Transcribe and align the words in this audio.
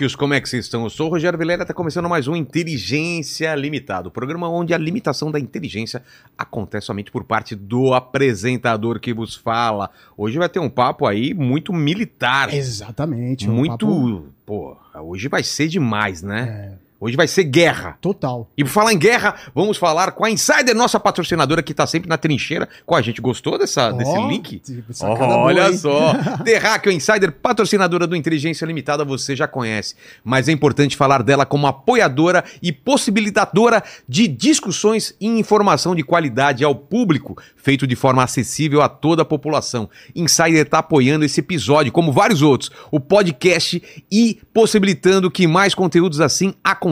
terráqueos, 0.00 0.16
como 0.16 0.32
é 0.34 0.40
que 0.40 0.48
vocês 0.48 0.64
estão? 0.64 0.82
Eu 0.84 0.90
sou 0.90 1.08
o 1.08 1.10
Rogério 1.10 1.38
Vilela, 1.38 1.62
está 1.62 1.74
começando 1.74 2.08
mais 2.08 2.26
um 2.26 2.34
Inteligência 2.34 3.54
Limitada, 3.54 4.08
o 4.08 4.10
programa 4.10 4.48
onde 4.48 4.72
a 4.72 4.78
limitação 4.78 5.30
da 5.30 5.38
inteligência 5.38 6.02
acontece 6.38 6.86
somente 6.86 7.10
por 7.10 7.22
parte 7.24 7.54
do 7.54 7.92
apresentador 7.92 8.98
que 8.98 9.12
vos 9.12 9.34
fala. 9.34 9.90
Hoje 10.16 10.38
vai 10.38 10.48
ter 10.48 10.58
um 10.58 10.70
papo 10.70 11.06
aí 11.06 11.34
muito 11.34 11.72
militar. 11.72 12.52
Exatamente. 12.54 13.48
um 13.48 13.52
muito. 13.54 13.86
papo- 13.86 14.26
Pô, 14.46 14.76
hoje 15.02 15.28
vai 15.28 15.42
ser 15.42 15.68
demais, 15.68 16.22
né? 16.22 16.72
é, 16.74 16.89
Hoje 17.00 17.16
vai 17.16 17.26
ser 17.26 17.44
guerra. 17.44 17.96
total. 17.98 18.50
E 18.58 18.62
por 18.62 18.68
falar 18.68 18.92
em 18.92 18.98
guerra, 18.98 19.34
vamos 19.54 19.78
falar 19.78 20.12
com 20.12 20.22
a 20.22 20.30
Insider, 20.30 20.74
nossa 20.74 21.00
patrocinadora 21.00 21.62
que 21.62 21.72
tá 21.72 21.86
sempre 21.86 22.10
na 22.10 22.18
trincheira 22.18 22.68
com 22.84 22.94
a 22.94 23.00
gente. 23.00 23.22
Gostou 23.22 23.56
dessa, 23.56 23.90
desse 23.90 24.10
Ó, 24.10 24.28
link? 24.28 24.60
boa, 25.00 25.36
Olha 25.38 25.68
hein? 25.70 25.76
só, 25.78 26.12
Terráqueo 26.44 26.92
Insider, 26.92 27.32
patrocinadora 27.32 28.06
do 28.06 28.14
Inteligência 28.14 28.66
Limitada, 28.66 29.02
você 29.02 29.34
já 29.34 29.48
conhece, 29.48 29.94
mas 30.22 30.46
é 30.46 30.52
importante 30.52 30.94
falar 30.94 31.22
dela 31.22 31.46
como 31.46 31.66
apoiadora 31.66 32.44
e 32.62 32.70
possibilitadora 32.70 33.82
de 34.06 34.28
discussões 34.28 35.14
e 35.18 35.26
informação 35.26 35.94
de 35.94 36.02
qualidade 36.02 36.62
ao 36.64 36.74
público, 36.74 37.40
feito 37.56 37.86
de 37.86 37.96
forma 37.96 38.22
acessível 38.22 38.82
a 38.82 38.90
toda 38.90 39.22
a 39.22 39.24
população. 39.24 39.88
Insider 40.14 40.66
está 40.66 40.80
apoiando 40.80 41.24
esse 41.24 41.40
episódio, 41.40 41.90
como 41.92 42.12
vários 42.12 42.42
outros, 42.42 42.70
o 42.90 43.00
podcast 43.00 43.82
e 44.12 44.38
possibilitando 44.52 45.30
que 45.30 45.46
mais 45.46 45.74
conteúdos 45.74 46.20
assim 46.20 46.52
aconteçam. 46.62 46.89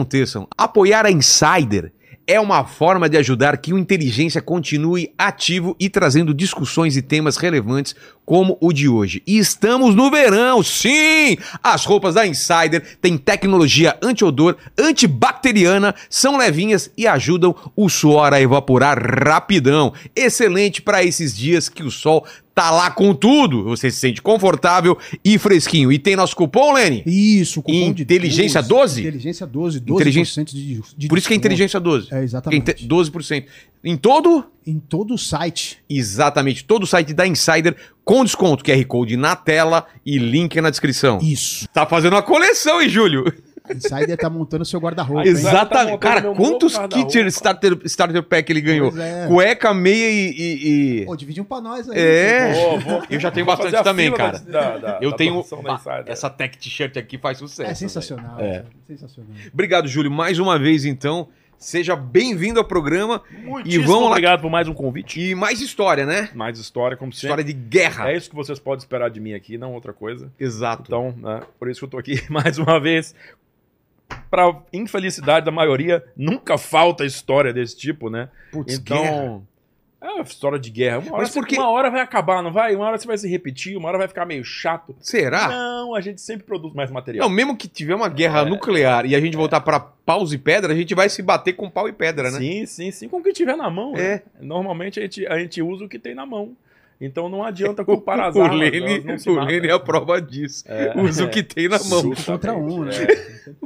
Apoiar 0.57 1.05
a 1.05 1.11
Insider 1.11 1.91
é 2.29 2.39
uma 2.39 2.63
forma 2.63 3.09
de 3.09 3.17
ajudar 3.17 3.57
que 3.57 3.73
o 3.73 3.77
Inteligência 3.79 4.39
continue 4.39 5.11
ativo 5.17 5.75
e 5.79 5.89
trazendo 5.89 6.31
discussões 6.31 6.95
e 6.95 7.01
temas 7.01 7.37
relevantes 7.37 7.95
como 8.23 8.55
o 8.61 8.71
de 8.71 8.87
hoje. 8.87 9.23
E 9.25 9.39
estamos 9.39 9.95
no 9.95 10.11
verão, 10.11 10.61
sim! 10.61 11.35
As 11.63 11.85
roupas 11.85 12.13
da 12.13 12.27
Insider 12.27 12.83
têm 13.01 13.17
tecnologia 13.17 13.97
anti-odor, 13.99 14.57
antibacteriana, 14.77 15.95
são 16.07 16.37
levinhas 16.37 16.91
e 16.95 17.07
ajudam 17.07 17.55
o 17.75 17.89
suor 17.89 18.31
a 18.31 18.39
evaporar 18.39 19.01
rapidão. 19.27 19.91
Excelente 20.15 20.83
para 20.83 21.03
esses 21.03 21.35
dias 21.35 21.67
que 21.67 21.81
o 21.81 21.89
sol 21.89 22.27
tá 22.59 22.71
lá 22.71 22.91
com 22.91 23.13
tudo. 23.13 23.63
Você 23.63 23.89
se 23.89 23.97
sente 23.97 24.21
confortável 24.21 24.97
e 25.23 25.37
fresquinho. 25.37 25.91
E 25.93 25.97
tem 25.97 26.15
nosso 26.17 26.35
cupom, 26.35 26.73
Lene? 26.73 27.01
Isso, 27.05 27.61
cupom 27.61 27.93
de 27.93 28.03
Inteligência 28.03 28.61
12? 28.61 28.99
Inteligência 28.99 29.47
12, 29.47 29.79
12% 29.79 29.93
Inteligência- 29.95 30.43
de, 30.43 30.81
de 30.97 31.07
Por 31.07 31.17
isso 31.17 31.27
que 31.27 31.33
é 31.33 31.37
inteligência 31.37 31.79
12. 31.79 32.13
É, 32.13 32.21
exatamente. 32.21 32.71
Inte- 32.71 32.85
12%. 32.85 33.45
Em 33.81 33.95
todo? 33.95 34.43
Em 34.67 34.77
todo 34.77 35.13
o 35.13 35.17
site. 35.17 35.77
Exatamente, 35.89 36.65
todo 36.65 36.83
o 36.83 36.87
site 36.87 37.13
da 37.13 37.25
Insider 37.25 37.77
com 38.03 38.25
desconto, 38.25 38.61
QR 38.63 38.83
Code 38.85 39.15
na 39.15 39.35
tela 39.37 39.85
e 40.05 40.17
link 40.17 40.59
na 40.59 40.69
descrição. 40.69 41.19
Isso. 41.21 41.65
Tá 41.69 41.85
fazendo 41.85 42.13
uma 42.13 42.21
coleção, 42.21 42.81
hein, 42.81 42.89
Júlio? 42.89 43.31
Insider 43.75 44.17
tá 44.17 44.29
montando 44.29 44.65
seu 44.65 44.79
guarda-roupa. 44.79 45.27
Exato. 45.27 45.55
Exatamente. 45.55 45.91
montando 45.91 45.99
Cara, 45.99 46.21
quantos 46.35 46.77
kits 46.89 47.15
starter, 47.35 47.77
starter 47.85 48.23
pack 48.23 48.51
ele 48.51 48.61
ganhou? 48.61 48.97
É. 48.99 49.27
Cueca, 49.27 49.73
meia 49.73 50.09
e. 50.09 50.29
e- 50.31 50.99
e- 51.01 51.05
Pô, 51.05 51.15
divide 51.15 51.41
um 51.41 51.43
pra 51.43 51.61
nós 51.61 51.89
aí. 51.89 51.97
É. 51.99 52.53
Vou- 52.53 52.79
vou- 52.79 53.03
Eu 53.09 53.19
já 53.19 53.31
tenho 53.31 53.45
vou 53.45 53.55
bastante 53.55 53.83
também, 53.83 54.11
cara. 54.11 54.39
da- 54.39 54.77
da- 54.77 54.99
Eu 55.01 55.11
da 55.11 55.17
tenho. 55.17 55.39
Insider. 55.39 56.03
essa 56.07 56.29
tech 56.29 56.57
t-shirt 56.57 56.97
aqui 56.97 57.17
faz 57.17 57.37
sucesso. 57.37 57.69
É 57.69 57.73
sensacional. 57.73 58.35
É. 58.39 58.51
cara. 58.53 58.65
Sensacional. 58.87 59.31
Obrigado, 59.53 59.87
Júlio. 59.87 60.11
Mais 60.11 60.39
uma 60.39 60.57
vez, 60.57 60.85
então. 60.85 61.27
Seja 61.61 61.93
bem-vindo 61.93 62.57
ao 62.57 62.63
programa. 62.65 63.21
Muitíssimo 63.43 63.83
E 63.83 63.85
vamos 63.85 64.03
lá. 64.03 64.09
obrigado 64.11 64.39
por 64.39 64.49
mais 64.49 64.69
um 64.69 64.73
convite. 64.73 65.19
E 65.19 65.35
mais 65.35 65.59
história, 65.59 66.05
né? 66.05 66.29
Mais 66.33 66.57
história, 66.57 66.95
como 66.95 67.11
sempre. 67.11 67.25
História 67.27 67.43
de 67.43 67.51
guerra. 67.51 68.09
É 68.11 68.15
isso 68.15 68.29
que 68.29 68.35
vocês 68.37 68.57
podem 68.57 68.79
esperar 68.79 69.09
de 69.09 69.19
mim 69.19 69.33
aqui, 69.33 69.57
não 69.57 69.73
outra 69.73 69.91
coisa. 69.91 70.31
Exato. 70.39 70.83
Então, 70.87 71.13
né, 71.17 71.41
por 71.59 71.69
isso 71.69 71.81
que 71.81 71.85
eu 71.85 71.89
tô 71.89 71.97
aqui 71.97 72.13
mais 72.31 72.57
uma 72.57 72.79
vez. 72.79 73.13
Pra 74.29 74.55
infelicidade 74.71 75.45
da 75.45 75.51
maioria, 75.51 76.03
nunca 76.15 76.57
falta 76.57 77.05
história 77.05 77.51
desse 77.53 77.75
tipo, 77.77 78.09
né? 78.09 78.29
Putz, 78.51 78.77
guerra. 78.77 79.01
então, 79.05 79.47
é 80.01 80.07
uma 80.11 80.21
história 80.23 80.59
de 80.59 80.69
guerra. 80.69 80.99
Uma 80.99 81.13
hora, 81.13 81.21
Mas 81.23 81.33
por 81.33 81.47
que- 81.47 81.57
uma 81.57 81.69
hora 81.69 81.89
vai 81.89 81.99
acabar, 82.01 82.41
não 82.43 82.51
vai? 82.51 82.75
Uma 82.75 82.85
hora 82.87 82.97
você 82.97 83.07
vai 83.07 83.17
se 83.17 83.27
repetir, 83.27 83.75
uma 83.75 83.89
hora 83.89 83.97
vai 83.97 84.07
ficar 84.07 84.25
meio 84.25 84.43
chato. 84.43 84.95
Será? 84.99 85.47
Não, 85.49 85.95
a 85.95 86.01
gente 86.01 86.21
sempre 86.21 86.45
produz 86.45 86.73
mais 86.75 86.91
material. 86.91 87.27
Não, 87.27 87.35
mesmo 87.35 87.57
que 87.57 87.67
tiver 87.67 87.95
uma 87.95 88.07
guerra 88.07 88.45
nuclear 88.45 89.05
e 89.05 89.15
a 89.15 89.19
gente 89.19 89.35
voltar 89.35 89.61
pra 89.61 89.79
paus 89.79 90.31
e 90.31 90.37
pedra, 90.37 90.73
a 90.73 90.75
gente 90.75 90.93
vai 90.93 91.09
se 91.09 91.21
bater 91.23 91.53
com 91.53 91.69
pau 91.69 91.89
e 91.89 91.91
pedra, 91.93 92.29
né? 92.31 92.37
Sim, 92.37 92.65
sim, 92.67 92.91
sim, 92.91 93.09
com 93.09 93.17
o 93.17 93.23
que 93.23 93.33
tiver 93.33 93.55
na 93.57 93.69
mão. 93.69 93.93
É. 93.95 93.99
né? 94.15 94.21
Normalmente 94.41 94.99
a 94.99 95.03
gente, 95.03 95.25
a 95.27 95.37
gente 95.39 95.61
usa 95.61 95.85
o 95.85 95.89
que 95.89 95.97
tem 95.99 96.13
na 96.15 96.25
mão. 96.25 96.55
Então 97.01 97.29
não 97.29 97.43
adianta 97.43 97.83
culpar 97.85 98.19
as 98.19 98.35
O 98.35 98.41
armas. 98.41 98.59
Lene, 98.59 98.77
elas 98.93 99.05
não 99.05 99.17
se 99.17 99.29
o. 99.29 99.39
Lene 99.43 99.67
é 99.69 99.71
a 99.71 99.79
prova 99.79 100.21
disso. 100.21 100.63
É. 100.67 100.93
Usa 101.01 101.25
o 101.25 101.29
que 101.29 101.41
tem 101.41 101.67
na 101.67 101.79
mão. 101.85 102.11
Contra 102.25 102.53
um, 102.55 102.83
né? 102.85 102.91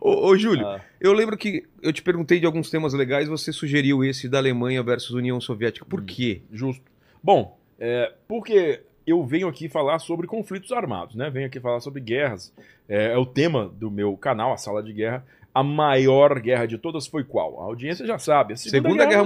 Ô, 0.00 0.28
ô, 0.28 0.36
Júlio, 0.36 0.66
Ah, 0.66 0.80
eu 1.00 1.12
lembro 1.12 1.36
que 1.36 1.64
eu 1.82 1.92
te 1.92 2.02
perguntei 2.02 2.40
de 2.40 2.46
alguns 2.46 2.70
temas 2.70 2.94
legais, 2.94 3.28
você 3.28 3.52
sugeriu 3.52 4.02
esse 4.04 4.28
da 4.28 4.38
Alemanha 4.38 4.82
versus 4.82 5.10
União 5.10 5.40
Soviética. 5.40 5.84
Por 5.84 6.00
Hum. 6.00 6.04
quê? 6.06 6.40
justo. 6.52 6.82
Bom, 7.22 7.56
é, 7.78 8.12
porque 8.26 8.80
eu 9.06 9.24
venho 9.24 9.48
aqui 9.48 9.68
falar 9.68 9.98
sobre 9.98 10.26
conflitos 10.26 10.72
armados, 10.72 11.14
né? 11.14 11.28
Venho 11.30 11.46
aqui 11.46 11.60
falar 11.60 11.80
sobre 11.80 12.00
guerras. 12.00 12.52
É, 12.88 13.12
é 13.12 13.18
o 13.18 13.26
tema 13.26 13.68
do 13.68 13.90
meu 13.90 14.16
canal, 14.16 14.52
a 14.52 14.56
Sala 14.56 14.82
de 14.82 14.92
Guerra. 14.92 15.24
A 15.54 15.62
maior 15.62 16.40
guerra 16.40 16.66
de 16.66 16.78
todas 16.78 17.06
foi 17.06 17.24
qual? 17.24 17.60
A 17.60 17.64
audiência 17.64 18.06
já 18.06 18.18
sabe. 18.18 18.54
A 18.54 18.56
Segunda, 18.56 18.88
Segunda 18.88 19.06
Guerra 19.06 19.22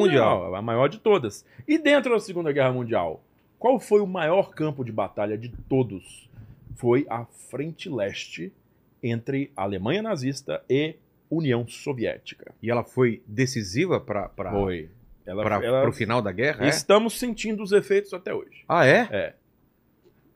A 0.59 0.62
maior 0.62 0.88
de 0.88 0.98
todas. 0.98 1.44
E 1.69 1.78
dentro 1.78 2.12
da 2.12 2.19
Segunda 2.19 2.50
Guerra 2.50 2.72
Mundial, 2.72 3.22
qual 3.59 3.78
foi 3.78 4.00
o 4.00 4.06
maior 4.06 4.50
campo 4.50 4.84
de 4.84 4.91
batalha 4.91 5.38
de 5.38 5.48
todos? 5.69 6.28
Foi 6.75 7.06
a 7.09 7.25
Frente 7.48 7.88
Leste 7.88 8.53
entre 9.08 9.50
a 9.56 9.62
Alemanha 9.62 10.02
nazista 10.02 10.62
e 10.68 10.96
União 11.30 11.66
Soviética. 11.66 12.52
E 12.62 12.70
ela 12.70 12.84
foi 12.84 13.22
decisiva 13.26 13.98
para 14.00 14.30
ela- 15.26 15.88
o 15.88 15.92
final 15.92 16.22
da 16.22 16.30
guerra? 16.32 16.64
é? 16.66 16.68
Estamos 16.68 17.18
sentindo 17.18 17.62
os 17.62 17.72
efeitos 17.72 18.12
até 18.14 18.32
hoje. 18.32 18.64
Ah, 18.68 18.86
é? 18.86 19.08
É. 19.10 19.34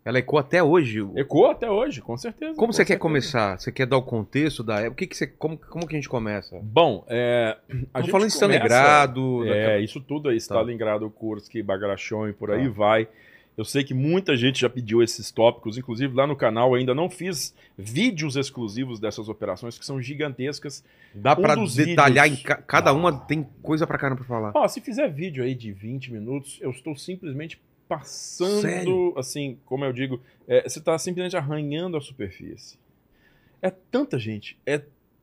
Ela 0.02 0.18
ecoou 0.18 0.40
até 0.40 0.62
hoje. 0.62 1.06
Ecoa 1.14 1.52
até 1.52 1.70
hoje, 1.70 2.00
com 2.00 2.16
certeza. 2.16 2.54
Como 2.54 2.68
com 2.68 2.72
você 2.72 2.78
quer 2.84 2.94
certeza. 2.94 2.98
começar? 3.00 3.60
Você 3.60 3.70
quer 3.70 3.86
dar 3.86 3.98
o 3.98 4.02
contexto 4.02 4.62
da 4.64 4.76
época? 4.80 4.92
O 4.92 4.96
que, 4.96 5.06
que 5.06 5.16
você, 5.16 5.26
como, 5.26 5.58
como 5.58 5.86
que 5.86 5.94
a 5.94 5.98
gente 5.98 6.08
começa? 6.08 6.58
Bom, 6.62 7.04
é, 7.06 7.56
a 7.92 8.00
gente 8.00 8.10
falando 8.10 8.30
começa- 8.30 8.46
Stalingrado. 8.46 9.44
É, 9.46 9.48
daquela- 9.48 9.78
isso 9.80 10.00
tudo 10.00 10.30
aí, 10.30 10.38
Stalingrado, 10.38 11.08
Kursk, 11.10 11.54
Bagration 11.62 12.28
e 12.28 12.32
por 12.32 12.50
aí 12.50 12.64
Tá. 12.66 12.70
vai. 12.74 13.08
Eu 13.56 13.64
sei 13.64 13.84
que 13.84 13.92
muita 13.92 14.36
gente 14.36 14.60
já 14.60 14.70
pediu 14.70 15.02
esses 15.02 15.30
tópicos, 15.30 15.76
inclusive 15.76 16.14
lá 16.14 16.26
no 16.26 16.34
canal 16.36 16.74
ainda 16.74 16.94
não 16.94 17.10
fiz 17.10 17.54
vídeos 17.76 18.36
exclusivos 18.36 18.98
dessas 18.98 19.28
operações 19.28 19.78
que 19.78 19.84
são 19.84 20.00
gigantescas. 20.00 20.82
Dá 21.14 21.32
um 21.32 21.36
pra 21.42 21.54
dos 21.56 21.74
detalhar 21.74 22.24
vídeos- 22.24 22.40
em 22.40 22.44
ca- 22.44 22.62
cada 22.62 22.92
uma, 22.94 23.10
Ah. 23.10 23.18
tem 23.18 23.46
coisa 23.62 23.86
pra 23.86 23.98
caramba 23.98 24.18
pra 24.24 24.26
falar. 24.28 24.52
Ó, 24.54 24.66
se 24.66 24.80
fizer 24.80 25.08
vídeo 25.08 25.44
aí 25.44 25.54
de 25.54 25.72
20 25.72 26.10
minutos, 26.12 26.58
eu 26.62 26.70
estou 26.70 26.96
simplesmente 26.96 27.60
passando, 27.86 28.60
Sério? 28.62 29.14
assim, 29.18 29.58
como 29.66 29.84
eu 29.84 29.92
digo, 29.92 30.20
é, 30.48 30.62
você 30.66 30.78
está 30.78 30.96
simplesmente 30.96 31.36
arranhando 31.36 31.96
a 31.96 32.00
superfície. 32.00 32.78
É 33.60 33.68
tanta 33.68 34.18
gente, 34.18 34.56
é 34.64 34.80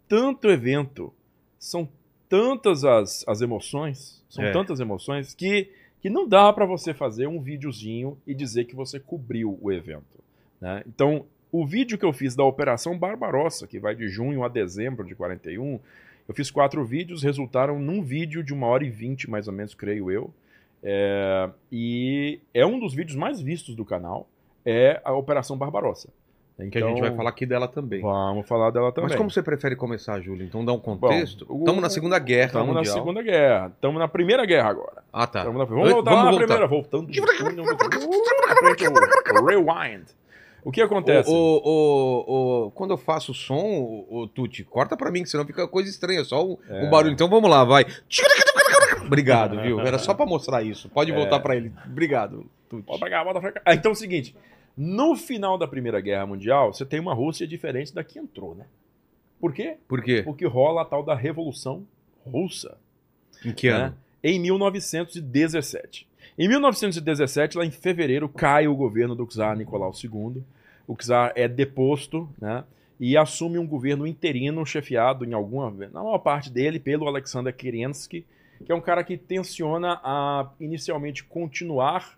tanto 0.07 0.49
evento, 0.49 1.11
são 1.57 1.89
tantas 2.29 2.83
as, 2.83 3.23
as 3.27 3.41
emoções, 3.41 4.23
são 4.29 4.44
É. 4.44 4.51
tantas 4.51 4.79
emoções 4.81 5.33
que, 5.33 5.71
que 6.07 6.09
não 6.09 6.25
dá 6.25 6.53
para 6.53 6.66
você 6.66 6.94
fazer 6.94 7.28
um 7.28 7.41
videozinho 7.41 8.18
e 8.25 8.34
dizer 8.34 8.63
que 8.63 8.73
você 8.73 8.97
cobriu 8.97 9.59
o 9.62 9.69
evento. 9.69 10.23
né? 10.59 10.81
Então, 10.88 11.25
o 11.51 11.68
vídeo 11.68 11.97
que 11.97 12.06
eu 12.06 12.13
fiz 12.13 12.34
da 12.34 12.45
Operação 12.45 12.97
Barbarossa, 12.97 13.68
que 13.68 13.78
vai 13.78 13.94
de 13.94 14.07
junho 14.07 14.41
a 14.41 14.47
dezembro 14.47 15.06
de 15.06 15.13
41, 15.13 15.78
eu 16.25 16.34
fiz 16.34 16.50
quatro 16.50 16.85
vídeos, 16.85 17.23
resultaram 17.23 17.77
num 17.77 18.01
vídeo 18.01 18.42
de 18.42 18.54
uma 18.54 18.68
hora 18.68 18.86
e 18.86 18.89
vinte, 18.89 19.30
mais 19.30 19.50
ou 19.50 19.54
menos, 19.54 19.75
creio 19.75 20.09
eu. 20.09 20.33
É, 20.81 21.50
e 21.69 22.39
é 22.53 22.65
um 22.65 22.80
dos 22.80 22.94
vídeos 22.94 23.18
mais 23.18 23.42
vistos 23.42 23.75
do 23.75 23.83
canal, 23.83 24.30
é 24.65 25.01
a 25.03 25.12
Operação 25.12 25.57
Barbarossa. 25.57 26.07
Então, 26.59 26.69
Que 26.71 26.83
a 26.83 26.88
gente 26.89 27.01
vai 27.01 27.15
falar 27.15 27.30
aqui 27.30 27.45
dela 27.45 27.68
também. 27.68 28.01
Vamos 28.01 28.48
falar 28.48 28.71
dela 28.71 28.92
também. 28.92 29.09
Mas 29.09 29.18
como 29.18 29.30
você 29.30 29.44
prefere 29.44 29.75
começar, 29.75 30.19
Júlio? 30.21 30.44
Então 30.44 30.65
dá 30.65 30.74
um 30.74 30.80
contexto. 30.80 31.45
O- 31.48 31.59
Estamos 31.59 31.81
na 31.83 31.89
Segunda 31.89 32.18
Guerra 32.18 32.48
Estamos 32.48 32.74
na. 32.75 32.83
Segunda 32.83 33.21
Guerra. 33.21 33.71
Estamos 33.75 34.00
na 34.00 34.07
Primeira 34.07 34.44
Guerra 34.44 34.69
agora. 34.69 35.04
Ah, 35.13 35.27
tá. 35.27 35.44
Tamo 35.44 35.59
na- 35.59 35.65
Vamos 35.65 35.92
voltar 35.92 36.12
lá 36.12 36.24
na 36.24 36.31
voltar. 36.31 36.45
primeira, 36.45 36.68
voltando. 36.68 37.09
o, 37.09 37.12
o 39.42 39.45
rewind. 39.45 40.06
O 40.63 40.71
que 40.71 40.81
acontece? 40.81 41.30
O, 41.30 41.33
o- 41.33 42.25
o- 42.27 42.65
o- 42.68 42.71
quando 42.71 42.92
eu 42.92 42.98
faço 42.98 43.33
som, 43.33 44.06
o, 44.10 44.21
o 44.21 44.27
Tuti, 44.27 44.63
corta 44.63 44.98
pra 44.98 45.12
mim, 45.12 45.24
que 45.24 45.30
senão 45.30 45.45
fica 45.45 45.68
coisa 45.68 45.89
estranha, 45.89 46.24
só 46.25 46.44
o, 46.44 46.60
É. 46.69 46.86
o 46.86 46.89
barulho. 46.89 47.13
Então 47.13 47.30
vamos 47.30 47.50
lá, 47.50 47.63
vai. 47.63 47.86
Obrigado, 49.06 49.57
viu? 49.62 49.80
Era 49.80 49.98
só 49.98 50.13
pra 50.13 50.25
mostrar 50.25 50.63
isso. 50.63 50.89
Pode 50.89 51.12
voltar 51.12 51.39
pra 51.39 51.56
ele. 51.56 51.71
Obrigado, 51.86 52.45
Tuti. 52.69 52.86
Bota 52.86 53.00
pra 53.00 53.10
cá, 53.10 53.24
bota 53.24 53.39
pra 53.39 53.51
cá. 53.53 53.62
Ah, 53.65 53.74
então 53.74 53.92
é 53.92 53.94
o 53.94 53.95
seguinte: 53.95 54.36
no 54.77 55.15
final 55.15 55.57
da 55.57 55.68
Primeira 55.68 56.00
Guerra 56.00 56.27
Mundial, 56.27 56.71
você 56.71 56.85
tem 56.85 57.00
uma 57.00 57.13
Rússia 57.13 57.47
diferente 57.47 57.94
da 57.94 58.03
que 58.03 58.19
entrou, 58.19 58.53
né? 58.53 58.65
Por 59.39 59.53
quê? 59.53 59.77
Por 59.88 60.03
quê? 60.03 60.21
Porque 60.24 60.45
rola 60.45 60.83
a 60.83 60.85
tal 60.85 61.03
da 61.03 61.15
Revolução 61.15 61.85
Russa. 62.25 62.77
Em 63.44 63.53
que 63.53 63.69
né? 63.69 63.75
ano? 63.75 63.97
Em 64.24 64.39
1917. 64.39 66.07
Em 66.38 66.47
1917, 66.47 67.57
lá 67.57 67.65
em 67.65 67.71
fevereiro, 67.71 68.29
cai 68.29 68.68
o 68.68 68.75
governo 68.75 69.15
do 69.15 69.25
czar 69.25 69.57
Nicolau 69.57 69.91
II. 69.91 70.44
O 70.88 70.95
czar 70.95 71.33
é 71.35 71.47
deposto, 71.47 72.29
né? 72.39 72.63
e 73.00 73.15
assume 73.15 73.59
um 73.59 73.68
governo 73.68 74.07
interino 74.07 74.65
chefiado 74.65 75.24
em 75.24 75.33
alguma, 75.33 75.69
na 75.91 76.03
maior 76.03 76.18
parte 76.19 76.50
dele, 76.50 76.79
pelo 76.79 77.07
Alexander 77.07 77.56
Kerensky, 77.56 78.25
que 78.65 78.71
é 78.71 78.75
um 78.75 78.81
cara 78.81 79.03
que 79.03 79.18
tenciona 79.18 80.00
a 80.03 80.50
inicialmente 80.59 81.24
continuar 81.24 82.16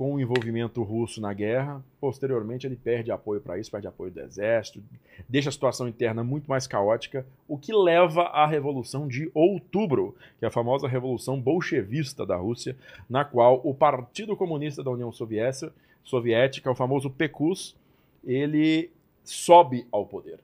com 0.00 0.14
o 0.14 0.18
envolvimento 0.18 0.82
russo 0.82 1.20
na 1.20 1.30
guerra. 1.34 1.84
Posteriormente, 2.00 2.66
ele 2.66 2.74
perde 2.74 3.12
apoio 3.12 3.38
para 3.38 3.58
isso, 3.58 3.70
perde 3.70 3.86
apoio 3.86 4.10
do 4.10 4.18
exército, 4.18 4.82
deixa 5.28 5.50
a 5.50 5.52
situação 5.52 5.86
interna 5.86 6.24
muito 6.24 6.48
mais 6.48 6.66
caótica, 6.66 7.26
o 7.46 7.58
que 7.58 7.70
leva 7.70 8.22
à 8.22 8.46
Revolução 8.46 9.06
de 9.06 9.30
Outubro, 9.34 10.16
que 10.38 10.46
é 10.46 10.48
a 10.48 10.50
famosa 10.50 10.88
Revolução 10.88 11.38
Bolchevista 11.38 12.24
da 12.24 12.34
Rússia, 12.34 12.74
na 13.10 13.26
qual 13.26 13.60
o 13.62 13.74
Partido 13.74 14.34
Comunista 14.34 14.82
da 14.82 14.90
União 14.90 15.12
Soviética, 15.12 15.70
Soviética 16.02 16.70
o 16.70 16.74
famoso 16.74 17.10
PECUS, 17.10 17.76
ele 18.24 18.90
sobe 19.22 19.86
ao 19.92 20.06
poder. 20.06 20.40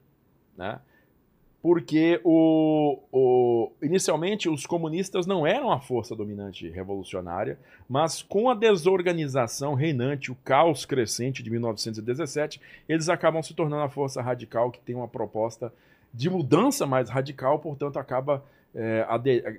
Né? 0.55 0.79
Porque 1.61 2.21
o, 2.23 2.99
o, 3.11 3.71
inicialmente 3.81 4.47
os 4.47 4.65
comunistas 4.65 5.25
não 5.25 5.45
eram 5.45 5.71
a 5.71 5.79
força 5.79 6.15
dominante 6.15 6.69
revolucionária, 6.69 7.57
mas 7.89 8.21
com 8.21 8.49
a 8.49 8.53
desorganização 8.53 9.73
reinante, 9.73 10.31
o 10.31 10.35
caos 10.35 10.85
crescente 10.85 11.41
de 11.41 11.49
1917, 11.49 12.61
eles 12.87 13.09
acabam 13.09 13.41
se 13.41 13.53
tornando 13.53 13.83
a 13.83 13.89
força 13.89 14.21
radical 14.21 14.71
que 14.71 14.79
tem 14.79 14.95
uma 14.95 15.07
proposta 15.07 15.73
de 16.13 16.29
mudança 16.29 16.85
mais 16.85 17.09
radical, 17.09 17.59
portanto 17.59 17.97
acaba 17.97 18.43
é, 18.73 19.05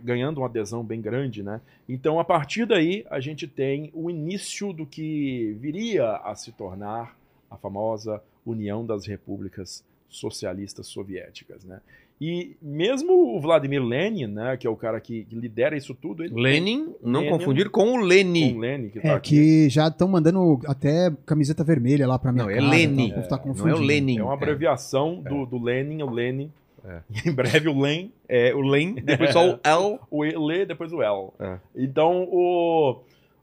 ganhando 0.02 0.38
uma 0.38 0.46
adesão 0.46 0.84
bem 0.84 1.00
grande. 1.00 1.42
Né? 1.42 1.60
Então, 1.88 2.20
a 2.20 2.24
partir 2.24 2.66
daí, 2.66 3.04
a 3.10 3.20
gente 3.20 3.46
tem 3.46 3.90
o 3.92 4.08
início 4.08 4.72
do 4.72 4.86
que 4.86 5.56
viria 5.60 6.16
a 6.18 6.34
se 6.34 6.52
tornar 6.52 7.16
a 7.50 7.56
famosa 7.56 8.22
União 8.46 8.84
das 8.84 9.06
Repúblicas 9.06 9.84
Socialistas 10.08 10.86
Soviéticas, 10.86 11.64
né? 11.64 11.80
E 12.20 12.56
mesmo 12.60 13.36
o 13.36 13.40
Vladimir 13.40 13.80
Lenin, 13.80 14.26
né, 14.26 14.56
que 14.56 14.66
é 14.66 14.70
o 14.70 14.74
cara 14.74 15.00
que, 15.00 15.24
lidera 15.30 15.76
isso 15.76 15.94
tudo, 15.94 16.24
ele 16.24 16.34
Lenin, 16.34 16.92
não 17.00 17.20
Lenin. 17.20 17.30
confundir 17.32 17.70
com 17.70 17.90
o 17.90 17.92
com 17.92 17.98
Leni. 18.04 18.54
o 18.54 18.58
Lenin 18.58 18.88
que 18.88 18.98
tá 19.00 19.08
É, 19.08 19.12
aqui. 19.12 19.30
que 19.36 19.68
já 19.68 19.86
estão 19.86 20.08
mandando 20.08 20.58
até 20.66 21.12
camiseta 21.24 21.62
vermelha 21.62 22.08
lá 22.08 22.18
pra 22.18 22.32
minha 22.32 22.44
Não, 22.44 22.50
é. 22.50 22.60
Leni. 22.60 23.10
Tá, 23.12 23.14
o 23.14 23.22
povo 23.22 23.28
tá 23.28 23.36
Não 23.36 23.42
é 23.44 23.46
o 23.46 23.54
confundindo. 23.54 23.78
Lenin. 23.86 24.18
É 24.18 24.22
uma 24.24 24.34
abreviação 24.34 25.22
do, 25.22 25.46
do 25.46 25.62
Lenin, 25.62 26.02
o 26.02 26.10
Lenin. 26.10 26.50
É. 26.84 27.02
Em 27.28 27.32
breve 27.32 27.68
o 27.68 27.78
Len, 27.80 28.10
É 28.28 28.52
o 28.52 28.62
Len, 28.62 28.94
depois 28.94 29.32
só 29.32 29.52
o 29.52 29.58
L. 29.62 29.98
o 30.10 30.24
L, 30.24 30.66
depois 30.66 30.92
o 30.92 31.00
L. 31.00 31.28
É. 31.38 31.58
Então, 31.76 32.26
o, 32.32 32.96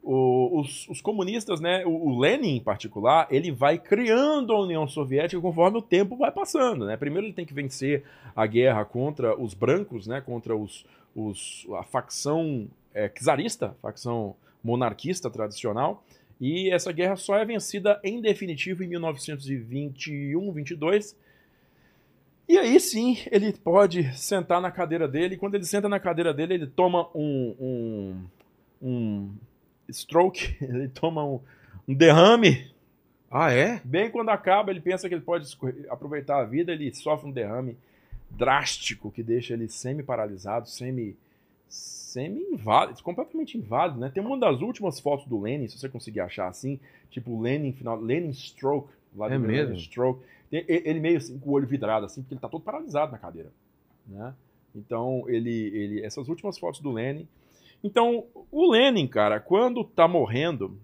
o- 0.06 0.60
os, 0.60 0.88
os 0.88 1.02
comunistas, 1.02 1.60
né, 1.60 1.84
o, 1.86 1.90
o 1.90 2.20
Lenin 2.20 2.58
em 2.58 2.62
particular, 2.64 3.28
ele 3.32 3.52
vai 3.52 3.80
criando 3.80 4.54
a 4.54 4.62
União 4.62 4.88
Soviética 4.88 5.42
conforme 5.42 5.80
o 5.80 5.82
tempo 5.82 6.16
vai 6.16 6.32
passando. 6.32 6.86
Né? 6.86 6.96
Primeiro 6.96 7.26
ele 7.28 7.34
tem 7.34 7.46
que 7.46 7.54
vencer 7.54 8.04
a 8.36 8.46
guerra 8.46 8.86
contra 8.86 9.36
os 9.40 9.54
brancos, 9.56 10.06
né, 10.06 10.22
contra 10.22 10.56
os, 10.56 10.86
os, 11.16 11.66
a 11.74 11.84
facção 11.84 12.68
é, 12.94 13.10
czarista, 13.10 13.76
facção 13.82 14.36
monarquista 14.64 15.30
tradicional. 15.30 16.04
E 16.40 16.70
essa 16.70 16.92
guerra 16.92 17.16
só 17.16 17.38
é 17.38 17.46
vencida 17.46 18.00
em 18.04 18.22
definitivo 18.22 18.84
em 18.84 18.88
1921, 18.88 20.52
22. 20.52 21.16
E 22.48 22.58
aí 22.60 22.80
sim, 22.80 23.18
ele 23.32 23.54
pode 23.54 24.14
sentar 24.16 24.62
na 24.62 24.70
cadeira 24.70 25.08
dele. 25.08 25.38
Quando 25.38 25.56
ele 25.56 25.64
senta 25.66 25.90
na 25.90 26.00
cadeira 26.00 26.34
dele, 26.34 26.54
ele 26.54 26.68
toma 26.68 27.08
um, 27.16 27.56
um, 27.60 28.24
um 28.82 29.32
stroke, 29.92 30.56
ele 30.62 30.88
toma 30.88 31.24
um, 31.24 31.40
um 31.88 31.94
derrame. 31.94 32.72
Ah, 33.30 33.52
é? 33.52 33.82
Bem 33.84 34.10
quando 34.10 34.30
acaba, 34.30 34.72
ele 34.72 34.80
pensa 34.80 35.10
que 35.10 35.16
ele 35.16 35.22
pode 35.22 35.46
aproveitar 35.90 36.40
a 36.40 36.46
vida, 36.46 36.72
ele 36.72 36.94
sofre 36.94 37.28
um 37.28 37.32
derrame 37.32 37.78
drástico 38.30 39.12
que 39.12 39.24
deixa 39.24 39.54
ele 39.54 39.68
semi-paralisado, 39.68 40.68
semi 40.68 41.16
semi-inválido, 41.68 43.04
completamente 43.04 43.58
inválido, 43.58 44.00
né? 44.00 44.10
Tem 44.14 44.24
uma 44.24 44.38
das 44.38 44.62
últimas 44.62 45.00
fotos 45.02 45.26
do 45.26 45.42
Lenin, 45.42 45.68
se 45.68 45.78
você 45.78 45.90
conseguir 45.90 46.22
achar 46.22 46.48
assim, 46.48 46.80
tipo 47.10 47.42
Lenin 47.42 47.74
final, 47.74 48.00
Lenin 48.00 48.32
stroke, 48.32 48.90
Vladimir 49.14 49.50
É 49.50 49.52
mesmo? 49.52 49.70
Lenin 49.72 49.84
stroke. 49.84 50.24
Ele 50.52 51.00
meio 51.00 51.18
assim, 51.18 51.38
com 51.38 51.50
o 51.50 51.54
olho 51.54 51.68
vidrado 51.68 52.06
assim, 52.06 52.22
porque 52.22 52.36
ele 52.36 52.42
tá 52.42 52.48
todo 52.48 52.64
paralisado 52.64 53.12
na 53.12 53.18
cadeira, 53.18 53.52
né? 54.08 54.34
Então, 54.74 55.24
ele 55.28 55.68
ele 55.76 56.06
essas 56.06 56.30
últimas 56.30 56.58
fotos 56.58 56.80
do 56.80 56.92
Lenin. 56.92 57.28
Então, 57.86 58.26
o 58.52 58.72
Lenin, 58.72 59.08
cara, 59.08 59.40
quando 59.40 59.84
tá 59.84 60.08
morrendo, 60.08 60.76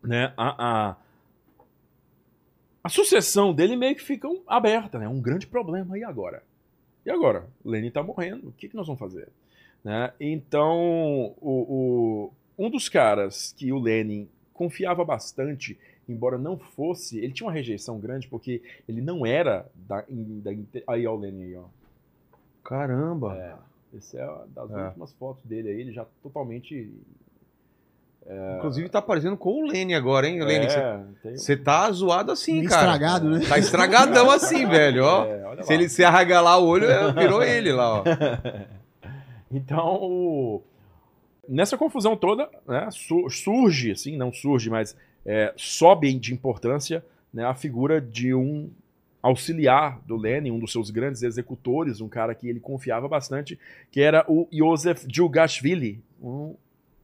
né, 0.00 0.32
a, 0.36 0.90
a, 0.90 0.96
a 2.84 2.88
sucessão 2.88 3.52
dele 3.52 3.74
meio 3.76 3.96
que 3.96 4.02
fica 4.02 4.28
aberta, 4.46 4.96
né? 4.98 5.08
Um 5.08 5.20
grande 5.20 5.48
problema. 5.48 5.98
E 5.98 6.04
agora? 6.04 6.42
E 7.04 7.10
agora? 7.10 7.48
O 7.64 7.70
Lenin 7.70 7.90
tá 7.90 8.02
morrendo. 8.02 8.48
O 8.48 8.52
que, 8.52 8.68
que 8.68 8.76
nós 8.76 8.86
vamos 8.86 9.00
fazer? 9.00 9.28
Né? 9.82 10.12
Então, 10.20 11.34
o, 11.40 11.42
o- 11.42 12.32
um 12.58 12.70
dos 12.70 12.88
caras 12.88 13.52
que 13.56 13.72
o 13.72 13.78
Lenin 13.80 14.28
confiava 14.52 15.04
bastante, 15.04 15.76
embora 16.08 16.38
não 16.38 16.58
fosse, 16.58 17.18
ele 17.18 17.32
tinha 17.32 17.46
uma 17.48 17.52
rejeição 17.52 17.98
grande 17.98 18.28
porque 18.28 18.62
ele 18.86 19.00
não 19.00 19.26
era 19.26 19.66
da, 19.74 20.04
da 20.08 20.50
aí 20.86 21.06
ó 21.06 21.14
o 21.14 21.18
Lenin 21.18 21.42
aí, 21.44 21.56
ó. 21.56 21.64
Caramba. 22.62 23.36
É, 23.36 23.69
esse 23.96 24.16
é 24.16 24.22
a 24.22 24.44
das 24.54 24.70
É. 24.70 24.86
últimas 24.86 25.12
fotos 25.14 25.44
dele 25.44 25.68
aí, 25.70 25.80
ele 25.80 25.92
já 25.92 26.06
totalmente 26.22 26.90
Inclusive 28.58 28.88
tá 28.88 29.02
parecendo 29.02 29.36
com 29.36 29.62
o 29.64 29.66
Lene 29.66 29.92
agora, 29.94 30.28
hein, 30.28 30.40
Lene? 30.44 30.66
é, 30.66 31.00
tem- 31.22 31.36
Você 31.36 31.56
tá 31.56 31.90
zoado 31.90 32.30
assim, 32.30 32.58
Meio 32.58 32.68
cara. 32.68 32.82
estragado, 32.82 33.28
né? 33.30 33.40
Tá 33.48 33.58
estragadão 33.58 34.30
assim, 34.30 34.66
velho, 34.68 35.04
ó. 35.04 35.24
é, 35.24 35.44
olha 35.46 35.62
Se 35.64 35.70
lá. 35.70 35.74
ele 35.74 35.88
se 35.88 36.04
arregalar 36.04 36.60
o 36.60 36.66
olho, 36.66 36.84
é, 36.88 37.12
virou 37.12 37.42
ele 37.42 37.72
lá, 37.72 38.00
ó. 38.00 38.04
Então, 39.50 40.62
nessa 41.48 41.76
confusão 41.76 42.16
toda, 42.16 42.48
né, 42.68 42.88
su- 42.92 43.28
surge, 43.30 43.90
assim, 43.92 44.16
não 44.16 44.32
surge, 44.32 44.70
mas 44.70 44.96
é, 45.26 45.52
sobe 45.56 46.12
de 46.14 46.32
importância 46.32 47.04
né, 47.34 47.44
a 47.44 47.54
figura 47.54 48.00
de 48.00 48.32
um 48.32 48.70
auxiliar 49.22 50.00
do 50.06 50.16
Lenin, 50.16 50.50
um 50.50 50.58
dos 50.58 50.72
seus 50.72 50.90
grandes 50.90 51.22
executores, 51.22 52.00
um 52.00 52.08
cara 52.08 52.34
que 52.34 52.48
ele 52.48 52.60
confiava 52.60 53.08
bastante, 53.08 53.58
que 53.90 54.00
era 54.00 54.24
o 54.28 54.48
Yosef 54.52 55.06
Djugashvili, 55.06 56.02
um 56.20 56.54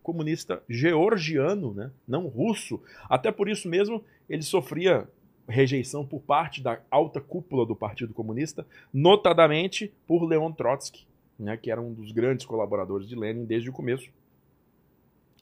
comunista 0.02 0.62
georgiano, 0.68 1.75
né, 1.75 1.90
não 2.06 2.26
russo. 2.26 2.80
Até 3.08 3.32
por 3.32 3.49
isso 3.49 3.68
mesmo 3.68 4.04
ele 4.28 4.42
sofria 4.42 5.08
rejeição 5.49 6.04
por 6.04 6.20
parte 6.20 6.62
da 6.62 6.80
alta 6.90 7.20
cúpula 7.20 7.64
do 7.66 7.76
Partido 7.76 8.12
Comunista, 8.12 8.66
notadamente 8.92 9.92
por 10.06 10.25
Leon 10.25 10.52
Trotsky, 10.52 11.06
né, 11.38 11.56
que 11.56 11.70
era 11.70 11.80
um 11.80 11.92
dos 11.92 12.12
grandes 12.12 12.46
colaboradores 12.46 13.08
de 13.08 13.14
Lenin 13.14 13.44
desde 13.44 13.68
o 13.68 13.73
começo. 13.73 14.08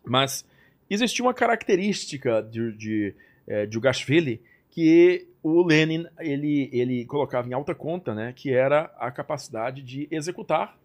Mas 0.05 0.45
existia 0.91 1.25
uma 1.25 1.33
característica 1.33 2.43
de, 2.43 2.73
de 2.73 3.15
eh, 3.47 3.67
Djugashvili 3.67 4.43
que 4.71 5.27
o 5.45 5.63
Lenin 5.63 6.07
ele, 6.19 6.69
ele 6.73 7.05
colocava 7.05 7.47
em 7.47 7.53
alta 7.53 7.75
conta, 7.75 8.15
né, 8.15 8.33
que 8.35 8.51
era 8.53 8.91
a 8.99 9.11
capacidade 9.11 9.83
de 9.83 10.09
executar, 10.11 10.77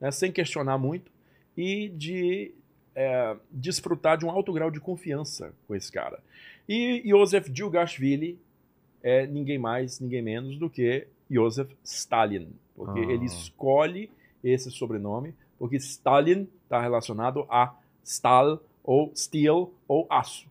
né, 0.00 0.10
sem 0.10 0.30
questionar 0.32 0.76
muito, 0.76 1.10
e 1.56 1.88
de 1.88 2.52
eh, 2.96 3.36
desfrutar 3.50 4.18
de 4.18 4.26
um 4.26 4.30
alto 4.30 4.52
grau 4.52 4.70
de 4.72 4.80
confiança 4.80 5.54
com 5.68 5.74
esse 5.74 5.90
cara. 5.92 6.18
E 6.68 7.00
Joseph 7.06 7.48
Djugashvili 7.48 8.36
é 9.02 9.24
ninguém 9.26 9.56
mais, 9.56 10.00
ninguém 10.00 10.20
menos 10.20 10.58
do 10.58 10.68
que 10.68 11.06
Joseph 11.30 11.70
Stalin, 11.84 12.48
porque 12.74 12.98
Ah. 12.98 13.04
ele 13.12 13.24
escolhe 13.24 14.10
esse 14.42 14.70
sobrenome 14.70 15.32
porque 15.58 15.76
Stalin 15.76 16.48
está 16.64 16.80
relacionado 16.80 17.46
a 17.48 17.72
Stal 18.04 18.60
ou 18.82 19.12
Steel 19.14 19.72
ou 19.86 20.06
aço. 20.10 20.46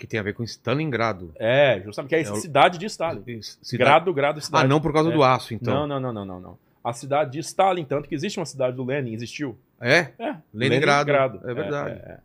Que 0.00 0.06
tem 0.06 0.18
a 0.18 0.22
ver 0.22 0.32
com 0.32 0.42
Stalingrado. 0.42 1.30
É, 1.36 1.78
justamente 1.84 2.08
que 2.08 2.14
é 2.16 2.20
essa 2.22 2.30
É 2.30 2.34
o- 2.34 2.36
cidade 2.40 2.78
de 2.78 2.86
Stalin. 2.86 3.22
Cidade- 3.42 3.76
Grado, 3.76 4.14
grado, 4.14 4.40
cidade. 4.40 4.64
Ah, 4.64 4.66
não 4.66 4.80
por 4.80 4.94
causa 4.94 5.10
É. 5.10 5.12
do 5.12 5.22
aço, 5.22 5.52
então. 5.52 5.86
Não, 5.86 6.00
não, 6.00 6.12
não, 6.12 6.24
não, 6.24 6.40
não. 6.40 6.58
A 6.82 6.94
cidade 6.94 7.32
de 7.32 7.38
Stalin, 7.40 7.84
tanto 7.84 8.08
que 8.08 8.14
existe 8.14 8.38
uma 8.40 8.46
cidade 8.46 8.74
do 8.74 8.82
Lenin, 8.82 9.12
existiu. 9.12 9.58
É? 9.78 10.08
É, 10.18 10.36
Leningrado. 10.54 11.10
É 11.46 11.52
verdade. 11.54 11.90
é, 12.02 12.12
é. 12.12 12.18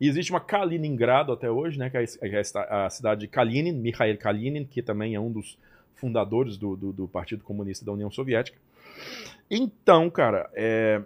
E 0.00 0.08
existe 0.08 0.32
uma 0.32 0.40
Kaliningrado 0.40 1.30
até 1.30 1.50
hoje, 1.50 1.78
né? 1.78 1.90
Que 1.90 1.98
é 1.98 2.00
a- 2.00 2.06
que 2.06 2.34
é 2.36 2.42
a, 2.70 2.86
a 2.86 2.90
cidade 2.90 3.20
de 3.20 3.28
Kalinin, 3.28 3.72
Mikhail 3.72 4.16
Kalinin, 4.16 4.64
que 4.64 4.80
também 4.80 5.14
é 5.14 5.20
um 5.20 5.30
dos 5.30 5.58
fundadores 5.96 6.56
do, 6.56 6.74
do, 6.74 6.90
do 6.90 7.06
Partido 7.06 7.44
Comunista 7.44 7.84
da 7.84 7.92
União 7.92 8.10
Soviética. 8.10 8.56
Então, 9.50 10.08
cara, 10.08 10.48
é, 10.54 11.02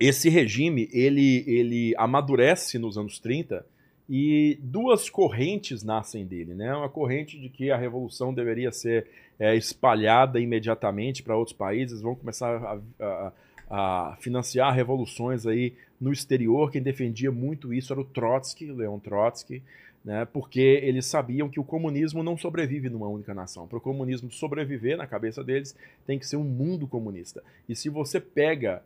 esse 0.00 0.28
regime 0.28 0.88
ele, 0.92 1.44
ele 1.46 1.94
amadurece 1.96 2.78
nos 2.80 2.98
anos 2.98 3.20
30 3.20 3.64
e 4.08 4.58
duas 4.62 5.10
correntes 5.10 5.82
nascem 5.82 6.24
dele, 6.24 6.54
né? 6.54 6.74
Uma 6.74 6.88
corrente 6.88 7.38
de 7.38 7.48
que 7.48 7.70
a 7.70 7.76
revolução 7.76 8.32
deveria 8.32 8.70
ser 8.70 9.06
é, 9.38 9.54
espalhada 9.56 10.40
imediatamente 10.40 11.22
para 11.22 11.36
outros 11.36 11.56
países, 11.56 12.00
vão 12.00 12.14
começar 12.14 12.56
a, 12.56 13.04
a- 13.04 13.32
a 13.68 14.16
financiar 14.20 14.72
revoluções 14.72 15.44
aí 15.44 15.74
no 16.00 16.12
exterior. 16.12 16.70
Quem 16.70 16.80
defendia 16.80 17.32
muito 17.32 17.74
isso 17.74 17.92
era 17.92 18.00
o 18.00 18.04
Trotsky, 18.04 18.66
Leon 18.70 18.98
Trotsky, 19.00 19.60
né, 20.04 20.24
porque 20.24 20.60
eles 20.84 21.04
sabiam 21.04 21.48
que 21.48 21.58
o 21.58 21.64
comunismo 21.64 22.22
não 22.22 22.38
sobrevive 22.38 22.88
numa 22.88 23.08
única 23.08 23.34
nação. 23.34 23.66
Para 23.66 23.78
o 23.78 23.80
comunismo 23.80 24.30
sobreviver 24.30 24.96
na 24.96 25.04
cabeça 25.04 25.42
deles, 25.42 25.74
tem 26.06 26.16
que 26.16 26.24
ser 26.26 26.36
um 26.36 26.44
mundo 26.44 26.86
comunista. 26.86 27.42
E 27.68 27.74
se 27.74 27.88
você 27.88 28.20
pega 28.20 28.84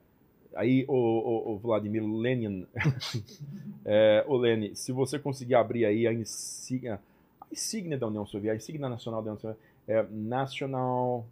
aí 0.54 0.84
o, 0.88 0.94
o, 0.94 1.52
o 1.52 1.58
Vladimir 1.58 2.04
Lenin, 2.04 2.66
é, 3.84 4.24
o 4.26 4.36
Lenin, 4.36 4.74
se 4.74 4.92
você 4.92 5.18
conseguir 5.18 5.54
abrir 5.54 5.84
aí 5.84 6.06
a 6.06 6.12
insígnia, 6.12 7.00
a 7.40 7.46
insígnia 7.52 7.98
da 7.98 8.06
União 8.06 8.26
Soviética, 8.26 8.54
a 8.54 8.56
insígnia 8.56 8.88
nacional 8.88 9.22
da 9.22 9.30
União 9.30 9.40
Soviética, 9.40 9.70
é 9.88 10.06
National 10.10 11.26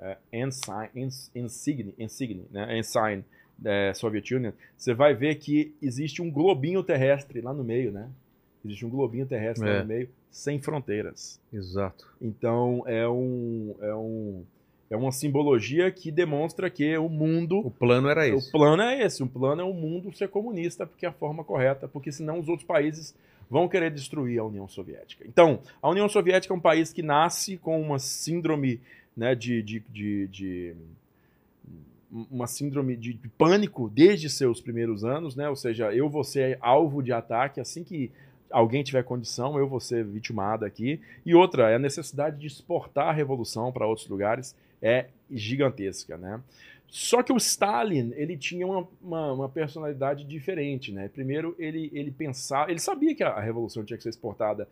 é, 0.00 0.16
Ensign, 0.32 0.90
Insigne, 1.34 1.94
Insigne, 1.98 2.46
né, 2.50 2.78
Ensign 2.78 3.24
da 3.58 3.94
Soviet 3.94 4.34
Union, 4.34 4.52
você 4.76 4.92
vai 4.92 5.14
ver 5.14 5.36
que 5.36 5.74
existe 5.80 6.20
um 6.20 6.30
globinho 6.30 6.82
terrestre 6.82 7.40
lá 7.40 7.54
no 7.54 7.64
meio, 7.64 7.90
né? 7.90 8.10
Existe 8.64 8.84
um 8.84 8.90
globinho 8.90 9.26
terrestre 9.26 9.66
É. 9.66 9.72
lá 9.72 9.80
no 9.80 9.86
meio, 9.86 10.10
sem 10.30 10.60
fronteiras. 10.60 11.40
Exato. 11.52 12.06
Então 12.20 12.82
é 12.86 13.08
um, 13.08 13.74
é 13.80 13.94
um 13.94 14.44
é 14.90 14.96
uma 14.96 15.10
simbologia 15.12 15.90
que 15.90 16.10
demonstra 16.10 16.70
que 16.70 16.96
o 16.96 17.08
mundo 17.08 17.58
O 17.58 17.70
plano 17.70 18.08
era 18.08 18.26
esse. 18.28 18.48
o 18.48 18.52
plano 18.52 18.82
é 18.82 19.02
esse, 19.02 19.22
o 19.22 19.26
plano 19.26 19.60
é 19.62 19.64
o 19.64 19.72
mundo 19.74 20.12
ser 20.16 20.28
comunista, 20.28 20.86
porque 20.86 21.04
é 21.04 21.08
a 21.08 21.12
forma 21.12 21.42
correta, 21.42 21.88
porque 21.88 22.12
senão 22.12 22.38
os 22.38 22.48
outros 22.48 22.66
países 22.66 23.14
vão 23.50 23.68
querer 23.68 23.90
destruir 23.90 24.38
a 24.40 24.44
União 24.44 24.66
Soviética. 24.68 25.24
Então, 25.26 25.60
a 25.82 25.88
União 25.90 26.08
Soviética 26.08 26.52
é 26.52 26.56
um 26.56 26.60
país 26.60 26.92
que 26.92 27.02
nasce 27.02 27.56
com 27.56 27.80
uma 27.80 27.98
síndrome 27.98 28.80
né, 29.16 29.34
de, 29.34 29.62
de, 29.62 29.82
de, 29.90 30.26
de- 30.28 30.74
uma 32.30 32.46
síndrome 32.46 32.96
de, 32.96 33.12
de 33.12 33.28
pânico 33.28 33.88
desde 33.92 34.30
seus 34.30 34.60
primeiros 34.60 35.04
anos, 35.04 35.34
né? 35.36 35.48
Ou 35.48 35.56
seja, 35.56 35.92
eu 35.92 36.08
vou 36.08 36.22
ser 36.24 36.56
alvo 36.60 37.02
de 37.02 37.12
ataque 37.12 37.60
assim 37.60 37.82
que 37.82 38.10
alguém 38.50 38.82
tiver 38.84 39.02
condição, 39.02 39.58
eu 39.58 39.66
vou 39.68 39.80
ser 39.80 40.04
vitimado 40.04 40.64
aqui. 40.64 41.00
E 41.24 41.34
outra, 41.34 41.68
é 41.70 41.74
a 41.74 41.78
necessidade 41.78 42.38
de 42.38 42.46
exportar 42.46 43.08
a 43.08 43.12
revolução 43.12 43.72
para 43.72 43.86
outros 43.86 44.08
lugares 44.08 44.54
é 44.86 45.08
gigantesca, 45.30 46.16
né? 46.16 46.40
Só 46.88 47.22
que 47.22 47.32
o 47.32 47.36
Stalin, 47.36 48.12
ele 48.14 48.36
tinha 48.36 48.66
uma, 48.66 48.88
uma, 49.02 49.32
uma 49.32 49.48
personalidade 49.48 50.24
diferente, 50.24 50.92
né? 50.92 51.08
Primeiro, 51.08 51.54
ele, 51.58 51.90
ele 51.92 52.10
pensava, 52.10 52.70
ele 52.70 52.78
sabia 52.78 53.14
que 53.14 53.24
a, 53.24 53.40
revolução 53.40 53.84
tinha 53.84 53.96
que 53.96 54.02
ser 54.02 54.10
exportada, 54.10 54.68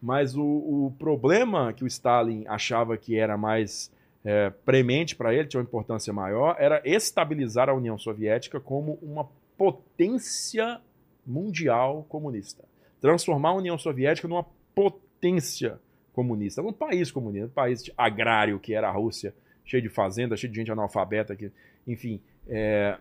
mas 0.00 0.36
o, 0.36 0.42
o 0.42 0.94
problema 0.98 1.72
que 1.72 1.82
o 1.82 1.86
Stalin 1.86 2.44
achava 2.46 2.96
que 2.98 3.16
era 3.16 3.38
mais 3.38 3.90
é, 4.22 4.50
premente 4.64 5.16
para 5.16 5.34
ele, 5.34 5.48
tinha 5.48 5.60
uma 5.60 5.66
importância 5.66 6.12
maior, 6.12 6.56
era 6.58 6.82
estabilizar 6.84 7.70
a 7.70 7.74
União 7.74 7.96
Soviética 7.96 8.60
como 8.60 8.98
uma 9.00 9.26
potência 9.56 10.80
mundial 11.26 12.04
comunista. 12.08 12.64
Transformar 13.00 13.50
a 13.50 13.54
União 13.54 13.78
Soviética 13.78 14.28
numa 14.28 14.46
potência 14.74 15.78
comunista, 16.12 16.62
num 16.62 16.72
país 16.72 17.10
comunista, 17.10 17.46
um 17.46 17.50
país 17.50 17.90
agrário 17.96 18.58
que 18.58 18.74
era 18.74 18.88
a 18.88 18.92
Rússia, 18.92 19.34
cheio 19.64 19.82
de 19.82 19.88
fazenda, 19.88 20.36
cheio 20.36 20.52
de 20.52 20.58
gente 20.58 20.70
analfabeta, 20.70 21.34
que, 21.34 21.50
enfim, 21.86 22.20
é, 22.46 22.98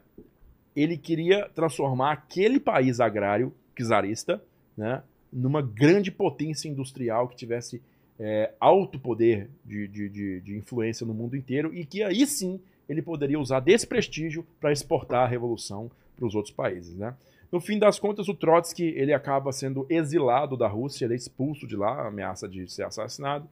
ele 0.76 0.98
queria 0.98 1.50
transformar 1.50 2.14
aquele 2.14 2.60
país 2.60 3.00
agrário 3.00 3.54
czarista, 3.76 4.42
né, 4.78 5.04
numa 5.32 5.62
grande 5.62 6.12
potência 6.12 6.68
industrial 6.68 7.28
que 7.28 7.36
tivesse 7.36 7.82
é, 8.20 8.52
alto 8.60 9.00
poder 9.00 9.50
de, 9.66 9.88
de, 9.88 10.10
de, 10.10 10.42
de 10.42 10.58
influência 10.58 11.06
no 11.06 11.14
mundo 11.14 11.36
inteiro 11.36 11.74
e 11.74 11.86
que 11.86 12.04
aí 12.04 12.26
sim 12.28 12.60
ele 12.88 13.02
poderia 13.02 13.40
usar 13.40 13.60
desse 13.60 13.88
prestígio 13.88 14.46
para 14.60 14.72
exportar 14.72 15.24
a 15.24 15.28
revolução 15.28 15.90
para 16.16 16.26
os 16.26 16.36
outros 16.36 16.54
países, 16.54 16.96
né? 16.96 17.16
No 17.52 17.62
fim 17.62 17.78
das 17.78 18.00
contas, 18.00 18.28
o 18.28 18.34
Trotsky 18.34 18.84
ele 18.84 19.14
acaba 19.14 19.52
sendo 19.52 19.86
exilado 19.88 20.58
da 20.58 20.68
Rússia, 20.68 21.06
ele 21.06 21.14
é 21.14 21.18
expulso 21.18 21.68
de 21.68 21.76
lá, 21.76 22.08
ameaça 22.08 22.48
de 22.48 22.68
ser 22.68 22.84
assassinado, 22.84 23.48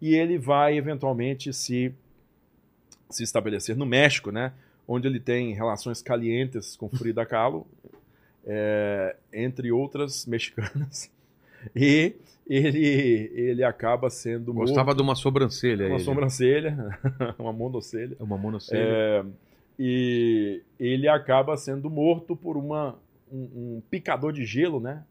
e 0.00 0.14
ele 0.14 0.38
vai 0.38 0.76
eventualmente 0.76 1.52
se 1.54 1.94
se 3.10 3.22
estabelecer 3.22 3.76
no 3.76 3.86
México, 3.86 4.30
né? 4.30 4.52
Onde 4.88 5.08
ele 5.08 5.18
tem 5.20 5.52
relações 5.54 6.00
calientes 6.02 6.76
com 6.76 6.88
Frida 6.88 7.24
Kahlo, 7.26 7.66
é, 8.46 9.16
entre 9.32 9.70
outras 9.72 10.26
mexicanas, 10.26 11.10
e 11.74 12.14
ele 12.48 13.30
ele 13.34 13.64
acaba 13.64 14.08
sendo 14.08 14.52
Gostava 14.54 14.84
morto 14.86 14.96
de 14.98 15.02
uma 15.02 15.14
sobrancelha. 15.16 15.86
uma 15.86 15.96
ele. 15.96 16.04
sobrancelha, 16.04 16.98
uma 17.38 17.52
monocelha. 17.52 18.16
Uma 18.20 18.38
monocelha. 18.38 18.80
É, 18.80 19.24
e 19.78 20.62
ele 20.78 21.08
acaba 21.08 21.56
sendo 21.56 21.90
morto 21.90 22.34
por 22.36 22.56
uma, 22.56 22.96
um, 23.30 23.76
um 23.76 23.82
picador 23.90 24.32
de 24.32 24.44
gelo, 24.46 24.80
né? 24.80 25.02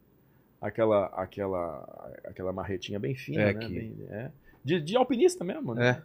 Aquela, 0.62 1.06
aquela, 1.08 2.16
aquela 2.26 2.52
marretinha 2.54 3.00
bem 3.00 3.14
fina, 3.14 3.42
É, 3.42 3.54
né? 3.54 3.68
Bem- 3.68 3.96
é. 4.10 4.32
De, 4.64 4.82
de 4.82 4.96
alpinista 4.98 5.44
mesmo, 5.44 5.76
né? 5.76 5.90
É. 5.90 6.02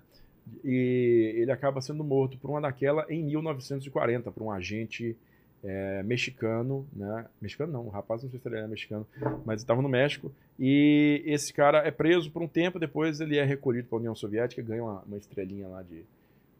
E 0.64 1.34
ele 1.36 1.52
acaba 1.52 1.80
sendo 1.80 2.02
morto 2.02 2.38
por 2.38 2.50
uma 2.50 2.60
daquela 2.60 3.06
em 3.08 3.24
1940, 3.24 4.30
por 4.32 4.42
um 4.42 4.50
agente 4.50 5.16
é, 5.62 6.02
mexicano, 6.02 6.86
né? 6.92 7.26
Mexicano 7.40 7.72
não, 7.72 7.86
o 7.86 7.90
rapaz 7.90 8.22
não 8.22 8.30
sei 8.30 8.40
se 8.40 8.48
ele 8.48 8.56
era 8.56 8.68
mexicano, 8.68 9.06
mas 9.44 9.60
estava 9.60 9.82
no 9.82 9.88
México. 9.88 10.32
E 10.58 11.22
esse 11.26 11.52
cara 11.52 11.86
é 11.86 11.90
preso 11.90 12.30
por 12.30 12.42
um 12.42 12.48
tempo, 12.48 12.78
depois 12.78 13.20
ele 13.20 13.36
é 13.36 13.44
recolhido 13.44 13.88
para 13.88 13.96
a 13.96 14.00
União 14.00 14.14
Soviética, 14.14 14.62
ganha 14.62 14.82
uma, 14.82 15.02
uma 15.02 15.18
estrelinha 15.18 15.68
lá 15.68 15.82
de, 15.82 16.02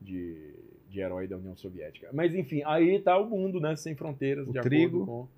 de, 0.00 0.36
de 0.90 1.00
herói 1.00 1.26
da 1.26 1.36
União 1.36 1.56
Soviética. 1.56 2.08
Mas 2.12 2.34
enfim, 2.34 2.62
aí 2.64 2.98
tá 3.00 3.18
o 3.18 3.28
mundo, 3.28 3.58
né? 3.60 3.74
Sem 3.76 3.94
fronteiras, 3.94 4.46
O 4.46 4.52
de 4.52 4.60
trigo. 4.60 5.02
acordo 5.02 5.28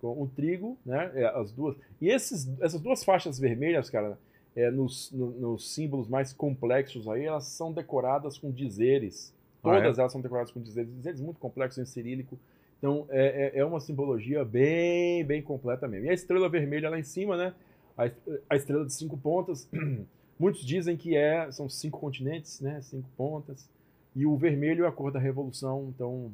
com, 0.00 0.12
com 0.14 0.22
o 0.22 0.28
trigo, 0.28 0.76
né? 0.84 1.10
é, 1.14 1.24
as 1.26 1.52
duas. 1.52 1.76
E 2.00 2.08
esses, 2.08 2.48
essas 2.60 2.80
duas 2.80 3.04
faixas 3.04 3.38
vermelhas, 3.38 3.88
cara, 3.88 4.18
é, 4.56 4.70
nos, 4.70 5.10
no- 5.12 5.30
nos 5.32 5.72
símbolos 5.72 6.08
mais 6.08 6.32
complexos 6.32 7.08
aí, 7.08 7.24
elas 7.24 7.44
são 7.44 7.72
decoradas 7.72 8.38
com 8.38 8.50
dizeres. 8.50 9.34
Ah, 9.62 9.76
é? 9.76 9.82
Todas 9.82 9.98
elas 9.98 10.12
são 10.12 10.20
decoradas 10.20 10.52
com 10.52 10.60
dizeres, 10.60 10.94
dizeres 10.94 11.20
muito 11.20 11.40
complexos 11.40 11.78
em 11.78 11.86
cirílico. 11.86 12.38
Então 12.78 13.06
é, 13.08 13.52
é, 13.56 13.58
é 13.60 13.64
uma 13.64 13.80
simbologia 13.80 14.44
bem, 14.44 15.24
bem 15.24 15.40
completa 15.42 15.88
mesmo. 15.88 16.06
E 16.06 16.10
a 16.10 16.14
estrela 16.14 16.48
vermelha 16.48 16.90
lá 16.90 16.98
em 16.98 17.02
cima, 17.02 17.36
né? 17.36 17.54
A, 17.96 18.10
a 18.50 18.56
estrela 18.56 18.84
de 18.84 18.92
cinco 18.92 19.16
pontas. 19.16 19.68
Muitos 20.38 20.64
dizem 20.64 20.96
que 20.96 21.16
é, 21.16 21.50
são 21.50 21.68
cinco 21.68 21.98
continentes, 21.98 22.60
né? 22.60 22.80
Cinco 22.82 23.08
pontas. 23.16 23.68
E 24.14 24.26
o 24.26 24.36
vermelho 24.36 24.84
é 24.84 24.88
a 24.88 24.92
cor 24.92 25.10
da 25.10 25.18
revolução. 25.18 25.92
Então 25.94 26.30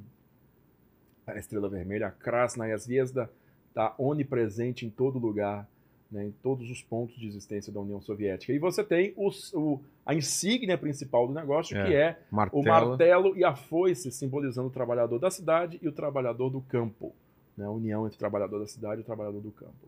a 1.27 1.39
estrela 1.39 1.69
vermelha, 1.69 2.09
a 2.09 2.11
Krasnaya 2.11 2.77
Zvezda, 2.77 3.31
está 3.69 3.95
onipresente 3.99 4.85
em 4.85 4.91
todo 4.91 5.19
lugar, 5.19 5.69
né, 6.11 6.27
em 6.27 6.31
todos 6.43 6.69
os 6.71 6.83
pontos 6.83 7.17
de 7.17 7.27
existência 7.27 7.73
da 7.73 7.81
União 7.81 8.01
Soviética. 8.01 8.53
E 8.53 8.59
você 8.59 8.83
tem 8.83 9.13
os- 9.17 9.53
o- 9.55 9.81
a 10.05 10.15
insígnia 10.15 10.77
principal 10.77 11.27
do 11.29 11.33
negócio, 11.33 11.77
É. 11.77 11.87
que 11.87 11.95
é 11.95 12.19
o 12.31 12.35
Martelo. 12.37 12.65
martelo 12.89 13.37
e 13.37 13.45
a 13.45 13.55
foice, 13.55 14.11
simbolizando 14.11 14.69
o 14.69 14.73
trabalhador 14.73 15.19
da 15.19 15.31
cidade 15.31 15.79
e 15.81 15.87
o 15.89 15.93
trabalhador 15.93 16.51
do 16.51 16.61
campo. 16.63 17.13
Né? 17.57 17.65
A 17.65 17.71
união 17.71 18.07
entre 18.07 18.17
o 18.17 18.19
trabalhador 18.19 18.59
da 18.59 18.67
cidade 18.67 19.01
e 19.01 19.03
o 19.03 19.07
trabalhador 19.07 19.41
do 19.41 19.51
campo. 19.53 19.87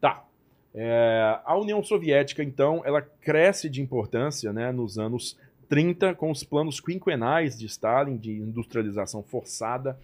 Tá. 0.00 0.24
É, 0.74 1.38
a 1.44 1.56
União 1.58 1.82
Soviética, 1.82 2.42
então, 2.42 2.82
ela 2.84 3.00
cresce 3.02 3.68
de 3.68 3.82
importância 3.82 4.52
né, 4.52 4.70
nos 4.70 4.98
anos 4.98 5.36
30 5.68 6.14
com 6.14 6.30
os 6.30 6.42
planos 6.44 6.80
quinquenais 6.80 7.58
de 7.58 7.66
Stalin 7.66 8.16
de 8.16 8.32
industrialização 8.32 9.22
forçada. 9.22 9.98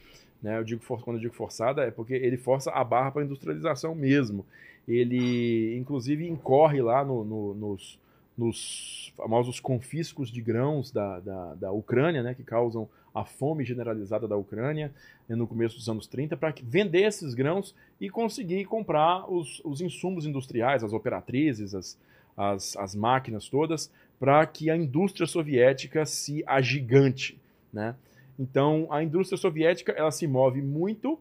Né? 0.44 0.58
Eu 0.58 0.62
digo, 0.64 0.82
for- 0.82 1.02
quando 1.02 1.16
eu 1.16 1.22
digo 1.22 1.34
forçada, 1.34 1.82
é 1.84 1.90
porque 1.90 2.12
ele 2.12 2.36
força 2.36 2.70
a 2.70 2.84
barra 2.84 3.10
para 3.10 3.22
a 3.22 3.24
industrialização 3.24 3.94
mesmo. 3.94 4.44
Ele, 4.86 5.74
inclusive, 5.78 6.28
incorre 6.28 6.82
lá 6.82 7.02
no- 7.02 7.24
no- 7.24 7.54
nos, 7.54 7.98
nos 8.36 9.10
famosos 9.16 9.58
confiscos 9.58 10.30
de 10.30 10.42
grãos 10.42 10.90
da, 10.90 11.18
da, 11.20 11.54
da 11.54 11.72
Ucrânia, 11.72 12.22
né, 12.22 12.34
que 12.34 12.42
causam 12.42 12.86
a 13.14 13.24
fome 13.24 13.64
generalizada 13.64 14.28
da 14.28 14.36
Ucrânia 14.36 14.92
né, 15.26 15.34
no 15.34 15.46
começo 15.46 15.76
dos 15.76 15.88
anos 15.88 16.06
30, 16.06 16.36
para 16.36 16.52
vender 16.62 17.04
esses 17.06 17.32
grãos 17.32 17.74
e 17.98 18.10
conseguir 18.10 18.66
comprar 18.66 19.24
os, 19.32 19.62
os 19.64 19.80
insumos 19.80 20.26
industriais, 20.26 20.84
as 20.84 20.92
operatrizes, 20.92 21.74
as, 21.74 21.96
as, 22.36 22.76
as 22.76 22.94
máquinas 22.94 23.48
todas, 23.48 23.90
para 24.20 24.44
que 24.44 24.68
a 24.68 24.76
indústria 24.76 25.26
soviética 25.26 26.04
se 26.04 26.44
agigante. 26.46 27.38
Né? 27.72 27.94
Então, 28.38 28.88
a 28.90 29.02
indústria 29.02 29.38
soviética 29.38 29.92
ela 29.92 30.10
se 30.10 30.26
move 30.26 30.60
muito 30.60 31.18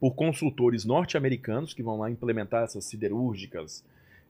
por 0.00 0.14
consultores 0.14 0.84
norte-americanos 0.84 1.72
que 1.72 1.82
vão 1.82 1.98
lá 1.98 2.10
implementar 2.10 2.64
essas 2.64 2.84
siderúrgicas, 2.84 3.84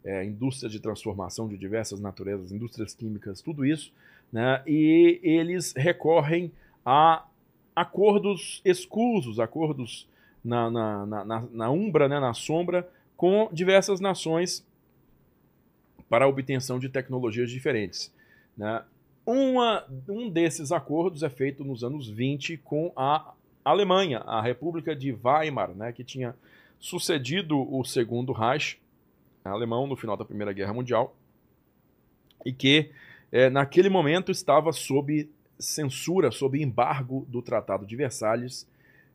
é, 0.04 0.25
indústrias 0.25 0.70
de 0.70 0.78
transformação 0.78 1.48
de 1.48 1.56
diversas 1.56 2.00
naturezas, 2.00 2.52
indústrias 2.52 2.94
químicas, 2.94 3.40
tudo 3.40 3.64
isso, 3.64 3.92
né? 4.32 4.62
E 4.66 5.18
eles 5.22 5.72
recorrem 5.76 6.52
a 6.84 7.26
acordos 7.75 8.62
escusos, 8.64 9.40
acordos 9.40 10.08
na, 10.44 10.70
na, 10.70 11.06
na, 11.06 11.44
na, 11.50 11.70
umbra, 11.70 12.08
né, 12.08 12.20
na 12.20 12.32
sombra, 12.32 12.88
com 13.16 13.48
diversas 13.52 14.00
nações 14.00 14.64
para 16.08 16.25
a 16.25 16.28
obtenção 16.28 16.78
de 16.78 16.88
tecnologias 16.88 17.50
diferentes. 17.50 18.14
Né? 18.56 18.82
Uma, 19.26 19.85
um 20.09 20.30
desses 20.30 20.71
acordos 20.71 21.25
é 21.25 21.28
feito 21.28 21.64
nos 21.64 21.83
anos 21.83 22.09
20 22.09 22.59
com 22.59 22.92
a 22.95 23.35
Alemanha, 23.64 24.21
a 24.21 24.40
República 24.40 24.95
de 24.95 25.12
Weimar, 25.12 25.75
né, 25.75 25.92
que 25.92 26.04
tinha 26.04 26.33
sucedido 26.78 27.59
o 27.75 27.85
Segundo 27.85 28.33
Reich 28.33 28.78
alemão 29.45 29.87
no 29.87 29.97
final 29.97 30.16
da 30.16 30.25
Primeira 30.25 30.52
Guerra 30.52 30.73
Mundial 30.73 31.14
e 32.45 32.52
que 32.52 32.90
é, 33.33 33.50
naquele 33.50 33.88
momento 33.88 34.30
estava 34.30 34.73
sob 34.73 35.28
censura, 35.59 36.30
sob 36.30 36.62
embargo 36.62 37.26
do 37.28 37.42
Tratado 37.42 37.85
de 37.85 37.97
Versalhes, 37.97 38.68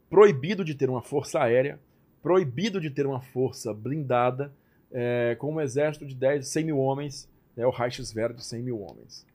proibido 0.10 0.66
de 0.66 0.76
ter 0.76 0.90
uma 0.90 1.02
força 1.02 1.40
aérea, 1.40 1.80
proibido 2.22 2.82
de 2.82 2.90
ter 2.90 3.06
uma 3.06 3.22
força 3.22 3.74
blindada, 3.74 4.52
é, 4.92 5.36
com 5.40 5.54
um 5.54 5.62
exército 5.62 6.06
de 6.06 6.14
10, 6.14 6.46
100 6.46 6.66
mil 6.66 6.80
homens, 6.80 7.30
né, 7.56 7.66
o 7.66 7.70
Reichswehr 7.70 8.34
de 8.34 8.44
100 8.44 8.62
mil 8.62 8.82
homens. 8.82 9.26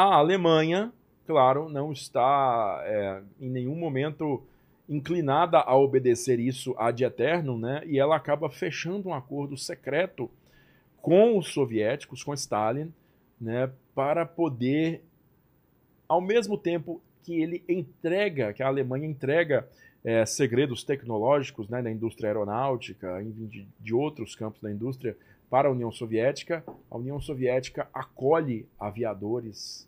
A 0.00 0.14
Alemanha, 0.14 0.92
claro, 1.26 1.68
não 1.68 1.90
está 1.90 2.80
é, 2.84 3.20
em 3.40 3.50
nenhum 3.50 3.74
momento 3.74 4.40
inclinada 4.88 5.58
a 5.58 5.76
obedecer 5.76 6.38
isso 6.38 6.72
ad 6.78 7.02
eterno, 7.02 7.58
né? 7.58 7.82
E 7.84 7.98
ela 7.98 8.14
acaba 8.14 8.48
fechando 8.48 9.08
um 9.08 9.12
acordo 9.12 9.56
secreto 9.56 10.30
com 11.02 11.36
os 11.36 11.48
soviéticos, 11.52 12.22
com 12.22 12.32
Stalin, 12.32 12.94
né, 13.40 13.72
para 13.92 14.24
poder, 14.24 15.02
ao 16.06 16.20
mesmo 16.20 16.56
tempo 16.56 17.02
que 17.24 17.42
ele 17.42 17.64
entrega, 17.68 18.52
que 18.52 18.62
a 18.62 18.68
Alemanha 18.68 19.04
entrega 19.04 19.68
é, 20.04 20.24
segredos 20.24 20.84
tecnológicos 20.84 21.68
né, 21.68 21.82
da 21.82 21.90
indústria 21.90 22.28
aeronáutica, 22.28 23.20
de, 23.24 23.66
de 23.80 23.94
outros 23.94 24.36
campos 24.36 24.60
da 24.60 24.70
indústria 24.70 25.16
para 25.50 25.66
a 25.66 25.72
União 25.72 25.90
Soviética, 25.90 26.62
a 26.88 26.96
União 26.96 27.20
Soviética 27.20 27.88
acolhe 27.92 28.64
aviadores 28.78 29.87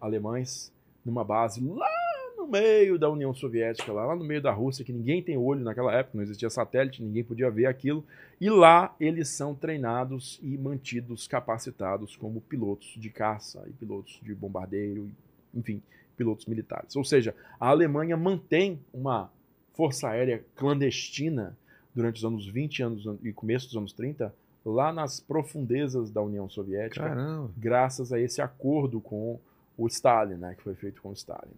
alemães 0.00 0.72
numa 1.04 1.24
base 1.24 1.62
lá 1.64 1.88
no 2.36 2.46
meio 2.46 2.98
da 2.98 3.08
União 3.08 3.34
Soviética, 3.34 3.92
lá, 3.92 4.06
lá 4.06 4.16
no 4.16 4.24
meio 4.24 4.40
da 4.40 4.50
Rússia, 4.50 4.84
que 4.84 4.92
ninguém 4.92 5.22
tem 5.22 5.36
olho 5.36 5.62
naquela 5.62 5.94
época, 5.94 6.16
não 6.16 6.24
existia 6.24 6.48
satélite, 6.50 7.02
ninguém 7.02 7.22
podia 7.22 7.50
ver 7.50 7.66
aquilo. 7.66 8.04
E 8.40 8.48
lá 8.48 8.94
eles 8.98 9.28
são 9.28 9.54
treinados 9.54 10.40
e 10.42 10.56
mantidos 10.56 11.28
capacitados 11.28 12.16
como 12.16 12.40
pilotos 12.40 12.94
de 12.96 13.10
caça 13.10 13.62
e 13.68 13.72
pilotos 13.72 14.18
de 14.22 14.34
bombardeiro, 14.34 15.10
enfim, 15.54 15.82
pilotos 16.16 16.46
militares. 16.46 16.96
Ou 16.96 17.04
seja, 17.04 17.34
a 17.58 17.68
Alemanha 17.68 18.16
mantém 18.16 18.80
uma 18.92 19.30
força 19.74 20.08
aérea 20.08 20.44
clandestina 20.56 21.56
durante 21.94 22.16
os 22.16 22.24
anos 22.24 22.46
20 22.46 22.82
anos 22.82 23.18
e 23.22 23.32
começo 23.32 23.66
dos 23.66 23.76
anos 23.76 23.92
30 23.92 24.34
lá 24.64 24.92
nas 24.92 25.20
profundezas 25.20 26.10
da 26.10 26.20
União 26.20 26.48
Soviética, 26.48 27.08
Caramba. 27.08 27.50
graças 27.56 28.12
a 28.12 28.20
esse 28.20 28.42
acordo 28.42 29.00
com 29.00 29.38
o 29.84 29.88
Stalin, 29.88 30.36
né, 30.36 30.54
que 30.56 30.62
foi 30.62 30.74
feito 30.74 31.00
com 31.00 31.10
o 31.10 31.12
Stalin. 31.12 31.54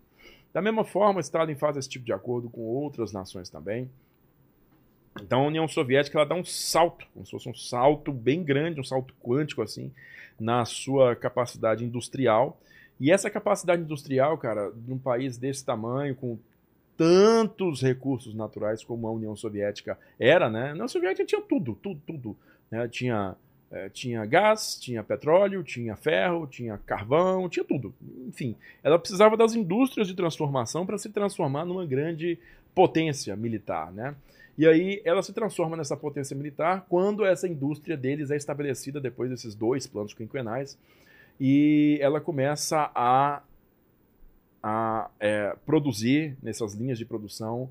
Da 0.53 0.61
mesma 0.61 0.85
forma, 0.85 1.21
Stalin 1.21 1.55
faz 1.55 1.77
esse 1.77 1.89
tipo 1.89 2.05
de 2.05 2.13
acordo 2.13 2.49
com 2.51 2.61
outras 2.61 3.13
nações 3.13 3.49
também. 3.49 3.91
Então 5.21 5.43
a 5.43 5.47
União 5.47 5.67
Soviética 5.69 6.19
ela 6.19 6.27
dá 6.27 6.35
um 6.35 6.45
salto, 6.45 7.07
como 7.13 7.25
se 7.25 7.33
fosse 7.33 7.49
um 7.49 7.55
salto 7.55 8.13
bem 8.13 8.43
grande, 8.43 8.81
um 8.81 8.85
salto 8.85 9.15
quântico 9.23 9.63
assim, 9.63 9.93
na 10.39 10.65
sua 10.65 11.15
capacidade 11.17 11.85
industrial. 11.85 12.59
E 13.01 13.11
essa 13.11 13.29
capacidade 13.29 13.83
industrial, 13.83 14.39
cara, 14.39 14.71
num 14.87 14.99
país 14.99 15.37
desse 15.37 15.65
tamanho, 15.65 16.15
com 16.15 16.39
tantos 16.97 17.83
recursos 17.83 18.35
naturais 18.35 18.85
como 18.85 19.07
a 19.07 19.11
União 19.11 19.35
Soviética 19.35 19.99
era, 20.19 20.49
né? 20.49 20.71
A 20.71 20.73
União 20.73 20.89
Soviética 20.89 21.27
tinha 21.27 21.41
tudo, 21.41 21.75
tudo, 21.75 22.01
tudo. 22.07 22.37
Né? 22.71 22.87
Tinha 22.89 23.35
é, 23.73 23.89
tinha 23.89 24.25
gás, 24.27 24.77
tinha 24.79 25.03
petróleo, 25.03 25.63
tinha 25.65 25.97
ferro, 25.97 26.47
tinha 26.47 26.77
carvão, 26.77 27.49
tinha 27.49 27.65
tudo. 27.65 27.95
Enfim, 28.29 28.55
ela 28.83 28.99
precisava 28.99 29.35
das 29.35 29.55
indústrias 29.55 30.07
de 30.07 30.15
transformação 30.15 30.85
para 30.85 30.99
se 30.99 31.09
transformar 31.09 31.65
numa 31.65 31.87
grande 31.87 32.39
potência 32.75 33.35
militar, 33.35 33.91
né? 33.91 34.15
E 34.59 34.67
aí 34.67 35.01
ela 35.05 35.23
se 35.23 35.33
transforma 35.33 35.75
nessa 35.75 35.97
potência 35.97 36.37
militar 36.37 36.85
quando 36.87 37.25
essa 37.25 37.49
indústria 37.49 37.97
deles 37.97 38.31
é 38.31 38.37
estabelecida 38.37 39.01
depois 39.01 39.31
desses 39.31 39.55
dois 39.55 39.87
planos 39.87 40.13
quinquenais 40.13 40.79
e 41.41 41.99
ela 42.03 42.21
começa 42.21 42.91
a, 42.95 43.43
a 44.63 45.11
é, 45.19 45.57
produzir 45.65 46.37
nessas 46.43 46.75
linhas 46.75 46.99
de 46.99 47.07
produção 47.07 47.71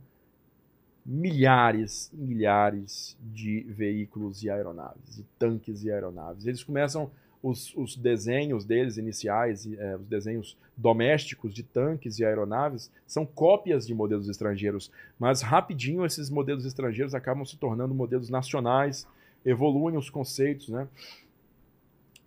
milhares 1.06 2.12
e 2.14 2.18
milhares 2.18 3.18
de 3.22 3.62
veículos 3.62 4.44
e 4.44 4.50
aeronaves, 4.50 5.16
de 5.16 5.24
tanques 5.40 5.84
e 5.84 5.92
aeronaves. 5.92 6.46
Eles 6.46 6.64
começam 6.64 7.12
os, 7.42 7.76
os 7.76 7.96
desenhos 7.96 8.64
deles 8.66 8.98
iniciais, 8.98 9.68
é, 9.74 9.96
os 9.96 10.06
desenhos 10.06 10.56
domésticos 10.78 11.54
de 11.54 11.64
tanques 11.64 12.20
e 12.20 12.26
aeronaves, 12.26 12.92
são 13.08 13.26
cópias 13.26 13.88
de 13.88 13.96
modelos 13.96 14.30
estrangeiros, 14.30 14.92
mas 15.18 15.42
rapidinho 15.42 16.06
esses 16.06 16.30
modelos 16.30 16.66
estrangeiros 16.66 17.16
acabam 17.16 17.44
se 17.46 17.58
tornando 17.58 17.96
modelos 17.96 18.30
nacionais, 18.30 19.08
evoluem 19.44 19.98
os 19.98 20.10
conceitos, 20.10 20.70
né? 20.70 20.88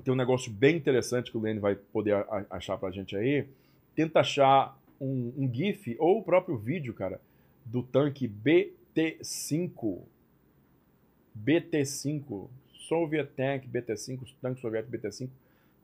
Tem 0.02 0.12
um 0.12 0.16
negócio 0.16 0.52
bem 0.52 0.76
interessante 0.76 1.30
que 1.30 1.38
o 1.38 1.40
Lene 1.40 1.60
vai 1.60 1.76
poder 1.76 2.26
achar 2.50 2.76
pra 2.76 2.90
gente 2.90 3.16
aí. 3.16 3.46
Tenta 3.94 4.20
achar 4.20 4.76
um, 5.00 5.32
um 5.36 5.50
GIF 5.50 5.96
ou 5.98 6.18
o 6.18 6.22
próprio 6.22 6.58
vídeo, 6.58 6.92
cara, 6.92 7.20
do 7.64 7.82
tanque 7.82 8.28
BT-5. 8.28 10.02
BT-5. 11.36 12.48
Soviet 12.88 13.30
Tank 13.34 13.66
BT-5, 13.66 14.20
tanque 14.42 14.60
soviético 14.60 14.96
BT-5 14.96 15.30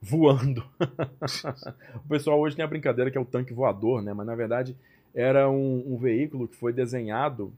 voando. 0.00 0.64
o 2.04 2.08
pessoal 2.08 2.38
hoje 2.40 2.56
tem 2.56 2.64
a 2.64 2.68
brincadeira 2.68 3.10
que 3.10 3.18
é 3.18 3.20
o 3.20 3.24
tanque 3.24 3.52
voador, 3.52 4.02
né? 4.02 4.12
Mas 4.12 4.26
na 4.26 4.34
verdade 4.34 4.76
era 5.14 5.50
um, 5.50 5.94
um 5.94 5.96
veículo 5.96 6.46
que 6.46 6.56
foi 6.56 6.72
desenhado 6.72 7.52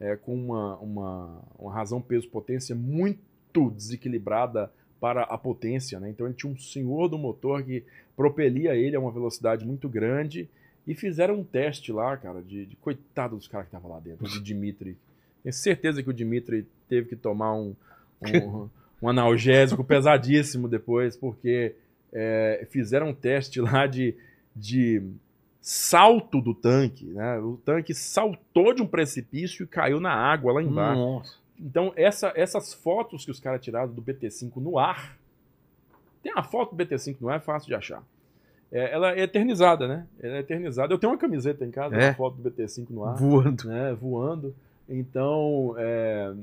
é, 0.00 0.16
com 0.16 0.34
uma, 0.34 0.76
uma, 0.76 1.42
uma 1.58 1.72
razão 1.72 2.00
peso-potência 2.00 2.74
muito 2.74 3.70
desequilibrada 3.70 4.70
para 5.00 5.22
a 5.22 5.36
potência, 5.36 6.00
né? 6.00 6.10
Então 6.10 6.26
ele 6.26 6.34
tinha 6.34 6.52
um 6.52 6.58
senhor 6.58 7.08
do 7.08 7.18
motor 7.18 7.62
que 7.62 7.84
propelia 8.16 8.74
ele 8.74 8.96
a 8.96 9.00
uma 9.00 9.10
velocidade 9.10 9.64
muito 9.66 9.88
grande 9.88 10.48
e 10.86 10.94
fizeram 10.94 11.34
um 11.34 11.44
teste 11.44 11.90
lá, 11.90 12.16
cara, 12.16 12.40
de, 12.40 12.64
de 12.66 12.76
coitado 12.76 13.36
dos 13.36 13.48
caras 13.48 13.66
que 13.66 13.74
estavam 13.74 13.90
lá 13.90 14.00
dentro, 14.00 14.28
de 14.28 14.40
Dimitri. 14.40 14.96
Tenho 15.42 15.52
certeza 15.52 16.02
que 16.02 16.08
o 16.08 16.12
Dimitri 16.12 16.66
teve 16.88 17.08
que 17.08 17.16
tomar 17.16 17.54
um, 17.54 17.74
um, 18.22 18.68
um 19.02 19.08
analgésico 19.08 19.82
pesadíssimo 19.82 20.68
depois, 20.68 21.16
porque 21.16 21.74
é, 22.12 22.66
fizeram 22.70 23.08
um 23.08 23.14
teste 23.14 23.60
lá 23.60 23.86
de, 23.86 24.14
de 24.54 25.02
salto 25.60 26.40
do 26.40 26.54
tanque. 26.54 27.06
Né? 27.06 27.38
O 27.38 27.56
tanque 27.64 27.92
saltou 27.92 28.72
de 28.72 28.80
um 28.80 28.86
precipício 28.86 29.64
e 29.64 29.66
caiu 29.66 29.98
na 29.98 30.12
água 30.12 30.52
lá 30.52 30.62
embaixo. 30.62 31.00
Nossa. 31.00 31.34
Então, 31.58 31.92
essa, 31.96 32.32
essas 32.36 32.72
fotos 32.74 33.24
que 33.24 33.30
os 33.30 33.40
caras 33.40 33.60
tiraram 33.60 33.92
do 33.92 34.02
BT5 34.02 34.56
no 34.56 34.78
ar. 34.78 35.18
Tem 36.22 36.32
a 36.36 36.42
foto 36.42 36.74
do 36.74 36.84
BT5 36.84 37.16
no 37.20 37.28
ar, 37.28 37.38
é 37.38 37.40
fácil 37.40 37.68
de 37.68 37.74
achar. 37.74 38.02
É, 38.72 38.92
ela 38.92 39.12
é 39.14 39.22
eternizada, 39.22 39.86
né? 39.86 40.06
Ela 40.20 40.36
é 40.36 40.40
eternizada. 40.40 40.92
Eu 40.92 40.98
tenho 40.98 41.12
uma 41.12 41.18
camiseta 41.18 41.64
em 41.64 41.70
casa, 41.70 41.94
É? 41.96 42.08
uma 42.08 42.14
foto 42.14 42.36
do 42.36 42.50
BT5 42.50 42.86
no 42.90 43.04
ar, 43.04 43.16
Voando. 43.16 43.68
né? 43.68 43.94
Voando. 43.94 44.54
Então, 44.88 45.74
é, 45.78 46.34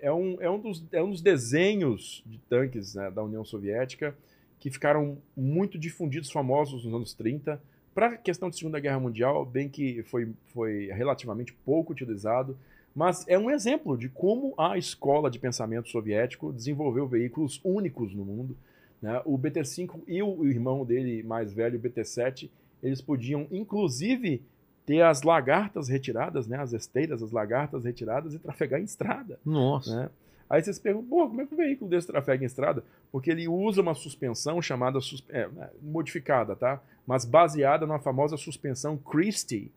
é, 0.00 0.12
um, 0.12 0.36
é, 0.40 0.50
um 0.50 0.58
dos, 0.58 0.84
é 0.92 1.02
um 1.02 1.10
dos 1.10 1.20
desenhos 1.20 2.22
de 2.26 2.38
tanques 2.48 2.94
né, 2.94 3.10
da 3.10 3.22
União 3.22 3.44
Soviética 3.44 4.14
que 4.58 4.70
ficaram 4.70 5.18
muito 5.36 5.78
difundidos, 5.78 6.30
famosos 6.30 6.84
nos 6.84 6.94
anos 6.94 7.14
30. 7.14 7.60
Para 7.94 8.08
a 8.08 8.16
questão 8.16 8.50
de 8.50 8.56
Segunda 8.56 8.78
Guerra 8.80 9.00
Mundial, 9.00 9.44
bem 9.44 9.68
que 9.68 10.02
foi, 10.04 10.28
foi 10.52 10.88
relativamente 10.92 11.52
pouco 11.64 11.92
utilizado, 11.92 12.56
mas 12.94 13.24
é 13.28 13.38
um 13.38 13.50
exemplo 13.50 13.96
de 13.96 14.08
como 14.08 14.54
a 14.58 14.76
escola 14.78 15.30
de 15.30 15.38
pensamento 15.38 15.88
soviético 15.88 16.52
desenvolveu 16.52 17.06
veículos 17.06 17.60
únicos 17.64 18.14
no 18.14 18.24
mundo. 18.24 18.56
Né? 19.00 19.20
O 19.24 19.38
BT-5 19.38 20.00
e 20.06 20.22
o 20.22 20.44
irmão 20.46 20.84
dele 20.84 21.22
mais 21.22 21.52
velho, 21.52 21.78
o 21.78 21.82
BT-7, 21.82 22.48
eles 22.82 23.00
podiam 23.00 23.46
inclusive 23.50 24.42
ter 24.84 25.02
as 25.02 25.22
lagartas 25.22 25.88
retiradas, 25.88 26.46
né? 26.46 26.58
as 26.58 26.72
esteiras, 26.72 27.22
as 27.22 27.32
lagartas 27.32 27.84
retiradas 27.84 28.34
e 28.34 28.38
trafegar 28.38 28.80
em 28.80 28.84
estrada. 28.84 29.38
Nossa. 29.44 30.02
Né? 30.02 30.10
Aí 30.48 30.62
vocês 30.62 30.78
perguntam, 30.78 31.08
pô, 31.08 31.28
como 31.28 31.40
é 31.42 31.46
que 31.46 31.52
um 31.52 31.56
veículo 31.56 31.90
desse 31.90 32.06
trafega 32.06 32.44
em 32.44 32.46
estrada? 32.46 32.84
Porque 33.10 33.30
ele 33.30 33.48
usa 33.48 33.82
uma 33.82 33.94
suspensão 33.94 34.62
chamada 34.62 35.00
é, 35.30 35.48
né, 35.48 35.70
modificada, 35.82 36.54
tá? 36.54 36.80
Mas 37.04 37.24
baseada 37.24 37.84
na 37.84 37.98
famosa 37.98 38.36
suspensão 38.36 38.96
Christie, 38.96 39.72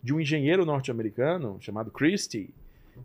de 0.00 0.14
um 0.14 0.20
engenheiro 0.20 0.64
norte-americano 0.64 1.56
chamado 1.60 1.90
Christie, 1.90 2.54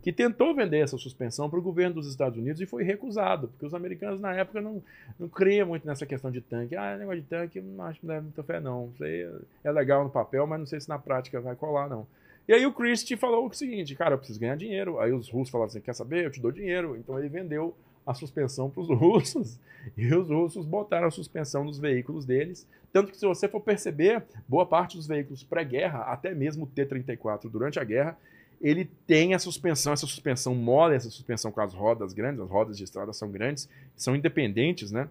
que 0.02 0.12
tentou 0.12 0.54
vender 0.54 0.78
essa 0.78 0.96
suspensão 0.96 1.50
para 1.50 1.58
o 1.58 1.62
governo 1.62 1.96
dos 1.96 2.06
Estados 2.06 2.38
Unidos 2.38 2.60
e 2.60 2.66
foi 2.66 2.82
recusado, 2.82 3.48
porque 3.48 3.66
os 3.66 3.74
americanos 3.74 4.20
na 4.20 4.32
época 4.34 4.60
não, 4.60 4.82
não 5.18 5.28
criam 5.28 5.68
muito 5.68 5.86
nessa 5.86 6.06
questão 6.06 6.30
de 6.30 6.40
tanque. 6.40 6.76
Ah, 6.76 6.96
negócio 6.96 7.20
de 7.20 7.26
tanque, 7.26 7.60
não 7.60 7.84
acho 7.84 8.00
que 8.00 8.06
não 8.06 8.14
deve 8.14 8.24
muita 8.24 8.42
fé, 8.42 8.60
não. 8.60 8.90
Isso 8.94 9.04
aí 9.04 9.28
é 9.64 9.70
legal 9.70 10.04
no 10.04 10.10
papel, 10.10 10.46
mas 10.46 10.58
não 10.58 10.66
sei 10.66 10.80
se 10.80 10.88
na 10.88 10.98
prática 10.98 11.40
vai 11.40 11.56
colar, 11.56 11.88
não. 11.88 12.06
E 12.48 12.52
aí 12.52 12.66
o 12.66 12.72
Christie 12.72 13.16
falou 13.16 13.46
o 13.46 13.52
seguinte, 13.52 13.94
cara, 13.94 14.14
eu 14.14 14.18
preciso 14.18 14.40
ganhar 14.40 14.56
dinheiro. 14.56 14.98
Aí 14.98 15.12
os 15.12 15.28
russos 15.28 15.50
falaram 15.50 15.68
assim, 15.68 15.80
quer 15.80 15.94
saber? 15.94 16.24
Eu 16.24 16.30
te 16.30 16.40
dou 16.40 16.50
dinheiro. 16.50 16.96
Então 16.96 17.18
ele 17.18 17.28
vendeu 17.28 17.76
a 18.06 18.14
suspensão 18.14 18.68
para 18.68 18.80
os 18.82 18.88
russos. 18.90 19.58
E 19.96 20.12
os 20.12 20.28
russos 20.28 20.66
botaram 20.66 21.06
a 21.06 21.10
suspensão 21.10 21.62
nos 21.62 21.78
veículos 21.78 22.24
deles. 22.24 22.66
Tanto 22.92 23.12
que 23.12 23.18
se 23.18 23.26
você 23.26 23.48
for 23.48 23.60
perceber, 23.60 24.24
boa 24.48 24.66
parte 24.66 24.96
dos 24.96 25.06
veículos 25.06 25.44
pré-guerra, 25.44 26.00
até 26.00 26.34
mesmo 26.34 26.64
o 26.64 26.66
T-34 26.66 27.48
durante 27.48 27.78
a 27.78 27.84
guerra, 27.84 28.18
ele 28.60 28.84
tem 29.06 29.32
a 29.32 29.38
suspensão, 29.38 29.92
essa 29.92 30.06
suspensão 30.06 30.54
mole, 30.54 30.94
essa 30.94 31.08
suspensão 31.08 31.50
com 31.50 31.60
as 31.60 31.72
rodas 31.72 32.12
grandes, 32.12 32.40
as 32.40 32.50
rodas 32.50 32.76
de 32.76 32.84
estrada 32.84 33.12
são 33.12 33.30
grandes, 33.30 33.68
são 33.96 34.14
independentes, 34.14 34.90
né? 34.90 35.08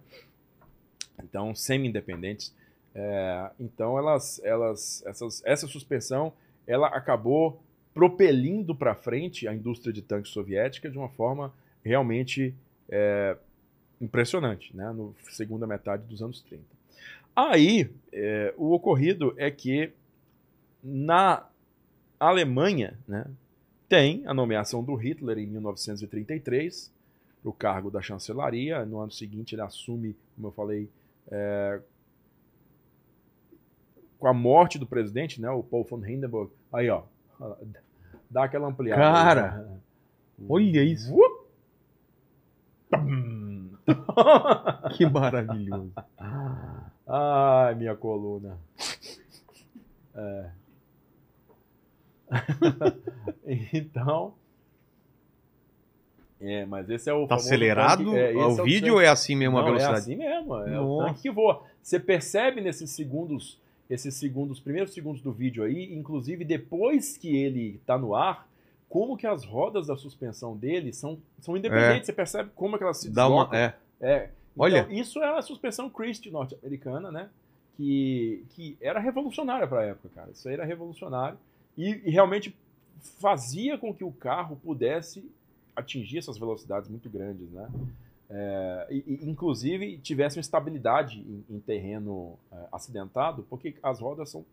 Então, 1.24 1.56
semi-independentes. 1.56 2.54
É, 2.94 3.50
então, 3.60 3.98
elas, 3.98 4.40
elas, 4.44 5.04
essas, 5.06 5.42
essa 5.46 5.68
suspensão, 5.68 6.32
ela 6.68 6.88
acabou 6.88 7.62
propelindo 7.94 8.76
para 8.76 8.94
frente 8.94 9.48
a 9.48 9.54
indústria 9.54 9.92
de 9.92 10.02
tanques 10.02 10.32
soviética 10.32 10.90
de 10.90 10.98
uma 10.98 11.10
forma 11.10 11.52
realmente 11.84 12.54
é, 12.88 13.36
impressionante, 14.00 14.76
né? 14.76 14.92
No 14.92 15.16
segunda 15.32 15.66
metade 15.66 16.04
dos 16.04 16.22
anos 16.22 16.42
30. 16.42 16.64
Aí, 17.36 17.90
é, 18.14 18.54
o 18.58 18.74
ocorrido 18.74 19.34
é 19.38 19.50
que 19.50 19.92
na 20.84 21.46
Alemanha, 22.20 22.98
né, 23.08 23.26
tem 23.88 24.24
a 24.28 24.34
nomeação 24.34 24.84
do 24.84 24.94
Hitler 24.96 25.38
em 25.40 25.48
1933 25.48 26.92
para 27.42 27.50
o 27.50 27.54
cargo 27.54 27.90
da 27.90 28.02
chancelaria. 28.02 28.86
No 28.86 29.00
ano 29.00 29.12
seguinte, 29.12 29.56
ele 29.56 29.62
assume, 29.62 30.16
como 30.36 30.50
eu 30.50 30.52
falei, 30.52 30.90
é, 31.32 31.80
com 34.20 34.28
a 34.28 34.34
morte 34.34 34.78
do 34.78 34.86
presidente, 34.86 35.42
né, 35.42 35.50
o 35.50 35.64
Paul 35.64 35.86
von 35.86 36.06
Hindenburg. 36.06 36.52
Aí, 36.72 36.90
ó, 36.90 37.04
dá 38.30 38.44
aquela 38.44 38.68
ampliada. 38.68 39.02
Cara, 39.02 39.56
aí, 39.56 39.64
né? 39.66 39.80
olha 40.48 40.84
isso. 40.84 41.16
Que 44.96 45.06
maravilhoso. 45.08 45.92
Ai, 47.08 47.74
minha 47.76 47.96
coluna. 47.96 48.58
É. 50.14 50.50
então. 53.74 54.34
É, 56.42 56.66
mas 56.66 56.90
esse 56.90 57.10
é 57.10 57.14
o. 57.14 57.28
Tá 57.28 57.36
acelerado 57.36 58.06
tanque- 58.06 58.18
é, 58.18 58.34
o 58.34 58.62
é 58.62 58.64
vídeo 58.64 58.94
tanque- 58.96 59.06
é 59.06 59.10
assim 59.10 59.36
mesmo 59.36 59.58
a 59.58 59.62
Não, 59.62 59.68
velocidade? 59.68 59.98
É 59.98 60.00
assim 60.00 60.16
mesmo, 60.16 60.56
é 60.56 60.80
o 60.80 60.84
Nossa. 60.86 61.08
tanque 61.08 61.22
que 61.24 61.32
voa. 61.32 61.64
Você 61.84 62.00
percebe 62.00 62.62
nesses 62.62 62.92
segundos, 62.92 63.60
esses 63.90 64.16
segundos, 64.16 64.60
primeiros 64.60 64.94
segundos 64.94 65.22
do 65.22 65.32
vídeo 65.34 65.64
aí, 65.64 65.94
inclusive 65.94 66.46
depois 66.46 67.18
que 67.18 67.36
ele 67.36 67.82
tá 67.86 67.98
no 67.98 68.16
ar, 68.16 68.48
como 68.88 69.18
que 69.18 69.28
as 69.28 69.44
rodas 69.44 69.88
da 69.88 69.98
suspensão 69.98 70.56
dele 70.56 70.94
são, 70.94 71.18
são 71.42 71.58
independentes. 71.58 72.06
Você 72.06 72.14
percebe 72.14 72.50
como 72.56 72.76
é 72.76 72.78
que 72.78 72.84
elas 72.86 72.98
se 72.98 73.10
Dá 73.10 73.28
uma, 73.28 73.50
é. 73.56 73.74
É. 74.00 74.30
Olha. 74.58 74.80
Então, 74.80 74.92
isso 74.94 75.22
é 75.22 75.38
a 75.38 75.42
suspensão 75.42 75.90
Christie 75.90 76.32
norte-americana, 76.32 77.12
né? 77.12 77.30
Que, 77.76 78.44
que 78.52 78.78
era 78.82 79.00
revolucionária 79.00 79.68
para 79.68 79.82
a 79.82 79.86
época, 79.86 80.10
cara. 80.16 80.32
Isso 80.32 80.48
aí 80.48 80.54
era 80.54 80.66
revolucionário. 80.66 81.38
E, 81.80 82.02
e 82.04 82.12
realmente 82.12 82.54
fazia 83.22 83.78
com 83.78 83.94
que 83.94 84.04
o 84.04 84.12
carro 84.12 84.58
pudesse 84.58 85.24
atingir 85.74 86.18
essas 86.18 86.38
velocidades 86.38 86.90
muito 86.90 87.10
grandes, 87.10 87.50
né? 87.52 87.70
É, 88.30 88.88
e, 88.92 89.20
inclusive 89.24 89.98
tivesse 90.00 90.38
uma 90.38 90.42
estabilidade 90.42 91.20
em, 91.22 91.56
em 91.56 91.60
terreno 91.60 92.38
é, 92.52 92.68
acidentado, 92.70 93.46
porque 93.50 93.76
as 93.82 94.02
rodas 94.02 94.30
são, 94.30 94.46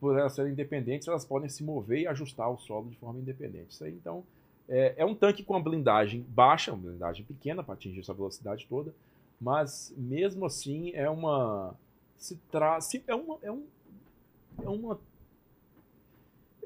por 0.00 0.18
elas 0.18 0.34
serem 0.34 0.52
independentes, 0.52 1.06
elas 1.06 1.24
podem 1.24 1.48
se 1.48 1.62
mover 1.62 2.00
e 2.00 2.06
ajustar 2.08 2.50
o 2.50 2.58
solo 2.58 2.90
de 2.90 2.96
forma 2.96 3.20
independente. 3.20 3.70
Isso 3.70 3.84
aí, 3.84 3.92
então, 3.92 4.24
é, 4.68 4.94
é 4.96 5.04
um 5.04 5.14
tanque 5.14 5.44
com 5.44 5.54
uma 5.54 5.62
blindagem 5.62 6.26
baixa, 6.28 6.72
uma 6.72 6.82
blindagem 6.82 7.24
pequena 7.24 7.62
para 7.62 7.74
atingir 7.74 8.00
essa 8.00 8.12
velocidade 8.12 8.66
toda, 8.68 8.92
mas 9.40 9.94
mesmo 9.96 10.44
assim 10.44 10.90
é 10.94 11.08
uma 11.08 11.76
se 12.18 12.36
tra 12.50 12.80
se, 12.80 13.04
é 13.06 13.14
uma 13.14 13.38
é 13.40 13.52
um 13.52 13.62
é 14.62 14.68
uma 14.68 14.98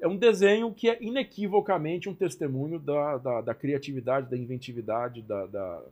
é 0.05 0.09
um 0.09 0.19
desenho 0.19 0.71
que 0.71 0.91
é 0.91 1.03
inequivocamente 1.03 2.11
um 2.11 2.15
testemunho 2.15 2.79
da, 2.79 3.17
da, 3.17 3.41
da 3.41 3.55
criatividade, 3.55 4.29
da 4.29 4.37
inventividade, 4.37 5.23
da, 5.23 5.47
da, 5.47 5.83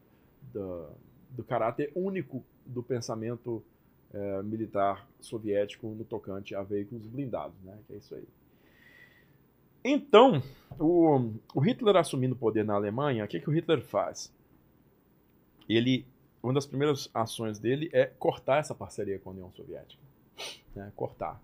da- 0.52 0.88
do 1.30 1.42
caráter 1.42 1.90
único 1.94 2.44
do 2.66 2.82
pensamento 2.82 3.62
eh, 4.12 4.42
militar 4.42 5.08
soviético 5.18 5.86
no 5.88 6.04
tocante 6.04 6.54
a 6.54 6.62
veículos 6.62 7.06
blindados, 7.06 7.56
né? 7.64 7.78
Que 7.86 7.94
é 7.94 7.96
isso 7.96 8.14
aí. 8.14 8.28
Então, 9.82 10.42
o, 10.78 11.30
o 11.54 11.60
Hitler 11.60 11.96
assumindo 11.96 12.34
o 12.34 12.38
poder 12.38 12.66
na 12.66 12.74
Alemanha, 12.74 13.24
o 13.24 13.28
que, 13.28 13.40
que 13.40 13.48
o 13.48 13.52
Hitler 13.52 13.80
faz? 13.80 14.30
Ele, 15.66 16.04
uma 16.42 16.52
das 16.52 16.66
primeiras 16.66 17.08
ações 17.14 17.58
dele 17.58 17.88
é 17.94 18.04
cortar 18.04 18.58
essa 18.58 18.74
parceria 18.74 19.18
com 19.18 19.30
a 19.30 19.32
União 19.32 19.50
Soviética. 19.52 20.02
Né? 20.76 20.92
Cortar. 20.94 21.40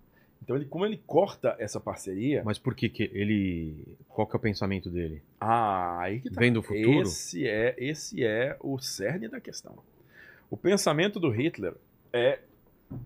Então, 0.49 0.57
ele, 0.57 0.65
como 0.65 0.87
ele 0.87 0.97
corta 1.07 1.55
essa 1.59 1.79
parceria, 1.79 2.43
Mas 2.43 2.59
por 2.59 2.75
que, 2.75 2.89
que 2.89 3.11
ele. 3.13 3.85
Qual 4.09 4.27
que 4.27 4.35
é 4.35 4.39
o 4.39 4.41
pensamento 4.41 4.89
dele? 4.89 5.21
Ah, 5.39 6.01
aí 6.01 6.21
que 6.21 6.31
tá. 6.31 6.41
Vem 6.41 6.51
do 6.51 6.63
futuro? 6.63 7.03
Esse 7.03 7.47
é, 7.47 7.75
esse 7.77 8.25
é 8.25 8.57
o 8.61 8.79
cerne 8.79 9.29
da 9.29 9.43
questão. 9.43 9.79
O 10.49 10.57
pensamento 10.57 11.21
do 11.21 11.29
Hitler 11.29 11.75
é 12.11 12.39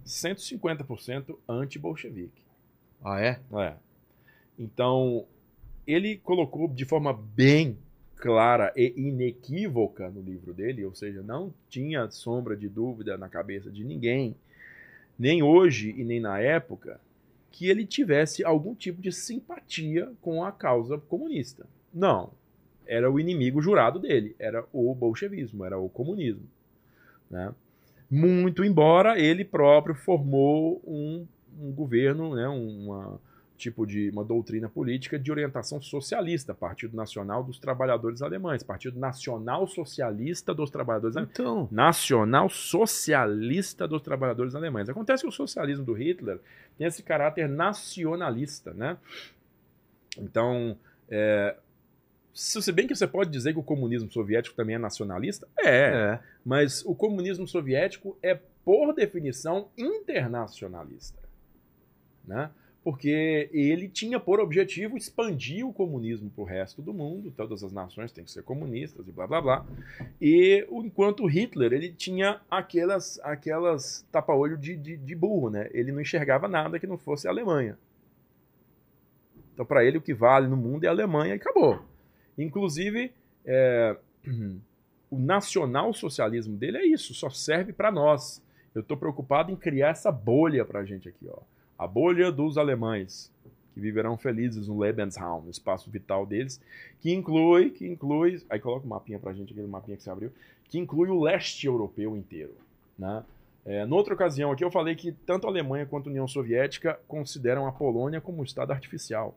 150% 0.06 1.36
anti-bolchevique. 1.48 2.44
Ah, 3.04 3.20
é? 3.20 3.40
É. 3.54 3.74
Então, 4.56 5.26
ele 5.84 6.18
colocou 6.18 6.68
de 6.68 6.84
forma 6.84 7.12
bem 7.12 7.76
clara 8.18 8.72
e 8.76 8.94
inequívoca 8.96 10.08
no 10.10 10.22
livro 10.22 10.54
dele, 10.54 10.84
ou 10.84 10.94
seja, 10.94 11.24
não 11.24 11.52
tinha 11.68 12.08
sombra 12.08 12.56
de 12.56 12.68
dúvida 12.68 13.18
na 13.18 13.28
cabeça 13.28 13.68
de 13.68 13.82
ninguém, 13.82 14.36
nem 15.18 15.42
hoje 15.42 15.92
e 15.98 16.04
nem 16.04 16.20
na 16.20 16.38
época, 16.38 17.00
que 17.52 17.68
ele 17.68 17.86
tivesse 17.86 18.42
algum 18.42 18.74
tipo 18.74 19.00
de 19.00 19.12
simpatia 19.12 20.10
com 20.20 20.42
a 20.42 20.50
causa 20.50 20.98
comunista. 20.98 21.66
Não. 21.92 22.32
Era 22.86 23.10
o 23.10 23.20
inimigo 23.20 23.62
jurado 23.62 23.98
dele, 24.00 24.34
era 24.38 24.64
o 24.72 24.92
bolchevismo, 24.94 25.64
era 25.64 25.78
o 25.78 25.88
comunismo. 25.88 26.48
Né? 27.30 27.54
Muito 28.10 28.64
embora 28.64 29.18
ele 29.18 29.44
próprio 29.44 29.94
formou 29.94 30.82
um, 30.84 31.26
um 31.60 31.72
governo, 31.72 32.34
né, 32.34 32.48
uma 32.48 33.20
tipo 33.62 33.86
de 33.86 34.10
uma 34.10 34.24
doutrina 34.24 34.68
política 34.68 35.18
de 35.18 35.30
orientação 35.30 35.80
socialista, 35.80 36.52
Partido 36.52 36.96
Nacional 36.96 37.44
dos 37.44 37.58
Trabalhadores 37.58 38.20
Alemães, 38.20 38.62
Partido 38.62 38.98
Nacional 38.98 39.66
Socialista 39.66 40.52
dos 40.52 40.70
Trabalhadores 40.70 41.16
Alemães. 41.16 41.32
Então. 41.38 41.68
Nacional 41.70 42.50
Socialista 42.50 43.86
dos 43.86 44.02
Trabalhadores 44.02 44.54
Alemães. 44.54 44.88
Acontece 44.88 45.22
que 45.22 45.28
o 45.28 45.32
socialismo 45.32 45.84
do 45.84 45.92
Hitler 45.92 46.40
tem 46.76 46.86
esse 46.86 47.02
caráter 47.02 47.48
nacionalista, 47.48 48.74
né? 48.74 48.96
Então, 50.18 50.76
é, 51.08 51.56
se 52.34 52.72
bem 52.72 52.86
que 52.86 52.94
você 52.94 53.06
pode 53.06 53.30
dizer 53.30 53.52
que 53.52 53.58
o 53.58 53.62
comunismo 53.62 54.10
soviético 54.10 54.56
também 54.56 54.74
é 54.74 54.78
nacionalista, 54.78 55.46
é, 55.58 55.68
É. 55.68 56.20
mas 56.44 56.84
o 56.84 56.94
comunismo 56.94 57.46
soviético 57.46 58.18
é, 58.22 58.38
por 58.64 58.92
definição, 58.94 59.68
internacionalista. 59.76 61.20
Né? 62.24 62.50
Porque 62.84 63.48
ele 63.52 63.88
tinha 63.88 64.18
por 64.18 64.40
objetivo 64.40 64.96
expandir 64.96 65.64
o 65.64 65.72
comunismo 65.72 66.28
para 66.30 66.42
o 66.42 66.46
resto 66.46 66.82
do 66.82 66.92
mundo, 66.92 67.30
todas 67.30 67.62
as 67.62 67.72
nações 67.72 68.10
têm 68.10 68.24
que 68.24 68.30
ser 68.30 68.42
comunistas 68.42 69.06
e 69.06 69.12
blá 69.12 69.24
blá 69.26 69.40
blá. 69.40 69.66
E 70.20 70.66
enquanto 70.70 71.26
Hitler, 71.26 71.72
ele 71.72 71.92
tinha 71.92 72.40
aquelas, 72.50 73.20
aquelas 73.22 74.04
tapa-olho 74.10 74.58
de, 74.58 74.76
de, 74.76 74.96
de 74.96 75.14
burro, 75.14 75.48
né? 75.48 75.70
Ele 75.72 75.92
não 75.92 76.00
enxergava 76.00 76.48
nada 76.48 76.80
que 76.80 76.86
não 76.86 76.98
fosse 76.98 77.28
a 77.28 77.30
Alemanha. 77.30 77.78
Então, 79.54 79.64
para 79.64 79.84
ele, 79.84 79.98
o 79.98 80.02
que 80.02 80.14
vale 80.14 80.48
no 80.48 80.56
mundo 80.56 80.82
é 80.84 80.88
a 80.88 80.90
Alemanha 80.90 81.34
e 81.34 81.36
acabou. 81.36 81.80
Inclusive, 82.36 83.12
é, 83.44 83.96
o 85.08 85.18
nacional-socialismo 85.18 86.56
dele 86.56 86.78
é 86.78 86.86
isso, 86.86 87.14
só 87.14 87.30
serve 87.30 87.72
para 87.72 87.92
nós. 87.92 88.42
Eu 88.74 88.80
estou 88.80 88.96
preocupado 88.96 89.52
em 89.52 89.56
criar 89.56 89.90
essa 89.90 90.10
bolha 90.10 90.64
para 90.64 90.80
a 90.80 90.84
gente 90.84 91.08
aqui, 91.08 91.28
ó. 91.28 91.38
A 91.82 91.86
bolha 91.86 92.30
dos 92.30 92.56
alemães, 92.56 93.28
que 93.74 93.80
viverão 93.80 94.16
felizes 94.16 94.68
no 94.68 94.78
Lebensraum, 94.78 95.40
no 95.40 95.50
espaço 95.50 95.90
vital 95.90 96.24
deles, 96.24 96.60
que 97.00 97.12
inclui, 97.12 97.70
que 97.70 97.84
inclui, 97.84 98.40
aí 98.48 98.60
coloca 98.60 98.86
o 98.86 98.88
mapinha 98.88 99.18
para 99.18 99.32
a 99.32 99.34
gente, 99.34 99.52
aquele 99.52 99.66
mapinha 99.66 99.96
que 99.96 100.02
você 100.04 100.10
abriu, 100.10 100.30
que 100.68 100.78
inclui 100.78 101.08
o 101.08 101.20
leste 101.20 101.66
europeu 101.66 102.16
inteiro, 102.16 102.54
né? 102.96 103.24
É, 103.64 103.84
noutra 103.84 104.14
ocasião 104.14 104.52
aqui 104.52 104.62
eu 104.62 104.70
falei 104.70 104.94
que 104.94 105.10
tanto 105.10 105.46
a 105.48 105.50
Alemanha 105.50 105.84
quanto 105.84 106.08
a 106.08 106.10
União 106.10 106.28
Soviética 106.28 107.00
consideram 107.08 107.66
a 107.66 107.72
Polônia 107.72 108.20
como 108.20 108.40
um 108.40 108.44
estado 108.44 108.70
artificial. 108.70 109.34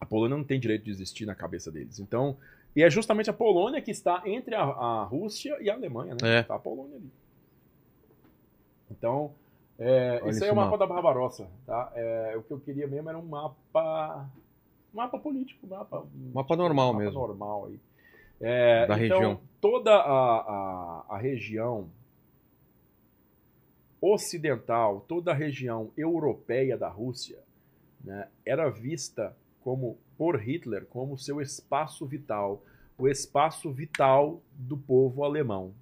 A 0.00 0.06
Polônia 0.06 0.36
não 0.36 0.44
tem 0.44 0.58
direito 0.58 0.84
de 0.84 0.90
existir 0.90 1.24
na 1.24 1.36
cabeça 1.36 1.70
deles. 1.70 2.00
Então, 2.00 2.36
e 2.74 2.82
é 2.82 2.90
justamente 2.90 3.30
a 3.30 3.32
Polônia 3.32 3.80
que 3.80 3.92
está 3.92 4.22
entre 4.26 4.56
a, 4.56 4.62
a 4.62 5.04
Rússia 5.04 5.56
e 5.60 5.70
a 5.70 5.74
Alemanha, 5.74 6.16
né? 6.20 6.38
É. 6.38 6.40
Está 6.40 6.56
a 6.56 6.58
Polônia 6.58 6.96
ali. 6.96 7.10
Então, 8.90 9.32
é, 9.80 10.20
esse 10.28 10.44
aí 10.44 10.50
é 10.50 10.52
o 10.52 10.56
mapa 10.56 10.72
mapa. 10.72 10.86
da 10.86 10.86
Barbarossa, 10.94 11.48
tá? 11.66 11.90
É, 11.94 12.34
o 12.36 12.42
que 12.42 12.52
eu 12.52 12.60
queria 12.60 12.86
mesmo 12.86 13.08
era 13.08 13.18
um 13.18 13.26
mapa, 13.26 14.28
mapa 14.92 15.18
político, 15.18 15.66
mapa, 15.66 16.06
Mapa 16.34 16.54
normal 16.56 16.92
mapa 16.92 17.04
mesmo. 17.04 17.18
normal 17.18 17.66
aí. 17.66 17.80
É, 18.40 18.86
Da 18.86 19.02
então, 19.02 19.18
região. 19.18 19.40
toda 19.60 19.90
a, 19.94 20.36
a, 20.38 21.04
a 21.10 21.18
região 21.18 21.88
ocidental, 24.00 25.04
toda 25.06 25.30
a 25.30 25.34
região 25.34 25.90
europeia 25.96 26.76
da 26.76 26.88
Rússia, 26.88 27.38
né, 28.02 28.28
era 28.46 28.68
vista 28.70 29.36
como 29.62 29.98
por 30.16 30.36
Hitler 30.40 30.86
como 30.86 31.18
seu 31.18 31.40
espaço 31.40 32.06
vital, 32.06 32.62
o 32.96 33.08
espaço 33.08 33.70
vital 33.70 34.40
do 34.54 34.76
povo 34.76 35.22
alemão, 35.24 35.72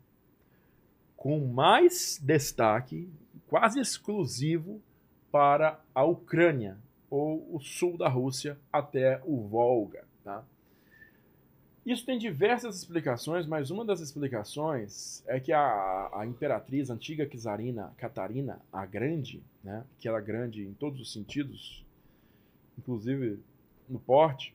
com 1.16 1.38
mais 1.46 2.18
destaque, 2.22 3.08
quase 3.48 3.80
exclusivo 3.80 4.80
para 5.30 5.80
a 5.94 6.04
Ucrânia 6.04 6.78
ou 7.10 7.46
o 7.54 7.60
sul 7.60 7.96
da 7.96 8.08
Rússia 8.08 8.58
até 8.72 9.20
o 9.24 9.40
Volga, 9.48 10.04
tá? 10.22 10.44
Isso 11.84 12.04
tem 12.04 12.18
diversas 12.18 12.76
explicações, 12.76 13.46
mas 13.46 13.70
uma 13.70 13.82
das 13.82 14.00
explicações 14.00 15.24
é 15.26 15.40
que 15.40 15.52
a, 15.52 16.10
a 16.12 16.26
imperatriz, 16.26 16.90
antiga 16.90 17.26
czarina 17.26 17.94
Catarina 17.96 18.60
a 18.70 18.84
Grande, 18.84 19.42
né, 19.64 19.84
que 19.98 20.06
era 20.06 20.20
grande 20.20 20.62
em 20.66 20.74
todos 20.74 21.00
os 21.00 21.10
sentidos, 21.10 21.82
inclusive 22.76 23.40
no 23.88 23.98
porte, 23.98 24.54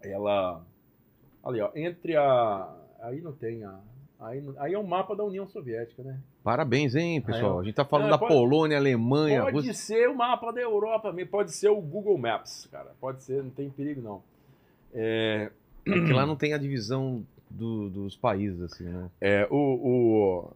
ela. 0.00 0.64
Ali, 1.42 1.60
ó, 1.60 1.72
entre 1.74 2.16
a. 2.16 2.76
Aí 3.00 3.20
não 3.20 3.32
tem 3.32 3.64
a. 3.64 3.80
Aí, 4.20 4.40
aí 4.58 4.74
é 4.74 4.78
o 4.78 4.82
um 4.82 4.86
mapa 4.86 5.16
da 5.16 5.24
União 5.24 5.48
Soviética, 5.48 6.02
né? 6.04 6.20
Parabéns, 6.42 6.96
hein, 6.96 7.20
pessoal? 7.20 7.60
A 7.60 7.64
gente 7.64 7.74
tá 7.74 7.84
falando 7.84 8.10
da 8.10 8.18
pode- 8.18 8.32
Polônia, 8.34 8.76
Alemanha, 8.76 9.42
Pode 9.42 9.56
Rússia. 9.58 9.74
ser 9.74 10.08
o 10.08 10.14
mapa 10.16 10.52
da 10.52 10.60
Europa, 10.60 11.14
pode 11.30 11.52
ser 11.52 11.68
o 11.68 11.80
Google 11.80 12.18
Maps, 12.18 12.66
cara. 12.70 12.90
Pode 13.00 13.22
ser, 13.22 13.42
não 13.44 13.50
tem 13.50 13.70
perigo 13.70 14.00
não. 14.02 14.22
É, 14.92 15.50
É 15.86 15.90
que 15.92 16.12
lá 16.12 16.26
não 16.26 16.34
tem 16.36 16.52
a 16.52 16.58
divisão 16.58 17.24
do- 17.48 17.88
dos 17.90 18.16
países, 18.16 18.60
assim, 18.60 18.84
né? 18.84 19.08
É, 19.20 19.46
o, 19.50 19.56
o, 19.56 20.50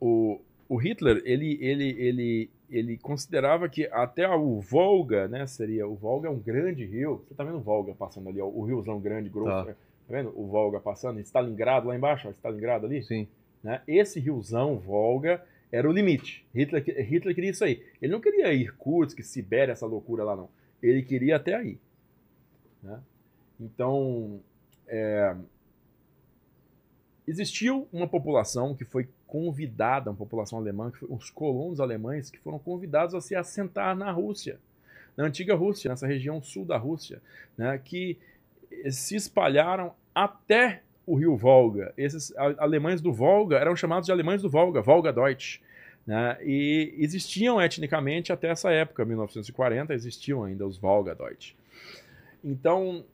o, 0.00 0.40
o 0.68 0.76
Hitler, 0.76 1.20
ele, 1.26 1.58
ele, 1.60 1.90
ele, 1.98 2.50
ele 2.70 2.96
considerava 2.96 3.68
que 3.68 3.86
até 3.92 4.26
o 4.28 4.60
Volga, 4.60 5.28
né, 5.28 5.46
seria, 5.46 5.86
o 5.86 5.94
Volga 5.94 6.28
é 6.28 6.30
um 6.30 6.38
grande 6.38 6.86
rio, 6.86 7.22
você 7.28 7.34
tá 7.34 7.44
vendo 7.44 7.58
o 7.58 7.60
Volga 7.60 7.92
passando 7.94 8.28
ali, 8.30 8.40
ó, 8.40 8.46
o 8.46 8.64
riozão 8.64 8.98
grande, 8.98 9.28
grosso, 9.28 9.50
Tá. 9.50 9.64
tá. 9.64 9.72
tá 9.72 9.76
vendo 10.08 10.32
o 10.34 10.46
Volga 10.46 10.80
passando, 10.80 11.20
Stalingrado 11.20 11.88
lá 11.88 11.94
embaixo, 11.96 12.28
ó, 12.28 12.30
Stalingrado 12.30 12.86
ali, 12.86 13.02
Sim. 13.02 13.28
Né, 13.66 13.82
esse 13.88 14.20
riozão, 14.20 14.78
Volga, 14.78 15.44
era 15.72 15.88
o 15.90 15.92
limite, 15.92 16.46
Hitler, 16.54 16.84
Hitler 16.84 17.34
queria 17.34 17.50
isso 17.50 17.64
aí, 17.64 17.84
ele 18.00 18.12
não 18.12 18.20
queria 18.20 18.54
Irkutsk, 18.54 19.20
Sibéria, 19.22 19.72
essa 19.72 19.84
loucura 19.86 20.22
lá 20.22 20.36
não, 20.36 20.48
ele 20.80 21.02
queria 21.02 21.34
até 21.34 21.56
aí, 21.56 21.76
né, 22.80 23.00
então, 23.58 24.40
é, 24.86 25.34
existiu 27.26 27.88
uma 27.92 28.06
população 28.06 28.72
que 28.72 28.84
foi 28.84 29.08
convidada, 29.26 30.10
uma 30.10 30.16
população 30.16 30.60
alemã, 30.60 30.92
que 30.92 30.98
foi, 30.98 31.08
os 31.10 31.28
colonos 31.28 31.80
alemães 31.80 32.30
que 32.30 32.38
foram 32.38 32.60
convidados 32.60 33.16
a 33.16 33.20
se 33.20 33.34
assentar 33.34 33.96
na 33.96 34.12
Rússia, 34.12 34.60
na 35.16 35.24
antiga 35.24 35.56
Rússia, 35.56 35.90
nessa 35.90 36.06
região 36.06 36.40
sul 36.40 36.64
da 36.64 36.76
Rússia, 36.76 37.20
né, 37.58 37.76
que 37.84 38.16
se 38.92 39.16
espalharam 39.16 39.92
até 40.14 40.82
o 41.06 41.14
rio 41.14 41.36
Volga. 41.36 41.92
Esses 41.96 42.34
alemães 42.36 43.00
do 43.00 43.12
Volga 43.12 43.56
eram 43.58 43.76
chamados 43.76 44.06
de 44.06 44.12
alemães 44.12 44.42
do 44.42 44.48
Volga, 44.50 44.82
Volga 44.82 45.12
Deutsch. 45.12 45.60
Né, 46.06 46.38
e 46.40 46.94
existiam 46.98 47.60
etnicamente 47.60 48.32
até 48.32 48.48
essa 48.48 48.70
época, 48.70 49.04
1940, 49.04 49.92
existiam 49.92 50.44
ainda 50.44 50.64
os 50.64 50.78
Volga 50.78 51.14
Deutsch. 51.16 51.52
Então, 52.44 53.04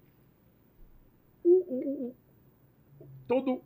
o- 1.43 1.49
o- 1.49 2.07
o- 2.09 2.15
todo 3.27 3.61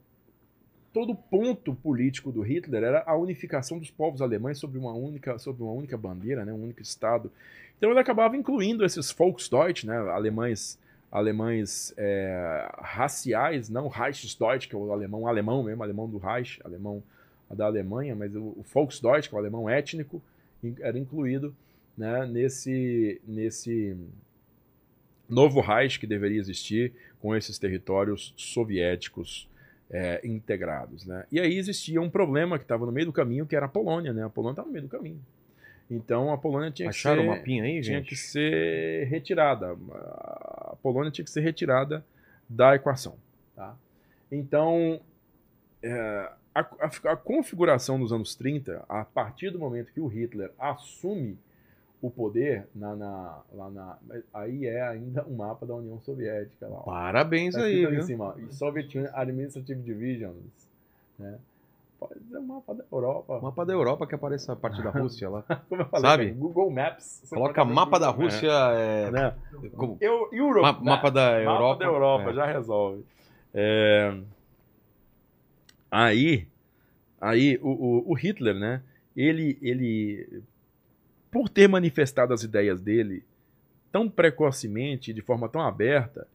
todo 0.92 1.14
ponto 1.14 1.74
político 1.74 2.32
do 2.32 2.40
Hitler 2.40 2.82
era 2.82 3.04
a 3.06 3.14
unificação 3.14 3.78
dos 3.78 3.90
povos 3.90 4.22
alemães 4.22 4.58
sobre 4.58 4.78
uma 4.78 4.94
única 4.94 5.38
sobre 5.38 5.62
uma 5.62 5.72
única 5.72 5.94
bandeira, 5.96 6.42
né, 6.44 6.52
um 6.54 6.62
único 6.62 6.80
estado. 6.80 7.30
Então 7.76 7.90
ele 7.90 7.98
acabava 8.00 8.34
incluindo 8.36 8.82
esses 8.84 9.12
Volksdeutsch, 9.12 9.84
né, 9.84 9.94
alemães 10.10 10.78
alemães 11.16 11.94
é, 11.96 12.68
raciais, 12.78 13.70
não 13.70 13.88
Reichsdeutsch, 13.88 14.68
que 14.68 14.74
é 14.74 14.78
o 14.78 14.92
alemão 14.92 15.26
alemão 15.26 15.62
mesmo, 15.62 15.82
alemão 15.82 16.06
do 16.06 16.18
Reich, 16.18 16.60
alemão 16.62 17.02
da 17.48 17.64
Alemanha, 17.64 18.14
mas 18.14 18.36
o, 18.36 18.42
o 18.42 18.64
Volksdeutsch, 18.74 19.28
que 19.28 19.34
é 19.34 19.36
o 19.36 19.38
alemão 19.38 19.70
étnico, 19.70 20.20
era 20.80 20.98
incluído 20.98 21.56
né, 21.96 22.26
nesse 22.26 23.18
nesse 23.26 23.96
novo 25.26 25.60
Reich 25.62 25.98
que 25.98 26.06
deveria 26.06 26.38
existir 26.38 26.92
com 27.18 27.34
esses 27.34 27.58
territórios 27.58 28.34
soviéticos 28.36 29.48
é, 29.90 30.20
integrados. 30.22 31.06
Né? 31.06 31.24
E 31.32 31.40
aí 31.40 31.56
existia 31.56 32.00
um 32.00 32.10
problema 32.10 32.58
que 32.58 32.64
estava 32.64 32.84
no 32.84 32.92
meio 32.92 33.06
do 33.06 33.12
caminho, 33.12 33.46
que 33.46 33.56
era 33.56 33.64
a 33.64 33.70
Polônia. 33.70 34.12
Né? 34.12 34.22
A 34.22 34.28
Polônia 34.28 34.52
estava 34.52 34.66
no 34.68 34.72
meio 34.72 34.84
do 34.84 34.90
caminho. 34.90 35.20
Então 35.90 36.32
a 36.32 36.38
Polônia 36.38 36.70
tinha 36.70 36.88
que 36.90 36.96
Acharam 36.96 37.22
ser, 37.22 37.28
o 37.28 37.30
mapinha 37.30 37.62
aí, 37.64 37.80
tinha 37.80 37.98
gente? 37.98 38.08
que 38.08 38.16
ser 38.16 39.06
retirada. 39.08 39.72
A 39.92 40.76
Polônia 40.82 41.10
tinha 41.10 41.24
que 41.24 41.30
ser 41.30 41.40
retirada 41.40 42.04
da 42.48 42.74
equação. 42.74 43.16
Tá? 43.54 43.76
Então, 44.30 45.00
é, 45.82 46.30
a, 46.54 46.60
a- 46.60 47.12
a 47.12 47.16
configuração 47.16 47.98
nos 47.98 48.12
anos 48.12 48.34
30, 48.34 48.84
a 48.88 49.04
partir 49.04 49.50
do 49.50 49.58
momento 49.58 49.92
que 49.92 50.00
o 50.00 50.06
Hitler 50.08 50.50
assume 50.58 51.38
o 52.02 52.10
poder 52.10 52.66
na, 52.74 52.94
na- 52.96 53.42
lá 53.54 53.70
na. 53.70 53.98
Aí 54.34 54.66
é 54.66 54.82
ainda 54.82 55.24
um 55.26 55.36
mapa 55.36 55.64
da 55.64 55.74
União 55.74 56.00
Soviética 56.00 56.66
lá. 56.68 56.80
Parabéns 56.80 57.54
Tá 57.54 57.62
aí, 57.62 57.84
ali 57.86 57.94
em 57.94 57.98
viu? 57.98 58.02
cima, 58.06 58.24
ó, 58.36 58.50
Soviet 58.50 58.92
Union 58.98 59.10
Administrative 59.14 59.80
Divisions. 59.82 60.68
Né? 61.18 61.38
Pode 61.98 62.20
ser 62.28 62.38
um 62.38 62.42
mapa 62.46 62.74
da 62.74 62.84
Europa. 62.92 63.38
O 63.38 63.42
mapa 63.42 63.64
da 63.64 63.72
Europa 63.72 64.06
que 64.06 64.14
aparece 64.14 64.50
a 64.50 64.56
parte 64.56 64.82
da 64.82 64.90
Rússia 65.00 65.28
lá. 65.30 65.42
Como 65.68 65.80
eu 65.82 65.86
falei, 65.88 66.10
Sabe? 66.10 66.24
cara, 66.26 66.36
Google 66.38 66.70
Maps. 66.70 67.22
Coloca 67.30 67.64
mapa 67.64 67.98
da 67.98 68.08
Maps, 68.08 68.20
Rússia. 68.22 68.50
é, 68.74 69.10
Né? 69.10 69.34
como- 69.76 69.96
Eu, 70.00 70.28
Europe, 70.32 70.62
ma- 70.62 70.72
né? 70.72 70.78
mapa 70.84 71.10
da 71.10 71.40
Europa. 71.40 71.62
Mapa 71.68 71.78
da 71.78 71.84
Europa, 71.86 72.30
é. 72.30 72.34
já 72.34 72.46
resolve. 72.46 73.04
É, 73.54 74.14
Aí, 75.90 76.46
aí 77.20 77.58
o, 77.62 77.68
o- 77.70 78.10
o 78.10 78.14
Hitler, 78.14 78.54
né? 78.54 78.82
Ele, 79.16 79.56
ele, 79.62 80.42
por 81.30 81.48
ter 81.48 81.68
manifestado 81.68 82.34
as 82.34 82.42
ideias 82.42 82.80
dele 82.80 83.24
tão 83.90 84.08
precocemente, 84.10 85.12
de 85.14 85.22
forma 85.22 85.48
tão 85.48 85.62
aberta, 85.62 86.26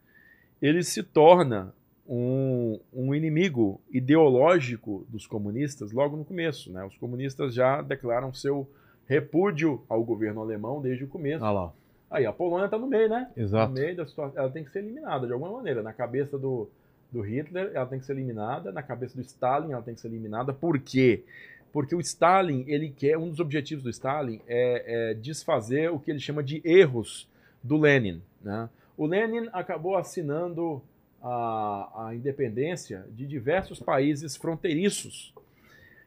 ele 0.62 0.82
se 0.84 1.04
torna 1.04 1.74
um, 2.14 2.78
um 2.92 3.16
inimigo 3.16 3.80
ideológico 3.90 5.06
dos 5.08 5.26
comunistas 5.26 5.94
logo 5.94 6.18
no 6.18 6.26
começo. 6.26 6.70
Né? 6.70 6.84
Os 6.84 6.98
comunistas 6.98 7.54
já 7.54 7.82
declaram 7.82 8.34
seu 8.34 8.70
repúdio 9.08 9.82
ao 9.88 10.04
governo 10.04 10.42
alemão 10.42 10.82
desde 10.82 11.06
o 11.06 11.08
começo. 11.08 11.44
Ah 11.44 11.52
lá. 11.52 11.74
Aí 12.10 12.26
a 12.26 12.34
Polônia 12.34 12.66
está 12.66 12.78
no 12.78 12.88
meio, 12.88 13.08
né? 13.08 13.32
Exato. 13.38 13.74
No 13.74 13.80
meio 13.80 13.96
da 13.96 14.06
situação. 14.06 14.38
Ela 14.38 14.52
tem 14.52 14.66
que 14.66 14.72
ser 14.72 14.80
eliminada 14.80 15.26
de 15.26 15.32
alguma 15.32 15.54
maneira. 15.54 15.82
Na 15.82 15.94
cabeça 15.94 16.38
do, 16.38 16.70
do 17.10 17.22
Hitler, 17.22 17.72
ela 17.74 17.86
tem 17.86 17.98
que 17.98 18.06
ser 18.06 18.12
eliminada. 18.12 18.74
Na 18.74 18.84
cabeça 18.84 19.16
do 19.16 19.22
Stalin, 19.22 19.72
ela 19.72 19.82
tem 19.82 19.96
que 19.96 20.02
ser 20.02 20.10
eliminada. 20.10 20.52
Por 20.52 20.78
quê? 20.80 21.24
Porque 21.72 21.96
o 21.96 22.02
Stalin, 22.02 22.66
ele 22.68 22.90
quer. 22.90 23.18
Um 23.18 23.30
dos 23.30 23.40
objetivos 23.40 23.86
do 23.86 23.90
Stalin 23.90 24.42
é, 24.46 25.12
é 25.12 25.14
desfazer 25.14 25.90
o 25.90 25.98
que 25.98 26.12
ele 26.12 26.20
chama 26.20 26.44
de 26.44 26.62
erros 26.66 27.30
do 27.64 27.78
Lenin. 27.78 28.22
Né? 28.42 28.70
O 28.98 29.06
Lenin 29.06 29.48
acabou 29.54 29.96
assinando 29.96 30.84
a, 31.22 32.08
a 32.08 32.16
independência 32.16 33.06
de 33.12 33.26
diversos 33.26 33.80
países 33.80 34.36
fronteiriços 34.36 35.34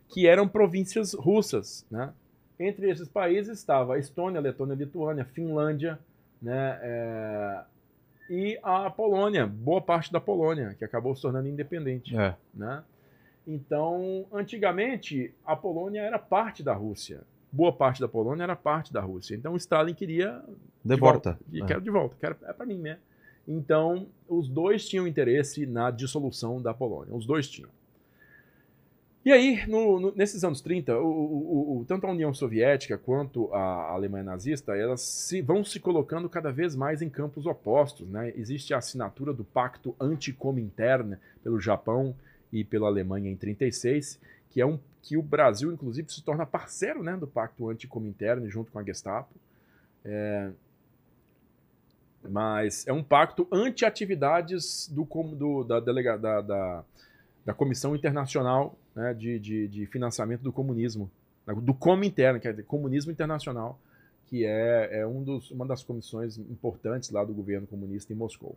que 0.08 0.26
eram 0.26 0.46
províncias 0.48 1.14
russas. 1.14 1.86
Né? 1.90 2.12
Entre 2.58 2.90
esses 2.90 3.08
países 3.08 3.58
estava 3.58 3.94
a 3.94 3.98
Estônia, 3.98 4.40
Letônia, 4.40 4.74
Lituânia, 4.74 5.24
Finlândia, 5.24 5.98
né, 6.40 6.78
é, 6.82 7.60
e 8.28 8.58
a 8.62 8.90
Polônia, 8.90 9.46
boa 9.46 9.80
parte 9.80 10.12
da 10.12 10.20
Polônia, 10.20 10.74
que 10.78 10.84
acabou 10.84 11.14
se 11.14 11.22
tornando 11.22 11.48
independente. 11.48 12.16
É. 12.16 12.34
Né? 12.54 12.82
Então, 13.46 14.26
antigamente, 14.32 15.34
a 15.44 15.54
Polônia 15.54 16.00
era 16.00 16.18
parte 16.18 16.62
da 16.62 16.72
Rússia. 16.72 17.22
Boa 17.52 17.72
parte 17.72 18.00
da 18.00 18.08
Polônia 18.08 18.42
era 18.44 18.56
parte 18.56 18.92
da 18.92 19.00
Rússia. 19.00 19.34
Então, 19.34 19.56
Stalin 19.56 19.94
queria 19.94 20.42
De 20.84 20.94
de 20.94 21.00
volta. 21.00 21.30
volta. 21.32 21.38
E 21.52 21.62
É. 21.62 21.66
quero 21.66 21.80
de 21.80 21.90
volta, 21.90 22.16
quero, 22.18 22.36
é 22.44 22.52
para 22.52 22.66
mim, 22.66 22.78
né? 22.78 22.98
Então, 23.46 24.06
os 24.28 24.48
dois 24.48 24.88
tinham 24.88 25.06
interesse 25.06 25.66
na 25.66 25.90
dissolução 25.90 26.60
da 26.60 26.72
Polônia. 26.72 27.14
Os 27.14 27.26
dois 27.26 27.48
tinham. 27.48 27.70
E 29.24 29.32
aí, 29.32 29.66
no- 29.66 29.98
no- 29.98 30.12
nesses 30.14 30.44
anos 30.44 30.60
30, 30.60 30.98
o, 30.98 31.06
o- 31.06 31.78
o- 31.80 31.84
tanto 31.86 32.06
a 32.06 32.10
União 32.10 32.32
Soviética 32.34 32.98
quanto 32.98 33.52
a 33.54 33.90
Alemanha 33.92 34.24
nazista, 34.24 34.76
elas 34.76 35.00
se, 35.00 35.40
vão 35.40 35.64
se 35.64 35.80
colocando 35.80 36.28
cada 36.28 36.52
vez 36.52 36.76
mais 36.76 37.00
em 37.00 37.08
campos 37.08 37.46
opostos. 37.46 38.06
Né? 38.08 38.34
Existe 38.36 38.74
a 38.74 38.78
assinatura 38.78 39.32
do 39.32 39.42
Pacto 39.42 39.94
Anticomintern 39.98 41.16
pelo 41.42 41.58
Japão 41.58 42.14
e 42.52 42.62
pela 42.64 42.86
Alemanha 42.86 43.30
em 43.30 43.36
36, 43.36 44.20
que 44.50 44.60
é 44.60 44.66
um 44.66 44.78
que 45.02 45.16
o 45.18 45.22
Brasil, 45.22 45.70
inclusive, 45.70 46.10
se 46.10 46.22
torna 46.22 46.46
parceiro 46.46 47.02
né, 47.02 47.14
do 47.14 47.26
Pacto 47.26 47.68
Anticomintern 47.68 48.48
junto 48.48 48.72
com 48.72 48.78
a 48.78 48.82
Gestapo. 48.82 49.34
É, 50.02 50.50
mas 52.28 52.86
é 52.86 52.92
um 52.92 53.02
pacto 53.02 53.46
anti-atividades 53.52 54.88
do, 54.88 55.04
do- 55.34 55.64
da, 55.64 55.80
delega- 55.80 56.16
da, 56.18 56.40
da, 56.40 56.84
da 57.44 57.54
Comissão 57.54 57.94
Internacional 57.94 58.76
né, 58.94 59.12
de, 59.14 59.38
de, 59.38 59.68
de 59.68 59.86
Financiamento 59.86 60.42
do 60.42 60.52
Comunismo, 60.52 61.10
do 61.62 61.74
Comintern, 61.74 62.40
quer 62.40 62.52
dizer, 62.52 62.64
Comunismo 62.64 63.12
Internacional, 63.12 63.78
que 64.26 64.44
é, 64.46 65.00
é 65.00 65.06
um 65.06 65.22
dos, 65.22 65.50
uma 65.50 65.66
das 65.66 65.82
comissões 65.82 66.38
importantes 66.38 67.10
lá 67.10 67.22
do 67.24 67.34
governo 67.34 67.66
comunista 67.66 68.12
em 68.12 68.16
Moscou. 68.16 68.56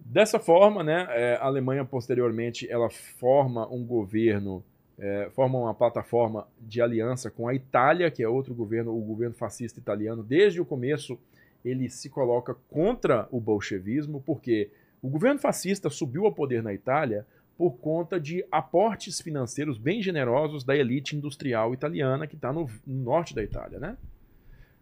Dessa 0.00 0.38
forma, 0.38 0.82
né, 0.84 1.06
é, 1.10 1.36
a 1.36 1.44
Alemanha 1.44 1.84
posteriormente 1.84 2.70
ela 2.70 2.88
forma 2.90 3.66
um 3.72 3.84
governo, 3.84 4.62
é, 4.98 5.28
forma 5.34 5.58
uma 5.58 5.74
plataforma 5.74 6.46
de 6.60 6.80
aliança 6.82 7.30
com 7.30 7.48
a 7.48 7.54
Itália, 7.54 8.10
que 8.10 8.22
é 8.22 8.28
outro 8.28 8.54
governo, 8.54 8.96
o 8.96 9.00
governo 9.00 9.34
fascista 9.34 9.78
italiano. 9.78 10.22
Desde 10.22 10.60
o 10.60 10.64
começo 10.64 11.18
ele 11.64 11.88
se 11.88 12.08
coloca 12.08 12.54
contra 12.68 13.28
o 13.30 13.40
bolchevismo, 13.40 14.22
porque 14.24 14.70
o 15.02 15.08
governo 15.08 15.38
fascista 15.38 15.90
subiu 15.90 16.26
ao 16.26 16.32
poder 16.32 16.62
na 16.62 16.72
Itália 16.72 17.26
por 17.56 17.72
conta 17.78 18.20
de 18.20 18.44
aportes 18.52 19.20
financeiros 19.20 19.78
bem 19.78 20.00
generosos 20.00 20.62
da 20.62 20.76
elite 20.76 21.16
industrial 21.16 21.74
italiana 21.74 22.26
que 22.26 22.36
está 22.36 22.52
no, 22.52 22.70
no, 22.86 23.02
norte 23.02 23.34
da 23.34 23.42
Itália, 23.42 23.80
né? 23.80 23.96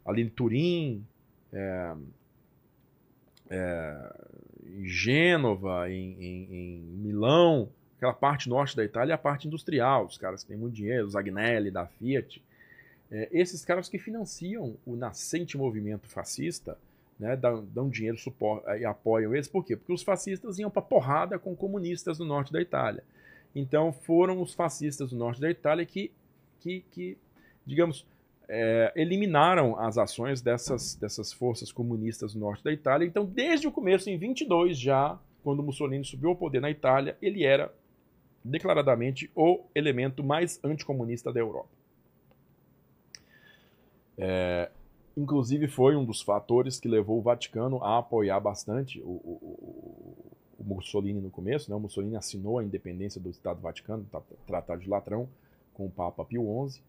Ali 0.04 0.22
em 0.22 0.28
Turim, 0.28 1.04
é, 1.52 1.94
é, 3.48 4.14
em 4.66 4.84
Gênova, 4.86 5.90
em, 5.90 6.22
em, 6.22 6.54
em, 6.54 6.80
Milão, 6.98 7.70
aquela 7.96 8.12
parte 8.12 8.46
norte 8.48 8.76
da 8.76 8.84
Itália 8.84 9.12
é 9.12 9.14
a 9.14 9.18
parte 9.18 9.46
industrial, 9.46 10.04
os 10.04 10.18
caras 10.18 10.42
que 10.42 10.48
têm 10.48 10.58
muito 10.58 10.74
dinheiro, 10.74 11.06
os 11.06 11.16
Agnelli 11.16 11.70
da 11.70 11.86
Fiat. 11.86 12.42
É, 13.10 13.28
esses 13.32 13.64
caras 13.64 13.88
que 13.88 13.98
financiam 13.98 14.76
o 14.84 14.96
nascente 14.96 15.56
movimento 15.56 16.08
fascista, 16.08 16.76
né, 17.18 17.36
dão, 17.36 17.64
dão 17.64 17.88
dinheiro 17.88 18.18
suporte, 18.18 18.68
e 18.78 18.84
apoiam 18.84 19.34
eles, 19.34 19.48
por 19.48 19.64
quê? 19.64 19.76
Porque 19.76 19.92
os 19.92 20.02
fascistas 20.02 20.58
iam 20.58 20.70
para 20.70 20.82
porrada 20.82 21.38
com 21.38 21.54
comunistas 21.54 22.18
do 22.18 22.24
norte 22.24 22.52
da 22.52 22.60
Itália. 22.60 23.02
Então 23.54 23.92
foram 23.92 24.42
os 24.42 24.52
fascistas 24.52 25.10
do 25.10 25.16
norte 25.16 25.40
da 25.40 25.50
Itália 25.50 25.86
que, 25.86 26.10
que, 26.60 26.84
que 26.90 27.16
digamos, 27.64 28.06
é, 28.48 28.92
eliminaram 28.94 29.78
as 29.78 29.98
ações 29.98 30.40
dessas, 30.40 30.94
dessas 30.94 31.32
forças 31.32 31.72
comunistas 31.72 32.34
do 32.34 32.40
norte 32.40 32.62
da 32.62 32.72
Itália. 32.72 33.06
Então, 33.06 33.24
desde 33.24 33.66
o 33.66 33.72
começo, 33.72 34.08
em 34.08 34.16
22 34.16 34.78
já, 34.78 35.18
quando 35.42 35.62
Mussolini 35.62 36.04
subiu 36.04 36.30
ao 36.30 36.36
poder 36.36 36.60
na 36.60 36.70
Itália, 36.70 37.16
ele 37.20 37.44
era 37.44 37.72
declaradamente 38.44 39.30
o 39.34 39.64
elemento 39.74 40.22
mais 40.22 40.60
anticomunista 40.62 41.32
da 41.32 41.40
Europa. 41.40 41.68
É, 44.18 44.70
inclusive 45.16 45.68
foi 45.68 45.96
um 45.96 46.04
dos 46.04 46.22
fatores 46.22 46.78
que 46.80 46.88
levou 46.88 47.18
o 47.18 47.22
Vaticano 47.22 47.82
a 47.82 47.98
apoiar 47.98 48.40
bastante 48.40 49.00
o, 49.00 49.10
o, 49.10 50.32
o 50.58 50.64
Mussolini 50.64 51.20
no 51.20 51.30
começo. 51.30 51.70
Né? 51.70 51.76
O 51.76 51.80
Mussolini 51.80 52.16
assinou 52.16 52.58
a 52.58 52.64
independência 52.64 53.20
do 53.20 53.30
Estado 53.30 53.60
Vaticano, 53.60 54.06
Tratado 54.46 54.82
de 54.82 54.88
Latrão, 54.88 55.28
com 55.74 55.86
o 55.86 55.90
Papa 55.90 56.24
Pio 56.24 56.68
XI, 56.68 56.80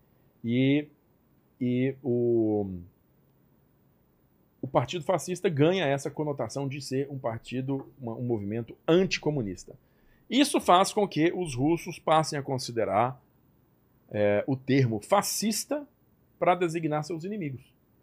e, 0.44 0.88
e 1.60 1.96
o, 2.02 2.70
o 4.62 4.68
Partido 4.68 5.04
Fascista 5.04 5.50
ganha 5.50 5.86
essa 5.86 6.10
conotação 6.10 6.68
de 6.68 6.82
ser 6.82 7.10
um 7.10 7.18
partido, 7.18 7.92
uma, 8.00 8.14
um 8.14 8.24
movimento 8.24 8.76
anticomunista. 8.88 9.76
Isso 10.30 10.60
faz 10.60 10.92
com 10.92 11.08
que 11.08 11.32
os 11.34 11.56
russos 11.56 12.00
passem 12.00 12.38
a 12.38 12.44
considerar 12.44 13.22
é, 14.10 14.44
o 14.48 14.56
termo 14.56 15.00
fascista 15.02 15.88
para 16.40 16.56
designar 16.56 17.04
seus 17.04 17.24
inimigos. 17.24 17.62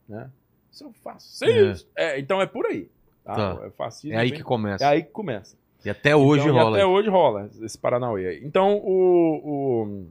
Né? 0.08 0.30
São 0.70 0.92
fascistas. 0.92 1.86
É. 1.96 2.16
É, 2.16 2.20
então 2.20 2.40
é 2.40 2.46
por 2.46 2.66
aí. 2.66 2.88
Tá? 3.24 3.34
Tá. 3.34 3.66
É, 3.66 3.70
fascismo, 3.70 4.16
é 4.16 4.20
aí 4.20 4.32
que 4.32 4.42
começa. 4.42 4.84
É 4.84 4.88
aí 4.88 5.02
que 5.02 5.10
começa. 5.10 5.56
E 5.84 5.90
até 5.90 6.16
hoje 6.16 6.44
então, 6.44 6.54
rola. 6.54 6.76
até 6.76 6.86
hoje 6.86 7.08
rola 7.08 7.50
esse 7.60 7.76
Paranauê. 7.76 8.40
Então, 8.42 8.78
o, 8.78 10.08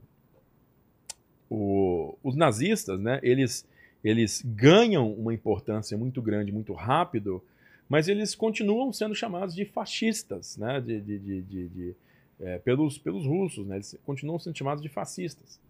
o, 1.50 1.54
o, 1.54 2.18
os 2.22 2.36
nazistas, 2.36 3.00
né, 3.00 3.18
eles, 3.22 3.66
eles 4.02 4.40
ganham 4.44 5.12
uma 5.12 5.34
importância 5.34 5.98
muito 5.98 6.22
grande, 6.22 6.52
muito 6.52 6.72
rápido, 6.72 7.42
mas 7.88 8.06
eles 8.08 8.36
continuam 8.36 8.92
sendo 8.92 9.14
chamados 9.14 9.54
de 9.54 9.64
fascistas, 9.64 10.56
né, 10.56 10.80
de, 10.80 11.00
de, 11.00 11.18
de, 11.18 11.42
de, 11.42 11.68
de 11.68 11.96
é, 12.40 12.58
pelos, 12.58 12.96
pelos 12.96 13.26
russos, 13.26 13.66
né, 13.66 13.76
eles 13.76 13.98
continuam 14.04 14.38
sendo 14.38 14.56
chamados 14.56 14.82
de 14.82 14.88
fascistas. 14.88 15.60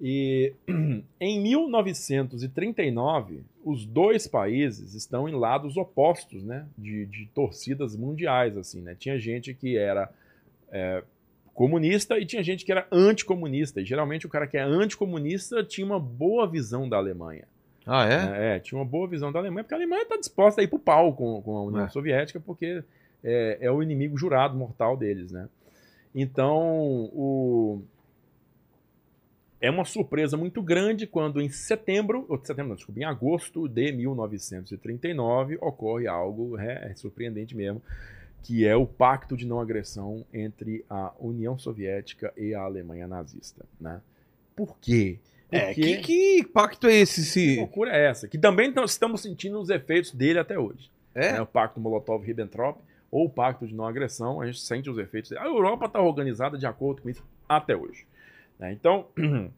E 0.00 0.54
em 1.20 1.40
1939, 1.40 3.42
os 3.64 3.84
dois 3.84 4.26
países 4.26 4.94
estão 4.94 5.28
em 5.28 5.34
lados 5.34 5.76
opostos, 5.76 6.42
né, 6.42 6.66
de, 6.78 7.04
de 7.06 7.26
torcidas 7.34 7.94
mundiais, 7.94 8.56
assim, 8.56 8.80
né? 8.80 8.96
Tinha 8.98 9.18
gente 9.18 9.52
que 9.52 9.76
era 9.76 10.10
é, 10.70 11.02
comunista 11.52 12.18
e 12.18 12.24
tinha 12.24 12.42
gente 12.42 12.64
que 12.64 12.72
era 12.72 12.86
anticomunista. 12.90 13.80
E 13.80 13.84
geralmente 13.84 14.26
o 14.26 14.30
cara 14.30 14.46
que 14.46 14.56
é 14.56 14.62
anticomunista 14.62 15.62
tinha 15.62 15.86
uma 15.86 16.00
boa 16.00 16.48
visão 16.48 16.88
da 16.88 16.96
Alemanha. 16.96 17.44
Ah, 17.86 18.08
é? 18.08 18.56
É, 18.56 18.58
tinha 18.58 18.78
uma 18.78 18.84
boa 18.84 19.08
visão 19.08 19.32
da 19.32 19.38
Alemanha, 19.38 19.64
porque 19.64 19.74
a 19.74 19.76
Alemanha 19.76 20.02
está 20.02 20.16
disposta 20.16 20.60
a 20.60 20.64
ir 20.64 20.68
pro 20.68 20.78
pau 20.78 21.12
com, 21.12 21.42
com 21.42 21.56
a 21.56 21.62
União 21.64 21.84
é. 21.84 21.88
Soviética, 21.88 22.40
porque 22.40 22.82
é, 23.22 23.58
é 23.60 23.70
o 23.70 23.82
inimigo 23.82 24.16
jurado 24.16 24.56
mortal 24.56 24.96
deles, 24.96 25.32
né? 25.32 25.48
Então, 26.14 27.10
o, 27.12 27.82
é 29.60 29.70
uma 29.70 29.84
surpresa 29.84 30.36
muito 30.36 30.62
grande 30.62 31.06
quando 31.06 31.40
em 31.40 31.50
setembro, 31.50 32.24
ou 32.28 32.38
setembro, 32.38 32.70
não, 32.70 32.76
desculpa, 32.76 33.00
em 33.00 33.04
agosto 33.04 33.68
de 33.68 33.92
1939 33.92 35.58
ocorre 35.60 36.06
algo 36.06 36.58
é, 36.58 36.90
é 36.90 36.94
surpreendente 36.94 37.54
mesmo, 37.54 37.82
que 38.42 38.66
é 38.66 38.74
o 38.74 38.86
pacto 38.86 39.36
de 39.36 39.46
não 39.46 39.60
agressão 39.60 40.24
entre 40.32 40.84
a 40.88 41.12
União 41.20 41.58
Soviética 41.58 42.32
e 42.36 42.54
a 42.54 42.62
Alemanha 42.62 43.06
nazista, 43.06 43.66
né? 43.78 44.00
Por 44.56 44.78
quê? 44.80 45.18
É, 45.52 45.74
que, 45.74 45.98
que 45.98 46.44
pacto 46.44 46.86
é 46.86 46.94
esse? 46.94 47.24
Se... 47.24 47.54
Que 47.54 47.56
loucura 47.56 47.90
é 47.94 48.06
essa? 48.06 48.28
Que 48.28 48.38
também 48.38 48.72
estamos 48.84 49.20
sentindo 49.20 49.60
os 49.60 49.68
efeitos 49.68 50.12
dele 50.12 50.38
até 50.38 50.58
hoje. 50.58 50.90
É? 51.14 51.30
é 51.30 51.42
o 51.42 51.46
pacto 51.46 51.80
Molotov-Ribbentrop 51.80 52.78
ou 53.10 53.26
o 53.26 53.30
pacto 53.30 53.66
de 53.66 53.74
não 53.74 53.84
agressão, 53.84 54.40
a 54.40 54.46
gente 54.46 54.60
sente 54.60 54.88
os 54.88 54.96
efeitos 54.96 55.30
dele. 55.30 55.42
A 55.42 55.46
Europa 55.46 55.86
está 55.86 56.00
organizada 56.00 56.56
de 56.56 56.66
acordo 56.66 57.02
com 57.02 57.10
isso 57.10 57.24
até 57.48 57.76
hoje. 57.76 58.06
Né? 58.60 58.72
Então, 58.72 59.06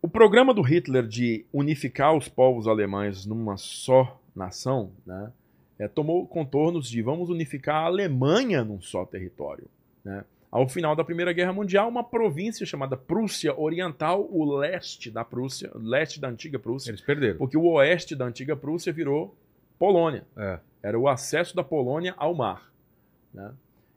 o 0.00 0.08
programa 0.08 0.54
do 0.54 0.62
Hitler 0.62 1.06
de 1.06 1.44
unificar 1.52 2.14
os 2.14 2.28
povos 2.28 2.68
alemães 2.68 3.26
numa 3.26 3.56
só 3.56 4.20
nação 4.34 4.92
né, 5.04 5.32
é, 5.78 5.88
tomou 5.88 6.26
contornos 6.26 6.88
de 6.88 7.02
vamos 7.02 7.28
unificar 7.28 7.82
a 7.82 7.86
Alemanha 7.86 8.64
num 8.64 8.80
só 8.80 9.04
território. 9.04 9.66
Né? 10.04 10.24
Ao 10.50 10.68
final 10.68 10.94
da 10.94 11.02
Primeira 11.02 11.32
Guerra 11.32 11.52
Mundial, 11.52 11.88
uma 11.88 12.04
província 12.04 12.64
chamada 12.64 12.96
Prússia 12.96 13.58
Oriental, 13.58 14.28
o 14.30 14.44
leste 14.56 15.10
da 15.10 15.24
Prússia, 15.24 15.68
leste 15.74 16.20
da 16.20 16.28
antiga 16.28 16.60
Prússia. 16.60 16.92
Eles 16.92 17.00
perderam. 17.00 17.38
Porque 17.38 17.56
o 17.56 17.66
oeste 17.72 18.14
da 18.14 18.24
antiga 18.24 18.54
Prússia 18.54 18.92
virou 18.92 19.36
Polônia. 19.76 20.24
É. 20.36 20.60
Era 20.80 20.96
o 20.96 21.08
acesso 21.08 21.56
da 21.56 21.64
Polônia 21.64 22.14
ao 22.16 22.32
mar. 22.34 22.70
Né? 23.32 23.52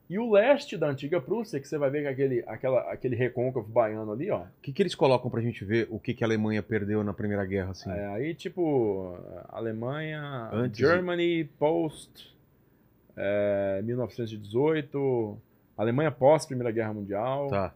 E 0.10 0.18
o 0.18 0.32
leste 0.32 0.78
da 0.78 0.88
antiga 0.88 1.20
Prússia, 1.20 1.60
que 1.60 1.68
você 1.68 1.78
vai 1.78 1.90
ver 1.90 2.04
que 2.04 2.08
aquele, 2.08 2.44
aquela, 2.48 2.80
aquele 2.92 3.16
recôncavo 3.16 3.68
baiano 3.68 4.12
ali, 4.14 4.32
ó. 4.32 4.40
O 4.44 4.48
que, 4.62 4.72
que 4.72 4.82
eles 4.82 4.96
colocam 4.96 5.30
pra 5.30 5.42
gente 5.42 5.66
ver 5.66 5.86
o 5.92 6.00
que, 6.00 6.14
que 6.14 6.24
a 6.24 6.28
Alemanha 6.28 6.64
perdeu 6.64 7.04
na 7.04 7.14
Primeira 7.14 7.44
Guerra, 7.46 7.72
assim? 7.72 7.92
É, 7.92 8.06
aí, 8.08 8.34
tipo, 8.34 9.18
Alemanha, 9.50 10.50
Antes 10.54 10.80
Germany, 10.80 11.44
post, 11.60 12.34
é, 13.18 13.82
1918, 13.84 15.38
Alemanha 15.78 16.10
pós 16.12 16.46
Primeira 16.46 16.72
Guerra 16.72 16.94
Mundial. 16.94 17.48
Tá. 17.50 17.74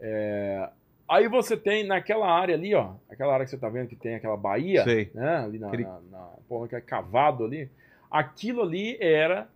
É, 0.00 0.70
aí 1.06 1.28
você 1.28 1.54
tem 1.54 1.86
naquela 1.86 2.30
área 2.30 2.54
ali, 2.54 2.74
ó, 2.74 2.94
aquela 3.10 3.34
área 3.34 3.44
que 3.44 3.50
você 3.50 3.58
tá 3.58 3.68
vendo 3.68 3.88
que 3.88 3.96
tem 3.96 4.14
aquela 4.14 4.36
baía, 4.38 4.84
Sei. 4.84 5.10
né, 5.14 5.36
ali 5.36 5.58
na, 5.58 5.68
Aquele- 5.68 5.84
na, 5.84 6.00
na 6.10 6.28
Polônia, 6.48 6.68
que 6.70 6.76
é 6.76 6.80
cavado 6.80 7.44
ali, 7.44 7.68
aquilo 8.10 8.62
ali 8.62 8.96
era 9.00 9.48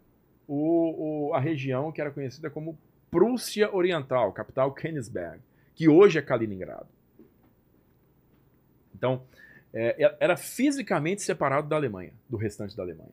o, 0.49 1.29
o- 1.31 1.35
a 1.35 1.41
região 1.41 1.91
que 1.93 2.01
era 2.01 2.11
conhecida 2.11 2.51
como 2.51 2.79
Prússia 3.11 3.75
Oriental, 3.75 4.33
capital 4.33 4.73
Königsberg, 4.73 5.39
que 5.75 5.89
hoje 5.89 6.19
é 6.19 6.23
Kaliningrado. 6.23 6.87
Então, 8.95 9.23
é, 9.75 10.15
era 10.21 10.37
fisicamente 10.37 11.23
separado 11.23 11.69
da 11.69 11.77
Alemanha, 11.77 12.13
do 12.29 12.37
restante 12.37 12.77
da 12.77 12.83
Alemanha. 12.83 13.11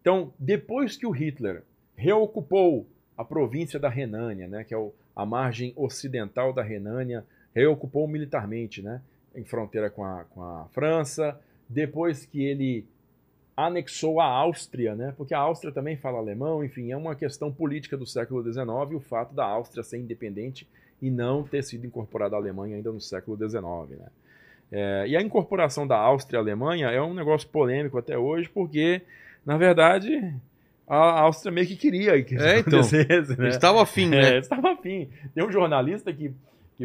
Então, 0.00 0.32
depois 0.38 0.96
que 0.96 1.06
o 1.06 1.10
Hitler 1.10 1.62
reocupou 1.96 2.86
a 3.16 3.24
província 3.24 3.78
da 3.78 3.88
Renânia, 3.88 4.48
né, 4.48 4.64
que 4.64 4.72
é 4.74 4.76
o- 4.76 4.92
a 5.14 5.26
margem 5.26 5.72
ocidental 5.76 6.52
da 6.52 6.62
Renânia, 6.62 7.24
reocupou 7.54 8.06
militarmente, 8.08 8.80
né, 8.82 9.02
em 9.34 9.44
fronteira 9.44 9.90
com 9.90 10.04
a, 10.04 10.24
com 10.24 10.42
a 10.42 10.66
França, 10.72 11.38
depois 11.68 12.24
que 12.26 12.42
ele 12.42 12.84
anexou 13.66 14.20
a 14.20 14.26
Áustria, 14.26 14.94
né, 14.94 15.14
porque 15.16 15.34
a 15.34 15.38
Áustria 15.38 15.72
também 15.72 15.96
fala 15.96 16.18
alemão, 16.18 16.64
enfim, 16.64 16.90
é 16.92 16.96
uma 16.96 17.14
questão 17.14 17.50
política 17.52 17.96
do 17.96 18.06
século 18.06 18.42
XIX 18.42 18.66
o 18.94 19.00
fato 19.00 19.34
da 19.34 19.44
Áustria 19.44 19.82
ser 19.82 19.98
independente 19.98 20.66
e 21.00 21.10
não 21.10 21.42
ter 21.42 21.62
sido 21.64 21.86
incorporada 21.86 22.36
à 22.36 22.38
Alemanha 22.38 22.76
ainda 22.76 22.92
no 22.92 23.00
século 23.00 23.36
XIX, 23.36 23.98
né. 23.98 24.06
É, 24.72 25.04
e 25.08 25.16
a 25.16 25.20
incorporação 25.20 25.84
da 25.86 25.96
Áustria 25.96 26.38
à 26.38 26.42
Alemanha 26.42 26.88
é 26.90 27.02
um 27.02 27.12
negócio 27.12 27.48
polêmico 27.48 27.98
até 27.98 28.16
hoje, 28.16 28.48
porque, 28.48 29.02
na 29.44 29.56
verdade, 29.56 30.32
a 30.86 31.22
Áustria 31.22 31.50
meio 31.50 31.66
que 31.66 31.74
queria 31.74 32.22
que 32.22 32.36
isso 32.36 32.44
É, 32.44 32.60
então. 32.60 32.78
acontecesse, 32.80 33.30
né? 33.36 33.44
Eles 33.46 33.56
estavam 33.56 33.80
afim, 33.80 34.06
É, 34.14 34.30
né? 34.32 34.38
estava 34.38 34.72
afim. 34.72 35.08
Tem 35.34 35.44
um 35.44 35.50
jornalista 35.50 36.12
que, 36.12 36.32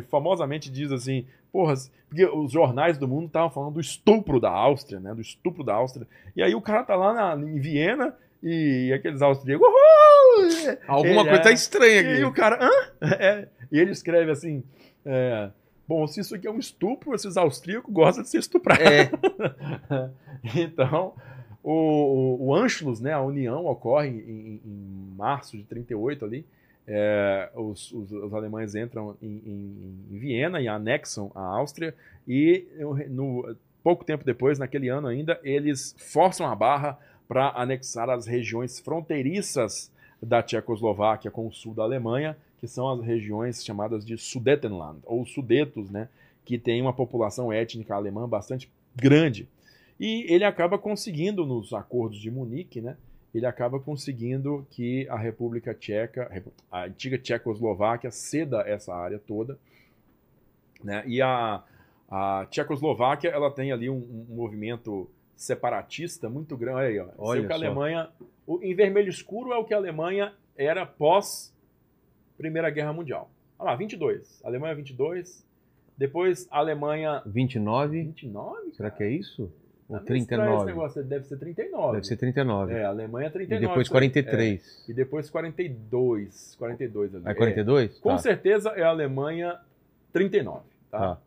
que 0.02 0.10
famosamente 0.10 0.70
diz 0.70 0.92
assim, 0.92 1.26
porra, 1.52 1.74
porque 2.10 2.26
os 2.26 2.52
jornais 2.52 2.98
do 2.98 3.08
mundo 3.08 3.28
estavam 3.28 3.50
falando 3.50 3.76
do 3.76 3.80
estupro 3.80 4.40
da 4.40 4.50
Áustria, 4.52 5.00
né? 5.00 5.14
Do 5.14 5.22
estupro 5.22 5.64
da 5.64 5.74
Áustria. 5.76 6.06
E 6.36 6.44
aí 6.44 6.54
o 6.54 6.62
cara 6.62 6.84
tá 6.84 6.96
lá 6.96 7.14
na, 7.36 7.42
em 7.48 7.60
Viena 7.60 8.14
e 8.44 8.92
aqueles 8.94 9.22
austríacos. 9.22 9.66
"Uhul!" 9.66 10.78
Alguma 10.88 11.22
Ele 11.22 11.24
coisa 11.24 11.40
é- 11.40 11.44
tá 11.44 11.52
estranha 11.52 12.02
E 12.02 12.08
aí 12.18 12.24
o 12.24 12.28
aqui. 12.28 12.36
cara, 12.38 12.60
hã? 12.62 13.06
É, 13.20 13.48
e 13.72 13.80
ele 13.80 13.92
escreve 13.92 14.32
assim: 14.32 14.64
é, 15.06 15.50
Bom, 15.88 16.06
se 16.08 16.20
isso 16.20 16.36
aqui 16.36 16.46
é 16.48 16.52
um 16.52 16.60
estupro, 16.60 17.14
esses 17.16 17.38
austríacos 17.38 17.94
gostam 17.94 18.24
de 18.24 18.30
ser 18.30 18.40
estuprados. 18.40 18.84
É, 18.86 19.10
então, 20.60 21.14
o, 21.64 21.72
o, 21.72 22.48
o 22.48 22.56
Anschluss, 22.56 23.00
né, 23.00 23.14
a 23.14 23.22
união 23.22 23.66
ocorre 23.66 24.10
em, 24.10 24.62
em 24.66 25.16
março 25.16 25.56
de 25.58 25.64
38 25.64 26.26
ali. 26.26 26.46
É, 26.88 27.50
os, 27.56 27.92
os, 27.92 28.12
os 28.12 28.34
alemães 28.34 28.76
entram 28.76 29.16
em, 29.22 29.28
em- 29.28 30.06
em 30.12 30.18
Viena 30.20 30.62
e 30.62 30.68
anexam 30.68 31.32
a 31.34 31.42
Áustria 31.42 31.96
e 32.28 32.66
no, 33.10 33.56
pouco 33.84 34.06
tempo 34.06 34.24
depois, 34.24 34.60
naquele 34.60 34.88
ano 34.90 35.08
ainda, 35.08 35.40
eles 35.44 35.96
forçam 35.98 36.46
a 36.46 36.56
barra 36.56 37.00
para 37.28 37.50
anexar 37.56 38.08
as 38.10 38.28
regiões 38.28 38.80
fronteiriças 38.80 39.92
da 40.22 40.44
Tchecoslováquia 40.44 41.32
com 41.32 41.48
o 41.48 41.52
sul 41.52 41.74
da 41.74 41.84
Alemanha, 41.84 42.38
que 42.60 42.68
são 42.68 42.88
as 42.90 43.02
regiões 43.02 43.64
chamadas 43.66 44.06
de 44.06 44.18
Sudetenland, 44.18 45.00
ou 45.06 45.26
Sudetos, 45.26 45.90
né, 45.90 46.08
que 46.44 46.58
tem 46.58 46.82
uma 46.82 46.94
população 46.94 47.52
étnica 47.52 47.96
alemã 47.96 48.28
bastante 48.30 48.70
grande. 48.96 49.48
E 50.00 50.26
ele 50.32 50.44
acaba 50.44 50.78
conseguindo, 50.78 51.46
nos 51.46 51.74
acordos 51.74 52.20
de 52.20 52.30
Munique, 52.30 52.80
né, 52.82 52.96
ele 53.38 53.46
acaba 53.46 53.80
conseguindo 53.80 54.66
que 54.72 55.08
a 55.10 55.18
República 55.18 55.74
Tcheca, 55.74 56.30
a 56.72 56.84
antiga 56.86 57.18
Tchecoslováquia, 57.18 58.10
ceda 58.12 58.62
essa 58.62 58.94
área 58.96 59.20
toda. 59.20 59.58
Né, 60.84 61.04
e 61.08 61.22
a, 61.22 61.64
a 62.10 62.46
Tchecoslováquia 62.50 63.30
ela 63.30 63.50
tem 63.52 63.72
ali 63.72 63.90
um, 63.90 63.96
um 64.30 64.36
movimento 64.36 65.10
separatista 65.36 66.30
muito 66.30 66.56
grande. 66.56 66.78
Olha 66.78 66.88
aí, 66.88 67.00
ó. 67.00 67.08
Olha 67.18 67.40
é 67.40 67.42
o 67.42 67.48
que 67.48 67.52
a. 67.54 67.56
Alemanha. 67.56 68.10
o- 68.48 68.60
em 68.62 68.74
vermelho 68.76 69.10
escuro 69.10 69.52
é 69.52 69.58
o 69.58 69.66
que 69.66 69.74
a 69.74 69.78
Alemanha 69.78 70.34
era 70.56 70.86
pós 70.86 71.54
Primeira 72.38 72.70
Guerra 72.70 72.94
Mundial. 72.94 73.30
Olha 73.58 73.72
lá, 73.72 73.76
22. 73.76 74.42
Alemanha 74.46 74.76
22. 74.76 75.46
Depois 75.98 76.48
Alemanha 76.52 77.22
29, 77.26 78.04
29? 78.04 78.72
será 78.74 78.92
que 78.92 79.02
é 79.04 79.10
isso? 79.10 79.52
Ou 79.88 80.00
Tá 80.00 80.04
meio 80.10 80.18
estranho 80.22 80.42
Esse 80.42 80.66
39? 80.66 80.66
negócio, 80.66 81.04
deve 81.04 81.26
ser 81.26 81.38
39. 81.38 81.92
Deve 81.94 82.08
ser 82.08 82.18
39. 82.18 82.74
É, 82.74 82.86
Alemanha 82.86 83.28
E 83.28 83.32
39. 83.32 83.68
depois 83.68 83.88
isso 83.88 83.94
aí. 83.96 84.10
43. 84.10 84.84
É, 84.88 84.92
e 84.92 84.94
depois 84.96 85.30
42. 85.30 86.56
42 86.58 87.16
ali. 87.16 87.24
É 87.28 87.34
42? 87.36 88.00
Com 88.00 88.10
Tá. 88.10 88.18
certeza 88.18 88.70
é 88.70 88.82
a 88.84 88.90
Alemanha 88.90 89.60
39, 90.12 90.64
tá? 90.90 90.98
Tá. 91.00 91.18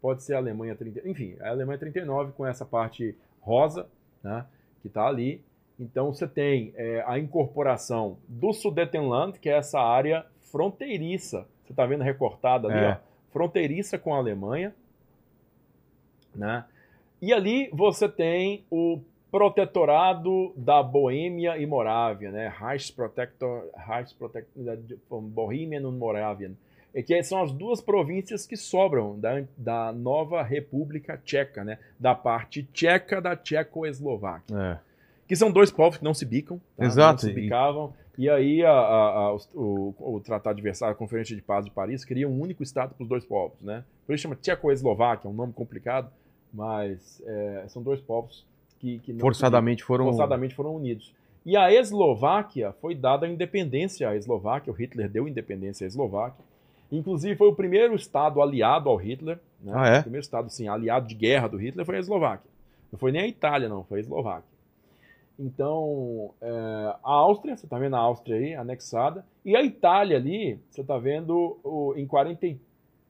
Pode 0.00 0.22
ser 0.24 0.34
a 0.34 0.38
Alemanha 0.38 0.74
30. 0.74 1.08
Enfim, 1.08 1.36
a 1.40 1.48
Alemanha 1.50 1.78
39 1.78 2.32
com 2.32 2.44
essa 2.46 2.66
parte 2.66 3.16
rosa, 3.40 3.86
né? 4.22 4.44
Que 4.82 4.88
tá 4.90 5.06
ali. 5.06 5.42
Então 5.80 6.12
você 6.12 6.26
tem 6.28 6.72
é, 6.76 7.02
a 7.06 7.18
incorporação 7.18 8.18
do 8.28 8.52
Sudetenland, 8.52 9.38
que 9.38 9.48
é 9.48 9.56
essa 9.56 9.80
área 9.80 10.26
fronteiriça. 10.50 11.46
Você 11.64 11.72
tá 11.72 11.86
vendo 11.86 12.02
recortada 12.04 12.68
ali, 12.68 12.78
É. 12.78 12.90
ó? 12.90 12.96
Fronteiriça 13.32 13.96
com 13.98 14.12
a 14.12 14.18
Alemanha, 14.18 14.74
né? 16.34 16.64
E 17.22 17.32
ali 17.32 17.70
você 17.72 18.08
tem 18.08 18.64
o 18.70 18.98
protetorado 19.30 20.52
da 20.56 20.82
Boêmia 20.82 21.56
e 21.56 21.64
Morávia, 21.66 22.30
né? 22.32 22.52
Reichsprotector, 22.58 23.64
Reichsprotector 23.76 24.62
von 25.08 25.22
Bohemian 25.22 25.86
und 25.88 25.96
Moravien, 25.98 26.56
e 26.94 27.02
que 27.02 27.22
são 27.22 27.42
as 27.42 27.52
duas 27.52 27.80
províncias 27.80 28.44
que 28.46 28.56
sobram 28.56 29.18
da, 29.18 29.42
da 29.56 29.92
nova 29.92 30.42
República 30.42 31.16
Tcheca, 31.24 31.62
né? 31.64 31.78
Da 31.98 32.14
parte 32.14 32.64
tcheca 32.72 33.20
da 33.20 33.36
Tchecoslováquia, 33.36 34.56
É. 34.56 34.78
que 35.28 35.36
são 35.36 35.50
dois 35.50 35.70
povos 35.70 35.98
que 35.98 36.04
não 36.04 36.14
se 36.14 36.26
bicam, 36.26 36.60
tá? 36.76 36.84
Exato, 36.84 37.26
não 37.26 37.32
se 37.32 37.38
e- 37.38 37.42
bicavam. 37.42 37.92
E 38.18 38.28
aí 38.28 38.62
a- 38.62 38.70
a- 38.70 39.28
a- 39.28 39.36
o, 39.54 39.94
o 39.98 40.20
Tratado 40.20 40.56
de 40.56 40.62
Versalhes, 40.62 40.94
a 40.94 40.98
Conferência 40.98 41.34
de 41.34 41.40
Paz 41.40 41.64
de 41.64 41.70
Paris, 41.70 42.04
cria 42.04 42.28
um 42.28 42.38
único 42.40 42.62
estado 42.62 42.94
para 42.94 43.02
os 43.02 43.08
dois 43.08 43.24
povos, 43.24 43.58
né? 43.62 43.84
Por 44.06 44.14
isso 44.14 44.22
chama 44.22 44.36
Tchecoslováquia, 44.36 45.28
é 45.28 45.30
um 45.30 45.34
nome 45.34 45.52
complicado, 45.54 46.10
mas 46.52 47.22
é, 47.24 47.64
são 47.68 47.82
dois 47.82 48.00
povos 48.00 48.44
que, 48.78 48.98
que 48.98 49.14
Forçadamente 49.18 49.82
foram. 49.84 50.06
forçadamente 50.06 50.54
foram 50.54 50.74
unidos. 50.76 51.12
E 51.44 51.56
a 51.56 51.72
Eslováquia 51.72 52.72
foi 52.80 52.94
dada 52.94 53.26
a 53.26 53.28
independência 53.28 54.08
à 54.08 54.16
Eslováquia, 54.16 54.72
o 54.72 54.76
Hitler 54.76 55.08
deu 55.08 55.26
independência 55.26 55.84
à 55.84 55.88
Eslováquia. 55.88 56.44
Inclusive 56.90 57.36
foi 57.36 57.48
o 57.48 57.54
primeiro 57.54 57.94
estado 57.94 58.42
aliado 58.42 58.88
ao 58.88 58.96
Hitler, 58.96 59.38
né? 59.60 59.72
Ah, 59.74 59.88
é? 59.88 59.98
O 60.00 60.02
primeiro 60.02 60.22
estado 60.22 60.50
sim, 60.50 60.68
aliado 60.68 61.08
de 61.08 61.14
guerra 61.14 61.48
do 61.48 61.56
Hitler 61.56 61.86
foi 61.86 61.96
a 61.96 62.00
Eslováquia. 62.00 62.50
Não 62.92 62.98
foi 62.98 63.10
nem 63.10 63.22
a 63.22 63.26
Itália 63.26 63.68
não, 63.68 63.82
foi 63.84 63.98
a 63.98 64.00
Eslováquia. 64.02 64.52
Então, 65.38 66.30
é, 66.40 66.48
a 67.02 67.10
Áustria, 67.10 67.56
você 67.56 67.64
está 67.66 67.78
vendo 67.78 67.96
a 67.96 67.98
Áustria 67.98 68.36
aí, 68.36 68.54
anexada, 68.54 69.24
e 69.44 69.56
a 69.56 69.62
Itália 69.62 70.16
ali, 70.18 70.60
você 70.70 70.82
está 70.82 70.98
vendo 70.98 71.58
o, 71.64 71.94
em 71.96 72.06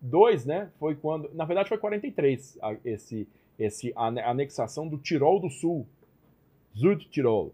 42, 0.03 0.44
né? 0.46 0.68
Foi 0.78 0.94
quando, 0.94 1.30
na 1.34 1.44
verdade 1.44 1.68
foi 1.68 1.78
43, 1.78 2.59
a- 2.61 2.76
esse, 2.84 3.28
esse 3.59 3.92
ane- 3.96 4.20
anexação 4.20 4.88
do 4.88 4.98
Tirol 4.98 5.40
do 5.40 5.48
Sul, 5.50 5.86
Südtirol, 6.74 7.53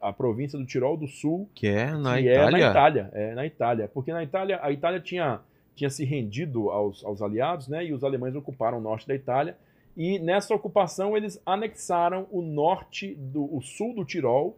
a 0.00 0.12
província 0.12 0.58
do 0.58 0.64
Tirol 0.66 0.96
do 0.96 1.06
Sul, 1.06 1.48
Que 1.54 1.68
é 1.68 1.92
na 1.96 2.14
que 2.16 2.28
Itália. 2.28 2.32
é 2.32 2.50
na 2.50 2.70
Itália, 2.70 3.10
é 3.12 3.34
na 3.34 3.46
Itália, 3.46 3.88
porque 3.92 4.12
na 4.12 4.22
Itália 4.22 4.58
a 4.62 4.72
Itália 4.72 5.00
tinha, 5.00 5.40
tinha 5.74 5.90
se 5.90 6.04
rendido 6.04 6.70
aos, 6.70 7.04
aos 7.04 7.20
aliados, 7.22 7.68
né? 7.68 7.84
E 7.84 7.92
os 7.92 8.02
alemães 8.02 8.34
ocuparam 8.34 8.78
o 8.78 8.80
norte 8.80 9.06
da 9.06 9.14
Itália. 9.14 9.56
E 9.96 10.18
nessa 10.18 10.54
ocupação 10.54 11.16
eles 11.16 11.40
anexaram 11.46 12.26
o 12.30 12.42
norte 12.42 13.14
do 13.14 13.54
o 13.54 13.60
sul 13.62 13.94
do 13.94 14.04
Tirol 14.04 14.56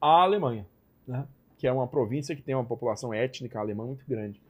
à 0.00 0.22
Alemanha, 0.22 0.64
né? 1.06 1.26
Que 1.58 1.66
é 1.66 1.72
uma 1.72 1.86
província 1.86 2.34
que 2.34 2.40
tem 2.40 2.54
uma 2.54 2.64
população 2.64 3.12
étnica 3.12 3.58
alemã 3.60 3.84
muito 3.84 4.04
grande. 4.08 4.40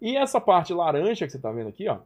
E 0.00 0.16
essa 0.16 0.40
parte 0.40 0.72
laranja 0.72 1.26
que 1.26 1.30
você 1.30 1.36
está 1.36 1.50
vendo 1.52 1.68
aqui, 1.68 1.88
ó, 1.88 1.98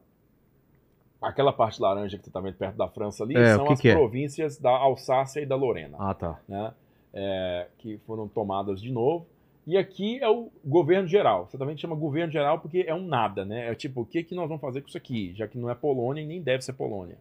aquela 1.22 1.53
parte 1.53 1.80
laranja 1.80 2.18
que 2.18 2.24
você 2.24 2.30
está 2.30 2.40
vendo 2.40 2.55
perto 2.57 2.76
da 2.76 2.88
França 2.88 3.24
ali, 3.24 3.36
É, 3.36 3.55
são 3.55 3.66
que 3.66 3.72
as 3.72 3.80
que 3.80 3.88
é? 3.88 3.95
províncias 3.95 4.59
da 4.59 4.70
Alsácia 4.70 5.40
e 5.40 5.47
da 5.47 5.57
Lorena 5.57 5.97
Ah, 5.99 6.14
tá. 6.14 6.40
né, 6.49 6.72
é, 7.12 7.68
que 7.78 7.99
foram 8.07 8.28
tomadas 8.28 8.80
de 8.82 8.90
novo. 8.92 9.26
E 9.66 9.78
aqui 9.78 10.18
é 10.22 10.28
o 10.28 10.51
governo 10.62 11.09
geral. 11.09 11.47
Você 11.47 11.57
também 11.57 11.74
chama 11.78 11.97
governo 11.97 12.30
geral 12.30 12.59
porque 12.59 12.84
é 12.86 12.95
um 12.95 13.07
nada, 13.07 13.47
né? 13.47 13.70
É 13.70 13.74
tipo, 13.74 14.03
o 14.03 14.05
que, 14.05 14.22
que 14.22 14.34
nós 14.34 14.47
vamos 14.47 14.61
fazer 14.61 14.82
com 14.82 14.88
isso 14.88 14.99
aqui? 14.99 15.32
Já 15.34 15.49
que 15.49 15.57
não 15.57 15.70
é 15.70 15.74
Polônia 15.74 16.20
e 16.20 16.26
nem 16.26 16.42
deve 16.42 16.62
ser 16.62 16.74
Polônia. 16.74 17.16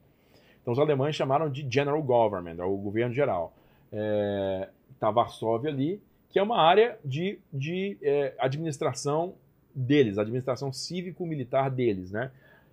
Então 0.62 0.74
os 0.74 0.80
alemães 0.80 1.16
chamaram 1.16 1.50
de 1.50 1.66
General 1.70 2.02
Government, 2.04 2.56
é 2.60 2.66
o 2.66 2.76
governo 2.76 3.14
geral. 3.14 3.54
É, 3.94 4.68
tá 5.00 5.10
Varsóvia 5.10 5.70
ali, 5.70 6.02
que 6.30 6.38
é 6.38 6.44
uma 6.44 6.58
área 6.60 7.00
de, 7.06 7.40
de 7.54 7.98
é, 8.02 8.34
administração 8.38 9.36
deles, 9.76 10.18
administração 10.18 10.72
cívico-militar 10.72 11.70
deles, 11.70 12.12
né? 12.12 12.32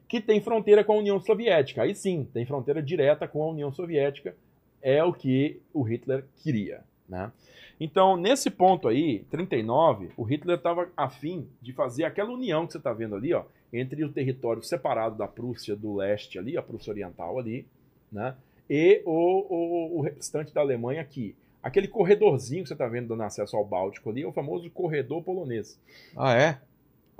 Que 0.08 0.20
tem 0.20 0.40
fronteira 0.40 0.82
com 0.82 0.94
a 0.94 0.98
União 0.98 1.20
Soviética. 1.20 1.82
Aí 1.82 1.94
sim, 1.94 2.26
tem 2.32 2.44
fronteira 2.44 2.82
direta 2.82 3.28
com 3.28 3.42
a 3.42 3.48
União 3.48 3.72
Soviética. 3.72 4.34
É 4.82 5.02
o 5.04 5.12
que 5.12 5.60
o 5.72 5.82
Hitler 5.82 6.24
queria, 6.36 6.82
né? 7.08 7.30
Então, 7.78 8.14
nesse 8.16 8.50
ponto 8.50 8.88
aí, 8.88 9.24
39, 9.30 10.10
o 10.16 10.22
Hitler 10.22 10.58
estava 10.58 10.90
afim 10.94 11.48
de 11.62 11.72
fazer 11.72 12.04
aquela 12.04 12.30
união 12.30 12.66
que 12.66 12.72
você 12.72 12.78
está 12.78 12.92
vendo 12.92 13.14
ali, 13.14 13.32
ó, 13.32 13.44
entre 13.72 14.04
o 14.04 14.12
território 14.12 14.62
separado 14.62 15.16
da 15.16 15.26
Prússia 15.26 15.74
do 15.74 15.94
leste 15.94 16.38
ali, 16.38 16.58
a 16.58 16.62
Prússia 16.62 16.90
Oriental 16.90 17.38
ali, 17.38 17.66
né? 18.12 18.34
E 18.68 19.02
o, 19.06 19.10
o, 19.12 19.98
o 19.98 20.00
restante 20.02 20.52
da 20.52 20.60
Alemanha 20.60 21.00
aqui. 21.00 21.34
Aquele 21.62 21.88
corredorzinho 21.88 22.62
que 22.62 22.68
você 22.68 22.74
está 22.74 22.86
vendo 22.86 23.08
dando 23.08 23.22
acesso 23.22 23.56
ao 23.56 23.64
Báltico 23.64 24.10
ali 24.10 24.22
é 24.22 24.26
o 24.26 24.32
famoso 24.32 24.70
corredor 24.70 25.22
polonês. 25.22 25.78
Ah, 26.16 26.34
é? 26.34 26.60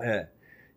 É. 0.01 0.29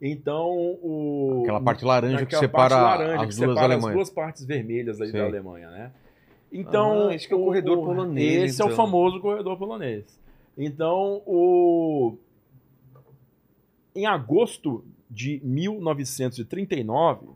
Então, 0.01 0.49
o. 0.81 1.41
Aquela 1.43 1.61
parte 1.61 1.85
laranja 1.85 2.25
que 2.25 2.35
separa 2.35 2.75
parte 2.75 3.01
laranja 3.01 3.23
as 3.23 3.35
que 3.35 3.45
duas 3.45 3.57
separa 3.57 3.75
as 3.75 3.93
duas 3.93 4.09
partes 4.09 4.43
vermelhas 4.45 4.99
aí 4.99 5.11
Sei. 5.11 5.19
da 5.21 5.27
Alemanha, 5.27 5.69
né? 5.69 5.91
Então, 6.51 7.09
Ah, 7.09 7.15
esse 7.15 7.27
que 7.27 7.33
é 7.33 7.37
o 7.37 7.43
corredor 7.45 7.77
polonês, 7.83 8.51
Esse 8.51 8.61
é 8.61 8.65
o 8.65 8.67
então. 8.67 8.75
famoso 8.77 9.19
corredor 9.19 9.57
polonês. 9.57 10.05
Então, 10.57 11.21
o 11.25 12.17
em 13.95 14.05
agosto 14.05 14.83
de 15.09 15.39
1939, 15.43 17.29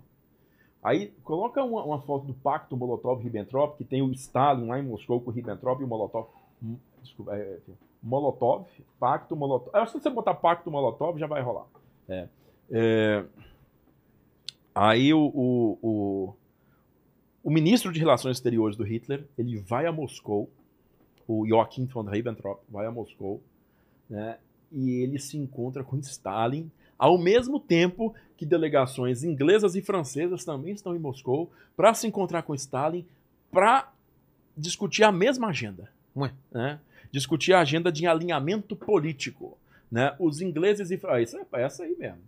aí 0.84 1.14
coloca 1.24 1.64
uma, 1.64 1.84
uma 1.84 2.02
foto 2.02 2.26
do 2.26 2.34
Pacto 2.34 2.76
Molotov-Ribbentrop, 2.76 3.78
que 3.78 3.84
tem 3.84 4.02
o 4.02 4.12
Stalin 4.12 4.68
lá 4.68 4.80
em 4.80 4.84
Moscou 4.84 5.22
com 5.22 5.30
o 5.30 5.34
Ribbentrop 5.34 5.80
e 5.82 5.84
o 5.84 5.88
Molotov. 5.88 6.28
Hum, 6.64 6.76
Desculpa, 7.02 7.36
é, 7.36 7.40
é, 7.40 7.60
Molotov, 8.02 8.66
Pacto 9.00 9.36
Molotov. 9.36 9.72
Eu 9.74 9.82
acho 9.82 9.94
que 9.94 10.00
se 10.00 10.04
você 10.04 10.10
botar 10.10 10.34
Pacto 10.34 10.70
Molotov 10.72 11.18
já 11.20 11.28
vai 11.28 11.42
rolar. 11.42 11.66
É. 12.10 12.28
É, 12.70 13.26
aí 14.74 15.14
o, 15.14 15.20
o, 15.20 15.80
o, 15.82 16.34
o 17.44 17.50
ministro 17.50 17.92
de 17.92 18.00
Relações 18.00 18.38
Exteriores 18.38 18.76
do 18.76 18.84
Hitler, 18.84 19.26
ele 19.38 19.58
vai 19.58 19.86
a 19.86 19.92
Moscou, 19.92 20.50
o 21.28 21.46
Joachim 21.48 21.86
von 21.86 22.04
Ribbentrop 22.04 22.62
vai 22.70 22.86
a 22.86 22.92
Moscou, 22.92 23.42
né? 24.10 24.38
E 24.72 25.02
ele 25.02 25.20
se 25.20 25.38
encontra 25.38 25.84
com 25.84 25.98
Stalin 25.98 26.70
Ao 26.98 27.18
mesmo 27.18 27.60
tempo 27.60 28.14
que 28.36 28.46
delegações 28.46 29.24
inglesas 29.24 29.76
e 29.76 29.82
francesas 29.82 30.44
também 30.44 30.74
estão 30.74 30.96
em 30.96 31.00
Moscou 31.00 31.52
para 31.76 31.94
se 31.94 32.08
encontrar 32.08 32.44
com 32.44 32.56
Stalin 32.56 33.06
para 33.52 33.92
discutir 34.56 35.04
a 35.04 35.12
mesma 35.12 35.48
agenda. 35.48 35.90
Ué. 36.16 36.34
Né? 36.52 36.80
Discutir 37.12 37.54
a 37.54 37.62
agenda 37.62 37.92
de 37.92 38.06
alinhamento 38.08 38.76
político. 38.76 39.58
Né? 39.92 40.16
Os 40.20 40.42
ingleses 40.42 40.92
e. 40.92 41.00
Ah, 41.06 41.22
isso 41.22 41.38
é 41.38 41.62
essa 41.62 41.84
aí 41.84 41.96
mesmo. 41.98 42.22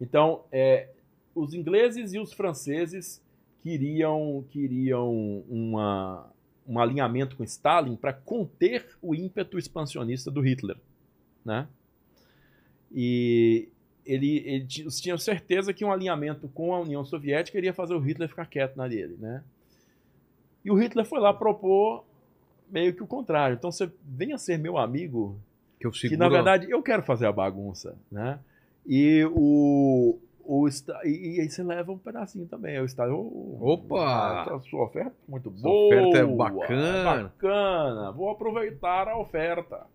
Então, 0.00 0.44
é, 0.52 0.88
os 1.34 1.54
ingleses 1.54 2.12
e 2.12 2.18
os 2.18 2.32
franceses 2.32 3.22
queriam, 3.62 4.44
queriam 4.50 5.44
uma, 5.48 6.30
um 6.66 6.78
alinhamento 6.78 7.36
com 7.36 7.44
Stalin 7.44 7.96
para 7.96 8.12
conter 8.12 8.96
o 9.02 9.14
ímpeto 9.14 9.58
expansionista 9.58 10.30
do 10.30 10.40
Hitler. 10.40 10.76
Né? 11.44 11.66
E 12.92 13.68
ele, 14.04 14.38
eles 14.46 15.00
tinham 15.00 15.18
certeza 15.18 15.72
que 15.72 15.84
um 15.84 15.92
alinhamento 15.92 16.48
com 16.48 16.74
a 16.74 16.80
União 16.80 17.04
Soviética 17.04 17.58
iria 17.58 17.72
fazer 17.72 17.94
o 17.94 18.00
Hitler 18.00 18.28
ficar 18.28 18.46
quieto 18.46 18.76
na 18.76 18.88
dele. 18.88 19.16
Né? 19.18 19.42
E 20.64 20.70
o 20.70 20.74
Hitler 20.74 21.04
foi 21.04 21.20
lá 21.20 21.32
propor 21.32 22.04
meio 22.70 22.94
que 22.94 23.02
o 23.02 23.06
contrário. 23.06 23.54
Então 23.54 23.72
você 23.72 23.90
venha 24.04 24.38
ser 24.38 24.58
meu 24.58 24.78
amigo, 24.78 25.38
Que, 25.78 25.86
eu 25.86 25.90
que 25.90 25.98
seguro... 25.98 26.18
na 26.20 26.28
verdade 26.28 26.70
eu 26.70 26.82
quero 26.82 27.02
fazer 27.02 27.26
a 27.26 27.32
bagunça, 27.32 27.96
né? 28.10 28.38
E 28.86 29.24
o, 29.32 30.18
o 30.44 30.68
e, 31.04 31.40
aí 31.40 31.50
você 31.50 31.62
leva 31.62 31.92
um 31.92 31.98
pedacinho 31.98 32.46
também. 32.46 32.76
Aí 32.76 32.82
O 32.82 33.58
"Ô, 33.60 33.72
Opa! 33.74 34.56
a 34.56 34.60
sua 34.60 34.84
oferta 34.84 35.10
é 35.10 35.30
muito 35.30 35.50
boa. 35.50 35.86
oferta 35.86 36.18
é 36.18 36.24
bacana." 36.26 37.22
bacana. 37.24 38.12
Vou 38.12 38.30
aproveitar 38.30 39.08
a 39.08 39.18
oferta. 39.18 39.86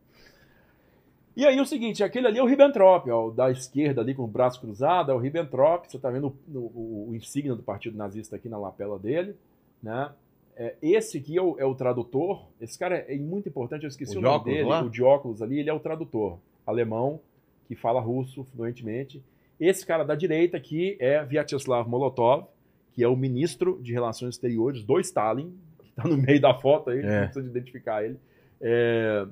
E 1.36 1.46
aí 1.48 1.60
o 1.60 1.66
seguinte, 1.66 2.04
aquele 2.04 2.28
ali 2.28 2.38
é 2.38 2.44
o 2.44 2.46
Ribbentrop, 2.46 3.10
ó, 3.10 3.32
da 3.32 3.50
esquerda 3.50 4.02
ali 4.02 4.14
com 4.14 4.24
o 4.24 4.28
braço 4.28 4.62
cruzado, 4.62 5.12
é 5.12 5.16
o 5.16 5.18
Ribbentrop, 5.18 5.88
você 5.88 5.98
tá 5.98 6.12
vendo 6.12 6.28
o, 6.48 6.60
o, 6.60 7.10
o 7.10 7.16
insígnia 7.16 7.56
do 7.56 7.64
Partido 7.64 7.98
Nazista 7.98 8.36
aqui 8.36 8.48
na 8.48 8.58
lapela 8.60 9.00
dele, 9.00 9.36
né? 9.82 10.12
É, 10.56 10.76
esse 10.82 11.18
aqui 11.18 11.38
é 11.38 11.42
o, 11.42 11.56
é 11.60 11.66
o 11.66 11.74
tradutor, 11.74 12.48
esse 12.62 12.78
cara 12.78 12.98
é, 12.98 13.16
é 13.16 13.18
muito 13.18 13.50
importante, 13.50 13.84
eu 13.84 13.88
esqueci 13.88 14.16
O 14.16 14.20
o, 14.20 14.22
nome 14.22 14.36
óculos 14.36 14.56
dele, 14.56 14.70
lá? 14.70 14.84
o 14.84 14.90
de 14.90 15.04
óculos 15.04 15.42
ali, 15.42 15.60
ele 15.60 15.70
é 15.70 15.74
o 15.74 15.80
tradutor, 15.80 16.38
alemão, 16.66 17.20
que 17.68 17.76
fala 17.76 18.00
russo 18.00 18.44
fluentemente. 18.44 19.24
Esse 19.60 19.86
cara 19.86 20.04
da 20.04 20.16
direita 20.16 20.58
aqui 20.58 20.96
é 21.00 21.24
Vyacheslav 21.24 21.90
Molotov, 21.90 22.46
que 22.92 23.04
é 23.04 23.08
o 23.08 23.16
ministro 23.16 23.80
de 23.82 23.92
Relações 23.92 24.36
Exteriores 24.36 24.84
do 24.84 25.00
Stalin, 25.00 25.54
que 25.82 25.90
está 25.90 26.08
no 26.08 26.18
meio 26.18 26.40
da 26.40 26.54
foto 26.54 26.90
aí, 26.92 27.00
É. 27.00 27.02
não 27.04 27.24
precisa 27.26 27.44
de 27.44 27.50
identificar 27.50 28.04
ele. 28.04 28.20
É, 28.62 29.26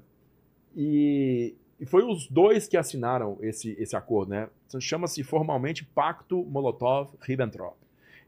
e, 0.76 1.54
e 1.80 1.86
foi 1.86 2.04
os 2.04 2.28
dois 2.28 2.68
que 2.68 2.78
assinaram 2.78 3.38
esse, 3.42 3.76
esse 3.80 3.96
acordo, 3.96 4.32
né? 4.32 4.50
Chama-se 4.80 5.22
formalmente 5.24 5.86
Pacto 5.86 6.44
Molotov-Ribbentrop, 6.46 7.76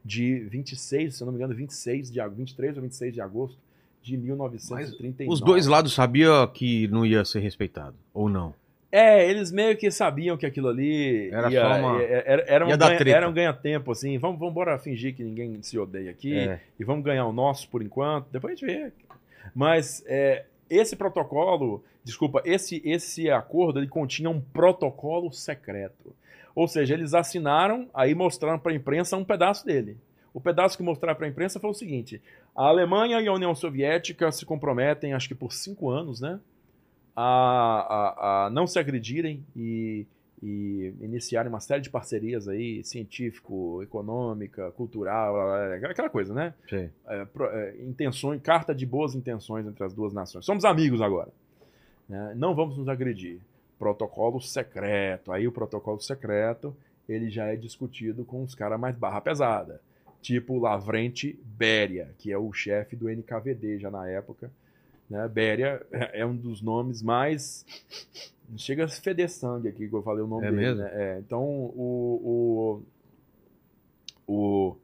de 0.04 0.40
26, 0.50 1.14
se 1.16 1.22
eu 1.22 1.26
não 1.26 1.32
me 1.32 1.38
engano, 1.38 1.54
26 1.54 2.10
de 2.10 2.20
agosto, 2.20 2.36
23 2.38 2.76
ou 2.76 2.82
26 2.82 3.14
de 3.14 3.20
agosto 3.20 3.56
de 4.02 4.16
1939. 4.18 5.32
Os 5.32 5.40
dois 5.40 5.66
lados 5.66 5.94
sabiam 5.94 6.46
que 6.46 6.86
não 6.88 7.06
ia 7.06 7.24
ser 7.24 7.40
respeitado, 7.40 7.96
ou 8.12 8.28
não? 8.28 8.54
É, 8.92 9.28
eles 9.28 9.50
meio 9.50 9.76
que 9.76 9.90
sabiam 9.90 10.36
que 10.36 10.46
aquilo 10.46 10.68
ali 10.68 11.28
Era 11.32 11.50
ia, 11.50 11.60
só 11.62 11.78
uma- 11.80 12.02
era, 12.02 12.44
era 12.46 12.64
um 12.64 12.68
ganha, 12.78 13.16
era 13.16 13.28
um 13.28 13.32
ganha-tempo, 13.32 13.90
assim. 13.90 14.18
Vamos, 14.18 14.38
vamos 14.38 14.52
embora 14.52 14.78
fingir 14.78 15.14
que 15.16 15.24
ninguém 15.24 15.60
se 15.62 15.76
odeia 15.78 16.10
aqui 16.12 16.36
É. 16.36 16.60
e 16.78 16.84
vamos 16.84 17.04
ganhar 17.04 17.26
o 17.26 17.32
nosso 17.32 17.68
por 17.68 17.82
enquanto. 17.82 18.28
Depois 18.30 18.52
a 18.52 18.54
gente 18.54 18.66
vê. 18.66 18.92
Mas 19.52 20.04
é, 20.06 20.44
esse 20.70 20.94
protocolo, 20.94 21.82
desculpa, 22.04 22.40
esse, 22.44 22.80
esse 22.84 23.28
acordo, 23.30 23.80
ele 23.80 23.88
continha 23.88 24.30
um 24.30 24.40
protocolo 24.40 25.32
secreto. 25.32 26.14
Ou 26.54 26.68
seja, 26.68 26.94
eles 26.94 27.14
assinaram, 27.14 27.88
aí 27.92 28.14
mostraram 28.14 28.58
para 28.58 28.72
a 28.72 28.74
imprensa 28.74 29.16
um 29.16 29.24
pedaço 29.24 29.64
dele. 29.66 29.96
O 30.32 30.40
pedaço 30.40 30.76
que 30.76 30.82
mostraram 30.82 31.16
para 31.16 31.26
a 31.26 31.30
imprensa 31.30 31.60
foi 31.60 31.70
o 31.70 31.74
seguinte: 31.74 32.20
a 32.56 32.66
Alemanha 32.66 33.20
e 33.20 33.28
a 33.28 33.32
União 33.32 33.54
Soviética 33.54 34.30
se 34.32 34.44
comprometem, 34.44 35.12
acho 35.12 35.28
que 35.28 35.34
por 35.34 35.52
cinco 35.52 35.90
anos, 35.90 36.20
né? 36.20 36.40
A, 37.16 37.22
a, 37.22 38.46
a 38.46 38.50
não 38.50 38.66
se 38.66 38.76
agredirem 38.78 39.44
e, 39.54 40.04
e 40.42 40.92
iniciarem 41.00 41.48
uma 41.48 41.60
série 41.60 41.80
de 41.80 41.88
parcerias 41.88 42.48
aí, 42.48 42.82
científico, 42.82 43.80
econômica, 43.84 44.72
cultural, 44.72 45.36
aquela 45.88 46.10
coisa, 46.10 46.34
né? 46.34 46.52
Sei. 46.68 46.90
é, 47.06 47.26
é, 47.40 47.76
intenções, 47.84 48.40
carta 48.42 48.74
de 48.74 48.84
boas 48.84 49.14
intenções 49.14 49.64
entre 49.66 49.84
as 49.84 49.94
duas 49.94 50.12
nações. 50.12 50.44
Somos 50.44 50.64
amigos 50.64 51.00
agora. 51.00 51.30
né? 52.08 52.34
Não 52.36 52.54
vamos 52.54 52.76
nos 52.76 52.88
agredir. 52.88 53.38
Protocolo 53.84 54.40
secreto. 54.40 55.30
Aí 55.30 55.46
o 55.46 55.52
protocolo 55.52 56.00
secreto 56.00 56.74
ele 57.06 57.28
já 57.28 57.52
é 57.52 57.56
discutido 57.56 58.24
com 58.24 58.42
os 58.42 58.54
caras 58.54 58.80
mais 58.80 58.96
barra 58.96 59.20
pesada. 59.20 59.78
Tipo 60.22 60.58
Lavrente 60.58 61.38
Beria, 61.44 62.14
que 62.16 62.32
é 62.32 62.38
o 62.38 62.50
chefe 62.50 62.96
do 62.96 63.10
NKVD 63.10 63.78
já 63.80 63.90
na 63.90 64.08
época. 64.08 64.50
Né? 65.10 65.28
Beria 65.28 65.86
é 66.14 66.24
um 66.24 66.34
dos 66.34 66.62
nomes 66.62 67.02
mais. 67.02 67.66
Chega 68.56 68.86
a 68.86 68.88
feder 68.88 69.28
sangue 69.28 69.68
aqui 69.68 69.86
que 69.86 69.94
eu 69.94 70.02
falei 70.02 70.22
o 70.24 70.26
nome 70.26 70.46
É 70.46 70.50
dele. 70.50 70.62
mesmo? 70.62 70.82
né? 70.82 70.90
É, 70.94 71.18
então 71.18 71.42
o, 71.44 72.80
o, 74.26 74.32
o, 74.34 74.76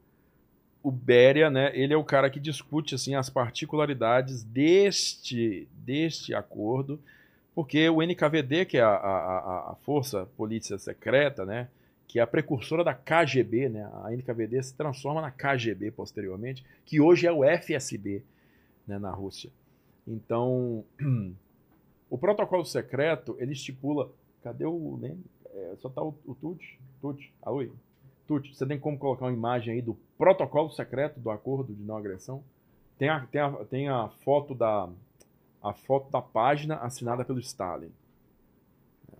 o 0.83 0.91
Beria, 0.91 1.49
né, 1.49 1.71
ele 1.73 1.91
é 1.93 1.97
o 1.97 2.03
cara 2.03 2.29
que 2.29 2.39
discute 2.39 2.93
assim 2.93 3.15
as 3.15 3.31
particularidades 3.31 4.43
deste 4.43 5.67
deste 5.73 6.35
acordo, 6.35 6.99
porque 7.53 7.89
o 7.89 8.01
NKVD, 8.01 8.65
que 8.65 8.77
é 8.77 8.81
a, 8.81 8.89
a, 8.89 9.71
a- 9.71 9.75
força 9.83 10.25
polícia 10.37 10.77
secreta, 10.77 11.45
né, 11.45 11.67
que 12.07 12.19
é 12.19 12.21
a 12.21 12.27
precursora 12.27 12.83
da 12.83 12.93
KGB, 12.93 13.69
né, 13.69 13.89
a 14.03 14.13
NKVD 14.13 14.61
se 14.63 14.73
transforma 14.75 15.21
na 15.21 15.31
KGB 15.31 15.91
posteriormente, 15.91 16.63
que 16.85 16.99
hoje 16.99 17.27
é 17.27 17.31
o 17.31 17.43
FSB, 17.43 18.23
né, 18.87 18.99
na 18.99 19.11
Rússia. 19.11 19.49
Então, 20.07 20.83
o 22.09 22.17
protocolo 22.17 22.65
secreto 22.65 23.35
ele 23.39 23.53
estipula, 23.53 24.09
cadê 24.43 24.65
o 24.65 24.97
Lenin? 25.01 25.23
É, 25.53 25.75
só 25.77 25.89
tá 25.89 26.01
o, 26.01 26.15
o 26.25 26.33
Tuti, 26.35 26.79
Tuti, 27.01 27.33
alô, 27.41 27.65
Tuti, 28.27 28.55
você 28.55 28.65
tem 28.65 28.79
como 28.79 28.97
colocar 28.97 29.25
uma 29.25 29.33
imagem 29.33 29.73
aí 29.75 29.81
do 29.81 29.97
protocolo 30.17 30.69
secreto 30.71 31.19
do 31.19 31.29
acordo 31.29 31.73
de 31.73 31.83
não 31.83 31.97
agressão? 31.97 32.43
Tem 32.97 33.09
a, 33.09 33.19
tem 33.27 33.41
a, 33.41 33.49
tem 33.69 33.89
a 33.89 34.07
foto 34.23 34.55
da 34.55 34.87
a 35.61 35.73
foto 35.73 36.09
da 36.11 36.21
página 36.21 36.75
assinada 36.77 37.23
pelo 37.25 37.39
Stalin. 37.39 37.91
É, 39.11 39.15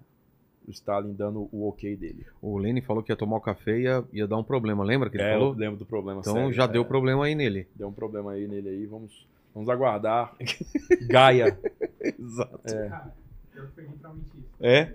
O 0.67 0.71
Stalin 0.71 1.13
dando 1.13 1.47
o 1.51 1.67
ok 1.67 1.95
dele. 1.95 2.25
O 2.41 2.57
Lenin 2.57 2.81
falou 2.81 3.03
que 3.03 3.11
ia 3.11 3.15
tomar 3.15 3.37
o 3.37 3.41
café 3.41 3.77
e 3.77 3.83
ia, 3.83 4.03
ia 4.13 4.27
dar 4.27 4.37
um 4.37 4.43
problema, 4.43 4.83
lembra 4.83 5.09
que 5.09 5.17
ele 5.17 5.23
É, 5.23 5.35
eu 5.35 5.39
falou? 5.39 5.53
lembro 5.53 5.77
do 5.77 5.85
problema 5.85 6.19
Então 6.21 6.33
sério, 6.33 6.53
já 6.53 6.63
é, 6.63 6.67
deu 6.67 6.85
problema 6.85 7.25
aí 7.25 7.35
nele. 7.35 7.67
deu 7.75 7.87
um 7.87 7.93
problema 7.93 8.31
aí 8.31 8.47
nele 8.47 8.69
aí, 8.69 8.85
vamos, 8.85 9.27
vamos 9.53 9.69
aguardar. 9.69 10.33
Gaia. 11.07 11.57
Exato. 11.99 12.59
É. 12.65 12.89
Cara, 12.89 13.13
eu 13.55 13.63
literalmente 13.77 14.27
isso. 14.37 14.47
É? 14.59 14.93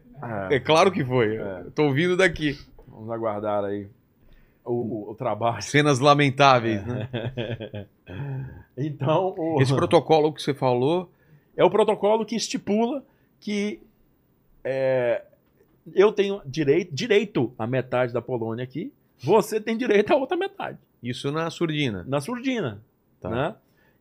É 0.51 0.61
claro 0.61 0.91
que 0.91 1.05
foi. 1.05 1.37
É. 1.37 1.61
Eu 1.67 1.71
Tô 1.71 1.85
ouvindo 1.85 2.17
daqui. 2.17 2.59
Vamos 2.89 3.11
aguardar 3.11 3.65
aí 3.65 3.87
o, 4.65 4.73
o, 4.73 5.11
o 5.11 5.15
trabalho. 5.15 5.63
Cenas 5.63 5.99
lamentáveis, 6.01 6.85
né? 6.87 7.09
Então, 8.79 9.35
o... 9.39 9.61
Esse 9.61 9.75
protocolo 9.75 10.33
que 10.33 10.43
você 10.43 10.53
falou, 10.53 11.11
é 11.57 11.65
o 11.65 11.71
protocolo 11.71 12.25
que 12.25 12.37
estipula 12.37 13.05
que 13.41 13.81
é, 14.65 15.23
eu 15.95 16.13
tenho 16.13 16.41
direito, 16.45 16.95
direito 16.95 17.53
à 17.59 17.67
metade 17.67 18.13
da 18.13 18.21
Polônia 18.21 18.65
aqui, 18.65 18.93
você 19.23 19.61
tem 19.61 19.77
direito 19.77 20.13
à 20.13 20.17
outra 20.17 20.37
metade, 20.37 20.79
isso 21.03 21.31
na 21.31 21.49
surdina. 21.51 22.05
na 22.07 22.21
surdina. 22.21 22.83
Tá. 23.21 23.31
Né? 23.31 23.55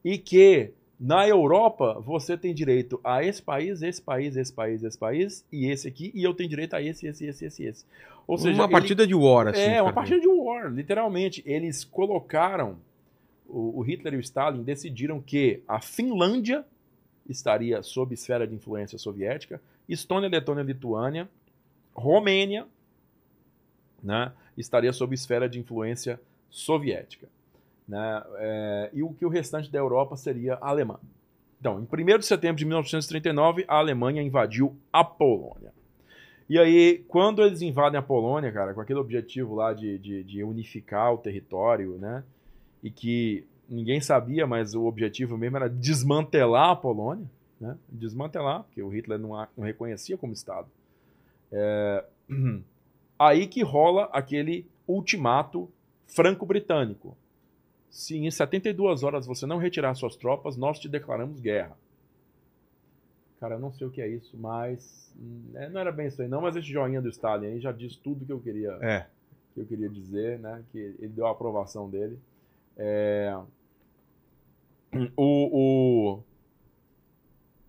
E 0.03 0.17
que 0.17 0.71
na 0.99 1.27
Europa 1.27 1.99
você 1.99 2.37
tem 2.37 2.53
direito 2.53 2.99
a 3.03 3.23
esse 3.23 3.41
país, 3.41 3.81
esse 3.81 4.01
país, 4.01 4.35
esse 4.35 4.51
país, 4.51 4.83
esse 4.83 4.97
país 4.97 5.45
e 5.51 5.67
esse 5.69 5.87
aqui, 5.87 6.11
e 6.13 6.23
eu 6.23 6.33
tenho 6.33 6.49
direito 6.49 6.75
a 6.75 6.81
esse, 6.81 7.07
esse, 7.07 7.25
esse, 7.25 7.45
esse, 7.45 7.63
esse. 7.63 7.85
Ou 8.27 8.37
seja, 8.37 8.55
uma 8.55 8.65
ele- 8.65 8.71
partida 8.71 9.05
de 9.05 9.13
war, 9.13 9.47
assim. 9.47 9.61
é, 9.61 9.81
uma 9.81 9.93
partida 9.93 10.19
de 10.19 10.27
war, 10.27 10.71
literalmente. 10.71 11.43
Eles 11.45 11.83
colocaram, 11.83 12.77
o, 13.47 13.79
o 13.79 13.81
Hitler 13.81 14.15
e 14.15 14.17
o 14.17 14.19
Stalin 14.19 14.63
decidiram 14.63 15.21
que 15.21 15.61
a 15.67 15.79
Finlândia 15.79 16.65
estaria 17.27 17.81
sob 17.81 18.13
esfera 18.13 18.47
de 18.47 18.55
influência 18.55 18.97
soviética, 18.97 19.61
Estônia, 19.87 20.29
Letônia, 20.29 20.63
Lituânia, 20.63 21.29
Romênia, 21.93 22.67
né, 24.03 24.31
estaria 24.57 24.93
sob 24.93 25.15
esfera 25.15 25.49
de 25.49 25.59
influência 25.59 26.19
soviética. 26.49 27.27
Né, 27.87 28.23
é, 28.37 28.89
e 28.93 29.03
o 29.03 29.13
que 29.13 29.25
o 29.25 29.29
restante 29.29 29.71
da 29.71 29.79
Europa 29.79 30.15
seria 30.15 30.55
alemã. 30.55 30.99
Então, 31.59 31.79
em 31.79 32.15
1 32.15 32.19
de 32.19 32.25
setembro 32.25 32.57
de 32.57 32.65
1939, 32.65 33.65
a 33.67 33.77
Alemanha 33.77 34.21
invadiu 34.21 34.75
a 34.91 35.03
Polônia. 35.03 35.73
E 36.47 36.59
aí, 36.59 37.03
quando 37.07 37.43
eles 37.43 37.61
invadem 37.61 37.97
a 37.97 38.03
Polônia, 38.03 38.51
cara, 38.51 38.73
com 38.73 38.81
aquele 38.81 38.99
objetivo 38.99 39.55
lá 39.55 39.73
de, 39.73 39.97
de, 39.97 40.23
de 40.23 40.43
unificar 40.43 41.11
o 41.11 41.17
território, 41.17 41.97
né? 41.97 42.23
E 42.83 42.91
que 42.91 43.47
ninguém 43.69 43.99
sabia, 44.01 44.45
mas 44.47 44.73
o 44.73 44.85
objetivo 44.85 45.37
mesmo 45.37 45.57
era 45.57 45.69
desmantelar 45.69 46.69
a 46.71 46.75
Polônia, 46.75 47.29
né? 47.59 47.77
Desmantelar, 47.89 48.63
porque 48.63 48.81
o 48.81 48.89
Hitler 48.89 49.17
não, 49.19 49.35
a- 49.35 49.47
não 49.57 49.63
reconhecia 49.65 50.17
como 50.17 50.33
Estado. 50.33 50.67
É, 51.51 52.03
Aí 53.17 53.47
que 53.47 53.63
rola 53.63 54.09
aquele 54.11 54.67
ultimato 54.87 55.69
franco-britânico. 56.05 57.15
Se 57.89 58.17
em 58.17 58.29
72 58.29 59.03
horas 59.03 59.25
você 59.25 59.45
não 59.45 59.57
retirar 59.57 59.95
suas 59.95 60.17
tropas, 60.17 60.57
nós 60.57 60.77
te 60.79 60.89
declaramos 60.89 61.39
guerra. 61.39 61.77
Cara, 63.39 63.55
eu 63.55 63.59
não 63.59 63.71
sei 63.71 63.87
o 63.87 63.89
que 63.91 64.01
é 64.01 64.07
isso, 64.07 64.37
mas. 64.37 65.13
é, 65.53 65.69
não 65.69 65.79
era 65.79 65.91
bem 65.93 66.07
isso 66.07 66.21
aí, 66.21 66.27
não, 66.27 66.41
mas 66.41 66.55
esse 66.57 66.67
joinha 66.67 67.01
do 67.01 67.07
Stalin 67.09 67.47
aí 67.47 67.59
já 67.59 67.71
diz 67.71 67.95
tudo 67.95 68.25
que 68.25 68.31
eu 68.31 68.39
queria, 68.39 68.71
É. 68.81 69.07
que 69.53 69.61
eu 69.61 69.65
queria 69.65 69.87
dizer, 69.89 70.39
né? 70.39 70.61
Que 70.73 70.77
ele 70.99 71.07
deu 71.09 71.27
a 71.27 71.31
aprovação 71.31 71.89
dele. 71.89 72.19
É, 72.77 73.33
O, 75.15 76.17
o, 76.17 76.23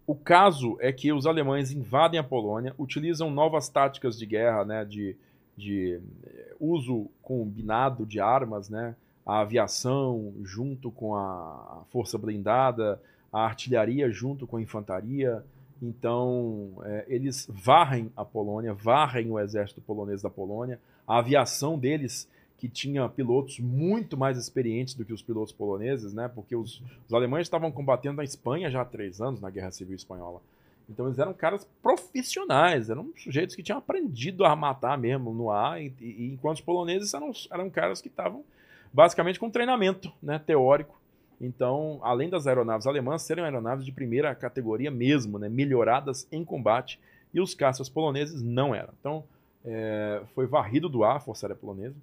o 0.07 0.14
caso 0.14 0.77
é 0.81 0.93
que 0.93 1.12
os 1.12 1.27
alemães 1.27 1.72
invadem 1.72 2.20
a 2.20 2.24
Polônia, 2.24 2.74
utilizam 2.79 3.31
novas 3.31 3.68
táticas 3.68 4.16
de 4.16 4.24
guerra, 4.24 4.64
né? 4.64 4.85
De, 4.85 5.16
de 5.57 6.01
eh, 6.24 6.55
uso 6.61 7.09
combinado 7.22 8.07
de 8.07 8.20
armas, 8.20 8.68
né? 8.68 8.95
A 9.24 9.41
aviação 9.41 10.33
junto 10.45 10.91
com 10.91 11.16
a 11.16 11.83
força 11.91 12.16
blindada, 12.16 13.01
a 13.33 13.41
artilharia 13.41 14.09
junto 14.11 14.47
com 14.47 14.59
a 14.59 14.62
infantaria. 14.62 15.43
Então, 15.83 16.70
eh, 16.85 17.05
eles 17.09 17.49
varrem 17.51 18.12
a 18.16 18.24
Polônia, 18.24 18.72
varrem 18.72 19.31
o 19.31 19.41
exército 19.41 19.81
polonês 19.81 20.22
da 20.22 20.31
Polônia. 20.31 20.79
A 21.07 21.18
aviação 21.18 21.77
deles, 21.77 22.29
que 22.59 22.68
tinha 22.68 23.09
pilotos 23.09 23.59
muito 23.59 24.16
mais 24.16 24.38
experientes 24.38 24.94
do 24.94 25.04
que 25.04 25.12
os 25.12 25.22
pilotos 25.22 25.52
poloneses, 25.52 26.14
né? 26.14 26.28
Porque 26.28 26.57
os, 26.57 26.82
os 27.07 27.14
alemães 27.14 27.46
estavam 27.46 27.70
combatendo 27.70 28.16
na 28.16 28.24
Espanha 28.24 28.70
já 28.70 28.80
há 28.80 28.84
três 28.84 29.20
anos, 29.20 29.40
na 29.40 29.50
Guerra 29.50 29.70
Civil 29.70 29.94
Espanhola. 29.94 30.40
Então, 30.88 31.07
eles 31.07 31.18
eram 31.18 31.34
caras 31.34 31.66
profissionais, 31.82 32.88
eram 32.88 33.11
sujeitos 33.16 33.57
que 33.57 33.62
tinham 33.62 33.78
aprendido 33.78 34.44
a 34.44 34.54
matar 34.54 34.96
mesmo 34.96 35.34
no 35.34 35.50
ar, 35.50 35.82
e, 35.82 35.92
e- 36.00 36.30
enquanto 36.32 36.57
os 36.57 36.62
poloneses 36.62 37.12
eram, 37.12 37.32
eram 37.50 37.68
caras 37.68 38.00
que 38.00 38.09
estavam 38.09 38.44
basicamente 38.92 39.38
com 39.38 39.50
treinamento 39.50 40.12
né, 40.22 40.38
teórico. 40.38 40.98
Então, 41.40 41.98
além 42.02 42.30
das 42.30 42.46
aeronaves 42.46 42.86
alemãs 42.86 43.22
serem 43.22 43.44
aeronaves 43.44 43.84
de 43.84 43.92
primeira 43.92 44.34
categoria 44.34 44.90
mesmo, 44.90 45.38
né, 45.38 45.48
melhoradas 45.48 46.26
em 46.32 46.44
combate, 46.44 46.98
e 47.34 47.40
os 47.40 47.52
caças 47.54 47.88
poloneses 47.88 48.40
não 48.40 48.74
eram. 48.74 48.94
Então, 48.98 49.24
é, 49.64 50.22
foi 50.34 50.46
varrido 50.46 50.88
do 50.88 51.04
ar 51.04 51.16
a 51.16 51.20
Força 51.20 51.46
Aérea 51.46 51.57
Polonesa. 51.57 51.96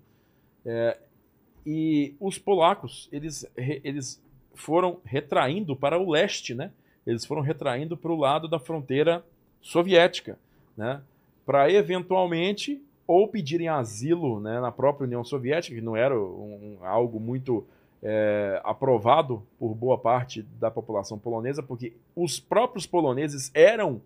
É, 0.66 0.98
e 1.66 2.14
os 2.20 2.38
polacos, 2.38 3.08
eles, 3.12 3.46
eles 3.58 4.22
foram 4.54 5.00
retraindo 5.06 5.76
para 5.76 5.98
o 6.00 6.10
leste, 6.10 6.54
né? 6.54 6.72
Eles 7.06 7.26
foram 7.26 7.42
retraindo 7.42 7.98
para 7.98 8.12
o 8.12 8.18
lado 8.18 8.48
da 8.48 8.60
fronteira 8.60 9.24
soviética, 9.62 10.38
né? 10.76 11.02
Para 11.46 11.72
eventualmente 11.72 12.82
ou 13.06 13.28
pedirem 13.28 13.68
asilo 13.68 14.40
né, 14.40 14.62
na 14.62 14.72
própria 14.72 15.06
União 15.06 15.24
Soviética, 15.26 15.76
que 15.76 15.82
não 15.82 15.96
era 15.96 16.18
um- 16.18 16.78
um- 16.82 16.86
algo 16.86 17.20
muito 17.20 17.66
é, 18.06 18.60
aprovado 18.66 19.42
por 19.58 19.74
boa 19.74 19.98
parte 19.98 20.42
da 20.60 20.70
população 20.70 21.18
polonesa, 21.18 21.64
porque 21.64 21.94
os 22.14 22.38
próprios 22.38 22.86
poloneses 22.86 23.50
eram 23.54 24.02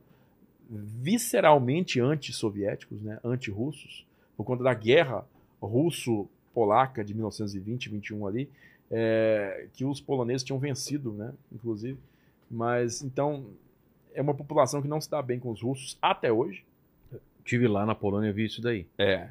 visceralmente 0.69 1.99
anti-soviéticos, 1.99 3.01
né, 3.01 3.19
anti-russos, 3.23 4.05
por 4.35 4.43
conta 4.43 4.63
da 4.63 4.73
guerra 4.73 5.25
russo-polaca 6.57 7.03
de 7.03 7.13
1920-21 7.13 8.27
ali, 8.27 8.49
é, 8.89 9.67
que 9.73 9.85
os 9.85 10.01
poloneses 10.01 10.43
tinham 10.43 10.57
vencido, 10.57 11.13
né, 11.13 11.33
inclusive. 11.51 11.99
Mas 12.49 13.01
então 13.01 13.45
é 14.13 14.21
uma 14.21 14.33
população 14.33 14.81
que 14.81 14.87
não 14.87 14.99
se 14.99 15.09
dá 15.09 15.21
bem 15.21 15.39
com 15.39 15.51
os 15.51 15.61
russos 15.61 15.97
até 16.01 16.31
hoje. 16.31 16.65
Tive 17.45 17.67
lá 17.67 17.85
na 17.85 17.93
Polônia 17.93 18.29
e 18.29 18.33
vi 18.33 18.45
isso 18.45 18.61
daí. 18.61 18.87
É. 18.97 19.29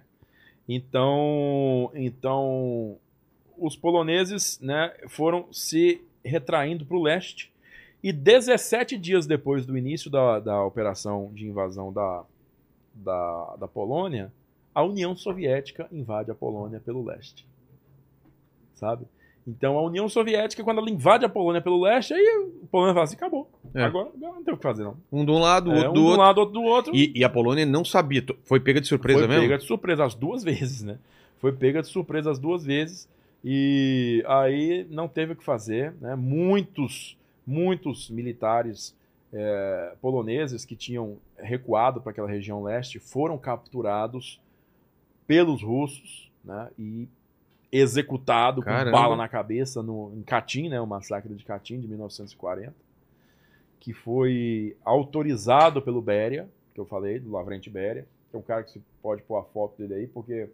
Então, 0.68 1.90
então 1.94 2.96
os 3.58 3.76
poloneses, 3.76 4.60
né, 4.60 4.94
foram 5.08 5.52
se 5.52 6.02
retraindo 6.24 6.84
para 6.84 6.96
o 6.96 7.02
leste 7.02 7.52
e 8.02 8.12
17 8.12 8.98
dias 8.98 9.26
depois 9.26 9.64
do 9.64 9.76
início 9.76 10.10
da, 10.10 10.38
da 10.38 10.64
operação 10.64 11.30
de 11.34 11.46
invasão 11.46 11.92
da, 11.92 12.24
da, 12.94 13.56
da 13.60 13.68
Polônia, 13.68 14.30
a 14.76 14.82
União 14.84 15.16
Soviética 15.16 15.88
invade 15.90 16.30
a 16.30 16.34
Polônia 16.34 16.78
pelo 16.78 17.02
leste. 17.02 17.46
Sabe? 18.74 19.06
Então 19.48 19.78
a 19.78 19.82
União 19.82 20.06
Soviética, 20.06 20.62
quando 20.62 20.78
ela 20.78 20.90
invade 20.90 21.24
a 21.24 21.30
Polônia 21.30 21.62
pelo 21.62 21.80
leste, 21.80 22.12
aí 22.12 22.20
a 22.62 22.66
Polônia 22.66 22.92
fala 22.92 23.04
assim: 23.04 23.16
acabou. 23.16 23.48
É. 23.74 23.84
Agora, 23.84 24.10
não 24.14 24.44
tem 24.44 24.52
o 24.52 24.56
que 24.58 24.62
fazer, 24.62 24.84
não. 24.84 24.98
Um 25.10 25.24
de 25.24 25.30
um 25.30 25.38
lado, 25.38 25.70
o 25.70 25.72
É, 25.72 25.76
outro 25.76 25.90
um 25.90 25.94
do 25.94 25.94
de 25.94 26.00
um 26.00 26.04
outro. 26.08 26.20
lado, 26.20 26.38
outro 26.40 26.52
do 26.52 26.62
outro. 26.62 26.94
E, 26.94 27.10
e 27.16 27.24
a 27.24 27.28
Polônia 27.30 27.64
não 27.64 27.86
sabia. 27.86 28.22
Foi 28.44 28.60
pega 28.60 28.78
de 28.78 28.86
surpresa 28.86 29.20
foi 29.20 29.28
mesmo? 29.28 29.42
pega 29.44 29.56
de 29.56 29.64
surpresa 29.64 30.04
as 30.04 30.14
duas 30.14 30.44
vezes, 30.44 30.82
né? 30.82 30.98
Foi 31.38 31.52
pega 31.52 31.80
de 31.80 31.88
surpresa 31.88 32.30
as 32.30 32.38
duas 32.38 32.62
vezes 32.62 33.08
e 33.42 34.22
aí 34.28 34.86
não 34.90 35.08
teve 35.08 35.32
o 35.32 35.36
que 35.36 35.44
fazer, 35.44 35.94
né? 36.02 36.14
Muitos, 36.16 37.16
muitos 37.46 38.10
militares 38.10 38.94
é, 39.32 39.94
poloneses 40.02 40.66
que 40.66 40.76
tinham 40.76 41.16
recuado 41.38 42.02
para 42.02 42.10
aquela 42.10 42.28
região 42.28 42.62
leste 42.62 42.98
foram 42.98 43.38
capturados 43.38 44.38
pelos 45.26 45.62
russos, 45.62 46.30
né? 46.44 46.68
E 46.78 47.08
executado 47.72 48.62
com 48.62 48.66
Caramba. 48.68 48.96
bala 48.96 49.16
na 49.16 49.28
cabeça 49.28 49.82
no, 49.82 50.12
em 50.16 50.22
Katyn, 50.22 50.68
né? 50.68 50.80
O 50.80 50.86
massacre 50.86 51.34
de 51.34 51.44
Katyn 51.44 51.80
de 51.80 51.88
1940, 51.88 52.72
que 53.80 53.92
foi 53.92 54.76
autorizado 54.84 55.82
pelo 55.82 56.00
Beria, 56.00 56.48
que 56.74 56.80
eu 56.80 56.86
falei, 56.86 57.18
do 57.18 57.30
Lavrente 57.32 57.68
Beria, 57.70 58.06
que 58.30 58.36
é 58.36 58.38
um 58.38 58.42
cara 58.42 58.62
que 58.62 58.72
você 58.72 58.80
pode 59.02 59.22
pôr 59.22 59.36
a 59.38 59.42
foto 59.42 59.76
dele 59.78 59.94
aí, 59.94 60.06
porque 60.06 60.48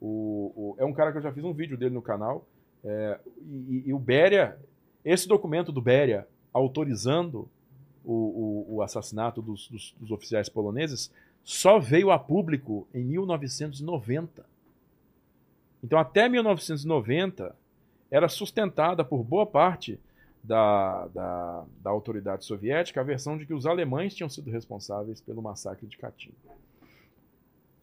o, 0.00 0.52
o- 0.56 0.74
é 0.78 0.84
um 0.84 0.92
cara 0.92 1.12
que 1.12 1.18
eu 1.18 1.22
já 1.22 1.32
fiz 1.32 1.44
um 1.44 1.52
vídeo 1.52 1.76
dele 1.76 1.94
no 1.94 2.02
canal. 2.02 2.44
é, 2.84 3.18
e, 3.46 3.84
e 3.86 3.92
o 3.92 3.98
Beria, 3.98 4.56
esse 5.04 5.28
documento 5.28 5.70
do 5.72 5.80
Beria 5.82 6.26
autorizando 6.52 7.48
o, 8.04 8.12
o- 8.12 8.74
o 8.76 8.82
assassinato 8.82 9.42
dos, 9.42 9.68
dos- 9.68 9.94
dos 10.00 10.10
oficiais 10.10 10.48
poloneses 10.48 11.10
só 11.44 11.78
veio 11.78 12.10
a 12.10 12.18
público 12.18 12.86
em 12.94 13.04
1990. 13.04 14.44
Então, 15.82 15.98
até 15.98 16.28
1990, 16.28 17.54
era 18.10 18.28
sustentada 18.28 19.04
por 19.04 19.22
boa 19.22 19.46
parte 19.46 19.98
da, 20.42 21.06
da, 21.08 21.64
da 21.82 21.90
autoridade 21.90 22.44
soviética 22.44 23.00
a 23.00 23.04
versão 23.04 23.36
de 23.36 23.46
que 23.46 23.54
os 23.54 23.66
alemães 23.66 24.14
tinham 24.14 24.28
sido 24.28 24.50
responsáveis 24.50 25.20
pelo 25.20 25.42
massacre 25.42 25.86
de 25.86 25.96
Katyn. 25.96 26.32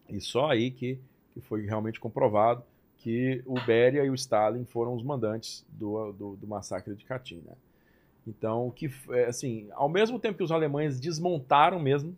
E 0.08 0.20
só 0.20 0.50
aí 0.50 0.70
que, 0.70 0.98
que 1.32 1.40
foi 1.40 1.64
realmente 1.66 2.00
comprovado 2.00 2.62
que 2.98 3.42
o 3.46 3.54
Beria 3.60 4.04
e 4.04 4.10
o 4.10 4.14
Stalin 4.14 4.64
foram 4.64 4.94
os 4.94 5.02
mandantes 5.02 5.64
do, 5.68 6.12
do, 6.12 6.36
do 6.36 6.46
massacre 6.46 6.94
de 6.94 7.04
Katyn. 7.04 7.42
Né? 7.46 7.54
Então, 8.26 8.70
que, 8.70 8.90
é, 9.10 9.26
assim, 9.26 9.68
ao 9.72 9.88
mesmo 9.88 10.18
tempo 10.18 10.36
que 10.36 10.42
os 10.42 10.50
alemães 10.50 10.98
desmontaram 10.98 11.78
mesmo 11.78 12.16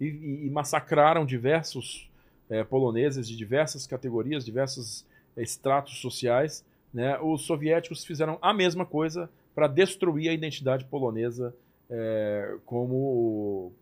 e, 0.00 0.06
e- 0.06 0.46
e 0.46 0.50
massacraram 0.50 1.24
diversos 1.26 2.08
é, 2.48 2.62
poloneses 2.64 3.26
de 3.28 3.36
diversas 3.36 3.86
categorias, 3.86 4.44
diversos 4.44 5.04
é, 5.36 5.42
estratos 5.42 5.98
sociais, 6.00 6.64
né, 6.94 7.18
os 7.20 7.42
soviéticos 7.42 8.04
fizeram 8.04 8.38
a 8.40 8.54
mesma 8.54 8.86
coisa 8.86 9.28
para 9.54 9.66
destruir 9.66 10.28
a 10.28 10.32
identidade 10.32 10.84
polonesa 10.84 11.54
é, 11.90 12.56
como, 12.64 13.72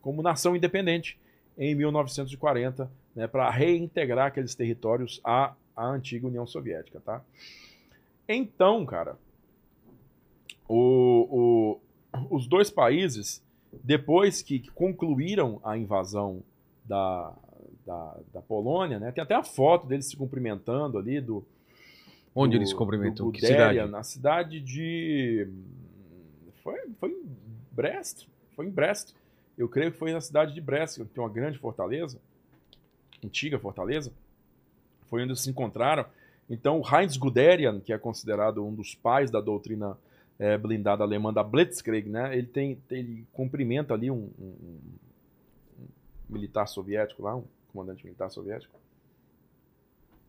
como 0.00 0.22
nação 0.22 0.54
independente 0.56 1.18
em 1.58 1.74
1940, 1.74 2.90
né, 3.14 3.26
para 3.26 3.48
reintegrar 3.50 4.26
aqueles 4.26 4.54
territórios 4.54 5.20
à, 5.24 5.54
à 5.76 5.86
antiga 5.86 6.26
União 6.26 6.46
Soviética. 6.46 7.00
Tá? 7.00 7.22
Então, 8.28 8.84
cara, 8.86 9.16
o- 10.68 11.78
o- 12.10 12.34
os 12.36 12.46
dois 12.46 12.70
países, 12.70 13.42
depois 13.82 14.42
que 14.42 14.68
concluíram 14.70 15.60
a 15.64 15.76
invasão 15.76 16.42
da, 16.84 17.32
da, 17.86 18.16
da 18.32 18.40
Polônia, 18.42 18.98
né, 18.98 19.10
tem 19.12 19.22
até 19.22 19.34
a 19.34 19.42
foto 19.42 19.86
deles 19.86 20.06
se 20.06 20.16
cumprimentando 20.16 20.98
ali 20.98 21.20
do, 21.20 21.44
Onde 22.34 22.52
do- 22.52 22.58
eles 22.58 22.70
se 22.70 22.74
cumprimentam? 22.74 23.26
do 23.26 23.32
Que 23.32 23.46
cidade? 23.46 23.84
Na 23.90 24.02
cidade 24.02 24.60
de. 24.60 25.48
Foi, 26.62 26.78
foi 26.98 27.10
em 27.10 27.22
Brest. 27.72 28.26
Foi 28.56 28.66
em 28.66 28.70
Brest. 28.70 29.12
Eu 29.56 29.68
creio 29.68 29.92
que 29.92 29.98
foi 29.98 30.12
na 30.12 30.20
cidade 30.20 30.52
de 30.54 30.60
Brest, 30.60 30.98
que 30.98 31.04
tem 31.04 31.22
uma 31.22 31.30
grande 31.30 31.58
fortaleza, 31.58 32.18
antiga 33.24 33.58
fortaleza. 33.58 34.12
Foi 35.08 35.20
onde 35.22 35.30
eles 35.30 35.40
se 35.42 35.50
encontraram. 35.50 36.04
Então, 36.50 36.80
o 36.80 36.82
Heinz 36.86 37.16
Guderian, 37.16 37.80
que 37.80 37.92
é 37.92 37.98
considerado 37.98 38.64
um 38.64 38.74
dos 38.74 38.94
pais 38.94 39.30
da 39.30 39.40
doutrina 39.40 39.96
eh, 40.38 40.58
blindada 40.58 41.02
alemã 41.04 41.32
da 41.32 41.42
Blitzkrieg, 41.42 42.08
né? 42.08 42.36
Ele 42.36 42.46
tem, 42.46 42.78
ele 42.90 43.26
cumprimenta 43.32 43.94
ali 43.94 44.10
um, 44.10 44.30
um- 44.38 44.44
um- 44.62 44.80
militar 46.28 46.66
soviético 46.66 47.22
lá, 47.22 47.36
um 47.36 47.44
comandante 47.72 48.04
militar 48.04 48.30
soviético. 48.30 48.74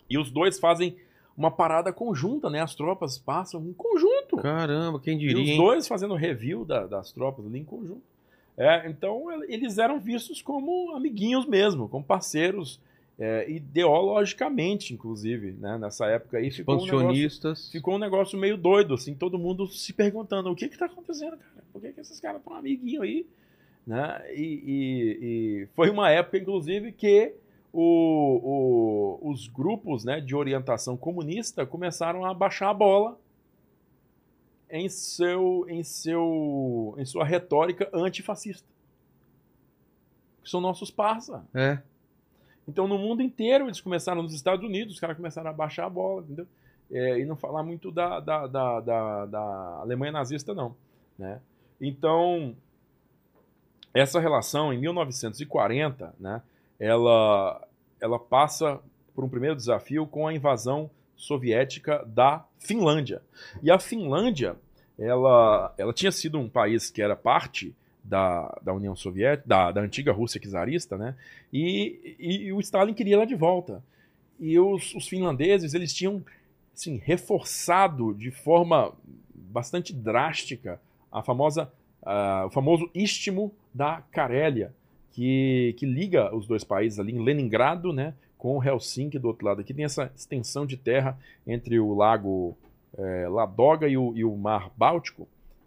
E 0.10 0.18
os 0.18 0.30
dois 0.30 0.60
fazem 0.60 0.98
uma 1.38 1.50
parada 1.52 1.92
conjunta, 1.92 2.50
né? 2.50 2.62
As 2.62 2.76
tropas 2.76 3.18
passam 3.18 3.66
em 3.66 3.74
conjunto. 3.74 4.38
Caramba, 4.38 5.00
quem 5.00 5.16
E 5.16 5.20
diria, 5.20 5.42
os 5.44 5.50
hein? 5.50 5.58
dois 5.58 5.88
fazendo 5.88 6.14
review 6.16 6.64
da- 6.64 6.86
das 6.86 7.12
tropas 7.12 7.46
ali 7.46 7.60
em 7.60 7.64
conjunto. 7.66 8.04
É, 8.58 8.90
então 8.90 9.30
el- 9.32 9.44
eles 9.52 9.78
eram 9.78 10.00
vistos 10.00 10.42
como 10.42 10.96
amiguinhos 10.96 11.46
mesmo, 11.46 11.90
como 11.90 12.06
parceiros 12.06 12.80
é, 13.18 13.50
ideologicamente, 13.50 14.94
inclusive, 14.94 15.52
né? 15.54 15.78
Nessa 15.78 16.06
época 16.08 16.38
aí 16.38 16.52
ficou 16.52 16.76
um, 16.76 16.86
negócio, 17.00 17.16
ficou 17.72 17.96
um 17.96 18.00
negócio 18.00 18.38
meio 18.38 18.58
doido, 18.58 18.94
assim, 18.94 19.14
todo 19.16 19.40
mundo 19.40 19.68
se 19.68 19.94
perguntando 19.94 20.50
o 20.52 20.56
que 20.56 20.68
que 20.68 20.78
tá 20.78 20.86
acontecendo, 20.86 21.38
cara? 21.38 21.64
Por 21.72 21.82
que, 21.82 21.94
que 21.94 22.02
esses 22.02 22.20
caras 22.20 22.40
estão 22.40 22.54
amiguinho 22.54 23.02
aí? 23.02 23.26
Né? 23.88 24.22
E, 24.34 24.42
e- 24.42 25.20
e 25.22 25.68
foi 25.76 25.90
uma 25.90 26.10
época, 26.10 26.38
inclusive, 26.38 26.92
que 26.92 27.34
o- 27.72 29.20
o- 29.22 29.30
os 29.32 29.48
grupos 29.48 30.04
né, 30.04 30.20
de 30.20 30.36
orientação 30.36 30.98
comunista 30.98 31.66
começaram 31.66 32.26
a 32.26 32.34
baixar 32.34 32.70
a 32.70 32.74
bola 32.74 33.20
em, 34.70 34.90
seu, 34.90 35.66
em, 35.70 35.84
seu, 35.84 36.96
em 36.98 37.06
sua 37.06 37.24
retórica 37.24 37.90
antifascista. 37.94 38.68
Que 40.44 40.50
são 40.50 40.60
nossos 40.60 40.90
parça. 40.92 41.46
É. 41.54 41.80
Então, 42.68 42.88
no 42.88 42.98
mundo 42.98 43.22
inteiro, 43.22 43.66
eles 43.66 43.80
começaram, 43.80 44.24
nos 44.24 44.34
Estados 44.34 44.66
Unidos, 44.66 44.96
os 44.96 45.00
caras 45.00 45.16
começaram 45.16 45.50
a 45.50 45.54
baixar 45.54 45.86
a 45.86 45.90
bola, 45.90 46.22
entendeu? 46.22 46.48
É, 46.92 47.20
e 47.20 47.26
não 47.26 47.36
falar 47.36 47.64
muito 47.64 47.92
da, 47.92 48.20
da, 48.20 48.48
da, 48.48 48.80
da, 48.80 49.26
da 49.26 49.80
Alemanha 49.82 50.12
nazista, 50.12 50.54
não. 50.54 50.76
Né? 51.18 51.40
Então, 51.80 52.56
essa 53.94 54.20
relação, 54.20 54.74
em 54.74 54.78
1940, 54.80 56.14
né, 56.20 56.42
ela, 56.80 57.68
ela 58.00 58.20
passa 58.20 58.80
por 59.14 59.24
um 59.24 59.30
primeiro 59.30 59.56
desafio 59.56 60.06
com 60.06 60.28
a 60.28 60.34
invasão 60.34 60.90
soviética 61.16 62.04
da 62.06 62.46
Finlândia. 62.60 63.22
E 63.64 63.72
a 63.72 63.80
Finlândia, 63.80 64.58
ela, 65.00 65.74
ela 65.78 65.94
tinha 65.94 66.12
sido 66.12 66.38
um 66.38 66.50
país 66.50 66.90
que 66.90 67.02
era 67.02 67.16
parte 67.16 67.74
da, 68.06 68.58
da 68.62 68.74
União 68.74 68.96
Soviética, 68.96 69.48
da, 69.48 69.72
da 69.72 69.82
antiga 69.82 70.12
Rússia 70.12 70.40
czarista, 70.40 70.98
né? 70.98 71.16
E, 71.52 72.16
e, 72.20 72.36
e 72.44 72.54
o 72.54 72.60
Stalin 72.60 72.94
queria 72.94 73.16
ela 73.16 73.26
de 73.26 73.36
volta. 73.36 73.84
E 74.40 74.60
os, 74.60 74.94
os 74.94 75.08
finlandeses, 75.08 75.74
eles 75.74 75.94
tinham 75.94 76.24
assim, 76.74 77.02
reforçado 77.04 78.14
de 78.14 78.32
forma 78.32 78.94
bastante 79.34 79.94
drástica 79.94 80.80
a 81.12 81.24
famosa, 81.24 81.72
ah, 82.04 82.44
o 82.48 82.52
famoso 82.52 82.90
istmo 82.94 83.54
da 83.74 84.04
Carélia, 84.12 84.74
que, 85.12 85.74
que 85.78 85.86
liga 85.86 86.36
os 86.36 86.46
dois 86.46 86.64
países 86.64 87.00
ali 87.00 87.14
em 87.14 87.24
Leningrado, 87.24 87.94
né, 87.94 88.14
com 88.38 88.62
Helsinki 88.62 89.18
do 89.18 89.30
outro 89.30 89.46
lado. 89.46 89.62
Aqui 89.62 89.74
tem 89.74 89.86
essa 89.86 90.12
extensão 90.16 90.66
de 90.66 90.76
terra 90.76 91.18
entre 91.48 91.80
o 91.80 91.94
lago 91.94 92.58
eh, 92.98 93.28
Ladoga 93.30 93.88
e 93.88 93.98
o, 93.98 94.14
e 94.16 94.26
o 94.26 94.36
Mar 94.36 94.70
Báltico. 94.76 95.26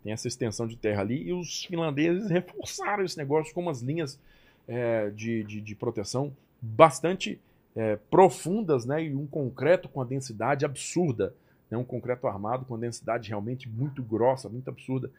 Tem 0.08 0.14
essa 0.14 0.26
extensão 0.26 0.66
de 0.66 0.74
terra 0.74 1.02
ali 1.02 1.28
e 1.28 1.34
os 1.34 1.66
finlandeses 1.66 2.30
reforçaram 2.30 3.04
esse 3.04 3.18
negócio 3.18 3.52
com 3.52 3.60
umas 3.60 3.82
linhas 3.82 4.18
eh, 4.66 5.10
de, 5.10 5.44
de, 5.44 5.60
de 5.60 5.74
proteção 5.74 6.34
bastante 6.62 7.38
eh, 7.76 7.98
profundas, 8.10 8.86
né, 8.86 9.04
e 9.04 9.14
um 9.14 9.26
concreto 9.26 9.86
com 9.86 10.00
a 10.00 10.06
densidade 10.06 10.64
absurda, 10.64 11.34
né, 11.70 11.76
um 11.76 11.84
concreto 11.84 12.26
armado 12.26 12.64
com 12.64 12.74
a 12.74 12.78
densidade 12.78 13.28
realmente 13.28 13.68
muito 13.68 14.02
grossa, 14.02 14.48
muito 14.48 14.70
absurda. 14.70 15.10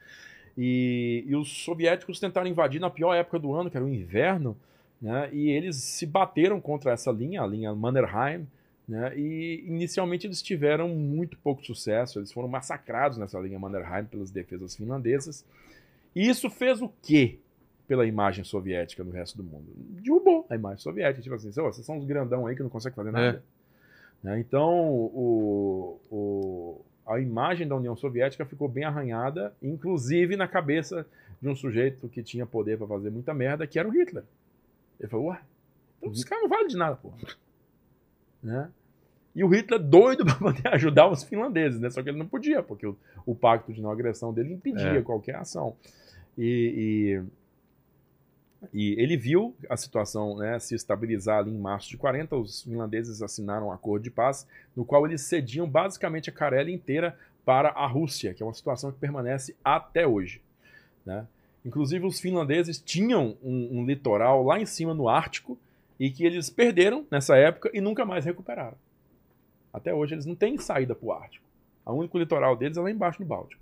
E, 0.57 1.23
e 1.27 1.35
os 1.35 1.63
soviéticos 1.63 2.19
tentaram 2.19 2.47
invadir 2.47 2.81
na 2.81 2.89
pior 2.89 3.13
época 3.13 3.37
do 3.37 3.53
ano, 3.53 3.69
que 3.69 3.77
era 3.77 3.85
o 3.85 3.93
inverno, 3.93 4.57
né, 4.99 5.29
e 5.31 5.51
eles 5.51 5.75
se 5.75 6.07
bateram 6.07 6.59
contra 6.59 6.91
essa 6.93 7.11
linha, 7.11 7.43
a 7.43 7.45
linha 7.45 7.75
Mannerheim, 7.75 8.47
né, 8.89 9.15
e 9.15 9.63
inicialmente 9.67 10.25
eles 10.25 10.41
tiveram 10.41 10.89
muito 10.89 11.37
pouco 11.37 11.63
sucesso, 11.63 12.17
eles 12.17 12.31
foram 12.31 12.47
massacrados 12.47 13.19
nessa 13.19 13.39
linha 13.39 13.59
Mannerheim 13.59 14.05
pelas 14.05 14.31
defesas 14.31 14.75
finlandesas. 14.75 15.45
E 16.15 16.27
isso 16.27 16.49
fez 16.49 16.81
o 16.81 16.89
quê 17.03 17.37
pela 17.87 18.05
imagem 18.07 18.43
soviética 18.43 19.03
no 19.03 19.11
resto 19.11 19.37
do 19.37 19.43
mundo? 19.43 19.65
Derrubou 20.01 20.47
a 20.49 20.55
imagem 20.55 20.79
soviética, 20.79 21.21
tipo 21.21 21.35
assim, 21.35 21.49
"Ô, 21.49 21.65
vocês 21.71 21.85
são 21.85 21.97
uns 21.99 22.05
grandão 22.05 22.47
aí 22.47 22.55
que 22.55 22.63
não 22.63 22.69
conseguem 22.69 22.95
fazer 22.95 23.11
nada. 23.11 23.43
Né, 24.23 24.39
Então, 24.39 24.89
o, 24.91 25.99
o- 26.09 26.81
a 27.05 27.19
imagem 27.19 27.67
da 27.67 27.75
União 27.75 27.95
Soviética 27.95 28.43
ficou 28.45 28.67
bem 28.67 28.83
arranhada, 28.85 29.53
inclusive 29.61 30.35
na 30.35 30.47
cabeça 30.47 31.05
de 31.41 31.47
um 31.47 31.55
sujeito 31.55 32.09
que 32.09 32.21
tinha 32.23 32.45
poder 32.45 32.77
para 32.77 32.87
fazer 32.87 33.09
muita 33.11 33.33
merda, 33.35 33.65
que 33.67 33.77
era 33.79 33.87
o 33.87 33.91
Hitler. 33.91 34.23
Ele 34.99 35.09
falou, 35.09 35.27
ué, 35.27 35.39
então 35.99 36.11
esse 36.11 36.25
cara 36.25 36.41
não 36.41 36.49
vale 36.49 36.67
de 36.67 36.75
nada, 36.75 36.95
pô. 36.97 37.11
Né? 38.43 38.69
E 39.39 39.43
o 39.45 39.47
Hitler 39.47 39.81
doido 39.81 40.25
para 40.27 40.35
poder 40.35 40.67
ajudar 40.73 41.07
os 41.07 41.23
finlandeses, 41.23 41.79
né? 41.79 41.89
Só 41.89 42.03
que 42.03 42.09
ele 42.09 42.17
não 42.17 42.27
podia, 42.27 42.61
porque 42.61 42.85
o, 42.85 42.97
o 43.25 43.33
pacto 43.33 43.71
de 43.71 43.81
não 43.81 43.89
agressão 43.89 44.33
dele 44.33 44.53
impedia 44.53 44.99
É. 44.99 45.01
qualquer 45.01 45.37
ação. 45.37 45.77
E, 46.37 47.23
e, 48.73 48.73
e 48.73 49.01
ele 49.01 49.15
viu 49.15 49.55
a 49.69 49.77
situação 49.77 50.35
né, 50.39 50.59
se 50.59 50.75
estabilizar 50.75 51.39
ali 51.39 51.51
em 51.51 51.57
março 51.57 51.87
de 51.87 51.95
40. 51.95 52.35
Os 52.35 52.63
finlandeses 52.63 53.21
assinaram 53.21 53.67
um 53.67 53.71
acordo 53.71 54.03
de 54.03 54.11
paz, 54.11 54.45
no 54.75 54.83
qual 54.83 55.05
eles 55.07 55.21
cediam 55.21 55.69
basicamente 55.69 56.29
a 56.29 56.33
Carélia 56.33 56.75
inteira 56.75 57.17
para 57.45 57.69
a 57.69 57.87
Rússia, 57.87 58.33
que 58.33 58.43
é 58.43 58.45
uma 58.45 58.53
situação 58.53 58.91
que 58.91 58.99
permanece 58.99 59.55
até 59.63 60.05
hoje. 60.05 60.41
Né? 61.05 61.25
Inclusive, 61.63 62.05
os 62.05 62.19
finlandeses 62.19 62.77
tinham 62.77 63.37
um, 63.41 63.79
um 63.79 63.85
litoral 63.85 64.43
lá 64.43 64.59
em 64.59 64.65
cima 64.65 64.93
no 64.93 65.07
Ártico 65.07 65.57
e 65.97 66.11
que 66.11 66.25
eles 66.25 66.49
perderam 66.49 67.05
nessa 67.09 67.37
época 67.37 67.71
e 67.73 67.79
nunca 67.79 68.03
mais 68.03 68.25
recuperaram. 68.25 68.75
Até 69.73 69.93
hoje 69.93 70.15
eles 70.15 70.25
não 70.25 70.35
têm 70.35 70.57
saída 70.57 70.95
para 70.95 71.05
o 71.05 71.11
Ártico. 71.11 71.45
O 71.85 71.93
único 71.93 72.17
litoral 72.17 72.55
deles 72.55 72.77
é 72.77 72.81
lá 72.81 72.91
embaixo 72.91 73.21
no 73.21 73.27
Báltico. 73.27 73.61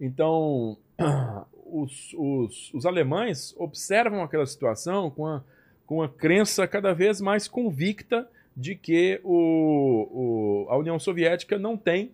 Então, 0.00 0.76
os, 1.66 2.14
os, 2.16 2.74
os 2.74 2.86
alemães 2.86 3.54
observam 3.56 4.22
aquela 4.22 4.46
situação 4.46 5.10
com 5.10 5.26
a, 5.26 5.42
com 5.86 6.02
a 6.02 6.08
crença 6.08 6.66
cada 6.66 6.92
vez 6.92 7.20
mais 7.20 7.48
convicta 7.48 8.28
de 8.56 8.74
que 8.74 9.20
o, 9.24 10.66
o, 10.66 10.66
a 10.68 10.76
União 10.76 10.98
Soviética 10.98 11.58
não 11.58 11.76
tem 11.76 12.12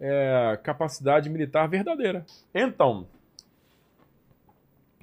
é, 0.00 0.58
capacidade 0.62 1.28
militar 1.30 1.66
verdadeira. 1.68 2.24
Então, 2.54 3.06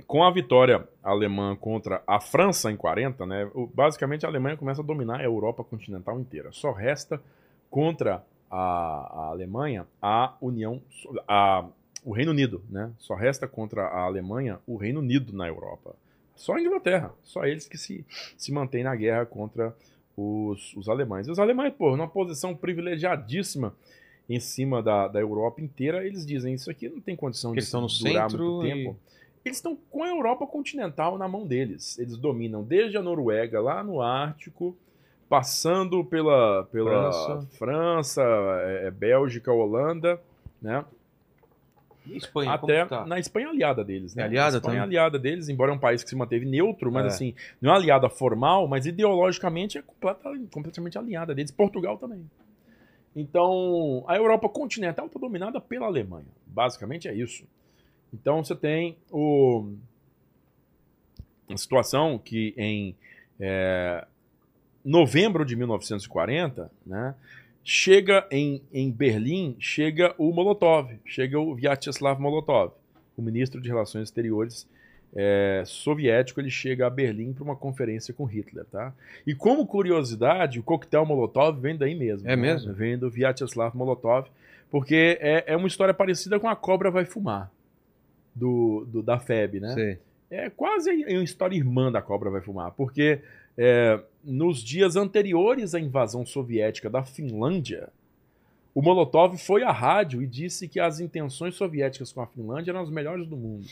com 0.05 0.23
a 0.23 0.31
vitória 0.31 0.87
alemã 1.01 1.55
contra 1.55 2.03
a 2.05 2.19
França 2.19 2.71
em 2.71 2.77
40, 2.77 3.25
né, 3.25 3.49
basicamente 3.73 4.25
a 4.25 4.29
Alemanha 4.29 4.57
começa 4.57 4.81
a 4.81 4.85
dominar 4.85 5.19
a 5.19 5.23
Europa 5.23 5.63
continental 5.63 6.19
inteira. 6.19 6.51
Só 6.51 6.71
resta 6.71 7.21
contra 7.75 8.23
a, 8.49 8.57
a 8.57 9.25
Alemanha 9.31 9.85
a 10.01 10.33
União, 10.39 10.81
a, 11.27 11.67
o 12.05 12.13
Reino 12.13 12.31
Unido, 12.31 12.63
né? 12.69 12.89
Só 12.97 13.15
resta 13.15 13.49
contra 13.49 13.83
a 13.83 14.03
Alemanha 14.03 14.59
o 14.65 14.77
Reino 14.77 15.01
Unido 15.01 15.33
na 15.33 15.45
Europa. 15.45 15.93
Só 16.37 16.53
a 16.53 16.61
Inglaterra, 16.61 17.11
só 17.21 17.43
eles 17.43 17.67
que 17.67 17.77
se, 17.77 18.05
se 18.37 18.49
mantêm 18.53 18.85
na 18.85 18.95
guerra 18.95 19.25
contra 19.25 19.75
os, 20.15 20.73
os 20.77 20.87
alemães. 20.87 21.27
E 21.27 21.31
os 21.31 21.37
alemães, 21.37 21.73
pô, 21.77 21.97
numa 21.97 22.07
posição 22.07 22.55
privilegiadíssima 22.55 23.75
em 24.29 24.39
cima 24.39 24.81
da, 24.81 25.09
da 25.09 25.19
Europa 25.19 25.61
inteira, 25.61 26.07
eles 26.07 26.25
dizem 26.25 26.53
isso 26.53 26.71
aqui 26.71 26.87
não 26.87 27.01
tem 27.01 27.13
condição 27.13 27.51
Porque 27.51 27.59
de 27.59 27.65
estão 27.65 27.81
no 27.81 27.87
durar 27.87 28.29
muito 28.29 28.65
e- 28.65 28.69
tempo. 28.69 28.97
Eles 29.43 29.57
estão 29.57 29.77
com 29.91 30.01
a 30.01 30.07
Europa 30.07 30.47
continental 30.47 31.17
na 31.17 31.27
mão 31.27 31.45
deles. 31.45 31.99
Eles 31.99 32.15
dominam 32.17 32.63
desde 32.63 32.95
a 32.95 33.01
Noruega 33.01 33.59
lá 33.59 33.83
no 33.83 34.01
Ártico, 34.01 34.75
passando 35.29 36.03
pela, 36.05 36.63
pela 36.65 37.11
França. 37.11 37.47
França, 37.57 38.21
é, 38.21 38.87
é, 38.87 38.91
Bélgica, 38.91 39.51
Holanda, 39.51 40.21
né? 40.61 40.85
E 42.05 42.17
Espanha, 42.17 42.51
até 42.51 42.85
como 42.85 43.01
tá? 43.01 43.05
na 43.07 43.19
Espanha 43.19 43.49
aliada 43.49 43.83
deles, 43.83 44.13
né? 44.13 44.23
É 44.23 44.25
aliada 44.27 44.57
a 44.57 44.59
Espanha 44.59 44.77
é 44.77 44.81
também? 44.81 44.97
aliada 44.97 45.17
deles, 45.17 45.49
embora 45.49 45.71
é 45.71 45.75
um 45.75 45.79
país 45.79 46.03
que 46.03 46.09
se 46.09 46.15
manteve 46.15 46.45
neutro, 46.45 46.91
mas 46.91 47.05
É. 47.05 47.07
assim, 47.07 47.35
não 47.59 47.71
é 47.73 47.75
aliada 47.75 48.07
formal, 48.09 48.67
mas 48.67 48.85
ideologicamente 48.85 49.79
é 49.79 49.81
completa- 49.81 50.31
completamente 50.51 50.97
aliada 50.99 51.33
deles. 51.33 51.49
Portugal 51.49 51.97
também. 51.97 52.29
Então, 53.15 54.03
a 54.07 54.15
Europa 54.17 54.47
continental 54.49 55.07
está 55.07 55.17
dominada 55.19 55.59
pela 55.59 55.87
Alemanha. 55.87 56.27
Basicamente 56.45 57.07
é 57.07 57.13
isso. 57.13 57.43
Então 58.13 58.43
você 58.43 58.55
tem 58.55 58.97
o... 59.11 59.73
a 61.49 61.57
situação 61.57 62.19
que 62.19 62.53
em 62.57 62.95
é, 63.39 64.05
novembro 64.85 65.43
de 65.43 65.55
1940, 65.55 66.71
né, 66.85 67.15
chega 67.63 68.27
em, 68.29 68.61
em 68.71 68.91
Berlim, 68.91 69.55
chega 69.59 70.13
o 70.17 70.31
Molotov, 70.31 70.93
chega 71.03 71.39
o 71.39 71.55
Vyacheslav 71.55 72.21
Molotov, 72.21 72.73
o 73.17 73.21
ministro 73.21 73.59
de 73.59 73.67
Relações 73.67 74.03
Exteriores 74.03 74.67
é, 75.15 75.63
soviético, 75.65 76.39
ele 76.41 76.49
chega 76.49 76.85
a 76.85 76.89
Berlim 76.89 77.31
para 77.33 77.43
uma 77.43 77.55
conferência 77.55 78.13
com 78.13 78.25
Hitler, 78.25 78.65
tá? 78.65 78.93
E 79.25 79.33
como 79.33 79.65
curiosidade, 79.65 80.59
o 80.59 80.63
coquetel 80.63 81.05
Molotov 81.05 81.59
vem 81.59 81.75
daí 81.77 81.95
mesmo. 81.95 82.27
É 82.29 82.35
né? 82.35 82.41
mesmo? 82.41 82.73
Vem 82.73 82.97
do 82.97 83.09
Vyacheslav 83.09 83.75
Molotov, 83.75 84.27
porque 84.69 85.17
é, 85.21 85.45
é 85.47 85.55
uma 85.55 85.67
história 85.67 85.93
parecida 85.93 86.39
com 86.39 86.49
A 86.49 86.55
Cobra 86.55 86.91
Vai 86.91 87.05
Fumar, 87.05 87.49
do, 88.35 88.85
do- 88.91 89.01
da 89.01 89.17
FEB, 89.17 89.61
né? 89.61 89.73
Sei. 89.73 89.97
é 90.29 90.49
quase 90.49 90.91
uma 90.91 91.23
história 91.23 91.55
irmã 91.55 91.89
da 91.89 92.01
Cobra 92.01 92.29
Vai 92.29 92.41
Fumar, 92.41 92.71
porque 92.71 93.21
é, 93.57 93.99
nos 94.23 94.61
dias 94.61 94.95
anteriores 94.95 95.73
à 95.73 95.79
invasão 95.79 96.25
soviética 96.25 96.89
da 96.89 97.03
Finlândia, 97.03 97.89
o 98.73 98.81
Molotov 98.81 99.37
foi 99.37 99.63
à 99.63 99.71
rádio 99.71 100.21
e 100.21 100.27
disse 100.27 100.67
que 100.67 100.79
as 100.79 100.99
intenções 100.99 101.55
soviéticas 101.55 102.11
com 102.11 102.21
a 102.21 102.27
Finlândia 102.27 102.71
eram 102.71 102.81
as 102.81 102.89
melhores 102.89 103.25
do 103.27 103.37
mundo. 103.37 103.67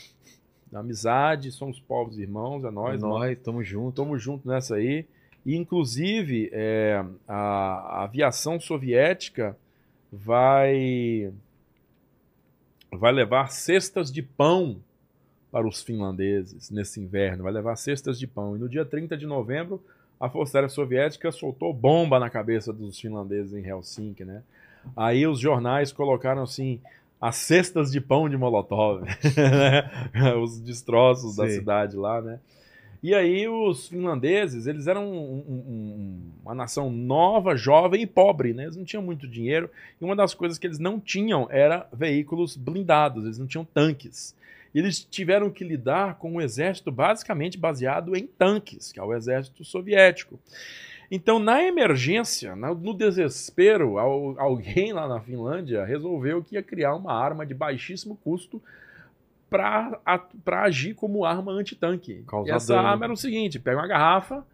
Amizade, 0.72 1.52
somos 1.52 1.78
povos 1.78 2.18
irmãos, 2.18 2.64
é 2.64 2.70
nós, 2.70 3.00
Nós, 3.00 3.38
tamo 3.38 3.62
junto. 3.62 4.02
Tamo 4.02 4.18
junto 4.18 4.48
nessa 4.48 4.76
aí. 4.76 5.06
E, 5.46 5.54
inclusive, 5.56 6.50
é, 6.52 7.04
a, 7.28 7.36
a 7.36 8.04
aviação 8.04 8.58
soviética 8.58 9.56
vai, 10.10 11.32
vai 12.90 13.12
levar 13.12 13.52
cestas 13.52 14.10
de 14.10 14.22
pão 14.22 14.78
para 15.54 15.68
os 15.68 15.80
finlandeses 15.84 16.68
nesse 16.68 17.00
inverno, 17.00 17.44
vai 17.44 17.52
levar 17.52 17.76
cestas 17.76 18.18
de 18.18 18.26
pão. 18.26 18.56
E 18.56 18.58
no 18.58 18.68
dia 18.68 18.84
30 18.84 19.16
de 19.16 19.24
novembro, 19.24 19.80
a 20.18 20.28
Força 20.28 20.58
Aérea 20.58 20.68
Soviética 20.68 21.30
soltou 21.30 21.72
bomba 21.72 22.18
na 22.18 22.28
cabeça 22.28 22.72
dos 22.72 22.98
finlandeses 22.98 23.54
em 23.54 23.64
Helsinki, 23.64 24.24
né? 24.24 24.42
Aí 24.96 25.24
os 25.28 25.38
jornais 25.38 25.92
colocaram 25.92 26.42
assim 26.42 26.80
as 27.20 27.36
cestas 27.36 27.92
de 27.92 28.00
pão 28.00 28.28
de 28.28 28.36
Molotov, 28.36 29.04
né? 29.38 30.34
os 30.34 30.58
destroços 30.58 31.36
da 31.36 31.46
Sim. 31.46 31.54
cidade 31.54 31.96
lá, 31.96 32.20
né? 32.20 32.40
E 33.00 33.14
aí 33.14 33.46
os 33.48 33.86
finlandeses, 33.86 34.66
eles 34.66 34.88
eram 34.88 35.06
um- 35.06 35.44
um- 35.48 36.20
uma 36.42 36.54
nação 36.56 36.90
nova, 36.90 37.54
jovem 37.54 38.02
e 38.02 38.06
pobre, 38.08 38.52
né? 38.52 38.64
Eles 38.64 38.76
não 38.76 38.84
tinham 38.84 39.04
muito 39.04 39.28
dinheiro 39.28 39.70
e 40.00 40.04
uma 40.04 40.16
das 40.16 40.34
coisas 40.34 40.58
que 40.58 40.66
eles 40.66 40.80
não 40.80 40.98
tinham 40.98 41.46
era 41.48 41.86
veículos 41.92 42.56
blindados, 42.56 43.24
eles 43.24 43.38
não 43.38 43.46
tinham 43.46 43.64
tanques. 43.64 44.34
Eles 44.74 45.04
tiveram 45.04 45.50
que 45.50 45.62
lidar 45.62 46.16
com 46.16 46.32
um 46.32 46.40
exército 46.40 46.90
basicamente 46.90 47.56
baseado 47.56 48.16
em 48.16 48.26
tanques, 48.26 48.90
que 48.90 48.98
é 48.98 49.02
o 49.02 49.14
exército 49.14 49.64
soviético. 49.64 50.38
Então, 51.10 51.38
na 51.38 51.62
emergência, 51.62 52.56
no 52.56 52.92
desespero, 52.94 53.98
al- 53.98 54.34
alguém 54.40 54.92
lá 54.92 55.06
na 55.06 55.20
Finlândia 55.20 55.84
resolveu 55.84 56.42
que 56.42 56.56
ia 56.56 56.62
criar 56.62 56.96
uma 56.96 57.12
arma 57.12 57.46
de 57.46 57.54
baixíssimo 57.54 58.16
custo 58.24 58.60
para 59.50 60.00
agir 60.64 60.94
como 60.94 61.24
arma 61.24 61.52
antitanque. 61.52 62.24
E 62.46 62.50
essa 62.56 62.74
dano. 62.74 62.88
arma 62.88 63.04
era 63.04 63.12
o 63.12 63.16
seguinte: 63.16 63.58
pega 63.60 63.78
uma 63.78 63.86
garrafa, 63.86 64.44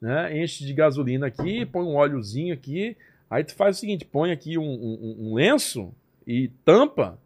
né, 0.00 0.42
enche 0.42 0.64
de 0.64 0.72
gasolina 0.72 1.26
aqui, 1.26 1.64
põe 1.66 1.84
um 1.84 1.94
óleozinho 1.94 2.52
aqui, 2.54 2.96
aí 3.28 3.44
tu 3.44 3.54
faz 3.54 3.76
o 3.76 3.80
seguinte: 3.80 4.04
põe 4.04 4.32
aqui 4.32 4.58
um, 4.58 4.64
um- 4.64 5.16
um 5.30 5.34
lenço 5.34 5.92
e 6.26 6.48
tampa, 6.64 7.18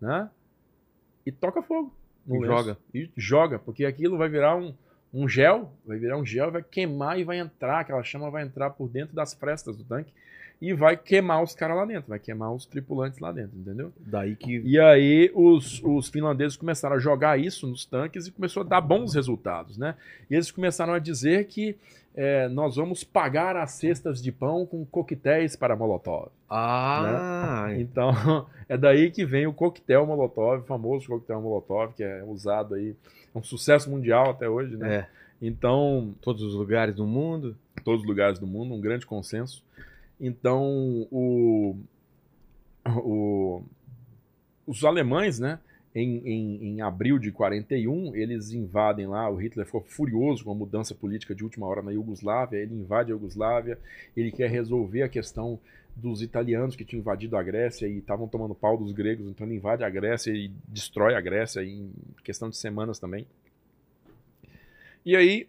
né? 0.00 0.30
E 1.24 1.32
toca 1.32 1.62
fogo. 1.62 1.92
E 2.28 2.46
joga. 2.46 2.78
E 2.94 3.10
joga, 3.16 3.58
porque 3.58 3.84
aquilo 3.84 4.16
vai 4.16 4.28
virar 4.28 4.56
um, 4.56 4.74
um 5.12 5.28
gel, 5.28 5.72
vai 5.84 5.98
virar 5.98 6.16
um 6.16 6.24
gel, 6.24 6.50
vai 6.50 6.62
queimar 6.62 7.18
e 7.18 7.24
vai 7.24 7.38
entrar, 7.38 7.80
aquela 7.80 8.02
chama 8.02 8.30
vai 8.30 8.44
entrar 8.44 8.70
por 8.70 8.88
dentro 8.88 9.14
das 9.14 9.34
frestas 9.34 9.76
do 9.76 9.84
tanque 9.84 10.12
e 10.62 10.72
vai 10.72 10.96
queimar 10.96 11.42
os 11.42 11.56
caras 11.56 11.76
lá 11.76 11.84
dentro, 11.84 12.08
vai 12.08 12.20
queimar 12.20 12.52
os 12.54 12.64
tripulantes 12.64 13.18
lá 13.18 13.32
dentro, 13.32 13.58
entendeu? 13.58 13.92
Daí 13.98 14.36
que. 14.36 14.60
E 14.64 14.78
aí 14.78 15.28
os, 15.34 15.82
os 15.82 16.08
finlandeses 16.08 16.56
começaram 16.56 16.94
a 16.94 17.00
jogar 17.00 17.36
isso 17.36 17.66
nos 17.66 17.84
tanques 17.84 18.28
e 18.28 18.30
começou 18.30 18.62
a 18.62 18.64
dar 18.64 18.80
bons 18.80 19.12
resultados, 19.12 19.76
né? 19.76 19.96
E 20.30 20.34
eles 20.34 20.52
começaram 20.52 20.94
a 20.94 21.00
dizer 21.00 21.46
que 21.46 21.76
é, 22.14 22.48
nós 22.48 22.76
vamos 22.76 23.02
pagar 23.04 23.56
as 23.56 23.72
cestas 23.72 24.22
de 24.22 24.30
pão 24.30 24.66
com 24.66 24.84
coquetéis 24.84 25.56
para 25.56 25.74
Molotov. 25.76 26.28
Ah, 26.48 27.68
Então, 27.78 28.12
é 28.68 28.76
daí 28.76 29.10
que 29.10 29.24
vem 29.24 29.46
o 29.46 29.52
coquetel 29.52 30.06
Molotov, 30.06 30.60
o 30.60 30.64
famoso 30.66 31.06
coquetel 31.08 31.40
Molotov, 31.40 31.94
que 31.94 32.02
é 32.02 32.22
usado 32.24 32.74
aí, 32.74 32.94
é 33.34 33.38
um 33.38 33.42
sucesso 33.42 33.90
mundial 33.90 34.30
até 34.30 34.48
hoje, 34.48 34.76
né? 34.76 34.94
é. 34.94 35.06
Então, 35.44 36.14
Todos 36.20 36.42
os 36.42 36.54
lugares 36.54 36.94
do 36.94 37.04
mundo. 37.06 37.56
todos 37.84 38.02
os 38.02 38.06
lugares 38.06 38.38
do 38.38 38.46
mundo, 38.46 38.74
um 38.74 38.80
grande 38.80 39.04
consenso. 39.06 39.64
Então, 40.20 41.08
o, 41.10 41.76
o- 42.86 43.62
os 44.66 44.84
alemães, 44.84 45.38
né, 45.40 45.58
em, 45.94 46.18
em, 46.26 46.64
em 46.64 46.80
abril 46.80 47.18
de 47.18 47.30
41, 47.30 48.16
eles 48.16 48.52
invadem 48.52 49.06
lá, 49.06 49.28
o 49.28 49.36
Hitler 49.36 49.66
ficou 49.66 49.82
furioso 49.82 50.44
com 50.44 50.52
a 50.52 50.54
mudança 50.54 50.94
política 50.94 51.34
de 51.34 51.44
última 51.44 51.66
hora 51.66 51.82
na 51.82 51.92
Iugoslávia, 51.92 52.58
ele 52.58 52.74
invade 52.74 53.10
a 53.10 53.14
Iugoslávia, 53.14 53.78
ele 54.16 54.32
quer 54.32 54.50
resolver 54.50 55.02
a 55.02 55.08
questão 55.08 55.60
dos 55.94 56.22
italianos 56.22 56.74
que 56.74 56.84
tinham 56.84 57.00
invadido 57.00 57.36
a 57.36 57.42
Grécia 57.42 57.86
e 57.86 57.98
estavam 57.98 58.26
tomando 58.26 58.54
pau 58.54 58.78
dos 58.78 58.92
gregos, 58.92 59.28
então 59.28 59.46
ele 59.46 59.56
invade 59.56 59.84
a 59.84 59.90
Grécia 59.90 60.30
e 60.30 60.50
destrói 60.66 61.14
a 61.14 61.20
Grécia 61.20 61.62
em 61.62 61.92
questão 62.24 62.48
de 62.48 62.56
semanas 62.56 62.98
também. 62.98 63.26
E 65.04 65.14
aí, 65.14 65.46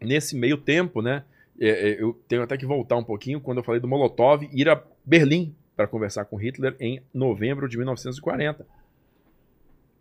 nesse 0.00 0.36
meio 0.36 0.58
tempo, 0.58 1.00
né, 1.00 1.24
é, 1.58 1.68
é, 1.68 2.02
eu 2.02 2.12
tenho 2.28 2.42
até 2.42 2.58
que 2.58 2.66
voltar 2.66 2.96
um 2.96 3.04
pouquinho 3.04 3.40
quando 3.40 3.58
eu 3.58 3.64
falei 3.64 3.80
do 3.80 3.88
Molotov 3.88 4.46
ir 4.52 4.68
a 4.68 4.82
Berlim 5.04 5.54
para 5.74 5.86
conversar 5.86 6.24
com 6.26 6.36
Hitler 6.36 6.76
em 6.78 7.00
novembro 7.14 7.68
de 7.68 7.78
1940. 7.78 8.66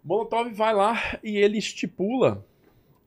Molotov 0.04 0.52
vai 0.54 0.74
lá 0.74 1.20
e 1.24 1.38
ele 1.38 1.58
estipula 1.58 2.46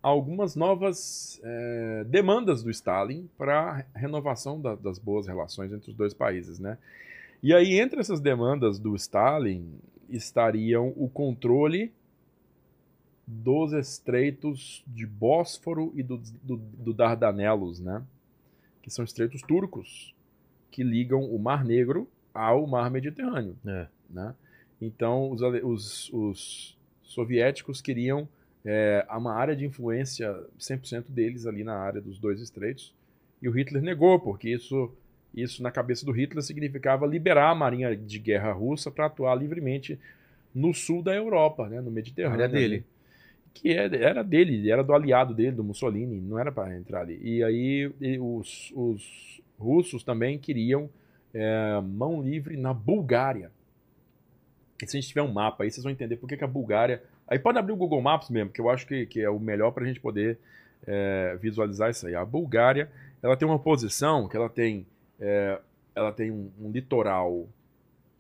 algumas 0.03 0.57
novas 0.57 1.41
é, 1.43 2.05
demandas 2.09 2.63
do 2.63 2.71
Stalin 2.71 3.29
para 3.37 3.85
a 3.95 3.99
renovação 3.99 4.61
da- 4.61 4.75
das 4.75 4.99
boas 4.99 5.27
relações 5.27 5.73
entre 5.73 5.91
os 5.91 5.97
dois 5.97 6.15
países, 6.15 6.59
né? 6.59 6.79
E 7.43 7.55
aí 7.55 7.79
entre 7.81 8.01
essas 8.01 8.21
demandas 8.21 8.79
do 8.79 8.95
Stalin 8.97 9.67
estariam 10.09 10.93
o 10.97 11.09
controle 11.09 11.93
dos 13.27 13.73
estreitos 13.73 14.83
de 14.87 15.07
Bósforo 15.07 15.93
e 15.95 16.03
do, 16.03 16.19
do, 16.43 16.57
do 16.57 16.93
Dardanelos, 16.93 17.79
né? 17.81 18.03
Que 18.83 18.91
são 18.91 19.05
estreitos 19.05 19.41
turcos 19.43 20.15
que 20.71 20.83
ligam 20.83 21.23
o 21.25 21.39
Mar 21.39 21.65
Negro 21.65 22.09
ao 22.35 22.67
Mar 22.67 22.91
Mediterrâneo, 22.91 23.57
É. 23.67 23.87
né? 24.09 24.35
Então 24.81 25.31
os, 25.31 25.41
os, 25.43 26.11
os 26.13 26.79
soviéticos 27.11 27.81
queriam 27.81 28.29
é, 28.65 29.05
uma 29.11 29.35
área 29.35 29.57
de 29.57 29.65
influência 29.65 30.35
100% 30.59 31.05
deles 31.09 31.47
ali 31.47 31.65
na 31.65 31.75
área 31.75 32.01
dos 32.01 32.19
dois 32.19 32.41
estreitos 32.41 32.95
e 33.43 33.49
o 33.49 33.53
Hitler 33.53 33.83
negou 33.83 34.19
porque 34.21 34.49
isso 34.49 34.93
isso 35.35 35.63
na 35.63 35.71
cabeça 35.71 36.05
do 36.05 36.13
Hitler 36.13 36.43
significava 36.43 37.07
liberar 37.07 37.51
a 37.51 37.55
marinha 37.55 37.97
de 37.97 38.19
guerra 38.19 38.53
russa 38.53 38.91
para 38.91 39.07
atuar 39.07 39.35
livremente 39.37 39.99
no 40.55 40.75
sul 40.75 41.03
da 41.03 41.15
Europa, 41.15 41.69
né, 41.69 41.81
no 41.81 41.91
Mediterrâneo. 41.91 42.43
Área 42.43 42.49
dele. 42.49 42.75
ali. 42.75 42.85
Que 43.55 43.71
é- 43.71 44.03
era 44.03 44.23
dele, 44.23 44.71
era 44.71 44.83
do 44.83 44.93
aliado 44.93 45.35
dele, 45.35 45.53
do 45.53 45.65
Mussolini, 45.65 46.21
não 46.21 46.39
era 46.39 46.51
para 46.51 46.77
entrar 46.77 47.03
ali. 47.03 47.21
E 47.23 47.43
aí 47.43 47.93
e 48.01 48.19
os, 48.19 48.73
os 48.75 49.41
russos 49.59 50.03
também 50.03 50.39
queriam 50.39 50.91
é, 51.33 51.81
mão 51.81 52.23
livre 52.23 52.57
na 52.57 52.75
Bulgária. 52.75 53.51
Se 54.87 54.97
a 54.97 55.01
gente 55.01 55.09
tiver 55.09 55.23
um 55.23 55.33
mapa 55.33 55.65
aí, 55.65 55.71
vocês 55.71 55.83
vão 55.83 55.93
entender 55.93 56.17
por 56.17 56.29
que, 56.29 56.37
que 56.37 56.45
a 56.45 56.49
Bulgária. 56.49 57.03
Aí 57.27 57.39
pode 57.39 57.59
abrir 57.59 57.73
o 57.73 57.77
Google 57.77 58.01
Maps 58.01 58.31
mesmo, 58.31 58.51
que 58.51 58.61
eu 58.61 58.69
acho 58.71 58.87
que, 58.87 59.07
que 59.07 59.21
é 59.21 59.31
o 59.31 59.39
melhor 59.39 59.71
para 59.73 59.85
a 59.85 59.87
gente 59.87 60.01
poder 60.01 60.39
é, 60.87 61.37
visualizar 61.41 61.91
isso 61.91 62.07
aí. 62.07 62.15
A 62.15 62.25
Bulgária 62.25 62.91
ela 63.23 63.37
tem 63.37 63.47
uma 63.47 63.59
posição 63.59 64.29
que 64.29 64.37
ela 64.37 64.49
tem, 64.49 64.87
é, 65.21 65.61
ela 65.95 66.13
tem 66.13 66.31
um, 66.31 66.51
um 66.61 66.71
litoral 66.71 67.47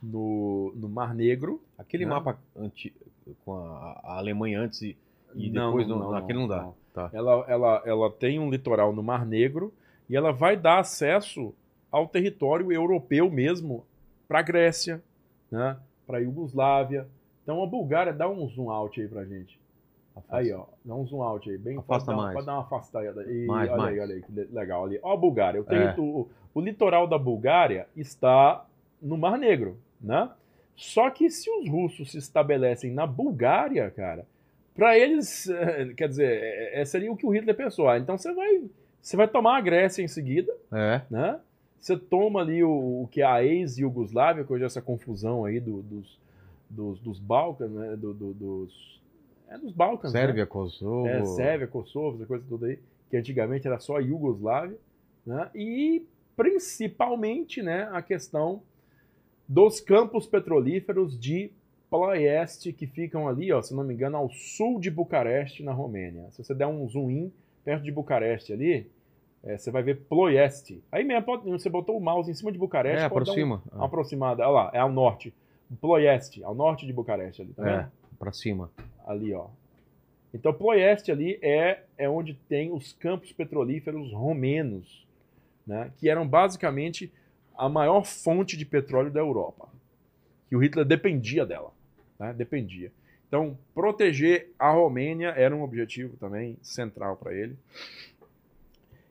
no, 0.02 0.72
no 0.76 0.88
Mar 0.88 1.14
Negro. 1.14 1.62
Aquele 1.78 2.04
Não. 2.04 2.16
mapa 2.16 2.38
anti... 2.56 2.94
com 3.44 3.54
a, 3.54 4.00
a 4.04 4.18
Alemanha 4.18 4.60
antes 4.60 4.82
e, 4.82 4.96
e 5.34 5.50
Não, 5.50 5.68
depois 5.68 5.88
não, 5.88 5.98
não, 5.98 6.10
não, 6.10 6.16
aquele 6.16 6.38
não 6.38 6.48
dá. 6.48 6.68
Tá. 6.92 7.10
Ela, 7.12 7.44
ela, 7.48 7.82
ela 7.86 8.10
tem 8.10 8.38
um 8.38 8.50
litoral 8.50 8.92
no 8.92 9.02
Mar 9.02 9.24
Negro 9.24 9.72
e 10.08 10.16
ela 10.16 10.32
vai 10.32 10.56
dar 10.56 10.80
acesso 10.80 11.54
ao 11.90 12.06
território 12.06 12.70
europeu 12.72 13.30
mesmo 13.30 13.84
para 14.28 14.40
a 14.40 14.42
Grécia, 14.42 15.02
né? 15.50 15.76
Para 16.10 16.18
a 16.18 16.20
Iugoslávia. 16.22 17.06
Então 17.42 17.62
a 17.62 17.66
Bulgária 17.66 18.12
dá 18.12 18.28
um 18.28 18.46
zoom 18.48 18.70
out 18.70 19.00
aí 19.00 19.06
pra 19.08 19.24
gente. 19.24 19.58
Aí, 20.28 20.52
ó, 20.52 20.64
dá 20.84 20.94
um 20.94 21.06
zoom 21.06 21.22
out 21.22 21.48
aí, 21.48 21.56
bem 21.56 21.78
Afasta 21.78 22.06
pode 22.06 22.16
dar, 22.18 22.22
mais. 22.22 22.34
Pode 22.34 22.46
dar 22.46 22.52
uma 22.54 22.60
afastada. 22.62 23.22
E, 23.32 23.46
Mais, 23.46 23.68
olha 23.70 23.78
mais. 23.78 23.92
aí, 23.94 24.00
olha 24.00 24.14
aí, 24.16 24.22
que 24.22 24.32
le- 24.32 24.48
legal 24.52 24.84
ali. 24.84 24.98
Ó 25.02 25.12
a 25.12 25.16
Bulgária. 25.16 25.62
O, 25.62 25.72
É. 25.72 25.94
o, 25.98 26.28
o 26.52 26.60
litoral 26.60 27.06
da 27.06 27.16
Bulgária 27.16 27.86
está 27.96 28.66
no 29.00 29.16
Mar 29.16 29.38
Negro, 29.38 29.78
né? 30.00 30.28
Só 30.76 31.08
que 31.10 31.30
se 31.30 31.48
os 31.50 31.68
russos 31.68 32.10
se 32.10 32.18
estabelecem 32.18 32.90
na 32.92 33.06
Bulgária, 33.06 33.90
cara, 33.90 34.26
para 34.74 34.98
eles, 34.98 35.48
eh, 35.48 35.92
quer 35.96 36.08
dizer, 36.08 36.70
eh, 36.74 36.84
seria 36.84 37.10
o 37.12 37.16
que 37.16 37.26
o 37.26 37.30
Hitler 37.30 37.54
pensou. 37.56 37.88
Ah, 37.88 37.98
então 37.98 38.16
você 38.18 38.32
vai, 38.34 38.62
você 39.00 39.16
vai 39.16 39.28
tomar 39.28 39.58
a 39.58 39.60
Grécia 39.60 40.02
em 40.02 40.08
seguida, 40.08 40.52
É. 40.72 41.02
né? 41.10 41.38
Você 41.80 41.96
toma 41.96 42.40
ali 42.40 42.62
o, 42.62 43.02
o 43.02 43.08
que 43.10 43.22
é 43.22 43.24
a 43.24 43.42
ex-Yugoslávia, 43.42 44.44
que 44.44 44.52
hoje 44.52 44.64
é 44.64 44.66
essa 44.66 44.82
confusão 44.82 45.44
aí 45.44 45.58
do- 45.58 45.82
dos, 45.82 46.18
dos, 46.68 47.00
dos 47.00 47.18
Balcãs, 47.18 47.70
né? 47.70 47.96
Do, 47.96 48.12
do- 48.12 48.34
dos, 48.34 49.00
é 49.48 49.56
dos 49.58 49.72
Balcãs, 49.72 50.12
né? 50.12 50.20
Sérvia, 50.20 50.46
Kosovo. 50.46 51.06
É, 51.08 51.24
Sérvia, 51.24 51.66
Kosovo, 51.66 52.16
essa 52.18 52.26
coisa 52.26 52.44
toda 52.48 52.66
aí, 52.66 52.78
que 53.08 53.16
antigamente 53.16 53.66
era 53.66 53.78
só 53.78 53.96
a 53.96 54.00
Iugoslávia, 54.00 54.76
né? 55.26 55.50
E 55.54 56.04
principalmente, 56.36 57.62
né, 57.62 57.88
a 57.92 58.00
questão 58.02 58.62
dos 59.48 59.80
campos 59.80 60.26
petrolíferos 60.26 61.18
de 61.18 61.50
Ploiesti, 61.90 62.72
que 62.72 62.86
ficam 62.86 63.26
ali, 63.28 63.50
ó, 63.52 63.60
se 63.60 63.74
não 63.74 63.82
me 63.82 63.92
engano, 63.94 64.16
ao 64.16 64.30
sul 64.30 64.78
de 64.78 64.90
Bucareste, 64.90 65.62
na 65.64 65.72
Romênia. 65.72 66.26
Se 66.30 66.44
você 66.44 66.54
der 66.54 66.66
um 66.68 66.86
zoom 66.88 67.10
in 67.10 67.32
perto 67.64 67.82
de 67.82 67.90
Bucareste 67.90 68.52
ali, 68.52 68.86
é, 69.44 69.56
você 69.58 69.70
vai 69.70 69.82
ver 69.82 70.00
Ploiesti. 70.08 70.82
Aí 70.92 71.04
mesmo, 71.04 71.24
pode- 71.24 71.48
você 71.50 71.68
botou 71.68 71.96
o 71.96 72.00
mouse 72.00 72.30
em 72.30 72.34
cima 72.34 72.50
de 72.52 72.58
Bucareste, 72.58 72.98
É, 72.98 73.08
dar 73.08 73.14
um- 73.14 73.18
aproxima. 73.18 73.62
uma 73.72 73.86
aproximada. 73.86 74.42
Olha 74.42 74.50
lá, 74.50 74.70
é 74.74 74.78
ao 74.78 74.90
norte. 74.92 75.32
Ploiesti, 75.80 76.42
ao 76.42 76.54
norte 76.54 76.84
de 76.86 76.92
Bucareste 76.92 77.42
ali, 77.42 77.52
tá 77.52 77.62
vendo? 77.62 77.74
É, 77.80 77.88
pra 78.18 78.32
cima. 78.32 78.70
Ali, 79.06 79.32
ó. 79.32 79.46
Então, 80.34 80.52
Ploieste 80.52 81.10
ali 81.10 81.38
é, 81.42 81.82
é 81.98 82.08
onde 82.08 82.34
tem 82.34 82.72
os 82.72 82.92
campos 82.92 83.32
petrolíferos 83.32 84.12
romenos, 84.12 85.06
né, 85.66 85.90
que 85.98 86.08
eram 86.08 86.26
basicamente 86.26 87.12
a 87.56 87.68
maior 87.68 88.04
fonte 88.04 88.56
de 88.56 88.64
petróleo 88.64 89.10
da 89.10 89.20
Europa. 89.20 89.68
E 90.50 90.56
o 90.56 90.58
Hitler 90.58 90.84
dependia 90.84 91.44
dela, 91.46 91.70
né, 92.18 92.32
dependia. 92.32 92.90
Então, 93.28 93.56
proteger 93.74 94.50
a 94.58 94.70
Romênia 94.72 95.28
era 95.28 95.54
um 95.54 95.62
objetivo 95.62 96.16
também 96.16 96.56
central 96.62 97.16
para 97.16 97.32
ele. 97.34 97.56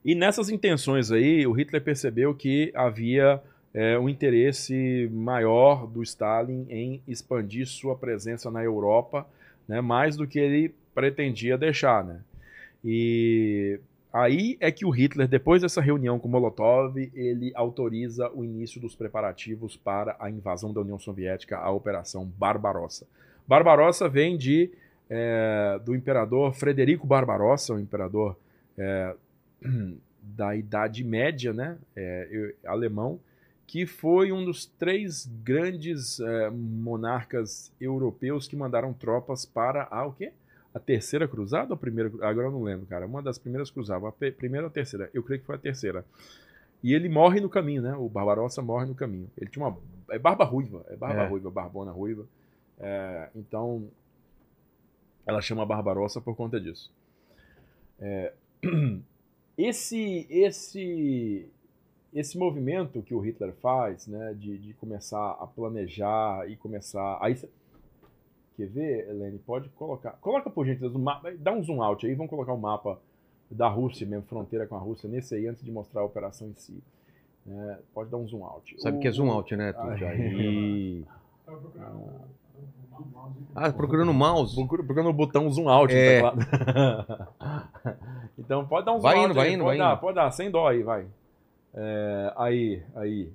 E 0.04 0.16
nessas 0.16 0.50
intenções 0.50 1.12
aí, 1.12 1.46
o 1.46 1.52
Hitler 1.52 1.84
percebeu 1.84 2.34
que 2.34 2.72
havia 2.74 3.42
é, 3.74 4.00
um 4.00 4.10
interesse 4.10 5.10
maior 5.12 5.86
do 5.88 6.02
Stalin 6.02 6.66
em 6.70 7.02
expandir 7.08 7.68
sua 7.68 7.96
presença 7.96 8.50
na 8.50 8.64
Europa, 8.64 9.28
né, 9.68 9.82
mais 9.82 10.16
do 10.16 10.26
que 10.26 10.40
ele 10.40 10.74
pretendia 10.96 11.58
deixar. 11.58 12.04
Né? 12.04 12.20
E 12.84 13.80
aí 14.12 14.58
é 14.60 14.72
que 14.72 14.86
o 14.86 14.90
Hitler, 14.90 15.28
depois 15.28 15.62
dessa 15.62 15.82
reunião 15.82 16.18
com 16.18 16.28
Molotov, 16.28 16.98
ele 17.14 17.52
autoriza 17.54 18.32
o 18.34 18.44
início 18.44 18.80
dos 18.82 18.96
preparativos 18.96 19.78
para 19.78 20.16
a 20.20 20.30
invasão 20.30 20.74
da 20.74 20.82
União 20.82 20.98
Soviética, 20.98 21.58
a 21.58 21.70
Operação 21.70 22.26
Barbarossa. 22.26 23.06
Barbarossa 23.48 24.08
vem 24.08 24.38
de 24.38 24.72
é, 25.10 25.80
do 25.84 25.96
imperador 25.96 26.54
Frederico 26.54 27.06
Barbarossa, 27.08 27.74
o 27.74 27.80
imperador 27.80 28.38
é, 28.78 29.16
da 30.22 30.56
Idade 30.56 31.04
Média, 31.04 31.54
né, 31.54 31.78
é, 31.96 32.54
alemão, 32.66 33.20
que 33.70 33.86
foi 33.86 34.32
um 34.32 34.44
dos 34.44 34.66
três 34.66 35.30
grandes 35.44 36.20
é, 36.20 36.50
monarcas 36.50 37.72
europeus 37.80 38.48
que 38.48 38.56
mandaram 38.56 38.94
tropas 38.94 39.46
para 39.46 39.88
a 39.92 40.08
o 40.08 40.14
quê? 40.14 40.34
A 40.74 40.80
terceira 40.80 41.28
cruzada 41.28 41.70
ou 41.70 41.76
a 41.76 41.78
primeira? 41.78 42.10
Agora 42.22 42.48
eu 42.48 42.52
não 42.52 42.64
lembro, 42.64 42.88
cara. 42.88 43.06
Uma 43.06 43.22
das 43.22 43.38
primeiras 43.38 43.70
cruzadas. 43.70 44.08
A 44.08 44.12
primeira 44.12 44.66
ou 44.66 44.70
a 44.70 44.74
terceira? 44.74 45.10
Eu 45.14 45.22
creio 45.24 45.42
que 45.42 45.46
foi 45.46 45.56
a 45.56 45.60
terceira. 45.60 46.06
E 46.82 46.94
ele 46.94 47.10
morre 47.10 47.40
no 47.40 47.50
caminho, 47.50 47.82
né? 47.82 47.96
O 47.96 48.08
Barbarossa 48.08 48.62
morre 48.62 48.86
no 48.86 48.96
caminho. 48.96 49.30
Ele 49.38 49.50
tinha 49.50 49.66
uma. 49.66 49.78
É 50.10 50.18
barba 50.18 50.46
ruiva. 50.46 50.86
É 50.88 50.96
barba 50.96 51.24
é. 51.24 51.28
ruiva, 51.28 51.52
barbona 51.52 51.92
ruiva. 51.92 52.26
É, 52.80 53.30
então. 53.36 53.88
Ela 55.26 55.42
chama 55.42 55.66
Barbarossa 55.66 56.20
por 56.20 56.36
conta 56.36 56.60
disso. 56.60 56.92
É, 58.00 58.34
esse, 59.60 60.26
esse, 60.30 61.50
esse 62.14 62.38
movimento 62.38 63.02
que 63.02 63.14
o 63.14 63.20
Hitler 63.20 63.54
faz, 63.56 64.08
né, 64.08 64.34
de, 64.34 64.58
de 64.58 64.74
começar 64.76 65.32
a 65.32 65.46
planejar 65.46 66.50
e 66.50 66.56
começar. 66.56 67.18
Aí, 67.22 67.36
quer 68.56 68.68
ver, 68.68 69.10
Helene? 69.10 69.38
Pode 69.40 69.68
colocar. 69.70 70.12
Coloca 70.22 70.50
por 70.50 70.66
gentileza 70.66 70.98
um 70.98 71.02
mapa. 71.02 71.34
Dá 71.38 71.52
um 71.52 71.62
zoom 71.62 71.84
out 71.84 72.06
aí, 72.06 72.16
vamos 72.16 72.30
colocar 72.30 72.54
o 72.54 72.56
um 72.56 72.60
mapa 72.60 73.02
da 73.52 73.68
Rússia 73.68 74.08
mesmo, 74.08 74.26
fronteira 74.28 74.66
com 74.66 74.76
a 74.76 74.80
Rússia, 74.80 75.10
nesse 75.10 75.36
aí, 75.36 75.46
antes 75.46 75.64
de 75.64 75.72
mostrar 75.72 76.02
a 76.02 76.06
operação 76.06 76.48
em 76.48 76.54
si. 76.54 76.82
É, 77.46 77.80
pode 77.94 78.10
dar 78.10 78.18
um 78.18 78.28
zoom 78.28 78.46
out. 78.46 78.80
Sabe 78.80 78.98
o 78.98 79.02
que 79.02 79.08
é 79.08 79.12
zoom 79.12 79.30
out, 79.30 79.56
né, 79.56 79.74
tu, 79.74 79.82
aí... 80.06 81.04
Ah, 81.48 82.26
procurando 83.76 84.10
o 84.10 84.14
mouse. 84.14 84.56
Procurando 84.68 85.10
o 85.10 85.14
botão 85.14 85.50
zoom 85.52 85.70
out. 85.70 85.94
É. 85.94 86.22
então 88.38 88.68
pode 88.68 88.86
dar 88.86 88.94
um 88.94 89.00
zoom 89.00 89.02
vai 89.02 89.18
out. 89.18 89.26
Indo, 89.26 89.34
vai 89.34 89.54
indo, 89.54 89.64
pode 89.64 89.78
vai 89.78 89.88
dar, 89.88 89.94
indo. 89.94 90.02
Pode 90.02 90.16
dar, 90.16 90.32
sem 90.32 90.52
dó 90.52 90.68
aí, 90.68 90.84
vai. 90.84 91.08
É, 91.74 92.34
aí, 92.36 92.84
aí. 92.96 93.32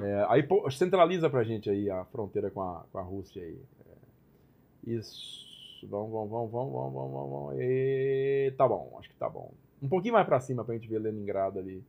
É, 0.00 0.26
aí 0.28 0.48
centraliza 0.70 1.28
pra 1.30 1.44
gente 1.44 1.70
aí 1.70 1.90
a 1.90 2.04
fronteira 2.06 2.50
com 2.50 2.62
a, 2.62 2.84
com 2.90 2.98
a 2.98 3.02
Rússia 3.02 3.42
aí. 3.42 3.56
É, 3.56 4.90
isso. 4.90 5.42
Vamos, 5.88 6.12
vamos, 6.12 6.30
vamos, 6.30 6.50
vamos, 6.50 6.72
vamos, 6.72 7.12
vamos, 7.12 7.30
vamos. 7.30 7.54
E, 7.58 8.54
tá 8.56 8.68
bom, 8.68 8.96
acho 8.98 9.08
que 9.08 9.16
tá 9.16 9.28
bom. 9.28 9.50
Um 9.82 9.88
pouquinho 9.88 10.14
mais 10.14 10.26
pra 10.26 10.40
cima 10.40 10.64
pra 10.64 10.74
gente 10.74 10.88
ver 10.88 11.00
Leningrado 11.00 11.58
ali. 11.58 11.82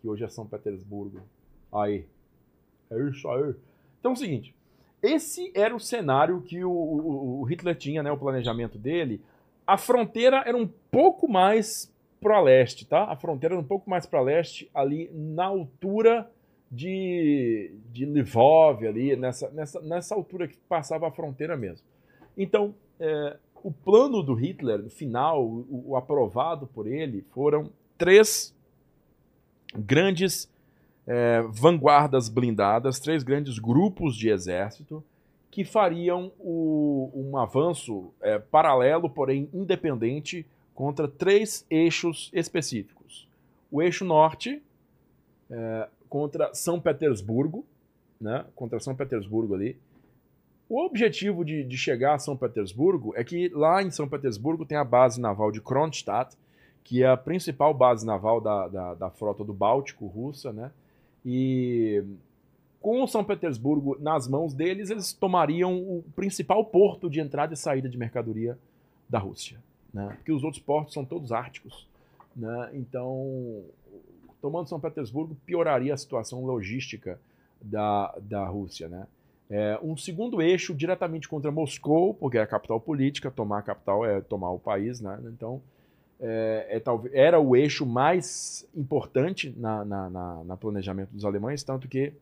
Que 0.00 0.08
hoje 0.08 0.24
é 0.24 0.28
São 0.28 0.46
Petersburgo. 0.46 1.20
Aí. 1.72 2.06
É 2.90 2.98
isso 3.08 3.28
aí. 3.28 3.54
Então 4.00 4.12
é 4.12 4.14
o 4.14 4.16
seguinte. 4.16 4.54
Esse 5.02 5.52
era 5.54 5.74
o 5.74 5.80
cenário 5.80 6.40
que 6.42 6.64
o, 6.64 6.70
o, 6.70 7.40
o 7.40 7.44
Hitler 7.44 7.76
tinha, 7.76 8.02
né? 8.02 8.10
O 8.10 8.18
planejamento 8.18 8.78
dele. 8.78 9.20
A 9.66 9.76
fronteira 9.76 10.42
era 10.46 10.56
um 10.56 10.68
pouco 10.90 11.30
mais 11.30 11.92
para 12.20 12.40
leste, 12.40 12.86
tá? 12.86 13.04
A 13.04 13.16
fronteira 13.16 13.54
era 13.54 13.60
um 13.60 13.66
pouco 13.66 13.88
mais 13.88 14.06
para 14.06 14.20
leste, 14.20 14.70
ali 14.74 15.10
na 15.12 15.44
altura 15.44 16.30
de, 16.70 17.72
de 17.92 18.04
Lvov, 18.04 18.86
ali, 18.86 19.16
nessa, 19.16 19.50
nessa, 19.50 19.80
nessa 19.80 20.14
altura 20.14 20.48
que 20.48 20.56
passava 20.68 21.08
a 21.08 21.10
fronteira 21.10 21.56
mesmo. 21.56 21.86
Então, 22.36 22.74
é, 22.98 23.36
o 23.62 23.70
plano 23.70 24.22
do 24.22 24.34
Hitler, 24.34 24.82
no 24.82 24.90
final, 24.90 25.44
o, 25.44 25.84
o, 25.88 25.96
aprovado 25.96 26.66
por 26.66 26.86
ele, 26.86 27.24
foram 27.32 27.70
três 27.96 28.54
grandes 29.74 30.50
é, 31.06 31.42
vanguardas 31.50 32.28
blindadas, 32.28 32.98
três 32.98 33.22
grandes 33.22 33.58
grupos 33.58 34.16
de 34.16 34.28
exército 34.28 35.02
que 35.50 35.64
fariam 35.64 36.32
o, 36.38 37.10
um 37.14 37.36
avanço 37.36 38.12
é, 38.20 38.38
paralelo, 38.38 39.08
porém 39.08 39.48
independente, 39.54 40.44
contra 40.74 41.08
três 41.08 41.64
eixos 41.70 42.30
específicos. 42.34 43.26
O 43.70 43.80
eixo 43.80 44.04
norte 44.04 44.62
é, 45.50 45.88
contra 46.08 46.52
São 46.52 46.78
Petersburgo, 46.78 47.64
né, 48.20 48.44
contra 48.54 48.78
São 48.80 48.94
Petersburgo 48.94 49.54
ali. 49.54 49.78
O 50.68 50.84
objetivo 50.84 51.44
de, 51.44 51.62
de, 51.62 51.76
chegar 51.78 52.14
a 52.14 52.18
São 52.18 52.36
Petersburgo 52.36 53.14
é 53.16 53.22
que 53.22 53.48
lá 53.50 53.82
em 53.82 53.90
São 53.90 54.08
Petersburgo 54.08 54.66
tem 54.66 54.76
a 54.76 54.84
base 54.84 55.20
naval 55.20 55.52
de 55.52 55.60
Kronstadt, 55.60 56.36
que 56.82 57.02
é 57.02 57.08
a 57.08 57.16
principal 57.16 57.72
base 57.72 58.04
naval 58.04 58.40
da, 58.40 58.68
da, 58.68 58.94
da 58.94 59.10
frota 59.10 59.44
do 59.44 59.54
Báltico 59.54 60.06
russa, 60.06 60.52
né? 60.52 60.70
E 61.26 62.04
com 62.80 63.04
São 63.06 63.24
Petersburgo 63.24 63.96
nas 64.00 64.28
mãos 64.28 64.54
deles, 64.54 64.90
eles 64.90 65.12
tomariam 65.12 65.76
o 65.76 66.04
principal 66.14 66.64
porto 66.64 67.10
de 67.10 67.20
entrada 67.20 67.52
e 67.52 67.56
saída 67.56 67.88
de 67.88 67.98
mercadoria 67.98 68.56
da 69.08 69.18
Rússia 69.18 69.58
né? 69.96 70.12
porque 70.16 70.30
os 70.30 70.44
outros 70.44 70.62
portos 70.62 70.92
são 70.92 71.06
todos 71.06 71.32
árticos. 71.32 71.88
Né? 72.36 72.70
Então, 72.74 73.64
tomando 74.42 74.68
São 74.68 74.78
Petersburgo, 74.78 75.34
pioraria 75.46 75.94
a 75.94 75.96
situação 75.96 76.44
logística 76.44 77.18
da, 77.62 78.14
da 78.20 78.44
Rússia. 78.46 78.88
Né? 78.88 79.06
É, 79.48 79.78
um 79.82 79.96
segundo 79.96 80.42
eixo 80.42 80.74
diretamente 80.74 81.26
contra 81.28 81.50
Moscou, 81.50 82.12
porque 82.12 82.36
é 82.36 82.42
a 82.42 82.46
capital 82.46 82.78
política, 82.78 83.30
tomar 83.30 83.60
a 83.60 83.62
capital 83.62 84.04
é 84.04 84.20
tomar 84.20 84.50
o 84.50 84.58
país. 84.58 85.00
Né? 85.00 85.18
Então, 85.24 85.62
é, 86.20 86.80
é, 86.82 87.10
era 87.12 87.38
o 87.38 87.54
eixo 87.54 87.84
mais 87.84 88.66
importante 88.74 89.54
na, 89.56 89.84
na, 89.84 90.10
na, 90.10 90.44
na, 90.44 90.56
planejamento 90.56 91.10
dos 91.10 91.24
alemães, 91.24 91.62
tanto 91.62 91.88
que 91.88 92.12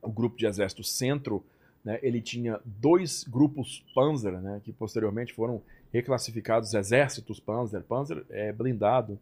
o 0.00 0.10
grupo 0.10 0.36
de 0.36 0.46
exército 0.46 0.82
centro, 0.82 1.44
né, 1.84 1.98
ele 2.02 2.20
tinha 2.20 2.60
dois 2.64 3.24
grupos 3.24 3.84
Panzer, 3.94 4.32
né, 4.40 4.60
que 4.64 4.72
posteriormente 4.72 5.34
foram 5.34 5.60
reclassificados 5.92 6.72
exércitos 6.74 7.38
Panzer. 7.38 7.82
Panzer 7.82 8.24
é 8.30 8.52
blindado. 8.52 9.18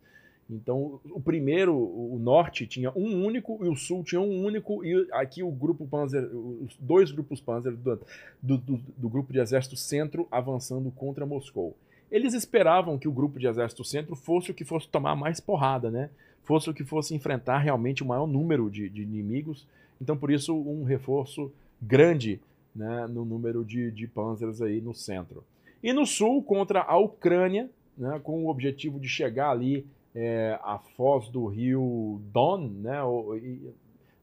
Então, 0.48 1.00
o 1.10 1.20
primeiro, 1.20 1.74
o 1.74 2.18
norte, 2.18 2.66
tinha 2.66 2.92
um 2.94 3.24
único 3.24 3.64
e 3.64 3.68
o 3.68 3.74
sul 3.74 4.04
tinha 4.04 4.20
um 4.20 4.44
único. 4.44 4.84
E 4.84 5.08
aqui 5.12 5.42
o 5.42 5.50
grupo 5.50 5.86
Panzer, 5.86 6.22
os 6.24 6.76
dois 6.78 7.10
grupos 7.10 7.40
Panzer 7.40 7.74
do, 7.74 7.98
do, 8.42 8.58
do 8.96 9.08
grupo 9.08 9.32
de 9.32 9.40
exército 9.40 9.74
centro 9.74 10.28
avançando 10.30 10.90
contra 10.90 11.24
Moscou. 11.24 11.74
Eles 12.10 12.34
esperavam 12.34 12.98
que 12.98 13.08
o 13.08 13.12
grupo 13.12 13.38
de 13.38 13.46
exército 13.46 13.84
centro 13.84 14.14
fosse 14.14 14.50
o 14.50 14.54
que 14.54 14.64
fosse 14.64 14.88
tomar 14.88 15.16
mais 15.16 15.40
porrada, 15.40 15.90
né? 15.90 16.10
Fosse 16.44 16.68
o 16.68 16.74
que 16.74 16.84
fosse 16.84 17.14
enfrentar 17.14 17.58
realmente 17.58 18.02
o 18.02 18.06
maior 18.06 18.26
número 18.26 18.70
de, 18.70 18.88
de 18.88 19.02
inimigos. 19.02 19.66
Então, 20.00 20.16
por 20.16 20.30
isso, 20.30 20.54
um 20.54 20.84
reforço 20.84 21.50
grande 21.80 22.40
né, 22.74 23.06
no 23.06 23.24
número 23.24 23.64
de, 23.64 23.90
de 23.90 24.06
panzers 24.06 24.60
aí 24.60 24.80
no 24.80 24.94
centro. 24.94 25.44
E 25.82 25.92
no 25.92 26.04
sul, 26.06 26.42
contra 26.42 26.82
a 26.82 26.96
Ucrânia, 26.98 27.70
né, 27.96 28.20
com 28.22 28.44
o 28.44 28.48
objetivo 28.48 28.98
de 28.98 29.08
chegar 29.08 29.50
ali 29.50 29.86
é, 30.14 30.58
à 30.62 30.78
foz 30.78 31.28
do 31.28 31.46
rio 31.46 32.20
Don, 32.32 32.58
né, 32.58 32.98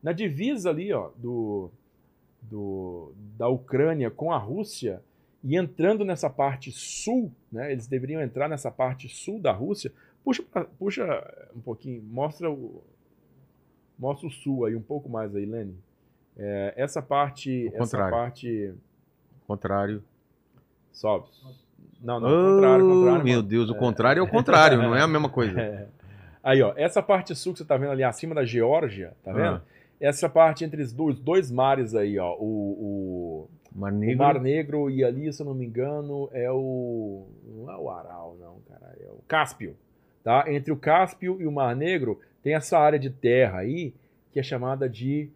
na 0.01 0.11
divisa 0.11 0.69
ali 0.69 0.91
ó, 0.91 1.09
do, 1.15 1.69
do, 2.41 3.11
da 3.37 3.47
Ucrânia 3.47 4.09
com 4.09 4.31
a 4.31 4.37
Rússia, 4.37 5.01
e 5.43 5.57
entrando 5.57 6.05
nessa 6.05 6.29
parte 6.29 6.71
sul, 6.71 7.31
né, 7.51 7.71
eles 7.71 7.87
deveriam 7.87 8.21
entrar 8.21 8.47
nessa 8.47 8.69
parte 8.69 9.09
sul 9.09 9.39
da 9.39 9.51
Rússia. 9.51 9.91
Puxa, 10.23 10.43
puxa 10.77 11.49
um 11.55 11.59
pouquinho, 11.59 12.03
mostra 12.03 12.49
o, 12.49 12.83
mostra 13.97 14.27
o 14.27 14.31
sul 14.31 14.65
aí 14.65 14.75
um 14.75 14.81
pouco 14.81 15.09
mais 15.09 15.35
aí, 15.35 15.45
Lene. 15.45 15.75
É, 16.37 16.73
essa 16.77 17.01
parte, 17.01 17.71
o 17.73 17.81
essa 17.81 17.97
parte, 17.97 18.73
contrário. 19.47 20.03
Sobe. 20.91 21.27
Não, 22.01 22.19
não, 22.19 22.27
oh, 22.27 22.55
contrário, 22.55 22.87
contrário. 22.87 23.23
Meu 23.23 23.35
mano. 23.37 23.47
Deus, 23.47 23.69
o 23.69 23.75
contrário 23.75 24.19
é 24.19 24.23
o 24.23 24.27
contrário, 24.27 24.77
não 24.77 24.95
é 24.95 25.01
a 25.01 25.07
mesma 25.07 25.29
coisa. 25.29 25.59
É. 25.61 25.87
Aí, 26.43 26.59
ó, 26.63 26.73
essa 26.75 27.03
parte 27.03 27.35
sul 27.35 27.53
que 27.53 27.59
você 27.59 27.65
tá 27.65 27.77
vendo 27.77 27.91
ali 27.91 28.03
acima 28.03 28.33
da 28.33 28.43
Geórgia, 28.43 29.13
tá 29.23 29.31
vendo? 29.31 29.57
Ah. 29.57 29.61
Essa 29.99 30.27
parte 30.27 30.65
entre 30.65 30.81
os 30.81 30.91
dois, 30.91 31.19
dois 31.19 31.51
mares 31.51 31.93
aí, 31.93 32.17
ó, 32.17 32.33
o, 32.33 32.39
o, 32.41 33.49
Mar 33.73 33.91
O 33.93 33.95
Negro. 33.95 34.17
Mar 34.17 34.39
Negro 34.41 34.89
e 34.89 35.03
ali, 35.03 35.31
se 35.31 35.41
eu 35.41 35.45
não 35.45 35.53
me 35.53 35.65
engano, 35.65 36.29
é 36.33 36.51
o. 36.51 37.25
Não 37.45 37.71
é 37.71 37.77
o 37.77 37.89
Aral, 37.89 38.35
não, 38.39 38.57
cara. 38.69 38.95
É 38.99 39.07
o 39.09 39.19
Cáspio. 39.27 39.75
Tá? 40.23 40.45
Entre 40.47 40.71
o 40.71 40.77
Cáspio 40.77 41.41
e 41.41 41.47
o 41.47 41.51
Mar 41.51 41.75
Negro 41.75 42.19
tem 42.43 42.53
essa 42.53 42.77
área 42.77 42.99
de 42.99 43.09
terra 43.09 43.59
aí 43.59 43.93
que 44.31 44.39
é 44.39 44.43
chamada 44.43 44.87
de 44.89 45.29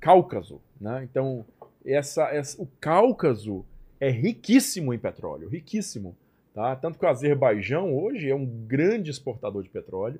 Cáucaso. 0.00 0.60
Né? 0.80 1.06
Então, 1.10 1.44
essa, 1.86 2.24
essa- 2.28 2.60
o 2.60 2.66
Cáucaso 2.80 3.64
é 4.00 4.10
riquíssimo 4.10 4.92
em 4.92 4.98
petróleo, 4.98 5.48
riquíssimo. 5.48 6.16
Tá? 6.54 6.74
Tanto 6.76 6.98
que 6.98 7.04
o 7.04 7.08
Azerbaijão 7.08 7.96
hoje 7.96 8.28
é 8.28 8.34
um 8.34 8.44
grande 8.44 9.10
exportador 9.10 9.62
de 9.62 9.68
petróleo. 9.68 10.18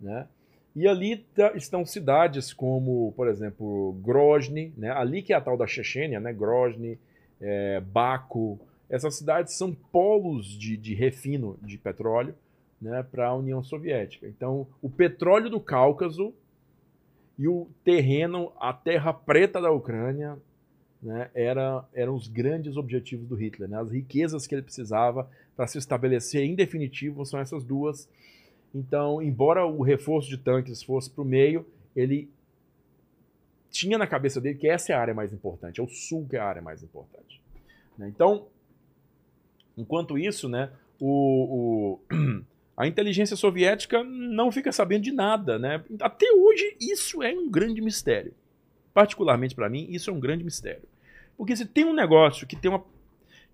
Né? 0.00 0.26
E 0.76 0.86
ali 0.88 1.18
tá- 1.34 1.52
estão 1.54 1.84
cidades 1.84 2.52
como, 2.52 3.12
por 3.16 3.28
exemplo, 3.28 3.92
Grozny, 4.04 4.72
né? 4.76 4.90
ali 4.92 5.20
que 5.22 5.32
é 5.32 5.36
a 5.36 5.40
tal 5.40 5.56
da 5.56 5.66
Chechênia, 5.66 6.20
né? 6.20 6.32
Grozny, 6.32 6.98
é, 7.44 7.80
Baku. 7.80 8.58
Essas 8.88 9.16
cidades 9.16 9.56
são 9.56 9.74
polos 9.74 10.46
de, 10.46 10.76
de 10.76 10.94
refino 10.94 11.58
de 11.62 11.76
petróleo 11.76 12.34
né, 12.80 13.02
para 13.02 13.28
a 13.28 13.34
União 13.34 13.62
Soviética. 13.62 14.26
Então, 14.26 14.66
o 14.80 14.88
petróleo 14.88 15.50
do 15.50 15.60
Cáucaso 15.60 16.32
e 17.38 17.46
o 17.46 17.68
terreno, 17.84 18.52
a 18.58 18.72
terra 18.72 19.12
preta 19.12 19.60
da 19.60 19.70
Ucrânia, 19.70 20.38
né, 21.02 21.30
era, 21.34 21.84
eram 21.92 22.14
os 22.14 22.28
grandes 22.28 22.76
objetivos 22.76 23.28
do 23.28 23.34
Hitler. 23.34 23.68
Né? 23.68 23.78
As 23.78 23.90
riquezas 23.90 24.46
que 24.46 24.54
ele 24.54 24.62
precisava 24.62 25.28
para 25.54 25.66
se 25.66 25.76
estabelecer 25.76 26.42
em 26.42 26.54
definitivo 26.54 27.26
são 27.26 27.38
essas 27.38 27.62
duas. 27.62 28.08
Então, 28.74 29.20
embora 29.22 29.66
o 29.66 29.82
reforço 29.82 30.28
de 30.28 30.38
tanques 30.38 30.82
fosse 30.82 31.10
para 31.10 31.22
o 31.22 31.26
meio, 31.26 31.66
ele 31.94 32.28
tinha 33.74 33.98
na 33.98 34.06
cabeça 34.06 34.40
dele 34.40 34.56
que 34.56 34.68
essa 34.68 34.92
é 34.92 34.94
a 34.94 35.00
área 35.00 35.12
mais 35.12 35.32
importante, 35.32 35.80
é 35.80 35.82
o 35.82 35.88
sul 35.88 36.26
que 36.30 36.36
é 36.36 36.38
a 36.38 36.44
área 36.46 36.62
mais 36.62 36.80
importante. 36.82 37.40
né? 37.98 38.08
Então, 38.08 38.46
enquanto 39.76 40.16
isso, 40.16 40.48
né, 40.48 40.70
o, 41.00 41.98
o- 42.08 42.44
a 42.76 42.86
inteligência 42.86 43.36
soviética 43.36 44.04
não 44.04 44.52
fica 44.52 44.70
sabendo 44.70 45.02
de 45.02 45.12
nada. 45.12 45.58
Né? 45.58 45.82
Até 46.00 46.30
hoje, 46.32 46.76
isso 46.80 47.20
é 47.22 47.32
um 47.32 47.50
grande 47.50 47.80
mistério. 47.80 48.32
Particularmente 48.92 49.54
para 49.56 49.68
mim, 49.68 49.86
isso 49.90 50.08
é 50.08 50.12
um 50.12 50.20
grande 50.20 50.44
mistério. 50.44 50.88
Porque 51.36 51.56
se 51.56 51.66
tem 51.66 51.84
um 51.84 51.92
negócio 51.94 52.46
que 52.46 52.54
tem 52.56 52.70
uma 52.70 52.84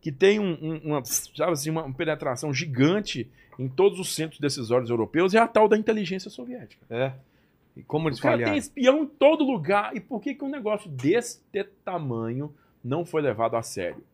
que 0.03 0.11
tem 0.13 0.39
um- 0.41 0.57
um- 0.63 0.79
uma, 0.93 1.05
sabe 1.05 1.53
assim, 1.53 1.69
uma 1.71 1.93
penetração 1.93 2.55
gigante 2.55 3.29
em 3.59 3.69
todos 3.69 3.99
os 4.01 4.15
centros 4.15 4.41
decisórios 4.41 4.89
europeus, 4.89 5.35
é 5.35 5.39
a 5.39 5.47
tal 5.47 5.69
da 5.69 5.77
inteligência 5.77 6.31
soviética. 6.31 6.83
É. 6.89 7.13
E 7.81 7.83
como 7.83 8.11
eles 8.11 8.19
falharam? 8.19 8.53
têm 8.53 8.59
espião 8.59 9.03
em 9.03 9.07
todo 9.07 9.43
lugar. 9.43 9.97
E 9.97 10.01
por 10.01 10.21
que, 10.21 10.35
que 10.35 10.45
um 10.45 10.51
negócio 10.51 10.91
desse 10.91 11.41
tamanho 11.83 12.55
não 12.85 13.07
foi 13.07 13.23
levado 13.23 13.57
a 13.57 13.63
sério? 13.63 14.05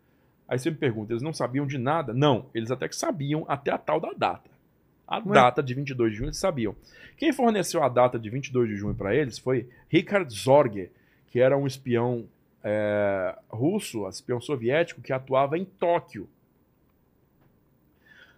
Aí 0.46 0.56
você 0.56 0.70
me 0.70 0.76
pergunta, 0.76 1.12
eles 1.12 1.22
não 1.22 1.32
sabiam 1.32 1.66
de 1.66 1.76
nada? 1.76 2.14
Não, 2.14 2.46
eles 2.54 2.70
até 2.70 2.88
que 2.88 2.94
sabiam 2.94 3.44
até 3.48 3.72
a 3.72 3.78
tal 3.78 3.98
da 3.98 4.12
data. 4.12 4.48
A 5.08 5.18
data 5.18 5.62
de 5.62 5.74
22 5.74 6.12
de 6.12 6.16
junho 6.18 6.28
eles 6.28 6.38
sabiam. 6.38 6.76
Quem 7.16 7.32
forneceu 7.32 7.82
a 7.82 7.88
data 7.88 8.18
de 8.18 8.30
22 8.30 8.68
de 8.68 8.76
junho 8.76 8.94
para 8.94 9.14
eles 9.14 9.36
foi 9.36 9.68
Richard 9.88 10.32
Zorge, 10.32 10.90
que 11.28 11.40
era 11.40 11.58
um 11.58 11.66
espião 11.66 12.28
é, 12.62 13.36
russo, 13.50 14.08
espião 14.08 14.40
soviético, 14.40 15.02
que 15.02 15.12
atuava 15.12 15.58
em 15.58 15.64
Tóquio. 15.64 16.28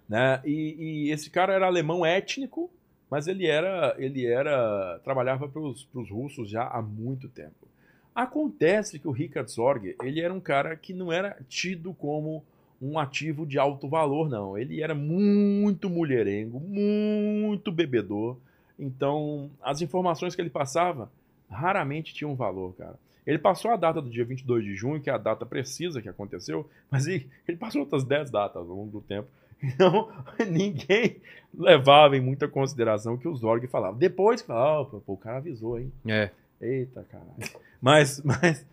Né? 0.09 0.41
E, 0.47 1.07
e 1.07 1.11
esse 1.11 1.29
cara 1.29 1.53
era 1.53 1.67
alemão 1.67 2.05
étnico, 2.05 2.71
mas 3.11 3.27
ele 3.27 3.47
era, 3.47 3.95
ele 3.99 4.27
era 4.27 5.01
trabalhava 5.05 5.49
para 5.49 5.61
os 5.61 6.11
russos 6.11 6.49
já 6.49 6.67
há 6.67 6.83
muito 6.83 7.29
tempo. 7.29 7.69
Acontece 8.15 8.99
que 8.99 9.07
o 9.07 9.13
Richard 9.13 9.51
Zorg, 9.51 9.95
ele 10.03 10.21
era 10.21 10.35
um 10.35 10.41
cara 10.41 10.77
que 10.77 10.93
não 10.93 11.13
era 11.13 11.39
tido 11.49 11.95
como 11.95 12.43
um 12.81 12.99
ativo 12.99 13.47
de 13.47 13.59
alto 13.59 13.89
valor, 13.89 14.29
não. 14.29 14.59
Ele 14.59 14.83
era 14.83 14.95
muito 14.95 15.89
mulherengo, 15.89 16.61
muito 16.61 17.71
bebedor. 17.71 18.37
Então, 18.79 19.51
as 19.63 19.83
informações 19.83 20.35
que 20.35 20.41
ele 20.41 20.51
passava 20.51 21.11
raramente 21.51 22.15
tinham 22.15 22.35
valor, 22.35 22.75
cara. 22.75 22.99
Ele 23.27 23.39
passou 23.39 23.71
a 23.71 23.77
data 23.77 24.01
do 24.01 24.09
dia 24.09 24.25
22 24.25 24.65
de 24.65 24.75
junho, 24.75 25.01
que 25.01 25.11
é 25.11 25.13
a 25.13 25.19
data 25.19 25.45
precisa 25.45 26.01
que 26.01 26.09
aconteceu, 26.09 26.69
mas 26.91 27.07
ele, 27.07 27.29
ele 27.47 27.59
passou 27.59 27.83
outras 27.83 28.03
10 28.03 28.31
datas 28.31 28.57
ao 28.57 28.75
longo 28.75 28.91
do 28.91 29.01
tempo. 29.01 29.29
Então, 29.63 30.09
ninguém 30.49 31.21
levava 31.53 32.17
em 32.17 32.21
muita 32.21 32.47
consideração 32.47 33.15
o 33.15 33.19
que 33.19 33.29
o 33.29 33.35
Zorg 33.35 33.67
falava. 33.67 33.97
Depois, 33.97 34.43
falava, 34.43 34.83
"Ah, 34.83 35.01
pô, 35.01 35.13
o 35.13 35.17
cara 35.17 35.39
avisou, 35.39 35.79
hein? 35.79 35.93
É. 36.07 36.31
Eita, 36.61 37.05
caralho. 37.05 37.35
Mas, 37.81 38.21
mas 38.25 38.67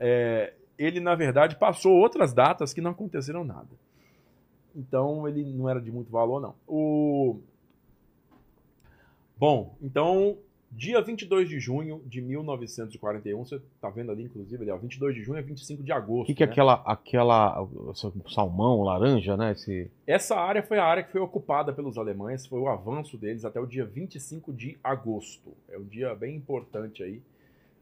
é, 0.00 0.54
ele, 0.78 1.00
na 1.00 1.14
verdade, 1.14 1.56
passou 1.56 1.92
outras 1.92 2.32
datas 2.32 2.72
que 2.72 2.80
não 2.80 2.92
aconteceram 2.92 3.44
nada. 3.44 3.68
Então, 4.74 5.28
ele 5.28 5.44
não 5.44 5.68
era 5.68 5.80
de 5.80 5.90
muito 5.90 6.10
valor, 6.10 6.40
não. 6.40 6.54
O... 6.66 7.38
Bom, 9.36 9.76
então, 9.80 10.36
dia 10.76 11.00
22 11.00 11.48
de 11.48 11.60
junho 11.60 12.02
de 12.06 12.20
1941, 12.20 13.44
você 13.44 13.60
tá 13.80 13.88
vendo 13.90 14.10
ali, 14.10 14.24
inclusive, 14.24 14.62
ali, 14.62 14.70
ó, 14.70 14.76
22 14.76 15.14
de 15.14 15.22
junho 15.22 15.38
é 15.38 15.42
25 15.42 15.82
de 15.82 15.92
agosto. 15.92 16.24
O 16.24 16.26
que, 16.26 16.34
que 16.34 16.42
é 16.42 16.46
né? 16.46 16.52
aquela, 16.52 16.74
aquela 16.84 17.68
salmão, 18.28 18.82
laranja, 18.82 19.36
né? 19.36 19.52
Esse... 19.52 19.90
Essa 20.06 20.36
área 20.36 20.62
foi 20.62 20.78
a 20.78 20.84
área 20.84 21.02
que 21.02 21.12
foi 21.12 21.20
ocupada 21.20 21.72
pelos 21.72 21.96
alemães, 21.96 22.46
foi 22.46 22.60
o 22.60 22.68
avanço 22.68 23.16
deles 23.16 23.44
até 23.44 23.60
o 23.60 23.66
dia 23.66 23.84
25 23.84 24.52
de 24.52 24.76
agosto. 24.82 25.52
É 25.70 25.78
um 25.78 25.84
dia 25.84 26.14
bem 26.14 26.34
importante 26.36 27.02
aí. 27.02 27.22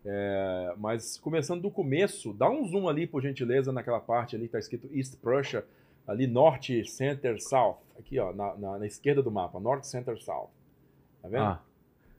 É, 0.04 0.74
mas 0.78 1.16
começando 1.18 1.62
do 1.62 1.70
começo, 1.70 2.32
dá 2.32 2.50
um 2.50 2.66
zoom 2.66 2.88
ali, 2.88 3.06
por 3.06 3.22
gentileza, 3.22 3.72
naquela 3.72 4.00
parte 4.00 4.34
ali 4.34 4.42
que 4.48 4.56
está 4.56 4.58
escrito 4.58 4.90
East 4.92 5.16
Prussia, 5.18 5.64
ali 6.06 6.26
Norte, 6.26 6.84
Center, 6.90 7.40
South. 7.40 7.78
Aqui, 7.98 8.18
ó, 8.18 8.32
na, 8.32 8.56
na- 8.56 8.78
na 8.80 8.86
esquerda 8.86 9.22
do 9.22 9.30
mapa, 9.30 9.60
Norte, 9.60 9.86
Center, 9.86 10.20
South. 10.20 10.50
Tá 11.22 11.28
vendo? 11.28 11.42
Ah. 11.44 11.62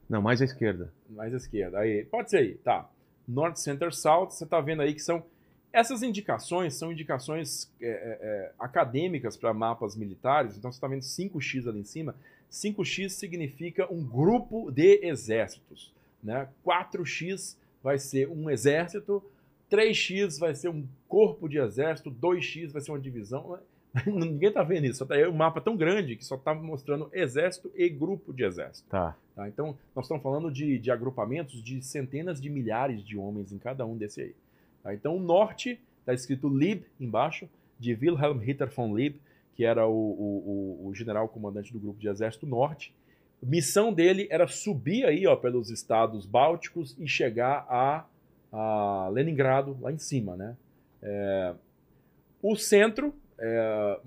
Não, 0.08 0.20
mais 0.20 0.40
à 0.40 0.44
esquerda. 0.44 0.92
mais 1.08 1.32
à 1.32 1.36
esquerda. 1.36 1.78
Aí, 1.78 2.04
pode 2.04 2.30
ser 2.30 2.38
aí, 2.38 2.54
tá. 2.56 2.88
North, 3.26 3.56
Center, 3.56 3.92
South, 3.94 4.30
você 4.30 4.44
está 4.44 4.60
vendo 4.60 4.82
aí 4.82 4.94
que 4.94 5.02
são. 5.02 5.24
Essas 5.72 6.02
indicações 6.02 6.74
são 6.74 6.92
indicações 6.92 7.70
é, 7.80 7.86
é, 7.86 8.18
é, 8.20 8.52
acadêmicas 8.58 9.36
para 9.36 9.52
mapas 9.52 9.96
militares, 9.96 10.56
então 10.56 10.70
você 10.70 10.76
está 10.76 10.86
vendo 10.86 11.02
5x 11.02 11.68
ali 11.68 11.80
em 11.80 11.84
cima. 11.84 12.14
5x 12.50 13.08
significa 13.08 13.92
um 13.92 14.04
grupo 14.04 14.70
de 14.70 15.00
exércitos. 15.02 15.92
Né? 16.22 16.48
4x 16.64 17.56
vai 17.82 17.98
ser 17.98 18.28
um 18.28 18.48
exército, 18.48 19.22
3x 19.70 20.38
vai 20.38 20.54
ser 20.54 20.68
um 20.68 20.86
corpo 21.08 21.48
de 21.48 21.58
exército, 21.58 22.10
2x 22.10 22.70
vai 22.70 22.80
ser 22.80 22.92
uma 22.92 23.00
divisão. 23.00 23.58
Ninguém 24.06 24.50
está 24.50 24.62
vendo 24.62 24.86
isso, 24.86 25.04
tá 25.04 25.14
aí 25.14 25.26
um 25.26 25.32
mapa 25.32 25.60
tão 25.60 25.76
grande 25.76 26.14
que 26.14 26.24
só 26.24 26.36
está 26.36 26.54
mostrando 26.54 27.10
exército 27.12 27.70
e 27.74 27.88
grupo 27.88 28.32
de 28.32 28.44
exército. 28.44 28.88
Tá. 28.88 29.16
Tá? 29.34 29.48
Então, 29.48 29.76
nós 29.94 30.04
estamos 30.04 30.22
falando 30.22 30.50
de, 30.50 30.78
de 30.78 30.90
agrupamentos 30.90 31.62
de 31.62 31.82
centenas 31.82 32.40
de 32.40 32.48
milhares 32.48 33.02
de 33.04 33.16
homens 33.16 33.52
em 33.52 33.58
cada 33.58 33.84
um 33.84 33.96
desse 33.96 34.20
aí. 34.22 34.34
Tá? 34.82 34.94
Então, 34.94 35.16
o 35.16 35.20
norte 35.20 35.80
está 36.00 36.12
escrito 36.14 36.48
Lieb 36.48 36.84
embaixo, 37.00 37.48
de 37.78 37.92
Wilhelm 37.94 38.38
Ritter 38.38 38.70
von 38.70 38.94
Lieb, 38.96 39.16
que 39.56 39.64
era 39.64 39.86
o, 39.86 39.92
o, 39.92 40.78
o- 40.84 40.88
o 40.88 40.94
general 40.94 41.28
comandante 41.28 41.72
do 41.72 41.78
grupo 41.80 41.98
de 41.98 42.08
exército 42.08 42.46
norte. 42.46 42.94
Missão 43.42 43.92
dele 43.92 44.26
era 44.30 44.46
subir 44.46 45.04
aí 45.04 45.26
ó, 45.26 45.36
pelos 45.36 45.70
estados 45.70 46.24
bálticos 46.24 46.96
e 46.98 47.06
chegar 47.06 47.66
a, 47.68 48.04
a 48.52 49.08
Leningrado, 49.12 49.76
lá 49.80 49.92
em 49.92 49.98
cima. 49.98 50.36
Né? 50.36 50.56
É, 51.02 51.54
o 52.42 52.56
centro, 52.56 53.12
é, 53.38 54.00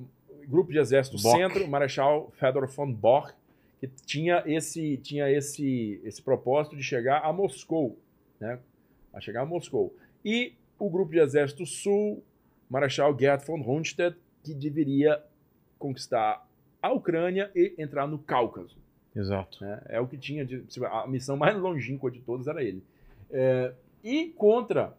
grupo 0.47 0.71
de 0.71 0.79
exército 0.79 1.21
Bock. 1.21 1.37
centro, 1.37 1.67
Marechal 1.67 2.31
Fedor 2.39 2.67
von 2.67 2.91
Bock, 2.91 3.33
que 3.79 3.87
tinha 3.87 4.43
esse, 4.45 4.97
tinha 4.97 5.29
esse, 5.29 6.01
esse 6.03 6.21
propósito 6.21 6.75
de 6.75 6.83
chegar 6.83 7.19
a 7.19 7.31
Moscou, 7.31 7.97
né? 8.39 8.59
A 9.13 9.19
chegar 9.19 9.41
a 9.41 9.45
Moscou. 9.45 9.95
E 10.23 10.53
o 10.79 10.89
grupo 10.89 11.11
de 11.11 11.19
exército 11.19 11.65
sul, 11.65 12.23
Marechal 12.69 13.17
Gerd 13.17 13.45
von 13.45 13.61
Rundstedt, 13.61 14.17
que 14.43 14.53
deveria 14.53 15.21
conquistar 15.77 16.47
a 16.81 16.91
Ucrânia 16.91 17.51
e 17.55 17.73
entrar 17.77 18.07
no 18.07 18.19
Cáucaso. 18.19 18.77
Exato. 19.15 19.63
né? 19.63 19.81
É 19.89 19.99
o 19.99 20.07
que 20.07 20.17
tinha 20.17 20.45
de, 20.45 20.63
a 20.85 21.07
missão 21.07 21.35
mais 21.35 21.57
longínqua 21.57 22.11
de 22.11 22.19
todos 22.19 22.47
era 22.47 22.63
ele. 22.63 22.83
É, 23.31 23.73
e 24.03 24.27
contra 24.37 24.95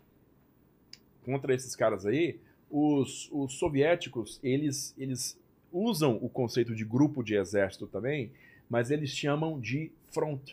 contra 1.25 1.55
esses 1.55 1.77
caras 1.77 2.07
aí, 2.07 2.41
os, 2.71 3.29
os 3.31 3.55
soviéticos 3.55 4.41
eles 4.43 4.95
eles 4.99 5.39
usam 5.73 6.19
o 6.23 6.29
conceito 6.29 6.75
de 6.75 6.85
grupo 6.85 7.23
de 7.23 7.37
exército 7.37 7.87
também, 7.87 8.33
mas 8.69 8.91
eles 8.91 9.11
chamam 9.11 9.59
de 9.61 9.91
front. 10.11 10.53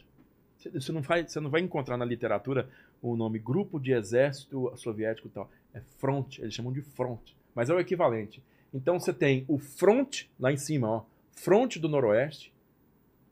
Você- 0.57 0.91
não 0.91 1.01
vai 1.01 1.23
você 1.27 1.39
não 1.39 1.49
vai 1.49 1.61
encontrar 1.61 1.97
na 1.97 2.05
literatura 2.05 2.69
o 3.01 3.15
nome 3.15 3.37
grupo 3.39 3.79
de 3.79 3.91
exército 3.91 4.71
soviético 4.77 5.27
e 5.27 5.31
tal. 5.31 5.49
É 5.73 5.81
front, 5.99 6.39
eles 6.39 6.53
chamam 6.53 6.71
de 6.73 6.81
front, 6.81 7.21
mas 7.53 7.69
é 7.69 7.73
o 7.73 7.79
equivalente. 7.79 8.41
Então 8.73 8.99
você 8.99 9.13
tem 9.13 9.45
o 9.47 9.57
front 9.59 10.23
lá 10.39 10.51
em 10.51 10.57
cima, 10.57 10.87
ó, 10.89 11.03
front 11.33 11.77
do 11.77 11.87
noroeste, 11.87 12.51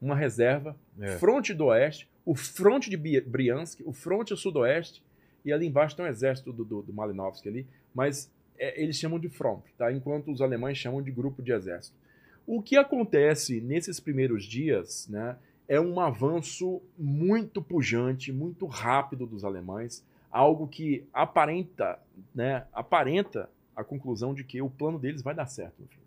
uma 0.02 0.16
reserva, 0.16 0.76
É. 1.00 1.18
fronte 1.18 1.54
do 1.54 1.66
oeste, 1.66 2.08
o 2.26 2.36
fronte 2.36 2.90
de 2.90 2.98
Briansk, 2.98 3.82
o 3.86 3.94
fronte 3.94 4.36
sudoeste, 4.38 5.02
e 5.44 5.52
ali 5.52 5.66
embaixo 5.66 5.96
tem 5.96 6.06
um 6.06 6.08
exército 6.08 6.54
do, 6.54 6.64
do, 6.64 6.82
do 6.84 6.94
Malinovsky 6.94 7.50
ali, 7.50 7.68
mas 7.94 8.32
é, 8.58 8.82
eles 8.82 8.98
chamam 8.98 9.18
de 9.20 9.28
front, 9.30 9.64
tá? 9.78 9.92
enquanto 9.92 10.32
os 10.32 10.42
alemães 10.42 10.78
chamam 10.78 11.02
de 11.02 11.12
grupo 11.12 11.42
de 11.42 11.52
exército. 11.52 11.96
O 12.46 12.62
que 12.62 12.76
acontece 12.76 13.62
nesses 13.62 14.00
primeiros 14.00 14.44
dias 14.44 15.08
né, 15.08 15.38
é 15.68 15.80
um 15.80 16.00
avanço 16.00 16.82
muito 16.98 17.62
pujante, 17.62 18.32
muito 18.32 18.66
rápido 18.66 19.26
dos 19.26 19.46
alemães, 19.46 20.04
algo 20.30 20.68
que 20.68 21.06
aparenta, 21.14 22.00
né, 22.34 22.66
aparenta 22.74 23.50
a 23.76 23.84
conclusão 23.84 24.34
de 24.34 24.44
que 24.44 24.62
o 24.62 24.70
plano 24.70 25.00
deles 25.00 25.22
vai 25.22 25.34
dar 25.34 25.46
certo. 25.46 25.76
no 25.80 25.88
fim. 25.88 26.00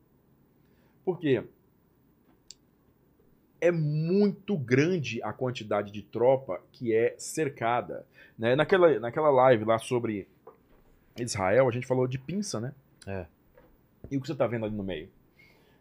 Por 1.05 1.19
quê? 1.19 1.43
É 3.61 3.71
muito 3.71 4.57
grande 4.57 5.23
a 5.23 5.33
quantidade 5.33 5.91
de 5.91 6.03
tropa 6.03 6.61
que 6.73 6.95
é 6.95 7.15
cercada. 7.19 8.05
Né? 8.39 8.55
Naquela, 8.55 8.99
naquela 9.01 9.31
live 9.31 9.65
lá 9.65 9.79
sobre 9.79 10.29
Israel, 11.19 11.69
a 11.69 11.73
gente 11.73 11.87
falou 11.87 12.07
de 12.07 12.19
pinça, 12.19 12.61
né? 12.61 12.75
É. 13.07 13.27
E 14.11 14.17
o 14.17 14.21
que 14.21 14.27
você 14.27 14.33
está 14.33 14.47
vendo 14.47 14.67
ali 14.67 14.75
no 14.75 14.85
meio? 14.85 15.09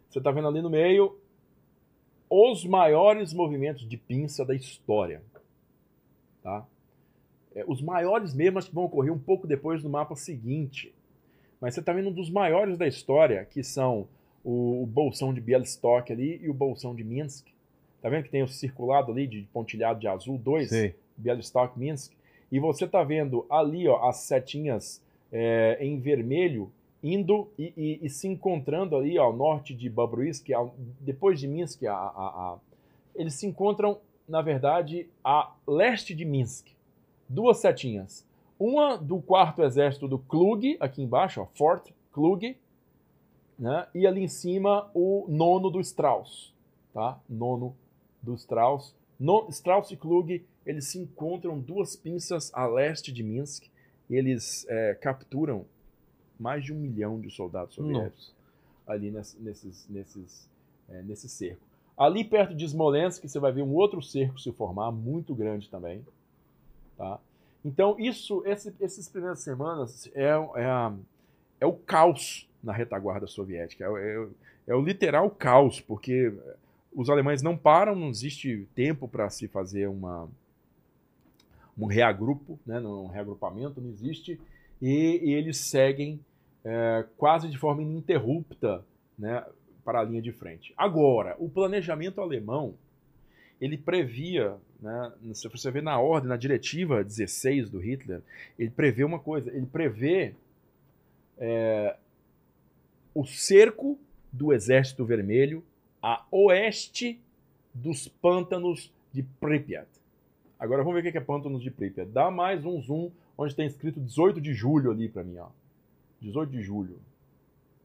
Você 0.08 0.18
está 0.18 0.30
vendo 0.30 0.48
ali 0.48 0.62
no 0.62 0.70
meio 0.70 1.18
os 2.28 2.64
maiores 2.64 3.32
movimentos 3.32 3.88
de 3.88 3.96
pinça 3.96 4.44
da 4.44 4.54
história. 4.54 5.22
Tá? 6.42 6.66
É, 7.54 7.64
os 7.66 7.80
maiores 7.80 8.34
mesmo 8.34 8.54
mas 8.54 8.68
que 8.68 8.74
vão 8.74 8.84
ocorrer 8.84 9.12
um 9.12 9.18
pouco 9.18 9.46
depois 9.46 9.82
no 9.82 9.90
mapa 9.90 10.14
seguinte. 10.16 10.92
Mas 11.60 11.74
você 11.74 11.80
está 11.80 11.92
vendo 11.92 12.10
um 12.10 12.12
dos 12.12 12.30
maiores 12.30 12.76
da 12.76 12.86
história, 12.86 13.44
que 13.44 13.62
são 13.62 14.06
o, 14.44 14.82
o 14.82 14.86
bolsão 14.86 15.32
de 15.32 15.40
Bialystok 15.40 16.12
ali 16.12 16.38
e 16.42 16.50
o 16.50 16.54
bolsão 16.54 16.94
de 16.94 17.02
Minsk. 17.02 17.46
Tá 18.02 18.08
vendo 18.08 18.24
que 18.24 18.30
tem 18.30 18.42
o 18.42 18.48
circulado 18.48 19.10
ali 19.10 19.26
de 19.26 19.42
pontilhado 19.52 19.98
de 19.98 20.06
azul, 20.06 20.38
dois. 20.38 20.70
Bialystok, 21.16 21.78
Minsk. 21.78 22.12
E 22.52 22.60
você 22.60 22.86
tá 22.86 23.02
vendo 23.02 23.46
ali 23.50 23.88
ó, 23.88 24.08
as 24.08 24.18
setinhas 24.18 25.02
é, 25.32 25.78
em 25.80 25.98
vermelho 25.98 26.70
indo 27.12 27.48
e, 27.58 27.72
e- 27.76 27.98
e 28.02 28.08
se 28.10 28.26
encontrando 28.26 28.96
ali 28.96 29.16
ao 29.18 29.34
norte 29.34 29.74
de 29.74 29.88
Babruisk, 29.88 30.50
ao- 30.52 30.74
depois 31.00 31.38
de 31.38 31.46
Minsk, 31.46 31.84
a- 31.84 31.92
a- 31.94 31.98
a- 32.54 32.58
eles 33.14 33.34
se 33.34 33.46
encontram, 33.46 33.98
na 34.28 34.42
verdade, 34.42 35.08
a 35.24 35.52
leste 35.66 36.14
de 36.14 36.24
Minsk. 36.24 36.68
Duas 37.28 37.58
setinhas. 37.58 38.26
Uma 38.58 38.96
do 38.96 39.20
quarto 39.20 39.62
exército 39.62 40.08
do 40.08 40.18
Klug, 40.18 40.76
aqui 40.80 41.02
embaixo, 41.02 41.40
ó, 41.42 41.46
Fort 41.54 41.90
Klug, 42.12 42.56
né? 43.58 43.86
e 43.94 44.06
ali 44.06 44.22
em 44.22 44.28
cima 44.28 44.90
o 44.94 45.26
nono 45.28 45.70
do 45.70 45.80
Strauss. 45.80 46.54
Tá? 46.92 47.18
Nono 47.28 47.76
do 48.22 48.34
Strauss. 48.34 48.94
No, 49.18 49.46
Strauss 49.50 49.90
e 49.90 49.96
Klug, 49.96 50.44
eles 50.64 50.86
se 50.88 50.98
encontram 50.98 51.58
duas 51.58 51.94
pinças 51.96 52.50
a 52.54 52.66
leste 52.66 53.12
de 53.12 53.22
Minsk 53.22 53.64
eles 54.08 54.64
é, 54.68 54.94
capturam 54.94 55.64
mais 56.38 56.64
de 56.64 56.72
um 56.72 56.76
milhão 56.76 57.20
de 57.20 57.30
soldados 57.30 57.74
soviéticos 57.74 58.34
ali 58.86 59.10
ness- 59.10 59.36
nesses, 59.40 59.86
nesses, 59.88 60.48
é, 60.88 61.02
nesse 61.02 61.28
cerco. 61.28 61.60
Ali 61.96 62.24
perto 62.24 62.54
de 62.54 62.64
Smolensk, 62.68 63.26
você 63.26 63.38
vai 63.40 63.50
ver 63.52 63.62
um 63.62 63.72
outro 63.74 64.02
cerco 64.02 64.38
se 64.38 64.52
formar, 64.52 64.92
muito 64.92 65.34
grande 65.34 65.68
também. 65.68 66.04
Tá? 66.96 67.18
Então, 67.64 67.96
isso, 67.98 68.42
esse, 68.46 68.72
essas 68.80 69.08
primeiras 69.08 69.40
semanas 69.40 70.08
é, 70.14 70.28
é, 70.30 70.92
é 71.60 71.66
o 71.66 71.72
caos 71.72 72.48
na 72.62 72.72
retaguarda 72.72 73.26
soviética. 73.26 73.84
É, 73.84 73.88
o- 73.88 73.98
é 73.98 74.28
é 74.68 74.74
o 74.74 74.82
literal 74.82 75.30
caos, 75.30 75.80
porque 75.80 76.32
os 76.92 77.08
alemães 77.08 77.40
não 77.40 77.56
param, 77.56 77.94
não 77.94 78.08
existe 78.08 78.66
tempo 78.74 79.06
para 79.06 79.30
se 79.30 79.46
fazer 79.46 79.88
uma, 79.88 80.28
um 81.78 81.86
reagrupo, 81.86 82.58
né, 82.66 82.80
um 82.80 83.06
reagrupamento, 83.06 83.80
não 83.80 83.90
existe, 83.90 84.40
e, 84.82 85.20
e 85.22 85.32
eles 85.34 85.58
seguem 85.58 86.18
é, 86.66 87.04
quase 87.16 87.48
de 87.48 87.56
forma 87.56 87.80
ininterrupta 87.80 88.84
né, 89.16 89.44
para 89.84 90.00
a 90.00 90.02
linha 90.02 90.20
de 90.20 90.32
frente. 90.32 90.74
Agora, 90.76 91.36
o 91.38 91.48
planejamento 91.48 92.20
alemão, 92.20 92.74
ele 93.60 93.78
previa, 93.78 94.56
né, 94.80 95.12
se 95.32 95.48
você 95.48 95.70
vê 95.70 95.80
na 95.80 96.00
ordem, 96.00 96.28
na 96.28 96.36
diretiva 96.36 97.04
16 97.04 97.70
do 97.70 97.78
Hitler, 97.78 98.20
ele 98.58 98.70
prevê 98.70 99.04
uma 99.04 99.20
coisa, 99.20 99.48
ele 99.50 99.66
prevê 99.66 100.34
é, 101.38 101.96
o 103.14 103.24
cerco 103.24 103.96
do 104.32 104.52
Exército 104.52 105.04
Vermelho 105.04 105.62
a 106.02 106.26
oeste 106.32 107.20
dos 107.72 108.08
pântanos 108.08 108.92
de 109.12 109.22
Pripyat. 109.22 109.86
Agora 110.58 110.82
vamos 110.82 111.00
ver 111.00 111.08
o 111.08 111.12
que 111.12 111.18
é 111.18 111.20
pântanos 111.20 111.62
de 111.62 111.70
Pripyat. 111.70 112.10
Dá 112.10 112.28
mais 112.28 112.64
um 112.64 112.82
zoom 112.82 113.12
onde 113.38 113.54
tem 113.54 113.66
escrito 113.66 114.00
18 114.00 114.40
de 114.40 114.52
julho 114.52 114.90
ali 114.90 115.08
para 115.08 115.22
mim, 115.22 115.38
ó. 115.38 115.48
18 116.20 116.50
de 116.50 116.62
julho. 116.62 116.98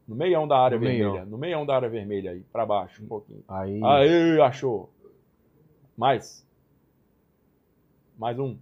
No 0.06 0.16
meião 0.16 0.46
da 0.48 0.58
área 0.58 0.76
No 0.78 0.84
vermelha. 0.84 1.10
meião. 1.12 1.26
No 1.26 1.38
meião 1.38 1.66
da 1.66 1.76
área 1.76 1.88
vermelha 1.88 2.32
aí, 2.32 2.40
para 2.52 2.66
baixo 2.66 3.02
um 3.02 3.06
pouquinho. 3.06 3.42
Aí. 3.48 3.80
Aí, 3.84 4.40
achou. 4.40 4.90
Mais. 5.96 6.46
Mais 8.18 8.38
um. 8.38 8.56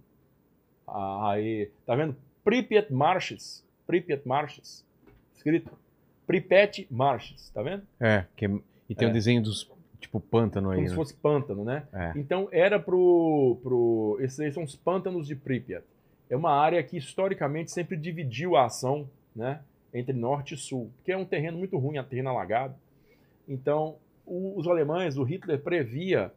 Aí. 0.87 1.69
Tá 1.85 1.95
vendo? 1.95 2.15
Pripyat 2.43 2.91
Marshes. 2.93 3.65
Pripyat 3.87 4.27
Marshes. 4.27 4.85
Escrito. 5.35 5.71
Pripyat 6.27 6.87
Marshes. 6.89 7.49
Tá 7.49 7.61
vendo? 7.61 7.83
É, 7.99 8.25
que, 8.35 8.45
e 8.89 8.95
tem 8.95 9.07
É. 9.07 9.11
o 9.11 9.13
desenho 9.13 9.41
dos. 9.41 9.69
Tipo, 9.99 10.19
pântano 10.19 10.71
aí. 10.71 10.77
Como 10.77 10.83
né? 10.85 10.89
se 10.89 10.95
fosse 10.95 11.13
pântano, 11.13 11.63
né? 11.63 11.87
É. 11.93 12.13
Então 12.15 12.47
era 12.51 12.79
pro, 12.79 13.59
pro. 13.61 14.17
Esses 14.19 14.39
aí 14.39 14.51
são 14.51 14.63
os 14.63 14.75
pântanos 14.75 15.27
de 15.27 15.35
Pripyat. 15.35 15.85
É 16.29 16.35
uma 16.35 16.51
área 16.51 16.81
que 16.81 16.97
historicamente 16.97 17.71
sempre 17.71 17.95
dividiu 17.97 18.55
a 18.55 18.65
ação, 18.65 19.07
né? 19.35 19.61
Entre 19.93 20.13
norte 20.13 20.53
e 20.53 20.57
sul, 20.57 20.89
porque 20.97 21.11
é 21.11 21.17
um 21.17 21.25
terreno 21.25 21.57
muito 21.57 21.77
ruim, 21.77 21.97
é 21.97 22.01
um 22.01 22.05
terreno 22.05 22.29
alagado. 22.29 22.75
Então, 23.47 23.97
o- 24.25 24.57
os 24.57 24.67
alemães, 24.67 25.17
o 25.17 25.23
Hitler 25.23 25.59
previa 25.59 26.31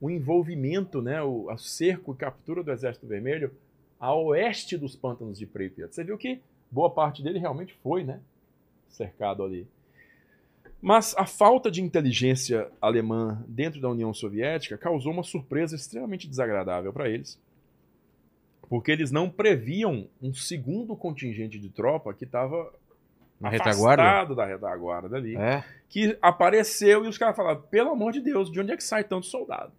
o 0.00 0.08
envolvimento, 0.10 1.02
né? 1.02 1.20
O 1.22 1.56
cerco 1.58 2.12
e 2.12 2.16
captura 2.16 2.62
do 2.62 2.70
Exército 2.70 3.06
Vermelho 3.06 3.52
a 3.98 4.14
oeste 4.14 4.78
dos 4.78 4.96
pântanos 4.96 5.38
de 5.38 5.46
Pripyat. 5.46 5.94
Você 5.94 6.02
viu 6.02 6.16
que 6.16 6.40
boa 6.70 6.88
parte 6.88 7.22
dele 7.22 7.38
realmente 7.38 7.74
foi, 7.82 8.02
né? 8.02 8.20
Cercado 8.88 9.44
ali. 9.44 9.66
Mas 10.80 11.14
a 11.18 11.26
falta 11.26 11.70
de 11.70 11.82
inteligência 11.82 12.70
alemã 12.80 13.44
dentro 13.46 13.78
da 13.80 13.90
União 13.90 14.14
Soviética 14.14 14.78
causou 14.78 15.12
uma 15.12 15.22
surpresa 15.22 15.76
extremamente 15.76 16.26
desagradável 16.26 16.90
para 16.92 17.10
eles, 17.10 17.38
porque 18.70 18.90
eles 18.92 19.10
não 19.10 19.28
previam 19.28 20.06
um 20.22 20.32
segundo 20.32 20.96
contingente 20.96 21.58
de 21.58 21.68
tropa 21.68 22.14
que 22.14 22.24
estava 22.24 22.72
Na 23.40 23.48
retaguarda? 23.50 24.34
da 24.34 24.46
retaguarda 24.46 25.16
ali, 25.16 25.36
É. 25.36 25.64
que 25.88 26.16
apareceu 26.22 27.04
e 27.04 27.08
os 27.08 27.18
caras 27.18 27.34
falaram: 27.36 27.60
pelo 27.62 27.90
amor 27.90 28.12
de 28.12 28.20
Deus, 28.20 28.50
de 28.50 28.60
onde 28.60 28.70
é 28.72 28.76
que 28.76 28.84
sai 28.84 29.02
tanto 29.02 29.26
soldado? 29.26 29.72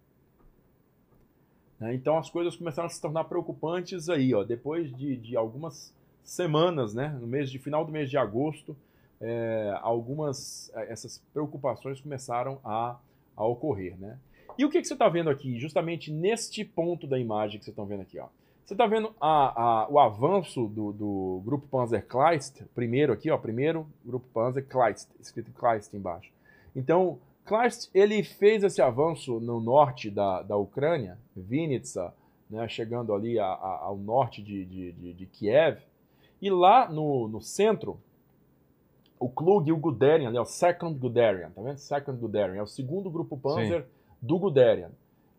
Né, 1.80 1.94
Então 1.94 2.18
as 2.18 2.30
coisas 2.30 2.54
começaram 2.54 2.86
a 2.86 2.90
se 2.90 3.00
tornar 3.00 3.24
preocupantes 3.24 4.08
aí, 4.08 4.34
ó, 4.34 4.44
depois 4.44 4.94
de, 4.96 5.16
de 5.16 5.36
algumas 5.36 5.92
semanas, 6.22 6.94
né, 6.94 7.08
no 7.20 7.26
mês 7.26 7.50
de 7.50 7.58
final 7.58 7.84
do 7.84 7.90
mês 7.90 8.08
de 8.10 8.16
agosto, 8.18 8.76
é, 9.20 9.74
algumas 9.80 10.70
é, 10.74 10.92
essas 10.92 11.18
preocupações 11.32 12.00
começaram 12.00 12.60
a, 12.64 12.96
a 13.36 13.44
ocorrer, 13.44 13.96
né? 13.98 14.18
E 14.58 14.64
o 14.66 14.68
que, 14.70 14.80
que 14.82 14.86
você 14.86 14.92
está 14.92 15.08
vendo 15.08 15.30
aqui, 15.30 15.58
justamente 15.58 16.12
neste 16.12 16.62
ponto 16.62 17.06
da 17.06 17.18
imagem 17.18 17.58
que 17.58 17.64
vocês 17.64 17.72
estão 17.72 17.86
vendo 17.86 18.02
aqui, 18.02 18.18
ó? 18.18 18.26
Você 18.64 18.74
está 18.74 18.86
vendo 18.86 19.12
a- 19.20 19.62
a- 19.82 19.88
o 19.90 19.98
avanço 19.98 20.66
do, 20.68 20.92
do 20.92 21.42
grupo 21.44 21.66
Panzer 21.68 22.06
Kleist, 22.06 22.62
primeiro 22.74 23.12
aqui, 23.12 23.30
ó, 23.30 23.36
primeiro 23.36 23.86
grupo 24.04 24.26
Panzer 24.32 24.66
Kleist, 24.66 25.08
escrito 25.20 25.50
Kleist 25.52 25.92
embaixo. 25.94 26.30
Então, 26.74 27.18
Kleist, 27.44 27.90
ele 27.92 28.22
fez 28.22 28.62
esse 28.62 28.80
avanço 28.80 29.40
no 29.40 29.60
norte 29.60 30.10
da, 30.10 30.42
da 30.42 30.56
Ucrânia, 30.56 31.18
Vinnytsia, 31.36 32.12
né, 32.48 32.68
chegando 32.68 33.12
ali 33.12 33.38
a- 33.38 33.46
a- 33.46 33.80
ao 33.82 33.96
norte 33.96 34.40
de, 34.42 34.64
de, 34.64 34.92
de- 34.92 35.12
de 35.12 35.26
Kiev, 35.26 35.80
e 36.40 36.48
lá 36.50 36.88
no, 36.88 37.26
no 37.28 37.40
centro, 37.40 37.98
o 39.18 39.28
Klug 39.28 39.68
e 39.68 39.72
o 39.72 39.76
Guderian, 39.76 40.28
ali, 40.28 40.38
ó, 40.38 40.44
Second 40.44 40.96
Guderian, 40.98 41.50
tá 41.50 41.62
vendo? 41.62 41.78
Second 41.78 42.18
Guderian, 42.18 42.56
é 42.58 42.62
o 42.62 42.66
segundo 42.66 43.10
grupo 43.10 43.36
Panzer 43.36 43.86
do 44.20 44.38
Guderian. 44.38 44.90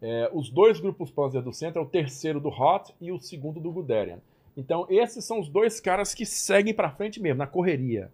É, 0.06 0.30
os 0.34 0.50
dois 0.50 0.82
grupos 0.82 1.10
Panzer 1.10 1.42
do 1.42 1.54
centro 1.54 1.82
é 1.82 1.86
o 1.86 1.88
terceiro 1.88 2.38
do 2.42 2.50
Hot 2.50 2.94
e 3.00 3.10
o 3.10 3.22
segundo 3.22 3.62
do 3.62 3.72
Guderian. 3.72 4.20
Então, 4.56 4.86
esses 4.90 5.24
são 5.24 5.40
os 5.40 5.48
dois 5.48 5.80
caras 5.80 6.14
que 6.14 6.26
seguem 6.26 6.74
pra 6.74 6.92
frente 6.92 7.22
mesmo, 7.22 7.38
na 7.38 7.48
correria. 7.48 8.12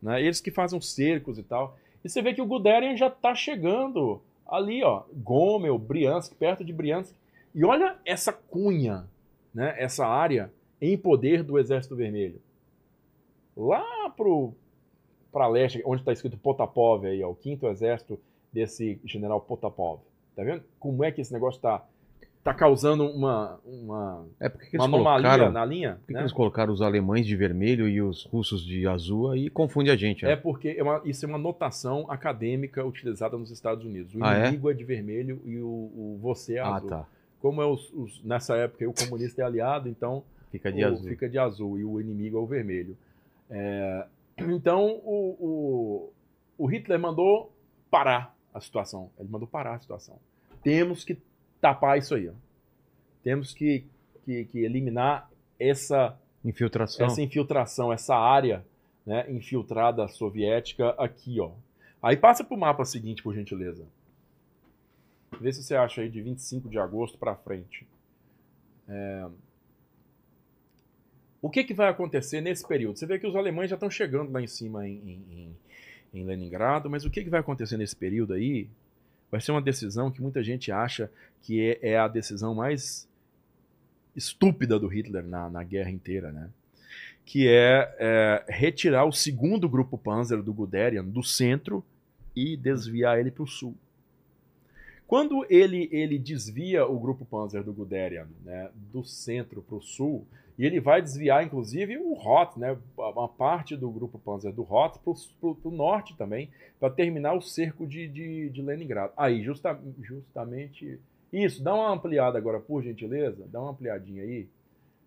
Né? 0.00 0.22
Eles 0.22 0.40
que 0.40 0.52
fazem 0.52 0.78
os 0.78 0.94
cercos 0.94 1.36
e 1.36 1.42
tal. 1.42 1.76
E 2.04 2.08
você 2.08 2.22
vê 2.22 2.32
que 2.32 2.40
o 2.40 2.46
Guderian 2.46 2.96
já 2.96 3.10
tá 3.10 3.34
chegando 3.34 4.22
ali, 4.46 4.84
ó, 4.84 5.02
Gomel, 5.12 5.76
Briansk, 5.76 6.36
perto 6.36 6.64
de 6.64 6.72
Briansk. 6.72 7.12
E 7.52 7.64
olha 7.64 7.96
essa 8.06 8.32
cunha, 8.32 9.04
né? 9.52 9.74
essa 9.76 10.06
área 10.06 10.52
em 10.80 10.96
poder 10.96 11.42
do 11.42 11.58
Exército 11.58 11.96
Vermelho. 11.96 12.40
Lá 13.56 14.08
pro 14.16 14.52
para 15.32 15.48
leste, 15.48 15.82
onde 15.84 16.00
está 16.00 16.12
escrito 16.12 16.36
Potapov 16.36 17.04
aí, 17.04 17.20
ó, 17.24 17.30
o 17.30 17.34
quinto 17.34 17.66
exército 17.66 18.20
desse 18.52 19.00
general 19.04 19.40
Potapov. 19.40 19.98
Tá 20.36 20.42
vendo 20.42 20.62
como 20.78 21.04
é 21.04 21.10
que 21.12 21.20
esse 21.20 21.32
negócio 21.32 21.58
está 21.58 21.84
tá 22.42 22.52
causando 22.52 23.04
uma, 23.06 23.58
uma, 23.64 24.26
É 24.38 24.48
porque 24.50 24.66
que 24.70 24.76
uma 24.76 24.84
anomalia 24.84 25.48
na 25.50 25.64
linha. 25.64 25.92
por 25.94 26.00
que 26.00 26.06
que 26.08 26.12
né? 26.12 26.20
eles 26.20 26.32
colocaram 26.32 26.72
os 26.74 26.82
alemães 26.82 27.26
de 27.26 27.34
vermelho 27.36 27.88
e 27.88 28.02
os 28.02 28.24
russos 28.26 28.62
de 28.62 28.86
azul 28.86 29.30
aí 29.30 29.48
confunde 29.48 29.90
a 29.90 29.96
gente, 29.96 30.24
né? 30.24 30.32
É 30.32 30.36
porque 30.36 30.74
é 30.76 30.82
uma- 30.82 31.00
isso 31.06 31.24
é 31.24 31.28
uma 31.28 31.38
notação 31.38 32.04
acadêmica 32.10 32.84
utilizada 32.84 33.38
nos 33.38 33.50
Estados 33.50 33.84
Unidos. 33.84 34.14
O 34.14 34.22
Ah, 34.22 34.36
é? 34.36 34.40
inimigo 34.48 34.70
é? 34.70 34.74
de 34.74 34.84
vermelho 34.84 35.40
e 35.46 35.58
o, 35.58 35.66
o 35.66 36.18
você 36.20 36.56
é 36.56 36.58
ah, 36.60 36.74
azul. 36.74 36.88
tá. 36.90 37.06
Como 37.40 37.62
é 37.62 37.66
os- 37.66 37.90
os- 37.94 38.22
nessa 38.24 38.56
época 38.56 38.86
o 38.88 38.92
comunista 38.92 39.40
é 39.40 39.44
aliado, 39.44 39.88
então 39.88 40.22
Fica 40.50 40.70
de 40.70 40.84
o- 40.84 40.88
azul. 40.88 41.08
fica 41.08 41.28
de 41.28 41.38
azul 41.38 41.78
e 41.78 41.84
o 41.84 41.98
inimigo 42.00 42.36
é 42.36 42.40
o 42.40 42.46
vermelho. 42.46 42.94
É, 43.50 44.04
então 44.38 45.00
o, 45.04 45.36
o- 45.40 46.12
o 46.58 46.66
Hitler 46.66 46.98
mandou 46.98 47.52
parar 47.90 48.34
a 48.54 48.60
situação. 48.60 49.10
Ele 49.18 49.28
mandou 49.28 49.46
parar 49.48 49.74
a 49.74 49.80
situação. 49.80 50.16
Temos 50.62 51.04
que 51.04 51.18
tapar 51.60 51.98
isso 51.98 52.14
aí. 52.14 52.28
ó. 52.28 52.32
Temos 53.22 53.52
que, 53.52 53.84
que- 54.24 54.44
que 54.46 54.58
eliminar 54.60 55.28
essa, 55.58 56.16
Infiltração. 56.44 57.04
essa 57.06 57.20
infiltração, 57.20 57.92
essa 57.92 58.14
área 58.16 58.64
né, 59.04 59.30
infiltrada 59.30 60.06
soviética 60.08 60.90
aqui. 60.90 61.40
Ó. 61.40 61.52
Aí 62.02 62.16
passa 62.16 62.44
para 62.44 62.54
o 62.56 62.60
mapa 62.60 62.84
seguinte, 62.84 63.22
por 63.22 63.34
gentileza. 63.34 63.84
Vê 65.40 65.52
se 65.52 65.62
você 65.62 65.74
acha 65.74 66.00
aí 66.00 66.08
de 66.08 66.22
25 66.22 66.68
de 66.68 66.78
agosto 66.78 67.18
para 67.18 67.34
frente. 67.34 67.86
É, 68.88 69.26
O 71.42 71.50
que, 71.50 71.64
que 71.64 71.74
vai 71.74 71.88
acontecer 71.88 72.40
nesse 72.40 72.66
período? 72.66 72.98
Você 72.98 73.04
vê 73.06 73.18
que 73.18 73.26
os 73.26 73.34
alemães 73.36 73.68
já 73.68 73.76
estão 73.76 73.90
chegando 73.90 74.30
lá 74.32 74.40
em 74.40 74.46
cima 74.46 74.86
em, 74.88 74.94
em- 75.30 75.53
em- 76.14 76.24
Leningrado, 76.24 76.88
mas 76.88 77.04
o 77.04 77.10
que, 77.10 77.22
que 77.24 77.30
vai 77.30 77.40
acontecer 77.40 77.76
nesse 77.76 77.96
período 77.96 78.32
aí? 78.32 78.68
Vai 79.30 79.40
ser 79.40 79.50
uma 79.50 79.60
decisão 79.60 80.10
que 80.10 80.22
muita 80.22 80.42
gente 80.42 80.70
acha 80.70 81.10
que 81.42 81.60
é, 81.60 81.90
é 81.90 81.98
a 81.98 82.06
decisão 82.08 82.54
mais 82.54 83.08
estúpida 84.14 84.78
do 84.78 84.86
Hitler 84.86 85.26
na, 85.26 85.50
na 85.50 85.64
guerra 85.64 85.90
inteira, 85.90 86.30
né? 86.30 86.48
Que 87.26 87.48
é, 87.48 87.96
é, 87.98 88.44
retirar 88.48 89.04
o 89.06 89.12
segundo 89.12 89.68
grupo 89.68 89.98
Panzer 89.98 90.42
do 90.42 90.52
Guderian 90.52 91.04
do 91.04 91.22
centro 91.22 91.84
e 92.36 92.56
desviar 92.56 93.18
ele 93.18 93.30
para 93.30 93.42
o 93.42 93.46
sul. 93.46 93.74
Quando 95.06 95.44
ele, 95.50 95.88
ele 95.92 96.18
desvia 96.18 96.86
o 96.86 96.98
grupo 96.98 97.24
Panzer 97.24 97.62
do 97.62 97.72
Guderian 97.72 98.26
né, 98.44 98.70
do 98.92 99.04
centro 99.04 99.62
para 99.62 99.76
o 99.76 99.82
sul, 99.82 100.26
e 100.58 100.64
ele 100.64 100.78
vai 100.80 101.02
desviar, 101.02 101.44
inclusive, 101.44 101.96
o 101.98 102.14
Roth, 102.14 102.56
né, 102.56 102.76
uma 102.96 103.28
parte 103.28 103.76
do 103.76 103.90
grupo 103.90 104.18
Panzer 104.18 104.52
do 104.52 104.62
Roth 104.62 104.98
para 104.98 105.48
o 105.68 105.70
norte 105.70 106.16
também, 106.16 106.50
para 106.78 106.90
terminar 106.90 107.34
o 107.34 107.40
cerco 107.40 107.86
de, 107.86 108.06
de, 108.08 108.50
de 108.50 108.62
Leningrado. 108.62 109.12
Aí, 109.16 109.42
justa, 109.42 109.78
justamente. 110.00 111.00
Isso, 111.32 111.62
dá 111.62 111.74
uma 111.74 111.90
ampliada 111.92 112.38
agora, 112.38 112.60
por 112.60 112.82
gentileza. 112.82 113.44
Dá 113.50 113.60
uma 113.60 113.72
ampliadinha 113.72 114.22
aí. 114.22 114.46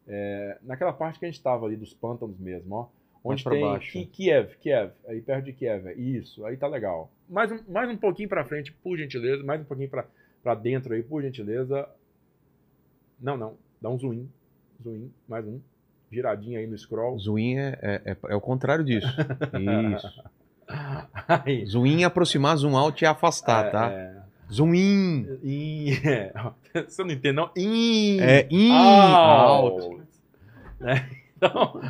É, 0.05 0.57
naquela 0.63 0.91
parte 0.93 1.19
que 1.19 1.25
a 1.25 1.27
gente 1.29 1.37
estava 1.37 1.65
ali 1.65 1.75
dos 1.77 1.93
pântanos 1.93 2.37
mesmo, 2.39 2.75
ó. 2.75 2.87
Onde 3.23 3.43
tem 3.43 3.61
baixo. 3.61 3.91
Ki- 3.91 4.05
Kiev, 4.05 4.55
Kiev, 4.57 4.91
aí 5.07 5.21
perto 5.21 5.45
de 5.45 5.53
Kiev. 5.53 5.85
Isso, 5.97 6.45
aí 6.45 6.55
tá 6.55 6.67
legal. 6.67 7.09
Mais 7.29 7.51
um, 7.51 7.59
mais 7.67 7.89
um 7.89 7.97
pouquinho 7.97 8.29
para 8.29 8.45
frente, 8.45 8.71
por 8.71 8.97
gentileza. 8.97 9.43
Mais 9.43 9.59
um 9.61 9.65
pouquinho 9.65 9.89
para 9.89 10.55
dentro 10.55 10.93
aí, 10.93 11.03
por 11.03 11.21
gentileza. 11.21 11.87
Não, 13.19 13.35
não. 13.35 13.55
Dá 13.81 13.89
um 13.89 13.97
zoom. 13.97 14.27
Zoom 14.83 15.09
mais 15.27 15.45
um. 15.47 15.59
Giradinha 16.11 16.59
aí 16.59 16.67
no 16.67 16.77
scroll. 16.77 17.17
Zoom 17.19 17.37
é, 17.39 17.77
é, 17.81 18.01
é- 18.11 18.17
é 18.29 18.35
o 18.35 18.41
contrário 18.41 18.83
disso. 18.83 19.07
Isso. 19.95 20.23
Aí. 21.27 21.65
Zoom 21.65 21.99
é 21.99 22.03
aproximar, 22.03 22.55
zoom 22.57 22.75
out 22.77 23.03
é 23.03 23.07
afastar, 23.07 23.71
tá? 23.71 23.89
É, 23.91 24.15
Zoom 24.51 24.73
in. 24.75 25.27
in, 25.43 25.91
é. 26.05 26.31
Você 26.87 27.03
não 27.03 27.11
entende, 27.11 27.33
não? 27.35 27.49
In. 27.55 28.19
É 28.21 28.47
in, 28.49 28.71
out. 28.71 29.81
out. 29.85 30.01
Né? 30.79 31.09
Então, 31.37 31.81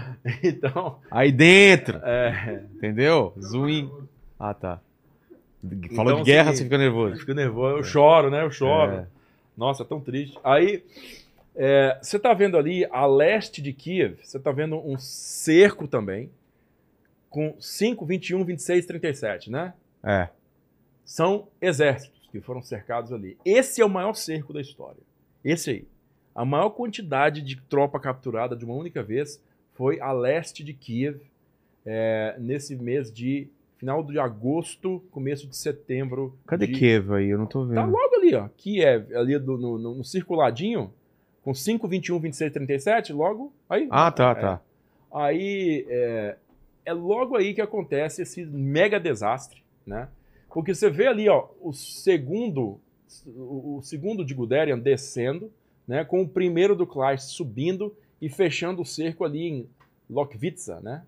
então 0.44 1.00
Aí 1.12 1.32
dentro. 1.32 2.00
é, 2.04 2.64
Entendeu? 2.76 3.34
Zoom 3.40 3.70
in. 3.70 3.92
Ah, 4.40 4.54
tá. 4.54 4.80
Falou 5.96 6.14
Então, 6.14 6.24
de 6.24 6.32
guerra, 6.32 6.46
seguinte, 6.54 6.58
você 6.58 6.64
fica 6.66 6.78
nervoso. 6.78 7.16
fico 7.18 7.34
nervoso, 7.34 7.78
eu 7.78 7.84
choro, 7.84 8.30
né? 8.30 8.44
Eu 8.44 8.52
choro. 8.52 8.92
É. 8.94 9.08
Nossa, 9.58 9.84
é 9.84 9.86
tão 9.86 10.00
triste. 10.00 10.38
Aí, 10.44 10.84
é, 11.58 11.98
você 12.02 12.18
tá 12.20 12.34
vendo 12.34 12.56
ali, 12.58 12.86
a 12.92 13.06
leste 13.06 13.62
de 13.62 13.74
Kiev, 13.74 14.20
você 14.24 14.40
tá 14.40 14.52
vendo 14.52 14.78
um 14.78 14.98
cerco 14.98 15.88
também, 15.88 16.30
com 17.30 17.56
5, 17.60 18.06
21, 18.06 18.44
26, 18.46 18.86
37, 18.86 19.52
né? 19.52 19.74
É. 20.04 20.30
São 21.04 21.48
exércitos 21.62 22.28
que 22.32 22.40
foram 22.40 22.62
cercados 22.62 23.12
ali. 23.12 23.38
Esse 23.44 23.82
é 23.82 23.86
o 23.86 23.90
maior 23.90 24.14
cerco 24.14 24.54
da 24.54 24.62
história. 24.62 25.00
Esse 25.44 25.70
aí. 25.72 25.86
A 26.36 26.46
maior 26.46 26.70
quantidade 26.70 27.42
de 27.42 27.60
tropa 27.62 28.00
capturada 28.00 28.56
de 28.56 28.64
uma 28.64 28.76
única 28.76 29.02
vez 29.02 29.42
foi 29.74 30.00
a 30.00 30.12
leste 30.12 30.64
de 30.64 30.74
Kiev, 30.74 31.20
é, 31.86 32.36
nesse 32.40 32.76
mês 32.76 33.12
de 33.12 33.48
final 33.78 34.04
de 34.04 34.20
agosto, 34.20 35.04
começo 35.12 35.48
de 35.48 35.56
setembro. 35.56 36.36
Cadê 36.48 36.68
de... 36.68 36.74
Kiev 36.74 37.12
aí? 37.14 37.30
Eu 37.30 37.38
não 37.38 37.46
tô 37.46 37.66
Tá 37.68 37.82
vendo. 37.86 37.92
logo 37.92 38.16
ali, 38.16 38.36
ó. 38.36 38.48
Kiev, 38.58 39.16
ali 39.16 39.38
do- 39.40 39.58
no, 39.58 39.78
no- 39.78 39.96
no 39.96 40.04
circuladinho, 40.04 40.92
com 41.48 41.54
5, 41.54 41.88
21, 41.88 42.20
26, 42.20 42.52
37, 42.52 43.14
logo 43.14 43.54
aí. 43.70 43.88
Ah, 43.90 44.12
tá, 44.12 44.32
É. 44.32 44.36
tá. 44.36 44.62
Aí 45.14 45.86
é, 45.88 46.36
é 46.84 46.92
logo 46.92 47.38
aí 47.38 47.54
que 47.54 47.62
acontece 47.62 48.22
esse 48.24 48.46
mega 48.46 49.00
desastre, 49.00 49.64
né? 49.86 50.10
Porque 50.50 50.76
você 50.76 50.90
vê 50.90 51.08
ali, 51.08 51.30
ó, 51.30 51.48
o 51.62 51.72
segundo, 51.72 52.82
o, 53.26 53.80
segundo 53.82 54.26
de 54.26 54.34
Guderian 54.34 54.78
descendo, 54.78 55.50
né? 55.88 56.04
Com 56.04 56.22
o 56.24 56.28
primeiro 56.28 56.76
do 56.76 56.86
Kleist 56.86 57.30
subindo 57.34 57.96
e 58.22 58.28
fechando 58.28 58.82
o 58.82 58.86
cerco 58.86 59.24
ali 59.24 59.48
em 59.48 59.70
Lokvitsa, 60.10 60.82
né? 60.82 61.04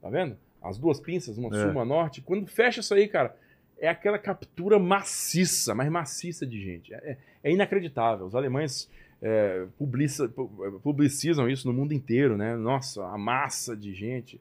Tá 0.00 0.08
vendo? 0.08 0.36
As 0.62 0.78
duas 0.78 1.00
pinças, 1.00 1.36
uma 1.36 1.48
É. 1.48 1.60
sul, 1.62 1.72
uma 1.72 1.84
norte. 1.84 2.20
Quando 2.20 2.46
fecha 2.46 2.78
isso 2.78 2.94
aí, 2.94 3.08
cara, 3.08 3.34
é 3.76 3.88
aquela 3.88 4.20
captura 4.20 4.78
maciça, 4.78 5.74
mas 5.74 5.90
maciça 5.90 6.46
de 6.46 6.62
gente. 6.62 6.94
É, 6.94 7.16
é 7.42 7.50
inacreditável. 7.52 8.24
Os 8.24 8.36
alemães 8.36 8.88
é, 9.26 9.66
publica- 9.78 10.28
pu- 10.28 10.80
publicizam 10.82 11.48
isso 11.48 11.66
no 11.66 11.72
mundo 11.72 11.94
inteiro, 11.94 12.36
né? 12.36 12.54
Nossa, 12.56 13.06
a 13.06 13.16
massa 13.16 13.74
de 13.74 13.94
gente. 13.94 14.38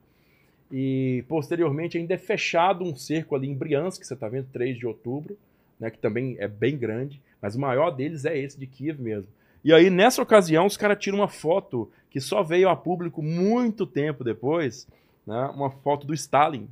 E 0.70 1.24
posteriormente 1.30 1.98
ainda 1.98 2.14
é 2.16 2.18
fechado 2.18 2.84
um 2.84 2.94
cerco 2.96 3.34
ali 3.34 3.48
em 3.48 3.56
Briansk, 3.56 4.02
que 4.02 4.06
você 4.08 4.14
está 4.14 4.28
vendo, 4.28 4.48
3 4.52 4.78
de 4.78 4.86
outubro, 4.86 5.38
né? 5.80 5.90
Que 5.90 5.98
também 5.98 6.36
é 6.38 6.48
bem 6.50 6.78
grande, 6.78 7.22
mas 7.42 7.56
o 7.56 7.60
maior 7.62 7.92
deles 7.92 8.26
é 8.26 8.38
esse 8.38 8.60
de 8.60 8.68
Kiev 8.68 9.00
mesmo. 9.02 9.30
E 9.64 9.72
aí, 9.72 9.90
nessa 9.90 10.22
ocasião, 10.22 10.66
os 10.66 10.76
caras 10.76 10.98
tiram 11.02 11.20
uma 11.20 11.30
foto 11.30 11.90
que 12.10 12.20
só 12.20 12.44
veio 12.44 12.68
a 12.68 12.76
público 12.76 13.24
muito 13.24 13.86
tempo 13.86 14.22
depois, 14.22 14.86
né? 15.26 15.46
Uma 15.56 15.70
foto 15.72 16.06
do 16.06 16.14
Stalin. 16.14 16.68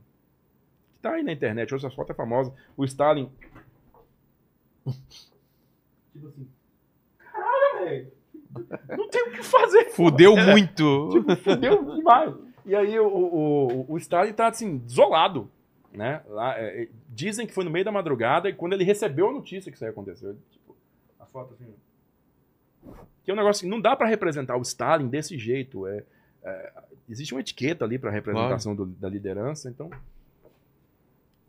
Que 0.96 1.00
tá 1.02 1.14
aí 1.14 1.24
na 1.24 1.32
internet, 1.32 1.74
hoje 1.74 1.86
essa 1.86 1.96
foto 1.96 2.12
é 2.12 2.16
famosa. 2.16 2.52
O 2.76 2.84
Stalin. 2.84 3.30
tipo 6.14 6.28
assim. 6.28 6.48
Velho! 7.84 8.12
Não 8.98 9.08
tem 9.10 9.24
o 9.24 9.32
que 9.32 9.44
fazer. 9.44 9.92
Fudeu 9.92 10.36
muito. 10.36 11.10
Tipo, 11.12 11.36
fudeu 11.38 11.96
demais. 11.96 12.36
E 12.66 12.76
aí 12.76 13.00
o, 13.00 13.08
o, 13.08 13.86
o 13.94 13.98
Stalin 13.98 14.34
tá 14.34 14.48
assim, 14.48 14.78
desolado. 14.78 15.50
Né? 15.94 16.22
Lá, 16.28 16.58
é, 16.58 16.84
é, 16.84 16.88
dizem 17.10 17.46
que 17.48 17.54
foi 17.54 17.64
no 17.66 17.70
meio 17.72 17.84
da 17.84 17.92
madrugada 17.92 18.48
e 18.50 18.54
quando 18.54 18.74
ele 18.74 18.84
recebeu 18.84 19.30
a 19.30 19.34
notícia 19.34 19.70
que 19.72 19.76
isso 19.76 19.84
aí 19.84 19.92
aconteceu, 19.92 20.38
tipo, 20.50 20.76
a 21.20 21.26
foto 21.26 21.54
assim. 21.54 21.74
Que 23.24 23.32
é 23.32 23.34
um 23.34 23.38
negócio 23.38 23.64
que 23.64 23.70
não 23.70 23.80
dá 23.82 23.96
pra 23.96 24.08
representar 24.08 24.58
o 24.58 24.62
Stalin 24.62 25.08
desse 25.08 25.38
jeito. 25.38 25.86
É, 25.88 26.04
é, 26.44 26.72
existe 27.10 27.34
uma 27.34 27.42
etiqueta 27.42 27.84
ali 27.86 27.98
pra 28.00 28.10
representação 28.12 28.74
do- 28.76 28.86
da 28.86 29.10
liderança, 29.10 29.70
então. 29.70 29.90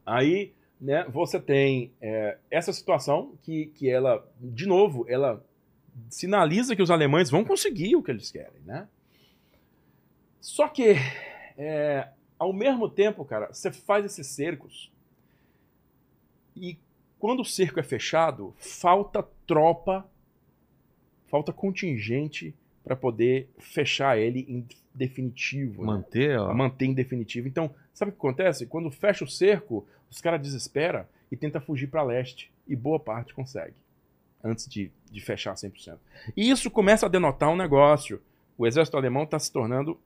Aí, 0.05 0.53
né, 0.81 1.05
você 1.09 1.39
tem 1.41 1.93
é, 2.01 2.37
essa 2.51 2.73
situação 2.73 3.33
que, 3.43 3.67
que 3.67 3.89
ela, 3.89 4.27
de 4.41 4.67
novo, 4.67 5.05
ela 5.09 5.43
sinaliza 6.09 6.77
que 6.77 6.83
os 6.83 6.91
alemães 6.91 7.31
vão 7.31 7.45
conseguir 7.45 7.97
o 7.97 8.03
que 8.03 8.11
eles 8.11 8.31
querem, 8.31 8.61
né? 8.65 8.89
Só 10.41 10.69
que, 10.69 10.97
é, 11.57 12.09
ao 12.39 12.53
mesmo 12.53 12.89
tempo, 12.89 13.25
cara, 13.25 13.53
você 13.53 13.71
faz 13.71 14.05
esses 14.05 14.27
cercos 14.27 14.93
e 16.57 16.79
quando 17.19 17.41
o 17.41 17.45
cerco 17.45 17.79
é 17.79 17.83
fechado, 17.83 18.55
falta 18.59 19.23
tropa, 19.47 20.07
falta 21.29 21.53
contingente 21.53 22.55
para 22.83 22.97
poder 22.97 23.49
fechar 23.59 24.19
ele 24.19 24.45
em 24.49 24.67
definitivo, 24.95 25.83
né? 25.83 25.93
Manter, 25.93 26.39
ó. 26.39 26.51
a 26.51 26.55
manter 26.55 26.87
em 26.87 26.95
definitivo. 26.95 27.49
Então, 27.49 27.73
sabe 27.95 28.11
o 28.11 28.13
que 28.13 28.19
acontece? 28.19 28.67
Quando 28.67 28.91
fecha 28.91 29.25
o 29.25 29.29
cerco, 29.29 29.87
os 30.11 30.21
caras 30.21 30.43
desesperam 30.43 31.07
e 31.31 31.37
tenta 31.37 31.61
fugir 31.61 31.87
para 31.87 32.03
leste. 32.03 32.53
E 32.67 32.77
boa 32.77 32.99
parte 32.99 33.35
consegue, 33.35 33.75
antes 34.43 34.67
de, 34.69 34.91
de 35.11 35.21
fechar 35.21 35.55
100%. 35.55 35.99
E 36.37 36.51
isso 36.51 36.71
começa 36.71 37.07
a 37.07 37.09
denotar 37.09 37.49
um 37.49 37.57
negócio. 37.57 38.21
O 38.57 38.67
exército 38.67 38.97
alemão 38.97 39.25
está 39.25 39.39
se 39.39 39.51
tornando 39.53 39.99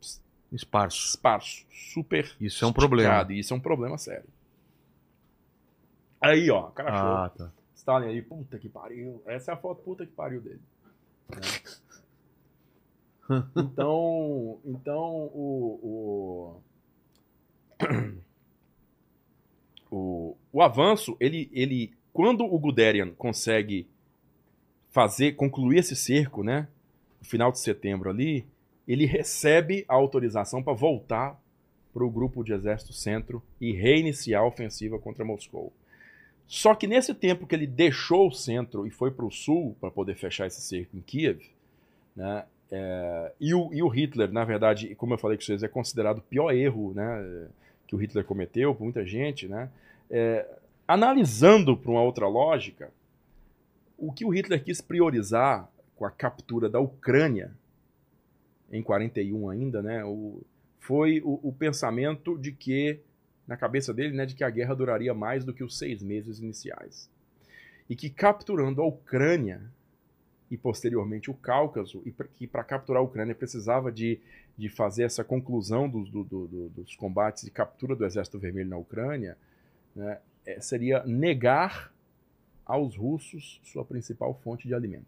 Esparso. 0.52 1.08
esparso, 1.08 1.66
super 1.70 2.36
Isso 2.40 2.64
é 2.64 2.68
um 2.68 2.72
problema. 2.72 3.26
E 3.30 3.38
isso 3.38 3.52
é 3.52 3.56
um 3.56 3.60
problema 3.60 3.98
sério. 3.98 4.28
Aí, 6.20 6.50
ó, 6.50 6.62
cara 6.70 6.90
achou. 6.90 7.08
Ah, 7.08 7.28
tá. 7.30 7.52
Stalin 7.74 8.06
aí, 8.08 8.22
puta 8.22 8.58
que 8.58 8.68
pariu. 8.68 9.22
Essa 9.26 9.52
é 9.52 9.54
a 9.54 9.56
foto 9.56 9.82
puta 9.82 10.06
que 10.06 10.12
pariu 10.12 10.40
dele. 10.40 10.60
né? 11.30 11.40
Então, 13.56 14.60
então 14.64 15.02
o, 15.34 16.60
o, 17.80 17.82
o, 19.90 20.36
o 20.52 20.62
avanço, 20.62 21.16
ele, 21.18 21.50
ele, 21.52 21.92
quando 22.12 22.44
o 22.44 22.56
Guderian 22.56 23.10
consegue 23.14 23.88
fazer, 24.96 25.32
concluir 25.32 25.80
esse 25.80 25.94
cerco, 25.94 26.42
né, 26.42 26.66
no 27.20 27.26
final 27.26 27.52
de 27.52 27.58
setembro 27.58 28.08
ali, 28.08 28.46
ele 28.88 29.04
recebe 29.04 29.84
a 29.86 29.94
autorização 29.94 30.62
para 30.62 30.72
voltar 30.72 31.38
para 31.92 32.02
o 32.02 32.10
grupo 32.10 32.42
de 32.42 32.54
exército 32.54 32.94
centro 32.94 33.42
e 33.60 33.72
reiniciar 33.72 34.42
a 34.42 34.46
ofensiva 34.46 34.98
contra 34.98 35.22
Moscou. 35.22 35.70
Só 36.46 36.74
que 36.74 36.86
nesse 36.86 37.12
tempo 37.14 37.46
que 37.46 37.54
ele 37.54 37.66
deixou 37.66 38.28
o 38.28 38.32
centro 38.32 38.86
e 38.86 38.90
foi 38.90 39.10
para 39.10 39.26
o 39.26 39.30
sul 39.30 39.76
para 39.78 39.90
poder 39.90 40.14
fechar 40.14 40.46
esse 40.46 40.62
cerco 40.62 40.96
em 40.96 41.02
Kiev, 41.02 41.42
né, 42.16 42.46
é, 42.72 43.32
e, 43.38 43.52
o, 43.52 43.74
e, 43.74 43.82
o, 43.82 43.88
Hitler, 43.88 44.32
na 44.32 44.46
verdade, 44.46 44.94
como 44.94 45.12
eu 45.12 45.18
falei 45.18 45.36
com 45.36 45.44
vocês, 45.44 45.62
é 45.62 45.68
considerado 45.68 46.18
o 46.18 46.22
pior 46.22 46.52
erro 46.52 46.94
né, 46.94 47.48
que 47.86 47.94
o 47.94 47.98
Hitler 47.98 48.24
cometeu 48.24 48.74
por 48.74 48.84
muita 48.84 49.04
gente, 49.04 49.46
né, 49.46 49.68
é, 50.10 50.46
analisando 50.88 51.76
para 51.76 51.90
uma 51.90 52.02
outra 52.02 52.26
lógica, 52.26 52.90
o 53.96 54.12
que 54.12 54.24
o 54.24 54.30
Hitler 54.30 54.62
quis 54.62 54.80
priorizar 54.80 55.70
com 55.94 56.04
a 56.04 56.10
captura 56.10 56.68
da 56.68 56.78
Ucrânia, 56.78 57.52
em 58.70 58.82
41 58.82 59.48
ainda, 59.48 59.82
né, 59.82 60.04
o, 60.04 60.42
foi 60.80 61.20
o, 61.24 61.40
o, 61.48 61.52
pensamento 61.52 62.36
de 62.38 62.52
que, 62.52 63.00
na 63.46 63.56
cabeça 63.56 63.94
dele, 63.94 64.14
né, 64.14 64.26
de 64.26 64.34
que 64.34 64.44
a 64.44 64.50
guerra 64.50 64.74
duraria 64.74 65.14
mais 65.14 65.44
do 65.44 65.54
que 65.54 65.64
os 65.64 65.78
seis 65.78 66.02
meses 66.02 66.38
iniciais. 66.38 67.10
E 67.88 67.96
que 67.96 68.10
capturando 68.10 68.82
a 68.82 68.86
Ucrânia 68.86 69.62
e 70.50 70.56
posteriormente 70.56 71.30
o 71.30 71.34
Cáucaso, 71.34 72.02
e 72.04 72.12
que 72.34 72.46
para 72.46 72.62
capturar 72.62 73.00
a 73.00 73.04
Ucrânia 73.04 73.34
precisava 73.34 73.90
de, 73.90 74.20
de 74.56 74.68
fazer 74.68 75.04
essa 75.04 75.24
conclusão 75.24 75.88
do, 75.88 76.04
do, 76.04 76.24
do, 76.24 76.68
dos 76.68 76.94
combates 76.94 77.44
de 77.44 77.50
captura 77.50 77.96
do 77.96 78.04
Exército 78.04 78.38
Vermelho 78.38 78.70
na 78.70 78.76
Ucrânia, 78.76 79.36
né, 79.94 80.20
é, 80.44 80.60
seria 80.60 81.02
negar 81.04 81.92
aos 82.66 82.96
russos 82.96 83.60
sua 83.64 83.84
principal 83.84 84.34
fonte 84.42 84.66
de 84.66 84.74
alimento. 84.74 85.06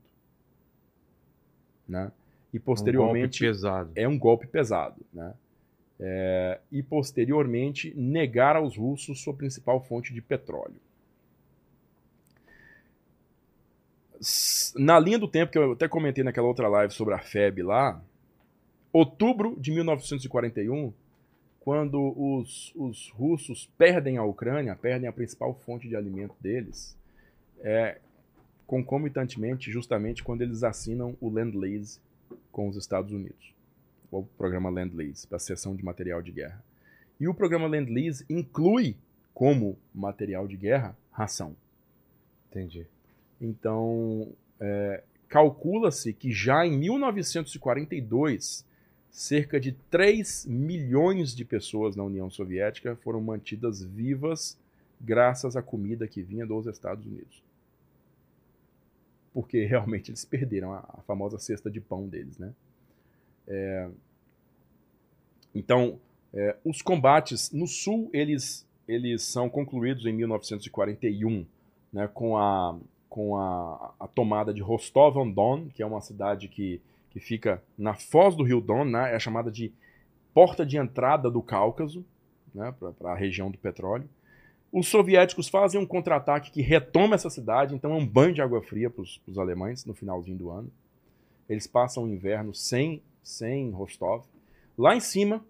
Né? 1.86 2.12
E 2.52 2.58
posteriormente. 2.58 3.44
Um 3.44 3.48
pesado. 3.48 3.92
É 3.96 4.06
um 4.06 4.18
golpe 4.18 4.46
pesado. 4.46 5.04
Né? 5.12 5.34
É, 5.98 6.60
e 6.70 6.82
posteriormente 6.82 7.92
negar 7.96 8.54
aos 8.54 8.76
russos 8.76 9.20
sua 9.20 9.34
principal 9.34 9.82
fonte 9.82 10.14
de 10.14 10.22
petróleo. 10.22 10.80
Na 14.76 14.98
linha 14.98 15.18
do 15.18 15.28
tempo 15.28 15.52
que 15.52 15.58
eu 15.58 15.72
até 15.72 15.88
comentei 15.88 16.24
naquela 16.24 16.46
outra 16.46 16.68
live 16.68 16.92
sobre 16.92 17.14
a 17.14 17.18
FEB 17.18 17.62
lá, 17.62 18.00
outubro 18.92 19.56
de 19.58 19.70
1941, 19.72 20.92
quando 21.60 22.14
os, 22.16 22.72
os 22.74 23.10
russos 23.10 23.68
perdem 23.76 24.16
a 24.16 24.24
Ucrânia, 24.24 24.74
perdem 24.74 25.08
a 25.08 25.12
principal 25.12 25.54
fonte 25.54 25.88
de 25.88 25.94
alimento 25.94 26.34
deles, 26.40 26.96
é 27.60 27.98
concomitantemente, 28.68 29.72
justamente 29.72 30.22
quando 30.22 30.42
eles 30.42 30.62
assinam 30.62 31.16
o 31.22 31.30
Land-Lease 31.30 31.98
com 32.52 32.68
os 32.68 32.76
Estados 32.76 33.14
Unidos, 33.14 33.54
o 34.10 34.22
programa 34.22 34.68
Land-Lease, 34.68 35.26
para 35.26 35.36
a 35.36 35.40
cessão 35.40 35.74
de 35.74 35.82
material 35.82 36.20
de 36.20 36.30
guerra. 36.30 36.62
E 37.18 37.26
o 37.26 37.32
programa 37.32 37.66
Land-Lease 37.66 38.26
inclui 38.28 38.94
como 39.32 39.78
material 39.94 40.46
de 40.46 40.58
guerra 40.58 40.94
ração. 41.10 41.56
Entendi. 42.50 42.86
Então, 43.40 44.28
é, 44.60 45.02
calcula-se 45.28 46.12
que 46.12 46.30
já 46.30 46.66
em 46.66 46.76
1942, 46.76 48.66
cerca 49.10 49.58
de 49.58 49.72
3 49.90 50.44
milhões 50.44 51.34
de 51.34 51.42
pessoas 51.42 51.96
na 51.96 52.04
União 52.04 52.28
Soviética 52.28 52.96
foram 52.96 53.22
mantidas 53.22 53.82
vivas 53.82 54.58
graças 55.00 55.56
à 55.56 55.62
comida 55.62 56.06
que 56.06 56.22
vinha 56.22 56.46
dos 56.46 56.66
Estados 56.66 57.06
Unidos 57.06 57.47
porque 59.32 59.64
realmente 59.66 60.10
eles 60.10 60.24
perderam 60.24 60.72
a, 60.72 60.78
a 60.78 61.02
famosa 61.06 61.38
cesta 61.38 61.70
de 61.70 61.80
pão 61.80 62.08
deles, 62.08 62.38
né? 62.38 62.52
É, 63.46 63.88
então, 65.54 65.98
é, 66.34 66.56
os 66.64 66.82
combates 66.82 67.50
no 67.50 67.66
sul 67.66 68.10
eles 68.12 68.66
eles 68.86 69.22
são 69.22 69.50
concluídos 69.50 70.06
em 70.06 70.12
1941, 70.12 71.46
né, 71.92 72.08
com 72.08 72.38
a 72.38 72.78
com 73.08 73.36
a, 73.36 73.94
a 73.98 74.06
tomada 74.06 74.52
de 74.52 74.60
Rostov-on-Don, 74.60 75.68
que 75.70 75.82
é 75.82 75.86
uma 75.86 76.00
cidade 76.00 76.46
que, 76.46 76.80
que 77.10 77.18
fica 77.18 77.62
na 77.76 77.94
foz 77.94 78.36
do 78.36 78.44
rio 78.44 78.60
Don, 78.60 78.84
né, 78.84 79.14
é 79.14 79.18
chamada 79.18 79.50
de 79.50 79.72
porta 80.32 80.64
de 80.64 80.76
entrada 80.76 81.30
do 81.30 81.42
Cáucaso, 81.42 82.04
né, 82.54 82.72
para 82.98 83.12
a 83.12 83.16
região 83.16 83.50
do 83.50 83.58
petróleo. 83.58 84.08
Os 84.70 84.88
soviéticos 84.88 85.48
fazem 85.48 85.80
um 85.80 85.86
contra-ataque 85.86 86.50
que 86.50 86.60
retoma 86.60 87.14
essa 87.14 87.30
cidade, 87.30 87.74
então 87.74 87.92
é 87.92 87.96
um 87.96 88.06
banho 88.06 88.34
de 88.34 88.42
água 88.42 88.62
fria 88.62 88.90
para 88.90 89.02
os 89.02 89.38
alemães 89.38 89.84
no 89.84 89.94
finalzinho 89.94 90.36
do 90.36 90.50
ano. 90.50 90.70
Eles 91.48 91.66
passam 91.66 92.04
o 92.04 92.08
inverno 92.08 92.54
sem, 92.54 93.02
sem 93.22 93.70
Rostov. 93.70 94.24
Lá 94.76 94.94
em 94.94 95.00
cima, 95.00 95.42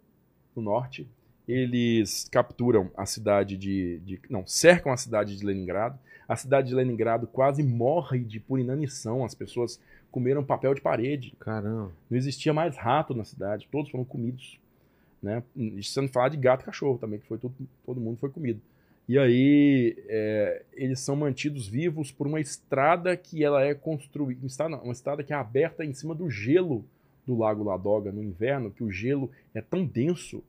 no 0.55 0.63
norte, 0.63 1.09
eles 1.49 2.29
capturam 2.31 2.91
a 2.97 3.07
cidade 3.07 3.57
de, 3.57 3.99
de, 4.01 4.21
Não, 4.31 4.47
cercam 4.47 4.93
a 4.93 4.97
cidade 4.97 5.37
de 5.37 5.45
Leningrado. 5.45 5.99
A 6.29 6.37
cidade 6.37 6.69
de 6.69 6.75
Leningrado 6.75 7.27
quase 7.27 7.63
morre 7.63 8.21
de 8.21 8.39
por 8.39 8.61
inanição. 8.61 9.25
As 9.25 9.35
pessoas 9.35 9.81
comeram 10.11 10.45
papel 10.45 10.75
de 10.75 10.81
parede. 10.81 11.35
Caramba. 11.41 11.91
Não 12.09 12.17
existia 12.17 12.53
mais 12.53 12.77
rato 12.77 13.15
na 13.15 13.25
cidade, 13.25 13.69
todos 13.71 13.91
foram 13.91 14.05
comidos. 14.05 14.59
Né? 15.23 15.43
Isso 15.57 16.01
não 16.01 16.09
falar 16.09 16.29
de 16.29 16.37
gato 16.37 16.63
e 16.63 16.65
cachorro 16.65 16.99
também, 16.99 17.19
que 17.19 17.27
foi 17.27 17.39
todo, 17.39 17.53
todo 17.85 18.01
mundo 18.01 18.19
foi 18.19 18.31
comido. 18.31 18.61
E 19.09 19.19
aí 19.19 19.97
é, 20.07 20.63
eles 20.75 21.01
são 21.01 21.17
mantidos 21.17 21.67
vivos 21.67 22.13
por 22.13 22.27
uma 22.27 22.41
estrada 22.41 23.17
que 23.17 23.43
ela 23.43 23.65
é 23.65 23.75
construída, 23.75 24.47
uma 24.83 24.93
estrada 24.93 25.25
que 25.25 25.33
é 25.33 25.37
aberta 25.37 25.83
em 25.83 25.95
cima 25.95 26.15
do 26.15 26.29
gelo 26.29 26.85
do 27.27 27.37
Lago 27.37 27.65
Ladoga 27.65 28.13
no 28.13 28.23
inverno, 28.23 28.71
que 28.71 28.85
o 28.85 28.91
gelo 28.91 29.31
é 29.55 29.63
tão 29.63 29.85
denso 29.85 30.43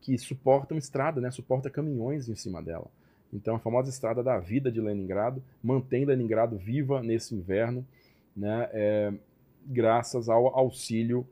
que 0.00 0.16
suporta 0.16 0.72
uma 0.72 0.78
estrada, 0.78 1.20
né? 1.20 1.30
Suporta 1.30 1.68
caminhões 1.68 2.30
em 2.30 2.34
cima 2.34 2.62
dela. 2.62 2.86
Então 3.30 3.56
a 3.56 3.58
famosa 3.58 3.90
estrada 3.90 4.22
da 4.22 4.38
vida 4.38 4.72
de 4.72 4.80
Leningrado 4.80 5.42
mantém 5.62 6.06
Leningrado 6.06 6.56
viva 6.56 7.02
nesse 7.02 7.34
inverno, 7.34 7.86
né? 8.34 8.70
É, 8.72 9.12
graças 9.66 10.30
ao 10.30 10.46
auxílio, 10.58 11.26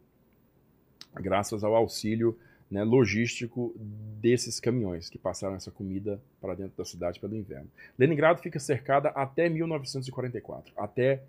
graças 1.14 1.64
ao 1.64 1.74
auxílio 1.74 2.38
né, 2.70 2.82
logístico 2.82 3.74
desses 4.20 4.58
caminhões 4.58 5.08
que 5.08 5.18
passaram 5.18 5.54
essa 5.54 5.70
comida 5.70 6.20
para 6.40 6.54
dentro 6.54 6.76
da 6.76 6.84
cidade 6.84 7.20
pelo 7.20 7.36
inverno. 7.36 7.70
Leningrado 7.98 8.42
fica 8.42 8.58
cercada 8.58 9.10
até 9.10 9.48
1944, 9.48 10.72
até 10.76 11.22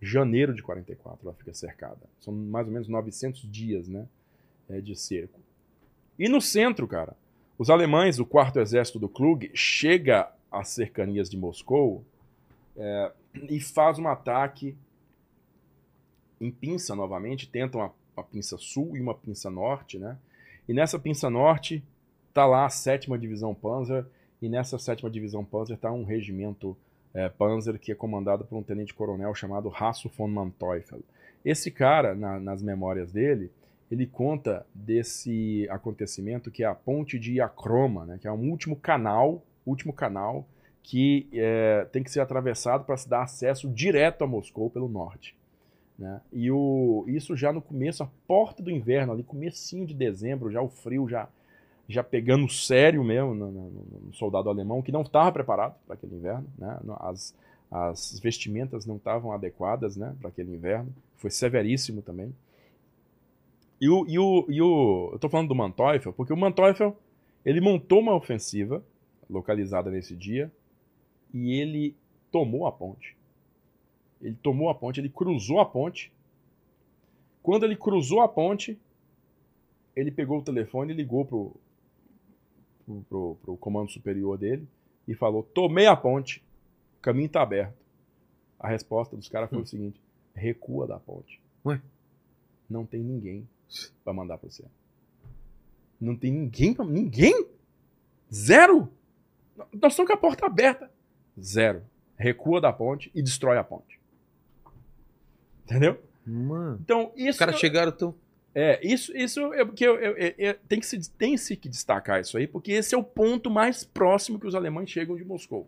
janeiro 0.00 0.54
de 0.54 0.62
44 0.62 1.26
ela 1.26 1.34
fica 1.34 1.54
cercada. 1.54 2.00
São 2.20 2.34
mais 2.34 2.66
ou 2.66 2.72
menos 2.72 2.88
900 2.88 3.50
dias 3.50 3.88
né, 3.88 4.06
é, 4.68 4.80
de 4.80 4.96
cerco. 4.96 5.40
E 6.18 6.28
no 6.28 6.40
centro, 6.40 6.86
cara, 6.86 7.16
os 7.56 7.70
alemães, 7.70 8.18
o 8.18 8.26
quarto 8.26 8.58
exército 8.58 8.98
do 8.98 9.08
Klug, 9.08 9.50
chega 9.54 10.30
às 10.50 10.68
cercanias 10.68 11.30
de 11.30 11.36
Moscou 11.36 12.04
é, 12.76 13.12
e 13.48 13.60
faz 13.60 13.98
um 13.98 14.08
ataque 14.08 14.76
em 16.40 16.50
pinça 16.50 16.94
novamente, 16.94 17.48
tentam 17.48 17.80
uma, 17.80 17.94
uma 18.16 18.24
pinça 18.24 18.58
sul 18.58 18.96
e 18.96 19.00
uma 19.00 19.14
pinça 19.14 19.48
norte, 19.48 19.98
né? 19.98 20.18
E 20.68 20.72
nessa 20.72 20.98
pinça 20.98 21.28
norte 21.28 21.82
tá 22.32 22.46
lá 22.46 22.64
a 22.64 22.70
sétima 22.70 23.18
divisão 23.18 23.54
Panzer, 23.54 24.04
e 24.40 24.48
nessa 24.48 24.78
sétima 24.78 25.10
divisão 25.10 25.44
Panzer 25.44 25.76
tá 25.76 25.92
um 25.92 26.04
regimento 26.04 26.76
é, 27.14 27.28
Panzer 27.28 27.78
que 27.78 27.92
é 27.92 27.94
comandado 27.94 28.44
por 28.44 28.56
um 28.56 28.62
tenente-coronel 28.62 29.34
chamado 29.34 29.72
Hasso 29.74 30.08
von 30.08 30.28
Manteuffel. 30.28 31.00
Esse 31.44 31.70
cara, 31.70 32.14
na, 32.14 32.38
nas 32.38 32.62
memórias 32.62 33.12
dele, 33.12 33.50
ele 33.90 34.06
conta 34.06 34.64
desse 34.74 35.66
acontecimento 35.68 36.50
que 36.50 36.62
é 36.62 36.66
a 36.66 36.74
ponte 36.74 37.18
de 37.18 37.34
Iacroma, 37.34 38.06
né, 38.06 38.18
que 38.20 38.26
é 38.26 38.32
um 38.32 38.50
último 38.50 38.74
canal, 38.74 39.42
último 39.66 39.92
canal 39.92 40.46
que 40.82 41.28
é, 41.32 41.86
tem 41.92 42.02
que 42.02 42.10
ser 42.10 42.20
atravessado 42.20 42.84
para 42.84 42.96
se 42.96 43.08
dar 43.08 43.22
acesso 43.22 43.68
direto 43.68 44.24
a 44.24 44.26
Moscou 44.26 44.70
pelo 44.70 44.88
norte. 44.88 45.36
Né? 45.98 46.20
E 46.32 46.50
o, 46.50 47.04
isso 47.06 47.36
já 47.36 47.52
no 47.52 47.60
começo, 47.60 48.02
a 48.02 48.08
porta 48.26 48.62
do 48.62 48.70
inverno, 48.70 49.12
ali, 49.12 49.22
comecinho 49.22 49.86
de 49.86 49.94
dezembro, 49.94 50.50
já 50.50 50.60
o 50.60 50.68
frio 50.68 51.08
já, 51.08 51.28
já 51.88 52.02
pegando 52.02 52.48
sério 52.48 53.04
mesmo 53.04 53.34
no, 53.34 53.50
no, 53.50 53.70
no 54.06 54.14
soldado 54.14 54.48
alemão, 54.48 54.82
que 54.82 54.92
não 54.92 55.02
estava 55.02 55.30
preparado 55.30 55.74
para 55.86 55.94
aquele 55.94 56.16
inverno. 56.16 56.46
Né? 56.58 56.78
As, 57.00 57.34
as 57.70 58.18
vestimentas 58.20 58.84
não 58.84 58.96
estavam 58.96 59.32
adequadas 59.32 59.96
né, 59.96 60.14
para 60.20 60.28
aquele 60.28 60.54
inverno. 60.54 60.92
Foi 61.16 61.30
severíssimo 61.30 62.02
também. 62.02 62.34
E 63.80 63.88
o, 63.88 64.06
e 64.06 64.18
o, 64.18 64.46
e 64.48 64.62
o, 64.62 65.08
eu 65.10 65.16
estou 65.16 65.28
falando 65.28 65.48
do 65.48 65.54
Manteuffel, 65.54 66.12
porque 66.12 66.32
o 66.32 66.36
Manteuffel 66.36 66.96
ele 67.44 67.60
montou 67.60 67.98
uma 68.00 68.14
ofensiva 68.14 68.82
localizada 69.28 69.90
nesse 69.90 70.14
dia 70.14 70.52
e 71.32 71.58
ele 71.58 71.96
tomou 72.30 72.66
a 72.66 72.72
ponte. 72.72 73.16
Ele 74.22 74.36
tomou 74.36 74.68
a 74.70 74.74
ponte, 74.74 75.00
ele 75.00 75.08
cruzou 75.10 75.58
a 75.60 75.66
ponte 75.66 76.12
Quando 77.42 77.64
ele 77.64 77.76
cruzou 77.76 78.20
a 78.20 78.28
ponte, 78.28 78.78
ele 79.96 80.10
pegou 80.12 80.38
o 80.38 80.42
telefone 80.44 80.92
e 80.92 80.96
ligou 80.96 81.24
pro, 81.24 81.56
pro, 82.86 83.02
pro, 83.08 83.34
pro 83.42 83.56
comando 83.56 83.90
superior 83.90 84.38
dele 84.38 84.66
e 85.08 85.14
falou: 85.14 85.42
Tomei 85.42 85.86
a 85.86 85.96
ponte, 85.96 86.42
o 86.98 87.00
caminho 87.02 87.26
está 87.26 87.42
aberto. 87.42 87.76
A 88.58 88.68
resposta 88.68 89.16
dos 89.16 89.28
caras 89.28 89.50
foi 89.50 89.58
Hum. 89.58 89.62
o 89.62 89.66
seguinte: 89.66 90.00
recua 90.34 90.86
da 90.86 91.00
ponte. 91.00 91.40
Ué? 91.66 91.80
Não 92.70 92.86
tem 92.86 93.02
ninguém 93.02 93.48
para 94.04 94.12
mandar 94.12 94.38
para 94.38 94.48
você. 94.48 94.64
Não 96.00 96.16
tem 96.16 96.32
ninguém 96.32 96.74
para 96.74 96.84
ninguém? 96.84 97.46
Zero? 98.32 98.88
Nós 99.56 99.92
estamos 99.92 100.10
com 100.10 100.12
a 100.14 100.16
porta 100.16 100.46
aberta. 100.46 100.90
Zero. 101.40 101.82
Recua 102.16 102.60
da 102.60 102.72
ponte 102.72 103.10
e 103.14 103.22
destrói 103.22 103.58
a 103.58 103.64
ponte. 103.64 104.00
Entendeu? 105.64 105.98
Mano. 106.26 106.78
Então, 106.82 107.12
Os 107.14 107.20
isso. 107.20 107.38
caras 107.38 107.58
chegaram 107.58 107.92
tão. 107.92 108.14
É, 108.54 108.78
isso, 108.86 109.16
isso 109.16 109.52
é 109.54 109.64
porque 109.64 109.84
eu, 109.86 109.96
eu- 109.96 110.34
eu- 110.36 110.54
tem, 110.68 110.78
que 110.78 110.84
se, 110.86 111.10
tem 111.12 111.36
se 111.38 111.56
que 111.56 111.68
destacar 111.68 112.20
isso 112.20 112.36
aí, 112.36 112.46
porque 112.46 112.72
esse 112.72 112.94
é 112.94 112.98
o 112.98 113.02
ponto 113.02 113.50
mais 113.50 113.82
próximo 113.82 114.38
que 114.38 114.46
os 114.46 114.54
alemães 114.54 114.90
chegam 114.90 115.16
de 115.16 115.24
Moscou. 115.24 115.66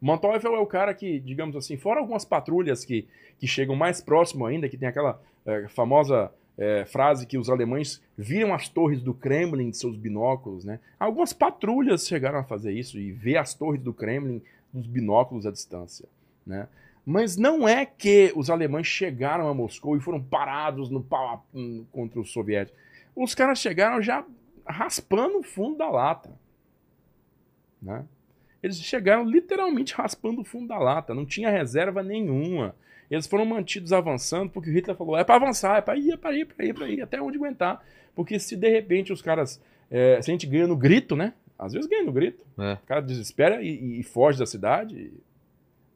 Manteuffel 0.00 0.54
é 0.54 0.58
o 0.58 0.66
cara 0.66 0.94
que, 0.94 1.18
digamos 1.20 1.56
assim, 1.56 1.76
fora 1.76 2.00
algumas 2.00 2.24
patrulhas 2.24 2.84
que, 2.84 3.06
que 3.38 3.46
chegam 3.46 3.74
mais 3.76 4.00
próximo 4.00 4.46
ainda, 4.46 4.68
que 4.68 4.76
tem 4.76 4.88
aquela 4.88 5.20
é, 5.44 5.68
famosa 5.68 6.30
é, 6.56 6.84
frase 6.84 7.26
que 7.26 7.36
os 7.38 7.48
alemães 7.50 8.02
viram 8.16 8.52
as 8.54 8.68
torres 8.68 9.00
do 9.02 9.12
Kremlin 9.14 9.70
de 9.70 9.76
seus 9.78 9.96
binóculos, 9.96 10.64
né? 10.64 10.80
Algumas 10.98 11.32
patrulhas 11.32 12.06
chegaram 12.06 12.38
a 12.38 12.44
fazer 12.44 12.72
isso 12.72 12.98
e 12.98 13.10
ver 13.12 13.36
as 13.38 13.54
torres 13.54 13.80
do 13.82 13.92
Kremlin 13.92 14.42
dos 14.72 14.86
binóculos 14.86 15.46
à 15.46 15.50
distância, 15.50 16.06
né? 16.46 16.68
Mas 17.04 17.36
não 17.36 17.66
é 17.66 17.86
que 17.86 18.32
os 18.36 18.50
alemães 18.50 18.86
chegaram 18.86 19.48
a 19.48 19.54
Moscou 19.54 19.96
e 19.96 20.00
foram 20.00 20.22
parados 20.22 20.90
no 20.90 21.02
pau 21.02 21.46
contra 21.90 22.20
os 22.20 22.30
soviéticos. 22.32 22.78
Os 23.16 23.34
caras 23.34 23.58
chegaram 23.58 24.00
já 24.00 24.24
raspando 24.66 25.38
o 25.38 25.42
fundo 25.42 25.78
da 25.78 25.88
lata. 25.88 26.30
Né? 27.80 28.04
Eles 28.62 28.80
chegaram 28.80 29.24
literalmente 29.24 29.94
raspando 29.94 30.42
o 30.42 30.44
fundo 30.44 30.68
da 30.68 30.78
lata. 30.78 31.14
Não 31.14 31.24
tinha 31.24 31.50
reserva 31.50 32.02
nenhuma. 32.02 32.74
Eles 33.10 33.26
foram 33.26 33.44
mantidos 33.44 33.92
avançando 33.92 34.50
porque 34.50 34.70
o 34.70 34.72
Hitler 34.72 34.96
falou: 34.96 35.16
é 35.16 35.24
para 35.24 35.36
avançar, 35.36 35.78
é 35.78 35.80
para 35.80 35.98
ir, 35.98 36.12
é 36.12 36.16
para 36.16 36.32
ir, 36.36 36.42
é 36.42 36.44
para 36.44 36.64
ir, 36.64 36.70
é 36.70 36.74
para 36.74 36.88
ir, 36.88 37.02
até 37.02 37.20
onde 37.20 37.36
aguentar. 37.36 37.84
Porque 38.14 38.38
se 38.38 38.54
de 38.56 38.68
repente 38.68 39.12
os 39.12 39.22
caras. 39.22 39.60
é, 39.90 40.20
se 40.22 40.30
a 40.30 40.32
gente 40.32 40.46
ganha 40.46 40.66
no 40.66 40.76
grito, 40.76 41.16
né? 41.16 41.32
Às 41.58 41.72
vezes 41.72 41.88
ganha 41.88 42.04
no 42.04 42.12
grito. 42.12 42.44
É. 42.58 42.74
O 42.74 42.86
cara 42.86 43.00
desespera 43.00 43.62
e, 43.62 44.00
e 44.00 44.02
foge 44.02 44.38
da 44.38 44.46
cidade. 44.46 45.12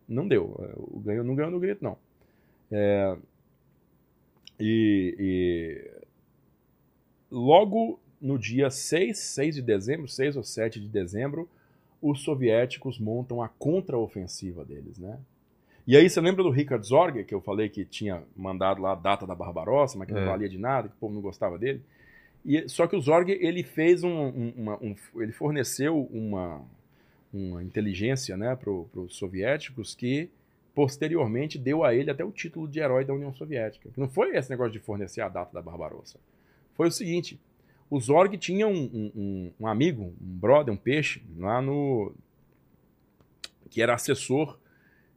Não 0.08 0.26
deu. 0.28 0.54
É, 0.60 0.72
O 0.76 1.00
ganho 1.00 1.24
não 1.24 1.34
ganhou 1.34 1.50
no 1.50 1.60
grito, 1.60 1.82
não. 1.82 1.96
É, 2.70 3.16
e, 4.58 5.14
e 5.18 5.90
logo 7.30 7.98
no 8.20 8.38
dia 8.38 8.70
6, 8.70 9.18
6 9.18 9.54
de 9.56 9.62
dezembro, 9.62 10.08
6 10.08 10.36
ou 10.36 10.42
7 10.42 10.80
de 10.80 10.88
dezembro, 10.88 11.48
os 12.00 12.22
soviéticos 12.22 12.98
montam 12.98 13.42
a 13.42 13.48
contraofensiva 13.48 14.64
deles, 14.64 14.98
né? 14.98 15.18
E 15.86 15.96
aí 15.96 16.08
você 16.08 16.20
lembra 16.20 16.42
do 16.42 16.48
Richard 16.50 16.86
Zorger, 16.86 17.26
que 17.26 17.34
eu 17.34 17.40
falei 17.42 17.68
que 17.68 17.84
tinha 17.84 18.22
mandado 18.34 18.80
lá 18.80 18.92
a 18.92 18.94
data 18.94 19.26
da 19.26 19.34
Barbarossa, 19.34 19.98
mas 19.98 20.06
que 20.08 20.14
É. 20.14 20.20
não 20.20 20.26
valia 20.26 20.48
de 20.48 20.56
nada, 20.58 20.88
que 20.88 20.94
o 20.94 20.98
povo 20.98 21.14
não 21.14 21.20
gostava 21.20 21.58
dele? 21.58 21.82
E, 22.44 22.66
só 22.68 22.86
que 22.86 22.96
o 22.96 23.00
Zorger, 23.00 23.36
ele 23.40 23.62
fez 23.62 24.02
um, 24.02 24.08
um- 24.10 24.52
uma- 24.56 24.76
um- 24.82 24.94
ele 25.16 25.32
forneceu 25.32 26.08
uma, 26.10 26.62
uma 27.34 27.62
inteligência 27.62 28.36
né, 28.36 28.54
para 28.56 28.70
os 28.70 29.16
soviéticos 29.16 29.94
que 29.94 30.30
posteriormente 30.74 31.58
deu 31.58 31.84
a 31.84 31.94
ele 31.94 32.10
até 32.10 32.24
o 32.24 32.32
título 32.32 32.66
de 32.68 32.80
herói 32.80 33.04
da 33.04 33.14
União 33.14 33.32
Soviética. 33.32 33.90
Não 33.96 34.08
foi 34.08 34.36
esse 34.36 34.50
negócio 34.50 34.72
de 34.72 34.78
fornecer 34.80 35.20
a 35.20 35.28
data 35.28 35.52
da 35.52 35.62
Barbarossa. 35.62 36.18
Foi 36.74 36.88
o 36.88 36.92
seguinte, 36.92 37.38
o 37.90 38.00
Zorg 38.00 38.36
tinha 38.38 38.66
um, 38.66 39.12
um- 39.14 39.52
um- 39.60 39.66
amigo, 39.66 40.02
um 40.04 40.14
brother, 40.20 40.72
um 40.74 40.76
peixe, 40.76 41.22
lá 41.36 41.60
no... 41.62 42.12
que 43.70 43.80
era 43.82 43.94
assessor 43.94 44.58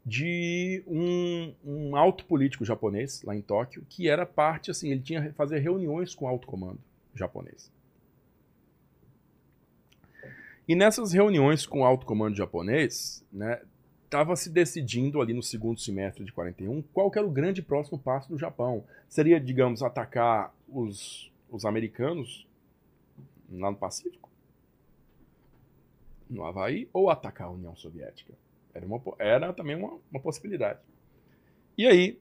de 0.06 0.84
um, 0.88 1.54
um 1.66 1.96
alto 1.96 2.24
político 2.26 2.64
japonês, 2.64 3.22
lá 3.24 3.36
em 3.36 3.42
Tóquio, 3.42 3.84
que 3.90 4.08
era 4.08 4.26
parte, 4.26 4.72
assim, 4.72 4.92
ele 4.92 5.02
tinha 5.02 5.22
que 5.22 5.32
fazer 5.34 5.60
reuniões 5.60 6.16
com 6.16 6.26
o 6.26 6.28
alto 6.28 6.48
comando 6.48 6.80
japonês. 7.14 7.72
E 10.68 10.76
nessas 10.76 11.14
reuniões 11.14 11.66
com 11.66 11.82
o 11.82 11.86
alto 11.86 12.06
comando 12.06 12.36
japonês, 12.36 13.26
né, 13.32 13.62
estava 14.04 14.36
se 14.36 14.50
decidindo 14.50 15.22
ali 15.22 15.34
no 15.34 15.44
segundo 15.44 15.80
semestre 15.80 16.26
de 16.26 16.32
41 16.32 16.82
qual 16.94 17.12
era 17.16 17.26
o 17.26 17.32
grande 17.32 17.62
próximo 17.62 17.98
passo 17.98 18.30
do 18.30 18.38
Japão. 18.38 18.84
Seria, 19.08 19.40
digamos, 19.40 19.82
atacar 19.82 20.54
os, 20.68 21.32
os 21.50 21.66
americanos 21.66 22.46
lá 23.50 23.72
no 23.72 23.78
Pacífico, 23.78 24.30
no 26.30 26.44
Havaí, 26.44 26.90
ou 26.92 27.10
atacar 27.10 27.48
a 27.48 27.52
União 27.52 27.76
Soviética. 27.76 28.34
Era, 28.74 28.86
uma, 28.86 29.02
era 29.18 29.54
também 29.54 29.76
uma, 29.76 29.98
uma 30.12 30.20
possibilidade. 30.20 30.80
E 31.78 31.88
aí, 31.88 32.20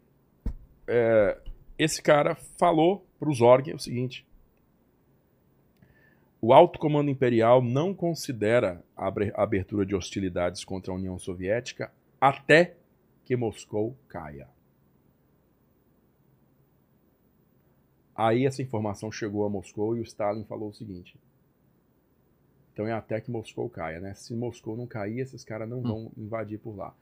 é, 0.86 1.38
esse 1.78 2.00
cara 2.00 2.34
falou 2.34 3.04
para 3.18 3.28
o 3.28 3.34
Zorg 3.34 3.72
o 3.72 3.78
seguinte: 3.78 4.24
o 6.40 6.52
alto 6.52 6.78
comando 6.78 7.10
imperial 7.10 7.62
não 7.62 7.94
considera 7.94 8.84
a 8.96 9.08
abertura 9.42 9.86
de 9.86 9.94
hostilidades 9.94 10.64
contra 10.64 10.92
a 10.92 10.96
União 10.96 11.18
Soviética 11.18 11.92
até 12.20 12.76
que 13.24 13.36
Moscou 13.36 13.96
caia. 14.08 14.48
Aí 18.14 18.46
essa 18.46 18.62
informação 18.62 19.10
chegou 19.10 19.44
a 19.44 19.50
Moscou 19.50 19.96
e 19.96 20.00
o 20.00 20.02
Stalin 20.02 20.44
falou 20.44 20.70
o 20.70 20.74
seguinte: 20.74 21.18
então 22.72 22.86
é 22.86 22.92
até 22.92 23.20
que 23.20 23.30
Moscou 23.30 23.70
caia, 23.70 24.00
né? 24.00 24.12
Se 24.14 24.34
Moscou 24.34 24.76
não 24.76 24.86
cair, 24.86 25.20
esses 25.20 25.42
caras 25.42 25.66
não 25.66 25.80
vão 25.80 26.12
invadir 26.16 26.58
por 26.58 26.76
lá. 26.76 26.94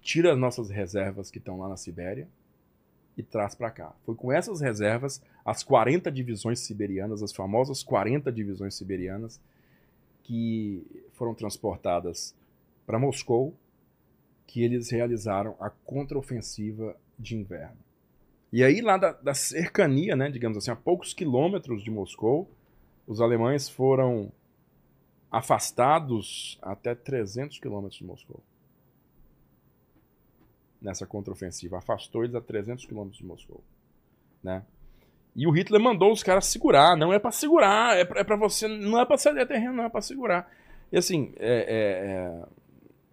Tira 0.00 0.32
as 0.32 0.38
nossas 0.38 0.70
reservas 0.70 1.32
que 1.32 1.38
estão 1.38 1.58
lá 1.58 1.68
na 1.68 1.76
Sibéria 1.76 2.28
e 3.16 3.22
traz 3.22 3.54
para 3.54 3.70
cá. 3.70 3.94
Foi 4.04 4.14
com 4.14 4.30
essas 4.30 4.60
reservas, 4.60 5.22
as 5.44 5.62
40 5.62 6.10
divisões 6.10 6.60
siberianas, 6.60 7.22
as 7.22 7.32
famosas 7.32 7.82
40 7.82 8.30
divisões 8.30 8.74
siberianas, 8.74 9.40
que 10.22 10.84
foram 11.12 11.34
transportadas 11.34 12.34
para 12.84 12.98
Moscou, 12.98 13.54
que 14.46 14.62
eles 14.62 14.90
realizaram 14.90 15.56
a 15.58 15.70
contraofensiva 15.70 16.96
de 17.18 17.36
inverno. 17.36 17.78
E 18.52 18.62
aí, 18.62 18.80
lá 18.80 18.96
da, 18.96 19.12
da 19.12 19.34
cercania, 19.34 20.14
né, 20.14 20.30
digamos 20.30 20.56
assim, 20.58 20.70
a 20.70 20.76
poucos 20.76 21.12
quilômetros 21.12 21.82
de 21.82 21.90
Moscou, 21.90 22.48
os 23.06 23.20
alemães 23.20 23.68
foram 23.68 24.32
afastados 25.30 26.58
até 26.62 26.94
300 26.94 27.58
quilômetros 27.58 27.98
de 27.98 28.04
Moscou. 28.04 28.42
Nessa 30.86 31.04
contraofensiva. 31.04 31.78
Afastou 31.78 32.22
eles 32.22 32.36
a 32.36 32.40
300 32.40 32.86
quilômetros 32.86 33.18
de 33.18 33.26
Moscou. 33.26 33.60
Né? 34.40 34.62
E 35.34 35.44
o 35.44 35.50
Hitler 35.50 35.80
mandou 35.80 36.12
os 36.12 36.22
caras 36.22 36.46
segurar. 36.46 36.96
Não 36.96 37.12
é 37.12 37.18
para 37.18 37.32
segurar, 37.32 37.96
é 37.96 38.04
pra, 38.04 38.20
é 38.20 38.36
você. 38.38 38.68
Não 38.68 39.00
é 39.00 39.04
pra 39.04 39.18
ceder 39.18 39.48
terreno, 39.48 39.74
não 39.74 39.84
é 39.84 39.88
para 39.88 40.00
segurar. 40.00 40.48
E 40.92 40.96
assim, 40.96 41.32
é- 41.38 42.46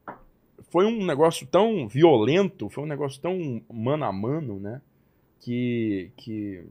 é- 0.08 0.14
é, 0.14 0.14
foi 0.70 0.86
um 0.86 1.04
negócio 1.04 1.48
tão 1.48 1.88
violento, 1.88 2.70
foi 2.70 2.84
um 2.84 2.88
negócio 2.88 3.20
tão 3.20 3.64
mano 3.72 4.06
a 4.06 4.12
mano, 4.12 4.60
né? 4.60 4.80
Que, 5.40 6.12
que 6.16 6.64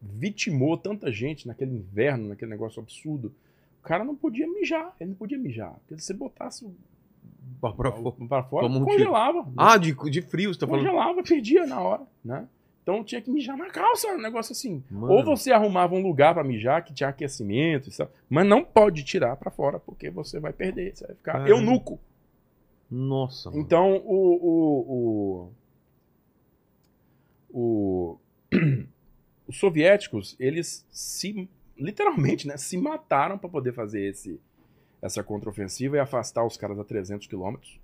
vitimou 0.00 0.78
tanta 0.78 1.10
gente 1.10 1.46
naquele 1.48 1.72
inverno, 1.72 2.28
naquele 2.28 2.52
negócio 2.52 2.80
absurdo. 2.80 3.34
O 3.80 3.82
cara 3.82 4.04
não 4.04 4.14
podia 4.14 4.46
mijar, 4.46 4.94
ele 5.00 5.10
não 5.10 5.16
podia 5.16 5.36
mijar. 5.38 5.74
Porque 5.86 6.00
se 6.00 6.06
você 6.06 6.14
botasse 6.14 6.64
o 7.56 7.60
Pra- 7.60 7.72
pra 7.72 7.92
fora. 7.92 8.16
para 8.28 8.42
fora, 8.44 8.66
um 8.66 8.72
tiro. 8.72 8.84
congelava. 8.86 9.52
Ah, 9.56 9.76
de, 9.76 9.92
de 10.10 10.22
frio, 10.22 10.52
você 10.52 10.60
tá 10.60 10.66
falando. 10.66 10.84
congelava, 10.86 11.22
perdia 11.22 11.66
na 11.66 11.80
hora, 11.80 12.02
né? 12.24 12.46
Então 12.82 13.04
tinha 13.04 13.20
que 13.20 13.30
mijar 13.30 13.56
na 13.56 13.68
calça, 13.70 14.08
um 14.08 14.20
negócio 14.20 14.52
assim. 14.52 14.82
Mano. 14.90 15.12
Ou 15.12 15.24
você 15.24 15.52
arrumava 15.52 15.94
um 15.94 16.02
lugar 16.02 16.34
pra 16.34 16.42
mijar 16.42 16.82
que 16.84 16.92
tinha 16.94 17.08
aquecimento 17.10 17.90
mas 18.28 18.46
não 18.46 18.64
pode 18.64 19.04
tirar 19.04 19.36
pra 19.36 19.50
fora 19.50 19.78
porque 19.78 20.10
você 20.10 20.40
vai 20.40 20.52
perder, 20.52 20.96
você 20.96 21.06
vai 21.06 21.14
ficar 21.16 21.32
Caramba. 21.32 21.50
eunuco. 21.50 22.00
Nossa, 22.90 23.50
mano. 23.50 23.62
Então 23.62 23.96
o, 23.98 25.50
o, 25.50 25.50
o, 27.52 28.18
o- 28.18 28.18
os 29.46 29.58
soviéticos 29.58 30.34
eles 30.40 30.86
se 30.90 31.48
literalmente, 31.76 32.46
né, 32.46 32.56
se 32.56 32.76
mataram 32.76 33.38
pra 33.38 33.48
poder 33.48 33.72
fazer 33.72 34.08
esse 34.08 34.40
essa 35.02 35.22
contraofensiva 35.22 35.96
e 35.96 36.00
afastar 36.00 36.44
os 36.44 36.56
caras 36.56 36.78
a 36.78 36.84
300 36.84 37.26
quilômetros. 37.26 37.78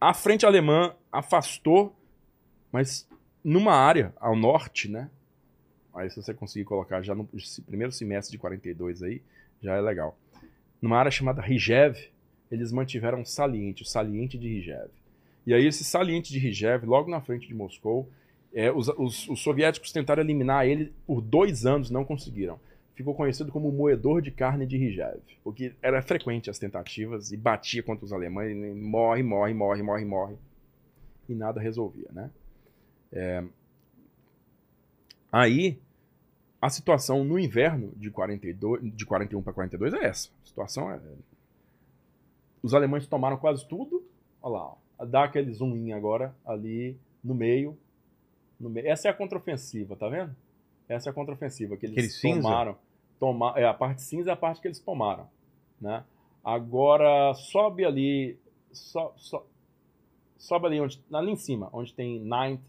A 0.00 0.12
frente 0.12 0.44
alemã 0.44 0.94
afastou, 1.10 1.94
mas 2.70 3.08
numa 3.44 3.72
área 3.74 4.12
ao 4.20 4.36
norte, 4.36 4.88
né? 4.90 5.10
Aí 5.94 6.08
se 6.10 6.16
você 6.16 6.32
conseguir 6.34 6.64
colocar 6.64 7.02
já 7.02 7.14
no 7.14 7.28
primeiro 7.66 7.92
semestre 7.92 8.32
de 8.32 8.38
42 8.38 9.02
aí, 9.02 9.22
já 9.62 9.74
é 9.76 9.80
legal. 9.80 10.16
Numa 10.80 10.98
área 10.98 11.10
chamada 11.10 11.40
Rijev, 11.42 11.96
eles 12.50 12.72
mantiveram 12.72 13.20
um 13.20 13.24
saliente, 13.24 13.82
o 13.82 13.86
saliente 13.86 14.36
de 14.38 14.48
Rijev. 14.48 14.88
E 15.46 15.52
aí 15.54 15.66
esse 15.66 15.84
saliente 15.84 16.32
de 16.32 16.38
Rijev, 16.38 16.84
logo 16.86 17.10
na 17.10 17.20
frente 17.20 17.46
de 17.48 17.54
Moscou, 17.54 18.08
É, 18.54 18.70
os, 18.70 18.86
os- 18.98 19.26
os 19.30 19.40
soviéticos 19.40 19.92
tentaram 19.92 20.22
eliminar 20.22 20.66
ele 20.66 20.92
por 21.06 21.22
dois 21.22 21.64
anos, 21.64 21.88
não 21.88 22.04
conseguiram. 22.04 22.60
Ficou 22.94 23.14
conhecido 23.14 23.50
como 23.50 23.72
moedor 23.72 24.20
de 24.20 24.30
carne 24.30 24.66
de 24.66 24.76
Rijev, 24.76 25.20
porque 25.42 25.74
era 25.80 26.02
frequente 26.02 26.50
as 26.50 26.58
tentativas 26.58 27.32
e 27.32 27.36
batia 27.36 27.82
contra 27.82 28.04
os 28.04 28.12
alemães, 28.12 28.50
e 28.54 28.74
morre, 28.74 29.22
morre, 29.22 29.54
morre, 29.54 29.82
morre, 29.82 30.04
morre. 30.04 30.36
E 31.28 31.34
nada 31.34 31.60
resolvia, 31.60 32.08
né? 32.12 32.30
É, 33.10 33.42
Aí, 35.32 35.80
a 36.60 36.68
situação 36.68 37.24
no 37.24 37.38
inverno 37.38 37.90
de, 37.96 38.10
42, 38.10 38.94
de 38.94 39.06
41 39.06 39.42
para 39.42 39.54
42 39.54 39.94
é 39.94 40.04
essa. 40.04 40.28
A 40.44 40.46
situação 40.46 40.90
é. 40.90 41.00
Os 42.62 42.74
alemães 42.74 43.06
tomaram 43.06 43.38
quase 43.38 43.66
tudo. 43.66 44.04
Olha 44.42 44.52
lá, 44.52 44.76
ó. 44.98 45.06
dá 45.06 45.24
aquele 45.24 45.50
zoom 45.50 45.94
agora 45.94 46.36
ali 46.44 46.98
no 47.24 47.34
meio. 47.34 47.78
No 48.60 48.68
meio. 48.68 48.86
Essa 48.86 49.08
é 49.08 49.10
a 49.10 49.14
contraofensiva, 49.14 49.96
tá 49.96 50.06
vendo? 50.06 50.36
Essa 50.88 51.08
é 51.08 51.10
a 51.10 51.14
contraofensiva 51.14 51.76
que 51.76 51.86
eles 51.86 51.96
Aquele 51.96 52.08
cinza? 52.10 52.42
tomaram. 52.48 52.76
Toma, 53.18 53.54
é, 53.56 53.64
a 53.66 53.72
parte 53.74 54.02
cinza 54.02 54.30
é 54.30 54.32
a 54.32 54.36
parte 54.36 54.60
que 54.60 54.66
eles 54.68 54.80
tomaram. 54.80 55.28
Né? 55.80 56.04
Agora 56.44 57.32
sobe 57.34 57.84
ali. 57.84 58.36
So, 58.72 59.12
so- 59.16 59.46
sobe 60.38 60.66
ali, 60.66 60.80
onde, 60.80 61.00
ali 61.12 61.30
em 61.30 61.36
cima, 61.36 61.68
onde 61.72 61.92
tem 61.94 62.18
Ninth, 62.20 62.60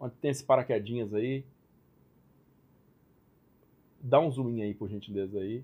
onde 0.00 0.14
tem 0.16 0.30
esse 0.30 0.44
paraquedinhas 0.44 1.12
aí. 1.12 1.44
Dá 4.00 4.18
um 4.18 4.30
zoom 4.30 4.60
aí, 4.60 4.74
por 4.74 4.88
gentileza 4.88 5.38
aí. 5.38 5.62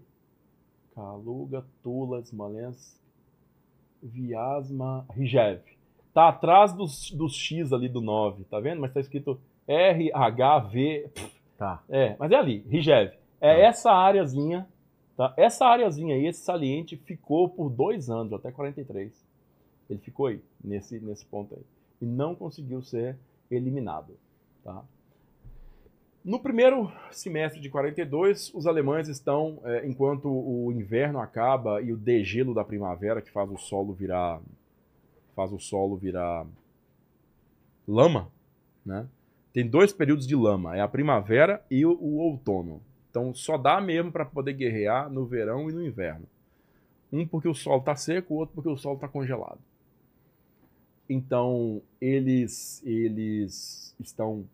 Kaluga, 0.94 1.65
Tula, 1.82 2.20
Smolensk, 2.23 2.97
Viasma, 4.02 5.06
Rijev. 5.10 5.60
Tá 6.15 6.28
atrás 6.28 6.73
dos, 6.73 7.10
dos 7.12 7.35
X 7.36 7.73
ali 7.73 7.89
do 7.89 8.01
9, 8.01 8.44
tá 8.44 8.59
vendo? 8.60 8.81
Mas 8.81 8.93
tá 8.93 9.01
escrito 9.01 9.40
RHV. 9.66 11.10
Tá. 11.59 11.82
É, 11.89 12.16
mas 12.18 12.30
é 12.30 12.36
ali, 12.36 12.64
Rijev. 12.68 13.12
É 13.40 13.55
Tá. 13.55 13.60
essa 13.60 13.90
áreazinha, 13.90 14.66
tá? 15.16 15.35
Essa 15.36 15.66
áreazinha 15.66 16.14
aí, 16.14 16.26
esse 16.26 16.40
saliente, 16.40 16.97
ficou 16.97 17.48
por 17.48 17.68
dois 17.68 18.09
anos, 18.09 18.32
até 18.32 18.51
43. 18.52 19.12
Ele 19.90 19.98
ficou 19.98 20.26
aí, 20.26 20.40
nesse, 20.62 21.01
nesse 21.01 21.26
ponto 21.26 21.55
aí. 21.55 21.62
E 22.01 22.06
não 22.06 22.35
conseguiu 22.35 22.80
ser 22.80 23.18
eliminado, 23.51 24.16
tá? 24.62 24.85
No 26.24 26.39
primeiro 26.39 26.93
semestre 27.10 27.60
de 27.60 27.70
42, 27.70 28.52
os 28.55 28.66
alemães 28.66 29.09
estão, 29.09 29.60
é, 29.64 29.86
enquanto 29.86 30.28
o 30.28 30.70
inverno 30.72 31.18
acaba 31.18 31.80
e 31.80 31.93
o 31.93 31.97
degelo 31.97 32.55
da 32.55 32.64
primavera, 32.64 33.22
que 33.22 33.30
faz 33.30 33.51
o 33.51 33.56
solo 33.56 33.94
virar, 33.94 34.40
faz 35.35 35.52
o 35.52 35.59
solo 35.59 35.97
virar 35.97 36.47
lama, 37.86 38.30
né? 38.85 39.09
Tem 39.53 39.66
dois 39.66 39.93
períodos 39.93 40.27
de 40.27 40.37
lama, 40.37 40.77
é 40.77 40.81
a 40.81 40.89
primavera 40.89 41.65
e 41.70 41.85
o, 41.85 41.93
o 41.93 42.16
outono. 42.19 42.81
Então 43.11 43.35
só 43.35 43.57
dá 43.57 43.81
mesmo 43.81 44.12
para 44.12 44.25
poder 44.25 44.53
guerrear 44.53 45.11
no 45.11 45.25
verão 45.27 45.69
e 45.69 45.73
no 45.73 45.85
inverno. 45.85 46.27
Um 47.12 47.27
porque 47.27 47.49
o 47.49 47.55
solo 47.55 47.81
está 47.81 47.97
seco, 47.97 48.35
o 48.35 48.37
outro 48.37 48.55
porque 48.55 48.69
o 48.69 48.77
solo 48.77 48.97
está 48.97 49.09
congelado. 49.09 49.59
Então 51.09 51.81
eles 52.01 52.83
eles 52.85 53.95
estão 53.99 54.45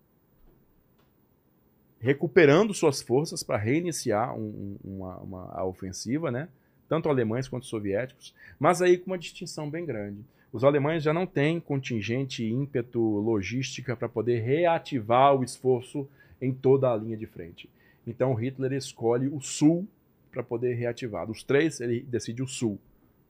recuperando 2.01 2.75
suas 2.75 3.01
forças 3.03 3.43
para 3.43 3.57
reiniciar 3.57 4.35
um- 4.37 4.77
um- 4.85 4.97
uma, 4.99 5.16
uma- 5.19 5.53
a 5.53 5.65
ofensiva, 5.65 6.31
né? 6.31 6.49
Tanto 6.89 7.09
alemães 7.09 7.49
quanto 7.49 7.66
soviéticos, 7.66 8.35
mas 8.59 8.83
aí 8.83 8.99
com 8.99 9.11
uma 9.11 9.19
distinção 9.19 9.69
bem 9.71 9.85
grande. 9.87 10.19
Os 10.55 10.62
alemães 10.62 11.02
já 11.02 11.12
não 11.12 11.26
têm 11.26 11.59
contingente, 11.59 12.48
ímpeto, 12.48 13.01
logística 13.01 13.97
para 13.97 14.09
poder 14.09 14.39
reativar 14.39 15.35
o 15.35 15.43
esforço 15.43 16.09
em 16.40 16.55
toda 16.55 16.93
a 16.93 16.97
linha 16.97 17.16
de 17.16 17.26
frente. 17.26 17.68
Então 18.06 18.32
Hitler 18.35 18.72
escolhe 18.72 19.26
o 19.26 19.40
sul 19.40 19.85
para 20.31 20.44
poder 20.44 20.74
reativar. 20.74 21.26
Dos 21.26 21.43
três, 21.43 21.81
ele 21.81 22.02
decide 22.02 22.40
o 22.40 22.47
sul. 22.47 22.78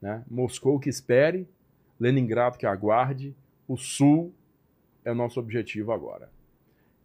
Né? 0.02 0.22
Moscou 0.30 0.78
que 0.78 0.90
espere, 0.90 1.48
Leningrado 1.98 2.59
que 2.59 2.66
aguarde, 2.66 3.34
o 3.66 3.78
sul 3.78 4.30
é 5.02 5.10
o 5.10 5.14
nosso 5.14 5.40
objetivo 5.40 5.92
agora. 5.92 6.28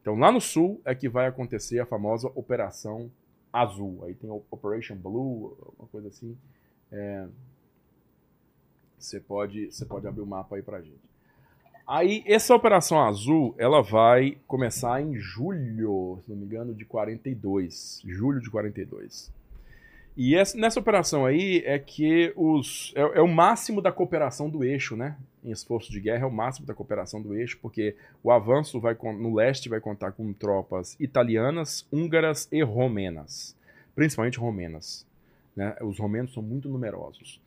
Então 0.01 0.19
lá 0.19 0.33
no 0.33 0.41
sul 0.41 0.81
é 0.83 0.93
que 0.93 1.07
vai 1.07 1.27
acontecer 1.27 1.79
a 1.79 1.85
famosa 1.85 2.27
Operação 2.35 3.09
Azul. 3.53 4.03
Aí 4.03 4.15
tem 4.15 4.29
Operation 4.29 4.97
Blue, 4.97 5.55
uma 5.79 5.87
coisa 5.87 6.09
assim. 6.09 6.37
É, 6.91 7.25
Você 8.99 9.19
pode, 9.19 9.71
você 9.71 9.85
pode 9.85 10.07
abrir 10.07 10.21
o 10.21 10.27
mapa 10.27 10.57
aí 10.57 10.61
pra 10.61 10.81
gente. 10.81 11.09
Aí, 11.87 12.23
essa 12.27 12.53
Operação 12.53 13.01
Azul, 13.01 13.55
ela 13.57 13.81
vai 13.81 14.37
começar 14.45 15.01
em 15.01 15.15
julho, 15.15 16.19
se 16.23 16.29
não 16.29 16.37
me 16.37 16.45
engano, 16.45 16.71
de 16.73 16.85
42. 16.85 18.01
Julho 18.05 18.39
de 18.39 18.49
42. 18.51 19.31
E 20.15 20.35
essa, 20.35 20.57
nessa 20.57 20.79
operação 20.79 21.25
aí 21.25 21.63
é 21.65 21.79
que 21.79 22.33
os, 22.35 22.93
é, 22.95 23.19
é 23.19 23.21
o 23.21 23.27
máximo 23.27 23.81
da 23.81 23.91
cooperação 23.91 24.49
do 24.49 24.63
eixo, 24.63 24.95
né? 24.95 25.17
Em 25.43 25.49
esforço 25.49 25.91
de 25.91 25.99
guerra 25.99 26.23
é 26.23 26.27
o 26.27 26.31
máximo 26.31 26.67
da 26.67 26.73
cooperação 26.73 27.21
do 27.21 27.33
eixo, 27.33 27.57
porque 27.61 27.95
o 28.21 28.29
avanço 28.29 28.79
vai 28.79 28.95
no 29.01 29.33
leste 29.33 29.69
vai 29.69 29.79
contar 29.79 30.11
com 30.11 30.33
tropas 30.33 30.97
italianas, 30.99 31.87
húngaras 31.91 32.49
e 32.51 32.61
romenas. 32.61 33.55
Principalmente 33.95 34.37
romenas. 34.37 35.07
Né? 35.55 35.75
Os 35.81 35.97
romenos 35.97 36.33
são 36.33 36.43
muito 36.43 36.67
numerosos. 36.67 37.41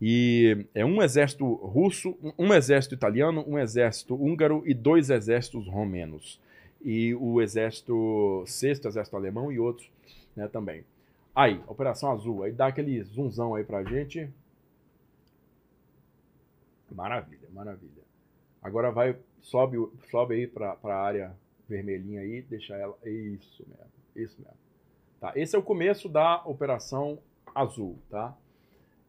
E 0.00 0.66
é 0.74 0.84
um 0.84 1.02
exército 1.02 1.44
russo, 1.56 2.16
um- 2.38 2.54
exército 2.54 2.94
italiano, 2.94 3.44
um 3.46 3.58
exército 3.58 4.14
húngaro 4.14 4.62
e 4.64 4.72
dois 4.72 5.10
exércitos 5.10 5.66
romenos. 5.68 6.40
E 6.82 7.14
o 7.14 7.42
exército, 7.42 8.42
sexto 8.46 8.88
exército 8.88 9.14
alemão 9.16 9.52
e 9.52 9.58
outros 9.58 9.90
né, 10.34 10.48
também. 10.48 10.84
Aí, 11.34 11.60
Operação 11.66 12.10
Azul, 12.12 12.42
aí 12.42 12.52
dá 12.52 12.68
aquele 12.68 13.02
zoomzão 13.02 13.54
aí 13.54 13.62
pra 13.62 13.84
gente. 13.84 14.28
Maravilha, 16.90 17.48
maravilha. 17.52 18.02
Agora 18.62 18.90
vai, 18.90 19.16
sobe, 19.40 19.76
sobe 20.10 20.34
aí 20.34 20.46
pra, 20.46 20.74
pra 20.76 20.96
área 20.96 21.36
vermelhinha 21.68 22.20
aí, 22.22 22.42
deixa 22.42 22.74
ela. 22.74 22.96
Isso 23.04 23.64
mesmo, 23.68 23.92
isso 24.16 24.36
mesmo. 24.38 24.56
Tá, 25.20 25.32
esse 25.36 25.54
é 25.54 25.58
o 25.58 25.62
começo 25.62 26.08
da 26.08 26.42
Operação 26.46 27.18
Azul, 27.54 27.98
tá? 28.10 28.34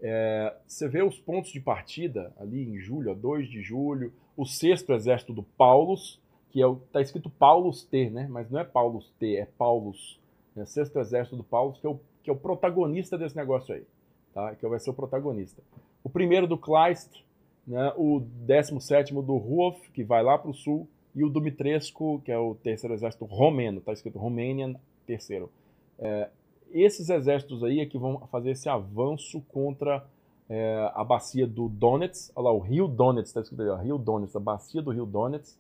É, 0.02 0.56
você 0.66 0.88
vê 0.88 1.04
os 1.04 1.20
pontos 1.20 1.52
de 1.52 1.60
partida 1.60 2.34
ali 2.40 2.64
em 2.64 2.80
julho, 2.80 3.12
ó, 3.12 3.14
2 3.14 3.48
de 3.48 3.62
julho, 3.62 4.12
o 4.36 4.46
sexto 4.46 4.92
exército 4.94 5.32
do 5.32 5.44
Paulus, 5.44 6.20
que 6.50 6.62
é 6.62 6.66
tá 6.92 7.02
escrito 7.02 7.30
Paulus 7.30 7.84
T, 7.84 8.10
né? 8.10 8.28
Mas 8.30 8.50
não 8.50 8.60
é 8.60 8.64
Paulus 8.64 9.10
T, 9.20 9.38
é 9.38 9.46
Paulus. 9.46 10.20
Né? 10.56 10.66
Sexto 10.66 11.00
exército 11.00 11.36
do 11.36 11.44
Paulus, 11.44 11.80
que 11.80 11.86
é, 11.86 11.90
o, 11.90 12.00
que 12.24 12.30
é 12.30 12.34
o 12.34 12.36
protagonista 12.36 13.18
desse 13.18 13.36
negócio 13.36 13.74
aí, 13.76 13.86
tá? 14.34 14.56
Que 14.56 14.68
vai 14.68 14.80
ser 14.80 14.90
o 14.90 14.94
protagonista. 14.94 15.62
O 16.04 16.10
primeiro 16.10 16.48
do 16.48 16.58
Kleist, 16.58 17.24
né? 17.66 17.94
O 17.96 18.20
17 18.20 19.14
do 19.14 19.38
Ruoff, 19.38 19.90
que 19.92 20.04
vai 20.04 20.24
lá 20.24 20.38
para 20.38 20.50
o 20.50 20.54
sul, 20.54 20.88
e 21.14 21.24
o 21.24 21.30
Dumitrescu, 21.30 22.22
que 22.24 22.32
é 22.32 22.38
o 22.38 22.56
terceiro 22.56 22.94
exército 22.94 23.26
romeno, 23.26 23.82
tá 23.82 23.94
escrito 23.94 24.18
Romanian 24.18 24.76
terceiro. 25.06 25.52
É, 26.00 26.30
esses 26.74 27.10
exércitos 27.10 27.64
aí 27.64 27.80
é 27.80 27.86
que 27.86 27.98
vão 27.98 28.20
fazer 28.32 28.52
esse 28.52 28.70
avanço 28.70 29.42
contra 29.52 30.06
é, 30.50 30.92
a 30.94 31.04
bacia 31.04 31.48
do 31.48 31.70
Donetsk, 31.70 32.32
olha 32.36 32.46
lá, 32.46 32.52
o 32.52 32.60
rio 32.60 32.88
Donetsk, 32.88 33.28
está 33.30 33.42
escrito 33.42 33.62
ali, 33.62 33.70
ó, 33.70 33.76
rio 33.78 33.98
Donetsk, 33.98 34.36
a 34.36 34.40
bacia 34.40 34.82
do 34.82 34.92
rio 34.92 35.06
Donetsk, 35.06 35.58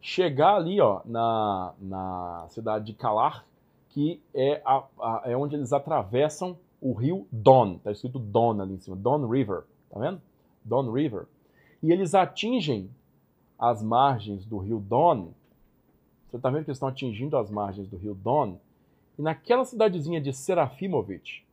chegar 0.00 0.56
ali, 0.56 0.80
ó, 0.80 1.00
na, 1.04 1.74
na 1.78 2.46
cidade 2.48 2.86
de 2.86 2.94
Kalar, 2.94 3.44
que 3.90 4.20
é, 4.34 4.62
a, 4.64 4.84
a- 5.00 5.22
é 5.26 5.36
onde 5.36 5.56
eles 5.56 5.72
atravessam 5.72 6.56
o 6.80 6.92
rio 6.94 7.26
Don, 7.30 7.74
está 7.74 7.92
escrito 7.92 8.18
Don 8.18 8.60
ali 8.60 8.74
em 8.74 8.80
cima, 8.80 8.96
Don 8.96 9.26
River, 9.28 9.64
tá 9.90 10.00
vendo? 10.00 10.20
Don 10.64 10.90
River. 10.90 11.26
E 11.82 11.92
eles 11.92 12.14
atingem 12.14 12.88
as 13.58 13.82
margens 13.82 14.46
do 14.46 14.56
rio 14.58 14.78
Don, 14.80 15.28
você 16.30 16.38
tá 16.38 16.48
vendo 16.48 16.64
que 16.64 16.70
eles 16.70 16.76
estão 16.76 16.88
atingindo 16.88 17.36
as 17.36 17.50
margens 17.50 17.88
do 17.88 17.96
rio 17.98 18.14
Don, 18.14 18.56
e 19.20 19.22
naquela 19.22 19.64
cidadezinha 19.64 20.20
de 20.20 20.32
Serafimovich, 20.32 21.44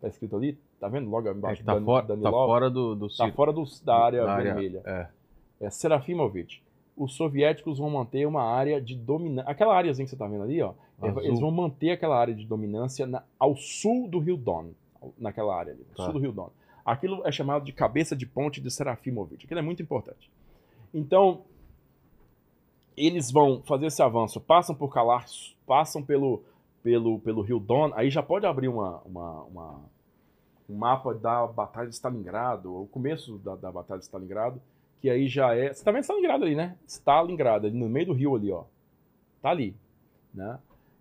tá 0.00 0.08
escrito 0.08 0.36
ali, 0.36 0.58
tá 0.78 0.88
vendo 0.88 1.08
logo 1.08 1.26
É 1.28 1.32
embaixo 1.32 1.60
que 1.60 1.66
tá, 1.66 1.74
Dan- 1.74 1.84
fora, 1.84 2.02
tá 2.02 2.08
Danilov? 2.14 2.46
fora 2.46 2.70
do, 2.70 2.94
do 2.94 3.08
Tá 3.08 3.32
fora 3.32 3.52
do- 3.52 3.64
da 3.84 3.96
área 3.96 4.24
Da 4.24 4.32
área- 4.32 4.54
vermelha. 4.54 4.82
É. 4.84 5.08
É 5.60 5.70
Serafimovich. 5.70 6.62
Os 6.96 7.14
soviéticos 7.14 7.78
vão 7.78 7.88
manter 7.90 8.26
uma 8.26 8.42
área 8.42 8.80
de 8.80 8.94
dominância. 8.94 9.50
Aquela 9.50 9.74
áreazinha 9.76 10.04
que 10.04 10.10
você 10.10 10.16
tá 10.16 10.26
vendo 10.26 10.42
ali, 10.42 10.60
ó. 10.60 10.72
Azul. 11.00 11.22
Eles 11.22 11.40
vão 11.40 11.50
manter 11.50 11.90
aquela 11.92 12.16
área 12.18 12.34
de 12.34 12.44
dominância 12.44 13.06
na- 13.06 13.22
ao 13.38 13.56
sul 13.56 14.08
do 14.08 14.18
Rio 14.18 14.36
Don. 14.36 14.70
Naquela 15.16 15.56
área 15.56 15.72
ali. 15.72 15.84
Tá. 15.96 16.04
Sul 16.04 16.12
do 16.14 16.18
Rio 16.18 16.32
Don. 16.32 16.50
Aquilo 16.84 17.26
é 17.26 17.30
chamado 17.32 17.64
de 17.64 17.72
cabeça 17.72 18.14
de 18.16 18.26
ponte 18.26 18.60
de 18.60 18.70
Serafimovich. 18.70 19.44
Aquilo 19.46 19.60
é 19.60 19.62
muito 19.62 19.80
importante. 19.82 20.30
Então, 20.92 21.42
eles 22.96 23.30
vão 23.30 23.62
fazer 23.62 23.86
esse 23.86 24.02
avanço, 24.02 24.40
passam 24.40 24.74
por 24.74 24.92
Kalar, 24.92 25.24
passam 25.66 26.02
pelo, 26.02 26.42
pelo, 26.82 27.18
pelo 27.20 27.42
Rio 27.42 27.58
Don. 27.58 27.92
Aí 27.94 28.10
já 28.10 28.22
pode 28.22 28.46
abrir 28.46 28.68
uma, 28.68 28.98
uma, 29.04 29.42
uma- 29.44 29.80
um 30.68 30.76
mapa 30.76 31.14
da 31.14 31.46
Batalha 31.46 31.88
de 31.88 31.94
Stalingrado, 31.94 32.82
o 32.82 32.86
começo 32.86 33.38
da, 33.38 33.56
da 33.56 33.72
Batalha 33.72 33.98
de 33.98 34.04
Stalingrado, 34.04 34.60
que 35.00 35.08
aí 35.08 35.26
já 35.28 35.54
é. 35.54 35.72
Você 35.72 35.82
tá 35.84 35.90
vendo 35.90 36.02
Stalingrado 36.02 36.44
ali, 36.44 36.54
né? 36.54 36.76
Stalingrado, 36.86 37.66
ali 37.66 37.78
no 37.78 37.88
meio 37.88 38.06
do 38.06 38.12
rio 38.12 38.34
ali, 38.36 38.50
ó. 38.52 38.64
Tá 39.40 39.50
ali. 39.50 39.74
Né? 40.34 40.58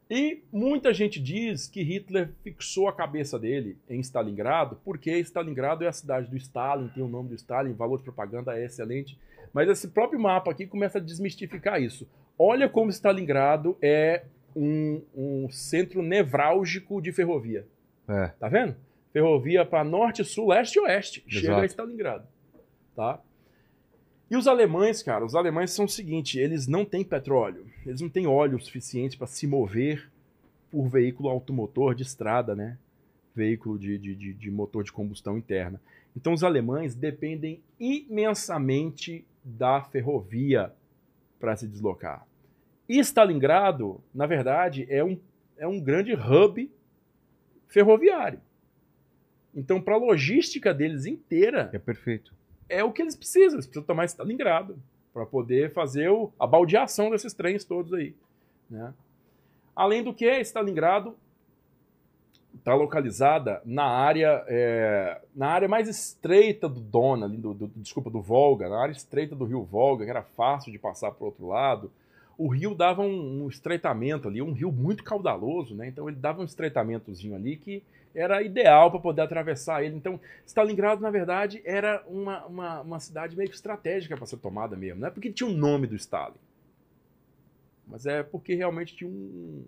E 0.09 0.41
muita 0.53 0.93
gente 0.93 1.19
diz 1.21 1.67
que 1.67 1.83
Hitler 1.83 2.31
fixou 2.41 2.87
a 2.87 2.93
cabeça 2.93 3.37
dele 3.37 3.77
em 3.89 3.99
Stalingrado, 3.99 4.77
porque 4.85 5.17
Stalingrado 5.19 5.83
é 5.83 5.87
a 5.87 5.91
cidade 5.93 6.29
do 6.29 6.37
Stalin, 6.37 6.87
tem 6.89 7.03
o 7.03 7.09
nome 7.09 7.29
do 7.29 7.35
Stalin, 7.35 7.73
valor 7.73 7.97
de 7.97 8.03
propaganda 8.03 8.57
é 8.57 8.63
excelente. 8.63 9.19
Mas 9.51 9.67
esse 9.69 9.89
próprio 9.89 10.19
mapa 10.19 10.49
aqui 10.51 10.65
começa 10.65 10.97
a 10.97 11.01
desmistificar 11.01 11.81
isso. 11.81 12.07
Olha 12.39 12.69
como 12.69 12.89
Stalingrado 12.89 13.75
é 13.81 14.23
um, 14.57 15.03
um 15.15 15.49
centro 15.49 16.01
nevrálgico 16.01 17.01
de 17.01 17.11
ferrovia. 17.11 17.67
É. 18.07 18.27
Tá 18.39 18.49
vendo? 18.49 18.75
Ferrovia 19.13 19.65
para 19.65 19.83
norte, 19.83 20.23
sul, 20.23 20.49
leste 20.49 20.75
e 20.75 20.79
oeste. 20.79 21.23
Chega 21.27 21.47
Exato. 21.47 21.61
a 21.61 21.65
Stalingrado. 21.65 22.27
Tá? 22.95 23.21
E 24.29 24.35
os 24.35 24.47
alemães, 24.47 25.03
cara, 25.03 25.23
os 25.23 25.35
alemães 25.35 25.71
são 25.71 25.85
o 25.85 25.89
seguinte: 25.89 26.39
eles 26.39 26.67
não 26.67 26.83
têm 26.83 27.03
petróleo, 27.03 27.65
eles 27.85 28.01
não 28.01 28.09
têm 28.09 28.27
óleo 28.27 28.59
suficiente 28.59 29.17
para 29.17 29.27
se 29.27 29.45
mover 29.47 30.11
por 30.69 30.87
veículo 30.89 31.29
automotor 31.29 31.95
de 31.95 32.03
estrada, 32.03 32.55
né? 32.55 32.77
Veículo 33.33 33.77
de, 33.77 33.97
de, 33.97 34.33
de 34.33 34.51
motor 34.51 34.83
de 34.83 34.91
combustão 34.91 35.37
interna. 35.37 35.79
Então 36.15 36.33
os 36.33 36.43
alemães 36.43 36.95
dependem 36.95 37.61
imensamente 37.79 39.25
da 39.43 39.81
ferrovia 39.83 40.73
para 41.39 41.55
se 41.55 41.67
deslocar. 41.67 42.25
E 42.87 42.99
Stalingrado, 42.99 44.01
na 44.13 44.25
verdade, 44.25 44.85
é 44.89 45.03
um, 45.03 45.17
é 45.57 45.67
um 45.67 45.79
grande 45.79 46.13
hub 46.13 46.71
ferroviário. 47.67 48.39
Então, 49.53 49.81
para 49.81 49.95
a 49.95 49.97
logística 49.97 50.73
deles 50.73 51.05
inteira, 51.05 51.69
É 51.73 51.79
perfeito. 51.79 52.33
é 52.69 52.83
o 52.83 52.91
que 52.91 53.01
eles 53.01 53.15
precisam. 53.15 53.55
Eles 53.55 53.65
precisam 53.65 53.83
tomar 53.83 54.05
Stalingrado 54.05 54.77
para 55.13 55.25
poder 55.25 55.71
fazer 55.73 56.09
o- 56.09 56.31
a 56.39 56.45
baldeação 56.45 57.09
desses 57.09 57.33
trens 57.33 57.63
todos 57.65 57.93
aí. 57.93 58.13
Né? 58.69 58.93
Além 59.75 60.03
do 60.03 60.13
que, 60.13 60.29
Stalingrado 60.41 61.15
está 62.55 62.73
localizada 62.75 63.61
na 63.65 63.85
área, 63.85 64.43
é, 64.47 65.21
na 65.35 65.47
área 65.47 65.67
mais 65.67 65.87
estreita 65.87 66.67
do 66.67 66.79
Don, 66.79 67.23
ali 67.23 67.37
do, 67.37 67.53
do- 67.53 67.71
desculpa, 67.75 68.09
do 68.09 68.21
Volga, 68.21 68.67
na 68.69 68.79
área 68.81 68.91
estreita 68.91 69.35
do 69.35 69.45
rio 69.45 69.63
Volga, 69.63 70.03
que 70.05 70.09
era 70.09 70.23
fácil 70.23 70.71
de 70.71 70.77
passar 70.79 71.11
para 71.11 71.23
o 71.23 71.27
outro 71.27 71.47
lado. 71.47 71.91
O 72.37 72.47
rio 72.47 72.75
dava 72.75 73.01
um, 73.01 73.45
um 73.45 73.47
estreitamento 73.47 74.27
ali, 74.27 74.41
um 74.41 74.51
rio 74.51 74.71
muito 74.71 75.03
caudaloso, 75.03 75.73
né? 75.75 75.87
Então 75.87 76.07
ele 76.07 76.17
dava 76.17 76.41
um 76.41 76.45
estreitamentozinho 76.45 77.35
ali 77.35 77.57
que 77.57 77.83
era 78.13 78.41
ideal 78.41 78.91
para 78.91 78.99
poder 78.99 79.21
atravessar 79.21 79.83
ele. 79.83 79.95
Então 79.95 80.19
Stalingrado, 80.45 81.01
na 81.01 81.09
verdade, 81.09 81.61
era 81.65 82.03
uma, 82.07 82.45
uma, 82.45 82.81
uma 82.81 82.99
cidade 82.99 83.35
meio 83.35 83.49
que 83.49 83.55
estratégica 83.55 84.15
para 84.15 84.25
ser 84.25 84.37
tomada 84.37 84.75
mesmo. 84.75 85.01
Não 85.01 85.07
é 85.07 85.11
porque 85.11 85.31
tinha 85.31 85.49
o 85.49 85.53
nome 85.53 85.87
do 85.87 85.95
Stalin, 85.95 86.35
mas 87.87 88.05
é 88.05 88.21
porque 88.21 88.53
realmente 88.53 88.95
tinha 88.95 89.09
um, 89.09 89.65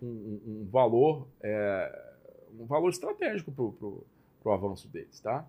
um, 0.00 0.40
um 0.46 0.68
valor 0.70 1.26
é, 1.42 2.14
um 2.58 2.66
valor 2.66 2.90
estratégico 2.90 3.52
para 3.52 4.50
o 4.50 4.52
avanço 4.52 4.88
deles. 4.88 5.20
Tá? 5.20 5.46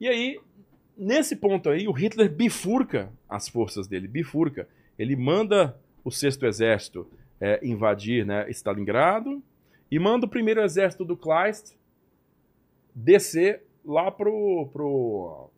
E 0.00 0.08
aí, 0.08 0.40
nesse 0.96 1.36
ponto 1.36 1.68
aí, 1.68 1.88
o 1.88 1.92
Hitler 1.92 2.30
bifurca 2.30 3.10
as 3.28 3.48
forças 3.48 3.86
dele, 3.86 4.06
bifurca. 4.06 4.68
Ele 4.98 5.16
manda 5.16 5.78
o 6.06 6.10
sexto 6.12 6.46
exército 6.46 7.04
é, 7.40 7.58
invadir 7.66 8.24
né, 8.24 8.48
Stalingrado 8.50 9.42
e 9.90 9.98
manda 9.98 10.24
o 10.24 10.28
primeiro 10.28 10.62
exército 10.62 11.04
do 11.04 11.16
Kleist 11.16 11.76
descer 12.94 13.64
lá 13.84 14.08
pro, 14.08 14.68
pro, 14.72 15.50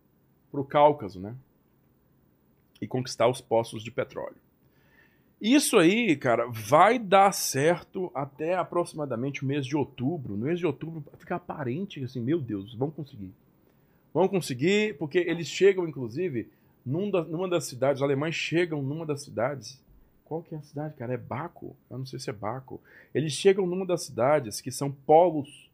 pro 0.50 0.64
Cáucaso, 0.64 1.20
né? 1.20 1.36
E 2.80 2.86
conquistar 2.86 3.28
os 3.28 3.42
poços 3.42 3.84
de 3.84 3.90
petróleo. 3.90 4.36
Isso 5.38 5.76
aí, 5.76 6.16
cara, 6.16 6.46
vai 6.46 6.98
dar 6.98 7.30
certo 7.32 8.10
até 8.14 8.54
aproximadamente 8.54 9.44
o 9.44 9.46
mês 9.46 9.66
de 9.66 9.76
outubro. 9.76 10.34
No 10.34 10.46
mês 10.46 10.58
de 10.58 10.64
outubro 10.64 11.04
fica 11.18 11.36
aparente 11.36 12.02
assim, 12.02 12.22
meu 12.22 12.40
Deus, 12.40 12.72
vão 12.72 12.90
conseguir. 12.90 13.34
Vão 14.14 14.26
conseguir, 14.26 14.96
porque 14.96 15.18
eles 15.18 15.46
chegam, 15.46 15.86
inclusive, 15.86 16.48
numa 16.86 17.46
das 17.46 17.66
cidades, 17.66 18.00
os 18.00 18.02
alemães 18.02 18.34
chegam 18.34 18.80
numa 18.82 19.04
das 19.04 19.22
cidades. 19.22 19.78
Qual 20.28 20.42
que 20.42 20.54
é 20.54 20.58
a 20.58 20.62
cidade, 20.62 20.94
cara? 20.94 21.14
É 21.14 21.16
Baco? 21.16 21.74
Eu 21.90 21.96
não 21.96 22.04
sei 22.04 22.18
se 22.18 22.28
é 22.28 22.32
Baco. 22.34 22.78
Eles 23.14 23.32
chegam 23.32 23.66
numa 23.66 23.86
das 23.86 24.02
cidades 24.02 24.60
que 24.60 24.70
são 24.70 24.92
polos 24.92 25.70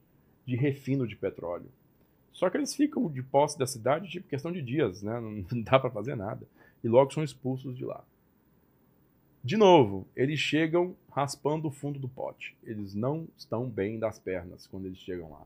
de 0.46 0.54
refino 0.54 1.08
de 1.08 1.16
petróleo. 1.16 1.66
Só 2.32 2.48
que 2.48 2.56
eles 2.56 2.72
ficam 2.72 3.08
de 3.08 3.20
posse 3.20 3.58
da 3.58 3.66
cidade, 3.66 4.08
tipo, 4.08 4.28
questão 4.28 4.52
de 4.52 4.62
dias, 4.62 5.02
né? 5.02 5.18
Não 5.50 5.60
dá 5.62 5.80
para 5.80 5.90
fazer 5.90 6.14
nada. 6.14 6.46
E 6.84 6.88
logo 6.88 7.12
são 7.12 7.24
expulsos 7.24 7.76
de 7.76 7.84
lá. 7.84 8.04
De 9.42 9.56
novo, 9.56 10.06
eles 10.14 10.38
chegam 10.38 10.94
raspando 11.10 11.66
o 11.66 11.72
fundo 11.72 11.98
do 11.98 12.08
pote. 12.08 12.56
Eles 12.62 12.94
não 12.94 13.28
estão 13.36 13.68
bem 13.68 13.98
das 13.98 14.18
pernas 14.18 14.66
quando 14.66 14.86
eles 14.86 14.98
chegam 14.98 15.30
lá. 15.30 15.42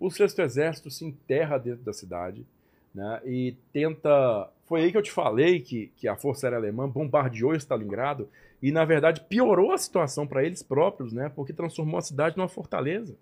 O 0.00 0.10
sexto 0.10 0.40
exército 0.40 0.90
se 0.90 1.04
enterra 1.04 1.58
dentro 1.58 1.84
da 1.84 1.92
cidade 1.92 2.46
né, 2.94 3.20
e 3.24 3.54
tenta. 3.72 4.48
Foi 4.66 4.82
aí 4.82 4.90
que 4.90 4.96
eu 4.96 5.02
te 5.02 5.12
falei 5.12 5.60
que, 5.60 5.90
que 5.96 6.08
a 6.08 6.16
Força 6.16 6.46
Aérea 6.46 6.58
Alemã 6.58 6.88
bombardeou 6.88 7.54
Stalingrado 7.54 8.28
e, 8.62 8.72
na 8.72 8.84
verdade, 8.84 9.20
piorou 9.28 9.72
a 9.72 9.78
situação 9.78 10.26
para 10.26 10.42
eles 10.42 10.62
próprios, 10.62 11.12
né, 11.12 11.30
porque 11.34 11.52
transformou 11.52 11.98
a 11.98 12.02
cidade 12.02 12.36
numa 12.36 12.48
fortaleza. 12.48 13.14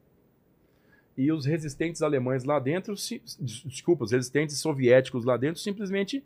E 1.19 1.33
os 1.33 1.45
resistentes 1.45 2.01
alemães 2.01 2.45
lá 2.45 2.59
dentro, 2.59 2.97
se, 2.97 3.21
des- 3.41 3.63
desculpa, 3.65 4.05
os 4.05 4.13
resistentes 4.13 4.57
soviéticos 4.59 5.25
lá 5.25 5.37
dentro 5.37 5.61
simplesmente 5.61 6.25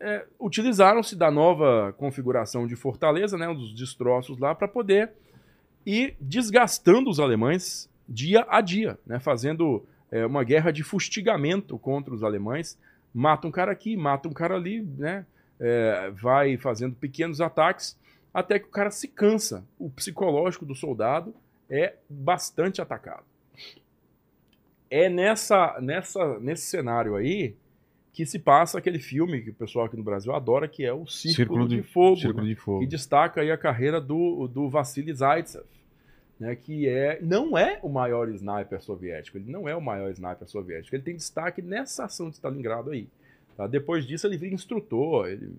é, 0.00 0.26
utilizaram-se 0.38 1.14
da 1.14 1.30
nova 1.30 1.94
configuração 1.96 2.66
de 2.66 2.74
fortaleza, 2.74 3.38
né, 3.38 3.46
dos 3.54 3.72
destroços 3.72 4.38
lá, 4.38 4.54
para 4.54 4.66
poder 4.66 5.12
ir 5.86 6.16
desgastando 6.20 7.08
os 7.08 7.20
alemães 7.20 7.88
dia 8.08 8.44
a 8.48 8.60
dia, 8.60 8.98
né, 9.06 9.20
fazendo 9.20 9.84
é, 10.10 10.26
uma 10.26 10.44
guerra 10.44 10.70
de 10.70 10.82
fustigamento 10.82 11.78
contra 11.78 12.12
os 12.12 12.22
alemães. 12.22 12.78
Mata 13.12 13.46
um 13.46 13.50
cara 13.50 13.72
aqui, 13.72 13.96
mata 13.96 14.28
um 14.28 14.32
cara 14.32 14.54
ali, 14.54 14.82
né, 14.82 15.26
é, 15.58 16.10
vai 16.10 16.56
fazendo 16.56 16.94
pequenos 16.94 17.40
ataques 17.40 17.98
até 18.32 18.58
que 18.58 18.66
o 18.66 18.70
cara 18.70 18.90
se 18.90 19.08
cansa. 19.08 19.64
O 19.78 19.90
psicológico 19.90 20.64
do 20.64 20.74
soldado 20.74 21.34
é 21.68 21.94
bastante 22.08 22.80
atacado. 22.80 23.24
É 24.88 25.08
nessa, 25.08 25.78
nessa, 25.80 26.38
nesse 26.40 26.66
cenário 26.66 27.14
aí 27.14 27.54
que 28.12 28.26
se 28.26 28.38
passa 28.38 28.78
aquele 28.78 28.98
filme 28.98 29.40
que 29.40 29.50
o 29.50 29.54
pessoal 29.54 29.86
aqui 29.86 29.96
no 29.96 30.02
Brasil 30.02 30.34
adora, 30.34 30.66
que 30.66 30.84
é 30.84 30.92
o 30.92 31.06
Círculo, 31.06 31.68
de, 31.68 31.82
Fogo, 31.82 32.16
Círculo 32.16 32.46
de 32.46 32.56
Fogo. 32.56 32.80
que 32.80 32.86
destaca 32.86 33.40
aí 33.40 33.52
a 33.52 33.56
carreira 33.56 34.00
do, 34.00 34.48
do 34.48 34.68
Vassili 34.68 35.14
Zaitsev, 35.14 35.64
né, 36.40 36.56
que 36.56 36.88
é, 36.88 37.20
não 37.20 37.56
é 37.56 37.78
o 37.82 37.88
maior 37.90 38.30
sniper 38.30 38.80
soviético, 38.80 39.36
ele 39.36 39.52
não 39.52 39.68
é 39.68 39.76
o 39.76 39.80
maior 39.80 40.10
sniper 40.10 40.48
soviético, 40.48 40.96
ele 40.96 41.02
tem 41.02 41.14
destaque 41.14 41.60
nessa 41.60 42.06
ação 42.06 42.30
de 42.30 42.36
Stalingrado 42.36 42.90
aí. 42.90 43.06
tá? 43.58 43.66
Depois 43.66 44.06
disso 44.06 44.26
ele 44.26 44.38
vira 44.38 44.54
instrutor, 44.54 45.28
ele, 45.28 45.54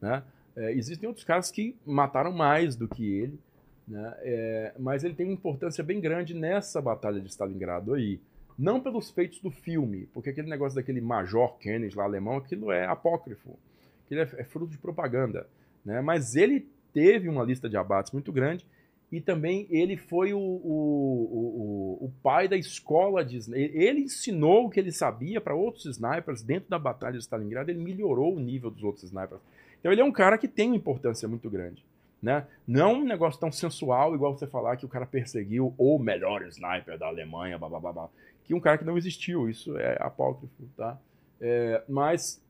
né, 0.00 0.22
é, 0.56 0.72
existem 0.72 1.08
outros 1.08 1.24
caras 1.24 1.50
que 1.50 1.74
mataram 1.84 2.32
mais 2.32 2.76
do 2.76 2.86
que 2.86 3.04
ele, 3.04 3.40
né, 3.88 4.14
é, 4.20 4.74
mas 4.78 5.02
ele 5.02 5.14
tem 5.14 5.26
uma 5.26 5.34
importância 5.34 5.82
bem 5.82 6.00
grande 6.00 6.32
nessa 6.32 6.80
batalha 6.80 7.20
de 7.20 7.28
Stalingrado 7.28 7.94
aí. 7.94 8.20
Não 8.56 8.78
pelos 8.78 9.10
feitos 9.10 9.40
do 9.40 9.50
filme, 9.50 10.06
porque 10.14 10.30
aquele 10.30 10.48
negócio 10.48 10.76
daquele 10.76 11.00
Major 11.00 11.56
Kennedy 11.56 11.96
lá 11.96 12.04
alemão, 12.04 12.36
aquilo 12.36 12.70
é 12.70 12.84
apócrifo, 12.86 13.58
aquilo 14.04 14.20
é, 14.20 14.30
é 14.36 14.44
fruto 14.44 14.70
de 14.70 14.78
propaganda. 14.78 15.48
Né? 15.84 16.00
Mas 16.02 16.36
ele 16.36 16.68
teve 16.92 17.28
uma 17.28 17.42
lista 17.42 17.68
de 17.68 17.76
abates 17.76 18.12
muito 18.12 18.30
grande 18.30 18.64
e 19.12 19.20
também 19.20 19.66
ele 19.70 19.96
foi 19.96 20.32
o, 20.32 20.38
o, 20.38 21.98
o, 22.00 22.04
o 22.06 22.12
pai 22.22 22.46
da 22.46 22.56
escola 22.56 23.24
de 23.24 23.38
Ele 23.52 24.02
ensinou 24.02 24.66
o 24.66 24.70
que 24.70 24.78
ele 24.78 24.92
sabia 24.92 25.40
para 25.40 25.54
outros 25.54 25.84
snipers 25.86 26.42
dentro 26.42 26.70
da 26.70 26.78
batalha 26.78 27.14
de 27.14 27.24
Stalingrado, 27.24 27.70
ele 27.70 27.82
melhorou 27.82 28.36
o 28.36 28.40
nível 28.40 28.70
dos 28.70 28.84
outros 28.84 29.04
snipers. 29.04 29.40
Então 29.80 29.90
ele 29.90 30.00
é 30.00 30.04
um 30.04 30.12
cara 30.12 30.38
que 30.38 30.46
tem 30.46 30.68
uma 30.68 30.76
importância 30.76 31.26
muito 31.26 31.50
grande. 31.50 31.84
Né? 32.22 32.46
Não 32.66 32.80
é 32.80 32.92
um 32.92 33.04
negócio 33.04 33.40
tão 33.40 33.50
sensual 33.50 34.14
igual 34.14 34.36
você 34.36 34.46
falar 34.46 34.76
que 34.76 34.84
o 34.84 34.88
cara 34.88 35.06
perseguiu 35.06 35.74
o 35.76 35.98
melhor 35.98 36.42
sniper 36.42 36.98
da 36.98 37.06
Alemanha, 37.06 37.58
blá, 37.58 37.68
blá, 37.68 37.80
blá, 37.80 37.92
blá, 37.92 38.08
que 38.44 38.54
um 38.54 38.60
cara 38.60 38.76
que 38.76 38.84
não 38.84 38.98
existiu, 38.98 39.48
isso 39.48 39.76
é 39.78 39.96
apócrifo, 40.00 40.52
tá? 40.76 40.98
É, 41.40 41.82
mas 41.88 42.42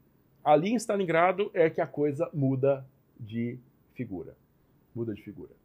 ali 0.44 0.70
em 0.70 0.74
Stalingrado 0.74 1.50
é 1.54 1.70
que 1.70 1.80
a 1.80 1.86
coisa 1.86 2.28
muda 2.34 2.84
de 3.18 3.58
figura. 3.94 4.34
Muda 4.94 5.14
de 5.14 5.22
figura. 5.22 5.59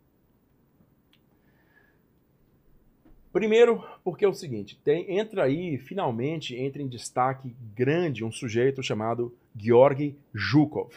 Primeiro, 3.35 3.83
porque 4.01 4.23
é 4.23 4.29
o 4.29 4.33
seguinte, 4.33 4.79
tem, 4.81 5.19
entra 5.19 5.43
aí, 5.43 5.77
finalmente, 5.77 6.55
entra 6.55 6.81
em 6.81 6.87
destaque 6.87 7.53
grande 7.75 8.23
um 8.23 8.31
sujeito 8.31 8.81
chamado 8.81 9.35
Georgy 9.53 10.15
Zhukov, 10.33 10.93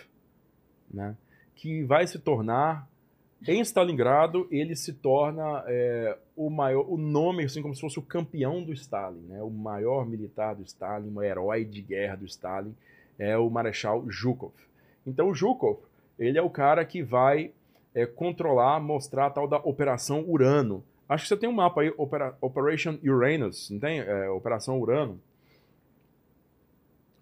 né? 0.89 1.17
que 1.57 1.83
vai 1.83 2.07
se 2.07 2.17
tornar, 2.17 2.89
em 3.45 3.61
Stalingrado, 3.63 4.47
ele 4.53 4.77
se 4.77 4.93
torna 4.93 5.65
é, 5.67 6.17
o 6.37 6.49
maior, 6.49 6.87
o 6.89 6.97
nome, 6.97 7.43
assim 7.43 7.61
como 7.61 7.75
se 7.75 7.81
fosse 7.81 7.99
o 7.99 8.03
campeão 8.03 8.63
do 8.63 8.73
Stalin, 8.73 9.27
né? 9.29 9.43
o 9.43 9.51
maior 9.51 10.07
militar 10.07 10.55
do 10.55 10.63
Stalin, 10.63 11.13
o 11.13 11.21
herói 11.21 11.65
de 11.65 11.83
guerra 11.83 12.15
do 12.15 12.25
Stalin, 12.25 12.73
é 13.19 13.37
o 13.37 13.51
Marechal 13.51 14.07
Zhukov. 14.13 14.55
Então 15.05 15.29
o 15.29 15.35
Zhukov, 15.35 15.81
ele 16.17 16.39
é 16.39 16.43
o 16.43 16.51
cara 16.51 16.85
que 16.85 17.03
vai 17.03 17.51
é, 17.93 18.07
controlar, 18.07 18.79
mostrar 18.79 19.27
a 19.27 19.31
tal 19.31 19.49
da 19.49 19.57
Operação 19.57 20.25
Urano. 20.25 20.85
Acho 21.09 21.25
que 21.25 21.29
você 21.29 21.37
tem 21.37 21.49
um 21.49 21.53
mapa 21.53 21.81
aí, 21.81 21.93
Opera- 21.97 22.37
Operation 22.41 22.99
Uranus, 23.03 23.71
não 23.71 23.79
tem? 23.79 24.01
É, 24.01 24.29
Operação 24.31 24.79
Urano. 24.79 25.21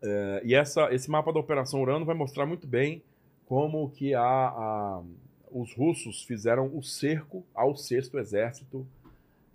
É, 0.03 0.43
e 0.45 0.55
essa, 0.55 0.93
esse 0.93 1.11
mapa 1.11 1.33
da 1.33 1.41
Operação 1.41 1.81
Urano 1.83 2.05
vai 2.05 2.15
mostrar 2.15 2.47
muito 2.47 2.67
bem 2.67 3.03
como 3.47 3.89
que 3.91 4.15
a, 4.15 4.23
a- 4.23 5.03
os 5.51 5.73
russos 5.75 6.25
fizeram 6.25 6.71
o 6.77 6.83
cerco 6.83 7.45
ao 7.55 7.77
sexto 7.77 8.19
exército 8.19 8.87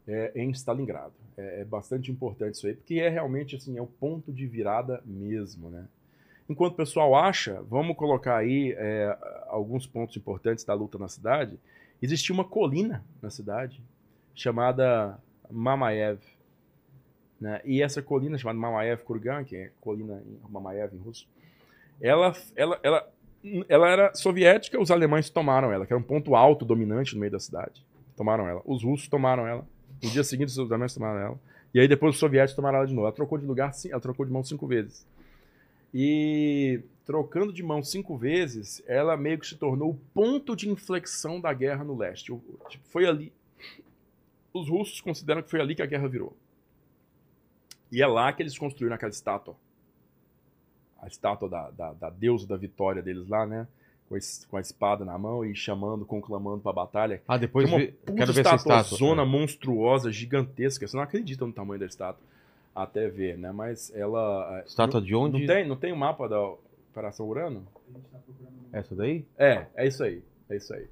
é, 0.08 0.32
em 0.36 0.50
Stalingrado. 0.52 1.14
É, 1.38 1.62
é 1.62 1.66
bastante 1.66 2.12
importante 2.12 2.56
isso 2.56 2.68
aí, 2.68 2.74
porque 2.74 2.96
é 2.96 3.10
realmente 3.10 3.56
assim, 3.56 3.78
é 3.78 3.82
o 3.82 3.88
ponto 3.88 4.32
de 4.32 4.48
virada 4.48 5.02
mesmo, 5.06 5.70
né? 5.70 5.86
Enquanto 6.50 6.74
o 6.74 6.78
pessoal 6.78 7.16
acha, 7.16 7.62
vamos 7.70 7.96
colocar 7.96 8.36
aí 8.38 8.74
é, 8.78 9.18
alguns 9.48 9.86
pontos 9.88 10.18
importantes 10.18 10.66
da 10.66 10.74
luta 10.74 10.98
na 10.98 11.08
cidade. 11.08 11.58
Existia 12.02 12.34
uma 12.34 12.44
colina 12.44 13.04
na 13.22 13.30
cidade 13.30 13.82
chamada 14.36 15.20
Mamaev. 15.50 16.20
Né? 17.40 17.62
E 17.66 17.82
essa 17.82 18.02
colina 18.02 18.38
chamada 18.38 18.60
Mamaev 18.60 19.04
Kurgan, 19.04 19.44
que 19.44 19.56
é 19.56 19.72
colina 19.82 20.22
em 20.26 20.52
Mamaev 20.52 20.96
em 20.96 21.00
russo, 21.00 21.28
ela, 22.00 22.34
ela, 22.56 22.80
ela, 22.84 23.14
ela 23.68 23.90
era 23.90 24.14
soviética, 24.14 24.80
os 24.80 24.92
alemães 24.92 25.30
tomaram 25.30 25.72
ela, 25.72 25.86
que 25.86 25.94
era 25.94 26.00
um 26.00 26.06
ponto 26.06 26.36
alto, 26.36 26.66
dominante 26.66 27.14
no 27.14 27.20
meio 27.20 27.32
da 27.32 27.40
cidade. 27.40 27.86
Tomaram 28.16 28.48
ela. 28.48 28.62
Os 28.66 28.84
russos 28.84 29.08
tomaram 29.08 29.48
ela. 29.48 29.66
No 30.02 30.10
dia 30.10 30.24
seguinte, 30.24 30.50
os 30.50 30.60
alemães 30.60 30.94
tomaram 30.94 31.20
ela. 31.20 31.40
E 31.74 31.80
aí 31.80 31.88
depois 31.88 32.16
os 32.16 32.20
soviéticos 32.20 32.56
tomaram 32.56 32.78
ela 32.78 32.88
de 32.88 32.94
novo. 32.94 33.08
Ela 33.08 33.16
trocou 33.16 33.38
de 33.38 33.46
lugar, 33.46 33.72
ela 33.90 34.02
trocou 34.02 34.26
de 34.26 34.32
mão 34.32 34.44
cinco 34.44 34.68
vezes. 34.68 35.06
E 35.94 36.82
trocando 37.06 37.52
de 37.52 37.62
mão 37.64 37.84
cinco 37.84 38.18
vezes, 38.18 38.82
ela 38.88 39.18
meio 39.18 39.38
que 39.40 39.48
se 39.48 39.58
tornou 39.58 39.92
o 39.92 40.00
ponto 40.14 40.56
de 40.56 40.70
inflexão 40.70 41.40
da 41.40 41.54
guerra 41.54 41.84
no 41.84 41.98
leste. 41.98 42.26
Tipo, 42.26 42.42
foi 42.90 43.06
ali. 43.06 43.34
Os 44.54 44.70
russos 44.70 45.00
consideram 45.02 45.42
que 45.42 45.50
foi 45.50 45.62
ali 45.62 45.76
que 45.76 45.82
a 45.82 45.86
guerra 45.86 46.08
virou. 46.08 46.36
E 47.92 48.02
é 48.02 48.08
lá 48.08 48.32
que 48.32 48.42
eles 48.42 48.58
construíram 48.58 48.96
aquela 48.96 49.12
estátua. 49.12 49.56
A 51.02 51.08
estátua 51.08 51.50
da, 51.50 51.70
da, 51.72 51.94
da 51.94 52.10
deusa 52.10 52.48
da 52.48 52.56
vitória 52.56 53.02
deles 53.02 53.28
lá, 53.28 53.46
né? 53.46 53.68
Com 54.50 54.58
a, 54.58 54.60
espada 54.60 55.06
na 55.06 55.18
mão 55.18 55.46
e 55.46 55.56
chamando, 55.56 56.06
conclamando 56.06 56.62
pra 56.62 56.74
batalha. 56.74 57.22
Ah, 57.26 57.38
depois 57.38 57.66
Tem 57.66 57.74
uma 57.74 57.86
vê- 57.86 57.92
puta 57.94 58.14
quero 58.14 58.34
ver 58.34 58.42
essa 58.46 58.56
estátua. 58.56 58.96
É. 58.96 58.98
zona 58.98 59.26
monstruosa, 59.26 60.12
gigantesca. 60.12 60.86
Você 60.86 60.98
não 60.98 61.04
acredita 61.04 61.46
no 61.46 61.54
tamanho 61.54 61.80
da 61.80 61.86
estátua 61.86 62.22
até 62.76 63.08
ver, 63.08 63.38
né? 63.38 63.54
Mas 63.54 63.90
ela. 63.96 64.64
Estátua 64.68 65.02
de 65.02 65.14
não, 65.14 65.22
onde? 65.22 65.40
Não 65.40 65.48
tem, 65.48 65.68
não 65.68 65.76
tem 65.78 65.94
o 65.94 65.98
mapa 65.98 66.28
da 66.28 66.42
Operação 66.92 67.26
Urano? 67.28 67.66
Essa 68.74 68.94
daí? 68.94 69.26
É, 69.38 69.68
é 69.76 69.88
isso 69.88 70.04
aí. 70.04 70.22
É 70.50 70.58
isso 70.58 70.74
aí. 70.74 70.88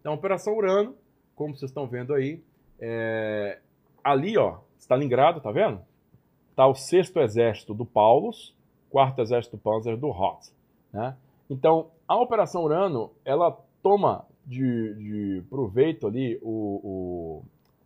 Então, 0.00 0.14
Operação 0.14 0.56
Urano, 0.56 0.96
como 1.36 1.56
vocês 1.56 1.70
estão 1.70 1.86
vendo 1.86 2.12
aí, 2.12 2.42
é, 2.80 3.58
ali, 4.02 4.36
ó, 4.36 4.58
Stalingrado, 4.78 5.40
tá 5.40 5.50
vendo? 5.50 5.80
Tá 6.54 6.66
o 6.66 6.74
sexto 6.74 7.18
exército 7.20 7.74
do 7.74 7.84
Paulus, 7.84 8.54
quarto 8.90 9.20
exército 9.20 9.58
Panzer 9.58 9.96
do 9.96 10.08
Hotz, 10.08 10.52
né? 10.92 11.16
Então, 11.50 11.88
a 12.08 12.16
Operação 12.16 12.64
Urano, 12.64 13.10
ela 13.24 13.56
toma 13.82 14.24
de, 14.44 14.94
de 14.94 15.42
proveito 15.48 16.06
ali 16.06 16.38
o, 16.42 16.80
o- 16.82 17.42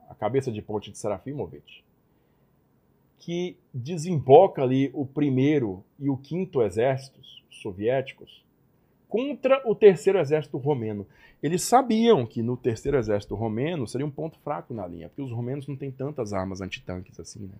a 0.08 0.14
cabeça 0.14 0.50
de 0.52 0.60
ponte 0.62 0.90
de 0.90 0.98
Serafimovic, 0.98 1.82
que 3.18 3.56
desemboca 3.72 4.62
ali 4.62 4.90
o 4.94 5.04
primeiro 5.06 5.84
e 5.98 6.08
o 6.08 6.16
quinto 6.16 6.62
exércitos 6.62 7.44
soviéticos 7.50 8.44
contra 9.10 9.60
o 9.68 9.74
terceiro 9.74 10.18
exército 10.18 10.56
romeno. 10.56 11.06
Eles 11.42 11.62
sabiam 11.62 12.24
que 12.24 12.42
no 12.42 12.56
terceiro 12.56 12.96
exército 12.96 13.34
romeno 13.34 13.86
seria 13.86 14.06
um 14.06 14.10
ponto 14.10 14.38
fraco 14.38 14.72
na 14.72 14.86
linha, 14.86 15.08
porque 15.08 15.20
os 15.22 15.32
romenos 15.32 15.66
não 15.66 15.76
têm 15.76 15.90
tantas 15.90 16.32
armas 16.32 16.60
antitanques 16.60 17.18
assim, 17.18 17.40
né? 17.40 17.54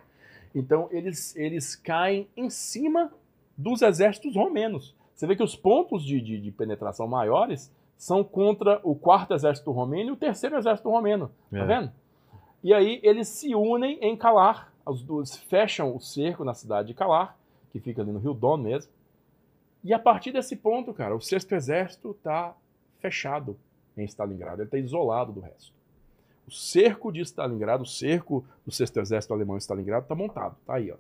Então 0.55 0.89
eles, 0.93 1.35
eles 1.37 1.75
caem 1.77 2.29
em 2.37 2.49
cima 2.49 3.13
dos 3.57 3.83
exércitos 3.83 4.35
romenos. 4.35 4.95
Você 5.15 5.27
vê 5.27 5.37
que 5.37 5.43
os 5.43 5.55
pontos 5.57 6.05
de, 6.05 6.21
de, 6.21 6.41
de 6.41 6.51
penetração 6.51 7.07
maiores 7.07 7.71
são 7.97 8.25
contra 8.25 8.81
o 8.83 8.95
quarto 8.95 9.35
exército 9.35 9.71
romeno 9.71 10.11
e 10.11 10.13
o 10.13 10.17
terceiro 10.17 10.57
exército 10.57 10.89
romeno. 10.89 11.31
Tá 11.51 11.59
É. 11.59 11.67
vendo? 11.67 11.93
E 12.63 12.73
aí 12.73 13.01
eles 13.03 13.29
se 13.29 13.55
unem 13.55 13.99
em 14.01 14.17
Calar. 14.17 14.73
Os 14.87 15.03
dois 15.03 15.37
fecham 15.37 15.95
o 15.95 16.01
cerco 16.01 16.45
na 16.45 16.55
cidade 16.55 16.89
de 16.89 16.95
Calar, 16.95 17.37
que 17.71 17.79
fica 17.81 18.03
ali 18.03 18.11
no 18.13 18.19
Rio 18.19 18.35
Don 18.35 18.57
mesmo. 18.57 18.91
E 19.83 19.93
a 19.95 19.99
partir 19.99 20.33
desse 20.33 20.57
ponto, 20.57 20.93
cara, 20.93 21.15
o 21.15 21.21
sexto 21.21 21.55
exército 21.55 22.11
está 22.13 22.55
fechado 22.99 23.57
em 23.97 24.05
Stalingrado. 24.05 24.63
Ele 24.63 24.69
está 24.69 24.79
isolado 24.79 25.33
do 25.33 25.41
resto. 25.41 25.73
O 26.47 26.51
cerco 26.51 27.13
de 27.13 27.21
Stalingrado, 27.21 27.83
o 27.85 27.87
cerco 27.87 28.45
do 28.65 28.73
sexto 28.73 28.99
exército 28.99 29.33
alemão 29.33 29.57
em 29.57 29.61
Stalingrado 29.61 30.05
está 30.05 30.15
montado. 30.15 30.57
Tá 30.67 30.75
aí, 30.75 30.91
ó. 30.91 30.97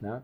Né? 0.00 0.22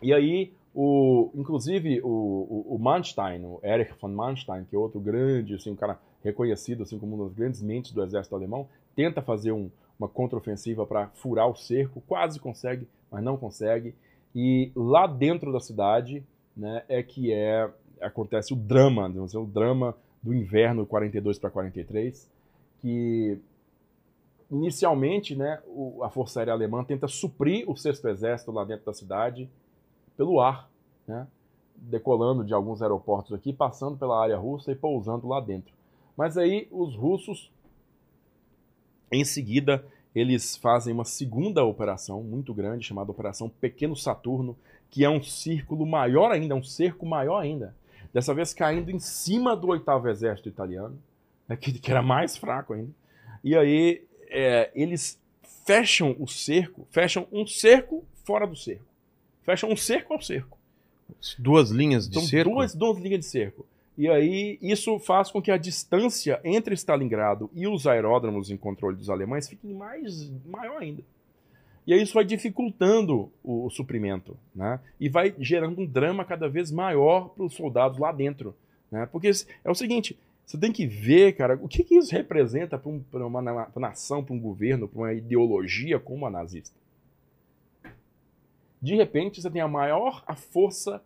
E 0.00 0.12
aí, 0.12 0.52
o, 0.74 1.30
inclusive, 1.34 2.00
o, 2.02 2.06
o, 2.08 2.74
o 2.76 2.78
Manstein, 2.78 3.44
o 3.44 3.60
Erich 3.62 3.92
von 4.00 4.08
Manstein, 4.08 4.64
que 4.64 4.74
é 4.74 4.78
outro 4.78 5.00
grande, 5.00 5.54
assim, 5.54 5.70
um 5.70 5.76
cara 5.76 5.98
reconhecido 6.22 6.82
assim, 6.82 6.98
como 6.98 7.14
uma 7.16 7.24
das 7.24 7.34
grandes 7.34 7.62
mentes 7.62 7.92
do 7.92 8.02
exército 8.02 8.34
alemão, 8.34 8.68
tenta 8.94 9.20
fazer 9.22 9.52
um- 9.52 9.70
uma 9.98 10.08
contraofensiva 10.08 10.84
para 10.86 11.08
furar 11.14 11.48
o 11.48 11.54
cerco, 11.54 12.00
quase 12.06 12.40
consegue, 12.40 12.88
mas 13.10 13.22
não 13.22 13.36
consegue. 13.36 13.94
E 14.34 14.72
lá 14.74 15.06
dentro 15.06 15.52
da 15.52 15.60
cidade 15.60 16.24
né, 16.56 16.82
é 16.88 17.02
que 17.02 17.32
é 17.32 17.70
acontece 18.00 18.52
o 18.52 18.56
drama, 18.56 19.08
dizer, 19.08 19.38
o 19.38 19.46
drama 19.46 19.96
do 20.22 20.34
inverno 20.34 20.84
42 20.84 21.38
para 21.38 21.50
43, 21.50 22.28
que 22.80 23.38
inicialmente 24.50 25.34
né, 25.34 25.60
a 26.02 26.10
Força 26.10 26.40
Aérea 26.40 26.52
Alemã 26.52 26.84
tenta 26.84 27.08
suprir 27.08 27.68
o 27.70 27.76
sexto 27.76 28.08
exército 28.08 28.52
lá 28.52 28.64
dentro 28.64 28.84
da 28.84 28.92
cidade 28.92 29.48
pelo 30.16 30.40
ar, 30.40 30.68
né, 31.06 31.26
decolando 31.76 32.44
de 32.44 32.52
alguns 32.52 32.82
aeroportos 32.82 33.32
aqui, 33.32 33.52
passando 33.52 33.96
pela 33.96 34.20
área 34.20 34.36
russa 34.36 34.70
e 34.70 34.74
pousando 34.74 35.26
lá 35.26 35.40
dentro. 35.40 35.72
Mas 36.16 36.36
aí 36.36 36.68
os 36.70 36.94
russos, 36.94 37.50
em 39.10 39.24
seguida, 39.24 39.84
eles 40.14 40.56
fazem 40.56 40.92
uma 40.92 41.04
segunda 41.04 41.64
operação 41.64 42.22
muito 42.22 42.52
grande, 42.52 42.86
chamada 42.86 43.10
Operação 43.10 43.48
Pequeno 43.48 43.96
Saturno, 43.96 44.56
que 44.90 45.04
é 45.04 45.08
um 45.08 45.22
círculo 45.22 45.86
maior 45.86 46.30
ainda, 46.30 46.54
um 46.54 46.62
cerco 46.62 47.06
maior 47.06 47.38
ainda. 47.38 47.74
Dessa 48.12 48.34
vez 48.34 48.52
caindo 48.52 48.90
em 48.90 48.98
cima 48.98 49.56
do 49.56 49.68
oitavo 49.68 50.08
exército 50.08 50.48
italiano, 50.48 50.98
né, 51.48 51.56
que, 51.56 51.72
que 51.72 51.90
era 51.90 52.02
mais 52.02 52.36
fraco 52.36 52.74
ainda. 52.74 52.90
E 53.42 53.56
aí 53.56 54.04
é, 54.28 54.70
eles 54.74 55.18
fecham 55.64 56.14
o 56.18 56.28
cerco, 56.28 56.86
fecham 56.90 57.26
um 57.32 57.46
cerco 57.46 58.04
fora 58.24 58.46
do 58.46 58.54
cerco. 58.54 58.84
Fecham 59.42 59.70
um 59.70 59.76
cerco 59.76 60.12
ao 60.12 60.20
cerco. 60.20 60.58
Duas 61.38 61.70
linhas 61.70 62.08
de 62.08 62.14
São 62.14 62.24
cerco? 62.24 62.50
duas, 62.50 62.74
duas 62.74 62.98
linhas 62.98 63.20
de 63.20 63.26
cerco. 63.26 63.66
E 63.96 64.08
aí 64.08 64.58
isso 64.62 64.98
faz 64.98 65.30
com 65.30 65.42
que 65.42 65.50
a 65.50 65.58
distância 65.58 66.40
entre 66.44 66.74
Stalingrado 66.74 67.50
e 67.52 67.66
os 67.66 67.86
aeródromos 67.86 68.50
em 68.50 68.56
controle 68.56 68.96
dos 68.96 69.10
alemães 69.10 69.48
fique 69.48 69.66
mais 69.66 70.30
maior 70.46 70.80
ainda. 70.80 71.02
E 71.86 71.92
aí 71.92 72.00
isso 72.00 72.14
vai 72.14 72.24
dificultando 72.24 73.30
o, 73.42 73.66
o 73.66 73.70
suprimento, 73.70 74.36
né? 74.54 74.80
E 75.00 75.08
vai 75.08 75.34
gerando 75.38 75.80
um 75.80 75.86
drama 75.86 76.24
cada 76.24 76.48
vez 76.48 76.70
maior 76.70 77.30
para 77.30 77.44
os 77.44 77.54
soldados 77.54 77.98
lá 77.98 78.12
dentro, 78.12 78.54
né? 78.90 79.06
Porque 79.06 79.30
é 79.64 79.70
o 79.70 79.74
seguinte, 79.74 80.16
você 80.46 80.56
tem 80.56 80.72
que 80.72 80.86
ver, 80.86 81.34
cara, 81.34 81.58
o 81.60 81.68
que, 81.68 81.82
que 81.82 81.96
isso 81.96 82.12
representa 82.12 82.78
para 82.78 82.90
um, 82.90 83.02
uma 83.26 83.66
pra 83.66 83.80
nação, 83.80 84.24
para 84.24 84.34
um 84.34 84.40
governo, 84.40 84.88
para 84.88 84.98
uma 84.98 85.12
ideologia 85.12 85.98
como 85.98 86.24
a 86.24 86.30
nazista. 86.30 86.76
De 88.80 88.94
repente, 88.96 89.40
você 89.40 89.50
tem 89.50 89.62
a 89.62 89.68
maior, 89.68 90.24
a 90.26 90.34
força 90.34 91.02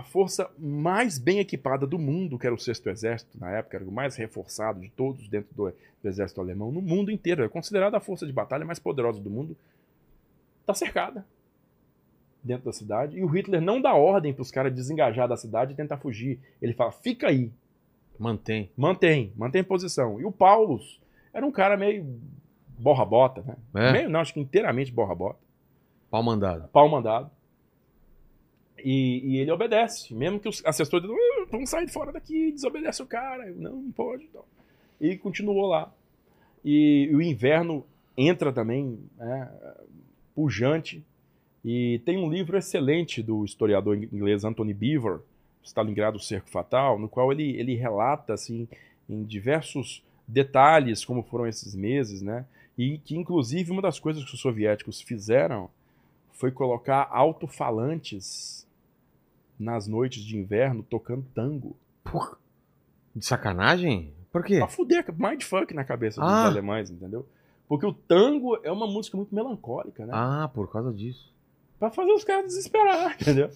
a 0.00 0.02
força 0.02 0.50
mais 0.58 1.18
bem 1.18 1.38
equipada 1.40 1.86
do 1.86 1.98
mundo, 1.98 2.38
que 2.38 2.46
era 2.46 2.54
o 2.54 2.58
Sexto 2.58 2.88
Exército, 2.88 3.38
na 3.38 3.50
época, 3.50 3.76
era 3.76 3.84
o 3.84 3.92
mais 3.92 4.16
reforçado 4.16 4.80
de 4.80 4.88
todos 4.88 5.28
dentro 5.28 5.54
do, 5.54 5.70
do 6.02 6.08
exército 6.08 6.40
alemão, 6.40 6.72
no 6.72 6.80
mundo 6.80 7.10
inteiro. 7.10 7.44
É 7.44 7.48
considerada 7.48 7.98
a 7.98 8.00
força 8.00 8.26
de 8.26 8.32
batalha 8.32 8.64
mais 8.64 8.78
poderosa 8.78 9.20
do 9.20 9.28
mundo. 9.28 9.54
Está 10.62 10.72
cercada 10.72 11.26
dentro 12.42 12.64
da 12.64 12.72
cidade. 12.72 13.18
E 13.18 13.22
o 13.22 13.26
Hitler 13.26 13.60
não 13.60 13.78
dá 13.78 13.94
ordem 13.94 14.32
para 14.32 14.40
os 14.40 14.50
caras 14.50 14.72
desengajar 14.74 15.28
da 15.28 15.36
cidade 15.36 15.74
e 15.74 15.76
tentar 15.76 15.98
fugir. 15.98 16.40
Ele 16.62 16.72
fala: 16.72 16.90
fica 16.90 17.28
aí, 17.28 17.52
Mantém. 18.18 18.70
mantém, 18.74 19.32
mantém 19.36 19.62
posição. 19.62 20.18
E 20.18 20.24
o 20.24 20.32
Paulus 20.32 20.98
era 21.32 21.44
um 21.44 21.52
cara 21.52 21.76
meio 21.76 22.18
borra-bota, 22.78 23.42
né? 23.42 23.56
É? 23.74 23.92
Meio, 23.92 24.08
não, 24.08 24.20
acho 24.20 24.32
que 24.32 24.40
inteiramente 24.40 24.90
borra-bota 24.90 25.38
Pau 26.10 26.22
mandado. 26.22 26.68
pau 26.68 26.88
mandado. 26.88 27.30
E, 28.84 29.20
e 29.24 29.38
ele 29.38 29.50
obedece, 29.50 30.14
mesmo 30.14 30.40
que 30.40 30.48
os 30.48 30.64
assessores 30.64 31.08
"Ah, 31.08 31.46
vamos 31.50 31.70
sair 31.70 31.88
fora 31.88 32.12
daqui, 32.12 32.52
desobedece 32.52 33.02
o 33.02 33.06
cara. 33.06 33.46
Eu, 33.48 33.56
não, 33.56 33.76
não 33.76 33.92
pode. 33.92 34.24
Então. 34.24 34.44
E 35.00 35.16
continuou 35.16 35.66
lá. 35.66 35.92
E, 36.64 37.10
o 37.12 37.22
inverno 37.22 37.84
entra 38.16 38.52
também, 38.52 38.98
né, 39.16 39.50
pujante. 40.34 41.04
E 41.64 42.00
tem 42.04 42.18
um 42.18 42.30
livro 42.30 42.56
excelente 42.56 43.22
do 43.22 43.44
historiador 43.44 43.96
inglês 43.96 44.44
Anthony 44.44 44.72
Beaver, 44.72 45.20
Stalingrado, 45.62 46.16
o 46.16 46.20
Cerco 46.20 46.48
Fatal, 46.48 46.98
no 46.98 47.08
qual 47.08 47.32
ele, 47.32 47.56
ele 47.58 47.74
relata 47.74 48.32
assim 48.32 48.66
em 49.08 49.22
diversos 49.24 50.02
detalhes 50.26 51.04
como 51.04 51.22
foram 51.22 51.46
esses 51.46 51.74
meses, 51.74 52.22
né? 52.22 52.46
E 52.78 52.98
que 52.98 53.16
inclusive 53.16 53.70
uma 53.70 53.82
das 53.82 53.98
coisas 53.98 54.24
que 54.24 54.34
os 54.34 54.40
soviéticos 54.40 55.00
fizeram 55.02 55.68
foi 56.32 56.50
colocar 56.50 57.08
alto-falantes 57.10 58.66
nas 59.60 59.86
noites 59.86 60.24
de 60.24 60.36
inverno 60.36 60.82
tocando 60.82 61.24
tango. 61.34 61.76
Porra. 62.02 62.36
De 63.14 63.24
sacanagem? 63.24 64.12
Por 64.32 64.44
quê? 64.44 64.58
Pra 64.58 64.68
fuder, 64.68 65.04
mindfuck 65.16 65.74
na 65.74 65.84
cabeça 65.84 66.20
dos 66.20 66.30
Ah. 66.30 66.46
alemães, 66.46 66.90
entendeu? 66.90 67.26
Porque 67.68 67.84
o 67.86 67.92
tango 67.92 68.58
é 68.62 68.70
uma 68.72 68.86
música 68.86 69.16
muito 69.16 69.34
melancólica, 69.34 70.06
né? 70.06 70.12
Ah, 70.14 70.50
por 70.52 70.70
causa 70.72 70.92
disso. 70.92 71.32
Pra 71.78 71.90
fazer 71.90 72.12
os 72.12 72.24
caras 72.24 72.46
desesperar, 72.46 73.16
entendeu? 73.20 73.50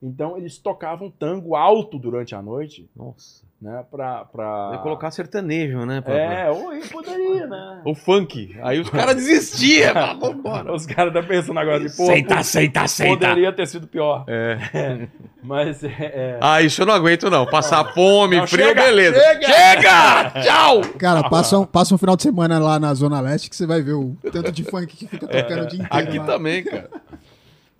Então 0.00 0.36
eles 0.36 0.56
tocavam 0.58 1.10
tango 1.10 1.56
alto 1.56 1.98
durante 1.98 2.32
a 2.32 2.40
noite, 2.40 2.88
Nossa. 2.94 3.42
né? 3.60 3.84
Pra. 3.90 4.24
pra... 4.26 4.70
Ia 4.74 4.78
colocar 4.78 5.10
sertanejo, 5.10 5.84
né? 5.84 6.00
pra- 6.00 6.14
É, 6.14 6.48
oi, 6.52 6.80
poderia, 6.86 7.48
né? 7.48 7.82
O 7.84 7.96
funk. 7.96 8.56
Aí 8.62 8.78
os 8.78 8.88
caras 8.88 9.16
desistiam. 9.16 9.92
Vambora. 10.20 10.72
Os 10.72 10.86
caras 10.86 11.12
estão 11.12 11.26
pensando 11.28 11.58
agora 11.58 11.80
de 11.80 11.96
pô, 11.96 12.04
Aceita, 12.04 12.36
aceita, 12.36 12.80
aceita. 12.82 13.26
poderia 13.28 13.52
ter 13.52 13.66
sido 13.66 13.88
pior. 13.88 14.24
É. 14.28 15.08
Mas 15.42 15.82
é. 15.82 15.88
é- 15.98 16.38
Ah, 16.40 16.62
isso 16.62 16.80
eu 16.82 16.86
não 16.86 16.94
aguento, 16.94 17.28
não. 17.28 17.44
Passar 17.44 17.92
fome, 17.92 18.36
Não, 18.36 18.46
frio, 18.46 18.66
chega, 18.68 18.80
beleza. 18.84 19.18
chega! 19.18 19.46
chega! 19.48 20.30
Tchau! 20.42 20.80
Cara, 20.96 21.28
passa 21.28 21.58
um, 21.58 21.66
passa 21.66 21.92
um 21.92 21.98
final 21.98 22.14
de 22.14 22.22
semana 22.22 22.60
lá 22.60 22.78
na 22.78 22.94
Zona 22.94 23.20
Leste 23.20 23.50
que 23.50 23.56
você 23.56 23.66
vai 23.66 23.82
ver 23.82 23.94
o 23.94 24.16
tanto 24.30 24.52
de 24.52 24.62
funk 24.62 24.86
que 24.96 25.08
fica 25.08 25.26
tocando 25.26 25.64
o 25.64 25.66
dia 25.66 25.82
inteiro. 25.82 26.08
Aqui 26.08 26.18
lá. 26.20 26.24
também, 26.24 26.62
cara. 26.62 26.88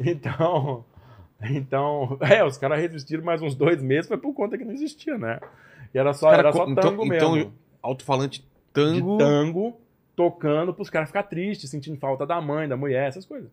Então. 0.01 0.85
Então. 1.43 2.19
É, 2.23 2.45
os 2.45 2.57
caras 2.59 2.81
resistiram 2.81 3.23
mais 3.25 3.41
uns 3.43 3.55
dois 3.55 3.83
meses, 3.83 4.09
foi 4.09 4.19
por 4.19 4.33
conta 4.35 4.57
que 4.59 4.65
não 4.65 4.73
existia, 4.73 5.17
né? 5.19 5.39
E 5.95 5.99
era 5.99 6.13
só, 6.13 6.33
era 6.33 6.53
só 6.53 6.65
co- 6.67 6.75
tango 6.75 7.05
então, 7.05 7.33
mesmo. 7.33 7.37
Então, 7.39 7.53
alto-falante 7.83 8.41
de 8.41 8.45
tango. 8.73 9.19
tango 9.19 9.81
tocando 10.17 10.75
pros 10.75 10.91
caras 10.91 11.09
ficar 11.09 11.23
tristes, 11.25 11.71
sentindo 11.71 11.97
falta 11.97 12.27
da 12.27 12.41
mãe, 12.41 12.69
da 12.69 12.77
mulher, 12.77 13.07
essas 13.09 13.25
coisas. 13.25 13.51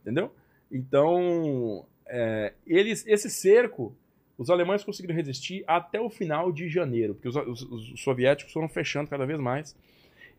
Entendeu? 0.00 0.32
Então, 0.70 1.84
é, 2.06 2.52
eles, 2.66 3.04
esse 3.06 3.28
cerco, 3.28 3.94
os 4.38 4.50
alemães 4.50 4.84
conseguiram 4.84 5.14
resistir 5.14 5.64
até 5.66 6.00
o 6.00 6.08
final 6.08 6.50
de 6.52 6.68
janeiro, 6.68 7.14
porque 7.14 7.28
os, 7.28 7.36
os- 7.36 7.62
os 7.92 8.00
soviéticos 8.00 8.52
foram 8.52 8.68
fechando 8.68 9.10
cada 9.10 9.26
vez 9.26 9.38
mais. 9.38 9.76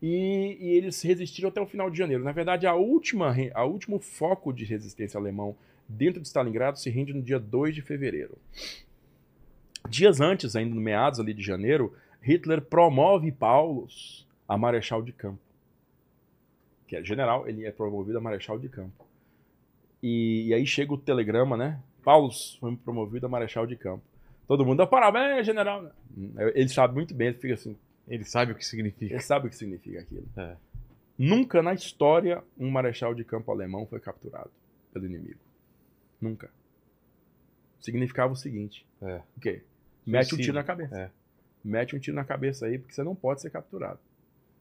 E, 0.02 0.56
e 0.60 0.70
eles 0.76 1.00
resistiram 1.02 1.48
até 1.48 1.60
o 1.60 1.66
final 1.66 1.88
de 1.88 1.96
janeiro. 1.96 2.24
Na 2.24 2.32
verdade, 2.32 2.66
a 2.66 2.74
última, 2.74 3.34
a 3.54 3.64
último 3.64 3.98
foco 4.00 4.52
de 4.52 4.64
resistência 4.64 5.18
alemão 5.18 5.56
dentro 5.88 6.20
de 6.20 6.26
Stalingrado 6.28 6.78
se 6.78 6.90
rende 6.90 7.12
no 7.12 7.22
dia 7.22 7.38
2 7.38 7.74
de 7.74 7.82
fevereiro. 7.82 8.36
Dias 9.88 10.20
antes, 10.20 10.56
ainda 10.56 10.74
no 10.74 10.80
meados 10.80 11.20
ali 11.20 11.34
de 11.34 11.42
janeiro, 11.42 11.94
Hitler 12.22 12.60
promove 12.62 13.30
Paulus 13.30 14.26
a 14.48 14.56
marechal 14.56 15.02
de 15.02 15.12
campo. 15.12 15.40
Que 16.86 16.96
é 16.96 17.04
general, 17.04 17.48
ele 17.48 17.64
é 17.66 17.70
promovido 17.70 18.18
a 18.18 18.20
marechal 18.20 18.58
de 18.58 18.68
campo. 18.68 19.04
E, 20.02 20.46
e 20.48 20.54
aí 20.54 20.66
chega 20.66 20.92
o 20.92 20.98
telegrama, 20.98 21.56
né? 21.56 21.80
Paulus 22.02 22.56
foi 22.60 22.76
promovido 22.76 23.26
a 23.26 23.28
marechal 23.28 23.66
de 23.66 23.76
campo. 23.76 24.02
Todo 24.46 24.64
mundo, 24.64 24.82
"Ah, 24.82 24.86
parabéns, 24.86 25.46
general. 25.46 25.90
Ele 26.54 26.68
sabe 26.68 26.94
muito 26.94 27.14
bem, 27.14 27.28
ele 27.28 27.38
fica 27.38 27.54
assim, 27.54 27.76
Ele 28.06 28.24
sabe 28.24 28.52
o 28.52 28.54
que 28.54 28.64
significa. 28.64 29.14
ele 29.14 29.22
sabe 29.22 29.46
o 29.46 29.50
que 29.50 29.56
significa 29.56 30.00
aquilo. 30.00 30.28
É. 30.36 30.56
Nunca 31.16 31.62
na 31.62 31.72
história 31.72 32.42
um 32.58 32.70
marechal 32.70 33.14
de 33.14 33.24
campo 33.24 33.50
alemão 33.50 33.86
foi 33.86 34.00
capturado 34.00 34.50
pelo 34.92 35.06
inimigo. 35.06 35.40
Nunca. 36.24 36.50
Significava 37.80 38.32
o 38.32 38.36
seguinte: 38.36 38.86
É. 39.02 39.20
o 39.36 39.40
quê? 39.40 39.62
Mete 40.06 40.34
um 40.34 40.38
tiro 40.38 40.54
na 40.54 40.64
cabeça. 40.64 40.98
É. 40.98 41.10
Mete 41.64 41.94
um 41.96 41.98
tiro 41.98 42.16
na 42.16 42.24
cabeça 42.24 42.66
aí, 42.66 42.78
porque 42.78 42.94
você 42.94 43.02
não 43.02 43.14
pode 43.14 43.40
ser 43.40 43.50
capturado. 43.50 43.98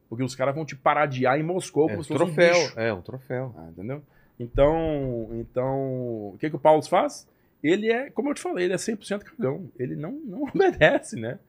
Porque 0.10 0.24
os 0.24 0.36
caras 0.36 0.54
vão 0.56 0.66
te 0.66 0.76
paradiar 0.76 1.40
em 1.40 1.44
Moscou 1.44 1.90
É 1.90 1.96
como 1.96 2.00
um 2.00 2.02
um 2.02 2.18
troféu. 2.18 2.54
bicho. 2.54 2.80
É, 2.80 2.94
um 2.94 3.02
troféu. 3.02 3.54
Ah, 3.58 3.68
entendeu? 3.70 4.02
Então, 4.40 5.30
então, 5.34 6.34
o 6.34 6.38
que, 6.40 6.50
que 6.50 6.56
o 6.56 6.60
Paulo 6.60 6.82
faz? 6.84 7.28
Ele 7.64 7.90
é, 7.92 8.10
como 8.12 8.30
eu 8.30 8.34
te 8.34 8.42
falei, 8.42 8.66
ele 8.66 8.74
é 8.74 8.78
100% 8.78 9.20
cagão. 9.24 9.70
Ele 9.80 9.96
não, 9.96 10.12
não 10.12 10.44
obedece, 10.54 11.20
né? 11.20 11.40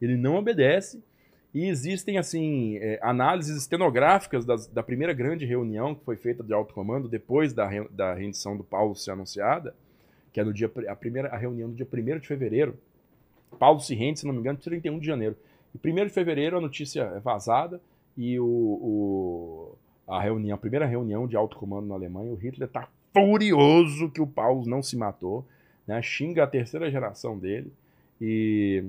Ele 0.00 0.16
não 0.16 0.36
obedece. 0.36 1.02
E 1.54 1.66
existem, 1.68 2.16
assim, 2.16 2.76
é, 2.78 2.98
análises 3.02 3.56
estenográficas 3.58 4.44
das- 4.44 4.66
da 4.66 4.82
primeira 4.82 5.12
grande 5.12 5.44
reunião 5.44 5.94
que 5.94 6.02
foi 6.04 6.16
feita 6.16 6.42
de 6.42 6.52
alto 6.52 6.72
comando 6.72 7.08
depois 7.08 7.52
da, 7.52 7.66
re- 7.68 7.88
da 7.90 8.14
rendição 8.14 8.56
do 8.56 8.64
Paulo 8.64 8.94
ser 8.96 9.10
anunciada, 9.10 9.74
que 10.32 10.40
é 10.40 10.44
no 10.44 10.52
dia, 10.52 10.70
a 10.88 10.96
primeira 10.96 11.28
a 11.28 11.36
reunião 11.36 11.68
do 11.68 11.74
dia 11.76 11.86
1 11.86 12.18
de 12.20 12.26
fevereiro. 12.26 12.74
Paulo 13.58 13.80
se 13.80 13.94
rende, 13.94 14.20
se 14.20 14.26
não 14.26 14.32
me 14.32 14.40
engano, 14.40 14.58
31 14.58 14.98
de 14.98 15.06
janeiro. 15.06 15.36
E 15.74 15.78
1 15.90 16.06
de 16.06 16.10
fevereiro 16.10 16.56
a 16.56 16.60
notícia 16.60 17.02
é 17.02 17.20
vazada 17.20 17.80
e 18.16 18.40
o, 18.40 18.44
o- 18.46 19.74
a 20.08 20.20
reunião, 20.22 20.54
a 20.54 20.58
primeira 20.58 20.86
reunião 20.86 21.26
de 21.26 21.36
alto 21.36 21.56
comando 21.56 21.86
na 21.86 21.94
Alemanha, 21.94 22.32
o 22.32 22.34
Hitler 22.34 22.66
está 22.66 22.88
furioso 23.12 24.10
que 24.10 24.22
o 24.22 24.26
Paulo 24.26 24.66
não 24.66 24.82
se 24.82 24.96
matou, 24.96 25.44
né? 25.86 26.00
Xinga 26.00 26.44
a 26.44 26.46
terceira 26.46 26.90
geração 26.90 27.38
dele 27.38 27.70
e 28.20 28.84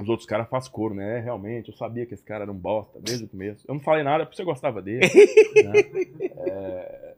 os 0.00 0.08
outros 0.08 0.26
caras 0.26 0.48
fazem 0.48 0.70
coro, 0.70 0.94
né? 0.94 1.18
É, 1.18 1.20
Realmente, 1.20 1.70
eu 1.70 1.74
sabia 1.76 2.04
que 2.06 2.14
esse 2.14 2.22
cara 2.22 2.44
era 2.44 2.52
um 2.52 2.56
bosta 2.56 2.98
desde 3.00 3.24
o 3.24 3.28
começo. 3.28 3.64
Eu 3.66 3.74
não 3.74 3.80
falei 3.80 4.02
nada 4.02 4.24
porque 4.24 4.36
você 4.36 4.44
gostava 4.44 4.82
dele. 4.82 5.00
né? 5.64 5.72
É, 6.36 7.14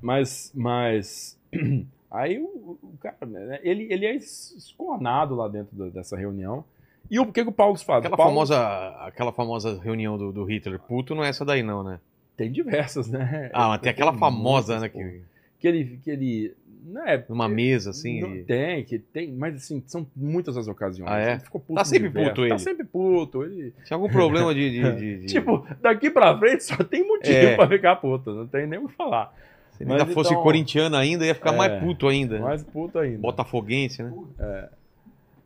mas, 0.00 0.52
mas 0.54 1.38
aí 2.10 2.38
o, 2.38 2.78
o 2.82 2.94
cara, 3.00 3.16
né? 3.26 3.60
ele, 3.62 3.86
ele 3.92 4.06
é 4.06 4.14
escornado 4.16 5.34
lá 5.34 5.48
dentro 5.48 5.76
da- 5.76 5.88
dessa 5.88 6.16
reunião. 6.16 6.64
E 7.10 7.18
o 7.18 7.30
que, 7.32 7.42
que 7.42 7.48
o 7.48 7.52
Paulo 7.52 7.76
faz? 7.76 7.98
Aquela 8.00 8.16
Paulo- 8.16 8.32
famosa, 8.32 8.88
aquela 9.06 9.32
famosa 9.32 9.80
reunião 9.80 10.16
do, 10.16 10.32
do 10.32 10.44
Hitler 10.44 10.78
puto 10.78 11.14
não 11.14 11.24
é 11.24 11.28
essa 11.28 11.44
daí, 11.44 11.62
não, 11.62 11.82
né? 11.82 11.98
Tem 12.36 12.50
diversas, 12.50 13.08
né? 13.08 13.50
Ah, 13.52 13.68
mas 13.68 13.80
tem 13.80 13.90
aquela 13.90 14.14
famosa, 14.14 14.78
né? 14.80 14.88
Que, 14.88 15.20
Que 15.58 15.68
ele, 15.68 16.00
que 16.02 16.10
ele 16.10 16.54
né, 16.84 17.24
numa 17.28 17.48
mesa, 17.48 17.90
assim. 17.90 18.20
não 18.20 18.30
ele- 18.30 18.44
tem, 18.44 18.84
que 18.84 18.98
tem, 18.98 19.30
mas 19.32 19.54
assim, 19.56 19.82
são 19.86 20.06
muitas 20.16 20.56
as 20.56 20.66
ocasiões. 20.68 21.10
Ah, 21.10 21.18
é? 21.20 21.30
Ele 21.32 21.40
ficou 21.40 21.60
puto 21.60 21.74
Tá 21.74 21.84
sempre 21.84 22.10
puto 22.10 22.40
ele. 22.42 22.48
Tá 22.50 22.58
sempre 22.58 22.84
puto. 22.84 23.42
Ele, 23.44 23.72
Tinha 23.84 23.96
algum 23.96 24.08
problema 24.08 24.54
de. 24.54 24.70
de- 24.70 24.92
de- 24.96 25.18
de- 25.22 25.26
Tipo, 25.26 25.66
daqui 25.80 26.10
pra 26.10 26.36
frente 26.38 26.64
só 26.64 26.76
tem 26.82 27.06
motivo 27.06 27.36
É. 27.36 27.56
pra 27.56 27.68
ficar 27.68 27.96
puto, 27.96 28.32
não 28.32 28.46
tem 28.46 28.66
nem 28.66 28.78
o 28.78 28.88
que 28.88 28.94
falar. 28.94 29.34
se 29.72 29.82
ele 29.84 29.92
ainda 29.92 30.06
fosse 30.06 30.30
então- 30.32 30.42
corintiano 30.42 30.96
ainda, 30.96 31.24
ia 31.24 31.34
ficar 31.34 31.54
É. 31.54 31.56
mais 31.56 31.82
puto 31.82 32.06
ainda. 32.08 32.38
Mais 32.40 32.62
puto 32.62 32.98
ainda. 32.98 33.18
Botafoguense, 33.18 34.02
né? 34.02 34.12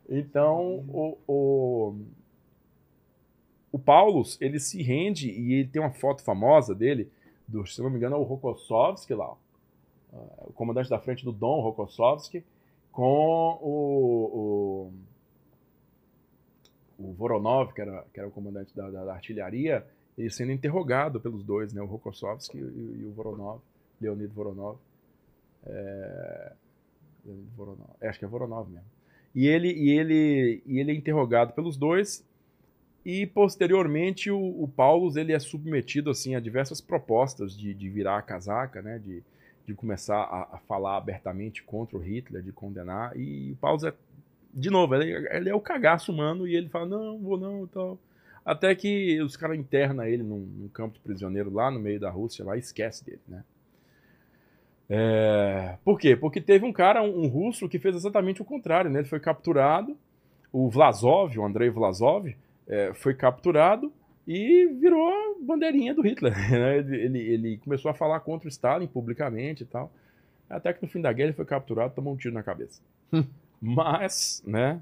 Então, 0.09 0.83
o, 0.87 1.17
o, 1.27 1.95
o 3.71 3.79
Paulus, 3.79 4.37
ele 4.41 4.59
se 4.59 4.81
rende 4.81 5.29
e 5.29 5.53
ele 5.53 5.67
tem 5.67 5.81
uma 5.81 5.91
foto 5.91 6.23
famosa 6.23 6.73
dele, 6.73 7.09
do, 7.47 7.65
se 7.65 7.81
não 7.81 7.89
me 7.89 7.97
engano, 7.97 8.15
é 8.15 8.19
o 8.19 8.23
Rokossovski 8.23 9.13
lá, 9.13 9.31
ó. 9.31 9.35
O 10.41 10.53
comandante 10.53 10.89
da 10.89 10.99
frente 10.99 11.23
do 11.23 11.31
Dom 11.31 11.61
Rokossovski, 11.61 12.43
com 12.91 13.59
o, 13.61 14.91
o, 16.99 17.03
o 17.03 17.13
Voronov, 17.13 17.73
que 17.73 17.81
era, 17.81 18.03
que 18.13 18.19
era 18.19 18.27
o 18.27 18.31
comandante 18.31 18.75
da, 18.75 18.89
da- 18.89 19.05
da 19.05 19.13
artilharia, 19.13 19.85
ele 20.17 20.29
sendo 20.31 20.51
interrogado 20.51 21.19
pelos 21.19 21.43
dois, 21.43 21.71
né, 21.73 21.81
o 21.81 21.85
Rokossovski 21.85 22.57
e, 22.57 22.61
e 23.01 23.05
o 23.05 23.11
Voronov, 23.11 23.61
Leonid 24.01 24.33
Voronov. 24.33 24.77
É, 25.65 26.53
Leonid 27.25 27.47
Voronov. 27.55 27.89
É, 28.01 28.07
acho 28.09 28.17
que 28.19 28.25
é 28.25 28.27
Voronov 28.27 28.69
mesmo. 28.69 28.87
E 29.35 29.45
ele, 29.47 29.71
e 29.71 29.91
ele, 29.91 30.63
e 30.65 30.79
ele 30.79 30.91
é 30.91 30.95
interrogado 30.95 31.53
pelos 31.53 31.77
dois 31.77 32.25
e 33.05 33.27
posteriormente 33.27 34.31
o, 34.31 34.39
o 34.39 34.67
Paulus 34.67 35.15
ele 35.15 35.31
é 35.33 35.39
submetido 35.39 36.09
assim 36.09 36.35
a 36.35 36.39
diversas 36.39 36.81
propostas 36.81 37.55
de, 37.55 37.73
de 37.73 37.89
virar 37.89 38.17
a 38.17 38.21
casaca, 38.21 38.81
né, 38.81 38.97
de, 38.97 39.23
de 39.67 39.73
começar 39.73 40.21
a, 40.21 40.55
a 40.55 40.57
falar 40.59 40.95
abertamente 40.95 41.61
contra 41.61 41.97
o 41.97 41.99
Hitler, 41.99 42.41
de 42.41 42.53
condenar. 42.53 43.15
E 43.17 43.51
o 43.51 43.55
Paulus 43.57 43.83
é, 43.83 43.93
de 44.53 44.69
novo, 44.69 44.95
ele, 44.95 45.27
ele 45.29 45.49
é 45.49 45.53
o 45.53 45.59
cagaço 45.59 46.11
humano 46.11 46.47
e 46.47 46.55
ele 46.55 46.69
fala 46.69 46.85
não, 46.85 47.19
vou 47.19 47.37
não, 47.37 47.65
e 47.65 47.67
tal. 47.67 47.99
Até 48.45 48.73
que 48.73 49.21
os 49.21 49.35
caras 49.35 49.59
internam 49.59 50.07
ele 50.07 50.23
num, 50.23 50.39
num 50.39 50.69
campo 50.69 50.93
de 50.93 51.01
prisioneiro 51.01 51.53
lá 51.53 51.69
no 51.69 51.81
meio 51.81 51.99
da 51.99 52.09
Rússia, 52.09 52.45
lá 52.45 52.55
e 52.55 52.59
esquece 52.59 53.03
dele, 53.03 53.19
né? 53.27 53.43
É, 54.89 55.75
Por 55.83 55.99
quê? 55.99 56.15
Porque 56.15 56.39
teve 56.39 56.65
um 56.65 56.71
cara, 56.71 57.03
um, 57.03 57.25
um 57.25 57.27
russo, 57.27 57.67
que 57.67 57.77
fez 57.77 57.93
exatamente 57.93 58.41
o 58.41 58.45
contrário, 58.45 58.89
né? 58.89 58.99
Ele 58.99 59.07
foi 59.07 59.19
capturado, 59.19 59.97
o 60.49 60.69
Vlasov, 60.69 61.37
o 61.37 61.43
Andrei 61.43 61.69
Vlasov, 61.69 62.33
é, 62.69 62.93
foi 62.93 63.13
capturado 63.13 63.91
e 64.27 64.67
virou 64.67 65.39
bandeirinha 65.41 65.93
do 65.93 66.01
Hitler. 66.01 66.33
né? 66.51 66.77
Ele, 66.77 67.19
ele, 67.19 67.57
começou 67.57 67.89
a 67.89 67.93
falar 67.93 68.19
contra 68.19 68.47
o 68.47 68.49
Stalin 68.49 68.87
publicamente 68.87 69.63
e 69.63 69.65
tal. 69.65 69.91
Até 70.49 70.73
que 70.73 70.81
no 70.81 70.87
fim 70.87 71.01
da 71.01 71.11
guerra 71.11 71.29
ele 71.29 71.35
foi 71.35 71.45
capturado 71.45 71.93
tomou 71.93 72.13
um 72.13 72.17
tiro 72.17 72.33
na 72.33 72.43
cabeça. 72.43 72.81
Mas, 73.61 74.43
né, 74.45 74.81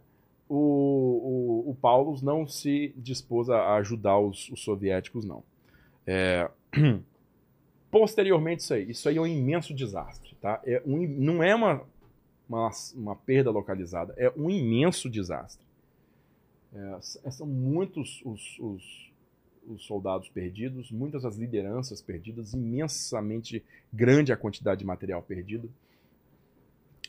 o, 0.49 1.63
o, 1.65 1.71
o 1.71 1.75
Paulus 1.75 2.21
não 2.21 2.45
se 2.45 2.93
dispôs 2.97 3.49
a 3.49 3.75
ajudar 3.75 4.19
os, 4.19 4.49
os 4.49 4.63
soviéticos, 4.63 5.25
não. 5.25 5.43
É, 6.05 6.49
Posteriormente 7.89 8.59
isso 8.59 8.73
aí, 8.73 8.91
isso 8.91 9.07
aí 9.07 9.17
é 9.17 9.21
um 9.21 9.27
imenso 9.27 9.73
desastre, 9.73 10.35
tá? 10.41 10.61
É 10.65 10.81
um, 10.85 11.07
não 11.07 11.41
é 11.41 11.55
uma 11.55 11.81
uma, 12.47 12.69
uma 12.95 13.15
perda 13.15 13.51
localizada. 13.51 14.13
É 14.17 14.31
um 14.35 14.49
imenso 14.49 15.09
desastre. 15.09 15.65
É, 16.73 17.31
são 17.31 17.47
muitos 17.47 18.21
os, 18.25 18.59
os, 18.59 19.11
os 19.67 19.85
soldados 19.85 20.29
perdidos, 20.29 20.91
muitas 20.91 21.25
as 21.25 21.35
lideranças 21.35 22.01
perdidas, 22.01 22.53
imensamente 22.53 23.63
grande 23.91 24.31
a 24.31 24.37
quantidade 24.37 24.79
de 24.79 24.85
material 24.85 25.21
perdido. 25.21 25.69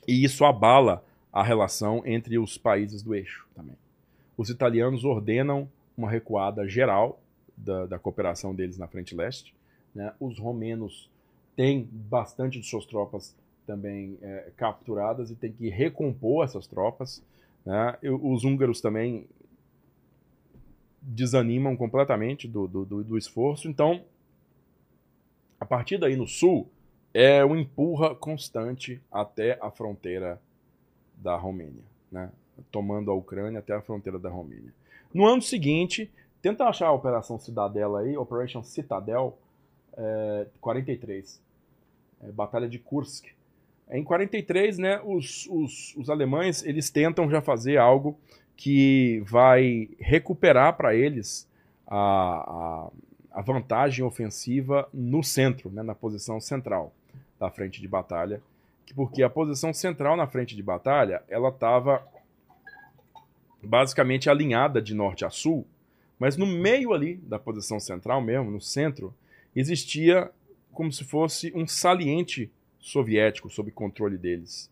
E 0.06 0.24
isso 0.24 0.44
abala 0.44 1.04
a 1.32 1.42
relação 1.42 2.02
entre 2.06 2.38
os 2.38 2.56
países 2.56 3.02
do 3.02 3.14
eixo 3.14 3.46
também. 3.54 3.76
Os 4.36 4.50
italianos 4.50 5.04
ordenam 5.04 5.68
uma 5.96 6.10
recuada 6.10 6.68
geral 6.68 7.20
da, 7.56 7.86
da 7.86 7.98
cooperação 7.98 8.54
deles 8.54 8.78
na 8.78 8.86
frente 8.86 9.14
leste. 9.14 9.54
Né? 9.94 10.12
Os 10.20 10.38
romenos 10.38 11.10
têm 11.54 11.88
bastante 11.90 12.60
de 12.60 12.66
suas 12.66 12.84
tropas 12.84 13.34
também 13.66 14.18
é, 14.22 14.50
capturadas 14.56 15.30
e 15.30 15.34
tem 15.34 15.50
que 15.50 15.68
recompor 15.68 16.44
essas 16.44 16.66
tropas. 16.66 17.22
Né? 17.64 17.98
Os 18.02 18.44
húngaros 18.44 18.80
também 18.80 19.26
desanimam 21.06 21.76
completamente 21.76 22.48
do, 22.48 22.66
do, 22.66 22.84
do, 22.84 23.04
do 23.04 23.18
esforço. 23.18 23.68
Então, 23.68 24.02
a 25.60 25.64
partir 25.64 25.98
daí 25.98 26.16
no 26.16 26.26
sul, 26.26 26.68
é 27.14 27.44
um 27.44 27.56
empurra 27.56 28.14
constante 28.14 29.00
até 29.10 29.56
a 29.62 29.70
fronteira 29.70 30.40
da 31.16 31.36
Romênia, 31.36 31.84
né? 32.10 32.30
tomando 32.72 33.10
a 33.10 33.14
Ucrânia 33.14 33.60
até 33.60 33.72
a 33.72 33.80
fronteira 33.80 34.18
da 34.18 34.28
Romênia. 34.28 34.74
No 35.14 35.24
ano 35.24 35.40
seguinte, 35.40 36.10
tenta 36.42 36.64
achar 36.64 36.88
a 36.88 36.92
Operação 36.92 37.38
Cidadela 37.38 38.00
aí, 38.00 38.16
Operation 38.16 38.62
Citadel, 38.62 39.38
é, 39.96 40.46
43, 40.60 41.40
é, 42.22 42.32
Batalha 42.32 42.68
de 42.68 42.78
Kursk. 42.78 43.26
Em 43.88 44.02
43, 44.02 44.78
né, 44.78 45.00
os, 45.04 45.46
os, 45.46 45.94
os 45.96 46.10
alemães 46.10 46.64
eles 46.64 46.90
tentam 46.90 47.30
já 47.30 47.40
fazer 47.40 47.76
algo 47.76 48.18
que 48.56 49.22
vai 49.26 49.90
recuperar 49.98 50.76
para 50.76 50.94
eles 50.94 51.48
a, 51.86 51.96
a, 51.96 52.90
a, 53.38 53.42
vantagem 53.42 54.04
ofensiva 54.04 54.88
no 54.92 55.22
centro, 55.22 55.70
né, 55.70 55.82
na 55.82 55.94
posição 55.94 56.40
central 56.40 56.92
da 57.38 57.50
frente 57.50 57.80
de 57.80 57.86
batalha, 57.86 58.40
porque 58.94 59.22
a 59.22 59.28
posição 59.28 59.74
central 59.74 60.16
na 60.16 60.26
frente 60.26 60.56
de 60.56 60.62
batalha 60.62 61.22
ela 61.28 61.50
estava 61.50 62.02
basicamente 63.62 64.30
alinhada 64.30 64.80
de 64.80 64.94
norte 64.94 65.24
a 65.24 65.30
sul, 65.30 65.66
mas 66.18 66.36
no 66.36 66.46
meio 66.46 66.94
ali 66.94 67.16
da 67.16 67.38
posição 67.38 67.78
central 67.78 68.22
mesmo, 68.22 68.50
no 68.50 68.60
centro, 68.60 69.14
existia 69.54 70.30
como 70.72 70.92
se 70.92 71.04
fosse 71.04 71.52
um 71.54 71.66
saliente 71.66 72.50
soviético 72.78 73.50
sob 73.50 73.70
controle 73.70 74.16
deles. 74.16 74.70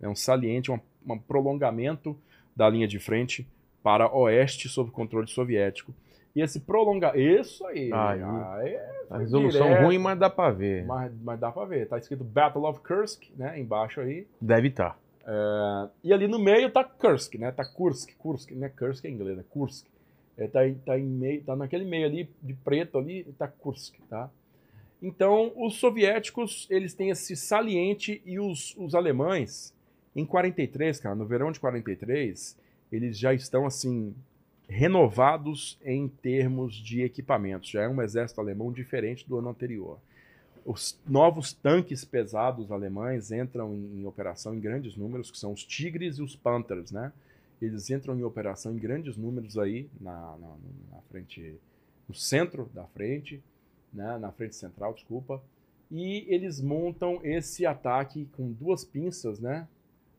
É 0.00 0.08
um 0.08 0.14
saliente, 0.14 0.70
um, 0.70 0.78
um 1.08 1.18
prolongamento 1.18 2.16
da 2.56 2.68
linha 2.68 2.88
de 2.88 2.98
frente 2.98 3.46
para 3.82 4.10
oeste 4.12 4.68
sob 4.68 4.90
controle 4.90 5.28
soviético. 5.28 5.94
E 6.34 6.42
esse 6.42 6.60
prolongamento. 6.60 7.18
Isso 7.18 7.64
aí. 7.66 7.90
Aí, 7.92 8.22
aí 8.22 8.76
a 9.08 9.18
resolução 9.18 9.68
direto, 9.68 9.84
ruim, 9.84 9.98
mas 9.98 10.18
dá 10.18 10.28
pra 10.28 10.50
ver. 10.50 10.84
Mas, 10.84 11.12
mas 11.22 11.38
dá 11.38 11.52
pra 11.52 11.64
ver. 11.64 11.88
Tá 11.88 11.96
escrito 11.96 12.24
Battle 12.24 12.64
of 12.64 12.80
Kursk, 12.80 13.22
né? 13.36 13.58
Embaixo 13.58 14.00
aí. 14.00 14.26
Deve 14.40 14.68
estar. 14.68 14.98
É, 15.26 15.88
e 16.04 16.12
ali 16.12 16.28
no 16.28 16.38
meio 16.38 16.70
tá 16.70 16.84
Kursk, 16.84 17.34
né? 17.36 17.50
Tá 17.52 17.64
Kursk, 17.64 18.14
Kursk, 18.18 18.50
né? 18.52 18.68
Kursk 18.68 19.04
é 19.04 19.10
inglês, 19.10 19.38
é 19.38 19.44
Kursk. 19.48 19.86
É, 20.36 20.46
tá, 20.46 20.60
tá, 20.84 20.98
em 20.98 21.04
meio, 21.04 21.42
tá 21.42 21.56
naquele 21.56 21.84
meio 21.84 22.06
ali 22.06 22.28
de 22.42 22.52
preto 22.52 22.98
ali, 22.98 23.24
tá 23.38 23.48
Kursk, 23.48 23.94
tá? 24.08 24.30
Então, 25.02 25.52
os 25.56 25.76
soviéticos, 25.76 26.66
eles 26.70 26.94
têm 26.94 27.10
esse 27.10 27.34
saliente 27.36 28.22
e 28.24 28.38
os, 28.38 28.74
os 28.76 28.94
alemães, 28.94 29.74
em 30.16 30.24
43, 30.24 30.98
cara, 30.98 31.14
no 31.14 31.26
verão 31.26 31.52
de 31.52 31.60
43, 31.60 32.56
eles 32.90 33.18
já 33.18 33.34
estão, 33.34 33.66
assim, 33.66 34.14
renovados 34.66 35.78
em 35.84 36.08
termos 36.08 36.74
de 36.74 37.02
equipamentos. 37.02 37.68
Já 37.68 37.82
é 37.82 37.88
um 37.88 38.00
exército 38.00 38.40
alemão 38.40 38.72
diferente 38.72 39.28
do 39.28 39.38
ano 39.38 39.50
anterior. 39.50 39.98
Os 40.64 40.98
novos 41.06 41.52
tanques 41.52 42.02
pesados 42.04 42.72
alemães 42.72 43.30
entram 43.30 43.74
em, 43.74 44.00
em, 44.00 44.06
operação 44.06 44.54
em 44.54 44.58
grandes 44.58 44.96
números, 44.96 45.30
que 45.30 45.38
são 45.38 45.52
os 45.52 45.62
Tigres 45.62 46.16
e 46.16 46.22
os 46.22 46.34
Panthers, 46.34 46.90
né? 46.90 47.12
Eles 47.60 47.90
entram 47.90 48.18
em 48.18 48.24
operação 48.24 48.72
em 48.72 48.78
grandes 48.78 49.16
números 49.16 49.58
aí 49.58 49.88
na, 50.00 50.36
na, 50.38 50.56
na 50.92 51.00
frente, 51.10 51.54
no 52.08 52.14
centro 52.14 52.70
da 52.74 52.84
frente, 52.84 53.42
né? 53.92 54.18
na 54.18 54.32
frente 54.32 54.56
central, 54.56 54.92
desculpa, 54.92 55.42
e 55.90 56.26
eles 56.28 56.60
montam 56.60 57.20
esse 57.22 57.64
ataque 57.64 58.28
com 58.32 58.50
duas 58.50 58.84
pinças, 58.84 59.38
né? 59.38 59.68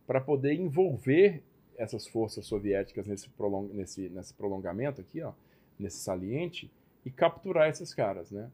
Para 0.08 0.20
poder 0.20 0.54
envolver 0.54 1.44
essas 1.78 2.08
forças 2.08 2.46
soviéticas 2.48 3.06
nesse, 3.06 3.30
prolong, 3.30 3.68
nesse, 3.72 4.10
nesse 4.10 4.34
prolongamento 4.34 5.02
aqui, 5.02 5.22
ó, 5.22 5.34
nesse 5.78 6.00
saliente, 6.00 6.72
e 7.06 7.12
capturar 7.12 7.70
esses 7.70 7.94
caras, 7.94 8.32
né? 8.32 8.50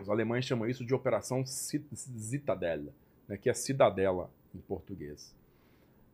Os 0.00 0.08
alemães 0.08 0.44
chamam 0.44 0.68
isso 0.68 0.84
de 0.84 0.94
Operação 0.94 1.44
Citadella, 1.44 2.92
né, 3.28 3.36
que 3.36 3.50
é 3.50 3.54
cidadela 3.54 4.30
em 4.54 4.58
português. 4.58 5.34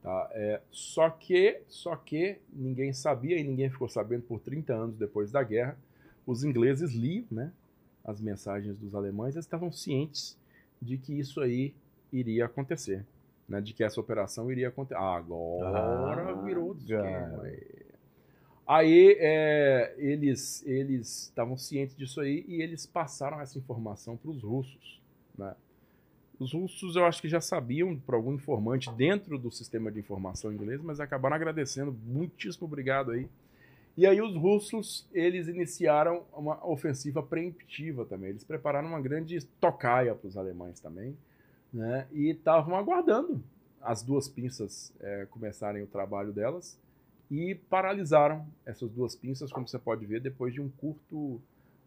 Tá? 0.02 0.28
É, 0.32 0.60
só 0.70 1.08
que, 1.10 1.60
só 1.68 1.94
que 1.94 2.38
ninguém 2.52 2.92
sabia 2.92 3.38
e 3.38 3.44
ninguém 3.44 3.70
ficou 3.70 3.88
sabendo 3.88 4.22
por 4.22 4.40
30 4.40 4.74
anos 4.74 4.96
depois 4.96 5.30
da 5.30 5.42
guerra. 5.42 5.78
Os 6.26 6.42
ingleses 6.42 6.92
liam, 6.92 7.26
né, 7.30 7.52
as 8.04 8.20
mensagens 8.20 8.76
dos 8.76 8.94
alemães, 8.94 9.34
eles 9.34 9.44
estavam 9.44 9.70
cientes 9.70 10.36
de 10.80 10.98
que 10.98 11.12
isso 11.16 11.40
aí 11.40 11.72
iria 12.12 12.46
acontecer, 12.46 13.04
né, 13.48 13.60
de 13.60 13.72
que 13.72 13.84
essa 13.84 14.00
operação 14.00 14.50
iria 14.50 14.68
acontecer. 14.68 15.00
Agora 15.00 16.30
ah, 16.30 16.42
virou 16.42 16.68
outro 16.68 16.82
esquema. 16.82 17.42
Aí 18.66 19.16
é, 19.20 19.94
eles 19.96 20.66
eles 20.66 21.22
estavam 21.24 21.56
cientes 21.56 21.96
disso 21.96 22.20
aí 22.20 22.44
e 22.48 22.60
eles 22.60 22.84
passaram 22.84 23.40
essa 23.40 23.56
informação 23.58 24.16
para 24.16 24.30
os 24.30 24.42
russos. 24.42 25.00
Né? 25.38 25.54
Os 26.38 26.52
russos 26.52 26.96
eu 26.96 27.04
acho 27.06 27.22
que 27.22 27.28
já 27.28 27.40
sabiam 27.40 27.96
por 27.96 28.16
algum 28.16 28.34
informante 28.34 28.90
dentro 28.92 29.38
do 29.38 29.52
sistema 29.52 29.90
de 29.92 30.00
informação 30.00 30.52
inglês, 30.52 30.82
mas 30.82 30.98
acabaram 30.98 31.36
agradecendo, 31.36 31.96
muitíssimo 32.04 32.66
obrigado 32.66 33.12
aí. 33.12 33.28
E 33.96 34.04
aí 34.04 34.20
os 34.20 34.36
russos 34.36 35.06
eles 35.14 35.46
iniciaram 35.46 36.24
uma 36.34 36.66
ofensiva 36.66 37.22
preemptiva 37.22 38.04
também. 38.04 38.30
Eles 38.30 38.44
prepararam 38.44 38.88
uma 38.88 39.00
grande 39.00 39.42
tocaia 39.60 40.14
para 40.14 40.26
os 40.26 40.36
alemães 40.36 40.80
também, 40.80 41.16
né? 41.76 42.08
E 42.10 42.30
estavam 42.30 42.74
aguardando 42.74 43.42
as 43.82 44.02
duas 44.02 44.28
pinças 44.28 44.92
é, 45.00 45.26
começarem 45.26 45.82
o 45.82 45.86
trabalho 45.86 46.32
delas 46.32 46.78
e 47.30 47.54
paralisaram 47.54 48.46
essas 48.64 48.90
duas 48.90 49.14
pinças, 49.14 49.52
como 49.52 49.68
você 49.68 49.78
pode 49.78 50.06
ver, 50.06 50.20
depois 50.20 50.54
de 50.54 50.60
um 50.60 50.68
curto, 50.70 51.40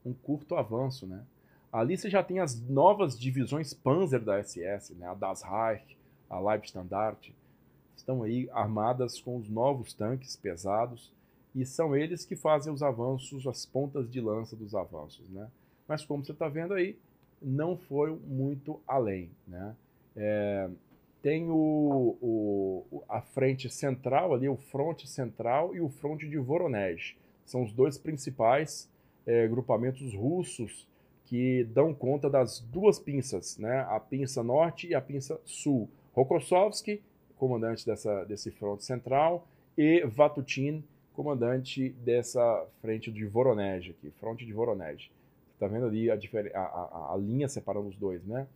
um 0.05 0.13
curto 0.13 0.55
avanço. 0.55 1.07
Né? 1.07 1.23
Ali 1.71 1.97
você 1.97 2.09
já 2.09 2.23
tem 2.23 2.39
as 2.39 2.61
novas 2.61 3.19
divisões 3.19 3.73
Panzer 3.73 4.21
da 4.21 4.41
SS, 4.41 4.93
né? 4.93 5.07
a 5.07 5.13
Das 5.13 5.41
Reich, 5.41 5.97
a 6.29 6.39
Leibstandarte, 6.39 7.35
estão 7.95 8.23
aí 8.23 8.49
armadas 8.51 9.19
com 9.19 9.37
os 9.37 9.49
novos 9.49 9.93
tanques 9.93 10.35
pesados 10.35 11.11
e 11.55 11.65
são 11.65 11.95
eles 11.95 12.25
que 12.25 12.35
fazem 12.35 12.71
os 12.71 12.83
avanços, 12.83 13.47
as 13.47 13.65
pontas 13.65 14.09
de 14.09 14.21
lança 14.21 14.55
dos 14.55 14.75
avanços. 14.75 15.27
Né? 15.29 15.49
Mas 15.87 16.05
como 16.05 16.23
você 16.23 16.31
está 16.31 16.47
vendo 16.47 16.75
aí, 16.75 16.97
não 17.41 17.77
foi 17.77 18.11
muito 18.27 18.79
além. 18.87 19.29
Né? 19.47 19.75
É, 20.15 20.69
tem 21.21 21.49
o, 21.49 22.17
o, 22.21 23.03
a 23.07 23.21
frente 23.21 23.69
central 23.69 24.33
ali, 24.33 24.47
o 24.47 24.55
fronte 24.55 25.07
central 25.07 25.75
e 25.75 25.81
o 25.81 25.89
fronte 25.89 26.27
de 26.27 26.37
Voronezh. 26.37 27.15
São 27.45 27.63
os 27.63 27.73
dois 27.73 27.97
principais 27.97 28.89
é, 29.25 29.47
grupamentos 29.47 30.13
russos 30.13 30.87
que 31.25 31.63
dão 31.65 31.93
conta 31.93 32.29
das 32.29 32.59
duas 32.59 32.97
pinças, 32.97 33.57
né? 33.57 33.85
a 33.89 33.99
pinça 33.99 34.41
norte 34.41 34.87
e 34.87 34.95
a 34.95 35.01
pinça 35.01 35.39
sul. 35.45 35.89
Rokossovsky, 36.13 37.01
comandante 37.37 37.85
dessa, 37.85 38.23
desse 38.23 38.49
fronte 38.49 38.83
central, 38.83 39.47
e 39.77 40.03
Vatutin, 40.05 40.83
comandante 41.13 41.89
dessa 42.03 42.65
frente 42.81 43.11
de 43.11 43.25
Voronezh 43.25 43.91
aqui, 43.91 44.09
fronte 44.19 44.45
de 44.45 44.51
Voronezh. 44.51 45.09
Está 45.59 45.67
vendo 45.67 45.87
ali 45.87 46.09
a, 46.09 46.15
a, 46.15 46.59
a, 46.59 47.13
a 47.13 47.17
linha 47.17 47.49
separando 47.49 47.89
os 47.89 47.97
dois, 47.97 48.23
né? 48.23 48.47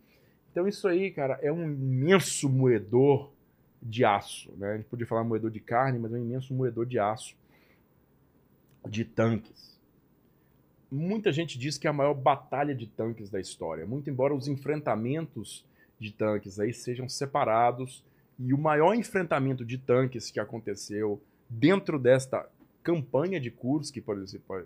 Então 0.50 0.66
isso 0.66 0.88
aí, 0.88 1.10
cara, 1.10 1.38
é 1.42 1.52
um 1.52 1.70
imenso 1.70 2.48
moedor 2.48 3.30
de 3.82 4.06
aço. 4.06 4.50
Né? 4.56 4.72
A 4.72 4.76
gente 4.78 4.86
podia 4.86 5.06
falar 5.06 5.22
moedor 5.22 5.50
de 5.50 5.60
carne, 5.60 5.98
mas 5.98 6.14
é 6.14 6.16
um 6.16 6.22
imenso 6.22 6.54
moedor 6.54 6.86
de 6.86 6.98
aço 6.98 7.36
de 8.88 9.04
tanques. 9.04 9.78
Muita 10.90 11.30
gente 11.30 11.58
diz 11.58 11.76
que 11.76 11.86
é 11.86 11.90
a 11.90 11.92
maior 11.92 12.14
batalha 12.14 12.74
de 12.74 12.86
tanques 12.86 13.28
da 13.28 13.38
história, 13.38 13.84
muito 13.84 14.08
embora 14.08 14.34
os 14.34 14.48
enfrentamentos 14.48 15.62
de 15.98 16.10
tanques 16.10 16.58
aí 16.58 16.72
sejam 16.72 17.06
separados 17.06 18.02
e 18.38 18.54
o 18.54 18.58
maior 18.58 18.94
enfrentamento 18.94 19.62
de 19.62 19.76
tanques 19.76 20.30
que 20.30 20.40
aconteceu 20.40 21.20
dentro 21.50 21.98
desta 21.98 22.48
campanha 22.84 23.40
de 23.40 23.50
Kursk, 23.50 23.96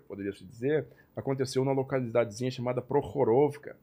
poderia 0.07 0.33
se 0.33 0.43
dizer, 0.43 0.85
aconteceu 1.15 1.63
numa 1.63 1.73
localidadezinha 1.73 2.51
chamada 2.51 2.81
Prokhorovka, 2.81 3.75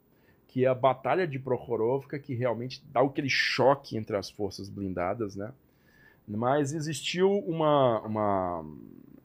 que 0.47 0.65
é 0.65 0.69
a 0.69 0.75
Batalha 0.75 1.27
de 1.27 1.39
Prokhorovka, 1.39 2.19
que 2.19 2.35
realmente 2.35 2.85
dá 2.93 3.01
aquele 3.01 3.31
choque 3.31 3.97
entre 3.97 4.17
as 4.17 4.31
forças 4.31 4.69
blindadas, 4.69 5.35
né? 5.35 5.53
Mas 6.29 6.73
existiu 6.73 7.31
uma, 7.31 8.01
uma, 8.03 8.65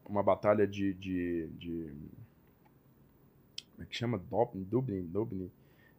uma 0.08 0.24
batalha 0.24 0.66
de, 0.66 0.94
de, 0.94 1.48
de 1.60 1.90
como 3.74 3.84
é 3.84 3.86
que 3.86 3.96
chama? 3.96 4.18
Dublin, 4.54 5.04
Dublin 5.04 5.52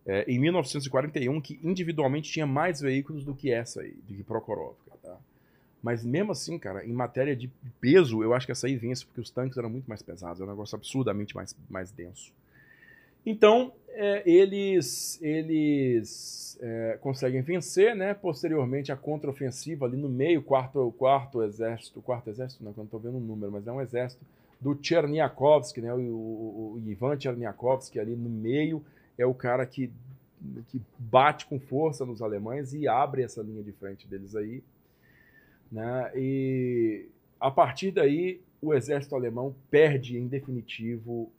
é, 0.06 0.24
em 0.30 0.38
1941, 0.38 1.40
que 1.40 1.60
individualmente 1.62 2.30
tinha 2.30 2.46
mais 2.46 2.80
veículos 2.80 3.24
do 3.24 3.34
que 3.34 3.52
essa 3.52 3.82
aí, 3.82 3.92
do 4.06 4.14
que 4.14 4.22
Prokhorovka, 4.22 4.90
tá? 5.02 5.18
Mas 5.82 6.04
mesmo 6.04 6.32
assim, 6.32 6.58
cara, 6.58 6.86
em 6.86 6.92
matéria 6.92 7.34
de 7.34 7.50
peso, 7.80 8.22
eu 8.22 8.32
acho 8.32 8.46
que 8.46 8.52
essa 8.52 8.66
aí 8.66 8.76
vence, 8.76 9.04
porque 9.04 9.20
os 9.20 9.30
tanques 9.30 9.58
eram 9.58 9.68
muito 9.68 9.86
mais 9.86 10.00
pesados, 10.00 10.40
é 10.40 10.44
um 10.44 10.48
negócio 10.48 10.76
absurdamente 10.76 11.34
mais, 11.34 11.56
mais 11.68 11.90
denso. 11.90 12.32
Então, 13.26 13.72
é, 13.88 14.22
eles, 14.28 15.20
eles 15.22 16.58
é, 16.60 16.98
conseguem 17.00 17.42
vencer, 17.42 17.94
né? 17.94 18.14
Posteriormente, 18.14 18.92
a 18.92 18.96
contraofensiva 18.96 19.86
ali 19.86 19.96
no 19.96 20.08
meio, 20.08 20.42
quarto, 20.42 20.92
quarto 20.96 21.42
exército, 21.42 22.00
quarto 22.00 22.30
exército, 22.30 22.62
não, 22.62 22.70
eu 22.70 22.76
não 22.78 22.84
estou 22.84 23.00
vendo 23.00 23.16
o 23.16 23.20
número, 23.20 23.50
mas 23.52 23.66
é 23.66 23.72
um 23.72 23.80
exército 23.80 24.24
do 24.60 24.78
Cherniakovsky, 24.80 25.80
né? 25.80 25.92
O, 25.92 25.98
o, 25.98 26.72
o 26.76 26.90
Ivan 26.90 27.18
Cherniakovsky 27.18 27.98
ali 27.98 28.14
no 28.14 28.30
meio 28.30 28.84
é 29.18 29.26
o 29.26 29.34
cara 29.34 29.66
que, 29.66 29.90
que 30.68 30.80
bate 30.98 31.46
com 31.46 31.58
força 31.58 32.06
nos 32.06 32.22
alemães 32.22 32.72
e 32.72 32.86
abre 32.86 33.22
essa 33.22 33.42
linha 33.42 33.62
de 33.62 33.72
frente 33.72 34.06
deles 34.06 34.36
aí. 34.36 34.62
Né? 35.72 36.12
E 36.14 37.08
a 37.40 37.50
partir 37.50 37.90
daí, 37.90 38.42
o 38.60 38.74
exército 38.74 39.16
alemão 39.16 39.56
perde 39.70 40.18
em 40.18 40.28
definitivo 40.28 41.32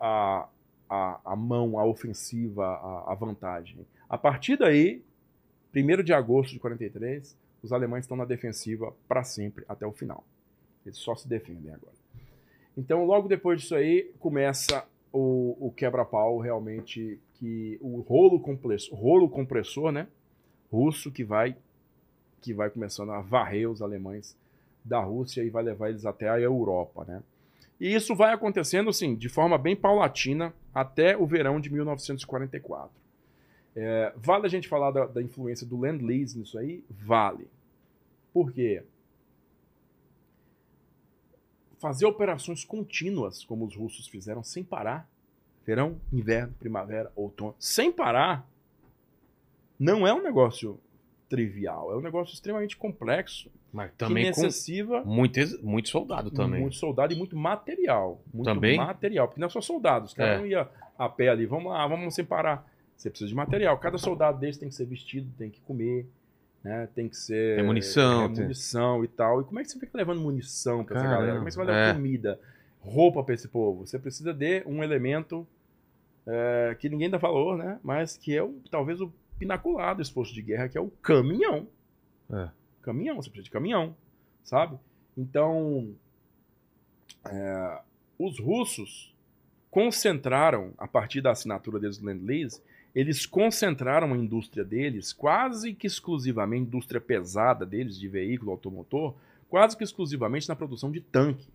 a, 0.00 0.48
a, 0.88 1.20
a 1.24 1.36
mão, 1.36 1.78
a 1.78 1.84
ofensiva, 1.86 2.66
a, 2.66 3.12
a 3.12 3.14
vantagem. 3.14 3.86
A 4.08 4.18
partir 4.18 4.56
daí, 4.56 5.02
1 5.74 6.02
de 6.02 6.12
agosto 6.12 6.52
de 6.52 6.58
43, 6.58 7.38
os 7.62 7.72
alemães 7.72 8.04
estão 8.04 8.16
na 8.16 8.24
defensiva 8.24 8.92
para 9.06 9.22
sempre, 9.22 9.64
até 9.68 9.86
o 9.86 9.92
final. 9.92 10.24
Eles 10.84 10.98
só 10.98 11.14
se 11.14 11.28
defendem 11.28 11.72
agora. 11.72 11.94
Então, 12.76 13.04
logo 13.04 13.28
depois 13.28 13.60
disso 13.60 13.76
aí, 13.76 14.10
começa 14.18 14.84
o, 15.12 15.68
o 15.68 15.70
quebra-pau 15.70 16.38
realmente, 16.38 17.20
que 17.34 17.78
o 17.80 18.00
rolo 18.00 18.40
compressor, 18.40 18.98
rolo 18.98 19.28
compressor, 19.28 19.92
né, 19.92 20.08
russo, 20.70 21.10
que 21.10 21.22
vai, 21.22 21.56
que 22.40 22.52
vai 22.52 22.70
começando 22.70 23.12
a 23.12 23.20
varrer 23.20 23.70
os 23.70 23.82
alemães 23.82 24.36
da 24.84 25.00
Rússia 25.00 25.42
e 25.42 25.50
vai 25.50 25.62
levar 25.62 25.90
eles 25.90 26.06
até 26.06 26.28
a 26.28 26.40
Europa, 26.40 27.04
né. 27.04 27.22
E 27.78 27.94
isso 27.94 28.14
vai 28.14 28.32
acontecendo, 28.32 28.90
assim, 28.90 29.14
de 29.14 29.28
forma 29.28 29.56
bem 29.56 29.74
paulatina 29.74 30.52
até 30.74 31.16
o 31.16 31.26
verão 31.26 31.58
de 31.58 31.72
1944. 31.72 32.90
É, 33.74 34.12
vale 34.16 34.46
a 34.46 34.50
gente 34.50 34.68
falar 34.68 34.90
da, 34.90 35.06
da 35.06 35.22
influência 35.22 35.66
do 35.66 35.78
Land-Lease 35.78 36.38
nisso 36.38 36.58
aí? 36.58 36.84
Vale. 36.90 37.48
Por 38.32 38.52
quê? 38.52 38.82
fazer 41.80 42.04
operações 42.04 42.62
contínuas, 42.62 43.42
como 43.42 43.64
os 43.64 43.74
russos 43.74 44.06
fizeram, 44.06 44.44
sem 44.44 44.62
parar, 44.62 45.08
verão, 45.64 45.98
inverno, 46.12 46.54
primavera, 46.58 47.10
outono, 47.16 47.56
sem 47.58 47.90
parar, 47.90 48.46
não 49.78 50.06
é 50.06 50.12
um 50.12 50.22
negócio 50.22 50.78
trivial, 51.30 51.92
é 51.92 51.96
um 51.96 52.00
negócio 52.00 52.34
extremamente 52.34 52.76
complexo. 52.76 53.48
Mas 53.72 53.92
também 53.96 54.24
que 54.24 54.30
necessiva 54.30 55.00
com 55.02 55.08
muito, 55.08 55.38
muito 55.62 55.88
soldado 55.88 56.28
também. 56.32 56.60
Muito 56.60 56.74
soldado 56.74 57.14
e 57.14 57.16
muito 57.16 57.36
material. 57.36 58.20
Muito 58.34 58.46
Também? 58.52 58.76
material. 58.76 59.28
Porque 59.28 59.40
não 59.40 59.46
é 59.46 59.50
só 59.50 59.60
soldados. 59.60 60.12
Cada 60.12 60.32
É. 60.32 60.40
um 60.40 60.44
ia 60.46 60.68
a 60.98 61.08
pé 61.08 61.28
ali. 61.28 61.46
Vamos 61.46 61.70
lá, 61.72 61.86
vamos 61.86 62.12
separar. 62.16 62.68
Você 62.96 63.08
precisa 63.08 63.28
de 63.28 63.34
material. 63.36 63.78
Cada 63.78 63.96
soldado 63.96 64.40
desse 64.40 64.58
tem 64.58 64.68
que 64.68 64.74
ser 64.74 64.86
vestido, 64.86 65.30
tem 65.38 65.48
que 65.48 65.60
comer, 65.60 66.04
né? 66.64 66.88
Tem 66.96 67.08
que 67.08 67.16
ser. 67.16 67.56
Tem 67.56 67.64
munição, 67.64 68.24
é, 68.24 68.28
tem- 68.28 68.42
munição 68.42 69.04
e 69.04 69.08
tal. 69.08 69.40
E 69.40 69.44
como 69.44 69.60
é 69.60 69.62
que 69.62 69.70
você 69.70 69.78
fica 69.78 69.96
levando 69.96 70.20
munição 70.20 70.84
pra 70.84 70.98
essa 70.98 71.08
galera? 71.08 71.34
Como 71.36 71.44
é 71.44 71.46
que 71.46 71.52
você 71.52 71.58
vai 71.58 71.66
levar 71.66 71.90
é. 71.90 71.94
comida, 71.94 72.40
roupa 72.80 73.22
pra 73.22 73.34
esse 73.36 73.46
povo? 73.46 73.86
Você 73.86 74.00
precisa 74.00 74.34
de 74.34 74.64
um 74.66 74.82
elemento 74.82 75.46
é, 76.26 76.76
que 76.78 76.88
ninguém 76.88 77.08
dá 77.08 77.18
valor, 77.18 77.56
né? 77.56 77.78
Mas 77.84 78.16
que 78.16 78.36
é 78.36 78.42
o, 78.42 78.56
talvez 78.68 79.00
o 79.00 79.12
pinacular 79.40 79.96
do 79.96 80.02
esforço 80.02 80.34
de 80.34 80.42
guerra, 80.42 80.68
que 80.68 80.76
é 80.76 80.80
o 80.80 80.90
caminhão. 81.02 81.66
É. 82.30 82.50
Caminhão, 82.82 83.16
você 83.16 83.30
precisa 83.30 83.44
de 83.44 83.50
caminhão, 83.50 83.96
sabe? 84.44 84.78
Então, 85.16 85.94
é, 87.24 87.80
os 88.18 88.38
russos 88.38 89.14
concentraram, 89.70 90.74
a 90.76 90.86
partir 90.86 91.22
da 91.22 91.30
assinatura 91.30 91.80
deles 91.80 91.96
do 91.96 92.04
Land-Lease, 92.04 92.60
eles 92.94 93.24
concentraram 93.24 94.12
a 94.12 94.16
indústria 94.16 94.64
deles, 94.64 95.12
quase 95.12 95.72
que 95.72 95.86
exclusivamente, 95.86 96.64
a 96.64 96.66
indústria 96.66 97.00
pesada 97.00 97.64
deles, 97.64 97.98
de 97.98 98.08
veículo 98.08 98.50
automotor, 98.50 99.14
quase 99.48 99.76
que 99.76 99.84
exclusivamente 99.84 100.48
na 100.48 100.56
produção 100.56 100.90
de 100.90 101.00
tanque. 101.00 101.48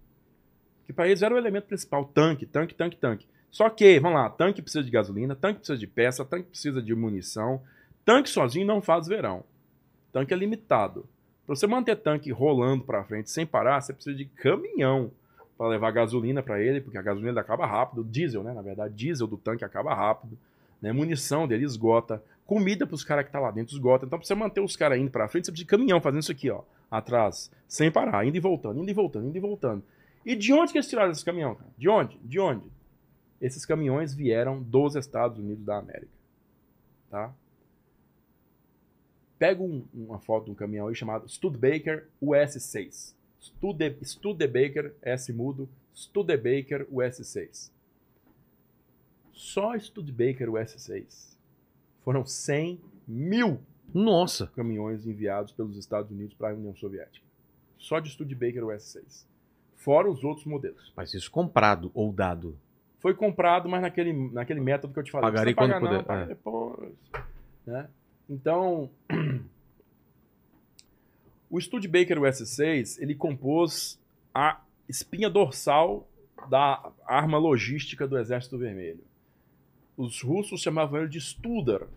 Que 0.87 0.93
para 0.93 1.07
eles 1.07 1.21
era 1.21 1.35
o 1.35 1.37
elemento 1.37 1.67
principal, 1.67 2.05
tanque, 2.05 2.45
tanque, 2.45 2.73
tanque, 2.73 2.97
tanque. 2.97 3.27
Só 3.51 3.69
que, 3.69 3.99
vamos 3.99 4.19
lá, 4.19 4.29
tanque 4.29 4.61
precisa 4.61 4.83
de 4.83 4.91
gasolina, 4.91 5.33
tanque 5.33 5.59
precisa 5.59 5.77
de 5.77 5.87
peça, 5.87 6.25
tanque 6.25 6.49
precisa 6.49 6.81
de 6.81 6.93
munição. 6.93 7.61
Tanque 8.05 8.29
sozinho 8.29 8.67
não 8.67 8.81
faz 8.81 9.07
verão. 9.07 9.43
Tanque 10.13 10.33
é 10.33 10.37
limitado. 10.37 11.07
Para 11.45 11.55
você 11.55 11.65
manter 11.65 11.95
tanque 11.95 12.31
rolando 12.31 12.83
para 12.83 13.03
frente 13.03 13.31
sem 13.31 13.45
parar, 13.45 13.81
você 13.81 13.91
precisa 13.91 14.15
de 14.15 14.25
caminhão 14.25 15.11
para 15.57 15.67
levar 15.67 15.91
gasolina 15.91 16.43
para 16.43 16.61
ele, 16.61 16.81
porque 16.81 16.97
a 16.97 17.01
gasolina 17.01 17.41
acaba 17.41 17.65
rápido, 17.65 18.03
diesel, 18.03 18.43
né? 18.43 18.53
Na 18.53 18.61
verdade, 18.61 18.93
diesel 18.93 19.25
do 19.25 19.37
tanque 19.37 19.65
acaba 19.65 19.93
rápido, 19.93 20.37
né? 20.81 20.91
Munição 20.91 21.47
dele 21.47 21.65
esgota, 21.65 22.23
comida 22.45 22.85
para 22.85 22.95
os 22.95 23.03
caras 23.03 23.25
que 23.25 23.31
tá 23.31 23.39
lá 23.39 23.49
dentro 23.49 23.73
esgota. 23.73 24.05
Então, 24.05 24.19
para 24.19 24.27
você 24.27 24.35
manter 24.35 24.61
os 24.61 24.75
caras 24.75 24.99
indo 24.99 25.09
para 25.09 25.27
frente, 25.27 25.45
você 25.45 25.51
precisa 25.51 25.65
de 25.65 25.69
caminhão 25.69 25.99
fazendo 25.99 26.21
isso 26.21 26.31
aqui, 26.31 26.49
ó, 26.49 26.61
atrás, 26.91 27.51
sem 27.67 27.91
parar, 27.91 28.25
indo 28.25 28.37
e 28.37 28.39
voltando, 28.39 28.79
indo 28.79 28.89
e 28.89 28.93
voltando, 28.93 29.27
indo 29.27 29.37
e 29.37 29.41
voltando. 29.41 29.83
E 30.25 30.35
de 30.35 30.53
onde 30.53 30.71
que 30.71 30.77
eles 30.77 30.89
tiraram 30.89 31.11
esse 31.11 31.25
caminhão, 31.25 31.55
cara? 31.55 31.69
De 31.77 31.89
onde? 31.89 32.19
De 32.23 32.39
onde? 32.39 32.65
Esses 33.41 33.65
caminhões 33.65 34.13
vieram 34.13 34.61
dos 34.61 34.95
Estados 34.95 35.37
Unidos 35.39 35.63
da 35.63 35.77
América, 35.77 36.11
tá? 37.09 37.33
Pega 39.37 39.61
um- 39.61 39.85
uma 39.93 40.19
foto 40.19 40.45
de 40.45 40.51
um 40.51 40.55
caminhão 40.55 40.87
aí 40.87 40.95
chamado 40.95 41.27
Studebaker 41.27 42.07
US6. 42.21 43.15
Stude, 43.41 43.97
Studebaker 44.03 44.95
S 45.01 45.31
mudo, 45.33 45.69
Studebaker 45.93 46.87
US6. 46.91 47.71
Só 49.33 49.77
Studebaker 49.77 50.49
US6 50.49 51.37
foram 52.03 52.25
100 52.25 52.79
mil 53.07 53.59
Nossa. 53.93 54.47
caminhões 54.47 55.05
enviados 55.05 55.51
pelos 55.51 55.77
Estados 55.77 56.09
Unidos 56.11 56.33
para 56.33 56.51
a 56.51 56.53
União 56.55 56.73
Soviética. 56.75 57.25
Só 57.77 57.99
de 57.99 58.09
Studebaker 58.09 58.63
US6. 58.63 59.25
Fora 59.75 60.09
os 60.09 60.23
outros 60.23 60.45
modelos. 60.45 60.91
Mas 60.95 61.13
isso 61.13 61.29
comprado 61.29 61.91
ou 61.93 62.11
dado. 62.11 62.57
Foi 62.99 63.13
comprado, 63.13 63.69
mas 63.69 63.81
naquele, 63.81 64.13
naquele 64.31 64.59
método 64.59 64.93
que 64.93 64.99
eu 64.99 65.03
te 65.03 65.11
falei. 65.11 65.29
Pagarei 65.29 65.53
precisa 65.53 65.79
quando 65.79 65.83
pagar, 65.83 66.03
puder, 66.03 66.15
não, 66.15 66.23
é. 66.23 66.27
depois. 66.27 66.93
Né? 67.67 67.89
Então, 68.29 68.89
o 71.49 71.59
Studebaker 71.59 72.17
US6, 72.19 73.01
ele 73.01 73.15
compôs 73.15 73.99
a 74.33 74.61
espinha 74.87 75.29
dorsal 75.29 76.07
da 76.49 76.91
arma 77.05 77.37
logística 77.37 78.07
do 78.07 78.17
Exército 78.17 78.57
Vermelho. 78.57 79.03
Os 79.97 80.21
russos 80.21 80.61
chamavam 80.61 80.99
ele 80.99 81.09
de 81.09 81.21
Studer. 81.21 81.87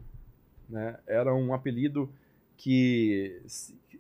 Né? 0.68 0.98
Era 1.06 1.34
um 1.34 1.52
apelido 1.52 2.12
que... 2.56 3.40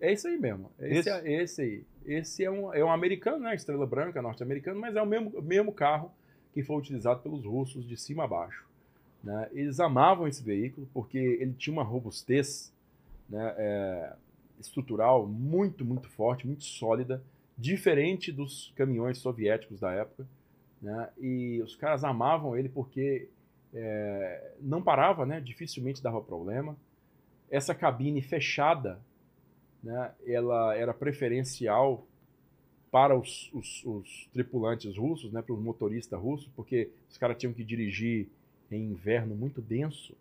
É 0.00 0.12
isso 0.12 0.28
aí 0.28 0.38
mesmo. 0.38 0.70
Esse, 0.78 1.08
Esse? 1.08 1.10
é 1.10 1.42
esse 1.42 1.62
aí. 1.62 1.84
Esse 2.04 2.44
é 2.44 2.50
um, 2.50 2.72
é 2.72 2.84
um 2.84 2.90
americano, 2.90 3.40
né? 3.40 3.54
Estrela 3.54 3.86
branca, 3.86 4.22
norte-americano, 4.22 4.80
mas 4.80 4.94
é 4.94 5.02
o 5.02 5.06
mesmo, 5.06 5.42
mesmo 5.42 5.72
carro 5.72 6.12
que 6.52 6.62
foi 6.62 6.76
utilizado 6.76 7.20
pelos 7.20 7.44
russos 7.44 7.86
de 7.86 7.96
cima 7.96 8.24
a 8.24 8.28
baixo. 8.28 8.67
Né? 9.28 9.48
Eles 9.52 9.78
amavam 9.78 10.26
esse 10.26 10.42
veículo 10.42 10.88
porque 10.94 11.18
ele 11.18 11.52
tinha 11.52 11.72
uma 11.72 11.82
robustez 11.82 12.72
né, 13.28 13.54
é, 13.58 14.12
estrutural 14.58 15.26
muito, 15.26 15.84
muito 15.84 16.08
forte, 16.08 16.46
muito 16.46 16.64
sólida, 16.64 17.22
diferente 17.56 18.32
dos 18.32 18.72
caminhões 18.74 19.18
soviéticos 19.18 19.80
da 19.80 19.92
época. 19.92 20.26
né? 20.80 21.10
E 21.20 21.60
os 21.62 21.76
caras 21.76 22.04
amavam 22.04 22.56
ele 22.56 22.68
porque 22.70 23.28
é, 23.74 24.52
não 24.60 24.82
parava, 24.82 25.26
né? 25.26 25.40
dificilmente 25.40 26.02
dava 26.02 26.22
problema. 26.22 26.74
Essa 27.50 27.74
cabine 27.74 28.22
fechada, 28.22 28.98
né? 29.82 30.12
ela 30.26 30.74
era 30.76 30.94
preferencial 30.94 32.06
para 32.90 33.16
os, 33.18 33.50
os- 33.52 33.82
os 33.84 34.28
tripulantes 34.32 34.96
russos, 34.96 35.30
né, 35.32 35.42
para 35.42 35.54
os 35.54 35.60
motoristas 35.60 36.18
russos, 36.20 36.48
porque 36.56 36.90
os 37.10 37.18
caras 37.18 37.36
tinham 37.36 37.52
que 37.52 37.62
dirigir 37.64 38.28
em 38.70 38.90
inverno 38.90 39.34
muito 39.34 39.60
denso, 39.60 40.14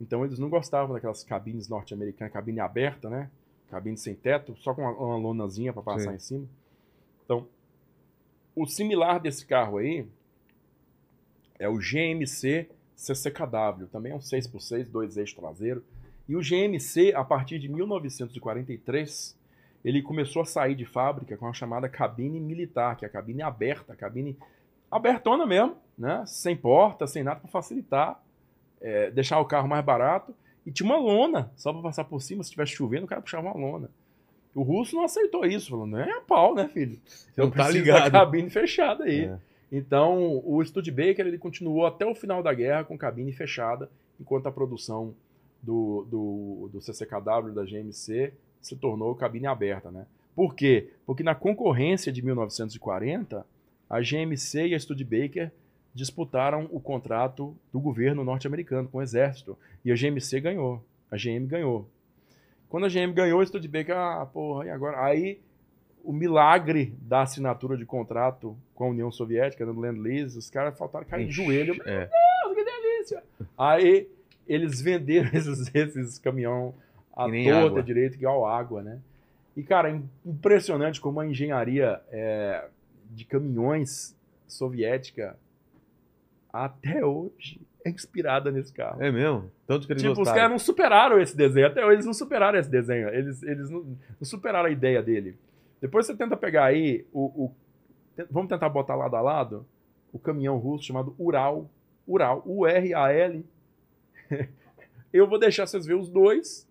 então 0.00 0.24
eles 0.24 0.38
não 0.38 0.48
gostavam 0.48 0.94
daquelas 0.94 1.24
cabines 1.24 1.68
norte-americanas, 1.68 2.32
cabine 2.32 2.60
aberta, 2.60 3.08
né, 3.08 3.30
cabine 3.70 3.96
sem 3.96 4.14
teto, 4.14 4.56
só 4.56 4.74
com 4.74 4.82
uma, 4.82 4.92
uma 4.92 5.16
lonazinha 5.16 5.72
para 5.72 5.82
passar 5.82 6.10
Sim. 6.10 6.16
em 6.16 6.18
cima. 6.18 6.48
Então, 7.24 7.46
o 8.54 8.66
similar 8.66 9.20
desse 9.20 9.46
carro 9.46 9.78
aí 9.78 10.06
é 11.58 11.68
o 11.68 11.78
GMC 11.78 12.68
CCKW, 12.96 13.86
também 13.90 14.12
é 14.12 14.14
um 14.14 14.20
6x6, 14.20 14.88
dois 14.88 15.16
eixos 15.16 15.36
traseiro. 15.36 15.84
E 16.28 16.36
o 16.36 16.40
GMC, 16.40 17.12
a 17.14 17.24
partir 17.24 17.58
de 17.58 17.68
1943, 17.68 19.36
ele 19.84 20.00
começou 20.00 20.42
a 20.42 20.46
sair 20.46 20.74
de 20.74 20.86
fábrica 20.86 21.36
com 21.36 21.46
a 21.46 21.52
chamada 21.52 21.88
cabine 21.88 22.40
militar, 22.40 22.96
que 22.96 23.04
é 23.04 23.08
a 23.08 23.10
cabine 23.10 23.42
aberta, 23.42 23.92
a 23.92 23.96
cabine 23.96 24.36
abertona 24.90 25.44
mesmo, 25.44 25.76
né? 25.96 26.24
sem 26.26 26.56
porta, 26.56 27.06
sem 27.06 27.22
nada 27.22 27.40
para 27.40 27.50
facilitar, 27.50 28.22
é, 28.80 29.10
deixar 29.10 29.40
o 29.40 29.44
carro 29.44 29.68
mais 29.68 29.84
barato. 29.84 30.34
E 30.66 30.72
tinha 30.72 30.86
uma 30.86 30.98
lona, 30.98 31.52
só 31.56 31.72
para 31.72 31.82
passar 31.82 32.04
por 32.04 32.22
cima, 32.22 32.42
se 32.42 32.48
estivesse 32.48 32.72
chovendo, 32.72 33.04
o 33.04 33.08
cara 33.08 33.20
puxava 33.20 33.46
uma 33.48 33.66
lona. 33.66 33.90
O 34.54 34.62
russo 34.62 34.96
não 34.96 35.04
aceitou 35.04 35.44
isso, 35.44 35.70
falou, 35.70 35.86
não 35.86 35.98
é 35.98 36.10
a 36.10 36.20
pau, 36.20 36.54
né, 36.54 36.68
filho? 36.68 36.98
Você 37.04 37.40
não 37.40 37.50
tá 37.50 37.68
ligado. 37.68 38.04
da 38.04 38.10
cabine 38.10 38.48
fechada 38.48 39.04
aí. 39.04 39.24
É. 39.24 39.38
Então, 39.70 40.40
o 40.44 40.64
Studebaker 40.64 41.26
ele 41.26 41.36
continuou 41.36 41.84
até 41.84 42.06
o 42.06 42.14
final 42.14 42.42
da 42.42 42.54
guerra 42.54 42.84
com 42.84 42.96
cabine 42.96 43.32
fechada, 43.32 43.90
enquanto 44.20 44.46
a 44.46 44.52
produção 44.52 45.14
do, 45.60 46.06
do, 46.08 46.70
do 46.72 46.80
CCKW, 46.80 47.52
da 47.52 47.64
GMC, 47.64 48.32
se 48.60 48.76
tornou 48.76 49.14
cabine 49.14 49.46
aberta. 49.46 49.90
Né? 49.90 50.06
Por 50.34 50.54
quê? 50.54 50.90
Porque 51.04 51.22
na 51.22 51.34
concorrência 51.34 52.12
de 52.12 52.22
1940, 52.22 53.44
a 53.90 54.00
GMC 54.00 54.68
e 54.68 54.74
a 54.74 54.78
Studebaker 54.78 55.52
disputaram 55.94 56.68
o 56.72 56.80
contrato 56.80 57.56
do 57.72 57.78
governo 57.80 58.24
norte-americano 58.24 58.88
com 58.88 58.98
o 58.98 59.02
exército. 59.02 59.56
E 59.84 59.92
a 59.92 59.94
GMC 59.94 60.40
ganhou. 60.40 60.82
A 61.10 61.16
GM 61.16 61.46
ganhou. 61.46 61.88
Quando 62.68 62.86
a 62.86 62.88
GM 62.88 63.12
ganhou, 63.12 63.40
a 63.40 63.46
Studebaker, 63.46 63.96
ah, 63.96 64.26
porra, 64.26 64.66
e 64.66 64.70
agora? 64.70 65.04
Aí 65.04 65.40
o 66.02 66.12
milagre 66.12 66.92
da 67.00 67.22
assinatura 67.22 67.76
de 67.76 67.86
contrato 67.86 68.56
com 68.74 68.84
a 68.84 68.88
União 68.88 69.10
Soviética, 69.12 69.64
no 69.64 69.78
Land 69.80 70.00
Lease, 70.00 70.36
os 70.36 70.50
caras 70.50 70.76
faltaram 70.76 71.06
cair 71.06 71.26
de 71.26 71.32
joelho. 71.32 71.74
Meu 71.76 71.86
É. 71.86 72.08
Deus, 72.10 72.54
que 72.56 72.64
delícia! 72.64 73.22
Aí 73.56 74.08
eles 74.46 74.80
venderam 74.80 75.30
esses, 75.32 75.72
esses 75.74 76.18
caminhão 76.18 76.74
nem 77.28 77.44
torta 77.48 77.82
direito, 77.82 78.16
igual 78.16 78.44
água, 78.44 78.82
né? 78.82 78.98
E, 79.56 79.62
cara, 79.62 79.88
im- 79.90 80.08
impressionante 80.26 81.00
como 81.00 81.20
a 81.20 81.26
engenharia 81.26 82.00
é, 82.10 82.66
de 83.12 83.24
caminhões 83.24 84.16
soviética 84.48 85.38
até 86.64 87.04
hoje 87.04 87.60
é 87.84 87.90
inspirada 87.90 88.50
nesse 88.50 88.72
carro. 88.72 89.02
É 89.02 89.10
mesmo? 89.10 89.50
Tanto 89.66 89.86
que 89.86 89.92
eles 89.92 90.02
Tipo, 90.02 90.12
os 90.12 90.18
gostaram. 90.18 90.36
caras 90.38 90.50
não 90.52 90.58
superaram 90.58 91.20
esse 91.20 91.36
desenho. 91.36 91.66
Até 91.66 91.84
hoje 91.84 91.94
eles 91.96 92.06
não 92.06 92.14
superaram 92.14 92.58
esse 92.58 92.70
desenho. 92.70 93.08
Eles, 93.08 93.42
eles 93.42 93.68
não, 93.70 93.80
não 93.80 93.96
superaram 94.24 94.66
a 94.68 94.70
ideia 94.72 95.02
dele. 95.02 95.36
Depois 95.80 96.06
você 96.06 96.16
tenta 96.16 96.36
pegar 96.36 96.64
aí 96.66 97.04
o. 97.12 97.44
o- 97.46 97.54
vamos 98.30 98.48
tentar 98.48 98.68
botar 98.68 98.94
lado 98.94 99.16
a 99.16 99.20
lado 99.20 99.66
o 100.12 100.18
caminhão 100.18 100.56
russo 100.58 100.84
chamado 100.86 101.14
Ural. 101.18 101.68
Ural. 102.06 102.42
U-R-A-L. 102.46 103.44
Eu 105.12 105.28
vou 105.28 105.38
deixar 105.38 105.66
vocês 105.66 105.86
ver 105.86 105.94
os 105.94 106.08
dois. 106.08 106.68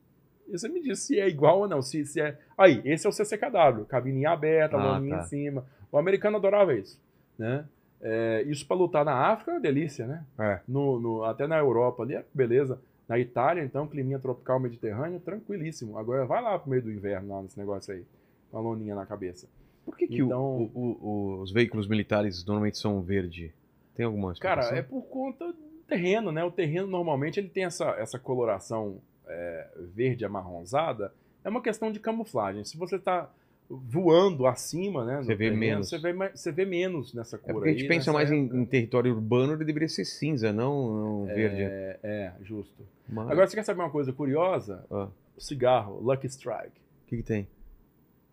E 0.48 0.52
você 0.58 0.68
me 0.68 0.82
diz 0.82 1.00
se 1.00 1.20
é 1.20 1.28
igual 1.28 1.60
ou 1.60 1.68
não. 1.68 1.82
Se, 1.82 2.06
se 2.06 2.20
é... 2.20 2.38
Aí, 2.58 2.82
esse 2.86 3.06
é 3.06 3.10
o 3.10 3.14
CCKW. 3.14 3.86
Cabininha 3.88 4.32
aberta, 4.32 4.78
Ah, 4.78 5.00
tá. 5.00 5.02
em 5.02 5.24
cima. 5.24 5.66
O 5.92 5.98
americano 5.98 6.38
adorava 6.38 6.74
isso. 6.74 7.00
Né? 7.38 7.66
É, 8.06 8.42
isso 8.48 8.68
para 8.68 8.76
lutar 8.76 9.06
na 9.06 9.14
África 9.14 9.52
é 9.52 9.54
uma 9.56 9.62
delícia, 9.62 10.06
né? 10.06 10.26
É. 10.38 10.60
no, 10.68 11.00
no- 11.00 11.24
até 11.24 11.48
na 11.48 11.58
Europa 11.58 12.04
ali, 12.04 12.16
é 12.16 12.26
beleza. 12.34 12.80
Na 13.08 13.18
Itália, 13.18 13.64
então, 13.64 13.88
climinha 13.88 14.20
tropical 14.20 14.60
mediterrâneo, 14.60 15.20
tranquilíssimo. 15.20 15.98
Agora 15.98 16.26
vai 16.26 16.42
lá 16.42 16.58
pro 16.60 16.70
meio 16.70 16.82
do 16.84 16.92
inverno, 16.92 17.34
lá 17.36 17.42
nesse 17.42 17.58
negócio 17.58 17.94
aí. 17.94 18.06
Com 18.52 18.58
a 18.58 18.62
loninha 18.62 18.96
na 18.96 19.06
cabeça. 19.06 19.48
Por 19.86 19.98
que, 19.98 20.08
que 20.08 20.22
o- 20.22 20.26
Então- 20.26 20.70
o- 20.74 20.98
o- 21.02 21.42
os 21.42 21.52
veículos 21.52 21.88
militares 21.88 22.46
normalmente 22.46 22.78
são 22.78 23.02
verde? 23.02 23.54
Tem 23.96 24.06
alguma 24.06 24.34
Cara, 24.36 24.62
explicação? 24.62 24.78
é 24.78 24.82
por 24.82 25.02
conta 25.10 25.48
do 25.48 25.60
terreno, 25.88 26.32
né? 26.32 26.44
O 26.44 26.52
terreno 26.52 26.88
normalmente 26.88 27.40
ele 27.40 27.50
tem 27.50 27.66
essa, 27.66 27.90
essa 27.92 28.18
coloração 28.20 28.98
é, 29.28 29.68
verde 29.94 30.26
amarronzada. 30.26 31.14
É 31.44 31.50
uma 31.50 31.62
questão 31.62 31.92
de 31.92 32.00
camuflagem. 32.00 32.64
Se 32.66 32.78
você 32.78 32.98
tá 33.00 33.30
voando 33.78 34.46
acima, 34.46 35.04
né? 35.06 35.18
Você 35.18 35.36
vê 35.36 35.46
terreno, 35.46 35.60
menos. 35.60 35.90
Você 35.90 35.98
vê, 36.00 36.14
você 36.14 36.52
vê 36.52 36.66
menos 36.66 37.14
nessa 37.14 37.38
cor 37.38 37.50
É 37.50 37.54
porque 37.54 37.70
a 37.70 37.72
gente 37.72 37.82
aí, 37.84 37.88
pensa 37.88 38.12
nessa 38.12 38.14
mais 38.14 38.32
em, 38.32 38.62
em 38.62 38.66
território 38.66 39.14
urbano, 39.14 39.54
ele 39.54 39.66
deveria 39.66 39.88
ser 39.90 40.06
cinza, 40.06 40.52
não, 40.54 40.94
não 41.24 41.26
verde. 41.26 41.62
É, 41.62 42.00
é, 42.04 42.34
justo. 42.44 42.86
Mas- 43.10 43.30
Agora, 43.30 43.48
você 43.48 43.56
quer 43.56 43.64
saber 43.64 43.82
uma 43.82 43.90
coisa 43.90 44.12
curiosa? 44.14 44.86
Ah, 44.92 45.08
O 45.38 45.42
cigarro, 45.42 46.00
Lucky 46.02 46.28
Strike. 46.28 46.80
o 47.06 47.08
que, 47.08 47.18
que 47.18 47.24
tem? 47.24 47.48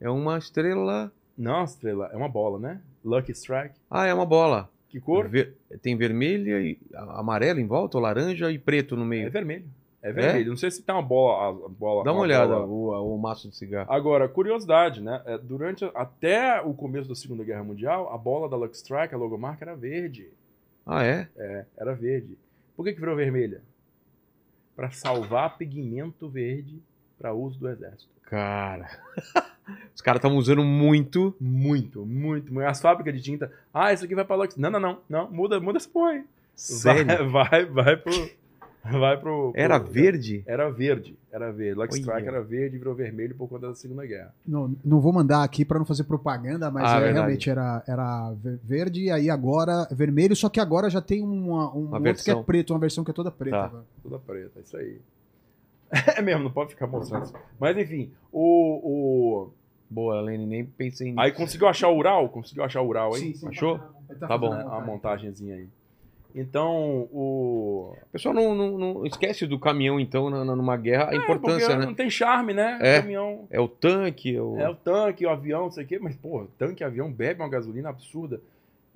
É 0.00 0.08
uma 0.10 0.38
estrela. 0.38 1.12
Não, 1.36 1.64
estrela, 1.64 2.10
é 2.12 2.16
uma 2.16 2.28
bola, 2.28 2.58
né? 2.58 2.80
Lucky 3.04 3.32
Strike. 3.32 3.74
Ah, 3.90 4.06
é 4.06 4.12
uma 4.14 4.26
bola. 4.26 4.68
Que 4.88 5.00
cor? 5.00 5.28
Ver- 5.28 5.54
Tem 5.82 5.96
vermelha 5.96 6.60
e 6.60 6.76
amarelo 6.94 7.60
em 7.60 7.66
volta, 7.66 7.96
ou 7.96 8.02
laranja 8.02 8.50
e 8.50 8.58
preto 8.58 8.96
no 8.96 9.02
É 9.04 9.06
meio. 9.06 9.30
vermelho. 9.30 9.64
É 10.02 10.12
vermelho. 10.12 10.50
Não 10.50 10.56
sei 10.56 10.70
se 10.70 10.82
tem 10.82 10.94
uma 10.94 11.02
bola. 11.02 11.66
A 11.66 11.68
bola 11.68 12.04
Dá 12.04 12.12
uma 12.12 12.20
a 12.20 12.22
olhada, 12.22 12.54
bola- 12.66 13.00
o, 13.00 13.14
o 13.14 13.18
maço 13.18 13.48
de 13.48 13.56
cigarro. 13.56 13.92
Agora, 13.92 14.28
curiosidade, 14.28 15.02
né? 15.02 15.20
É, 15.26 15.36
Durante 15.36 15.84
até 15.94 16.60
o 16.62 16.72
começo 16.72 17.08
da 17.08 17.14
Segunda 17.14 17.44
Guerra 17.44 17.62
Mundial, 17.64 18.12
a 18.12 18.16
bola 18.16 18.48
da 18.48 18.56
Lux 18.56 18.78
Strike, 18.78 19.14
a 19.14 19.18
logomarca, 19.18 19.64
era 19.64 19.76
verde. 19.76 20.28
Ah, 20.86 21.04
é? 21.04 21.28
É, 21.36 21.64
era 21.76 21.94
verde. 21.94 22.38
Por 22.76 22.84
que, 22.84 22.94
que 22.94 23.00
virou 23.00 23.14
vermelha? 23.14 23.60
Para 24.74 24.90
salvar 24.90 25.58
pigmento 25.58 26.28
verde 26.28 26.80
para 27.18 27.34
uso 27.34 27.58
do 27.58 27.68
exército. 27.68 28.08
Cara. 28.22 28.88
Os 29.94 30.00
caras 30.00 30.18
estavam 30.18 30.38
usando 30.38 30.64
muito. 30.64 31.36
Muito, 31.38 32.06
muito, 32.06 32.52
muito. 32.52 32.66
As 32.66 32.80
fábricas 32.80 33.14
de 33.14 33.20
tinta. 33.20 33.52
Ah, 33.72 33.92
isso 33.92 34.04
aqui 34.04 34.14
vai 34.14 34.24
para 34.24 34.36
Lux. 34.36 34.56
Não, 34.56 34.70
não, 34.70 34.80
não, 34.80 34.98
não. 35.08 35.30
Muda, 35.30 35.60
muda 35.60 35.76
essa 35.76 35.88
porra 35.88 36.12
aí. 36.12 36.24
Sério? 36.56 37.28
Vai, 37.30 37.64
vai, 37.66 37.66
vai 37.66 37.96
pro. 37.98 38.12
Vai 38.98 39.16
pro. 39.18 39.52
Era 39.54 39.78
pro- 39.78 39.92
verde? 39.92 40.42
Era 40.46 40.70
verde, 40.70 41.14
era 41.30 41.52
verde. 41.52 41.78
Olha. 41.80 41.90
Strike 41.90 42.26
era 42.26 42.42
verde 42.42 42.76
e 42.76 42.78
virou 42.78 42.94
vermelho 42.94 43.34
por 43.34 43.46
conta 43.48 43.68
da 43.68 43.74
Segunda 43.74 44.06
Guerra. 44.06 44.34
Não, 44.46 44.74
não 44.84 45.00
vou 45.00 45.12
mandar 45.12 45.42
aqui 45.44 45.64
pra 45.64 45.78
não 45.78 45.84
fazer 45.84 46.04
propaganda, 46.04 46.70
mas 46.70 46.84
Ah, 46.90 47.00
é, 47.00 47.12
realmente 47.12 47.50
era, 47.50 47.82
era 47.86 48.32
ver- 48.32 48.58
verde 48.64 49.02
e 49.04 49.10
aí 49.10 49.28
agora 49.28 49.86
é 49.90 49.94
vermelho, 49.94 50.34
só 50.34 50.48
que 50.48 50.58
agora 50.60 50.88
já 50.88 51.02
tem 51.02 51.22
uma, 51.22 51.74
um 51.74 51.80
Uma 51.86 51.96
outro 51.98 51.98
que 51.98 52.02
versão. 52.02 52.40
é 52.40 52.42
preto, 52.42 52.72
uma 52.72 52.78
versão 52.80 53.04
que 53.04 53.10
é 53.10 53.14
toda 53.14 53.30
preta. 53.30 53.68
Tá. 53.68 53.82
Toda 54.02 54.18
preta, 54.18 54.60
isso 54.60 54.76
aí. 54.76 54.98
É 56.16 56.22
mesmo, 56.22 56.44
não 56.44 56.50
pode 56.52 56.70
ficar 56.70 56.86
mostrando 56.86 57.24
isso. 57.24 57.34
Mas 57.58 57.76
enfim, 57.76 58.10
o. 58.32 58.80
o... 58.82 59.50
Boa, 59.92 60.20
Lene, 60.20 60.46
nem 60.46 60.64
pensei 60.64 61.08
nisso. 61.08 61.20
Aí 61.20 61.32
conseguiu 61.32 61.66
achar 61.66 61.88
o 61.88 61.96
Ural? 61.98 62.28
Conseguiu 62.28 62.62
achar 62.62 62.80
o 62.80 62.86
Ural 62.86 63.12
aí? 63.12 63.20
Sim, 63.20 63.34
sim. 63.34 63.48
Achou? 63.48 63.80
Ele 64.08 64.18
Tá 64.20 64.28
fazendo 64.28 64.50
bom. 64.62 64.72
a 64.72 64.80
montagenzinha 64.80 65.56
aí. 65.56 65.68
Então, 66.34 67.08
o. 67.12 67.94
O 68.02 68.12
pessoal 68.12 68.34
não, 68.34 68.54
não, 68.54 68.78
não 68.78 69.06
esquece 69.06 69.46
do 69.46 69.58
caminhão, 69.58 69.98
então, 69.98 70.28
na- 70.30 70.44
numa 70.44 70.76
guerra, 70.76 71.10
a 71.10 71.16
importância, 71.16 71.64
É, 71.64 71.66
porque 71.68 71.78
né? 71.80 71.86
Não 71.86 71.94
tem 71.94 72.10
charme, 72.10 72.52
né? 72.54 72.78
É. 72.80 72.98
O 72.98 73.02
caminhão. 73.02 73.46
É 73.50 73.60
o 73.60 73.68
tanque, 73.68 74.36
é 74.36 74.40
o... 74.42 74.58
É 74.58 74.68
o 74.68 74.74
tanque, 74.74 75.26
o 75.26 75.30
avião, 75.30 75.62
não 75.64 75.70
sei 75.70 75.84
o 75.84 75.86
quê, 75.86 75.98
mas, 75.98 76.14
pô, 76.16 76.46
tanque 76.58 76.84
avião 76.84 77.10
bebe 77.12 77.40
uma 77.40 77.48
gasolina 77.48 77.88
absurda. 77.88 78.40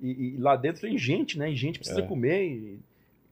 E, 0.01 0.35
e 0.35 0.37
lá 0.37 0.55
dentro 0.55 0.81
tem 0.81 0.97
gente, 0.97 1.37
né? 1.39 1.49
E 1.51 1.55
gente 1.55 1.79
precisa 1.79 2.01
É. 2.01 2.05
comer. 2.05 2.43
E, 2.45 2.79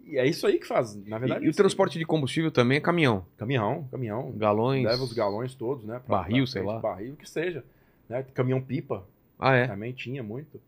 e 0.06 0.18
é 0.18 0.26
isso 0.28 0.46
aí 0.48 0.60
que 0.60 0.68
faz, 0.68 0.96
na 1.06 1.18
verdade. 1.18 1.44
E, 1.44 1.48
e 1.48 1.50
o 1.50 1.54
transporte 1.54 1.98
de 2.00 2.06
combustível 2.06 2.52
também 2.52 2.78
é 2.78 2.82
caminhão. 2.82 3.26
Caminhão, 3.38 3.88
caminhão. 3.92 4.32
Galões. 4.32 4.84
Leva 4.86 5.04
os 5.04 5.14
galões 5.14 5.54
todos, 5.56 5.86
né? 5.86 6.02
pra- 6.06 6.18
Barril, 6.18 6.44
pra 6.44 6.52
sei 6.52 6.62
lá. 6.64 6.80
Barril, 6.80 7.14
o 7.14 7.18
que 7.18 7.30
seja. 7.30 7.64
Né? 8.10 8.26
Caminhão 8.34 8.62
pipa 8.62 9.04
Ah, 9.40 9.56
é? 9.56 9.68
também 9.68 9.92
tinha 9.94 10.22
muito. 10.24 10.60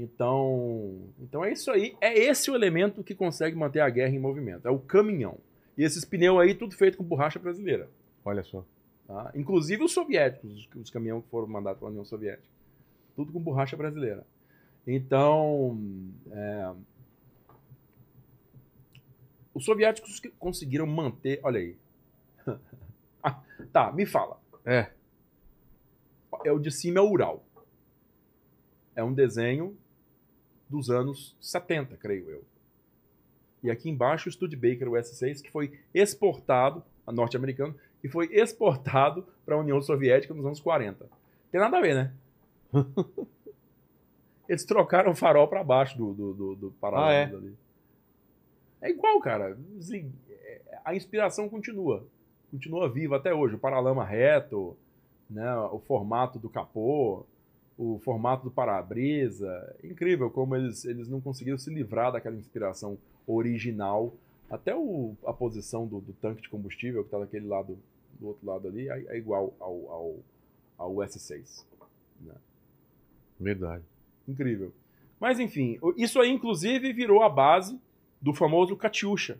Então, 0.00 1.10
então 1.18 1.44
é 1.44 1.52
isso 1.52 1.72
aí. 1.72 1.96
É 2.00 2.16
esse 2.16 2.48
o 2.52 2.54
elemento 2.54 3.02
que 3.02 3.16
consegue 3.16 3.56
manter 3.56 3.80
a 3.80 3.90
guerra 3.90 4.14
em 4.14 4.18
movimento. 4.20 4.68
É 4.68 4.70
o 4.70 4.78
caminhão. 4.78 5.38
E 5.76 5.82
esses 5.82 6.04
pneus 6.04 6.38
aí, 6.38 6.54
tudo 6.54 6.76
feito 6.76 6.96
com 6.96 7.02
borracha 7.02 7.40
brasileira. 7.40 7.90
Olha 8.24 8.44
só. 8.44 8.64
tá? 9.08 9.32
Inclusive 9.34 9.82
os 9.82 9.92
soviéticos, 9.92 10.52
os, 10.52 10.68
os 10.82 10.90
caminhões 10.90 11.24
que 11.24 11.30
foram 11.30 11.48
mandados 11.48 11.80
pela 11.80 11.90
União 11.90 12.04
Soviética. 12.04 12.48
Tudo 13.16 13.32
com 13.32 13.40
borracha 13.40 13.76
brasileira. 13.76 14.24
Então, 14.86 15.76
é, 16.30 16.72
os 19.52 19.64
soviéticos 19.64 20.20
que 20.20 20.28
conseguiram 20.28 20.86
manter. 20.86 21.40
Olha 21.42 21.58
aí. 21.58 21.76
Ah, 23.20 23.42
tá, 23.72 23.92
me 23.92 24.06
fala. 24.06 24.40
É. 24.64 24.92
É 26.44 26.52
o 26.52 26.58
de 26.60 26.70
cima 26.70 27.00
é 27.00 27.02
o 27.02 27.10
Ural. 27.10 27.44
É 28.94 29.02
um 29.02 29.12
desenho 29.12 29.76
dos 30.68 30.90
anos 30.90 31.36
70, 31.40 31.96
creio 31.96 32.30
eu. 32.30 32.44
E 33.62 33.70
aqui 33.70 33.88
embaixo 33.90 34.28
o 34.28 34.32
Studebaker, 34.32 34.88
o 34.88 34.92
S6, 34.92 35.42
que 35.42 35.50
foi 35.50 35.78
exportado, 35.92 36.82
a 37.06 37.10
norte-americano, 37.12 37.74
que 38.00 38.08
foi 38.08 38.26
exportado 38.32 39.26
para 39.44 39.54
a 39.56 39.58
União 39.58 39.80
Soviética 39.80 40.32
nos 40.34 40.44
anos 40.46 40.60
40. 40.60 41.06
Tem 41.50 41.60
nada 41.60 41.78
a 41.78 41.80
ver, 41.80 41.94
né? 41.94 42.12
Eles 44.48 44.64
trocaram 44.64 45.10
o 45.12 45.14
farol 45.16 45.46
para 45.48 45.62
baixo 45.64 45.96
do, 45.98 46.12
do, 46.14 46.32
do, 46.34 46.54
do 46.56 46.70
paralelo 46.72 47.08
Ah, 47.08 47.12
é? 47.12 47.24
ali. 47.36 47.56
É 48.80 48.90
igual, 48.90 49.20
cara. 49.20 49.58
Assim, 49.78 50.12
é- 50.30 50.60
A 50.84 50.94
inspiração 50.94 51.48
continua. 51.48 52.06
Continua 52.50 52.88
viva 52.88 53.16
até 53.16 53.34
hoje. 53.34 53.56
O 53.56 53.58
paralama 53.58 54.04
reto, 54.04 54.76
né, 55.28 55.54
o 55.70 55.78
formato 55.80 56.38
do 56.38 56.48
capô, 56.48 57.26
o 57.78 58.00
formato 58.00 58.44
do 58.44 58.50
para-brisa. 58.50 59.76
Incrível 59.84 60.28
como 60.28 60.56
eles, 60.56 60.84
eles 60.84 61.08
não 61.08 61.20
conseguiram 61.20 61.56
se 61.56 61.72
livrar 61.72 62.12
daquela 62.12 62.36
inspiração 62.36 62.98
original 63.26 64.12
Até 64.50 64.74
o, 64.74 65.14
a 65.24 65.32
posição 65.32 65.86
do, 65.86 66.00
do 66.00 66.12
tanque 66.14 66.42
de 66.42 66.48
combustível, 66.48 67.02
que 67.02 67.08
está 67.08 67.18
daquele 67.18 67.46
lado, 67.46 67.78
do 68.18 68.28
outro 68.28 68.46
lado 68.46 68.66
ali, 68.66 68.88
é, 68.88 69.04
é 69.08 69.16
igual 69.16 69.54
ao, 69.60 69.90
ao, 69.90 70.16
ao 70.76 70.94
S6. 70.96 71.64
né? 72.20 72.34
Verdade. 73.38 73.84
Incrível. 74.26 74.72
Mas 75.20 75.38
enfim, 75.38 75.78
isso 75.96 76.20
aí 76.20 76.30
inclusive 76.30 76.92
virou 76.92 77.22
a 77.22 77.28
base 77.28 77.78
do 78.20 78.34
famoso 78.34 78.76
Katyusha, 78.76 79.38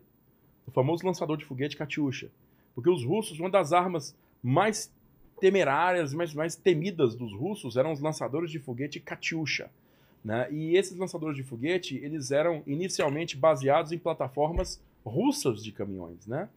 o 0.67 0.71
famoso 0.71 1.05
lançador 1.05 1.37
de 1.37 1.45
foguete 1.45 1.77
Katyusha. 1.77 2.31
Porque 2.75 2.91
os 2.91 3.05
russos, 3.05 3.41
uma 3.41 3.51
das 3.51 3.73
armas 3.73 4.15
mais 4.43 4.93
temerárias, 5.41 6.13
mais, 6.13 6.35
mais 6.35 6.57
temidas 6.57 7.15
dos 7.15 7.33
russos 7.33 7.77
eram 7.77 7.93
os 7.93 8.01
lançadores 8.01 8.51
de 8.51 8.59
foguete 8.59 9.01
Katyusha. 9.01 9.71
Né? 10.25 10.49
E 10.51 10.77
esses 10.77 10.97
lançadores 10.97 11.37
de 11.37 11.43
foguete, 11.43 11.97
eles 11.97 12.31
eram 12.31 12.63
inicialmente 12.67 13.37
baseados 13.37 13.93
em 13.93 13.99
plataformas 13.99 14.81
russas 15.05 15.63
de 15.63 15.73
caminhões, 15.73 16.27
né? 16.27 16.49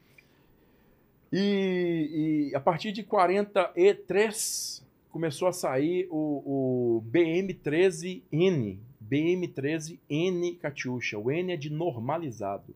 E, 1.31 2.49
e 2.51 2.55
a 2.55 2.59
partir 2.59 2.91
de 2.91 3.03
43 3.03 4.85
começou 5.09 5.47
a 5.47 5.53
sair 5.53 6.07
o, 6.09 6.97
o 6.97 7.03
BM-13N, 7.09 8.77
BM-13N 8.99 10.57
Katyusha. 10.57 11.17
O 11.17 11.31
N 11.31 11.53
é 11.53 11.57
de 11.57 11.69
normalizado. 11.69 12.75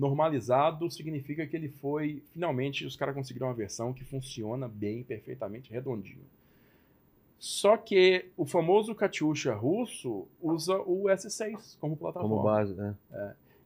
Normalizado 0.00 0.90
significa 0.90 1.46
que 1.46 1.54
ele 1.54 1.68
foi, 1.68 2.22
finalmente, 2.32 2.86
os 2.86 2.96
caras 2.96 3.14
conseguiram 3.14 3.48
uma 3.48 3.54
versão 3.54 3.92
que 3.92 4.02
funciona 4.02 4.66
bem, 4.66 5.04
perfeitamente 5.04 5.70
redondinho. 5.70 6.24
Só 7.38 7.76
que 7.76 8.30
o 8.34 8.46
famoso 8.46 8.94
Katyusha 8.94 9.54
russo 9.54 10.26
usa 10.40 10.76
o 10.78 11.04
S6 11.04 11.76
como 11.78 11.98
plataforma. 11.98 12.36
Como 12.36 12.42
base, 12.42 12.74
né? 12.74 12.94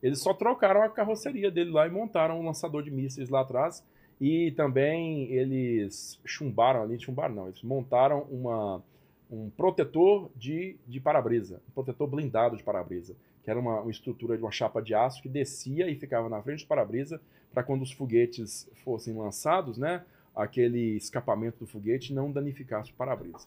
Eles 0.03 0.21
só 0.21 0.35
trocaram 0.35 0.83
a 0.83 0.89
carroceria 0.89 1.53
dele 1.53 1.71
lá 1.71 1.87
e 1.87 1.91
montaram 1.91 2.41
um 2.41 2.45
lançador 2.45 2.83
de 2.83 2.91
mísseis 2.91 3.29
lá 3.29 3.41
atrás. 3.41 3.85
E 4.21 4.51
também 4.53 5.31
eles 5.31 6.21
chumbaram 6.25 6.83
ali, 6.83 7.01
chumbaram 7.01 7.35
não, 7.35 7.47
eles 7.47 7.63
montaram 7.63 8.23
uma, 8.31 8.83
um 9.31 9.51
protetor 9.51 10.31
de, 10.37 10.77
de 10.87 11.01
para-brisa, 11.01 11.61
um 11.69 11.73
protetor 11.73 12.09
blindado 12.09 12.57
de 12.57 12.63
para-brisa, 12.63 13.15
que 13.45 13.51
era 13.51 13.61
uma, 13.61 13.83
uma 13.83 13.91
estrutura 13.91 14.37
de 14.37 14.43
uma 14.43 14.51
chapa 14.51 14.81
de 14.81 14.95
aço 14.95 15.23
que 15.23 15.29
descia 15.29 15.89
e 15.89 15.95
ficava 15.97 16.29
na 16.29 16.43
frente 16.43 16.65
do 16.65 16.69
para-brisa 16.69 17.21
para 17.53 17.63
quando 17.63 17.83
os 17.83 17.93
foguetes 17.93 18.69
fossem 18.83 19.15
lançados, 19.15 19.79
né, 19.79 20.05
aquele 20.35 20.97
escapamento 20.97 21.59
do 21.59 21.67
foguete 21.67 22.13
não 22.13 22.33
danificasse 22.33 22.91
o 22.91 22.95
para-brisa. 22.95 23.47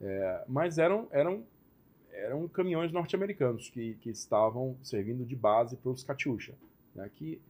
É, 0.00 0.44
mas 0.46 0.78
eram, 0.78 1.08
eram 1.10 1.44
eram 2.12 2.48
caminhões 2.48 2.90
norte-americanos 2.90 3.70
que, 3.70 3.94
que 4.00 4.10
estavam 4.10 4.76
servindo 4.82 5.24
de 5.24 5.36
base 5.36 5.76
para 5.76 5.90
os 5.90 6.02
Katyusha, 6.02 6.54
né, 6.94 7.08
que 7.14 7.40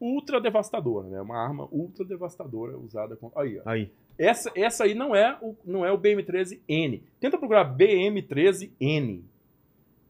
ultra 0.00 0.40
devastadora, 0.40 1.06
né, 1.08 1.20
uma 1.20 1.36
arma 1.36 1.68
ultra 1.70 2.04
devastadora 2.04 2.78
usada 2.78 3.14
com 3.14 3.30
aí, 3.36 3.58
ó. 3.58 3.68
Aí. 3.68 3.92
Essa, 4.18 4.50
essa 4.54 4.84
aí 4.84 4.94
não 4.94 5.14
é 5.14 5.38
o 5.40 5.56
não 5.64 5.84
é 5.84 5.90
o 5.90 5.98
BM13N. 5.98 7.00
Tenta 7.18 7.38
procurar 7.38 7.74
BM13N. 7.74 9.22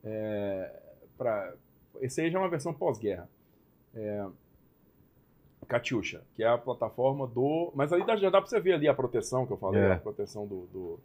É, 0.05 0.81
pra, 1.19 1.55
esse 2.01 2.21
aí 2.21 2.31
já 2.31 2.39
é 2.39 2.43
uma 2.43 2.49
versão 2.49 2.73
pós-guerra. 2.73 3.29
É, 3.95 4.27
Katyusha, 5.69 6.23
que 6.35 6.43
é 6.43 6.49
a 6.49 6.59
plataforma 6.59 7.27
do. 7.27 7.71
Mas 7.75 7.93
ali 7.93 8.05
dá- 8.05 8.17
já 8.17 8.31
dá 8.31 8.41
para 8.41 8.49
você 8.51 8.61
ver 8.61 8.73
ali 8.75 8.89
a 8.89 8.95
proteção 8.95 9.47
que 9.47 9.53
eu 9.53 9.57
falei, 9.57 9.81
É. 9.81 9.93
a 9.93 9.99
proteção 9.99 10.47
do, 10.47 10.67
do, 10.73 11.01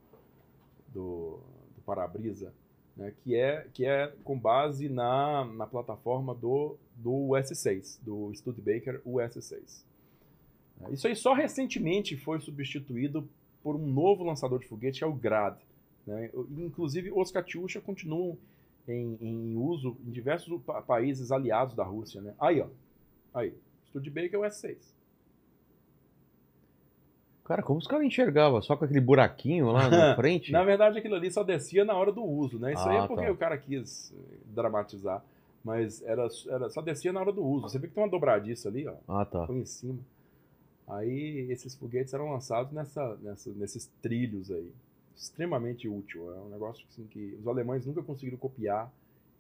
do, 0.88 1.40
do 1.76 1.82
para-brisa, 1.86 2.52
né, 2.98 3.14
que, 3.24 3.36
é, 3.36 3.68
que 3.74 3.86
é 3.86 4.12
com 4.24 4.38
base 4.40 4.90
na, 4.90 5.46
na 5.46 5.68
plataforma 5.68 6.34
do, 6.34 6.78
do 6.96 7.12
US6, 7.30 8.00
do 8.02 8.34
Studebaker 8.34 9.02
US6. 9.06 9.84
É, 10.82 10.92
Isso 10.92 11.08
aí 11.08 11.16
só 11.16 11.34
recentemente 11.34 12.18
foi 12.18 12.40
substituído 12.40 13.28
por 13.62 13.76
um 13.76 13.86
novo 13.86 14.24
lançador 14.24 14.60
de 14.60 14.68
foguete, 14.68 15.00
que 15.00 15.04
é 15.04 15.08
o 15.08 15.14
Grad. 15.14 15.60
né? 16.08 16.32
Inclusive, 16.58 17.12
os 17.12 17.30
Katyusha 17.32 17.80
continuam 17.82 18.36
em, 18.88 19.18
em 19.22 19.56
uso 19.58 19.96
em 20.06 20.12
diversos 20.12 20.62
pa- 20.62 20.82
países 20.82 21.32
aliados 21.32 21.76
da 21.76 21.84
Rússia. 21.84 22.22
Né? 22.22 22.34
Aí, 22.40 22.62
ó. 22.62 22.68
Aí. 23.34 23.54
Studebaker 23.90 24.40
US6. 24.40 24.78
Cara, 27.46 27.62
como 27.62 27.78
os 27.80 27.86
caras 27.86 28.06
enxergavam? 28.06 28.60
Só 28.62 28.76
com 28.76 28.86
aquele 28.86 29.00
buraquinho 29.02 29.68
lá 29.72 29.88
na 29.88 30.16
frente? 30.18 30.52
Na 30.52 30.64
verdade, 30.64 30.98
aquilo 30.98 31.16
ali 31.16 31.32
só 31.32 31.44
descia 31.44 31.86
na 31.86 31.94
hora 31.96 32.12
do 32.12 32.24
uso, 32.24 32.58
né? 32.58 32.74
Isso 32.74 32.88
aí 32.90 32.98
Ah, 32.98 33.04
é 33.04 33.08
porque 33.08 33.26
tá. 33.26 33.32
o 33.32 33.38
cara 33.38 33.58
quis 33.58 34.12
eh, 34.12 34.38
dramatizar. 34.48 35.24
Mas 35.64 36.02
era, 36.04 36.28
era, 36.50 36.70
só 36.70 36.82
descia 36.82 37.12
na 37.14 37.20
hora 37.20 37.32
do 37.32 37.44
uso. 37.46 37.70
Você 37.70 37.78
vê 37.80 37.88
que 37.88 37.94
tem 37.94 38.04
uma 38.04 38.10
dobradiça 38.10 38.68
ali, 38.70 38.88
ó. 38.88 38.96
Ah, 39.08 39.26
tá. 39.26 39.46
Foi 39.46 39.58
em 39.58 39.66
cima. 39.66 40.00
Aí 40.88 41.48
esses 41.50 41.76
foguetes 41.76 42.14
eram 42.14 42.32
lançados 42.32 42.72
nessa, 42.72 43.16
nessa, 43.22 43.50
nesses 43.52 43.88
trilhos 44.02 44.52
aí. 44.52 44.72
Extremamente 45.16 45.88
útil. 45.88 46.32
É 46.34 46.40
um 46.40 46.50
negócio 46.50 46.86
assim, 46.90 47.06
que 47.08 47.36
os 47.40 47.48
alemães 47.48 47.86
nunca 47.86 48.04
conseguiram 48.04 48.38
copiar 48.38 48.92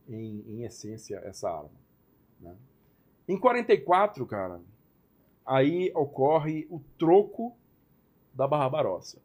em, 0.07 0.43
em 0.47 0.63
essência 0.63 1.17
essa 1.25 1.49
arma. 1.49 1.69
né? 2.39 2.55
Em 3.27 3.37
44, 3.37 4.25
cara, 4.25 4.61
aí 5.45 5.91
ocorre 5.95 6.67
o 6.69 6.79
troco 6.97 7.55
da 8.33 8.47
Barbarossa. 8.47 9.19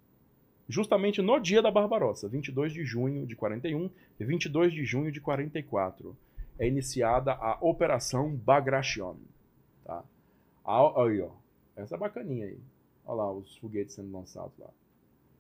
Justamente 0.68 1.20
no 1.20 1.38
dia 1.38 1.60
da 1.60 1.70
Barbarossa, 1.70 2.28
22 2.28 2.72
de 2.72 2.84
junho 2.84 3.26
de 3.26 3.34
41 3.34 3.90
e 4.18 4.24
22 4.24 4.72
de 4.72 4.84
junho 4.84 5.10
de 5.10 5.20
44, 5.20 6.16
é 6.58 6.66
iniciada 6.66 7.32
a 7.32 7.58
Operação 7.60 8.34
Bagration. 8.34 9.16
Tá? 9.84 10.04
Aí, 10.64 11.20
ó. 11.20 11.30
Essa 11.74 11.96
é 11.96 11.98
bacaninha 11.98 12.46
aí. 12.46 12.58
Olha 13.04 13.16
lá 13.16 13.32
os 13.32 13.56
foguetes 13.56 13.94
sendo 13.94 14.12
lançados 14.12 14.56
lá. 14.58 14.68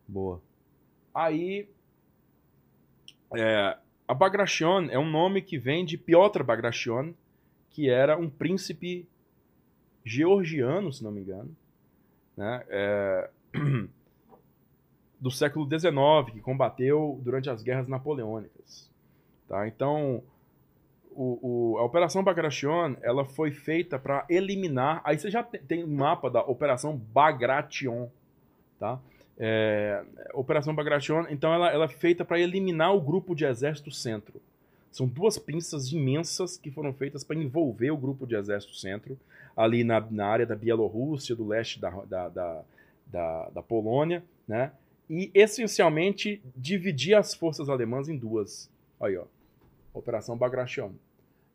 Boa. 0.08 0.42
Aí, 1.14 1.68
é, 3.34 3.76
a 4.06 4.14
Bagration 4.14 4.88
é 4.90 4.98
um 4.98 5.08
nome 5.08 5.42
que 5.42 5.58
vem 5.58 5.84
de 5.84 5.96
Piotr 5.96 6.42
Bagration, 6.42 7.14
que 7.70 7.88
era 7.88 8.16
um 8.16 8.28
príncipe 8.28 9.06
georgiano, 10.04 10.92
se 10.92 11.02
não 11.04 11.12
me 11.12 11.20
engano, 11.20 11.54
né? 12.36 12.64
É, 12.68 13.30
do 15.20 15.30
século 15.30 15.66
XIX, 15.66 16.30
que 16.32 16.40
combateu 16.40 17.20
durante 17.22 17.50
as 17.50 17.62
guerras 17.62 17.86
napoleônicas. 17.88 18.90
Tá? 19.48 19.66
Então, 19.68 20.22
o, 21.12 21.72
o- 21.74 21.78
a 21.78 21.84
Operação 21.84 22.24
Bagration 22.24 22.96
ela 23.02 23.24
foi 23.24 23.50
feita 23.52 23.98
para 23.98 24.24
eliminar. 24.30 25.02
Aí 25.04 25.18
você 25.18 25.30
já 25.30 25.42
te- 25.42 25.58
tem 25.58 25.84
um 25.84 25.94
mapa 25.94 26.30
da 26.30 26.42
Operação 26.42 26.96
Bagration. 26.96 28.10
Tá? 28.78 29.00
É, 29.42 30.04
Operação 30.34 30.74
Bagration, 30.74 31.24
então 31.30 31.54
ela, 31.54 31.72
ela 31.72 31.86
é 31.86 31.88
feita 31.88 32.26
para 32.26 32.38
eliminar 32.38 32.94
o 32.94 33.00
grupo 33.00 33.34
de 33.34 33.46
exército 33.46 33.90
centro. 33.90 34.38
São 34.92 35.06
duas 35.06 35.38
pinças 35.38 35.90
imensas 35.90 36.58
que 36.58 36.70
foram 36.70 36.92
feitas 36.92 37.24
para 37.24 37.36
envolver 37.36 37.90
o 37.90 37.96
grupo 37.96 38.26
de 38.26 38.34
exército 38.34 38.74
centro, 38.74 39.18
ali 39.56 39.82
na, 39.82 39.98
na 40.10 40.26
área 40.26 40.44
da 40.44 40.54
Bielorrússia, 40.54 41.34
do 41.34 41.46
leste 41.46 41.80
da, 41.80 41.88
da, 41.88 42.28
da, 42.28 42.64
da, 43.06 43.48
da 43.50 43.62
Polônia, 43.62 44.22
né? 44.46 44.72
E 45.08 45.30
essencialmente 45.32 46.42
dividir 46.54 47.14
as 47.14 47.34
forças 47.34 47.68
alemãs 47.68 48.08
em 48.08 48.16
duas. 48.16 48.70
Aí, 49.00 49.16
ó. 49.16 49.24
Operação 49.94 50.36
Bagration. 50.36 50.92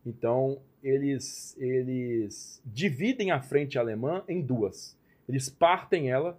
Então, 0.06 0.60
eles, 0.84 1.56
eles 1.60 2.62
dividem 2.66 3.32
a 3.32 3.42
frente 3.42 3.78
alemã 3.78 4.24
em 4.28 4.42
duas. 4.42 4.98
Eles 5.28 5.50
partem 5.50 6.12
ela, 6.12 6.38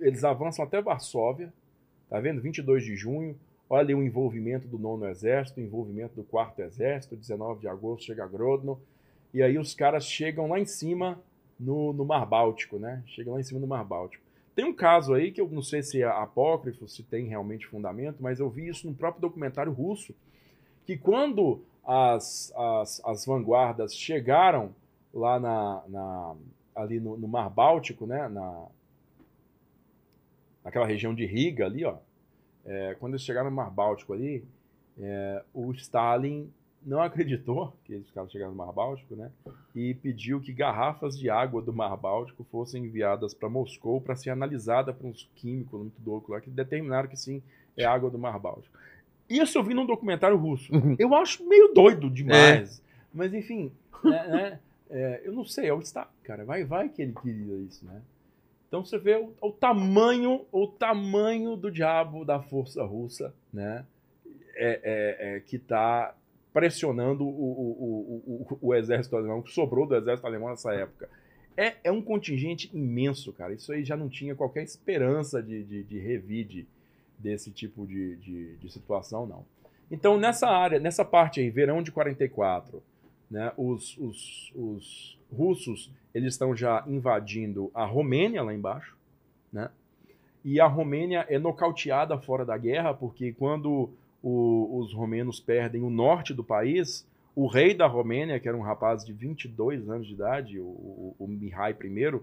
eles 0.00 0.24
avançam 0.24 0.64
até 0.64 0.80
Varsóvia, 0.80 1.52
tá 2.08 2.20
vendo? 2.20 2.40
22 2.40 2.84
de 2.84 2.96
junho. 2.96 3.36
Olha 3.68 3.96
o 3.96 4.02
envolvimento 4.02 4.68
do 4.68 4.78
nono 4.78 5.06
exército, 5.06 5.58
o 5.58 5.62
envolvimento 5.62 6.14
do 6.14 6.22
quarto 6.22 6.60
exército, 6.60 7.16
19 7.16 7.60
de 7.60 7.68
agosto 7.68 8.04
chega 8.06 8.26
Grodno. 8.26 8.78
E 9.32 9.42
aí 9.42 9.58
os 9.58 9.74
caras 9.74 10.04
chegam 10.06 10.48
lá 10.48 10.60
em 10.60 10.66
cima 10.66 11.18
no, 11.58 11.92
no 11.92 12.04
Mar 12.04 12.26
Báltico, 12.26 12.78
né? 12.78 13.02
Chegam 13.06 13.34
lá 13.34 13.40
em 13.40 13.44
cima 13.44 13.58
do 13.60 13.66
Mar 13.66 13.84
Báltico. 13.84 14.22
Tem 14.54 14.64
um 14.64 14.72
caso 14.74 15.14
aí 15.14 15.32
que 15.32 15.40
eu 15.40 15.48
não 15.48 15.62
sei 15.62 15.82
se 15.82 16.00
é 16.00 16.04
apócrifo, 16.04 16.86
se 16.86 17.02
tem 17.02 17.26
realmente 17.26 17.66
fundamento, 17.66 18.18
mas 18.20 18.38
eu 18.38 18.48
vi 18.48 18.68
isso 18.68 18.86
no 18.86 18.94
próprio 18.94 19.22
documentário 19.22 19.72
russo, 19.72 20.14
que 20.86 20.96
quando 20.96 21.62
as, 21.84 22.52
as, 22.54 23.02
as 23.04 23.26
vanguardas 23.26 23.94
chegaram 23.94 24.72
lá 25.12 25.40
na, 25.40 25.82
na- 25.88 26.36
ali 26.76 27.00
no, 27.00 27.16
no 27.16 27.26
Mar 27.26 27.50
Báltico, 27.50 28.06
né? 28.06 28.28
Na, 28.28 28.66
naquela 30.64 30.86
região 30.86 31.14
de 31.14 31.26
Riga 31.26 31.66
ali, 31.66 31.84
ó. 31.84 31.96
é, 32.64 32.96
quando 32.98 33.12
eles 33.12 33.22
chegaram 33.22 33.50
no 33.50 33.56
Mar 33.56 33.70
Báltico 33.70 34.12
ali, 34.12 34.44
é, 34.98 35.42
o 35.52 35.70
Stalin 35.72 36.50
não 36.84 37.00
acreditou 37.02 37.76
que 37.84 37.92
eles 37.92 38.06
ficaram 38.06 38.28
chegando 38.28 38.50
no 38.50 38.56
Mar 38.56 38.72
Báltico, 38.72 39.14
né? 39.14 39.30
E 39.74 39.94
pediu 39.94 40.40
que 40.40 40.52
garrafas 40.52 41.18
de 41.18 41.28
água 41.28 41.60
do 41.60 41.72
Mar 41.72 41.96
Báltico 41.96 42.44
fossem 42.50 42.84
enviadas 42.84 43.34
para 43.34 43.48
Moscou 43.48 44.00
para 44.00 44.16
ser 44.16 44.30
analisada 44.30 44.92
por 44.92 45.06
uns 45.06 45.28
químicos 45.34 45.78
muito 45.78 46.00
loucos 46.04 46.30
lá 46.30 46.40
que 46.40 46.50
determinaram 46.50 47.08
que 47.08 47.16
sim, 47.16 47.42
é 47.76 47.84
água 47.84 48.10
do 48.10 48.18
Mar 48.18 48.38
Báltico. 48.38 48.78
Isso 49.28 49.58
eu 49.58 49.64
vi 49.64 49.74
num 49.74 49.86
documentário 49.86 50.36
russo. 50.36 50.70
Eu 50.98 51.14
acho 51.14 51.46
meio 51.48 51.72
doido 51.72 52.10
demais. 52.10 52.82
Mas 53.12 53.32
enfim, 53.32 53.72
né, 54.02 54.28
né, 54.28 54.60
é, 54.90 55.22
eu 55.24 55.32
não 55.32 55.44
sei, 55.44 55.68
é 55.68 55.74
o 55.74 55.80
Estado, 55.80 56.10
cara. 56.22 56.44
Vai, 56.44 56.64
vai 56.64 56.88
que 56.88 57.00
ele 57.00 57.14
queria 57.14 57.56
isso, 57.56 57.84
né? 57.84 58.02
Então 58.74 58.84
você 58.84 58.98
vê 58.98 59.14
o, 59.14 59.32
o 59.40 59.52
tamanho, 59.52 60.46
o 60.50 60.66
tamanho 60.66 61.54
do 61.56 61.70
diabo 61.70 62.24
da 62.24 62.40
força 62.40 62.82
russa, 62.82 63.32
né? 63.52 63.86
É, 64.56 64.80
é, 64.82 65.36
é, 65.36 65.40
que 65.40 65.54
está 65.54 66.12
pressionando 66.52 67.24
o, 67.24 67.28
o, 67.28 68.46
o, 68.50 68.58
o, 68.60 68.74
exército 68.74 69.16
alemão, 69.16 69.42
que 69.42 69.52
sobrou 69.52 69.86
do 69.86 69.94
exército 69.94 70.26
alemão 70.26 70.48
nessa 70.48 70.74
época. 70.74 71.08
É, 71.56 71.74
é 71.84 71.92
um 71.92 72.02
contingente 72.02 72.68
imenso, 72.74 73.32
cara. 73.32 73.52
Isso 73.52 73.72
aí 73.72 73.84
já 73.84 73.96
não 73.96 74.08
tinha 74.08 74.34
qualquer 74.34 74.64
esperança 74.64 75.40
de, 75.40 75.62
de, 75.62 75.84
de 75.84 75.98
revide 76.00 76.66
desse 77.16 77.52
tipo 77.52 77.86
de, 77.86 78.16
de, 78.16 78.56
de 78.56 78.72
situação, 78.72 79.24
não. 79.24 79.46
Então, 79.88 80.18
nessa 80.18 80.48
área, 80.48 80.80
nessa 80.80 81.04
parte 81.04 81.38
aí, 81.38 81.48
verão 81.48 81.80
de 81.80 81.92
44, 81.92 82.82
né, 83.30 83.52
os, 83.56 83.96
os, 83.98 84.52
os 84.54 85.18
russos 85.32 85.90
eles 86.14 86.34
estão 86.34 86.54
já 86.54 86.84
invadindo 86.86 87.70
a 87.74 87.84
Romênia 87.84 88.42
lá 88.42 88.54
embaixo, 88.54 88.96
né? 89.52 89.70
E 90.44 90.60
a 90.60 90.66
Romênia 90.66 91.26
é 91.28 91.38
nocauteada 91.38 92.18
fora 92.18 92.44
da 92.44 92.56
guerra, 92.56 92.92
porque 92.92 93.32
quando 93.32 93.90
o, 94.22 94.78
os 94.78 94.92
romenos 94.92 95.40
perdem 95.40 95.82
o 95.82 95.88
norte 95.88 96.34
do 96.34 96.44
país, 96.44 97.06
o 97.34 97.46
rei 97.46 97.74
da 97.74 97.86
Romênia, 97.86 98.38
que 98.38 98.46
era 98.46 98.56
um 98.56 98.60
rapaz 98.60 99.04
de 99.04 99.12
22 99.12 99.88
anos 99.88 100.06
de 100.06 100.12
idade, 100.12 100.60
o, 100.60 100.64
o, 100.64 101.16
o 101.18 101.26
Mihai 101.26 101.72
I, 101.72 102.20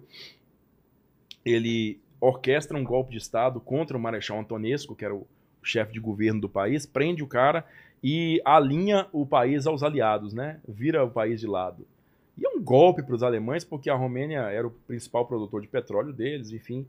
ele 1.44 2.00
orquestra 2.20 2.78
um 2.78 2.84
golpe 2.84 3.12
de 3.12 3.18
Estado 3.18 3.60
contra 3.60 3.98
o 3.98 4.00
Marechal 4.00 4.40
Antonesco, 4.40 4.96
que 4.96 5.04
era 5.04 5.16
o 5.16 5.28
chefe 5.64 5.92
de 5.92 6.00
governo 6.00 6.40
do 6.42 6.50
país, 6.50 6.86
prende 6.86 7.24
o 7.24 7.28
cara 7.28 7.66
e 8.04 8.42
alinha 8.44 9.08
o 9.12 9.26
país 9.26 9.68
aos 9.68 9.84
aliados, 9.84 10.34
né? 10.34 10.60
Vira 10.68 11.04
o 11.04 11.12
país 11.12 11.40
de 11.40 11.48
lado. 11.48 11.86
E 12.38 12.46
é 12.46 12.50
um 12.50 12.62
golpe 12.62 13.04
para 13.04 13.14
os 13.14 13.24
alemães, 13.24 13.64
porque 13.64 13.90
a 13.90 13.96
Romênia 13.96 14.40
era 14.40 14.66
o 14.66 14.72
principal 14.72 15.26
produtor 15.28 15.62
de 15.62 15.68
petróleo 15.68 16.12
deles, 16.12 16.52
enfim. 16.52 16.88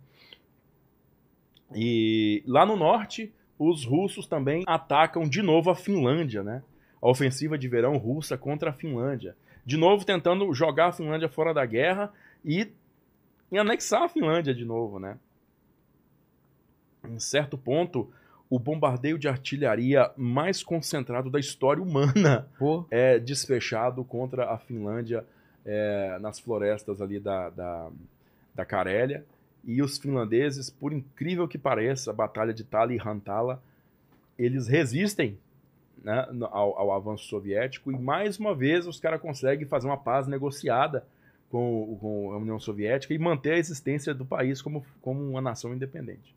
E 1.74 2.42
lá 2.46 2.64
no 2.64 2.76
norte, 2.76 3.32
os 3.58 3.84
russos 3.84 4.26
também 4.26 4.64
atacam 4.66 5.28
de 5.28 5.42
novo 5.42 5.70
a 5.70 5.74
Finlândia, 5.74 6.42
né? 6.42 6.62
A 7.00 7.08
ofensiva 7.08 7.58
de 7.58 7.68
verão 7.68 7.96
russa 7.96 8.38
contra 8.38 8.70
a 8.70 8.72
Finlândia. 8.72 9.36
De 9.64 9.76
novo 9.76 10.04
tentando 10.04 10.52
jogar 10.54 10.88
a 10.88 10.92
Finlândia 10.92 11.28
fora 11.28 11.52
da 11.52 11.64
guerra 11.64 12.12
e, 12.44 12.68
e 13.50 13.58
anexar 13.58 14.02
a 14.02 14.08
Finlândia 14.08 14.54
de 14.54 14.64
novo, 14.64 14.98
né? 14.98 15.18
Em 17.04 17.18
certo 17.18 17.58
ponto, 17.58 18.10
o 18.52 18.58
bombardeio 18.58 19.18
de 19.18 19.26
artilharia 19.28 20.10
mais 20.14 20.62
concentrado 20.62 21.30
da 21.30 21.40
história 21.40 21.82
humana 21.82 22.46
Pô. 22.58 22.84
é 22.90 23.18
desfechado 23.18 24.04
contra 24.04 24.50
a 24.52 24.58
Finlândia 24.58 25.24
é, 25.64 26.18
nas 26.20 26.38
florestas 26.38 27.00
ali 27.00 27.18
da, 27.18 27.48
da, 27.48 27.88
da 28.54 28.64
Carélia. 28.66 29.24
E 29.64 29.80
os 29.80 29.96
finlandeses, 29.96 30.68
por 30.68 30.92
incrível 30.92 31.48
que 31.48 31.56
pareça, 31.56 32.10
a 32.10 32.12
batalha 32.12 32.52
de 32.52 32.62
Tali 32.62 32.96
e 32.96 33.00
Hantala, 33.00 33.62
eles 34.38 34.68
resistem 34.68 35.38
né, 36.04 36.28
ao, 36.50 36.78
ao, 36.78 36.92
avanço 36.92 37.24
soviético 37.28 37.90
e 37.90 37.98
mais 37.98 38.38
uma 38.38 38.54
vez 38.54 38.86
os 38.86 39.00
caras 39.00 39.22
conseguem 39.22 39.66
fazer 39.66 39.86
uma 39.86 39.96
paz 39.96 40.26
negociada 40.26 41.06
com, 41.50 41.96
com, 41.98 42.32
a 42.32 42.36
União 42.36 42.60
Soviética 42.60 43.14
e 43.14 43.18
manter 43.18 43.54
a 43.54 43.58
existência 43.58 44.12
do 44.12 44.26
país 44.26 44.60
como, 44.60 44.84
como 45.00 45.22
uma 45.22 45.40
nação 45.40 45.72
independente. 45.72 46.34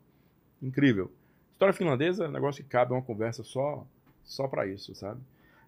Incrível. 0.62 1.10
História 1.56 1.72
finlandesa 1.72 2.26
é 2.26 2.28
um 2.28 2.32
negócio 2.32 2.62
que 2.62 2.68
cabe 2.68 2.92
uma 2.92 3.00
conversa 3.00 3.42
só, 3.42 3.82
só 4.22 4.46
para 4.46 4.66
isso, 4.66 4.94
sabe? 4.94 5.18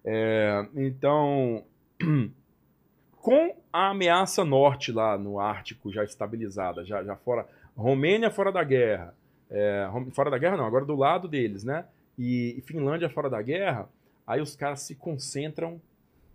É, 0.05 0.67
então, 0.75 1.63
com 3.17 3.55
a 3.73 3.89
ameaça 3.89 4.45
norte 4.45 4.91
lá 4.91 5.17
no 5.17 5.39
Ártico 5.39 5.91
já 5.91 6.03
estabilizada, 6.03 6.85
já, 6.85 7.03
já 7.03 7.15
fora. 7.15 7.47
Romênia 7.75 8.29
fora 8.29 8.51
da 8.51 8.63
guerra. 8.63 9.15
É, 9.49 9.89
fora 10.11 10.29
da 10.29 10.37
guerra 10.37 10.57
não, 10.57 10.65
agora 10.65 10.85
do 10.85 10.95
lado 10.95 11.27
deles, 11.27 11.63
né? 11.63 11.85
E, 12.19 12.53
e 12.55 12.61
Finlândia 12.61 13.09
fora 13.09 13.27
da 13.27 13.41
guerra, 13.41 13.89
aí 14.27 14.41
os 14.41 14.55
caras 14.55 14.81
se 14.81 14.93
concentram 14.93 15.81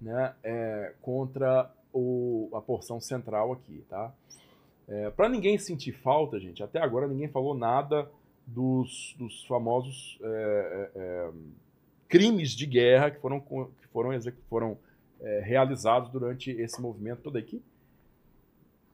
né, 0.02 0.35
é, 0.43 0.94
contra 1.01 1.70
o, 1.93 2.51
a 2.52 2.60
porção 2.60 3.01
central 3.01 3.52
aqui, 3.52 3.85
tá? 3.89 4.12
É, 4.89 5.10
para 5.10 5.28
ninguém 5.28 5.56
sentir 5.59 5.93
falta, 5.93 6.40
gente, 6.40 6.60
até 6.60 6.81
agora 6.81 7.06
ninguém 7.06 7.28
falou 7.28 7.55
nada 7.55 8.10
dos, 8.46 9.14
dos 9.18 9.44
famosos 9.46 10.18
é, 10.22 10.26
é, 10.26 10.90
é, 10.94 11.30
crimes 12.08 12.50
de 12.50 12.66
guerra 12.66 13.10
que 13.10 13.20
foram, 13.20 13.40
que 13.40 13.86
foram, 13.92 14.10
foram 14.48 14.78
é, 15.20 15.40
realizados 15.40 16.10
durante 16.10 16.50
esse 16.50 16.80
movimento 16.80 17.22
todo 17.22 17.36
aqui. 17.36 17.62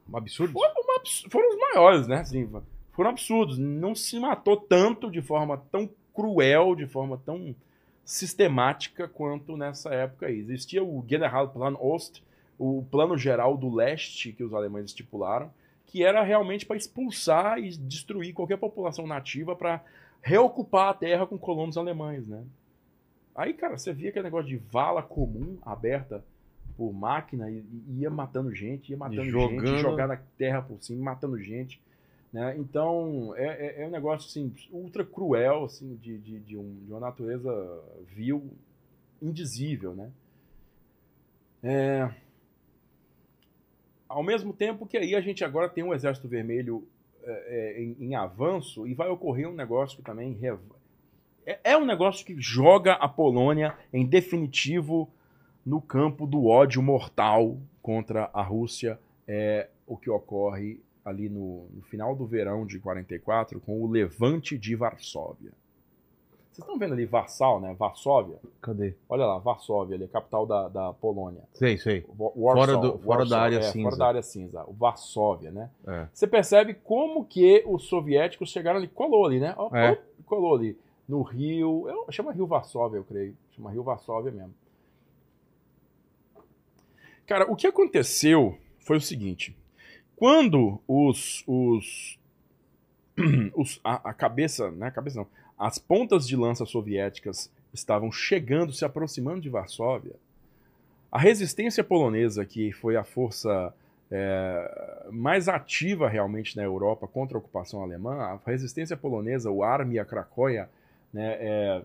Um 0.09 0.17
absurdo? 0.17 0.53
Foram, 0.53 0.73
uma, 0.73 1.01
foram 1.29 1.49
os 1.49 1.57
maiores, 1.57 2.07
né? 2.07 2.17
Assim, 2.17 2.49
foram 2.91 3.09
absurdos. 3.09 3.57
Não 3.57 3.95
se 3.95 4.19
matou 4.19 4.57
tanto 4.57 5.09
de 5.09 5.21
forma 5.21 5.57
tão 5.71 5.89
cruel, 6.13 6.75
de 6.75 6.87
forma 6.87 7.17
tão 7.17 7.55
sistemática 8.03 9.07
quanto 9.07 9.55
nessa 9.55 9.93
época 9.93 10.27
aí. 10.27 10.39
Existia 10.39 10.83
o 10.83 11.03
Generalplan 11.07 11.75
Ost, 11.79 12.23
o 12.57 12.85
plano 12.91 13.17
geral 13.17 13.57
do 13.57 13.73
leste 13.73 14.33
que 14.33 14.43
os 14.43 14.53
alemães 14.53 14.85
estipularam, 14.85 15.51
que 15.91 16.05
era 16.05 16.23
realmente 16.23 16.65
para 16.65 16.77
expulsar 16.77 17.59
e 17.59 17.69
destruir 17.71 18.33
qualquer 18.33 18.57
população 18.57 19.05
nativa 19.05 19.57
para 19.57 19.83
reocupar 20.21 20.87
a 20.87 20.93
terra 20.93 21.27
com 21.27 21.37
colonos 21.37 21.77
alemães, 21.77 22.25
né? 22.25 22.45
Aí, 23.35 23.53
cara, 23.53 23.77
você 23.77 23.91
via 23.91 24.09
aquele 24.09 24.23
negócio 24.23 24.47
de 24.47 24.55
vala 24.55 25.03
comum 25.03 25.57
aberta 25.61 26.23
por 26.77 26.93
máquina 26.93 27.51
e, 27.51 27.61
ia 27.99 28.09
matando 28.09 28.55
gente, 28.55 28.91
ia 28.91 28.97
matando 28.97 29.25
Jogando... 29.25 29.67
gente, 29.67 29.81
jogar 29.81 30.07
na 30.07 30.17
terra 30.37 30.61
por 30.61 30.81
cima, 30.81 31.03
matando 31.03 31.37
gente. 31.37 31.81
Né? 32.31 32.55
Então, 32.57 33.33
é, 33.35 33.81
é, 33.81 33.83
é, 33.83 33.87
um 33.87 33.91
negócio 33.91 34.29
assim, 34.29 34.53
ultra 34.71 35.03
cruel, 35.03 35.65
assim, 35.65 35.95
de, 36.01 36.17
de, 36.17 36.39
de, 36.39 36.57
um, 36.57 36.85
de 36.85 36.91
uma 36.91 37.01
natureza 37.01 37.51
vil, 38.07 38.49
indizível. 39.21 39.93
Né? 39.93 40.09
É... 41.61 42.09
Ao 44.11 44.23
mesmo 44.23 44.51
tempo 44.51 44.85
que 44.85 44.97
aí 44.97 45.15
a 45.15 45.21
gente 45.21 45.43
agora 45.43 45.69
tem 45.69 45.83
um 45.83 45.93
exército 45.93 46.27
vermelho 46.27 46.85
é, 47.23 47.77
é 47.77 47.81
em, 47.81 47.95
em, 47.99 48.15
avanço 48.15 48.85
e 48.85 48.93
vai 48.93 49.07
ocorrer 49.07 49.47
um 49.47 49.53
negócio 49.53 49.97
que 49.97 50.03
também 50.03 50.37
é, 51.45 51.59
é 51.63 51.77
um 51.77 51.85
negócio 51.85 52.25
que 52.25 52.35
joga 52.39 52.93
a 52.93 53.07
Polônia 53.07 53.75
em 53.93 54.05
definitivo 54.05 55.09
no 55.65 55.81
campo 55.81 56.27
do 56.27 56.45
ódio 56.45 56.81
mortal 56.81 57.57
contra 57.81 58.29
a 58.33 58.41
Rússia. 58.41 58.99
É 59.27 59.69
o 59.87 59.95
que 59.95 60.09
ocorre 60.09 60.81
ali 61.05 61.29
no, 61.29 61.67
no 61.73 61.81
final 61.83 62.15
do 62.15 62.25
verão 62.25 62.65
de 62.65 62.79
44 62.79 63.59
com 63.61 63.81
o 63.81 63.89
levante 63.89 64.57
de 64.57 64.75
Varsóvia. 64.75 65.51
Vocês 66.51 66.65
estão 66.65 66.77
vendo 66.77 66.93
ali 66.93 67.05
Varsal, 67.05 67.61
né? 67.61 67.73
Varsóvia? 67.73 68.37
Cadê? 68.61 68.93
Olha 69.07 69.25
lá, 69.25 69.37
Varsóvia, 69.37 69.95
ali, 69.95 70.03
a 70.03 70.07
capital 70.09 70.45
da, 70.45 70.67
da 70.67 70.93
Polônia. 70.93 71.43
Sei, 71.53 71.77
sei. 71.77 72.05
Warsaw, 72.19 72.55
fora, 72.55 72.77
do, 72.77 72.99
fora 72.99 73.19
Warsaw, 73.19 73.25
da 73.29 73.41
área 73.41 73.57
é, 73.57 73.61
cinza. 73.61 73.83
Fora 73.83 73.95
da 73.95 74.07
área 74.07 74.21
cinza. 74.21 74.63
O 74.67 74.73
Varsóvia, 74.73 75.49
né? 75.49 75.69
É. 75.87 76.07
Você 76.11 76.27
percebe 76.27 76.73
como 76.73 77.23
que 77.23 77.63
os 77.65 77.85
soviéticos 77.85 78.49
chegaram 78.49 78.79
ali, 78.79 78.89
colou 78.89 79.25
ali, 79.25 79.39
né? 79.39 79.55
é. 79.73 79.97
Colou 80.25 80.55
ali 80.57 80.77
no 81.07 81.21
Rio. 81.21 81.87
Eu, 81.87 82.05
chama 82.11 82.33
Rio 82.33 82.45
Varsóvia, 82.45 82.97
eu 82.97 83.05
creio. 83.05 83.33
Chama 83.55 83.71
Rio 83.71 83.83
Varsóvia 83.83 84.31
mesmo. 84.31 84.53
Cara, 87.25 87.49
o 87.49 87.55
que 87.55 87.65
aconteceu 87.65 88.57
foi 88.79 88.97
o 88.97 89.01
seguinte. 89.01 89.55
Quando 90.17 90.81
os. 90.85 91.45
os, 91.47 92.19
os 93.55 93.79
a, 93.85 94.09
a, 94.09 94.13
cabeça. 94.13 94.69
Né, 94.69 94.87
a 94.87 94.91
cabeça 94.91 95.19
não. 95.19 95.27
As 95.61 95.77
pontas 95.77 96.27
de 96.27 96.35
lança 96.35 96.65
soviéticas 96.65 97.47
estavam 97.71 98.11
chegando, 98.11 98.73
se 98.73 98.83
aproximando 98.83 99.41
de 99.41 99.47
Varsóvia. 99.47 100.15
A 101.11 101.19
resistência 101.19 101.83
polonesa, 101.83 102.43
que 102.43 102.71
foi 102.71 102.95
a 102.95 103.03
força 103.03 103.71
é, 104.09 105.07
mais 105.11 105.47
ativa 105.47 106.09
realmente 106.09 106.57
na 106.57 106.63
Europa 106.63 107.07
contra 107.07 107.37
a 107.37 107.39
ocupação 107.39 107.83
alemã, 107.83 108.15
a 108.15 108.39
resistência 108.43 108.97
polonesa, 108.97 109.51
o 109.51 109.63
Armia 109.63 110.03
Cracóia, 110.03 110.67
né, 111.13 111.37
é, 111.39 111.83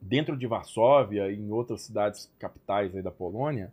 dentro 0.00 0.36
de 0.36 0.48
Varsóvia 0.48 1.30
e 1.30 1.36
em 1.36 1.52
outras 1.52 1.82
cidades 1.82 2.28
capitais 2.40 2.92
da 3.04 3.12
Polônia, 3.12 3.72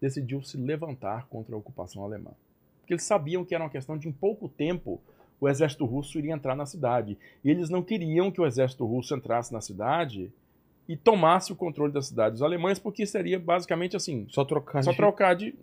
decidiu 0.00 0.42
se 0.42 0.56
levantar 0.56 1.28
contra 1.28 1.54
a 1.54 1.58
ocupação 1.58 2.02
alemã. 2.02 2.32
Porque 2.80 2.94
eles 2.94 3.04
sabiam 3.04 3.44
que 3.44 3.54
era 3.54 3.62
uma 3.62 3.70
questão 3.70 3.96
de, 3.96 4.08
em 4.08 4.12
pouco 4.12 4.48
tempo, 4.48 5.00
o 5.40 5.48
exército 5.48 5.84
russo 5.84 6.18
iria 6.18 6.32
entrar 6.32 6.54
na 6.54 6.66
cidade. 6.66 7.18
E 7.44 7.50
eles 7.50 7.68
não 7.68 7.82
queriam 7.82 8.30
que 8.30 8.40
o 8.40 8.46
exército 8.46 8.84
russo 8.84 9.14
entrasse 9.14 9.52
na 9.52 9.60
cidade 9.60 10.32
e 10.88 10.96
tomasse 10.96 11.52
o 11.52 11.56
controle 11.56 11.92
da 11.92 12.00
cidade. 12.00 12.36
Os 12.36 12.42
alemães, 12.42 12.78
porque 12.78 13.04
seria 13.06 13.38
basicamente 13.38 13.96
assim... 13.96 14.26
Só 14.28 14.44
trocar 14.44 14.82
só 14.82 14.92
de... 14.92 14.96
Trocar 14.96 15.34
de 15.34 15.54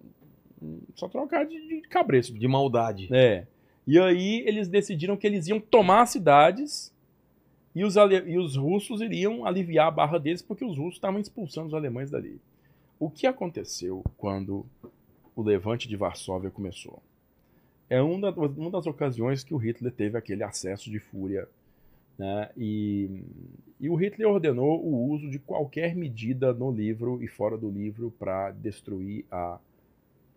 só 0.95 1.09
trocar 1.09 1.45
de, 1.45 1.59
de 1.67 1.81
cabresto. 1.87 2.33
De 2.33 2.47
maldade. 2.47 3.09
É. 3.13 3.45
E 3.85 3.99
aí 3.99 4.43
eles 4.47 4.69
decidiram 4.69 5.17
que 5.17 5.27
eles 5.27 5.47
iam 5.47 5.59
tomar 5.59 6.05
cidades 6.05 6.93
e 7.75 7.83
os, 7.83 7.95
e 7.95 8.37
os 8.37 8.55
russos 8.55 9.01
iriam 9.01 9.45
aliviar 9.45 9.87
a 9.87 9.91
barra 9.91 10.17
deles 10.17 10.41
porque 10.41 10.63
os 10.63 10.77
russos 10.77 10.95
estavam 10.95 11.19
expulsando 11.19 11.67
os 11.67 11.73
alemães 11.73 12.09
dali. 12.09 12.39
o 12.99 13.09
que 13.09 13.27
aconteceu 13.27 14.03
quando 14.17 14.65
o 15.35 15.41
levante 15.41 15.87
de 15.87 15.97
Varsóvia 15.97 16.49
começou? 16.49 17.01
É 17.93 18.01
uma, 18.01 18.31
da- 18.31 18.41
uma 18.41 18.71
das 18.71 18.87
ocasiões 18.87 19.43
que 19.43 19.53
o 19.53 19.57
Hitler 19.57 19.91
teve 19.91 20.17
aquele 20.17 20.43
acesso 20.43 20.89
de 20.89 20.99
fúria. 20.99 21.47
Né? 22.17 22.49
E, 22.57 23.23
e 23.79 23.89
o 23.89 23.95
Hitler 23.95 24.27
ordenou 24.29 24.83
o 24.83 25.11
uso 25.11 25.29
de 25.29 25.39
qualquer 25.39 25.95
medida 25.95 26.53
no 26.53 26.71
livro 26.71 27.21
e 27.23 27.27
fora 27.27 27.57
do 27.57 27.69
livro 27.69 28.11
para 28.17 28.51
destruir 28.51 29.25
a 29.31 29.59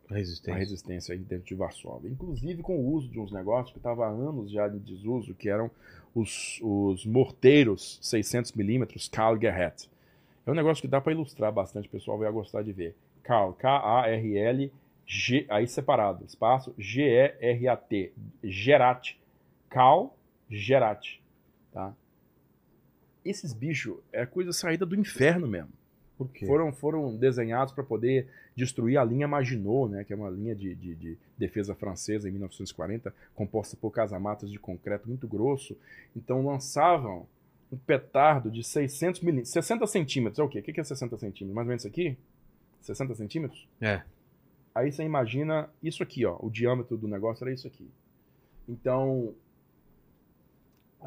Resistência. 0.09 0.55
a 0.55 0.57
resistência 0.59 1.19
dentro 1.19 1.47
de 1.47 1.55
Varsóvia. 1.55 2.09
Inclusive 2.11 2.63
com 2.63 2.77
o 2.79 2.93
uso 2.95 3.09
de 3.09 3.19
uns 3.19 3.33
negócios 3.33 3.73
que 3.73 3.79
estavam 3.79 4.05
há 4.05 4.09
anos 4.09 4.51
já 4.51 4.69
em 4.69 4.79
desuso, 4.79 5.35
que 5.35 5.49
eram 5.49 5.71
os, 6.15 6.61
os 6.63 7.05
morteiros 7.05 7.99
600mm 8.03 9.11
Karl 9.11 9.39
Gerhardt. 9.41 9.91
É 10.47 10.51
um 10.51 10.55
negócio 10.55 10.81
que 10.83 10.89
dá 10.89 11.01
para 11.01 11.13
ilustrar 11.13 11.53
bastante, 11.53 11.89
o 11.89 11.91
pessoal 11.91 12.19
vai 12.19 12.31
gostar 12.31 12.63
de 12.63 12.73
ver. 12.73 12.95
Karl, 13.23 13.53
K-A-R-L, 13.55 14.71
G, 15.07 15.47
aí 15.49 15.67
separado, 15.69 16.25
espaço, 16.25 16.75
G-E-R-A-T, 16.77 18.13
Gerat, 18.43 19.15
Karl 19.71 20.09
Gerat, 20.51 21.21
tá? 21.73 21.95
Esses 23.25 23.53
bichos 23.53 23.97
é 24.13 24.25
coisa 24.25 24.53
saída 24.53 24.87
do 24.87 24.95
inferno 24.95 25.47
mesmo 25.49 25.71
Por 26.17 26.29
quê? 26.31 26.47
foram, 26.47 26.73
foram 26.73 27.17
desenhados 27.17 27.73
para 27.75 27.83
poder 27.85 28.29
destruir 28.55 28.97
a 28.99 29.05
linha 29.05 29.27
Maginot, 29.29 29.91
né, 29.93 30.05
que 30.05 30.13
é 30.13 30.17
uma 30.17 30.31
linha 30.31 30.55
de, 30.55 30.75
de- 30.75 30.95
de 30.95 31.19
defesa 31.37 31.75
francesa 31.75 32.29
em 32.29 32.33
1940, 32.33 33.13
composta 33.35 33.77
por 33.77 33.91
casamatas 33.91 34.51
de 34.51 34.59
concreto 34.59 35.09
muito 35.09 35.27
grosso. 35.29 35.77
Então 36.17 36.45
lançavam 36.47 37.27
um 37.71 37.77
petardo 37.77 38.49
de 38.51 38.63
600 38.63 39.21
milímetros, 39.21 39.53
60 39.53 39.87
centímetros. 39.89 40.39
É 40.39 40.43
o 40.43 40.49
quê? 40.49 40.61
O 40.61 40.63
que 40.63 40.73
que 40.73 40.81
é 40.81 40.85
60 40.85 41.17
centímetros? 41.19 41.55
Mais 41.55 41.67
ou 41.67 41.69
menos 41.69 41.83
isso 41.85 41.89
aqui? 41.89 42.17
60 42.81 43.15
centímetros? 43.17 43.67
É. 43.81 44.03
Aí 44.77 44.93
você 44.93 45.03
imagina 45.05 45.71
isso 45.83 46.03
aqui, 46.03 46.27
ó. 46.27 46.37
O 46.39 46.51
diâmetro 46.51 46.99
do 46.99 47.09
negócio 47.09 47.43
era 47.45 47.53
isso 47.55 47.67
aqui. 47.67 47.89
Então, 48.69 49.33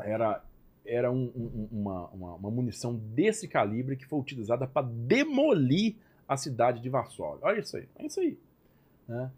era, 0.04 0.44
era 0.86 1.12
um- 1.12 1.32
um- 1.36 1.68
uma, 1.72 2.08
uma, 2.08 2.34
uma 2.36 2.50
munição 2.52 2.96
desse 2.96 3.48
calibre 3.48 3.96
que 3.96 4.06
foi 4.08 4.20
utilizada 4.20 4.66
para 4.66 4.88
demolir 4.88 5.96
a 6.28 6.36
cidade 6.36 6.82
de 6.82 6.90
Varsóvia. 6.90 7.40
Olha 7.46 7.60
isso 7.60 7.78
aí, 7.78 7.88
é 7.98 8.06
isso 8.06 8.20
aí. 8.20 8.38
né? 9.08 9.32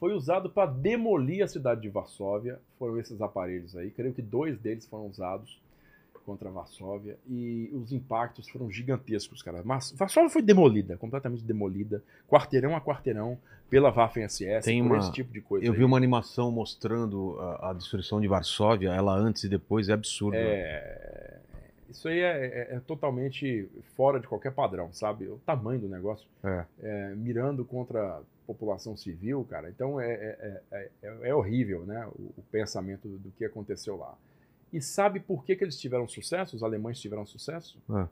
Foi 0.00 0.12
usado 0.14 0.48
para 0.50 0.70
demolir 0.70 1.42
a 1.42 1.48
cidade 1.48 1.80
de 1.82 1.88
Varsóvia. 1.88 2.60
Foram 2.78 2.98
esses 2.98 3.20
aparelhos 3.20 3.76
aí. 3.76 3.90
Creio 3.90 4.14
que 4.14 4.22
dois 4.22 4.58
deles 4.58 4.86
foram 4.86 5.06
usados 5.06 5.60
contra 6.28 6.50
Varsóvia 6.50 7.16
e 7.26 7.70
os 7.72 7.90
impactos 7.90 8.46
foram 8.50 8.70
gigantescos, 8.70 9.42
cara. 9.42 9.62
Mas 9.64 9.92
Varsóvia 9.92 10.28
foi 10.28 10.42
demolida, 10.42 10.94
completamente 10.98 11.42
demolida, 11.42 12.02
quarteirão 12.28 12.76
a 12.76 12.80
quarteirão 12.82 13.38
pela 13.70 13.90
Waffen-SS, 13.90 14.64
Tem 14.66 14.82
por 14.82 14.92
uma- 14.92 14.98
esse 14.98 15.10
tipo 15.12 15.32
de 15.32 15.40
coisa. 15.40 15.64
Eu 15.64 15.72
aí. 15.72 15.78
vi 15.78 15.84
uma 15.84 15.96
animação 15.96 16.50
mostrando 16.52 17.38
a, 17.40 17.70
a 17.70 17.72
destruição 17.72 18.20
de 18.20 18.28
Varsóvia, 18.28 18.90
ela 18.90 19.14
antes 19.16 19.44
e 19.44 19.48
depois, 19.48 19.88
é 19.88 19.94
absurdo. 19.94 20.36
né? 20.36 20.42
É, 20.44 21.38
isso 21.88 22.06
aí 22.08 22.20
é, 22.20 22.46
é- 22.72 22.76
é 22.76 22.80
totalmente 22.80 23.66
fora 23.96 24.20
de 24.20 24.26
qualquer 24.28 24.52
padrão, 24.52 24.92
sabe? 24.92 25.26
O 25.28 25.38
tamanho 25.46 25.80
do 25.80 25.88
negócio. 25.88 26.26
É. 26.44 26.64
É, 26.82 27.14
mirando 27.14 27.64
contra 27.64 28.18
a 28.18 28.20
população 28.46 28.96
civil, 28.96 29.46
cara. 29.48 29.68
Então 29.70 29.98
é, 30.00 30.12
é, 30.12 30.60
é, 30.72 30.88
é- 31.02 31.18
é 31.30 31.34
horrível, 31.34 31.84
né? 31.86 32.06
O, 32.18 32.32
o 32.38 32.42
pensamento 32.50 33.08
do 33.08 33.30
que 33.30 33.44
aconteceu 33.46 33.96
lá. 33.96 34.14
E 34.72 34.80
sabe 34.80 35.20
por 35.20 35.44
que, 35.44 35.56
que 35.56 35.64
eles 35.64 35.78
tiveram 35.78 36.06
sucesso? 36.06 36.54
Os 36.56 36.62
alemães 36.62 37.00
tiveram 37.00 37.24
sucesso? 37.24 37.80
É. 37.90 38.06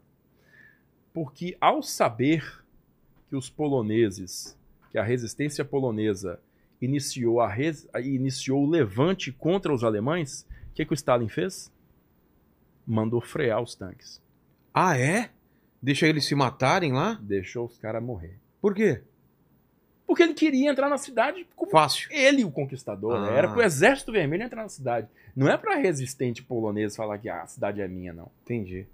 Porque 1.12 1.56
ao 1.60 1.82
saber 1.82 2.64
que 3.28 3.36
os 3.36 3.48
poloneses, 3.50 4.56
que 4.90 4.98
a 4.98 5.02
resistência 5.02 5.64
polonesa 5.64 6.40
iniciou, 6.80 7.40
a 7.40 7.48
res- 7.48 7.88
iniciou 8.04 8.62
o 8.64 8.68
levante 8.70 9.32
contra 9.32 9.72
os 9.72 9.82
alemães, 9.84 10.46
o 10.70 10.74
que, 10.74 10.84
que 10.84 10.92
o 10.92 10.94
Stalin 10.94 11.28
fez? 11.28 11.72
Mandou 12.86 13.20
frear 13.20 13.62
os 13.62 13.74
tanques. 13.74 14.22
Ah, 14.72 14.96
é? 14.98 15.30
Deixa 15.82 16.06
eles 16.06 16.24
se 16.24 16.34
matarem 16.34 16.92
lá? 16.92 17.18
Deixou 17.22 17.66
os 17.66 17.78
caras 17.78 18.02
morrer. 18.02 18.38
Por 18.60 18.74
quê? 18.74 19.02
Porque 20.06 20.22
ele 20.22 20.34
queria 20.34 20.70
entrar 20.70 20.88
na 20.88 20.98
cidade 20.98 21.46
como 21.56 21.70
Fácil. 21.70 22.08
ele, 22.12 22.44
o 22.44 22.50
conquistador. 22.50 23.20
né? 23.20 23.28
Ah. 23.30 23.34
Era 23.34 23.48
pro 23.52 23.62
exército 23.62 24.12
vermelho 24.12 24.44
entrar 24.44 24.62
na 24.62 24.68
cidade. 24.68 25.08
Não 25.34 25.48
é 25.48 25.56
pra 25.56 25.74
resistente 25.76 26.42
polonês 26.42 26.94
falar 26.94 27.18
que 27.18 27.28
ah, 27.28 27.42
a 27.42 27.46
cidade 27.46 27.80
é 27.80 27.88
minha, 27.88 28.12
não. 28.12 28.30
Entendi. 28.44 28.86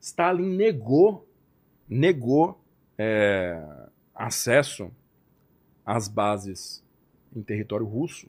Stalin 0.00 0.56
negou, 0.56 1.28
negou 1.88 2.60
é, 2.96 3.62
acesso 4.14 4.90
às 5.84 6.08
bases 6.08 6.82
em 7.34 7.42
território 7.42 7.84
russo 7.84 8.28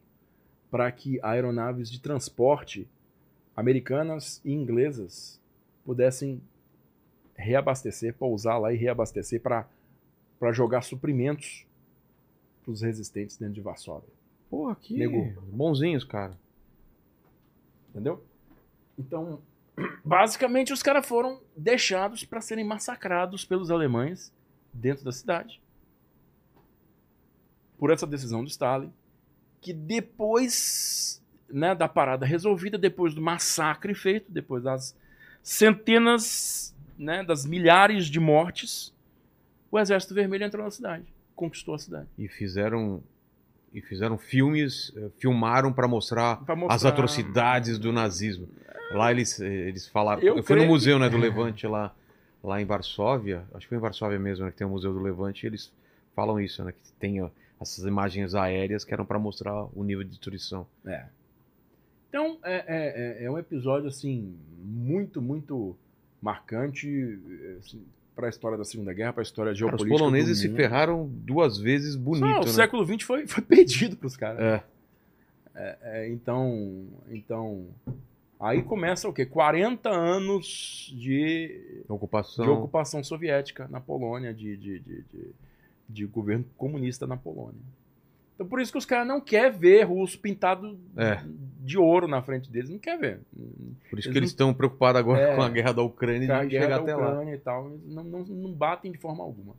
para 0.70 0.92
que 0.92 1.20
aeronaves 1.24 1.90
de 1.90 2.02
transporte 2.02 2.88
americanas 3.56 4.42
e 4.44 4.52
inglesas 4.52 5.40
pudessem 5.86 6.42
reabastecer, 7.38 8.14
pousar 8.16 8.58
lá 8.58 8.74
e 8.74 8.78
reabastecer 8.78 9.42
para 9.42 9.68
jogar 10.52 10.82
suprimentos 10.82 11.66
para 12.64 12.72
os 12.72 12.82
resistentes 12.82 13.38
dentro 13.38 13.54
de 13.54 13.62
Varsóvia. 13.62 14.10
Pô, 14.50 14.70
aqui. 14.70 14.98
Negou. 14.98 15.26
Bonzinhos, 15.44 16.04
cara. 16.04 16.38
Entendeu? 17.90 18.24
Então, 18.98 19.42
basicamente, 20.04 20.74
os 20.74 20.82
caras 20.82 21.06
foram 21.06 21.42
deixados 21.56 22.24
para 22.24 22.42
serem 22.42 22.66
massacrados 22.66 23.46
pelos 23.46 23.72
alemães 23.72 24.34
dentro 24.74 25.06
da 25.06 25.12
cidade. 25.12 25.62
Por 27.78 27.92
essa 27.92 28.08
decisão 28.08 28.44
do 28.44 28.50
Stalin, 28.50 28.92
que 29.62 29.72
depois 29.72 31.22
né, 31.50 31.76
da 31.76 31.88
parada 31.88 32.26
resolvida, 32.26 32.78
depois 32.78 33.14
do 33.14 33.22
massacre 33.22 33.94
feito, 33.94 34.32
depois 34.32 34.64
das 34.64 34.96
centenas, 35.44 36.76
né, 36.98 37.24
das 37.24 37.46
milhares 37.46 38.06
de 38.08 38.20
mortes, 38.20 38.94
o 39.72 39.80
Exército 39.80 40.14
Vermelho 40.14 40.46
entrou 40.46 40.64
na 40.64 40.72
cidade, 40.72 41.06
conquistou 41.36 41.76
a 41.76 41.80
cidade. 41.80 42.08
E 42.18 42.28
fizeram. 42.28 43.02
E 43.74 43.82
fizeram 43.82 44.18
filmes, 44.18 44.94
eh, 44.96 45.10
filmaram 45.20 45.74
pra 45.74 45.88
mostrar, 45.88 46.40
mostrar- 46.56 46.74
as 46.74 46.86
atrocidades 46.86 47.78
do 47.78 47.92
nazismo. 47.92 48.48
Lá 48.92 49.12
eles, 49.12 49.40
eh, 49.42 49.46
eles 49.68 49.86
falaram. 49.88 50.22
Eu 50.22 50.38
Eu, 50.38 50.44
fui 50.44 50.56
no 50.56 50.66
museu 50.66 50.98
que- 50.98 51.04
né, 51.04 51.10
do 51.10 51.18
Levante 51.20 51.68
lá, 51.68 51.94
lá 52.44 52.62
em 52.62 52.66
Varsóvia. 52.66 53.44
Acho 53.54 53.66
que 53.66 53.70
foi 53.70 53.78
em 53.78 53.82
Varsóvia 53.82 54.18
mesmo, 54.18 54.46
né, 54.46 54.52
que 54.52 54.58
tem 54.58 54.66
o 54.66 54.70
Museu 54.70 54.94
do 54.94 55.00
Levante. 55.00 55.46
E 55.46 55.48
eles 55.48 55.72
falam 56.16 56.40
isso, 56.40 56.64
né? 56.64 56.72
Que 56.72 56.92
tem 56.98 57.22
ó, 57.22 57.30
essas 57.60 57.84
imagens 57.84 58.34
aéreas 58.34 58.86
que 58.86 58.94
eram 58.94 59.06
pra 59.06 59.20
mostrar 59.20 59.66
o 59.76 59.84
nível 59.84 60.04
de 60.04 60.12
destruição. 60.12 60.66
É. 60.86 61.06
Então, 62.10 62.40
é, 62.44 62.56
é, 62.56 63.22
é- 63.22 63.26
é 63.26 63.30
um 63.30 63.38
episódio, 63.38 63.90
assim, 63.90 64.34
muito, 64.64 65.22
muito 65.22 65.76
marcante 66.22 67.20
para 68.16 68.28
a 68.28 68.30
história 68.30 68.58
da 68.58 68.66
Segunda 68.66 68.94
Guerra, 68.94 69.14
para 69.14 69.22
a 69.22 69.24
história 69.24 69.52
Cara, 69.52 69.54
os 69.54 69.60
geopolítica. 69.60 69.98
poloneses 69.98 70.40
se 70.40 70.50
ferraram 70.50 71.08
duas 71.08 71.58
vezes 71.58 71.96
bonito, 71.96 72.26
Só, 72.26 72.42
o 72.42 72.46
né? 72.46 72.52
século 72.52 72.86
XX 72.86 73.04
foi, 73.04 73.28
foi 73.28 73.44
perdido 73.44 73.96
para 73.96 74.08
os 74.08 74.18
caras. 74.18 74.40
É. 74.42 74.64
É, 75.60 76.10
então, 76.10 76.86
então, 77.10 77.66
aí 78.40 78.62
começa 78.62 79.10
o 79.10 79.14
quê? 79.14 79.26
40 79.26 79.90
anos 79.90 80.94
de, 80.96 81.84
Ocupação. 81.88 82.46
de 82.46 82.52
ocupação 82.52 83.04
soviética 83.04 83.68
na 83.68 83.82
Polônia, 83.82 84.34
de, 84.34 84.56
de, 84.56 84.80
de, 84.80 85.02
de, 85.12 85.36
de 85.90 86.06
governo 86.06 86.46
comunista 86.56 87.08
na 87.08 87.18
Polônia. 87.18 87.60
Então, 88.38 88.46
por 88.46 88.62
isso 88.62 88.72
que 88.72 88.78
os 88.78 88.86
caras 88.86 89.08
não 89.08 89.20
querem 89.20 89.58
ver 89.58 89.82
russo 89.82 90.20
pintado 90.20 90.78
É. 90.96 91.24
de 91.60 91.76
ouro 91.76 92.08
na 92.08 92.22
frente 92.22 92.52
deles. 92.52 92.70
Não 92.70 92.78
quer 92.78 92.96
ver. 93.00 93.20
Por 93.90 93.98
isso 93.98 94.08
Eles 94.10 94.12
que 94.14 94.18
eles 94.20 94.30
estão 94.30 94.54
preocupados 94.54 95.00
agora 95.00 95.20
É. 95.22 95.36
com 95.36 95.42
a 95.42 95.50
guerra 95.50 95.72
da 95.74 95.82
Ucrânia 95.82 96.46
e 96.46 96.50
chegar 96.52 96.68
da 96.70 96.76
até 96.84 96.96
lá. 96.96 97.10
Ucrânia 97.14 97.34
e 97.34 97.40
tal, 97.40 97.70
não, 97.84 98.04
não, 98.04 98.20
não 98.24 98.52
batem 98.54 98.92
de 98.92 99.00
forma 99.00 99.24
alguma. 99.24 99.56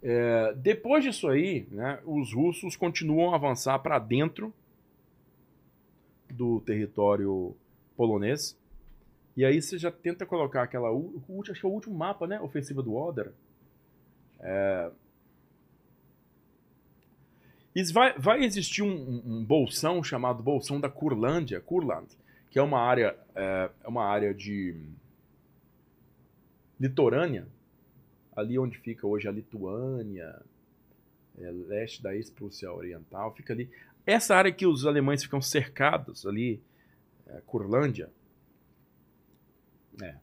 É, 0.00 0.54
depois 0.54 1.02
disso 1.02 1.26
aí, 1.26 1.66
né, 1.68 1.98
os 2.06 2.32
russos 2.32 2.76
continuam 2.76 3.32
a 3.32 3.36
avançar 3.36 3.76
para 3.80 3.98
dentro 3.98 4.54
do 6.30 6.60
território 6.60 7.56
polonês. 7.96 8.56
E 9.36 9.44
aí 9.44 9.60
você 9.60 9.76
já 9.78 9.90
tenta 9.90 10.24
colocar 10.24 10.62
aquela. 10.62 10.88
Acho 10.90 11.60
que 11.60 11.66
é 11.66 11.68
o 11.68 11.72
último 11.72 11.94
mapa, 11.96 12.26
né? 12.26 12.40
Ofensiva 12.40 12.82
do 12.82 12.94
Oder. 12.94 13.32
É... 14.40 14.90
Vai, 17.92 18.18
vai 18.18 18.42
existir 18.44 18.82
um, 18.82 19.22
um- 19.24 19.44
bolsão 19.44 20.02
chamado 20.02 20.42
Bolsão 20.42 20.80
da 20.80 20.88
Curlândia, 20.88 21.60
Kurland, 21.60 22.06
que 22.50 22.58
é 22.58 22.62
uma 22.62 22.80
área, 22.80 23.16
é, 23.34 23.70
é 23.84 23.88
uma 23.88 24.04
área 24.04 24.32
de 24.32 24.74
litorânea, 26.80 27.46
ali 28.34 28.58
onde 28.58 28.78
fica 28.78 29.06
hoje 29.06 29.28
a 29.28 29.32
Lituânia, 29.32 30.40
é, 31.38 31.50
leste 31.50 32.02
da 32.02 32.14
ex-Prússia 32.14 32.72
Oriental, 32.72 33.34
fica 33.34 33.52
ali. 33.52 33.68
Essa 34.06 34.36
área 34.36 34.52
que 34.52 34.66
os 34.66 34.86
alemães 34.86 35.22
ficam 35.22 35.40
cercados 35.42 36.26
ali, 36.26 36.60
é, 37.26 37.42
Curlândia, 37.46 38.08
é, 40.02 40.14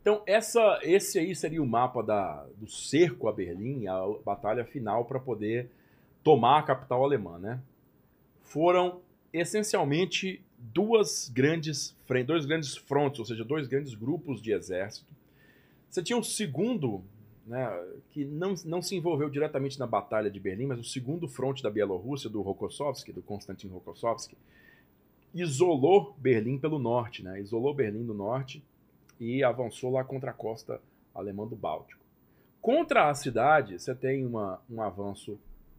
Então, 0.00 0.22
essa, 0.26 0.78
esse 0.82 1.18
aí 1.18 1.34
seria 1.34 1.62
o 1.62 1.66
mapa 1.66 2.02
da, 2.02 2.46
do 2.56 2.68
cerco 2.68 3.28
a 3.28 3.32
Berlim, 3.32 3.86
a 3.86 4.00
batalha 4.24 4.64
final 4.64 5.04
para 5.04 5.20
poder 5.20 5.70
tomar 6.22 6.58
a 6.58 6.62
capital 6.62 7.04
alemã, 7.04 7.38
né? 7.38 7.60
Foram 8.42 9.00
essencialmente 9.32 10.42
duas 10.58 11.28
grandes 11.28 11.96
frentes, 12.06 12.26
dois 12.26 12.46
grandes 12.46 12.76
frontes, 12.76 13.18
ou 13.18 13.26
seja, 13.26 13.44
dois 13.44 13.66
grandes 13.66 13.94
grupos 13.94 14.40
de 14.40 14.52
exército. 14.52 15.12
Você 15.88 16.02
tinha 16.02 16.16
um 16.16 16.22
segundo, 16.22 17.02
né, 17.46 17.68
que 18.10 18.24
não, 18.24 18.54
não 18.64 18.80
se 18.80 18.94
envolveu 18.94 19.28
diretamente 19.28 19.78
na 19.78 19.86
batalha 19.86 20.30
de 20.30 20.38
Berlim, 20.38 20.66
mas 20.66 20.78
o 20.78 20.84
segundo 20.84 21.28
fronte 21.28 21.62
da 21.62 21.70
Bielorrússia, 21.70 22.30
do 22.30 22.40
Rokossovski, 22.40 23.12
do 23.12 23.22
Konstantin 23.22 23.68
Rokossovski, 23.68 24.36
isolou 25.34 26.14
Berlim 26.18 26.58
pelo 26.58 26.78
norte, 26.78 27.22
né? 27.22 27.40
Isolou 27.40 27.74
Berlim 27.74 28.04
do 28.04 28.14
norte 28.14 28.62
e 29.18 29.42
avançou 29.42 29.90
lá 29.90 30.04
contra 30.04 30.30
a 30.30 30.34
costa 30.34 30.80
alemã 31.14 31.46
do 31.46 31.56
Báltico. 31.56 32.00
Contra 32.60 33.10
a 33.10 33.14
cidade, 33.14 33.78
você 33.78 33.94
tem 33.94 34.24
uma, 34.24 34.60
um 34.70 34.80
avanço 34.80 35.38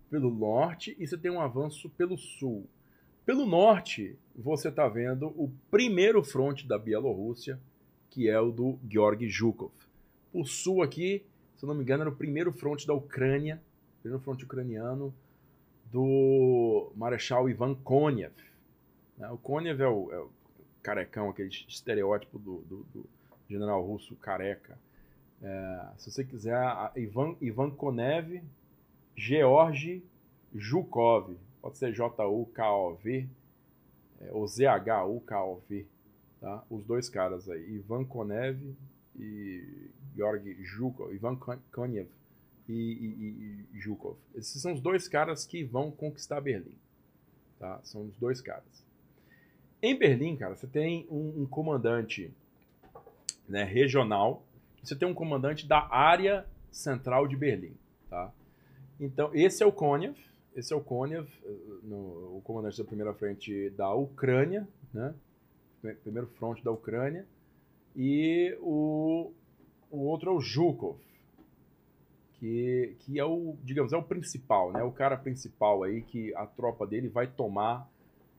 pelo 0.09 0.29
norte 0.29 0.95
e 0.99 1.07
você 1.07 1.17
tem 1.17 1.31
um 1.31 1.41
avanço 1.41 1.89
pelo 1.89 2.17
sul. 2.17 2.67
Pelo 3.25 3.45
norte, 3.45 4.17
você 4.35 4.67
está 4.67 4.87
vendo 4.87 5.27
o 5.27 5.49
primeiro 5.71 6.23
fronte 6.23 6.67
da 6.67 6.77
Bielorrússia, 6.77 7.59
que 8.09 8.29
é 8.29 8.39
o 8.39 8.51
do 8.51 8.77
Georg 8.89 9.27
Zhukov. 9.29 9.71
O 10.33 10.45
sul 10.45 10.83
aqui, 10.83 11.25
se 11.55 11.63
eu 11.63 11.67
não 11.67 11.75
me 11.75 11.83
engano, 11.83 12.03
era 12.03 12.09
o 12.09 12.15
primeiro 12.15 12.51
fronte 12.51 12.85
da 12.85 12.93
Ucrânia, 12.93 13.61
primeiro 14.01 14.21
fronte 14.23 14.43
ucraniano 14.43 15.13
do 15.91 16.91
Marechal 16.95 17.49
Ivan 17.49 17.75
Konev. 17.75 18.33
Né? 19.17 19.29
O 19.29 19.37
Konev 19.37 19.81
é 19.81 19.87
o, 19.87 20.11
é 20.11 20.19
o, 20.19 20.29
carecão, 20.81 21.29
aquele 21.29 21.49
estereótipo 21.49 22.37
do, 22.37 22.57
do, 22.61 22.83
do 22.93 23.09
general 23.49 23.81
russo 23.81 24.15
careca. 24.15 24.77
É, 25.41 25.85
se 25.97 26.11
você 26.11 26.23
quiser, 26.23 26.59
Ivan, 26.95 27.35
Ivan 27.39 27.71
Konev, 27.71 28.41
George 29.15 30.03
Zhukov, 30.55 31.35
pode 31.61 31.77
ser 31.77 31.93
J-U-K-O-V, 31.93 33.27
é, 34.21 34.31
ou 34.31 34.47
Z-H-U-K-O-V, 34.47 35.85
tá? 36.39 36.63
Os 36.69 36.85
dois 36.85 37.09
caras 37.09 37.49
aí, 37.49 37.75
Ivan 37.75 38.05
Konev 38.05 38.75
e 39.17 39.89
Georg 40.15 40.57
Zhukov, 40.63 41.13
Ivan 41.13 41.37
Konev 41.71 42.07
e, 42.67 42.73
e, 42.73 43.65
e, 43.73 43.81
Zhukov. 43.81 44.17
Esses 44.35 44.61
são 44.61 44.73
os 44.73 44.81
dois 44.81 45.07
caras 45.07 45.45
que 45.45 45.63
vão 45.63 45.91
conquistar 45.91 46.41
Berlim, 46.41 46.77
tá? 47.59 47.79
São 47.83 48.05
os 48.05 48.15
dois 48.17 48.41
caras. 48.41 48.83
Em 49.81 49.97
Berlim, 49.97 50.37
cara, 50.37 50.55
você 50.55 50.67
tem 50.67 51.05
um, 51.09 51.41
um 51.41 51.45
comandante 51.45 52.31
né, 53.47 53.63
regional, 53.63 54.43
você 54.81 54.95
tem 54.95 55.07
um 55.07 55.13
comandante 55.13 55.67
da 55.67 55.87
área 55.93 56.45
central 56.71 57.27
de 57.27 57.35
Berlim, 57.35 57.75
tá? 58.09 58.31
Então, 59.03 59.29
esse 59.33 59.61
é 59.61 59.65
o 59.65 59.71
Konev, 59.71 60.15
esse 60.55 60.73
é 60.73 60.75
o 60.75 60.81
Konev, 60.81 61.27
eh, 61.43 61.49
no, 61.83 62.37
o 62.37 62.41
comandante 62.41 62.77
da 62.77 62.85
primeira 62.85 63.13
frente 63.13 63.69
da 63.71 63.93
Ucrânia, 63.93 64.65
né? 64.93 65.13
Primeiro 66.01 66.27
fronte 66.27 66.63
da 66.63 66.71
Ucrânia. 66.71 67.27
E 67.93 68.57
o, 68.61 69.33
o 69.91 69.99
outro 70.05 70.31
é 70.31 70.33
o 70.33 70.39
Zhukov, 70.39 70.97
que, 72.35 72.95
que 72.99 73.19
é 73.19 73.25
o, 73.25 73.57
digamos, 73.61 73.91
é 73.91 73.97
o 73.97 74.03
principal, 74.03 74.71
né? 74.71 74.81
O 74.83 74.91
cara 74.91 75.17
principal 75.17 75.83
aí 75.83 76.01
que 76.01 76.33
a 76.35 76.45
tropa 76.45 76.87
dele 76.87 77.09
vai 77.09 77.27
tomar 77.27 77.85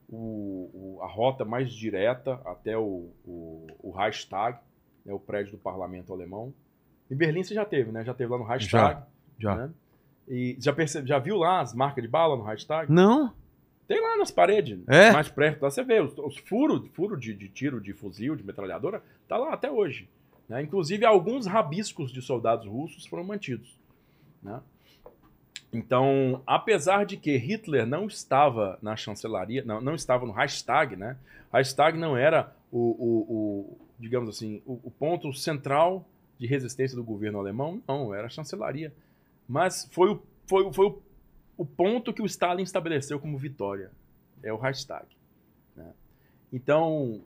o, 0.09 0.71
o, 0.73 0.99
a 1.03 1.07
rota 1.07 1.45
mais 1.45 1.71
direta 1.71 2.41
até 2.43 2.75
o, 2.75 3.11
o, 3.23 3.67
o 3.83 3.91
Reichstag, 3.91 4.57
né? 5.05 5.13
o 5.13 5.19
prédio 5.19 5.51
do 5.51 5.57
parlamento 5.59 6.11
alemão. 6.11 6.51
Em 7.09 7.15
Berlim 7.15 7.43
você 7.43 7.53
já 7.53 7.65
teve, 7.65 7.91
né? 7.91 8.03
Já 8.03 8.15
teve 8.15 8.31
lá 8.31 8.39
no 8.39 8.43
Reichstag. 8.43 9.03
Já. 9.37 9.55
Né? 9.55 9.71
E 10.27 10.55
já, 10.59 10.73
percebe, 10.73 11.07
já 11.07 11.19
viu 11.19 11.37
lá 11.37 11.61
as 11.61 11.73
marcas 11.73 12.03
de 12.03 12.09
bala 12.09 12.35
no 12.35 12.43
Reichstag? 12.43 12.91
Não. 12.91 13.33
Tem 13.87 14.01
lá 14.01 14.17
nas 14.17 14.31
paredes, 14.31 14.79
É? 14.87 15.11
mais 15.11 15.29
perto, 15.29 15.61
lá 15.61 15.69
você 15.69 15.83
vê 15.83 15.99
os, 16.01 16.17
os 16.17 16.37
furos 16.37 16.87
furo 16.93 17.15
de, 17.15 17.35
de 17.35 17.47
tiro 17.47 17.79
de 17.79 17.93
fuzil, 17.93 18.35
de 18.35 18.43
metralhadora, 18.43 19.03
tá 19.27 19.37
lá 19.37 19.53
até 19.53 19.69
hoje. 19.69 20.09
né? 20.49 20.61
Inclusive, 20.63 21.05
alguns 21.05 21.45
rabiscos 21.45 22.11
de 22.11 22.21
soldados 22.21 22.65
russos 22.67 23.05
foram 23.05 23.23
mantidos. 23.23 23.77
né? 24.41 24.59
Então, 25.71 26.41
apesar 26.47 27.05
de 27.05 27.17
que 27.17 27.35
Hitler 27.37 27.85
não 27.85 28.07
estava 28.07 28.79
na 28.81 28.95
chancelaria, 28.95 29.63
não, 29.65 29.81
não 29.81 29.93
estava 29.93 30.25
no 30.25 30.31
Reichstag, 30.31 30.95
né? 30.95 31.17
Reichstag 31.53 31.97
não 31.97 32.15
era 32.15 32.55
o, 32.71 32.79
o, 32.79 33.19
o 33.29 33.77
digamos 33.99 34.29
assim, 34.29 34.61
o, 34.65 34.79
o 34.83 34.91
ponto 34.91 35.33
central 35.33 36.07
de 36.39 36.47
resistência 36.47 36.95
do 36.95 37.03
governo 37.03 37.39
alemão, 37.39 37.81
não, 37.87 38.13
era 38.13 38.27
a 38.27 38.29
chancelaria. 38.29 38.93
Mas 39.47 39.87
foi 39.91 40.11
o, 40.11 40.21
foi, 40.47 40.71
foi 40.73 40.87
o, 40.87 41.01
o 41.57 41.65
ponto 41.65 42.13
que 42.13 42.21
o 42.21 42.25
Stalin 42.25 42.63
estabeleceu 42.63 43.19
como 43.19 43.37
vitória. 43.37 43.91
É 44.43 44.51
o 44.51 44.57
Reichstag. 44.57 45.05
né? 45.75 45.93
Então, 46.51 47.23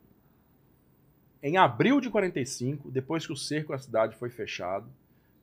em 1.42 1.56
abril 1.56 2.00
de 2.00 2.10
45, 2.10 2.90
depois 2.90 3.26
que 3.26 3.32
o 3.32 3.36
cerco 3.36 3.72
à 3.72 3.78
cidade 3.78 4.16
foi 4.16 4.30
fechado, 4.30 4.86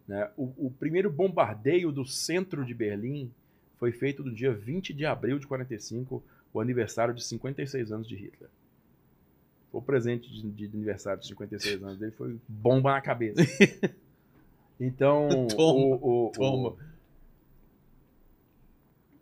né, 0.08 0.30
o, 0.38 0.68
o 0.68 0.72
primeiro 0.72 1.12
bombardeio 1.12 1.92
do 1.92 2.06
centro 2.06 2.64
de 2.66 2.74
Berlim 2.74 3.32
foi 3.78 3.92
feito 3.92 4.24
no 4.24 4.34
dia 4.34 4.54
20 4.54 4.94
de 4.94 5.06
abril 5.06 5.38
de 5.38 5.46
45, 5.46 6.24
o 6.54 6.60
aniversário 6.60 7.14
de 7.14 7.24
56 7.24 7.92
anos 7.92 8.08
de 8.08 8.16
Hitler. 8.16 8.50
O 9.72 9.82
presente 9.82 10.32
de, 10.32 10.50
de 10.50 10.66
aniversário 10.66 11.22
de 11.22 11.28
56 11.28 11.84
anos 11.84 12.00
dele 12.00 12.12
foi 12.14 12.40
bomba 12.48 12.94
na 12.94 13.02
cabeça. 13.02 13.42
Então, 14.80 15.28
Toma, 15.48 15.80
o, 15.80 15.94
o, 15.96 16.28
o- 16.28 16.32
toma. 16.32 16.76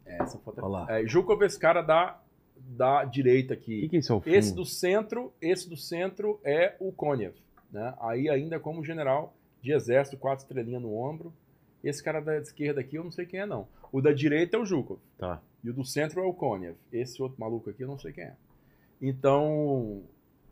É, 0.05 0.21
essa 0.21 0.37
foto 0.39 0.59
é- 0.59 0.63
Olha 0.63 0.71
lá. 0.71 0.99
é, 0.99 1.05
Zhukov, 1.07 1.41
esse 1.43 1.57
cara 1.59 1.81
da, 1.81 2.19
da 2.57 3.03
direita 3.05 3.53
O 3.53 3.57
aqui. 3.57 3.81
que, 3.81 3.89
que 3.89 3.95
é 3.95 3.99
esse 3.99 4.11
é 4.11 4.13
o 4.15 4.21
fundo? 4.21 4.35
Esse 4.35 4.53
do 4.53 4.65
centro, 4.65 5.33
esse 5.41 5.69
do 5.69 5.77
centro 5.77 6.39
é 6.43 6.75
o 6.79 6.91
Konev, 6.91 7.33
né? 7.71 7.93
Aí 8.01 8.29
ainda 8.29 8.59
como 8.59 8.83
general 8.83 9.33
de 9.61 9.71
exército, 9.71 10.17
quatro 10.17 10.43
estrelinhas 10.43 10.81
no 10.81 10.95
ombro. 10.95 11.33
Esse 11.83 12.03
cara 12.03 12.19
da 12.19 12.37
esquerda 12.37 12.81
aqui 12.81 12.95
eu 12.97 13.03
não 13.03 13.11
sei 13.11 13.25
quem 13.25 13.39
é 13.41 13.45
não. 13.45 13.67
O 13.91 14.01
da 14.01 14.11
direita 14.11 14.57
é 14.57 14.59
o 14.59 14.65
Zhukov. 14.65 14.99
Tá. 15.17 15.41
E 15.63 15.69
o 15.69 15.73
do 15.73 15.83
centro 15.85 16.19
é 16.21 16.23
o 16.25 16.33
Konev. 16.33 16.75
Esse 16.91 17.21
outro 17.21 17.39
maluco 17.39 17.69
aqui 17.69 17.83
eu 17.83 17.87
não 17.87 17.97
sei 17.97 18.11
quem 18.11 18.23
é. 18.25 18.33
Então, 19.01 20.01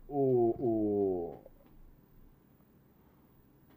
o, 0.08 0.54
o- 0.58 1.40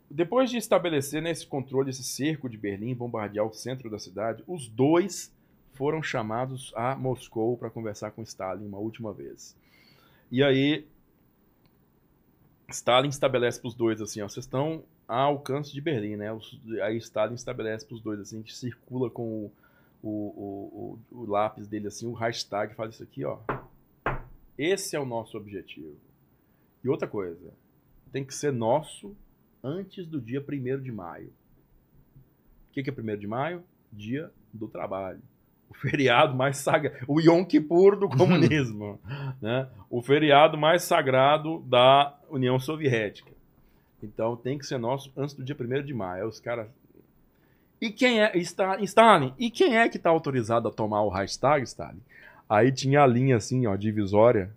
depois 0.09 0.49
de 0.49 0.57
estabelecer 0.57 1.21
né, 1.21 1.31
esse 1.31 1.45
controle, 1.45 1.89
esse 1.89 2.03
cerco 2.03 2.49
de 2.49 2.57
Berlim, 2.57 2.93
bombardear 2.95 3.45
o 3.45 3.53
centro 3.53 3.89
da 3.89 3.99
cidade, 3.99 4.43
os 4.47 4.67
dois 4.67 5.31
foram 5.73 6.01
chamados 6.01 6.71
a 6.75 6.95
Moscou 6.95 7.57
para 7.57 7.69
conversar 7.69 8.11
com 8.11 8.23
Stalin 8.23 8.65
uma 8.65 8.79
última 8.79 9.13
vez. 9.13 9.55
E 10.31 10.43
aí, 10.43 10.85
Stalin 12.69 13.09
estabelece 13.09 13.59
para 13.59 13.67
os 13.67 13.75
dois 13.75 14.01
assim: 14.01 14.21
ó, 14.21 14.27
vocês 14.27 14.45
estão 14.45 14.83
a 15.07 15.21
alcance 15.21 15.71
de 15.71 15.79
Berlim, 15.79 16.15
né? 16.15 16.33
Os- 16.33 16.59
aí 16.81 16.97
Stalin 16.97 17.35
estabelece 17.35 17.85
para 17.85 17.95
os 17.95 18.01
dois 18.01 18.19
assim, 18.19 18.41
que 18.41 18.55
circula 18.55 19.09
com 19.09 19.45
o, 19.45 19.51
o, 20.03 20.99
o, 21.11 21.19
o 21.19 21.25
lápis 21.25 21.67
dele 21.67 21.87
assim, 21.87 22.07
o 22.07 22.13
hashtag 22.13 22.73
faz 22.75 22.95
isso 22.95 23.03
aqui, 23.03 23.23
ó. 23.23 23.39
Esse 24.57 24.95
é 24.95 24.99
o 24.99 25.05
nosso 25.05 25.37
objetivo. 25.37 25.95
E 26.83 26.89
outra 26.89 27.07
coisa, 27.07 27.53
tem 28.11 28.25
que 28.25 28.33
ser 28.33 28.51
nosso 28.51 29.15
antes 29.63 30.05
do 30.05 30.19
dia 30.21 30.41
1 30.47 30.81
de 30.81 30.91
maio. 30.91 31.27
O 32.69 32.73
que, 32.73 32.83
que 32.83 32.89
é 32.89 32.93
1 32.93 33.17
de 33.17 33.27
maio? 33.27 33.63
Dia 33.91 34.31
do 34.53 34.67
trabalho. 34.67 35.19
O 35.69 35.73
feriado 35.73 36.35
mais 36.35 36.57
sagrado, 36.57 36.97
o 37.07 37.19
Yom 37.19 37.43
Kippur 37.43 37.97
do 37.97 38.07
comunismo, 38.07 38.99
né? 39.41 39.67
O 39.89 40.01
feriado 40.01 40.57
mais 40.57 40.83
sagrado 40.83 41.59
da 41.67 42.17
União 42.29 42.57
Soviética. 42.59 43.31
Então 44.01 44.35
tem 44.37 44.57
que 44.57 44.65
ser 44.65 44.77
nosso 44.77 45.11
antes 45.17 45.35
do 45.35 45.43
dia 45.43 45.55
1 45.59 45.83
de 45.83 45.93
maio. 45.93 46.23
Aí 46.23 46.29
os 46.29 46.39
caras 46.39 46.67
e 47.79 47.91
quem 47.91 48.21
é 48.21 48.35
Sta- 48.39 48.79
Stalin? 48.81 49.33
E 49.37 49.51
quem 49.51 49.77
é 49.77 49.87
que 49.89 49.97
está 49.97 50.09
autorizado 50.09 50.67
a 50.67 50.71
tomar 50.71 51.03
o 51.03 51.09
hashtag 51.09 51.63
Stalin? 51.63 52.01
Aí 52.49 52.71
tinha 52.71 53.03
a 53.03 53.07
linha 53.07 53.35
assim, 53.35 53.67
ó, 53.67 53.75
divisória 53.75 54.49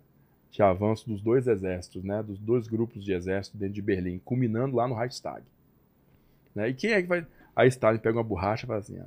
de 0.51 0.61
avanço 0.61 1.07
dos 1.09 1.21
dois 1.21 1.47
exércitos, 1.47 2.03
né? 2.03 2.21
Dos 2.21 2.37
dois 2.39 2.67
grupos 2.67 3.03
de 3.03 3.13
exército 3.13 3.57
dentro 3.57 3.73
de 3.75 3.81
Berlim, 3.81 4.19
culminando 4.19 4.75
lá 4.75 4.87
no 4.87 4.95
Reichstag. 4.95 5.43
Né? 6.53 6.69
E 6.69 6.73
quem 6.73 6.91
é 6.91 7.01
que 7.01 7.07
vai? 7.07 7.25
Aí 7.55 7.67
Stalin 7.69 7.99
pega 7.99 8.17
uma 8.17 8.23
borracha 8.23 8.65
e 8.65 8.67
fala 8.67 8.79
assim, 8.79 8.99
ó. 8.99 9.05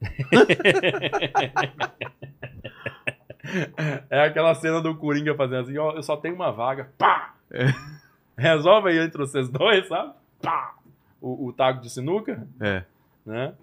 É 4.10 4.20
aquela 4.22 4.54
cena 4.54 4.80
do 4.80 4.94
Coringa 4.96 5.34
fazendo 5.34 5.60
assim, 5.62 5.78
ó, 5.78 5.92
eu 5.92 6.02
só 6.02 6.16
tenho 6.16 6.34
uma 6.34 6.50
vaga, 6.50 6.90
pá! 6.98 7.34
Resolve 8.36 8.88
aí 8.90 8.98
entre 8.98 9.18
vocês 9.18 9.48
dois, 9.48 9.86
sabe? 9.86 10.12
Pá! 10.42 10.74
O, 11.20 11.46
o 11.46 11.52
taco 11.52 11.80
de 11.80 11.88
sinuca, 11.88 12.46
É. 12.60 12.82
né? 13.24 13.54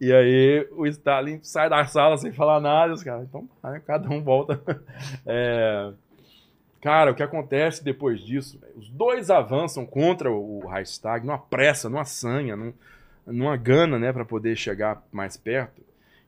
E 0.00 0.12
aí 0.12 0.68
o 0.72 0.86
Stalin 0.86 1.40
sai 1.42 1.68
da 1.68 1.84
sala 1.86 2.16
sem 2.16 2.32
falar 2.32 2.60
nada, 2.60 2.92
os 2.92 3.02
caras, 3.02 3.24
então 3.26 3.48
né? 3.64 3.82
cada 3.86 4.08
um 4.08 4.22
volta. 4.22 4.60
É, 5.26 5.92
Cara, 6.80 7.10
o 7.10 7.14
que 7.14 7.22
acontece 7.22 7.82
depois 7.82 8.20
disso? 8.20 8.60
Os 8.76 8.88
dois 8.88 9.30
avançam 9.30 9.84
contra 9.84 10.30
o 10.30 10.58
o 10.64 10.68
Reichstag 10.68 11.26
numa 11.26 11.38
pressa, 11.38 11.88
numa 11.88 12.04
sanha, 12.04 12.56
num- 12.56 12.72
numa 13.26 13.56
gana, 13.56 13.98
né, 13.98 14.12
para 14.12 14.24
poder 14.24 14.56
chegar 14.56 15.02
mais 15.12 15.36
perto. 15.36 15.82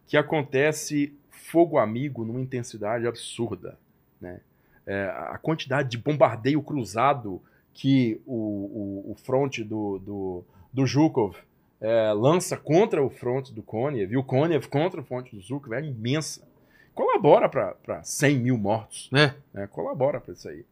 Que 0.07 0.17
acontece 0.17 1.15
fogo 1.31 1.79
amigo 1.79 2.25
numa 2.25 2.41
intensidade 2.41 3.07
absurda, 3.07 3.79
né? 4.21 4.41
É, 4.87 5.05
a 5.31 5.39
quantidade 5.39 5.89
de 5.91 5.99
bombardeio 5.99 6.61
cruzado 6.63 7.41
que 7.73 8.21
o, 8.27 9.05
o, 9.07 9.13
o 9.13 9.15
fronte 9.15 9.63
do, 9.63 9.99
do, 10.01 10.45
do 10.73 10.87
Zhukov 10.87 11.37
é, 11.81 12.13
lança 12.13 12.57
contra 12.57 13.03
o 13.03 13.09
fronte 13.11 13.53
do 13.53 13.63
Konev, 13.63 14.13
e 14.13 14.17
o 14.17 14.23
Konev 14.25 14.67
contra 14.69 15.01
o 15.01 15.05
fronte 15.05 15.35
do 15.35 15.41
Zhukov 15.41 15.73
é 15.75 15.83
imensa. 15.85 16.47
Colabora 16.95 17.49
para 17.49 18.03
100 18.03 18.39
mil 18.39 18.59
mortos 18.59 19.09
né? 19.11 19.35
né, 19.55 19.67
colabora 19.69 20.21
para 20.21 20.35
isso 20.35 20.49
aí. 20.49 20.65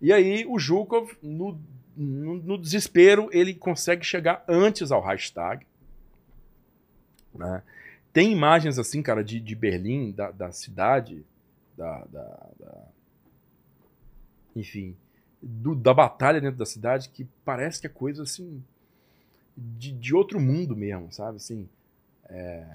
E 0.00 0.12
aí 0.12 0.44
o 0.46 0.58
Zhukov, 0.58 1.10
no, 1.22 1.58
no, 1.96 2.34
no 2.34 2.58
desespero, 2.58 3.28
ele 3.32 3.54
consegue 3.54 4.04
chegar 4.04 4.44
antes 4.48 4.90
ao 4.92 5.00
Reichstag. 5.02 5.64
né? 7.34 7.62
Tem 8.12 8.30
imagens 8.30 8.78
assim, 8.78 9.00
cara, 9.02 9.24
de, 9.24 9.40
de 9.40 9.54
Berlim, 9.54 10.10
da, 10.10 10.30
da 10.30 10.52
cidade, 10.52 11.24
da, 11.78 12.04
da- 12.12 12.46
da- 12.60 12.84
enfim, 14.54 14.94
do- 15.40 15.74
da 15.74 15.94
batalha 15.94 16.40
dentro 16.40 16.58
da 16.58 16.66
cidade, 16.66 17.08
que 17.08 17.26
parece 17.44 17.80
que 17.80 17.86
é 17.86 17.90
coisa 17.90 18.22
assim 18.24 18.62
de, 19.56 19.92
de 19.92 20.14
outro 20.14 20.40
mundo 20.40 20.76
mesmo, 20.76 21.12
sabe? 21.12 21.36
Assim, 21.36 21.68
é, 22.28 22.66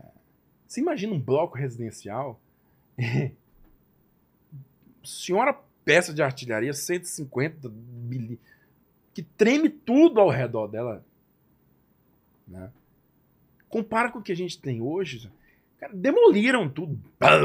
Você 0.68 0.82
imagina 0.82 1.14
um 1.14 1.20
bloco 1.20 1.58
residencial 1.58 2.40
senhora 5.04 5.58
peça 5.86 6.14
de 6.14 6.22
artilharia 6.22 6.74
150 6.74 7.70
mili, 7.70 8.40
que 9.14 9.22
treme 9.22 9.70
tudo 9.70 10.20
ao 10.20 10.30
redor 10.30 10.68
dela. 10.68 11.06
Né? 12.48 12.70
Compara 13.70 14.12
com 14.12 14.20
o 14.20 14.22
que 14.22 14.32
a 14.32 14.36
gente 14.36 14.60
tem 14.60 14.82
hoje. 14.82 15.32
Cara, 15.80 15.94
demoliram 15.94 16.68
tudo. 16.68 17.00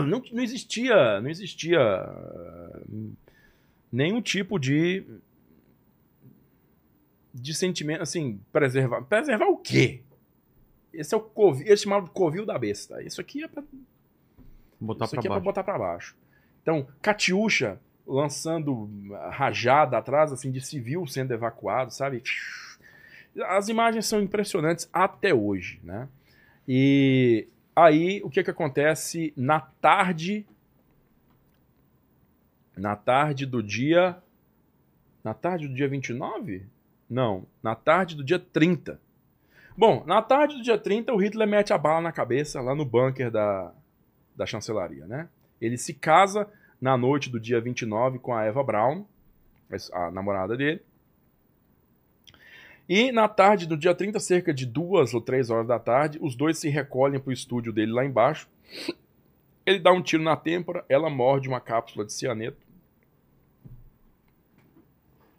Não, 0.07 0.23
não 0.33 0.43
existia, 0.43 1.21
não 1.21 1.31
existia 1.31 1.79
ah, 1.81 2.81
nenhum 3.93 4.21
tipo 4.21 4.59
de 4.59 5.05
de 7.33 7.55
sentimento 7.55 8.03
assim, 8.03 8.41
preservar. 8.53 9.03
Preservar 9.03 9.47
o 9.47 9.57
quê? 9.57 10.03
Esse 10.93 11.15
é 11.15 11.17
o 11.17 11.21
covil, 11.21 11.63
esse 11.63 11.73
é 11.73 11.77
chamado 11.89 12.05
de 12.05 12.11
covil 12.11 12.45
da 12.45 12.59
besta. 12.59 13.03
Isso 13.03 13.21
aqui 13.21 13.43
é 13.43 13.49
pra 13.49 13.63
Botar 14.79 15.05
isso 15.05 15.15
pra 15.15 15.21
aqui 15.21 15.29
é 15.29 15.31
baixo. 15.31 15.43
pra 15.43 15.53
botar 15.53 15.65
pra 15.65 15.79
baixo. 15.79 16.17
Então, 16.61 16.87
Catiuxa 17.01 17.81
lançando 18.07 18.89
rajada 19.31 19.97
atrás, 19.97 20.33
assim, 20.33 20.51
de 20.51 20.61
civil 20.61 21.07
sendo 21.07 21.33
evacuado, 21.33 21.93
sabe? 21.93 22.23
As 23.47 23.69
imagens 23.69 24.07
são 24.07 24.21
impressionantes 24.21 24.89
até 24.93 25.33
hoje, 25.33 25.81
né? 25.83 26.09
E 26.67 27.49
aí, 27.75 28.21
o 28.25 28.29
que 28.31 28.43
que 28.43 28.51
acontece 28.51 29.33
na 29.37 29.61
tarde... 29.61 30.47
Na 32.77 32.97
tarde 32.97 33.47
do 33.47 33.63
dia... 33.63 34.21
Na 35.23 35.33
tarde 35.33 35.69
do 35.69 35.75
dia 35.75 35.89
29? 35.89 36.67
Não, 37.13 37.47
na 37.63 37.75
tarde 37.75 38.17
do 38.17 38.25
dia 38.25 38.39
30. 38.39 38.99
Bom, 39.77 40.03
na 40.07 40.23
tarde 40.23 40.57
do 40.57 40.63
dia 40.63 40.79
30, 40.79 41.13
o 41.13 41.19
Hitler 41.19 41.47
mete 41.47 41.71
a 41.71 41.77
bala 41.77 42.01
na 42.01 42.11
cabeça 42.11 42.59
lá 42.63 42.75
no 42.75 42.87
bunker 42.87 43.31
da, 43.31 43.71
da 44.35 44.47
chancelaria, 44.47 45.07
né? 45.07 45.29
Ele 45.61 45.77
se 45.77 45.93
casa 45.93 46.49
na 46.81 46.97
noite 46.97 47.29
do 47.29 47.39
dia 47.39 47.61
29 47.61 48.19
com 48.19 48.35
a 48.35 48.45
Eva 48.45 48.65
Braun, 48.65 49.05
a 49.93 50.11
namorada 50.11 50.57
dele. 50.57 50.81
E 52.89 53.13
na 53.13 53.29
tarde 53.29 53.67
do 53.67 53.77
dia 53.77 53.95
30, 53.95 54.19
cerca 54.19 54.55
de 54.55 54.65
duas 54.65 55.13
ou 55.13 55.21
três 55.21 55.51
horas 55.51 55.67
da 55.67 55.79
tarde, 55.79 56.19
os 56.19 56.35
dois 56.35 56.59
se 56.59 56.71
recolhem 56.71 57.21
para 57.21 57.29
o 57.29 57.35
estúdio 57.35 57.75
dele 57.75 57.93
lá 57.93 58.07
embaixo. 58.07 58.49
Ele 59.67 59.79
dá 59.79 59.93
um 59.93 60.01
tiro 60.01 60.23
na 60.23 60.35
têmpora, 60.35 60.83
ela 60.89 61.11
morde 61.11 61.47
uma 61.47 61.61
cápsula 61.61 62.07
de 62.07 62.13
cianeto. 62.15 62.67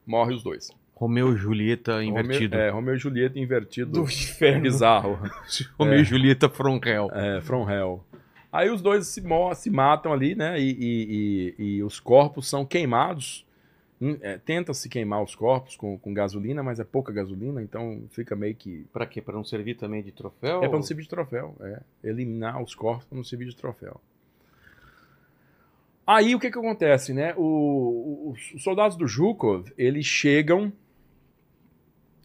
Morre 0.05 0.35
os 0.35 0.43
dois. 0.43 0.69
Romeu 0.95 1.33
e 1.33 1.37
Julieta 1.37 2.03
invertido. 2.03 2.53
Romeu, 2.55 2.67
é, 2.67 2.69
Romeu 2.71 2.95
e 2.95 2.97
Julieta 2.97 3.39
invertido. 3.39 3.91
Do 3.91 4.03
inferno. 4.03 4.61
Bizarro. 4.61 5.19
Romeu 5.77 5.99
e 5.99 6.03
Julieta 6.03 6.47
from 6.49 6.79
hell. 6.85 7.09
É, 7.11 7.41
From 7.41 7.69
Hell. 7.69 8.03
Aí 8.51 8.69
os 8.69 8.81
dois 8.81 9.07
se, 9.07 9.21
se 9.55 9.69
matam 9.71 10.13
ali, 10.13 10.35
né? 10.35 10.59
E, 10.59 10.71
e- 10.71 11.55
e- 11.57 11.63
e 11.77 11.83
os 11.83 11.99
corpos 11.99 12.47
são 12.47 12.63
queimados. 12.65 13.45
Hum, 13.99 14.17
é, 14.21 14.37
Tenta-se 14.37 14.87
queimar 14.89 15.23
os 15.23 15.33
corpos 15.33 15.75
com, 15.75 15.97
com 15.97 16.13
gasolina, 16.13 16.61
mas 16.61 16.79
é 16.79 16.83
pouca 16.83 17.11
gasolina, 17.11 17.61
então 17.63 18.03
fica 18.11 18.35
meio 18.35 18.53
que. 18.53 18.85
Pra 18.93 19.05
quê? 19.07 19.21
Pra 19.21 19.33
não 19.33 19.43
servir 19.43 19.75
também 19.75 20.03
de 20.03 20.11
troféu? 20.11 20.63
É 20.63 20.67
pra 20.67 20.77
não 20.77 20.83
servir 20.83 21.03
de 21.03 21.09
troféu. 21.09 21.55
É. 21.61 21.79
Eliminar 22.03 22.61
os 22.61 22.75
corpos 22.75 23.05
pra 23.05 23.15
não 23.17 23.23
servir 23.23 23.47
de 23.49 23.55
troféu. 23.55 23.99
Aí 26.05 26.35
o 26.35 26.39
que 26.39 26.51
que 26.51 26.57
acontece, 26.59 27.13
né? 27.13 27.33
O- 27.37 27.41
o- 27.41 28.31
os 28.31 28.61
soldados 28.61 28.97
do 28.97 29.07
Zhukov, 29.07 29.71
eles 29.77 30.05
chegam 30.05 30.71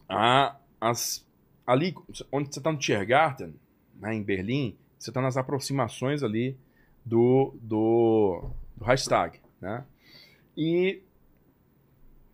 a, 0.09 0.57
as, 0.81 1.25
ali, 1.65 1.95
onde 2.31 2.53
você 2.53 2.59
tá 2.59 2.71
no 2.71 2.79
Tiergarten, 2.79 3.53
né, 3.99 4.15
em 4.15 4.23
Berlim, 4.23 4.75
você 4.97 5.11
tá 5.11 5.21
nas 5.21 5.37
aproximações 5.37 6.23
ali 6.23 6.57
do, 7.05 7.53
do, 7.61 8.49
do 8.75 8.85
né? 9.61 9.85
E, 10.57 11.01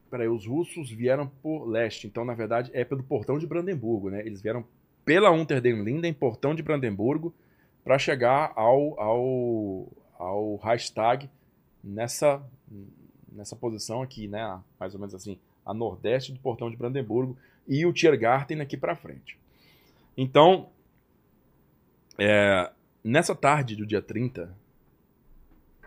peraí, 0.10 0.28
os 0.28 0.48
russos 0.48 0.90
vieram 0.90 1.28
por 1.44 1.66
leste, 1.66 2.08
então, 2.08 2.24
na 2.24 2.34
verdade, 2.34 2.72
é 2.74 2.84
pelo 2.84 3.04
portão 3.04 3.38
de 3.38 3.46
Brandemburgo, 3.46 4.10
né? 4.10 4.26
Eles 4.26 4.42
vieram 4.42 4.66
pela 5.04 5.32
Unter 5.32 5.62
den 5.62 5.84
Linden, 5.84 6.14
portão 6.14 6.56
de 6.56 6.64
Brandemburgo, 6.64 7.34
para 7.84 8.00
chegar 8.00 8.52
ao, 8.56 9.00
ao, 9.00 9.88
ao 10.18 10.56
Reichstag 10.56 11.30
nessa, 11.84 12.44
nessa 13.32 13.56
posição 13.56 14.02
aqui, 14.02 14.28
né? 14.28 14.60
Mais 14.80 14.96
ou 14.96 15.00
menos 15.00 15.14
assim, 15.14 15.38
a 15.64 15.74
nordeste 15.74 16.32
do 16.32 16.40
portão 16.40 16.72
de 16.72 16.78
Brandemburgo 16.78 17.38
e 17.68 17.86
o 17.86 17.94
Tiergarten 17.94 18.62
aqui 18.62 18.78
para 18.78 18.96
frente. 18.96 19.38
Então, 20.18 20.70
é, 22.18 22.72
nessa 23.04 23.36
tarde 23.36 23.76
do 23.76 23.86
dia 23.86 24.02
30, 24.02 24.56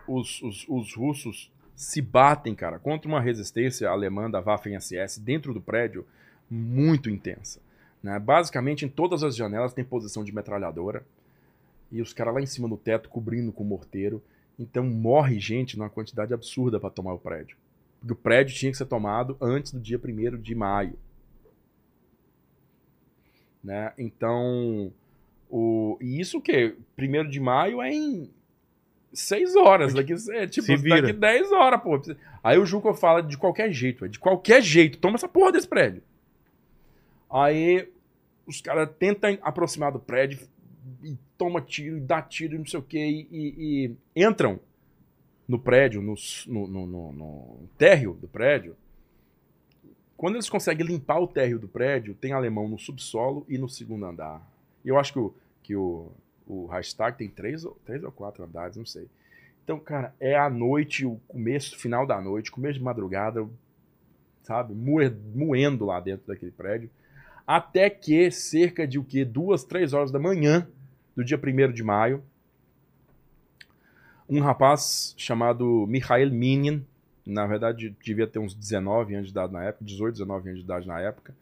os, 0.07 0.41
os, 0.41 0.65
os 0.67 0.95
russos 0.95 1.51
se 1.75 2.01
batem, 2.01 2.53
cara, 2.53 2.77
contra 2.77 3.07
uma 3.07 3.21
resistência 3.21 3.89
alemã 3.89 4.29
da 4.29 4.41
Waffen-SS 4.41 5.19
dentro 5.19 5.53
do 5.53 5.61
prédio 5.61 6.05
muito 6.49 7.09
intensa. 7.09 7.61
Né? 8.03 8.19
Basicamente, 8.19 8.85
em 8.85 8.89
todas 8.89 9.23
as 9.23 9.35
janelas 9.35 9.73
tem 9.73 9.83
posição 9.83 10.23
de 10.23 10.33
metralhadora 10.33 11.05
e 11.91 12.01
os 12.01 12.13
caras 12.13 12.33
lá 12.33 12.41
em 12.41 12.45
cima 12.45 12.67
no 12.67 12.77
teto 12.77 13.09
cobrindo 13.09 13.51
com 13.51 13.63
morteiro. 13.63 14.21
Então 14.57 14.83
morre 14.83 15.39
gente 15.39 15.77
numa 15.77 15.89
quantidade 15.89 16.33
absurda 16.33 16.79
para 16.79 16.89
tomar 16.89 17.13
o 17.13 17.19
prédio. 17.19 17.55
Porque 17.99 18.13
o 18.13 18.15
prédio 18.15 18.55
tinha 18.55 18.71
que 18.71 18.77
ser 18.77 18.85
tomado 18.85 19.37
antes 19.41 19.71
do 19.71 19.79
dia 19.79 19.99
1 20.03 20.37
de 20.37 20.55
maio. 20.55 20.97
Né? 23.63 23.91
Então, 23.97 24.91
o... 25.49 25.97
e 26.01 26.19
isso 26.19 26.37
o 26.37 26.41
quê? 26.41 26.75
1 26.97 27.29
de 27.29 27.39
maio 27.39 27.81
é 27.81 27.91
em 27.91 28.29
6 29.11 29.55
horas. 29.55 29.93
Daqui, 29.93 30.13
é, 30.31 30.47
tipo, 30.47 30.67
daqui 31.01 31.13
10 31.13 31.51
horas, 31.51 31.81
pô. 31.81 31.99
Aí 32.43 32.57
o 32.57 32.65
Juco 32.65 32.93
fala 32.93 33.21
de 33.21 33.37
qualquer 33.37 33.71
jeito, 33.71 34.05
é 34.05 34.07
de 34.07 34.17
qualquer 34.19 34.61
jeito, 34.61 34.97
toma 34.97 35.15
essa 35.15 35.27
porra 35.27 35.51
desse 35.51 35.67
prédio. 35.67 36.01
Aí 37.29 37.87
os 38.45 38.61
caras 38.61 38.89
tentam 38.97 39.37
aproximar 39.41 39.91
do 39.91 39.99
prédio 39.99 40.39
e 41.03 41.15
toma 41.37 41.61
tiro, 41.61 41.97
e 41.97 41.99
dá 42.01 42.21
tiro, 42.21 42.55
e 42.55 42.57
não 42.57 42.65
sei 42.65 42.79
o 42.79 42.83
que, 42.83 42.97
e, 42.97 43.27
e- 43.31 43.95
e 44.15 44.23
entram 44.23 44.59
no 45.47 45.59
prédio, 45.59 46.01
no, 46.01 46.15
no- 46.47 46.67
no- 46.87 47.11
no 47.13 47.59
térreo 47.77 48.13
do 48.13 48.27
prédio. 48.27 48.75
Quando 50.19 50.35
eles 50.35 50.49
conseguem 50.49 50.85
limpar 50.85 51.21
o 51.21 51.27
térreo 51.27 51.57
do 51.57 51.65
prédio, 51.69 52.13
tem 52.13 52.33
alemão 52.33 52.67
no 52.67 52.77
subsolo 52.77 53.45
e 53.47 53.57
no 53.57 53.69
segundo 53.69 54.05
andar. 54.05 54.45
Eu 54.83 54.99
acho 54.99 55.13
que 55.13 55.19
o, 55.19 55.33
que 55.63 55.75
o, 55.77 56.11
o 56.45 56.65
hashtag 56.65 57.17
tem 57.17 57.29
três, 57.29 57.63
ou- 57.63 57.79
três 57.85 58.03
ou 58.03 58.11
quatro 58.11 58.43
andares, 58.43 58.75
não 58.75 58.85
sei. 58.85 59.07
Então, 59.63 59.79
cara, 59.79 60.13
é 60.19 60.37
a 60.37 60.49
noite, 60.49 61.05
o 61.05 61.21
começo, 61.25 61.77
final 61.79 62.05
da 62.05 62.19
noite, 62.19 62.51
começo 62.51 62.77
de 62.77 62.83
madrugada, 62.83 63.47
sabe, 64.43 64.73
moe- 64.73 65.15
moendo 65.33 65.85
lá 65.85 66.01
dentro 66.01 66.27
daquele 66.27 66.51
prédio. 66.51 66.89
Até 67.47 67.89
que 67.89 68.29
cerca 68.29 68.85
de 68.85 68.99
o 68.99 69.05
quê? 69.05 69.23
Duas, 69.23 69.63
três 69.63 69.93
horas 69.93 70.11
da 70.11 70.19
manhã 70.19 70.67
do 71.15 71.23
dia 71.23 71.39
1 71.41 71.71
de 71.71 71.81
maio, 71.81 72.21
um 74.27 74.41
rapaz 74.41 75.13
chamado 75.17 75.87
Mikhail 75.87 76.29
Minin, 76.29 76.85
na 77.29 77.45
verdade 77.47 77.95
devia 78.03 78.27
ter 78.27 78.39
uns 78.39 78.53
19 78.53 79.13
anos 79.15 79.27
de 79.27 79.31
idade 79.31 79.53
na 79.53 79.63
época, 79.63 79.85
18, 79.85 80.13
19 80.13 80.49
anos 80.49 80.59
de 80.59 80.65
idade 80.65 80.87
na 80.87 80.99
época, 80.99 81.35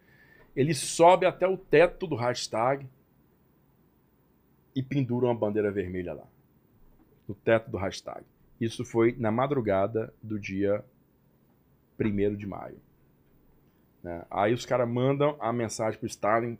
ele 0.56 0.74
sobe 0.74 1.26
até 1.26 1.48
o 1.48 1.58
teto 1.58 2.08
do 2.08 2.16
hashtag 2.16 2.88
e 4.76 4.82
pendura 4.84 5.26
uma 5.26 5.36
bandeira 5.36 5.72
vermelha 5.72 6.14
lá, 6.14 6.28
no 7.28 7.34
teto 7.36 7.70
do 7.70 7.78
hashtag. 7.78 8.24
Isso 8.60 8.84
foi 8.84 9.16
na 9.18 9.32
madrugada 9.32 10.14
do 10.22 10.40
dia 10.40 10.84
1 12.00 12.36
de 12.36 12.46
maio. 12.48 12.80
Né? 14.04 14.24
Aí 14.30 14.54
os 14.54 14.66
caras 14.66 14.88
mandam 14.90 15.36
a 15.40 15.52
mensagem 15.54 16.00
pro 16.00 16.08
Stalin, 16.08 16.58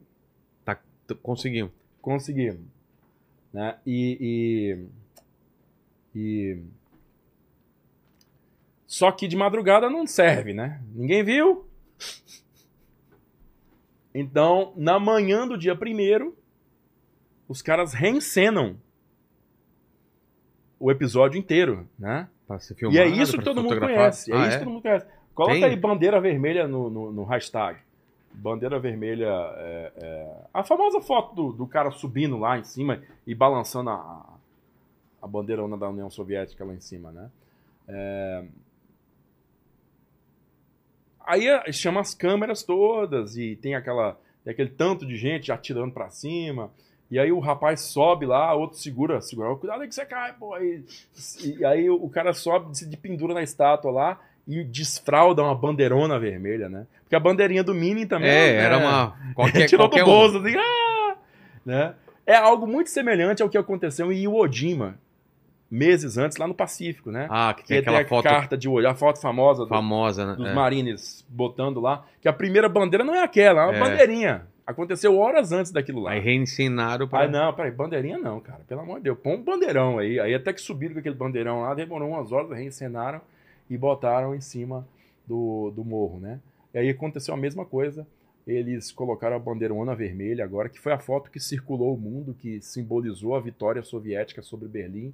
T- 1.08 1.16
Conseguimos. 1.16 1.72
conseguimos. 2.02 2.60
Né? 3.54 3.80
E, 3.86 4.78
e, 6.14 6.20
e- 6.20 6.62
Só 8.88 9.12
que 9.12 9.28
de 9.28 9.36
madrugada 9.36 9.90
não 9.90 10.08
serve, 10.08 10.54
né? 10.54 10.82
Ninguém 10.96 11.22
viu. 11.24 11.68
Então, 14.14 14.74
na 14.76 15.00
manhã 15.00 15.48
do 15.48 15.58
dia 15.58 15.76
primeiro, 15.76 16.36
os 17.48 17.62
caras 17.62 17.94
reencenam 17.94 18.78
o 20.80 20.90
episódio 20.90 21.38
inteiro, 21.38 21.88
né? 22.00 22.28
Pra 22.48 22.60
ser 22.60 22.74
E 22.74 22.78
filmado, 22.78 23.00
é 23.00 23.08
isso 23.08 23.38
que 23.38 23.44
todo 23.44 23.62
mundo 23.62 23.80
conhece. 23.80 24.32
É 24.32 24.36
Ah, 24.36 24.48
isso 24.48 24.58
que 24.60 24.64
todo 24.64 24.72
mundo 24.74 24.82
conhece. 24.82 25.06
Coloca 25.36 25.54
Tem? 25.54 25.64
aí 25.66 25.76
bandeira 25.76 26.20
vermelha 26.22 26.68
no, 26.68 26.90
no, 26.90 27.12
no 27.12 27.24
hashtag. 27.26 27.80
Bandeira 28.34 28.80
vermelha. 28.80 29.28
é, 29.58 29.92
é, 29.98 30.36
a 30.54 30.64
famosa 30.64 31.02
foto 31.02 31.36
do, 31.36 31.52
do 31.52 31.68
cara 31.68 31.92
subindo 31.92 32.38
lá 32.38 32.58
em 32.58 32.64
cima 32.64 33.02
e 33.26 33.36
balançando 33.36 33.90
a, 33.90 34.34
a 35.22 35.28
bandeirona 35.28 35.78
da 35.78 35.90
União 35.90 36.10
Soviética 36.10 36.64
lá 36.64 36.74
em 36.74 36.80
cima, 36.80 37.12
né? 37.12 37.30
É, 37.88 38.46
Aí 41.28 41.48
é, 41.48 41.72
chama 41.72 42.00
as 42.02 42.14
câmeras 42.14 42.64
todas 42.64 43.38
e 43.38 43.56
tem 43.58 43.76
aquela 43.76 44.18
tem 44.44 44.54
aquele 44.54 44.70
tanto 44.70 45.06
de 45.06 45.18
gente 45.18 45.52
atirando 45.52 45.92
pra 45.92 46.10
cima. 46.10 46.72
E 47.12 47.20
aí 47.20 47.32
o 47.32 47.40
rapaz 47.40 47.82
sobe 47.82 48.26
lá, 48.26 48.54
outro 48.54 48.78
segura, 48.78 49.22
segura, 49.22 49.56
cuidado 49.56 49.82
aí 49.82 49.88
que 49.88 49.96
você 49.96 50.06
cai, 50.06 50.34
pô. 50.34 50.54
Aí, 50.54 50.84
e 51.44 51.66
aí 51.66 51.90
o 51.90 52.08
cara 52.10 52.34
sobe 52.34 52.72
de, 52.72 52.86
de 52.86 52.98
pendura 52.98 53.34
na 53.34 53.44
estátua 53.44 53.92
lá 53.92 54.20
e 54.48 54.64
desfralda 54.64 55.44
uma 55.44 55.54
bandeirona 55.56 56.18
vermelha, 56.18 56.70
né? 56.70 56.88
Porque 57.04 57.16
a 57.16 57.20
bandeirinha 57.20 57.64
do 57.64 57.74
Mini 57.74 58.06
também 58.06 58.30
É, 58.30 58.54
né? 58.58 58.64
era 58.64 58.78
uma. 58.78 59.18
Qualquer, 59.34 59.68
tirou 59.70 59.88
qualquer 59.90 60.06
do 60.06 60.10
um. 60.10 60.14
bolso, 60.14 60.38
assim, 60.38 60.56
ah! 60.58 61.16
né? 61.66 61.94
É 62.26 62.36
algo 62.36 62.68
muito 62.68 62.90
semelhante 62.90 63.42
ao 63.42 63.50
que 63.50 63.58
aconteceu 63.58 64.12
em 64.12 64.24
Iwo 64.24 64.46
Jima, 64.52 64.98
meses 65.70 66.18
antes, 66.18 66.38
lá 66.38 66.48
no 66.48 66.54
Pacífico, 66.54 67.12
né? 67.12 67.28
Ah, 67.30 67.54
que 67.54 67.62
que 67.64 67.68
tem 67.68 67.78
aquela 67.80 68.02
a 68.02 68.06
foto 68.06 68.24
carta 68.24 68.58
de 68.58 68.70
olho, 68.70 68.88
a 68.90 68.96
foto 68.96 69.20
famosa 69.20 69.64
do- 69.64 69.70
famosa, 69.70 70.26
né? 70.26 70.36
dos 70.36 70.48
É. 70.48 70.54
marines 70.54 71.26
botando 71.30 71.80
lá, 71.80 72.06
que 72.22 72.28
a 72.28 72.34
primeira 72.34 72.70
bandeira 72.70 73.04
não 73.04 73.14
é 73.14 73.22
aquela, 73.24 73.64
é 73.64 73.66
uma 73.66 73.76
É. 73.76 73.80
bandeirinha. 73.80 74.48
Aconteceu 74.66 75.18
horas 75.18 75.52
antes 75.54 75.72
daquilo 75.72 76.02
lá. 76.02 76.12
Aí 76.12 76.20
reensinaram 76.20 77.08
pra. 77.08 77.22
Aí 77.22 77.32
não, 77.32 77.54
peraí, 77.54 77.72
bandeirinha 77.72 78.18
não, 78.18 78.40
cara. 78.42 78.60
Pelo 78.68 78.82
amor 78.82 78.98
de 78.98 79.04
Deus. 79.06 79.18
Põe 79.24 79.36
um 79.36 79.42
bandeirão 79.44 79.98
aí. 79.98 80.20
Aí 80.20 80.34
até 80.36 80.52
que 80.52 80.60
subiram 80.60 80.94
com 80.94 81.00
aquele 81.00 81.16
bandeirão 81.16 81.62
lá, 81.62 81.74
demorou 81.74 82.10
umas 82.10 82.32
horas, 82.34 82.52
reencenaram 82.52 83.22
e 83.70 83.78
botaram 83.78 84.36
em 84.36 84.42
cima 84.42 84.86
do, 85.26 85.72
do 85.74 85.86
morro, 85.86 86.20
né? 86.20 86.40
E 86.74 86.80
aí 86.80 86.90
aconteceu 86.90 87.34
a 87.34 87.38
mesma 87.38 87.64
coisa. 87.66 88.06
Eles 88.46 88.92
colocaram 88.92 89.36
a 89.36 89.40
bandeirona 89.40 89.96
vermelha 89.96 90.44
agora, 90.44 90.68
que 90.70 90.80
foi 90.80 90.92
a 90.94 91.00
foto 91.00 91.30
que 91.32 91.40
circulou 91.40 91.94
o 91.94 91.98
mundo, 91.98 92.34
que 92.38 92.62
simbolizou 92.62 93.36
a 93.36 93.40
vitória 93.42 93.82
soviética 93.84 94.42
sobre 94.42 94.68
Berlim. 94.68 95.14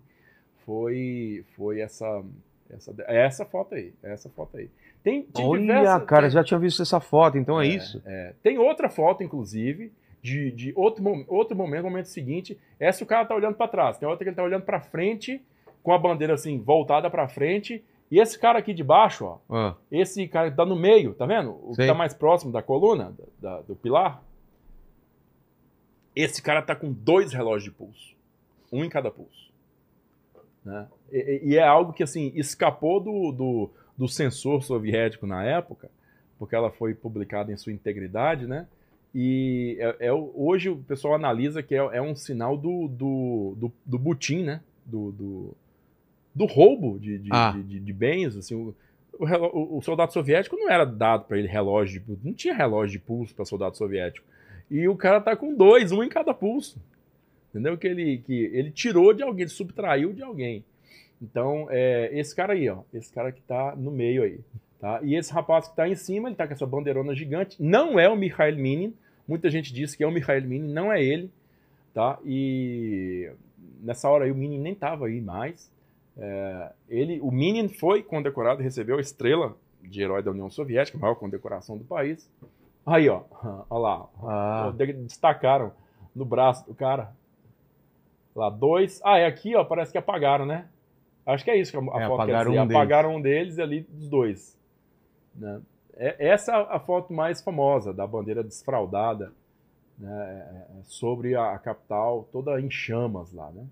Foi, 0.66 1.44
foi 1.56 1.82
essa, 1.82 2.24
essa, 2.70 2.94
é 3.08 3.26
essa 3.26 3.46
foto 3.46 3.76
aí. 3.76 3.94
É 4.04 4.12
essa 4.14 4.30
foto 4.30 4.58
aí. 4.58 4.70
Tem, 5.04 5.24
tem 5.24 5.46
Olha, 5.46 5.62
diversas- 5.62 6.04
cara, 6.06 6.22
tem- 6.24 6.32
já 6.32 6.44
tinha 6.44 6.60
visto 6.60 6.82
essa 6.82 7.00
foto, 7.00 7.38
então 7.38 7.60
é, 7.62 7.68
isso. 7.68 8.02
é. 8.06 8.34
Tem 8.42 8.58
outra 8.58 8.90
foto, 8.90 9.22
inclusive, 9.24 9.92
de, 10.22 10.52
de 10.52 10.74
outro, 10.76 11.04
outro 11.28 11.56
momento, 11.58 11.84
momento 11.84 12.06
seguinte. 12.06 12.58
Essa 12.80 13.04
o 13.04 13.08
cara 13.08 13.26
tá 13.26 13.36
olhando 13.36 13.56
para 13.56 13.68
trás. 13.68 13.98
Tem 13.98 14.08
outra 14.08 14.24
que 14.24 14.30
ele 14.30 14.36
tá 14.36 14.44
olhando 14.44 14.64
para 14.64 14.80
frente, 14.80 15.42
com 15.82 15.92
a 15.92 15.98
bandeira 15.98 16.34
assim, 16.36 16.58
voltada 16.60 17.10
para 17.10 17.28
frente. 17.28 17.84
E 18.10 18.20
esse 18.20 18.40
cara 18.40 18.60
aqui 18.60 18.74
de 18.74 18.84
baixo, 18.84 19.26
ó, 19.26 19.38
Ah, 19.50 19.76
esse 19.92 20.26
cara 20.28 20.50
que 20.52 20.56
tá 20.56 20.66
no 20.66 20.76
meio, 20.76 21.14
tá 21.14 21.26
vendo? 21.26 21.60
O 21.68 21.74
Sei. 21.74 21.86
que 21.86 21.92
tá 21.92 21.98
mais 21.98 22.14
próximo 22.14 22.52
da 22.52 22.62
coluna, 22.62 23.14
da- 23.42 23.56
da- 23.58 23.62
do 23.64 23.76
pilar. 23.76 24.24
Esse 26.16 26.42
cara 26.42 26.62
tá 26.62 26.76
com 26.76 26.92
dois 26.92 27.34
relógios 27.34 27.64
de 27.66 27.72
pulso. 27.72 28.16
Um 28.72 28.84
em 28.86 28.90
cada 28.90 29.10
pulso. 29.12 29.52
Né? 30.66 30.88
E, 31.12 31.42
e- 31.44 31.58
é 31.58 31.64
algo 31.64 31.94
que, 31.94 32.04
assim, 32.04 32.32
escapou 32.36 33.00
do, 33.00 33.32
do, 33.32 33.70
do 33.98 34.08
censor 34.08 34.64
soviético 34.64 35.28
na 35.28 35.44
época, 35.44 35.90
porque 36.40 36.56
ela 36.56 36.72
foi 36.72 36.94
publicada 36.94 37.52
em 37.52 37.58
sua 37.58 37.74
integridade, 37.74 38.48
né? 38.48 38.68
E 39.16 39.78
é, 39.80 40.08
é 40.08 40.14
hoje 40.14 40.70
o 40.70 40.78
pessoal 40.78 41.14
analisa 41.14 41.62
que 41.62 41.76
é, 41.76 41.78
é 41.78 42.02
um 42.02 42.16
sinal 42.16 42.58
do, 42.58 42.88
do, 42.88 43.54
do, 43.58 43.72
do 43.86 44.00
butim, 44.00 44.44
né? 44.44 44.62
Do, 44.86 45.12
do, 45.12 45.54
do 46.34 46.46
roubo 46.46 46.98
de, 47.00 47.20
de, 47.20 47.30
Ah. 47.32 47.52
de, 47.56 47.80
de- 47.80 47.94
bens. 47.94 48.36
Assim, 48.36 48.56
o, 48.56 48.76
o, 49.20 49.78
o- 49.78 49.82
soldado 49.82 50.12
soviético 50.12 50.56
não 50.58 50.70
era 50.70 50.84
dado 50.84 51.26
para 51.26 51.38
ele 51.38 51.48
relógio 51.48 52.02
de 52.02 52.18
não 52.26 52.34
tinha 52.34 52.56
relógio 52.56 53.00
de 53.00 53.06
pulso 53.06 53.36
para 53.36 53.46
soldado 53.46 53.78
soviético. 53.78 54.26
E 54.72 54.88
o 54.88 54.96
cara 54.96 55.22
tá 55.22 55.36
com 55.36 55.54
dois, 55.54 55.92
um 55.92 56.04
em 56.04 56.10
cada 56.10 56.34
pulso. 56.34 56.78
Entendeu? 57.54 57.78
Que 57.78 57.88
ele, 57.88 58.18
que 58.18 58.34
ele 58.52 58.72
tirou 58.72 59.14
de 59.14 59.22
alguém, 59.22 59.42
ele 59.44 59.50
subtraiu 59.52 60.12
de 60.12 60.24
alguém. 60.24 60.66
Então, 61.22 61.68
é, 61.70 62.10
esse 62.12 62.36
cara 62.36 62.54
aí, 62.54 62.68
ó, 62.68 62.80
esse 62.92 63.14
cara 63.14 63.32
que 63.32 63.42
tá 63.44 63.76
no 63.78 63.92
meio 63.92 64.24
aí, 64.24 64.40
tá? 64.80 65.00
E 65.04 65.16
esse 65.16 65.32
rapaz 65.32 65.68
que 65.68 65.76
tá 65.76 65.88
em 65.88 65.94
cima, 65.96 66.28
ele 66.28 66.36
tá 66.36 66.48
com 66.48 66.54
essa 66.54 66.66
bandeirona 66.66 67.14
gigante, 67.16 67.62
não 67.62 68.00
é 68.00 68.10
o 68.10 68.16
Mikhail 68.16 68.58
Minin, 68.58 68.94
muita 69.28 69.50
gente 69.52 69.72
disse 69.72 69.96
que 69.96 70.04
é 70.04 70.08
o 70.08 70.12
Mikhail 70.12 70.42
Minin, 70.48 70.74
não 70.74 70.92
é 70.92 71.02
ele, 71.02 71.30
tá? 71.94 72.18
E 72.26 73.32
nessa 73.82 74.10
hora 74.10 74.26
aí 74.26 74.32
o 74.32 74.36
Minin 74.36 74.60
nem 74.60 74.74
tava 74.74 75.06
aí 75.06 75.22
mais. 75.22 75.72
É, 76.18 76.72
ele, 76.90 77.20
o 77.22 77.32
Minin 77.32 77.70
foi 77.70 78.02
condecorado, 78.02 78.64
recebeu 78.64 78.98
a 78.98 79.02
estrela 79.02 79.56
de 79.82 80.02
herói 80.02 80.24
da 80.24 80.32
União 80.32 80.50
Soviética, 80.50 80.98
a 80.98 81.02
maior 81.02 81.16
condecoração 81.16 81.78
do 81.78 81.84
país. 81.84 82.28
Aí, 82.86 83.08
ó, 83.08 83.22
ó 83.70 83.78
lá, 83.78 84.10
ah, 84.24 84.74
de- 84.76 84.94
Destacaram 84.94 85.72
no 86.16 86.26
braço 86.26 86.66
do 86.66 86.74
cara. 86.74 87.12
Lá, 88.36 88.50
dois. 88.50 89.02
Ah, 89.04 89.18
é 89.20 89.26
aqui, 89.26 89.56
ó. 89.56 89.64
Parece 89.64 89.92
que 89.92 89.98
apagaram, 89.98 90.46
né? 90.46 90.68
Acho 91.26 91.44
que 91.44 91.52
é 91.52 91.58
isso 91.58 91.72
que 91.72 91.78
a, 91.78 91.98
a 91.98 92.02
É, 92.02 92.08
foto 92.08 92.14
apagaram 92.14 92.52
quer 92.52 92.58
dizer. 92.58 92.64
um 92.64 92.68
deles. 92.68 92.76
apagaram 92.82 93.16
um 93.16 93.22
deles 93.22 93.58
e 93.58 93.62
ali 93.62 93.82
dos 93.82 94.10
dois. 94.10 94.58
Né? 95.36 95.62
É, 95.96 96.28
essa 96.30 96.52
é 96.52 96.76
a 96.76 96.80
foto 96.80 97.14
mais 97.14 97.42
famosa 97.42 97.94
da 97.94 98.06
bandeira 98.08 98.44
desfraldada 98.44 99.32
né? 99.98 100.12
é, 100.12 100.80
é, 100.80 100.84
sobre 100.84 101.36
a, 101.36 101.54
a 101.54 101.60
capital, 101.60 102.28
toda 102.32 102.60
em 102.60 102.70
chamas 102.70 103.32
lá, 103.32 103.52
né? 103.52 103.66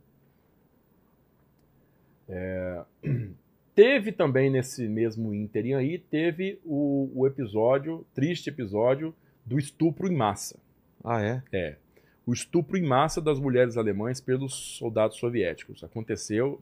É, 2.29 2.81
Teve 3.73 4.11
também 4.11 4.49
nesse 4.49 4.87
mesmo 4.87 5.33
ínterim 5.33 5.73
aí, 5.73 5.97
teve 5.97 6.59
o, 6.65 7.09
o 7.15 7.25
episódio, 7.25 8.05
triste 8.13 8.49
episódio, 8.49 9.15
do 9.45 9.57
estupro 9.57 10.11
em 10.11 10.15
massa. 10.15 10.59
ah, 11.03 11.21
é? 11.23 11.41
É. 11.53 11.77
O 12.25 12.33
estupro 12.33 12.77
em 12.77 12.83
massa 12.83 13.19
das 13.21 13.39
mulheres 13.39 13.77
alemãs 13.77 14.21
pelos 14.21 14.53
soldados 14.77 15.17
soviéticos. 15.17 15.83
Aconteceu 15.83 16.61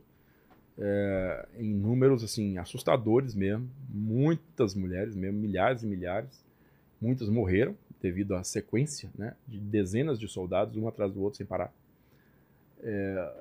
é, 0.78 1.48
em 1.58 1.74
números 1.74 2.24
assim 2.24 2.58
assustadores 2.58 3.36
mesmo. 3.36 3.70
Muitas 3.90 4.74
mulheres 4.74 5.16
mesmo, 5.16 5.40
milhares 5.40 5.84
e 5.84 5.88
milhares. 5.88 6.44
Muitas 7.02 7.30
morreram 7.30 7.76
devido 8.02 8.36
à 8.36 8.44
sequência 8.44 9.10
né, 9.18 9.36
de 9.48 9.60
dezenas 9.60 10.20
de 10.20 10.28
soldados, 10.28 10.78
um 10.78 10.88
atrás 10.88 11.12
do 11.14 11.22
outro, 11.22 11.38
sem 11.38 11.46
parar. 11.46 11.74
É, 12.82 13.34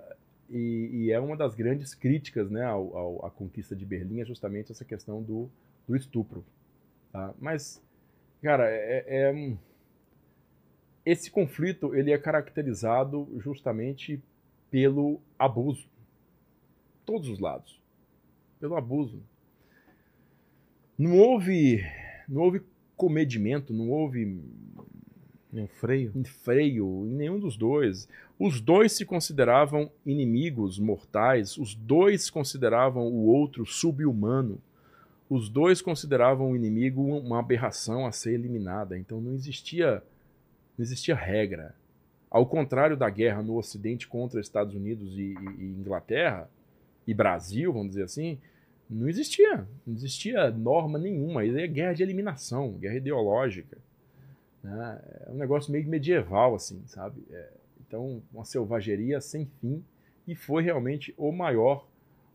e, 0.51 0.91
e 0.93 1.13
é 1.13 1.21
uma 1.21 1.37
das 1.37 1.55
grandes 1.55 1.95
críticas 1.95 2.51
né, 2.51 2.65
ao- 2.65 2.97
ao- 2.97 3.27
à 3.27 3.31
conquista 3.31 3.77
de 3.77 3.85
Berlim, 3.85 4.21
é 4.21 4.25
justamente 4.25 4.73
essa 4.73 4.85
questão 4.85 5.23
do, 5.23 5.49
do 5.87 5.95
estupro. 5.95 6.45
tá? 7.13 7.33
Mas, 7.39 7.81
cara, 8.43 8.69
é- 8.69 9.05
é 9.07 9.59
esse 11.11 11.31
conflito 11.31 11.95
ele 11.95 12.13
é 12.13 12.19
caracterizado 12.19 13.27
justamente 13.39 14.21
pelo 14.71 15.19
abuso. 15.39 15.87
Todos 17.07 17.31
os 17.31 17.39
lados. 17.39 17.81
Pelo 18.61 18.77
abuso. 18.77 19.19
Não 20.99 21.17
houve, 21.17 21.83
não 22.29 22.43
houve 22.43 22.61
comedimento, 22.95 23.73
não 23.73 23.89
houve 23.89 24.39
Um 25.51 25.67
freio? 25.67 26.13
freio 26.25 27.07
em 27.07 27.15
nenhum 27.15 27.39
dos 27.39 27.57
dois. 27.57 28.07
Os 28.39 28.61
dois 28.61 28.93
se 28.93 29.07
consideravam 29.07 29.91
inimigos 30.05 30.79
mortais, 30.79 31.57
os 31.57 31.75
dois 31.75 32.29
consideravam 32.29 33.07
o 33.07 33.25
outro 33.25 33.65
subhumano. 33.65 34.61
Os 35.31 35.49
dois 35.49 35.81
consideravam 35.81 36.51
o 36.51 36.57
inimigo 36.57 37.01
uma 37.01 37.39
aberração 37.39 38.05
a 38.05 38.13
ser 38.13 38.35
eliminada. 38.35 38.99
Então 38.99 39.23
não 39.23 39.33
existia 39.33 40.03
não 40.79 40.85
existia 40.85 41.15
regra. 41.15 41.75
Ao 42.31 42.47
contrário 42.47 42.97
da 42.97 43.11
guerra 43.11 43.43
no 43.43 43.57
Ocidente 43.57 44.07
contra 44.07 44.41
Estados 44.41 44.75
Unidos 44.75 45.17
e, 45.19 45.35
e- 45.35 45.63
e 45.63 45.65
Inglaterra 45.79 46.49
e 47.07 47.13
Brasil, 47.15 47.73
vamos 47.73 47.89
dizer 47.91 48.05
assim, 48.05 48.39
não 48.89 49.09
existia, 49.09 49.67
não 49.87 49.95
existia 49.95 50.51
norma 50.51 50.99
nenhuma. 50.99 51.45
Isso 51.45 51.59
é 51.59 51.67
guerra 51.67 51.95
de 51.95 52.03
eliminação, 52.03 52.73
guerra 52.73 52.97
ideológica. 52.97 53.77
né? 54.63 55.01
É 55.27 55.31
um 55.31 55.37
negócio 55.37 55.73
meio 55.73 55.87
medieval, 55.89 56.55
assim, 56.55 56.83
sabe? 56.87 57.23
É, 57.31 57.49
então, 57.87 58.23
uma 58.33 58.45
selvageria 58.45 59.21
sem 59.21 59.47
fim 59.61 59.83
e 60.27 60.35
foi 60.35 60.63
realmente 60.63 61.15
o 61.17 61.33
maior 61.33 61.87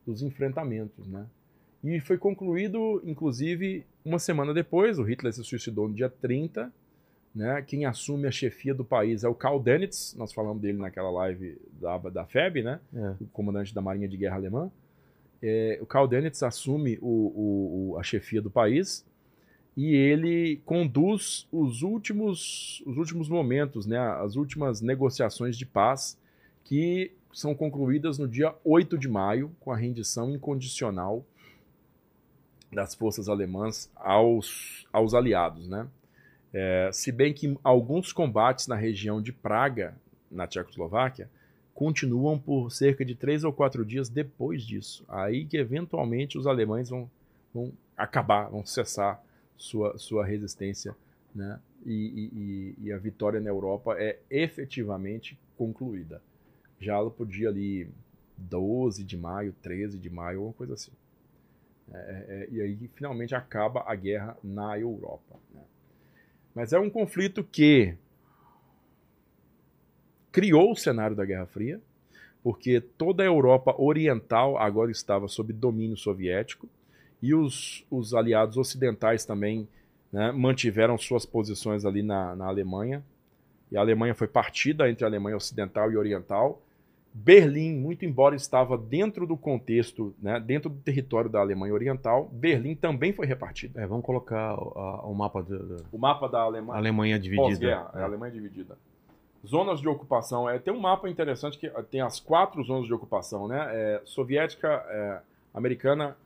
dos 0.05 0.21
enfrentamentos, 0.21 1.07
né? 1.07 1.25
E 1.83 1.99
foi 1.99 2.17
concluído, 2.17 3.01
inclusive, 3.05 3.85
uma 4.05 4.17
semana 4.17 4.53
depois. 4.53 4.97
O 4.97 5.03
Hitler 5.03 5.33
se 5.33 5.43
suicidou 5.43 5.87
no 5.87 5.93
dia 5.93 6.09
30. 6.09 6.71
Né? 7.33 7.61
Quem 7.63 7.85
assume 7.85 8.27
a 8.27 8.31
chefia 8.31 8.73
do 8.75 8.85
país 8.85 9.23
é 9.23 9.27
o 9.27 9.33
Karl 9.33 9.59
Dönitz. 9.59 10.13
Nós 10.15 10.31
falamos 10.31 10.61
dele 10.61 10.77
naquela 10.77 11.09
live 11.09 11.57
da, 11.81 11.97
da 11.97 12.25
FEB, 12.25 12.61
né? 12.61 12.79
É. 12.93 13.15
o 13.21 13.25
comandante 13.33 13.73
da 13.73 13.81
Marinha 13.81 14.07
de 14.07 14.15
Guerra 14.17 14.35
Alemã. 14.35 14.71
É, 15.41 15.77
o 15.81 15.85
Karl 15.85 16.07
Dönitz 16.07 16.43
assume 16.43 16.97
o- 17.01 17.91
o- 17.93 17.97
a 17.99 18.03
chefia 18.03 18.41
do 18.41 18.51
país 18.51 19.03
e 19.75 19.95
ele 19.95 20.61
conduz 20.65 21.47
os 21.51 21.81
últimos, 21.81 22.83
os 22.85 22.97
últimos 22.97 23.27
momentos, 23.27 23.85
né, 23.87 23.97
as 23.97 24.35
últimas 24.35 24.79
negociações 24.81 25.57
de 25.57 25.65
paz 25.65 26.17
que 26.63 27.11
são 27.33 27.55
concluídas 27.55 28.19
no 28.19 28.27
dia 28.27 28.53
8 28.63 28.95
de 28.97 29.09
maio, 29.09 29.51
com 29.59 29.71
a 29.71 29.75
rendição 29.75 30.29
incondicional 30.29 31.25
das 32.71 32.93
forças 32.95 33.27
alemãs 33.27 33.89
aos, 33.95 34.87
aos 34.93 35.13
aliados. 35.15 35.67
Né? 35.67 35.87
É, 36.53 36.89
se 36.93 37.11
bem 37.11 37.33
que 37.33 37.57
alguns 37.63 38.13
combates 38.13 38.67
na 38.67 38.75
região 38.75 39.21
de 39.21 39.31
Praga, 39.33 39.95
na 40.31 40.47
Tchecoslováquia, 40.47 41.29
continuam 41.73 42.37
por 42.37 42.71
cerca 42.71 43.03
de 43.03 43.15
três 43.15 43.43
ou 43.43 43.51
quatro 43.51 43.83
dias 43.85 44.07
depois 44.09 44.63
disso. 44.63 45.03
Aí 45.07 45.45
que 45.45 45.57
eventualmente 45.57 46.37
os 46.37 46.45
alemães 46.45 46.89
vão, 46.89 47.09
vão 47.53 47.73
acabar, 47.97 48.49
vão 48.49 48.65
cessar 48.65 49.21
sua, 49.57 49.97
sua 49.97 50.25
resistência, 50.25 50.95
né? 51.33 51.59
E, 51.85 51.91
e- 52.81 52.87
e- 52.87 52.91
a 52.93 52.97
vitória 52.97 53.41
na 53.41 53.49
Europa 53.49 53.95
é 53.99 54.19
efetivamente 54.29 55.37
concluída. 55.57 56.21
Já 56.79 57.03
por 57.09 57.27
dia 57.27 57.49
ali 57.49 57.89
12 58.37 59.03
de 59.03 59.17
maio, 59.17 59.53
13 59.61 59.97
de 59.97 60.09
maio, 60.09 60.39
alguma 60.39 60.53
coisa 60.53 60.73
assim. 60.75 60.91
É, 61.91 62.25
é, 62.27 62.47
e 62.51 62.61
aí 62.61 62.89
finalmente 62.95 63.35
acaba 63.35 63.83
a 63.85 63.95
guerra 63.95 64.37
na 64.43 64.77
Europa. 64.79 65.39
né? 65.53 65.61
Mas 66.53 66.73
é 66.73 66.79
um 66.79 66.89
conflito 66.89 67.43
que 67.43 67.95
criou 70.31 70.71
o 70.71 70.75
cenário 70.75 71.15
da 71.15 71.25
Guerra 71.25 71.45
Fria, 71.45 71.81
porque 72.43 72.81
toda 72.81 73.23
a 73.23 73.25
Europa 73.25 73.73
Oriental 73.77 74.57
agora 74.57 74.91
estava 74.91 75.27
sob 75.27 75.53
domínio 75.53 75.95
soviético 75.95 76.67
e 77.21 77.33
os, 77.33 77.85
os 77.89 78.13
aliados 78.13 78.57
ocidentais 78.57 79.23
também 79.23 79.67
né, 80.11 80.31
mantiveram 80.31 80.97
suas 80.97 81.25
posições 81.25 81.85
ali 81.85 82.03
na, 82.03 82.35
na 82.35 82.45
Alemanha. 82.45 83.03
E 83.71 83.77
a 83.77 83.79
Alemanha 83.79 84.13
foi 84.13 84.27
partida 84.27 84.89
entre 84.89 85.05
a 85.05 85.07
Alemanha 85.07 85.37
Ocidental 85.37 85.91
e 85.91 85.97
Oriental. 85.97 86.61
Berlim, 87.13 87.75
muito 87.75 88.03
embora 88.05 88.35
estava 88.35 88.75
dentro 88.75 89.27
do 89.27 89.37
contexto, 89.37 90.15
né, 90.19 90.39
dentro 90.39 90.69
do 90.69 90.79
território 90.79 91.29
da 91.29 91.39
Alemanha 91.39 91.73
Oriental, 91.73 92.27
Berlim 92.31 92.75
também 92.75 93.13
foi 93.13 93.27
repartida. 93.27 93.81
É, 93.81 93.85
vamos 93.85 94.03
colocar 94.03 94.55
o, 94.55 95.11
o 95.11 95.13
mapa 95.13 95.43
da 95.43 95.57
da 95.57 95.83
O 95.91 95.97
mapa 95.99 96.27
da 96.27 96.41
Alemanha 96.41 96.79
Alemanha 96.79 97.19
dividida. 97.19 97.69
É 97.69 98.01
a 98.01 98.03
Alemanha 98.03 98.33
dividida. 98.33 98.77
Zonas 99.45 99.79
de 99.79 99.87
ocupação. 99.87 100.49
É, 100.49 100.57
tem 100.57 100.73
um 100.73 100.79
mapa 100.79 101.07
interessante 101.07 101.57
que 101.57 101.69
tem 101.91 102.01
as 102.01 102.19
quatro 102.19 102.63
zonas 102.63 102.87
de 102.87 102.93
ocupação, 102.93 103.47
né? 103.47 103.67
É, 103.71 104.01
soviética, 104.05 104.67
é, 104.87 105.19
americana, 105.53 106.17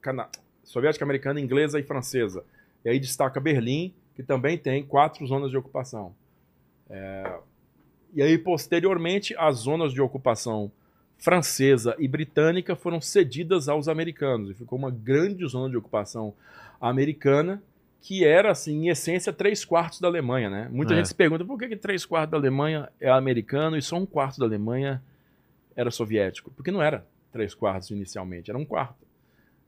cana... 0.00 0.28
soviética, 0.64 1.04
americana, 1.04 1.38
inglesa 1.38 1.78
e 1.78 1.84
francesa. 1.84 2.44
E 2.84 2.88
aí 2.88 2.98
destaca 2.98 3.38
Berlim, 3.38 3.94
que 4.16 4.22
também 4.22 4.58
tem 4.58 4.84
quatro 4.84 5.24
zonas 5.24 5.50
de 5.50 5.56
ocupação. 5.56 6.14
É, 6.90 7.38
E 8.14 8.22
aí, 8.22 8.36
posteriormente, 8.38 9.34
as 9.38 9.58
zonas 9.58 9.92
de 9.92 10.00
ocupação 10.00 10.70
francesa 11.18 11.94
e 11.98 12.08
britânica 12.08 12.74
foram 12.74 13.00
cedidas 13.00 13.68
aos 13.68 13.88
americanos. 13.88 14.50
E 14.50 14.54
ficou 14.54 14.78
uma 14.78 14.90
grande 14.90 15.46
zona 15.46 15.70
de 15.70 15.76
ocupação 15.76 16.34
americana, 16.80 17.62
que 18.00 18.24
era, 18.24 18.50
assim, 18.50 18.86
em 18.86 18.88
essência, 18.88 19.32
três 19.32 19.64
quartos 19.64 20.00
da 20.00 20.08
Alemanha, 20.08 20.50
né? 20.50 20.68
Muita 20.72 20.92
É. 20.92 20.96
gente 20.96 21.08
se 21.08 21.14
pergunta 21.14 21.44
por 21.44 21.56
que, 21.58 21.68
que 21.68 21.76
três 21.76 22.04
quartos 22.04 22.32
da 22.32 22.36
Alemanha 22.36 22.88
é 23.00 23.08
americano 23.08 23.76
e 23.76 23.82
só 23.82 23.96
um 23.96 24.04
quarto 24.04 24.38
da 24.40 24.46
Alemanha 24.46 25.00
era 25.76 25.90
soviético. 25.90 26.50
Porque 26.50 26.72
não 26.72 26.82
era 26.82 27.06
três 27.32 27.54
quartos 27.54 27.90
inicialmente, 27.90 28.50
era 28.50 28.58
um 28.58 28.64
quarto. 28.64 29.06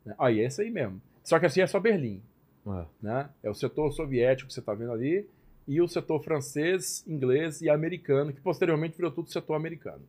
né? 0.05 0.15
Aí, 0.19 0.41
é 0.41 0.45
esse 0.47 0.61
aí 0.61 0.71
mesmo. 0.71 1.01
Só 1.23 1.39
que 1.39 1.47
assim 1.47 1.61
é 1.63 1.67
só 1.67 1.79
Berlim 1.81 2.21
É. 2.67 2.85
né? 3.01 3.29
É 3.43 3.49
o 3.49 3.55
setor 3.55 3.91
soviético 3.93 4.49
que 4.49 4.53
você 4.55 4.61
está 4.61 4.75
vendo 4.75 4.93
ali 4.93 5.25
e 5.67 5.81
o 5.81 5.89
setor 5.89 6.23
francês, 6.23 7.05
inglês 7.07 7.61
e 7.63 7.71
americano, 7.71 8.33
que 8.33 8.41
posteriormente 8.41 8.97
virou 8.97 9.11
tudo 9.11 9.31
setor 9.31 9.55
americano. 9.55 10.03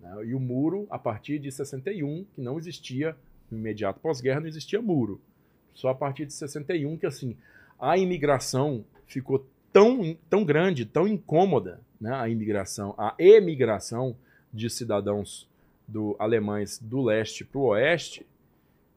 né? 0.00 0.24
E 0.26 0.34
o 0.34 0.40
muro, 0.40 0.86
a 0.90 0.98
partir 0.98 1.38
de 1.38 1.50
61, 1.50 2.24
que 2.34 2.40
não 2.40 2.58
existia, 2.58 3.16
no 3.50 3.58
imediato 3.58 4.00
pós-guerra, 4.00 4.40
não 4.40 4.48
existia 4.48 4.82
muro. 4.82 5.20
Só 5.72 5.88
a 5.88 5.94
partir 5.94 6.26
de 6.26 6.32
61 6.32 6.96
que, 6.96 7.06
assim, 7.06 7.36
a 7.78 7.96
imigração 7.96 8.84
ficou 9.06 9.46
tão, 9.72 10.16
tão 10.28 10.44
grande, 10.44 10.84
tão 10.84 11.06
incômoda, 11.06 11.80
né? 12.00 12.12
a 12.12 12.28
imigração, 12.28 12.94
a 12.98 13.14
emigração 13.18 14.16
de 14.52 14.68
cidadãos 14.68 15.48
do, 15.86 16.14
alemães 16.18 16.78
do 16.78 17.02
leste 17.02 17.44
para 17.44 17.58
o 17.58 17.64
oeste, 17.66 18.26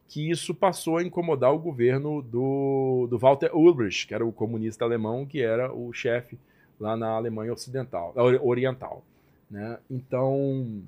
que 0.07 0.29
isso 0.29 0.53
passou 0.53 0.97
a 0.97 1.03
incomodar 1.03 1.53
o 1.53 1.59
governo 1.59 2.21
do, 2.21 3.07
do 3.09 3.17
Walter 3.17 3.55
Ulbricht, 3.55 4.07
que 4.07 4.13
era 4.13 4.25
o 4.25 4.31
comunista 4.31 4.85
alemão, 4.85 5.25
que 5.25 5.41
era 5.41 5.73
o 5.73 5.91
chefe 5.91 6.37
lá 6.79 6.95
na 6.95 7.09
Alemanha 7.09 7.53
Ocidental, 7.53 8.13
ori- 8.15 8.39
Oriental. 8.41 9.03
Né? 9.49 9.77
Então, 9.89 10.83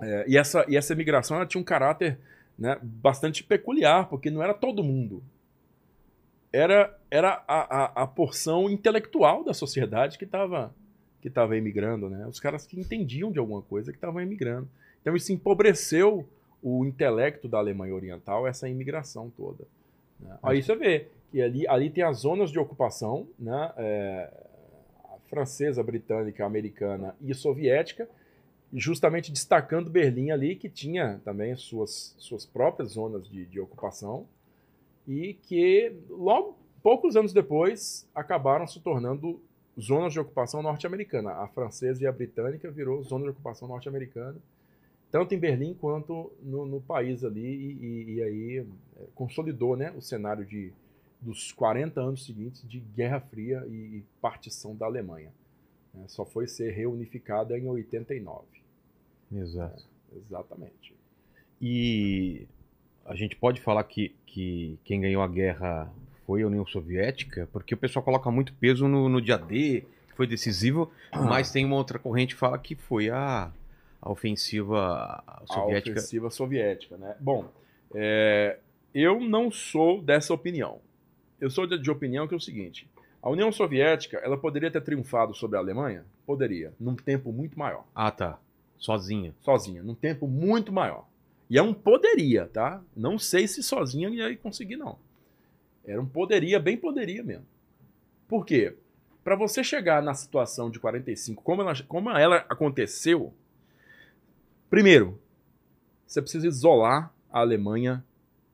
é, 0.00 0.24
e, 0.28 0.36
essa, 0.36 0.64
e 0.68 0.76
essa 0.76 0.92
imigração 0.92 1.36
ela 1.36 1.46
tinha 1.46 1.60
um 1.60 1.64
caráter 1.64 2.18
né, 2.58 2.78
bastante 2.82 3.42
peculiar, 3.42 4.08
porque 4.08 4.30
não 4.30 4.42
era 4.42 4.54
todo 4.54 4.84
mundo. 4.84 5.22
Era, 6.52 6.96
era 7.10 7.44
a, 7.46 7.84
a, 7.84 8.02
a 8.02 8.06
porção 8.06 8.70
intelectual 8.70 9.44
da 9.44 9.52
sociedade 9.52 10.16
que 10.16 10.24
estava 10.24 10.74
que 11.20 11.28
tava 11.30 11.56
emigrando, 11.56 12.08
né? 12.08 12.24
os 12.28 12.38
caras 12.38 12.66
que 12.66 12.78
entendiam 12.78 13.32
de 13.32 13.38
alguma 13.40 13.60
coisa 13.60 13.90
que 13.90 13.98
estavam 13.98 14.20
emigrando. 14.20 14.68
Então 15.02 15.16
isso 15.16 15.32
empobreceu 15.32 16.28
o 16.68 16.84
intelecto 16.84 17.46
da 17.46 17.58
Alemanha 17.58 17.94
Oriental, 17.94 18.44
essa 18.44 18.68
imigração 18.68 19.30
toda. 19.36 19.64
né? 20.18 20.36
Aí 20.42 20.60
você 20.60 20.74
vê 20.74 21.06
que 21.30 21.40
ali, 21.40 21.64
ali 21.68 21.90
tem 21.90 22.02
as 22.02 22.18
zonas 22.18 22.50
de 22.50 22.58
ocupação, 22.58 23.28
né? 23.38 23.72
é, 23.76 24.32
a 25.04 25.18
francesa, 25.28 25.80
britânica, 25.80 26.44
americana 26.44 27.14
e 27.20 27.32
soviética, 27.32 28.08
justamente 28.74 29.30
destacando 29.30 29.88
Berlim 29.88 30.32
ali, 30.32 30.56
que 30.56 30.68
tinha 30.68 31.20
também 31.24 31.52
as 31.52 31.60
suas, 31.60 32.16
suas 32.18 32.44
próprias 32.44 32.94
zonas 32.94 33.28
de, 33.28 33.46
de 33.46 33.60
ocupação, 33.60 34.26
e 35.06 35.34
que 35.34 35.94
logo, 36.10 36.58
poucos 36.82 37.14
anos 37.14 37.32
depois, 37.32 38.08
acabaram 38.12 38.66
se 38.66 38.80
tornando 38.80 39.40
zonas 39.80 40.12
de 40.12 40.18
ocupação 40.18 40.62
norte-americana. 40.62 41.30
A 41.30 41.46
francesa 41.46 42.02
e 42.02 42.08
a 42.08 42.12
britânica 42.12 42.68
virou 42.72 43.00
zona 43.04 43.22
de 43.22 43.30
ocupação 43.30 43.68
norte-americana, 43.68 44.36
tanto 45.10 45.34
em 45.34 45.38
Berlim 45.38 45.74
quanto 45.74 46.32
no, 46.42 46.66
no 46.66 46.80
país 46.80 47.24
ali, 47.24 47.40
e, 47.46 47.72
e- 47.86 48.14
e 48.16 48.22
aí 48.22 48.58
é, 48.98 49.04
consolidou 49.14 49.76
né, 49.76 49.92
o 49.96 50.00
cenário 50.02 50.44
de, 50.44 50.72
dos 51.20 51.52
40 51.52 52.00
anos 52.00 52.24
seguintes 52.24 52.66
de 52.68 52.80
Guerra 52.80 53.20
Fria 53.20 53.64
e, 53.68 53.98
e 53.98 54.04
partição 54.20 54.74
da 54.74 54.86
Alemanha. 54.86 55.32
né? 55.94 56.04
só 56.08 56.24
foi 56.24 56.46
ser 56.46 56.70
reunificada 56.72 57.56
em 57.58 57.66
89. 57.66 58.44
Exato. 59.32 59.84
Exatamente. 60.14 60.94
E 61.60 62.46
a 63.04 63.14
gente 63.14 63.36
pode 63.36 63.60
falar 63.60 63.84
que, 63.84 64.14
que 64.26 64.78
quem 64.84 65.00
ganhou 65.00 65.22
a 65.22 65.28
guerra 65.28 65.90
foi 66.26 66.42
a 66.42 66.46
União 66.46 66.66
Soviética, 66.66 67.48
porque 67.52 67.74
o 67.74 67.78
pessoal 67.78 68.04
coloca 68.04 68.30
muito 68.30 68.52
peso 68.54 68.86
no, 68.88 69.08
no 69.08 69.20
dia 69.22 69.36
D, 69.38 69.84
que 70.08 70.14
foi 70.16 70.26
decisivo, 70.26 70.90
mas 71.12 71.50
tem 71.50 71.64
uma 71.64 71.76
outra 71.76 71.98
corrente 71.98 72.34
que 72.34 72.40
fala 72.40 72.58
que 72.58 72.74
foi 72.74 73.08
a, 73.10 73.50
a 74.00 74.10
ofensiva 74.10 75.22
soviética. 75.46 75.90
A 75.90 75.92
ofensiva 75.92 76.30
soviética, 76.30 76.96
né? 76.96 77.16
Bom, 77.20 77.48
é, 77.94 78.58
eu 78.94 79.20
não 79.20 79.50
sou 79.50 80.00
dessa 80.02 80.32
opinião. 80.32 80.80
Eu 81.40 81.50
sou 81.50 81.66
de, 81.66 81.78
de 81.78 81.90
opinião 81.90 82.26
que 82.26 82.34
é 82.34 82.36
o 82.36 82.40
seguinte: 82.40 82.88
a 83.22 83.28
União 83.30 83.50
Soviética, 83.52 84.18
ela 84.18 84.38
poderia 84.38 84.70
ter 84.70 84.80
triunfado 84.82 85.34
sobre 85.34 85.56
a 85.56 85.60
Alemanha? 85.60 86.04
Poderia, 86.24 86.72
num 86.80 86.96
tempo 86.96 87.32
muito 87.32 87.58
maior, 87.58 87.84
Ah, 87.94 88.10
tá. 88.10 88.38
Sozinha. 88.78 89.34
sozinha, 89.40 89.82
num 89.82 89.94
tempo 89.94 90.26
muito 90.28 90.72
maior. 90.72 91.06
E 91.48 91.56
é 91.56 91.62
um 91.62 91.72
poderia, 91.72 92.46
tá? 92.46 92.82
Não 92.94 93.18
sei 93.18 93.46
se 93.46 93.62
sozinha 93.62 94.08
ia 94.08 94.36
conseguir, 94.36 94.76
não. 94.76 94.98
Era 95.86 96.00
um 96.00 96.06
poderia, 96.06 96.58
bem 96.58 96.76
poderia 96.76 97.22
mesmo. 97.22 97.46
Por 98.28 98.44
quê? 98.44 98.74
Para 99.22 99.36
você 99.36 99.62
chegar 99.62 100.02
na 100.02 100.14
situação 100.14 100.68
de 100.70 100.78
45, 100.80 101.42
como 101.42 101.62
ela, 101.62 101.74
como 101.86 102.10
ela 102.10 102.36
aconteceu, 102.48 103.32
primeiro, 104.70 105.18
você 106.06 106.20
precisa 106.20 106.46
isolar 106.46 107.12
a 107.32 107.40
Alemanha 107.40 108.04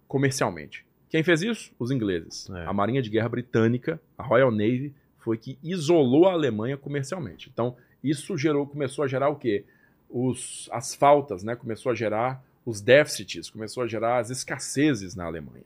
comercialmente. 0.08 0.84
Quem 1.08 1.22
fez 1.22 1.42
isso? 1.42 1.72
Os 1.78 1.90
ingleses. 1.90 2.48
É. 2.50 2.64
A 2.66 2.72
Marinha 2.72 3.02
de 3.02 3.10
Guerra 3.10 3.28
Britânica, 3.28 4.00
a 4.16 4.22
Royal 4.22 4.50
Navy, 4.50 4.94
foi 5.18 5.36
que 5.36 5.58
isolou 5.62 6.26
a 6.26 6.32
Alemanha 6.32 6.76
comercialmente. 6.76 7.50
Então, 7.52 7.76
isso 8.02 8.36
gerou, 8.36 8.66
começou 8.66 9.04
a 9.04 9.08
gerar 9.08 9.28
o 9.28 9.36
quê? 9.36 9.64
Os, 10.10 10.68
as 10.72 10.94
faltas, 10.94 11.42
né? 11.44 11.54
Começou 11.54 11.92
a 11.92 11.94
gerar 11.94 12.42
os 12.64 12.80
déficits, 12.80 13.50
começou 13.50 13.82
a 13.82 13.86
gerar 13.86 14.18
as 14.18 14.30
escassezes 14.30 15.14
na 15.14 15.24
Alemanha. 15.24 15.64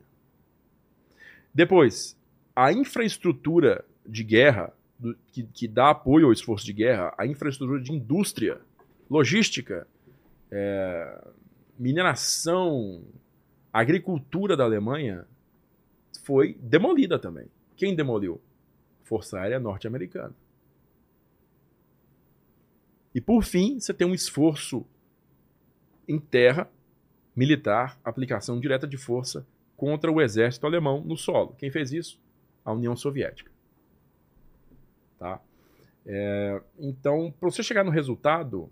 Depois, 1.55 2.17
a 2.55 2.73
infraestrutura 2.73 3.85
de 4.05 4.23
guerra, 4.23 4.73
do- 4.99 5.17
que, 5.33 5.43
que 5.45 5.69
dá 5.69 5.91
apoio 5.91 6.27
ao 6.27 6.33
esforço 6.33 6.65
de 6.65 6.73
guerra, 6.73 7.15
a 7.17 7.27
infraestrutura 7.27 7.81
de 7.81 7.93
indústria, 7.93 8.61
logística, 9.09 9.87
é, 10.51 11.29
mineração, 11.79 13.03
agricultura 13.73 14.57
da 14.57 14.65
Alemanha 14.65 15.27
foi 16.23 16.55
demolida 16.61 17.19
também. 17.19 17.47
Quem 17.77 17.95
demoliu? 17.95 18.41
Força 19.05 19.39
Aérea 19.39 19.61
Norte-Americana. 19.61 20.35
E 23.15 23.21
por 23.21 23.43
fim, 23.45 23.79
você 23.79 23.95
tem 23.95 24.07
um 24.07 24.15
esforço 24.15 24.85
em 26.09 26.19
terra, 26.19 26.71
militar, 27.35 27.99
aplicação 28.05 28.61
direta 28.61 28.87
de 28.87 28.97
força 28.97 29.47
contra 29.77 30.11
o 30.11 30.21
exército 30.21 30.67
alemão 30.67 31.03
no 31.03 31.17
solo. 31.17 31.55
Quem 31.59 31.71
fez 31.71 31.93
isso? 31.93 32.21
A 32.65 32.73
União 32.73 32.97
Soviética. 32.97 33.51
Tá? 35.19 35.41
É, 36.05 36.63
então, 36.79 37.33
para 37.39 37.51
você 37.51 37.63
chegar 37.63 37.85
no 37.85 37.91
resultado 37.91 38.71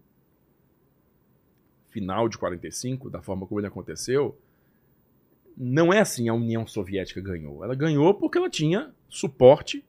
final 1.94 2.28
de 2.28 2.36
45, 2.36 3.08
da 3.08 3.22
forma 3.22 3.46
como 3.46 3.60
ele 3.60 3.68
aconteceu, 3.68 4.36
não 5.56 5.92
é 5.92 6.00
assim 6.00 6.28
a 6.28 6.34
União 6.34 6.66
Soviética 6.66 7.20
ganhou. 7.20 7.62
Ela 7.62 7.76
ganhou 7.76 8.12
porque 8.14 8.36
ela 8.36 8.50
tinha 8.50 8.92
suporte, 9.08 9.84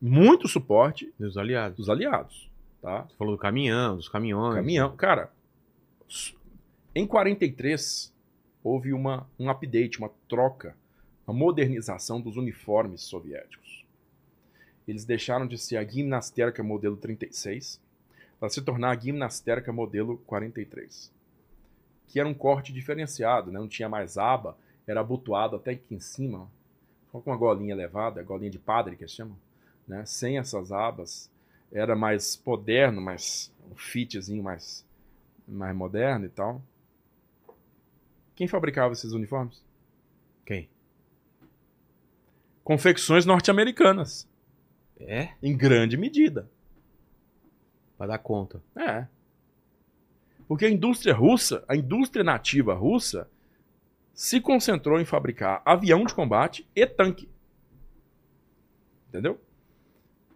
muito 0.00 0.48
suporte 0.48 1.12
Dos 1.18 1.36
aliados. 1.36 1.76
dos 1.76 1.90
aliados. 1.90 2.50
Tá? 2.80 3.02
Você 3.02 3.14
falou 3.14 3.34
do 3.34 3.38
caminhão, 3.38 3.94
dos 3.94 4.08
caminhões. 4.08 4.54
Caminhão. 4.54 4.96
Cara, 4.96 5.30
em 6.94 7.06
43 7.06 8.10
houve 8.64 8.94
uma, 8.94 9.28
um 9.38 9.50
update, 9.50 9.98
uma 9.98 10.10
troca, 10.26 10.74
uma 11.26 11.36
modernização 11.36 12.22
dos 12.22 12.38
uniformes 12.38 13.02
soviéticos. 13.02 13.84
Eles 14.88 15.04
deixaram 15.04 15.46
de 15.46 15.58
ser 15.58 15.76
a 15.76 15.84
Gimnasterka 15.84 16.62
modelo 16.62 16.96
36 16.96 17.78
para 18.42 18.50
se 18.50 18.60
tornar 18.60 18.90
a 18.90 18.98
Gimnasterka 18.98 19.72
modelo 19.72 20.18
43. 20.26 21.12
Que 22.08 22.18
era 22.18 22.28
um 22.28 22.34
corte 22.34 22.72
diferenciado, 22.72 23.52
né? 23.52 23.60
não 23.60 23.68
tinha 23.68 23.88
mais 23.88 24.18
aba, 24.18 24.58
era 24.84 25.00
abotoado 25.00 25.54
até 25.54 25.70
aqui 25.70 25.94
em 25.94 26.00
cima, 26.00 26.50
só 27.12 27.20
com 27.20 27.30
uma 27.30 27.36
golinha 27.36 27.72
elevada, 27.72 28.20
golinha 28.24 28.50
de 28.50 28.58
padre 28.58 28.96
que 28.96 29.04
eles 29.04 29.12
chamam, 29.12 29.36
né? 29.86 30.04
sem 30.04 30.38
essas 30.38 30.72
abas 30.72 31.30
era 31.70 31.94
mais 31.94 32.42
moderno, 32.44 33.00
mais 33.00 33.52
um 33.70 33.76
fitzinho 33.76 34.42
mais, 34.42 34.84
mais 35.46 35.76
moderno 35.76 36.26
e 36.26 36.28
tal. 36.28 36.60
Quem 38.34 38.48
fabricava 38.48 38.92
esses 38.92 39.12
uniformes? 39.12 39.62
Quem? 40.44 40.68
Confecções 42.64 43.24
norte-americanas, 43.24 44.28
É? 44.98 45.28
em 45.40 45.56
grande 45.56 45.96
medida. 45.96 46.50
Pra 48.02 48.08
dar 48.08 48.18
conta. 48.18 48.60
É. 48.74 49.06
Porque 50.48 50.64
a 50.64 50.68
indústria 50.68 51.14
russa, 51.14 51.64
a 51.68 51.76
indústria 51.76 52.24
nativa 52.24 52.74
russa, 52.74 53.30
se 54.12 54.40
concentrou 54.40 55.00
em 55.00 55.04
fabricar 55.04 55.62
avião 55.64 56.04
de 56.04 56.12
combate 56.12 56.68
e 56.74 56.84
tanque. 56.84 57.28
Entendeu? 59.08 59.40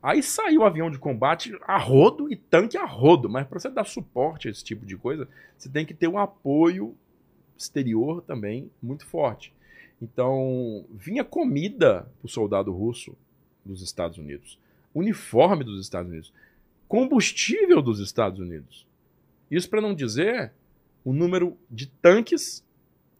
Aí 0.01 0.23
saiu 0.23 0.63
avião 0.63 0.89
de 0.89 0.97
combate 1.01 1.59
a 1.63 1.77
rodo 1.77 2.33
e 2.33 2.37
tanque 2.37 2.79
a 2.79 2.85
rodo, 2.85 3.29
mas 3.29 3.45
para 3.49 3.59
você 3.59 3.69
dar 3.69 3.85
suporte 3.85 4.47
a 4.47 4.51
esse 4.53 4.63
tipo 4.63 4.87
de 4.87 4.97
coisa, 4.97 5.29
você 5.59 5.69
tem 5.69 5.85
que 5.85 5.93
ter 5.93 6.07
um 6.07 6.19
apoio 6.19 6.97
exterior 7.59 8.23
também 8.23 8.71
muito 8.81 9.05
forte. 9.05 9.53
Então, 10.01 10.87
vinha 10.93 11.25
comida 11.25 12.09
para 12.21 12.27
o 12.27 12.31
soldado 12.31 12.73
russo 12.73 13.17
dos 13.65 13.83
Estados 13.83 14.19
Unidos, 14.19 14.57
uniforme 14.95 15.65
dos 15.65 15.81
Estados 15.81 16.09
Unidos, 16.09 16.33
combustível 16.89 17.83
dos 17.83 18.01
Estados 18.01 18.39
Unidos. 18.41 18.87
Isso 19.51 19.69
para 19.69 19.81
não 19.81 19.95
dizer 19.95 20.53
o 21.05 21.13
número 21.13 21.57
de 21.71 21.87
tanques 21.87 22.65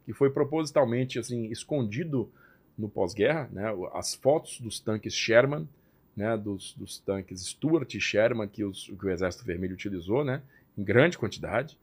que 0.05 0.13
foi 0.13 0.29
propositalmente 0.29 1.19
assim 1.19 1.45
escondido 1.51 2.29
no 2.77 2.87
pós-guerra, 2.89 3.49
né? 3.51 3.65
As 3.93 4.13
fotos 4.15 4.59
dos 4.59 4.79
tanques 4.79 5.13
Sherman, 5.13 5.67
né? 6.15 6.37
Dos, 6.37 6.73
dos 6.75 6.99
tanques 6.99 7.41
Stuart 7.41 7.93
e 7.95 7.99
Sherman 7.99 8.47
que, 8.47 8.63
os- 8.63 8.87
que 8.87 9.05
o 9.05 9.09
Exército 9.09 9.43
Vermelho 9.45 9.73
utilizou, 9.73 10.23
né? 10.23 10.41
Em 10.77 10.83
grande 10.83 11.17
quantidade, 11.17 11.77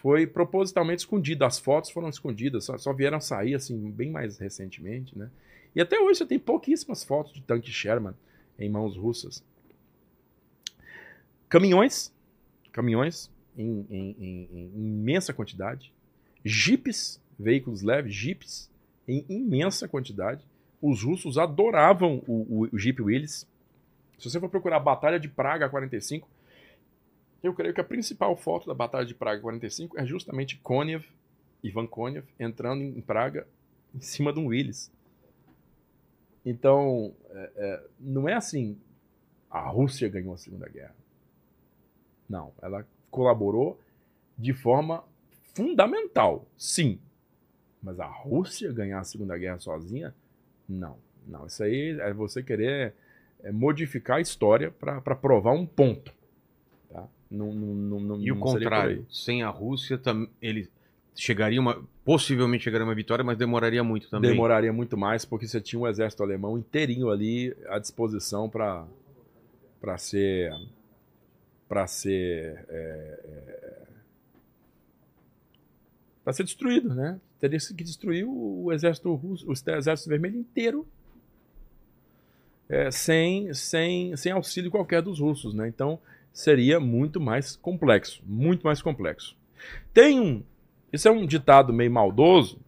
foi 0.00 0.26
propositalmente 0.26 1.00
escondido. 1.00 1.44
As 1.44 1.58
fotos 1.58 1.90
foram 1.90 2.08
escondidas, 2.08 2.64
só, 2.64 2.78
só 2.78 2.92
vieram 2.92 3.20
sair 3.20 3.54
assim 3.54 3.90
bem 3.90 4.10
mais 4.10 4.38
recentemente, 4.38 5.16
né? 5.18 5.30
E 5.74 5.80
até 5.80 6.00
hoje 6.00 6.18
você 6.18 6.26
tem 6.26 6.38
pouquíssimas 6.38 7.04
fotos 7.04 7.32
de 7.32 7.42
tanque 7.42 7.70
Sherman 7.70 8.14
em 8.58 8.68
mãos 8.70 8.96
russas. 8.96 9.44
Caminhões, 11.48 12.12
caminhões 12.72 13.30
em, 13.56 13.86
em- 13.90 14.16
em- 14.18 14.48
em 14.52 14.70
imensa 14.74 15.32
quantidade. 15.32 15.92
Jipes, 16.44 17.20
veículos 17.38 17.82
leves, 17.82 18.14
jipes 18.14 18.70
em 19.06 19.24
imensa 19.28 19.88
quantidade. 19.88 20.44
Os 20.80 21.02
russos 21.02 21.38
adoravam 21.38 22.22
o, 22.26 22.62
o, 22.64 22.68
o 22.72 22.78
Jeep 22.78 23.00
Willys. 23.02 23.46
Se 24.18 24.30
você 24.30 24.38
for 24.38 24.48
procurar 24.48 24.76
a 24.76 24.80
Batalha 24.80 25.18
de 25.18 25.28
Praga 25.28 25.68
45, 25.68 26.28
eu 27.42 27.54
creio 27.54 27.72
que 27.74 27.80
a 27.80 27.84
principal 27.84 28.36
foto 28.36 28.66
da 28.66 28.74
Batalha 28.74 29.06
de 29.06 29.14
Praga 29.14 29.40
45 29.40 29.98
é 29.98 30.04
justamente 30.06 30.56
Konev, 30.58 31.04
Ivan 31.62 31.86
Konev, 31.86 32.24
entrando 32.38 32.82
em 32.82 33.00
Praga 33.00 33.46
em 33.94 34.00
cima 34.00 34.32
de 34.32 34.38
um 34.38 34.46
Willys. 34.46 34.90
Então, 36.44 37.14
é, 37.30 37.50
é, 37.56 37.84
não 37.98 38.28
é 38.28 38.34
assim, 38.34 38.76
a 39.50 39.60
Rússia 39.68 40.08
ganhou 40.08 40.34
a 40.34 40.38
Segunda 40.38 40.68
Guerra. 40.68 40.94
Não, 42.28 42.52
ela 42.60 42.86
colaborou 43.10 43.78
de 44.36 44.52
forma 44.52 45.02
fundamental, 45.54 46.46
sim. 46.56 46.98
Mas 47.82 47.98
a 48.00 48.06
Rússia 48.06 48.72
ganhar 48.72 49.00
a 49.00 49.04
Segunda 49.04 49.36
Guerra 49.38 49.58
sozinha? 49.58 50.14
Não. 50.68 50.96
Não, 51.26 51.46
isso 51.46 51.62
aí 51.62 51.98
é 52.00 52.12
você 52.12 52.42
querer 52.42 52.94
é, 53.42 53.52
modificar 53.52 54.16
a 54.18 54.20
história 54.20 54.70
para 54.70 55.00
provar 55.14 55.52
um 55.52 55.66
ponto. 55.66 56.12
Tá? 56.90 57.06
Não, 57.30 57.52
não, 57.52 58.00
não, 58.00 58.20
E 58.20 58.32
o 58.32 58.38
contrário, 58.38 59.06
sem 59.10 59.42
a 59.42 59.48
Rússia, 59.50 59.98
tam- 59.98 60.28
ele 60.40 60.68
chegaria 61.14 61.60
uma. 61.60 61.82
Possivelmente 62.04 62.64
chegaria 62.64 62.86
uma 62.86 62.94
vitória, 62.94 63.22
mas 63.24 63.36
demoraria 63.36 63.84
muito 63.84 64.08
também. 64.08 64.30
Demoraria 64.30 64.72
muito 64.72 64.96
mais, 64.96 65.24
porque 65.26 65.46
você 65.46 65.60
tinha 65.60 65.78
um 65.78 65.86
exército 65.86 66.22
alemão 66.22 66.56
inteirinho 66.56 67.10
ali 67.10 67.54
à 67.66 67.78
disposição 67.78 68.48
para 68.48 68.86
ser. 69.98 70.50
Para 71.68 71.86
ser. 71.86 72.64
É, 72.68 73.82
para 76.24 76.32
ser 76.32 76.44
destruído, 76.44 76.94
né? 76.94 77.20
Teria 77.38 77.58
que 77.58 77.84
destruir 77.84 78.24
o, 78.24 78.64
o 78.64 78.72
exército 78.72 79.14
russo, 79.14 79.48
o 79.48 79.52
exército 79.52 80.08
vermelho 80.08 80.36
inteiro. 80.36 80.86
é, 82.68 82.90
sem, 82.90 83.52
sem, 83.54 84.14
sem 84.16 84.32
auxílio 84.32 84.70
qualquer 84.70 85.00
dos 85.00 85.20
russos, 85.20 85.54
né? 85.54 85.66
Então 85.66 85.98
seria 86.32 86.78
muito 86.78 87.20
mais 87.20 87.56
complexo, 87.56 88.22
muito 88.26 88.64
mais 88.64 88.82
complexo. 88.82 89.36
Tem 89.92 90.20
um, 90.20 90.42
isso 90.92 91.08
é 91.08 91.10
um 91.10 91.26
ditado 91.26 91.72
meio 91.72 91.90
maldoso, 91.90 92.60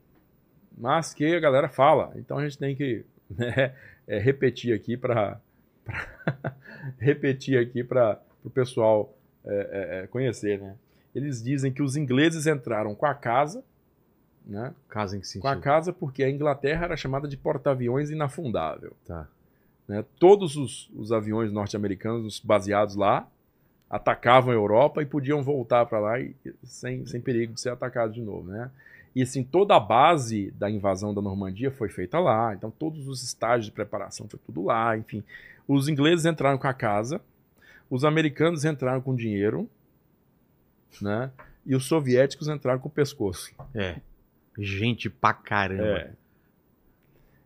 mas 0.77 1.13
que 1.13 1.35
a 1.35 1.41
galera 1.41 1.69
fala. 1.69 2.13
Então 2.17 2.39
a 2.39 2.43
gente 2.43 2.59
tem 2.59 2.75
que 2.75 3.05
né, 3.29 3.75
é, 4.09 4.19
repetir 4.19 4.75
aqui 4.75 4.97
para 4.97 5.39
repetir 6.99 7.59
aqui 7.59 7.85
para 7.85 8.21
o 8.45 8.51
pessoal 8.51 9.13
é, 9.45 9.55
é, 10.01 10.05
é, 10.05 10.07
conhecer, 10.07 10.59
né? 10.61 10.75
Eles 11.15 11.43
dizem 11.43 11.73
que 11.73 11.83
os 11.83 11.97
ingleses 11.97 12.47
entraram 12.47 12.95
com 12.95 13.07
a 13.07 13.15
casa, 13.15 13.65
né? 14.47 14.73
Casa 14.89 15.17
em 15.17 15.21
que 15.21 15.39
Com 15.41 15.49
a 15.49 15.51
sentido? 15.53 15.63
casa 15.65 15.93
porque 15.93 16.23
a 16.23 16.31
Inglaterra 16.31 16.85
era 16.85 16.97
chamada 16.97 17.27
de 17.29 17.37
porta-aviões 17.37 18.11
inafundável. 18.11 18.93
Tá. 19.07 19.27
né? 19.89 20.05
Todos 20.19 20.57
os, 20.57 20.89
os 20.95 21.11
aviões 21.13 21.53
norte-americanos 21.53 22.41
baseados 22.41 22.95
lá 22.97 23.27
atacavam 23.89 24.53
a 24.53 24.55
Europa 24.55 25.03
e 25.03 25.07
podiam 25.07 25.43
voltar 25.43 25.85
para 25.87 25.99
lá 25.99 26.21
e- 26.21 26.35
sem, 26.63 27.05
sem 27.07 27.21
perigo 27.21 27.55
de 27.55 27.61
ser 27.61 27.71
atacados 27.71 28.15
de 28.15 28.23
novo, 28.23 28.49
né? 28.51 28.71
E 29.17 29.23
assim, 29.23 29.43
toda 29.43 29.75
a 29.75 29.81
base 29.81 30.53
da 30.53 30.71
invasão 30.71 31.13
da 31.13 31.21
Normandia 31.21 31.73
foi 31.73 31.89
feita 31.89 32.21
lá, 32.21 32.55
então 32.55 32.71
todos 32.71 33.09
os 33.09 33.25
estágios 33.25 33.67
de 33.67 33.73
preparação 33.73 34.29
foi 34.29 34.39
tudo 34.47 34.63
lá, 34.63 34.97
enfim. 34.97 35.25
Os 35.67 35.89
ingleses 35.89 36.25
entraram 36.25 36.57
com 36.57 36.69
a 36.69 36.73
casa, 36.73 37.21
os 37.91 38.05
americanos 38.05 38.65
entraram 38.65 39.01
com 39.01 39.15
dinheiro, 39.15 39.69
né? 41.03 41.31
E 41.67 41.75
os 41.75 41.87
soviéticos 41.87 42.49
entraram 42.49 42.79
com 42.79 42.89
o 42.89 42.93
pescoço. 42.93 43.53
É. 43.75 44.01
Gente 44.57 45.11
pra 45.11 45.35
caramba. 45.35 45.99
É. 45.99 46.13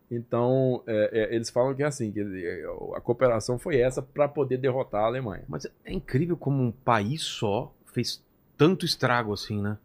Então, 0.09 0.83
é, 0.85 1.09
é, 1.11 1.35
eles 1.35 1.49
falam 1.49 1.73
que 1.73 1.81
é 1.81 1.85
assim, 1.87 2.11
que 2.11 2.19
é, 2.21 2.63
a 2.95 3.01
cooperação 3.01 3.57
foi 3.57 3.79
essa 3.79 4.01
para 4.01 4.27
poder 4.27 4.57
derrotar 4.57 5.01
a 5.01 5.07
Alemanha. 5.07 5.43
Mas 5.47 5.65
é 5.83 5.91
incrível 5.91 6.37
como 6.37 6.61
um 6.61 6.71
país 6.71 7.23
só 7.23 7.73
fez 7.87 8.23
tanto 8.55 8.85
estrago 8.85 9.33
assim, 9.33 9.61
né? 9.61 9.77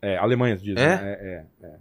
É, 0.00 0.16
Alemanha 0.16 0.56
diz. 0.56 0.76
É? 0.76 0.96
né? 0.96 1.00
É, 1.02 1.46
é, 1.62 1.66
é. 1.66 1.78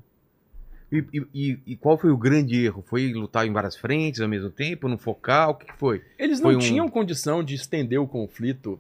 E, 1.14 1.25
e- 1.33 1.59
e- 1.65 1.75
qual 1.75 1.98
foi 1.98 2.11
o 2.11 2.17
grande 2.17 2.64
erro? 2.65 2.83
Foi 2.88 3.11
lutar 3.14 3.45
em 3.48 3.51
várias 3.53 3.75
frentes 3.75 4.22
ao 4.22 4.27
mesmo 4.27 4.49
tempo, 4.49 4.88
no 4.88 4.98
focal? 4.98 5.51
O 5.51 5.56
que 5.56 5.72
foi? 5.74 6.01
Eles 6.19 6.40
Foi 6.40 6.51
não 6.53 6.59
um- 6.59 6.61
tinham 6.61 6.88
condição 6.90 7.43
de 7.43 7.56
estender 7.56 7.99
o 7.99 8.07
conflito 8.07 8.80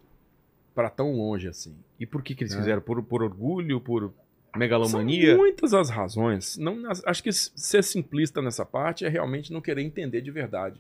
para 0.73 0.89
tão 0.89 1.13
longe 1.13 1.47
assim. 1.47 1.75
E 1.99 2.05
por 2.05 2.21
que, 2.21 2.35
que 2.35 2.43
eles 2.43 2.53
É. 2.53 2.57
fizeram? 2.57 2.81
Por, 2.81 3.01
por 3.03 3.23
orgulho? 3.23 3.79
Por 3.79 4.01
São 4.03 4.59
megalomania? 4.59 5.35
muitas 5.37 5.73
as 5.73 5.89
razões. 5.89 6.57
Não, 6.57 6.77
acho 7.05 7.23
que 7.23 7.31
ser 7.31 7.83
simplista 7.83 8.41
nessa 8.41 8.65
parte 8.65 9.05
é 9.05 9.09
realmente 9.09 9.51
não 9.53 9.61
querer 9.61 9.81
entender 9.81 10.21
de 10.21 10.31
verdade 10.31 10.79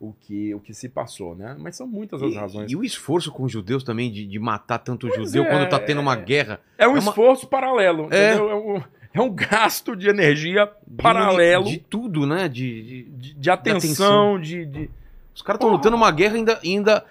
o 0.00 0.12
que, 0.12 0.52
o 0.54 0.58
que 0.58 0.74
se 0.74 0.88
passou, 0.88 1.34
né? 1.36 1.54
Mas 1.58 1.76
são 1.76 1.86
muitas 1.86 2.20
as 2.22 2.32
E, 2.32 2.36
razões. 2.36 2.72
e 2.72 2.74
o 2.76 2.82
esforço 2.82 3.30
com 3.30 3.44
os 3.44 3.52
judeus 3.52 3.84
também 3.84 4.10
de, 4.10 4.26
de 4.26 4.38
matar 4.38 4.78
tanto 4.78 5.06
Pois 5.06 5.26
judeu 5.28 5.44
é, 5.44 5.48
quando 5.48 5.68
tá 5.68 5.78
tendo 5.78 6.00
uma 6.00 6.14
é. 6.14 6.22
guerra. 6.22 6.60
É 6.76 6.86
um 6.88 6.96
é 6.96 7.00
uma- 7.00 7.08
esforço 7.10 7.46
paralelo, 7.46 8.08
É. 8.12 8.30
entendeu? 8.34 8.50
É 8.50 8.54
um, 8.56 8.82
é 9.14 9.20
um 9.20 9.30
gasto 9.32 9.94
de 9.96 10.08
energia 10.08 10.70
de- 10.86 11.02
paralelo 11.02 11.64
De, 11.64 11.78
tudo, 11.78 12.26
né? 12.26 12.48
De, 12.48 12.82
de- 12.82 13.02
de, 13.10 13.34
de 13.34 13.50
atenção, 13.50 14.40
de, 14.40 14.64
de- 14.66 14.90
Os 15.34 15.42
caras 15.42 15.58
estão 15.58 15.70
lutando 15.70 15.96
uma 15.96 16.10
guerra 16.10 16.36
ainda, 16.36 16.60
ainda 16.62 17.04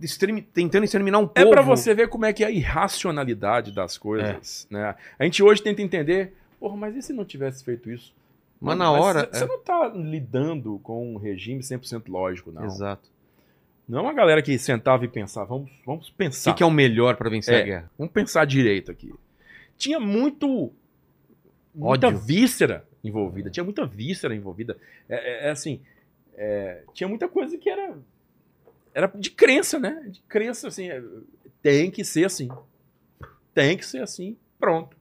extermi- 0.00 0.42
tentando 0.42 0.84
exterminar 0.84 1.18
um 1.18 1.26
povo. 1.26 1.46
É 1.48 1.50
pra 1.50 1.62
você 1.62 1.94
ver 1.94 2.08
como 2.08 2.24
é 2.24 2.32
que 2.32 2.42
é 2.44 2.46
a 2.46 2.50
irracionalidade 2.50 3.72
das 3.72 3.96
coisas, 3.98 4.66
É. 4.70 4.74
né? 4.74 4.94
A 5.18 5.24
gente 5.24 5.42
hoje 5.42 5.62
tenta 5.62 5.82
entender, 5.82 6.32
porra, 6.58 6.76
mas 6.76 6.96
e 6.96 7.02
se 7.02 7.12
não 7.12 7.24
tivesse 7.24 7.64
feito 7.64 7.90
isso? 7.90 8.14
Mas 8.60 8.76
na 8.76 8.90
hora. 8.90 9.28
Você 9.32 9.46
não 9.46 9.58
tá 9.58 9.88
lidando 9.94 10.78
com 10.82 11.14
um 11.14 11.16
regime 11.16 11.60
100% 11.62 12.02
lógico, 12.08 12.50
é. 12.50 12.54
não. 12.54 12.64
Exato. 12.66 13.08
Não 13.88 13.98
é 14.00 14.02
uma 14.02 14.12
galera 14.12 14.40
que 14.42 14.56
sentava 14.58 15.04
e 15.04 15.08
pensava, 15.08 15.46
vamos, 15.46 15.70
vamos 15.84 16.08
O 16.08 16.14
pensar. 16.14 16.52
que, 16.52 16.58
que 16.58 16.62
é 16.62 16.66
o 16.66 16.70
melhor 16.70 17.16
pra 17.16 17.28
vencer 17.30 17.54
É. 17.54 17.60
a 17.60 17.64
guerra? 17.64 17.90
Vamos 17.98 18.12
pensar 18.12 18.44
direito 18.44 18.90
aqui. 18.90 19.12
Tinha 19.76 19.98
muito. 19.98 20.70
Muita 21.74 22.08
Ódio. 22.08 22.18
víscera 22.20 22.84
envolvida. 23.02 23.50
Tinha 23.50 23.64
muita 23.64 23.86
víscera 23.86 24.34
envolvida. 24.34 24.76
É, 25.08 25.14
é- 25.16 25.48
é 25.48 25.50
assim. 25.50 25.80
é, 26.36 26.82
tinha 26.94 27.08
muita 27.08 27.28
coisa 27.28 27.56
que 27.58 27.68
era. 27.70 27.96
Era 28.94 29.06
de 29.14 29.30
crença, 29.30 29.78
né? 29.78 30.02
De 30.10 30.20
crença, 30.22 30.68
assim. 30.68 30.88
é, 30.88 31.02
tem 31.62 31.90
que 31.90 32.04
ser 32.04 32.24
assim. 32.24 32.48
Tem 33.54 33.76
que 33.76 33.84
ser 33.86 34.02
assim. 34.02 34.36
Pronto. 34.58 34.96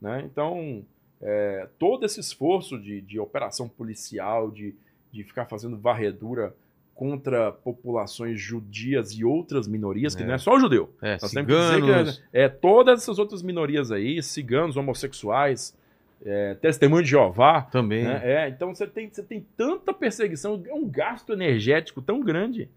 Né? 0.00 0.22
Então, 0.30 0.84
é, 1.22 1.68
todo 1.78 2.04
esse 2.04 2.20
esforço 2.20 2.78
de, 2.78 3.00
de 3.00 3.18
operação 3.18 3.68
policial, 3.68 4.50
de, 4.50 4.74
de 5.10 5.24
ficar 5.24 5.46
fazendo 5.46 5.78
varredura 5.78 6.54
contra 6.94 7.52
populações 7.52 8.40
judias 8.40 9.12
e 9.12 9.24
outras 9.24 9.66
minorias, 9.68 10.14
que 10.14 10.22
É. 10.22 10.26
não 10.26 10.34
é 10.34 10.38
só 10.38 10.54
o 10.54 10.60
judeu. 10.60 10.94
É, 11.02 11.18
Nós 11.20 11.30
temos 11.30 11.52
que 11.52 11.74
ciganos. 11.74 12.18
que 12.18 12.24
é, 12.32 12.48
todas 12.48 13.02
essas 13.02 13.18
outras 13.18 13.42
minorias 13.42 13.90
aí, 13.92 14.22
ciganos, 14.22 14.76
homossexuais, 14.76 15.76
é, 16.24 16.54
testemunho 16.54 17.02
de 17.02 17.10
Jeová. 17.10 17.62
Também. 17.62 18.04
né? 18.04 18.20
É, 18.22 18.48
então 18.48 18.74
você 18.74 18.86
tem, 18.86 19.08
você 19.10 19.22
tem 19.22 19.46
tanta 19.56 19.92
perseguição, 19.92 20.62
é 20.66 20.74
um 20.74 20.88
gasto 20.88 21.32
energético 21.32 22.00
tão 22.02 22.20
grande 22.20 22.68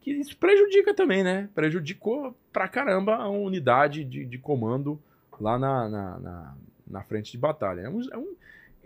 que 0.00 0.10
isso 0.12 0.36
prejudica 0.36 0.92
também, 0.94 1.22
né? 1.24 1.48
Prejudicou 1.54 2.36
pra 2.52 2.68
caramba 2.68 3.16
a 3.16 3.28
unidade 3.28 4.04
de, 4.04 4.24
de 4.24 4.38
comando 4.38 5.00
lá 5.40 5.58
na, 5.58 5.88
na, 5.88 6.18
na, 6.18 6.54
na 6.86 7.02
frente 7.02 7.32
de 7.32 7.38
batalha. 7.38 7.80
É 7.82 7.88
um, 7.88 8.00
é 8.12 8.16
um- 8.18 8.34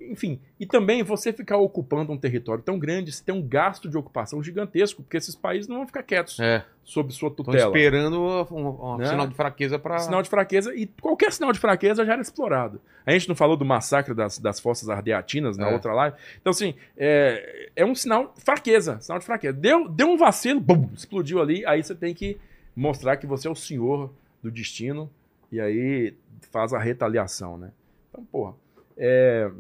enfim, 0.01 0.41
e 0.59 0.65
também 0.67 1.03
você 1.03 1.33
ficar 1.33 1.57
ocupando 1.59 2.13
um 2.13 2.17
território 2.19 2.63
tão 2.63 2.79
grande, 2.79 3.13
você 3.13 3.23
tem 3.23 3.35
um 3.35 3.43
gasto 3.43 3.89
de 3.89 3.97
ocupação 3.99 4.43
gigantesco, 4.43 5.03
porque 5.03 5.17
esses 5.17 5.35
países 5.35 5.69
não 5.69 5.77
vão 5.79 5.87
ficar 5.87 6.03
quietos 6.03 6.39
É. 6.41 6.65
sob 6.85 7.13
sua 7.13 7.29
Estão 7.29 7.45
tutela. 7.45 7.67
esperando 7.77 8.21
um, 8.51 8.93
um 8.95 8.97
Né? 8.97 9.07
sinal 9.07 9.27
de 9.27 9.35
fraqueza 9.35 9.79
pra. 9.79 9.99
Sinal 9.99 10.23
de 10.23 10.31
fraqueza, 10.31 10.75
e 10.75 10.87
qualquer 10.87 11.33
sinal 11.33 11.53
de 11.53 11.59
fraqueza 11.59 12.05
já 12.05 12.13
era 12.15 12.23
explorado. 12.23 12.81
A 13.05 13.13
gente 13.13 13.29
não 13.29 13.35
falou 13.37 13.57
do 13.57 13.65
massacre 13.65 14.15
das, 14.15 14.39
das 14.39 14.61
forças 14.61 14.89
ardeatinas 14.89 15.57
na 15.59 15.69
É. 15.69 15.73
outra 15.73 15.93
live. 15.95 16.17
Então, 16.41 16.51
assim, 16.51 16.75
é, 16.97 17.71
é 17.77 17.85
um 17.85 17.95
sinal 17.95 18.33
de 18.37 18.43
fraqueza, 18.43 18.99
sinal 19.01 19.19
de 19.19 19.25
fraqueza. 19.27 19.57
Deu, 19.59 19.89
deu 19.89 20.09
um 20.09 20.17
vacilo, 20.17 20.61
bum, 20.61 20.89
explodiu 20.95 21.41
ali, 21.41 21.65
aí 21.67 21.83
você 21.83 21.95
tem 21.95 22.15
que 22.15 22.39
mostrar 22.77 23.17
que 23.17 23.27
você 23.27 23.49
é 23.49 23.51
o 23.51 23.55
senhor 23.55 24.11
do 24.43 24.51
destino, 24.51 25.11
e 25.51 25.61
aí 25.61 26.15
faz 26.53 26.73
a 26.73 26.79
retaliação, 26.79 27.59
né? 27.59 27.71
Então, 28.11 28.25
porra, 28.25 28.55
é, 28.97 29.51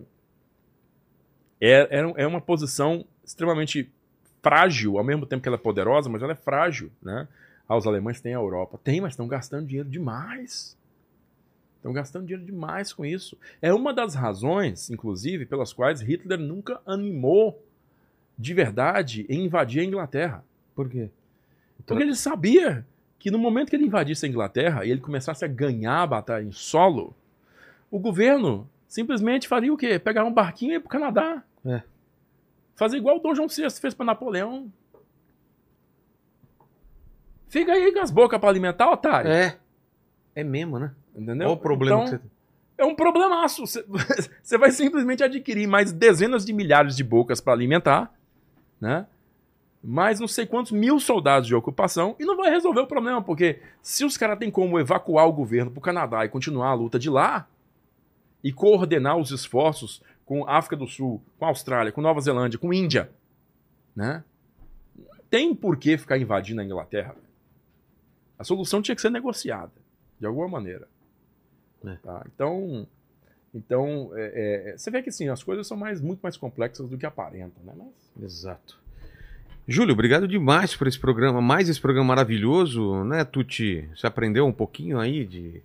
é, 1.61 1.89
é, 1.91 2.23
é 2.23 2.27
uma 2.27 2.41
posição 2.41 3.05
extremamente 3.25 3.91
frágil, 4.43 4.99
ao 4.99 5.05
mesmo 5.05 5.27
tempo 5.27 5.43
que 5.43 5.49
ela 5.49 5.57
é 5.57 5.61
poderosa, 5.61 6.09
mas 6.09 6.23
ela 6.23 6.33
é 6.33 6.37
frágil, 6.37 6.91
né? 7.03 7.29
Ah, 7.69 7.77
os 7.77 7.87
alemães 7.87 8.21
têm 8.21 8.35
a 8.35 8.39
Europa. 8.39 8.81
Tem, 8.83 9.01
mas 9.01 9.13
estão 9.13 9.29
gastando 9.29 9.67
dinheiro 9.67 9.89
demais. 9.89 10.77
Estão 11.77 11.93
gastando 11.93 12.27
dinheiro 12.27 12.45
demais 12.45 12.93
com 12.93 13.05
isso. 13.05 13.37
É 13.61 13.73
uma 13.75 13.93
das 13.93 14.15
razões, 14.15 14.91
inclusive, 14.91 15.45
pelas 15.45 15.73
quais 15.73 16.01
Hitler 16.01 16.39
nunca 16.39 16.81
animou 16.87 17.63
de 18.39 18.55
verdade 18.55 19.27
em 19.29 19.45
invadir 19.45 19.83
a 19.83 19.85
Inglaterra. 19.85 20.45
Por 20.75 20.89
quê? 20.89 21.11
Porque 21.87 22.03
ele 22.03 22.15
sabia 22.15 22.87
que 23.19 23.31
no 23.31 23.39
momento 23.39 23.71
que 23.71 23.77
ele 23.77 23.87
invadisse 23.87 24.25
a 24.25 24.29
Inglaterra 24.29 24.85
e 24.85 24.91
ele 24.91 25.01
começasse 25.01 25.45
a 25.45 25.49
ganhar 25.49 26.03
a 26.03 26.07
batalha 26.07 26.45
em 26.45 26.53
solo, 26.53 27.15
o 27.91 27.99
governo 27.99 28.69
simplesmente 28.87 29.49
faria 29.49 29.73
o 29.73 29.77
quê? 29.77 29.99
Pegar 29.99 30.25
um 30.25 30.33
barquinho 30.33 30.73
e 30.73 30.77
ir 30.77 30.81
pro 30.81 30.89
Canadá. 30.89 31.43
É. 31.67 31.83
Fazer 32.77 32.97
igual 32.97 33.17
o 33.17 33.21
Dom 33.21 33.35
João 33.35 33.49
VI 33.49 33.69
fez 33.71 33.95
para 33.95 34.07
Napoleão. 34.07 34.71
Fica 37.49 37.73
aí 37.73 37.93
com 37.93 38.01
as 38.01 38.11
bocas 38.11 38.39
para 38.39 38.49
alimentar, 38.49 38.91
otário. 38.91 39.31
É. 39.31 39.59
É 40.35 40.45
mesmo, 40.45 40.79
né? 40.79 40.95
Entendeu? 41.17 41.49
Qual 41.49 41.57
o 41.57 41.61
problema 41.61 42.05
Então, 42.05 42.19
que 42.19 42.25
você 42.25 42.31
É 42.79 42.85
um 42.85 42.95
problemaço. 42.95 43.67
Você- 43.67 43.85
Você 44.43 44.57
vai 44.59 44.71
simplesmente 44.71 45.23
adquirir 45.25 45.67
mais 45.67 45.91
dezenas 45.93 46.45
de 46.45 46.53
milhares 46.53 46.95
de 46.97 47.03
bocas 47.03 47.41
para 47.41 47.53
alimentar, 47.53 48.13
né? 48.81 49.07
Mais 49.83 50.21
não 50.21 50.29
sei 50.29 50.45
quantos 50.47 50.73
mil 50.73 50.99
soldados 51.01 51.47
de 51.49 51.55
ocupação 51.55 52.15
e 52.19 52.25
não 52.25 52.37
vai 52.37 52.51
resolver 52.51 52.81
o 52.81 52.87
problema, 52.87 53.23
porque 53.23 53.61
se 53.81 54.05
os 54.05 54.17
caras 54.17 54.39
têm 54.39 54.51
como 54.51 54.79
evacuar 54.79 55.27
o 55.27 55.33
governo 55.33 55.71
para 55.71 55.79
o 55.79 55.83
Canadá 55.83 56.25
e 56.25 56.29
continuar 56.29 56.71
a 56.71 56.75
luta 56.75 56.99
de 56.99 57.09
lá 57.09 57.49
e 58.43 58.53
coordenar 58.53 59.17
os 59.17 59.31
esforços 59.31 60.03
com 60.29 60.47
África 60.47 60.77
do 60.77 60.87
Sul, 60.87 61.23
com 61.39 61.47
Austrália, 61.47 61.91
com 61.91 62.03
Nova 62.03 62.21
Zelândia, 62.21 62.59
com 62.59 62.71
Índia, 62.71 63.11
né? 63.97 64.23
Não 64.95 65.25
tem 65.31 65.55
por 65.55 65.79
que 65.79 65.97
ficar 65.97 66.19
invadindo 66.19 66.61
a 66.61 66.65
Inglaterra. 66.65 67.17
A 68.39 68.45
solução 68.45 68.83
tinha 68.83 68.95
que 68.95 69.01
ser 69.01 69.11
negociada, 69.11 69.73
de 70.21 70.27
alguma 70.27 70.47
maneira. 70.47 70.87
É. 71.83 71.95
Tá? 71.95 72.27
Então, 72.27 72.87
então 73.55 74.11
é, 74.15 74.73
é, 74.75 74.77
você 74.77 74.91
vê 74.91 75.03
que 75.03 75.09
assim, 75.09 75.31
as 75.31 75.43
coisas 75.43 75.67
são 75.67 75.79
mais, 75.79 75.99
muito 75.99 76.21
mais 76.21 76.37
complexas 76.37 76.87
do 76.91 76.99
que 76.99 77.07
aparentam, 77.07 77.65
né? 77.65 77.73
Mas, 77.75 78.23
Exato. 78.23 78.79
Júlio, 79.67 79.95
obrigado 79.95 80.29
demais 80.29 80.77
por 80.77 80.87
esse 80.87 80.99
programa, 80.99 81.41
mais 81.41 81.71
esse 81.71 81.81
programa 81.81 82.09
maravilhoso, 82.09 83.03
né, 83.05 83.25
Tuti? 83.25 83.89
Você 83.97 84.07
aprendeu 84.07 84.47
um 84.47 84.53
pouquinho 84.53 84.99
aí 84.99 85.25
de. 85.25 85.63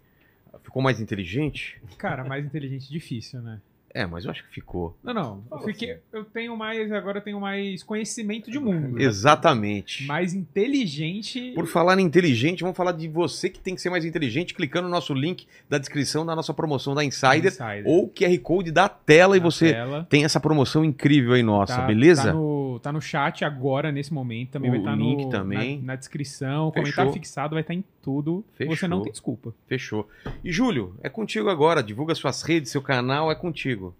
Ficou 0.63 0.81
mais 0.81 1.01
inteligente? 1.01 1.81
Cara, 1.97 2.23
mais 2.23 2.45
inteligente 2.45 2.89
difícil, 2.89 3.41
né? 3.41 3.59
É, 3.95 4.07
mas 4.07 4.25
eu 4.25 4.31
acho 4.31 4.43
que 4.43 4.49
ficou. 4.55 4.97
Não, 5.03 5.13
não. 5.13 5.43
Eu, 5.51 5.59
fiquei, 5.59 5.97
eu 6.11 6.25
tenho 6.25 6.57
mais. 6.57 6.91
Agora 6.91 7.19
eu 7.19 7.21
tenho 7.21 7.39
mais 7.39 7.83
conhecimento 7.83 8.49
de 8.49 8.57
mundo. 8.57 8.99
Exatamente. 8.99 10.05
Mais 10.07 10.33
inteligente. 10.33 11.51
Por 11.53 11.67
falar 11.67 11.99
em 11.99 12.03
inteligente, 12.03 12.61
vamos 12.61 12.75
falar 12.75 12.91
de 12.93 13.07
você 13.07 13.49
que 13.49 13.59
tem 13.59 13.75
que 13.75 13.81
ser 13.81 13.89
mais 13.89 14.03
inteligente, 14.05 14.53
clicando 14.53 14.87
no 14.87 14.91
nosso 14.93 15.13
link 15.13 15.45
da 15.69 15.77
descrição 15.77 16.25
da 16.25 16.35
nossa 16.35 16.53
promoção 16.53 16.95
da 16.95 17.03
Insider, 17.03 17.47
Insider. 17.51 17.83
ou 17.85 18.09
QR 18.09 18.37
Code 18.39 18.71
da 18.71 18.89
tela 18.89 19.37
e 19.37 19.39
Na 19.39 19.45
você 19.45 19.73
tela. 19.73 20.07
tem 20.09 20.23
essa 20.25 20.39
promoção 20.39 20.83
incrível 20.83 21.33
aí 21.33 21.43
nossa, 21.43 21.75
Tá- 21.77 21.81
beleza? 21.85 22.23
Tá 22.25 22.33
no, 22.33 22.79
tá 22.81 22.91
no 22.91 23.01
chat 23.01 23.45
agora, 23.45 23.91
nesse 23.91 24.13
momento. 24.13 24.51
Também 24.51 24.69
O 24.69 24.73
vai 24.73 24.79
estar 24.79 24.95
link 24.95 25.23
no, 25.25 25.29
também. 25.29 25.77
Na, 25.79 25.85
na 25.87 25.95
descrição. 25.95 26.67
O 26.67 26.71
Fechou. 26.71 26.83
comentário 26.83 27.13
fixado 27.13 27.53
vai 27.55 27.61
estar 27.61 27.73
em 27.73 27.83
tudo. 28.03 28.43
Fechou. 28.55 28.75
Você 28.75 28.87
não 28.87 29.01
tem 29.01 29.11
desculpa. 29.11 29.53
Fechou. 29.65 30.07
E 30.43 30.51
Júlio, 30.51 30.93
é 31.01 31.09
contigo 31.09 31.49
agora. 31.49 31.81
Divulga 31.81 32.13
suas 32.13 32.43
redes, 32.43 32.69
seu 32.71 32.81
canal, 32.81 33.31
é 33.31 33.35
contigo. 33.35 33.95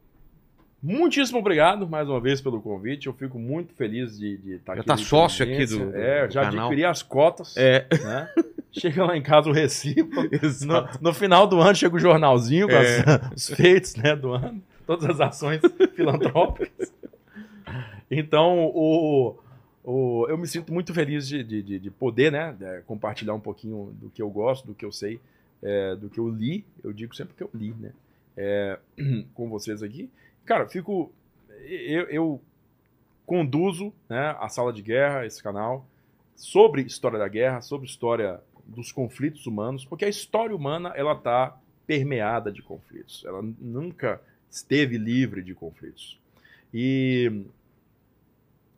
muitíssimo 0.82 1.40
obrigado 1.40 1.88
mais 1.88 2.10
uma 2.10 2.20
vez 2.20 2.42
pelo 2.42 2.62
convite. 2.62 3.08
Eu 3.08 3.14
fico 3.14 3.40
muito 3.40 3.74
feliz 3.74 4.20
de, 4.20 4.38
de 4.38 4.54
estar 4.56 4.76
Já 4.76 4.82
aqui. 4.82 4.88
tá 4.88 4.96
na 4.98 5.02
sócio 5.02 5.44
aqui 5.46 5.66
do- 5.66 5.80
do- 5.92 5.96
É, 5.98 6.28
do 6.28 6.34
já 6.34 6.42
canal. 6.44 6.66
adquiri 6.68 6.84
as 6.86 7.02
cotas. 7.02 7.56
É. 7.58 7.88
né? 8.04 8.30
Chega 8.72 9.06
lá 9.06 9.16
em 9.16 9.22
casa 9.22 9.50
o 9.50 9.54
recibo. 9.54 10.12
No, 10.68 10.88
no 11.00 11.14
final 11.14 11.48
do 11.48 11.60
ano 11.62 11.76
chega 11.76 11.96
o 11.96 12.00
jornalzinho 12.00 12.68
com 12.68 12.74
É. 12.74 12.98
as- 13.00 13.32
os 13.50 13.56
feitos 13.56 13.96
né, 13.96 14.16
do 14.16 14.34
ano, 14.34 14.62
todas 14.86 15.10
as 15.10 15.22
ações 15.22 15.62
filantrópicas. 15.96 16.92
Então, 18.12 18.66
o, 18.74 19.36
o- 19.84 20.26
eu 20.30 20.38
me 20.38 20.48
sinto 20.48 20.72
muito 20.74 20.94
feliz 20.94 21.28
de, 21.28 21.44
de- 21.44 21.62
de- 21.64 21.80
de 21.80 21.92
poder 21.92 22.32
né, 22.32 22.54
de 22.58 22.82
compartilhar 22.84 23.34
um 23.34 23.40
pouquinho 23.40 23.94
do 24.00 24.10
que 24.10 24.22
eu 24.22 24.30
gosto, 24.30 24.66
do 24.68 24.74
que 24.74 24.86
eu 24.86 24.92
sei, 24.92 25.20
é, 25.62 25.96
do 25.96 26.10
que 26.10 26.20
eu 26.20 26.30
li. 26.30 26.66
Eu 26.84 26.94
digo 26.94 27.16
sempre 27.16 27.36
que 27.36 27.44
eu 27.44 27.50
li, 27.54 27.74
né? 27.80 27.92
é, 28.38 28.80
com 29.34 29.50
vocês 29.50 29.84
aqui. 29.84 30.10
Cara, 30.46 30.68
fico. 30.68 31.12
Eu, 31.66 32.04
eu 32.10 32.42
conduzo 33.26 33.94
né, 34.10 34.36
a 34.40 34.50
sala 34.50 34.74
de 34.74 34.82
guerra, 34.82 35.26
esse 35.26 35.42
canal, 35.42 35.86
sobre 36.36 36.82
história 36.82 37.18
da 37.18 37.28
guerra, 37.28 37.62
sobre 37.62 37.88
história 37.88 38.42
dos 38.66 38.92
conflitos 38.92 39.46
humanos, 39.46 39.86
porque 39.86 40.06
a 40.06 40.10
história 40.10 40.56
humana 40.56 40.92
ela 40.96 41.14
está 41.14 41.58
permeada 41.88 42.52
de 42.52 42.62
conflitos. 42.62 43.24
Ela 43.26 43.42
nunca 43.60 44.22
esteve 44.50 44.98
livre 44.98 45.42
de 45.42 45.54
conflitos. 45.54 46.20
E 46.74 47.44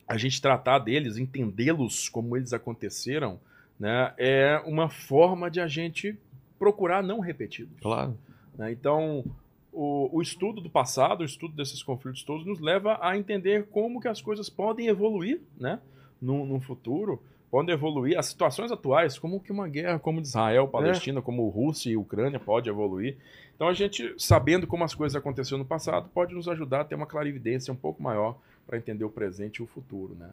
a 0.08 0.18
gente 0.18 0.42
tratar 0.42 0.80
deles, 0.80 1.18
entendê-los 1.18 2.10
como 2.10 2.38
eles 2.38 2.54
aconteceram, 2.54 3.40
né, 3.80 4.14
é 4.18 4.62
uma 4.66 4.90
forma 4.90 5.50
de 5.50 5.60
a 5.60 5.68
gente 5.68 6.18
procurar 6.58 7.04
não 7.04 7.20
repeti-los. 7.20 7.80
Claro. 7.82 8.18
né? 8.58 8.72
Então, 8.72 9.26
o, 9.72 10.10
o 10.18 10.22
estudo 10.22 10.62
do 10.62 10.70
passado, 10.70 11.22
o 11.22 11.26
estudo 11.26 11.54
desses 11.54 11.84
conflitos 11.84 12.24
todos, 12.24 12.46
nos 12.46 12.60
leva 12.60 12.98
a 13.02 13.18
entender 13.18 13.68
como 13.68 14.00
que 14.00 14.08
as 14.08 14.22
coisas 14.22 14.50
podem 14.50 14.88
evoluir 14.88 15.42
né? 15.60 15.80
no, 16.22 16.46
no 16.46 16.62
futuro, 16.62 17.22
podem 17.52 17.74
evoluir. 17.74 18.18
As 18.18 18.28
situações 18.28 18.72
atuais, 18.72 19.20
como 19.20 19.40
que 19.40 19.52
uma 19.52 19.68
guerra 19.68 20.00
como 20.00 20.22
de 20.22 20.28
Israel, 20.28 20.68
Palestina, 20.68 21.22
como 21.22 21.48
Rússia 21.50 21.90
e 21.90 21.98
Ucrânia 21.98 22.40
pode 22.40 22.70
evoluir. 22.70 23.18
Então, 23.56 23.68
a 23.68 23.74
gente, 23.74 24.14
sabendo 24.18 24.66
como 24.68 24.84
as 24.84 24.94
coisas 24.94 25.16
aconteceram 25.16 25.60
no 25.60 25.66
passado, 25.66 26.10
pode 26.14 26.34
nos 26.34 26.48
ajudar 26.48 26.82
a 26.82 26.86
ter 26.86 26.96
uma 26.96 27.06
clarividência 27.06 27.74
um 27.74 27.78
pouco 27.78 28.02
maior 28.02 28.38
para 28.66 28.78
entender 28.78 29.06
o 29.06 29.10
presente 29.10 29.58
e 29.58 29.64
o 29.64 29.68
futuro. 29.68 30.16
Né? 30.16 30.30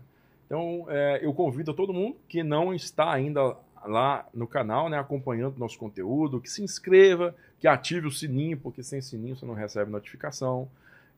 Então, 0.47 0.87
é, 0.89 1.21
eu 1.23 1.33
convido 1.33 1.71
a 1.71 1.75
todo 1.75 1.93
mundo 1.93 2.17
que 2.29 2.43
não 2.43 2.75
está 2.75 3.13
ainda 3.13 3.57
lá 3.85 4.29
no 4.33 4.47
canal, 4.47 4.89
né, 4.89 4.99
acompanhando 4.99 5.59
nosso 5.59 5.79
conteúdo, 5.79 6.41
que 6.41 6.51
se 6.51 6.63
inscreva, 6.63 7.35
que 7.59 7.67
ative 7.67 8.07
o 8.07 8.11
sininho, 8.11 8.57
porque 8.57 8.83
sem 8.83 9.01
sininho 9.01 9.37
você 9.37 9.45
não 9.45 9.55
recebe 9.55 9.91
notificação. 9.91 10.69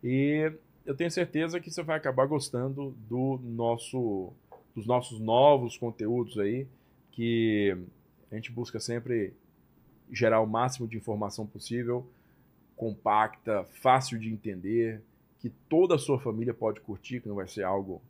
E 0.02 0.52
eu 0.86 0.94
tenho 0.94 1.10
certeza 1.10 1.60
que 1.60 1.70
você 1.70 1.82
vai 1.82 1.96
acabar 1.96 2.26
gostando 2.26 2.94
do 3.08 3.38
nosso, 3.42 4.32
dos 4.74 4.86
nossos 4.86 5.18
novos 5.20 5.76
conteúdos 5.76 6.38
aí, 6.38 6.66
que 7.12 7.76
a 8.30 8.34
gente 8.34 8.50
busca 8.50 8.80
sempre 8.80 9.32
gerar 10.10 10.40
o 10.40 10.46
máximo 10.46 10.86
de 10.86 10.96
informação 10.96 11.46
possível, 11.46 12.06
compacta, 12.76 13.64
fácil 13.80 14.18
de 14.18 14.28
entender, 14.28 15.00
que 15.44 15.50
toda 15.68 15.94
a 15.96 15.98
sua 15.98 16.18
família 16.18 16.54
pode 16.54 16.80
curtir, 16.80 17.20
que 17.20 17.28
não 17.28 17.36
vai 17.36 17.46
ser 17.46 17.64
algo 17.64 18.00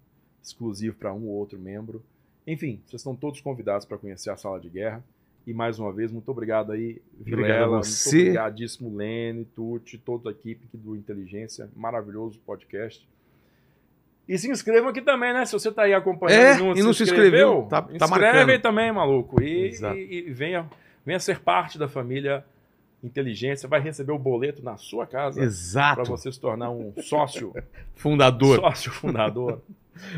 exclusivo 0.40 0.94
para 0.94 1.12
um 1.12 1.26
ou 1.26 1.34
outro 1.34 1.58
membro. 1.58 2.00
Enfim, 2.46 2.80
vocês 2.86 3.00
estão 3.00 3.16
todos 3.16 3.40
convidados 3.40 3.84
para 3.84 3.98
conhecer 3.98 4.30
a 4.30 4.36
Sala 4.36 4.60
de 4.60 4.68
Guerra. 4.68 5.02
E 5.44 5.52
mais 5.52 5.80
uma 5.80 5.92
vez, 5.92 6.12
muito 6.12 6.30
obrigado 6.30 6.70
aí, 6.70 7.02
Obrigado 7.20 7.46
Vilela. 7.64 7.78
você. 7.82 8.16
Muito 8.18 8.28
obrigadíssimo, 8.28 8.96
Lene, 8.96 9.44
Tuti, 9.46 9.98
toda 9.98 10.30
a 10.30 10.32
equipe 10.32 10.64
do 10.72 10.94
Inteligência. 10.94 11.68
Maravilhoso 11.74 12.38
podcast. 12.46 13.04
E 14.28 14.38
se 14.38 14.48
inscrevam 14.48 14.90
aqui 14.90 15.02
também, 15.02 15.32
né? 15.34 15.44
Se 15.44 15.52
você 15.54 15.72
tá 15.72 15.82
aí 15.82 15.92
acompanhando 15.92 16.40
É, 16.40 16.54
e 16.54 16.58
não, 16.60 16.76
e 16.76 16.82
não 16.84 16.92
se 16.92 17.02
inscreveu, 17.02 17.66
tá- 17.68 17.82
tá 17.82 17.94
inscreve 17.96 18.38
marcando. 18.46 18.62
também, 18.62 18.92
maluco. 18.92 19.42
E, 19.42 19.70
e- 19.96 20.28
e 20.28 20.32
venha, 20.32 20.70
venha 21.04 21.18
ser 21.18 21.40
parte 21.40 21.76
da 21.78 21.88
família 21.88 22.44
Inteligência. 23.04 23.68
Vai 23.68 23.80
receber 23.80 24.12
o 24.12 24.18
boleto 24.18 24.62
na 24.62 24.76
sua 24.76 25.06
casa 25.06 25.36
para 25.36 25.44
Exato. 25.44 26.04
você 26.04 26.32
se 26.32 26.40
tornar 26.40 26.70
um 26.70 26.92
sócio, 27.02 27.54
Fundador. 27.94 28.60
sócio 28.60 28.90
fundador. 28.90 29.60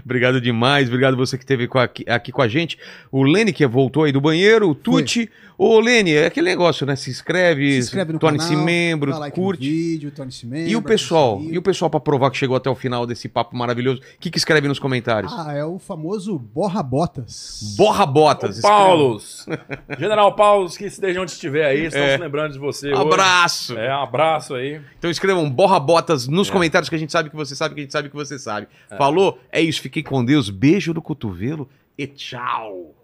Obrigado 0.02 0.40
demais, 0.40 0.88
obrigado 0.88 1.18
você 1.18 1.36
que 1.36 1.44
esteve 1.44 1.68
aqui, 1.74 2.02
aqui 2.08 2.32
com 2.32 2.40
a 2.40 2.48
gente. 2.48 2.78
O 3.12 3.22
Lene 3.22 3.52
que 3.52 3.66
voltou 3.66 4.04
aí 4.04 4.12
do 4.12 4.22
banheiro, 4.22 4.70
o 4.70 4.74
Tuti. 4.74 5.30
Ô, 5.58 5.80
Lene, 5.80 6.12
é 6.12 6.26
aquele 6.26 6.50
negócio, 6.50 6.84
né? 6.86 6.94
Se 6.96 7.08
inscreve, 7.08 7.72
Se 7.72 7.78
inscreve 7.78 8.12
no 8.12 8.18
torne-se 8.18 8.54
membro, 8.54 9.10
dá 9.10 9.18
like 9.18 9.38
no 9.38 9.44
curte. 9.46 9.62
vídeo, 9.68 10.10
torne-se 10.10 10.46
membro. 10.46 10.70
E 10.70 10.76
o 10.76 10.82
pessoal? 10.82 11.40
E 11.40 11.56
o 11.56 11.62
pessoal 11.62 11.90
pra 11.90 11.98
provar 11.98 12.30
que 12.30 12.36
chegou 12.36 12.54
até 12.56 12.68
o 12.68 12.74
final 12.74 13.06
desse 13.06 13.26
papo 13.26 13.56
maravilhoso? 13.56 14.00
O 14.00 14.04
que, 14.20 14.30
que 14.30 14.36
escreve 14.36 14.68
nos 14.68 14.78
comentários? 14.78 15.32
Ah, 15.34 15.54
é 15.54 15.64
o 15.64 15.78
famoso 15.78 16.38
borra 16.38 16.82
botas. 16.82 17.74
Borra 17.78 18.04
botas. 18.04 18.60
Paulos! 18.60 19.46
General 19.98 20.34
Paulos, 20.36 20.76
que 20.76 20.84
esteja 20.84 21.22
onde 21.22 21.30
estiver 21.30 21.64
aí, 21.64 21.86
estamos 21.86 22.06
É. 22.10 22.16
lembrando 22.18 22.52
de 22.52 22.58
você. 22.58 22.88
escreve. 22.88 23.02
hoje. 23.08 23.14
Abraço! 23.14 23.78
É, 23.78 23.96
um 23.96 24.02
abraço 24.02 24.54
aí. 24.54 24.80
Então 24.98 25.10
escrevam 25.10 25.48
borra 25.50 25.80
botas 25.80 26.28
nos 26.28 26.50
É. 26.50 26.52
comentários 26.52 26.90
que 26.90 26.94
a 26.94 26.98
gente 26.98 27.12
sabe 27.12 27.30
que 27.30 27.36
você 27.36 27.56
sabe, 27.56 27.74
que 27.74 27.80
a 27.80 27.82
gente 27.84 27.92
sabe 27.92 28.10
que 28.10 28.14
você 28.14 28.38
sabe. 28.38 28.66
Falou? 28.98 29.38
É 29.50 29.62
isso, 29.62 29.80
fiquei 29.80 30.02
com 30.02 30.22
Deus, 30.22 30.50
beijo 30.50 30.92
no 30.92 31.00
cotovelo 31.00 31.66
e 31.96 32.06
tchau! 32.06 32.94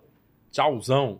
Tchauzão. 0.50 1.18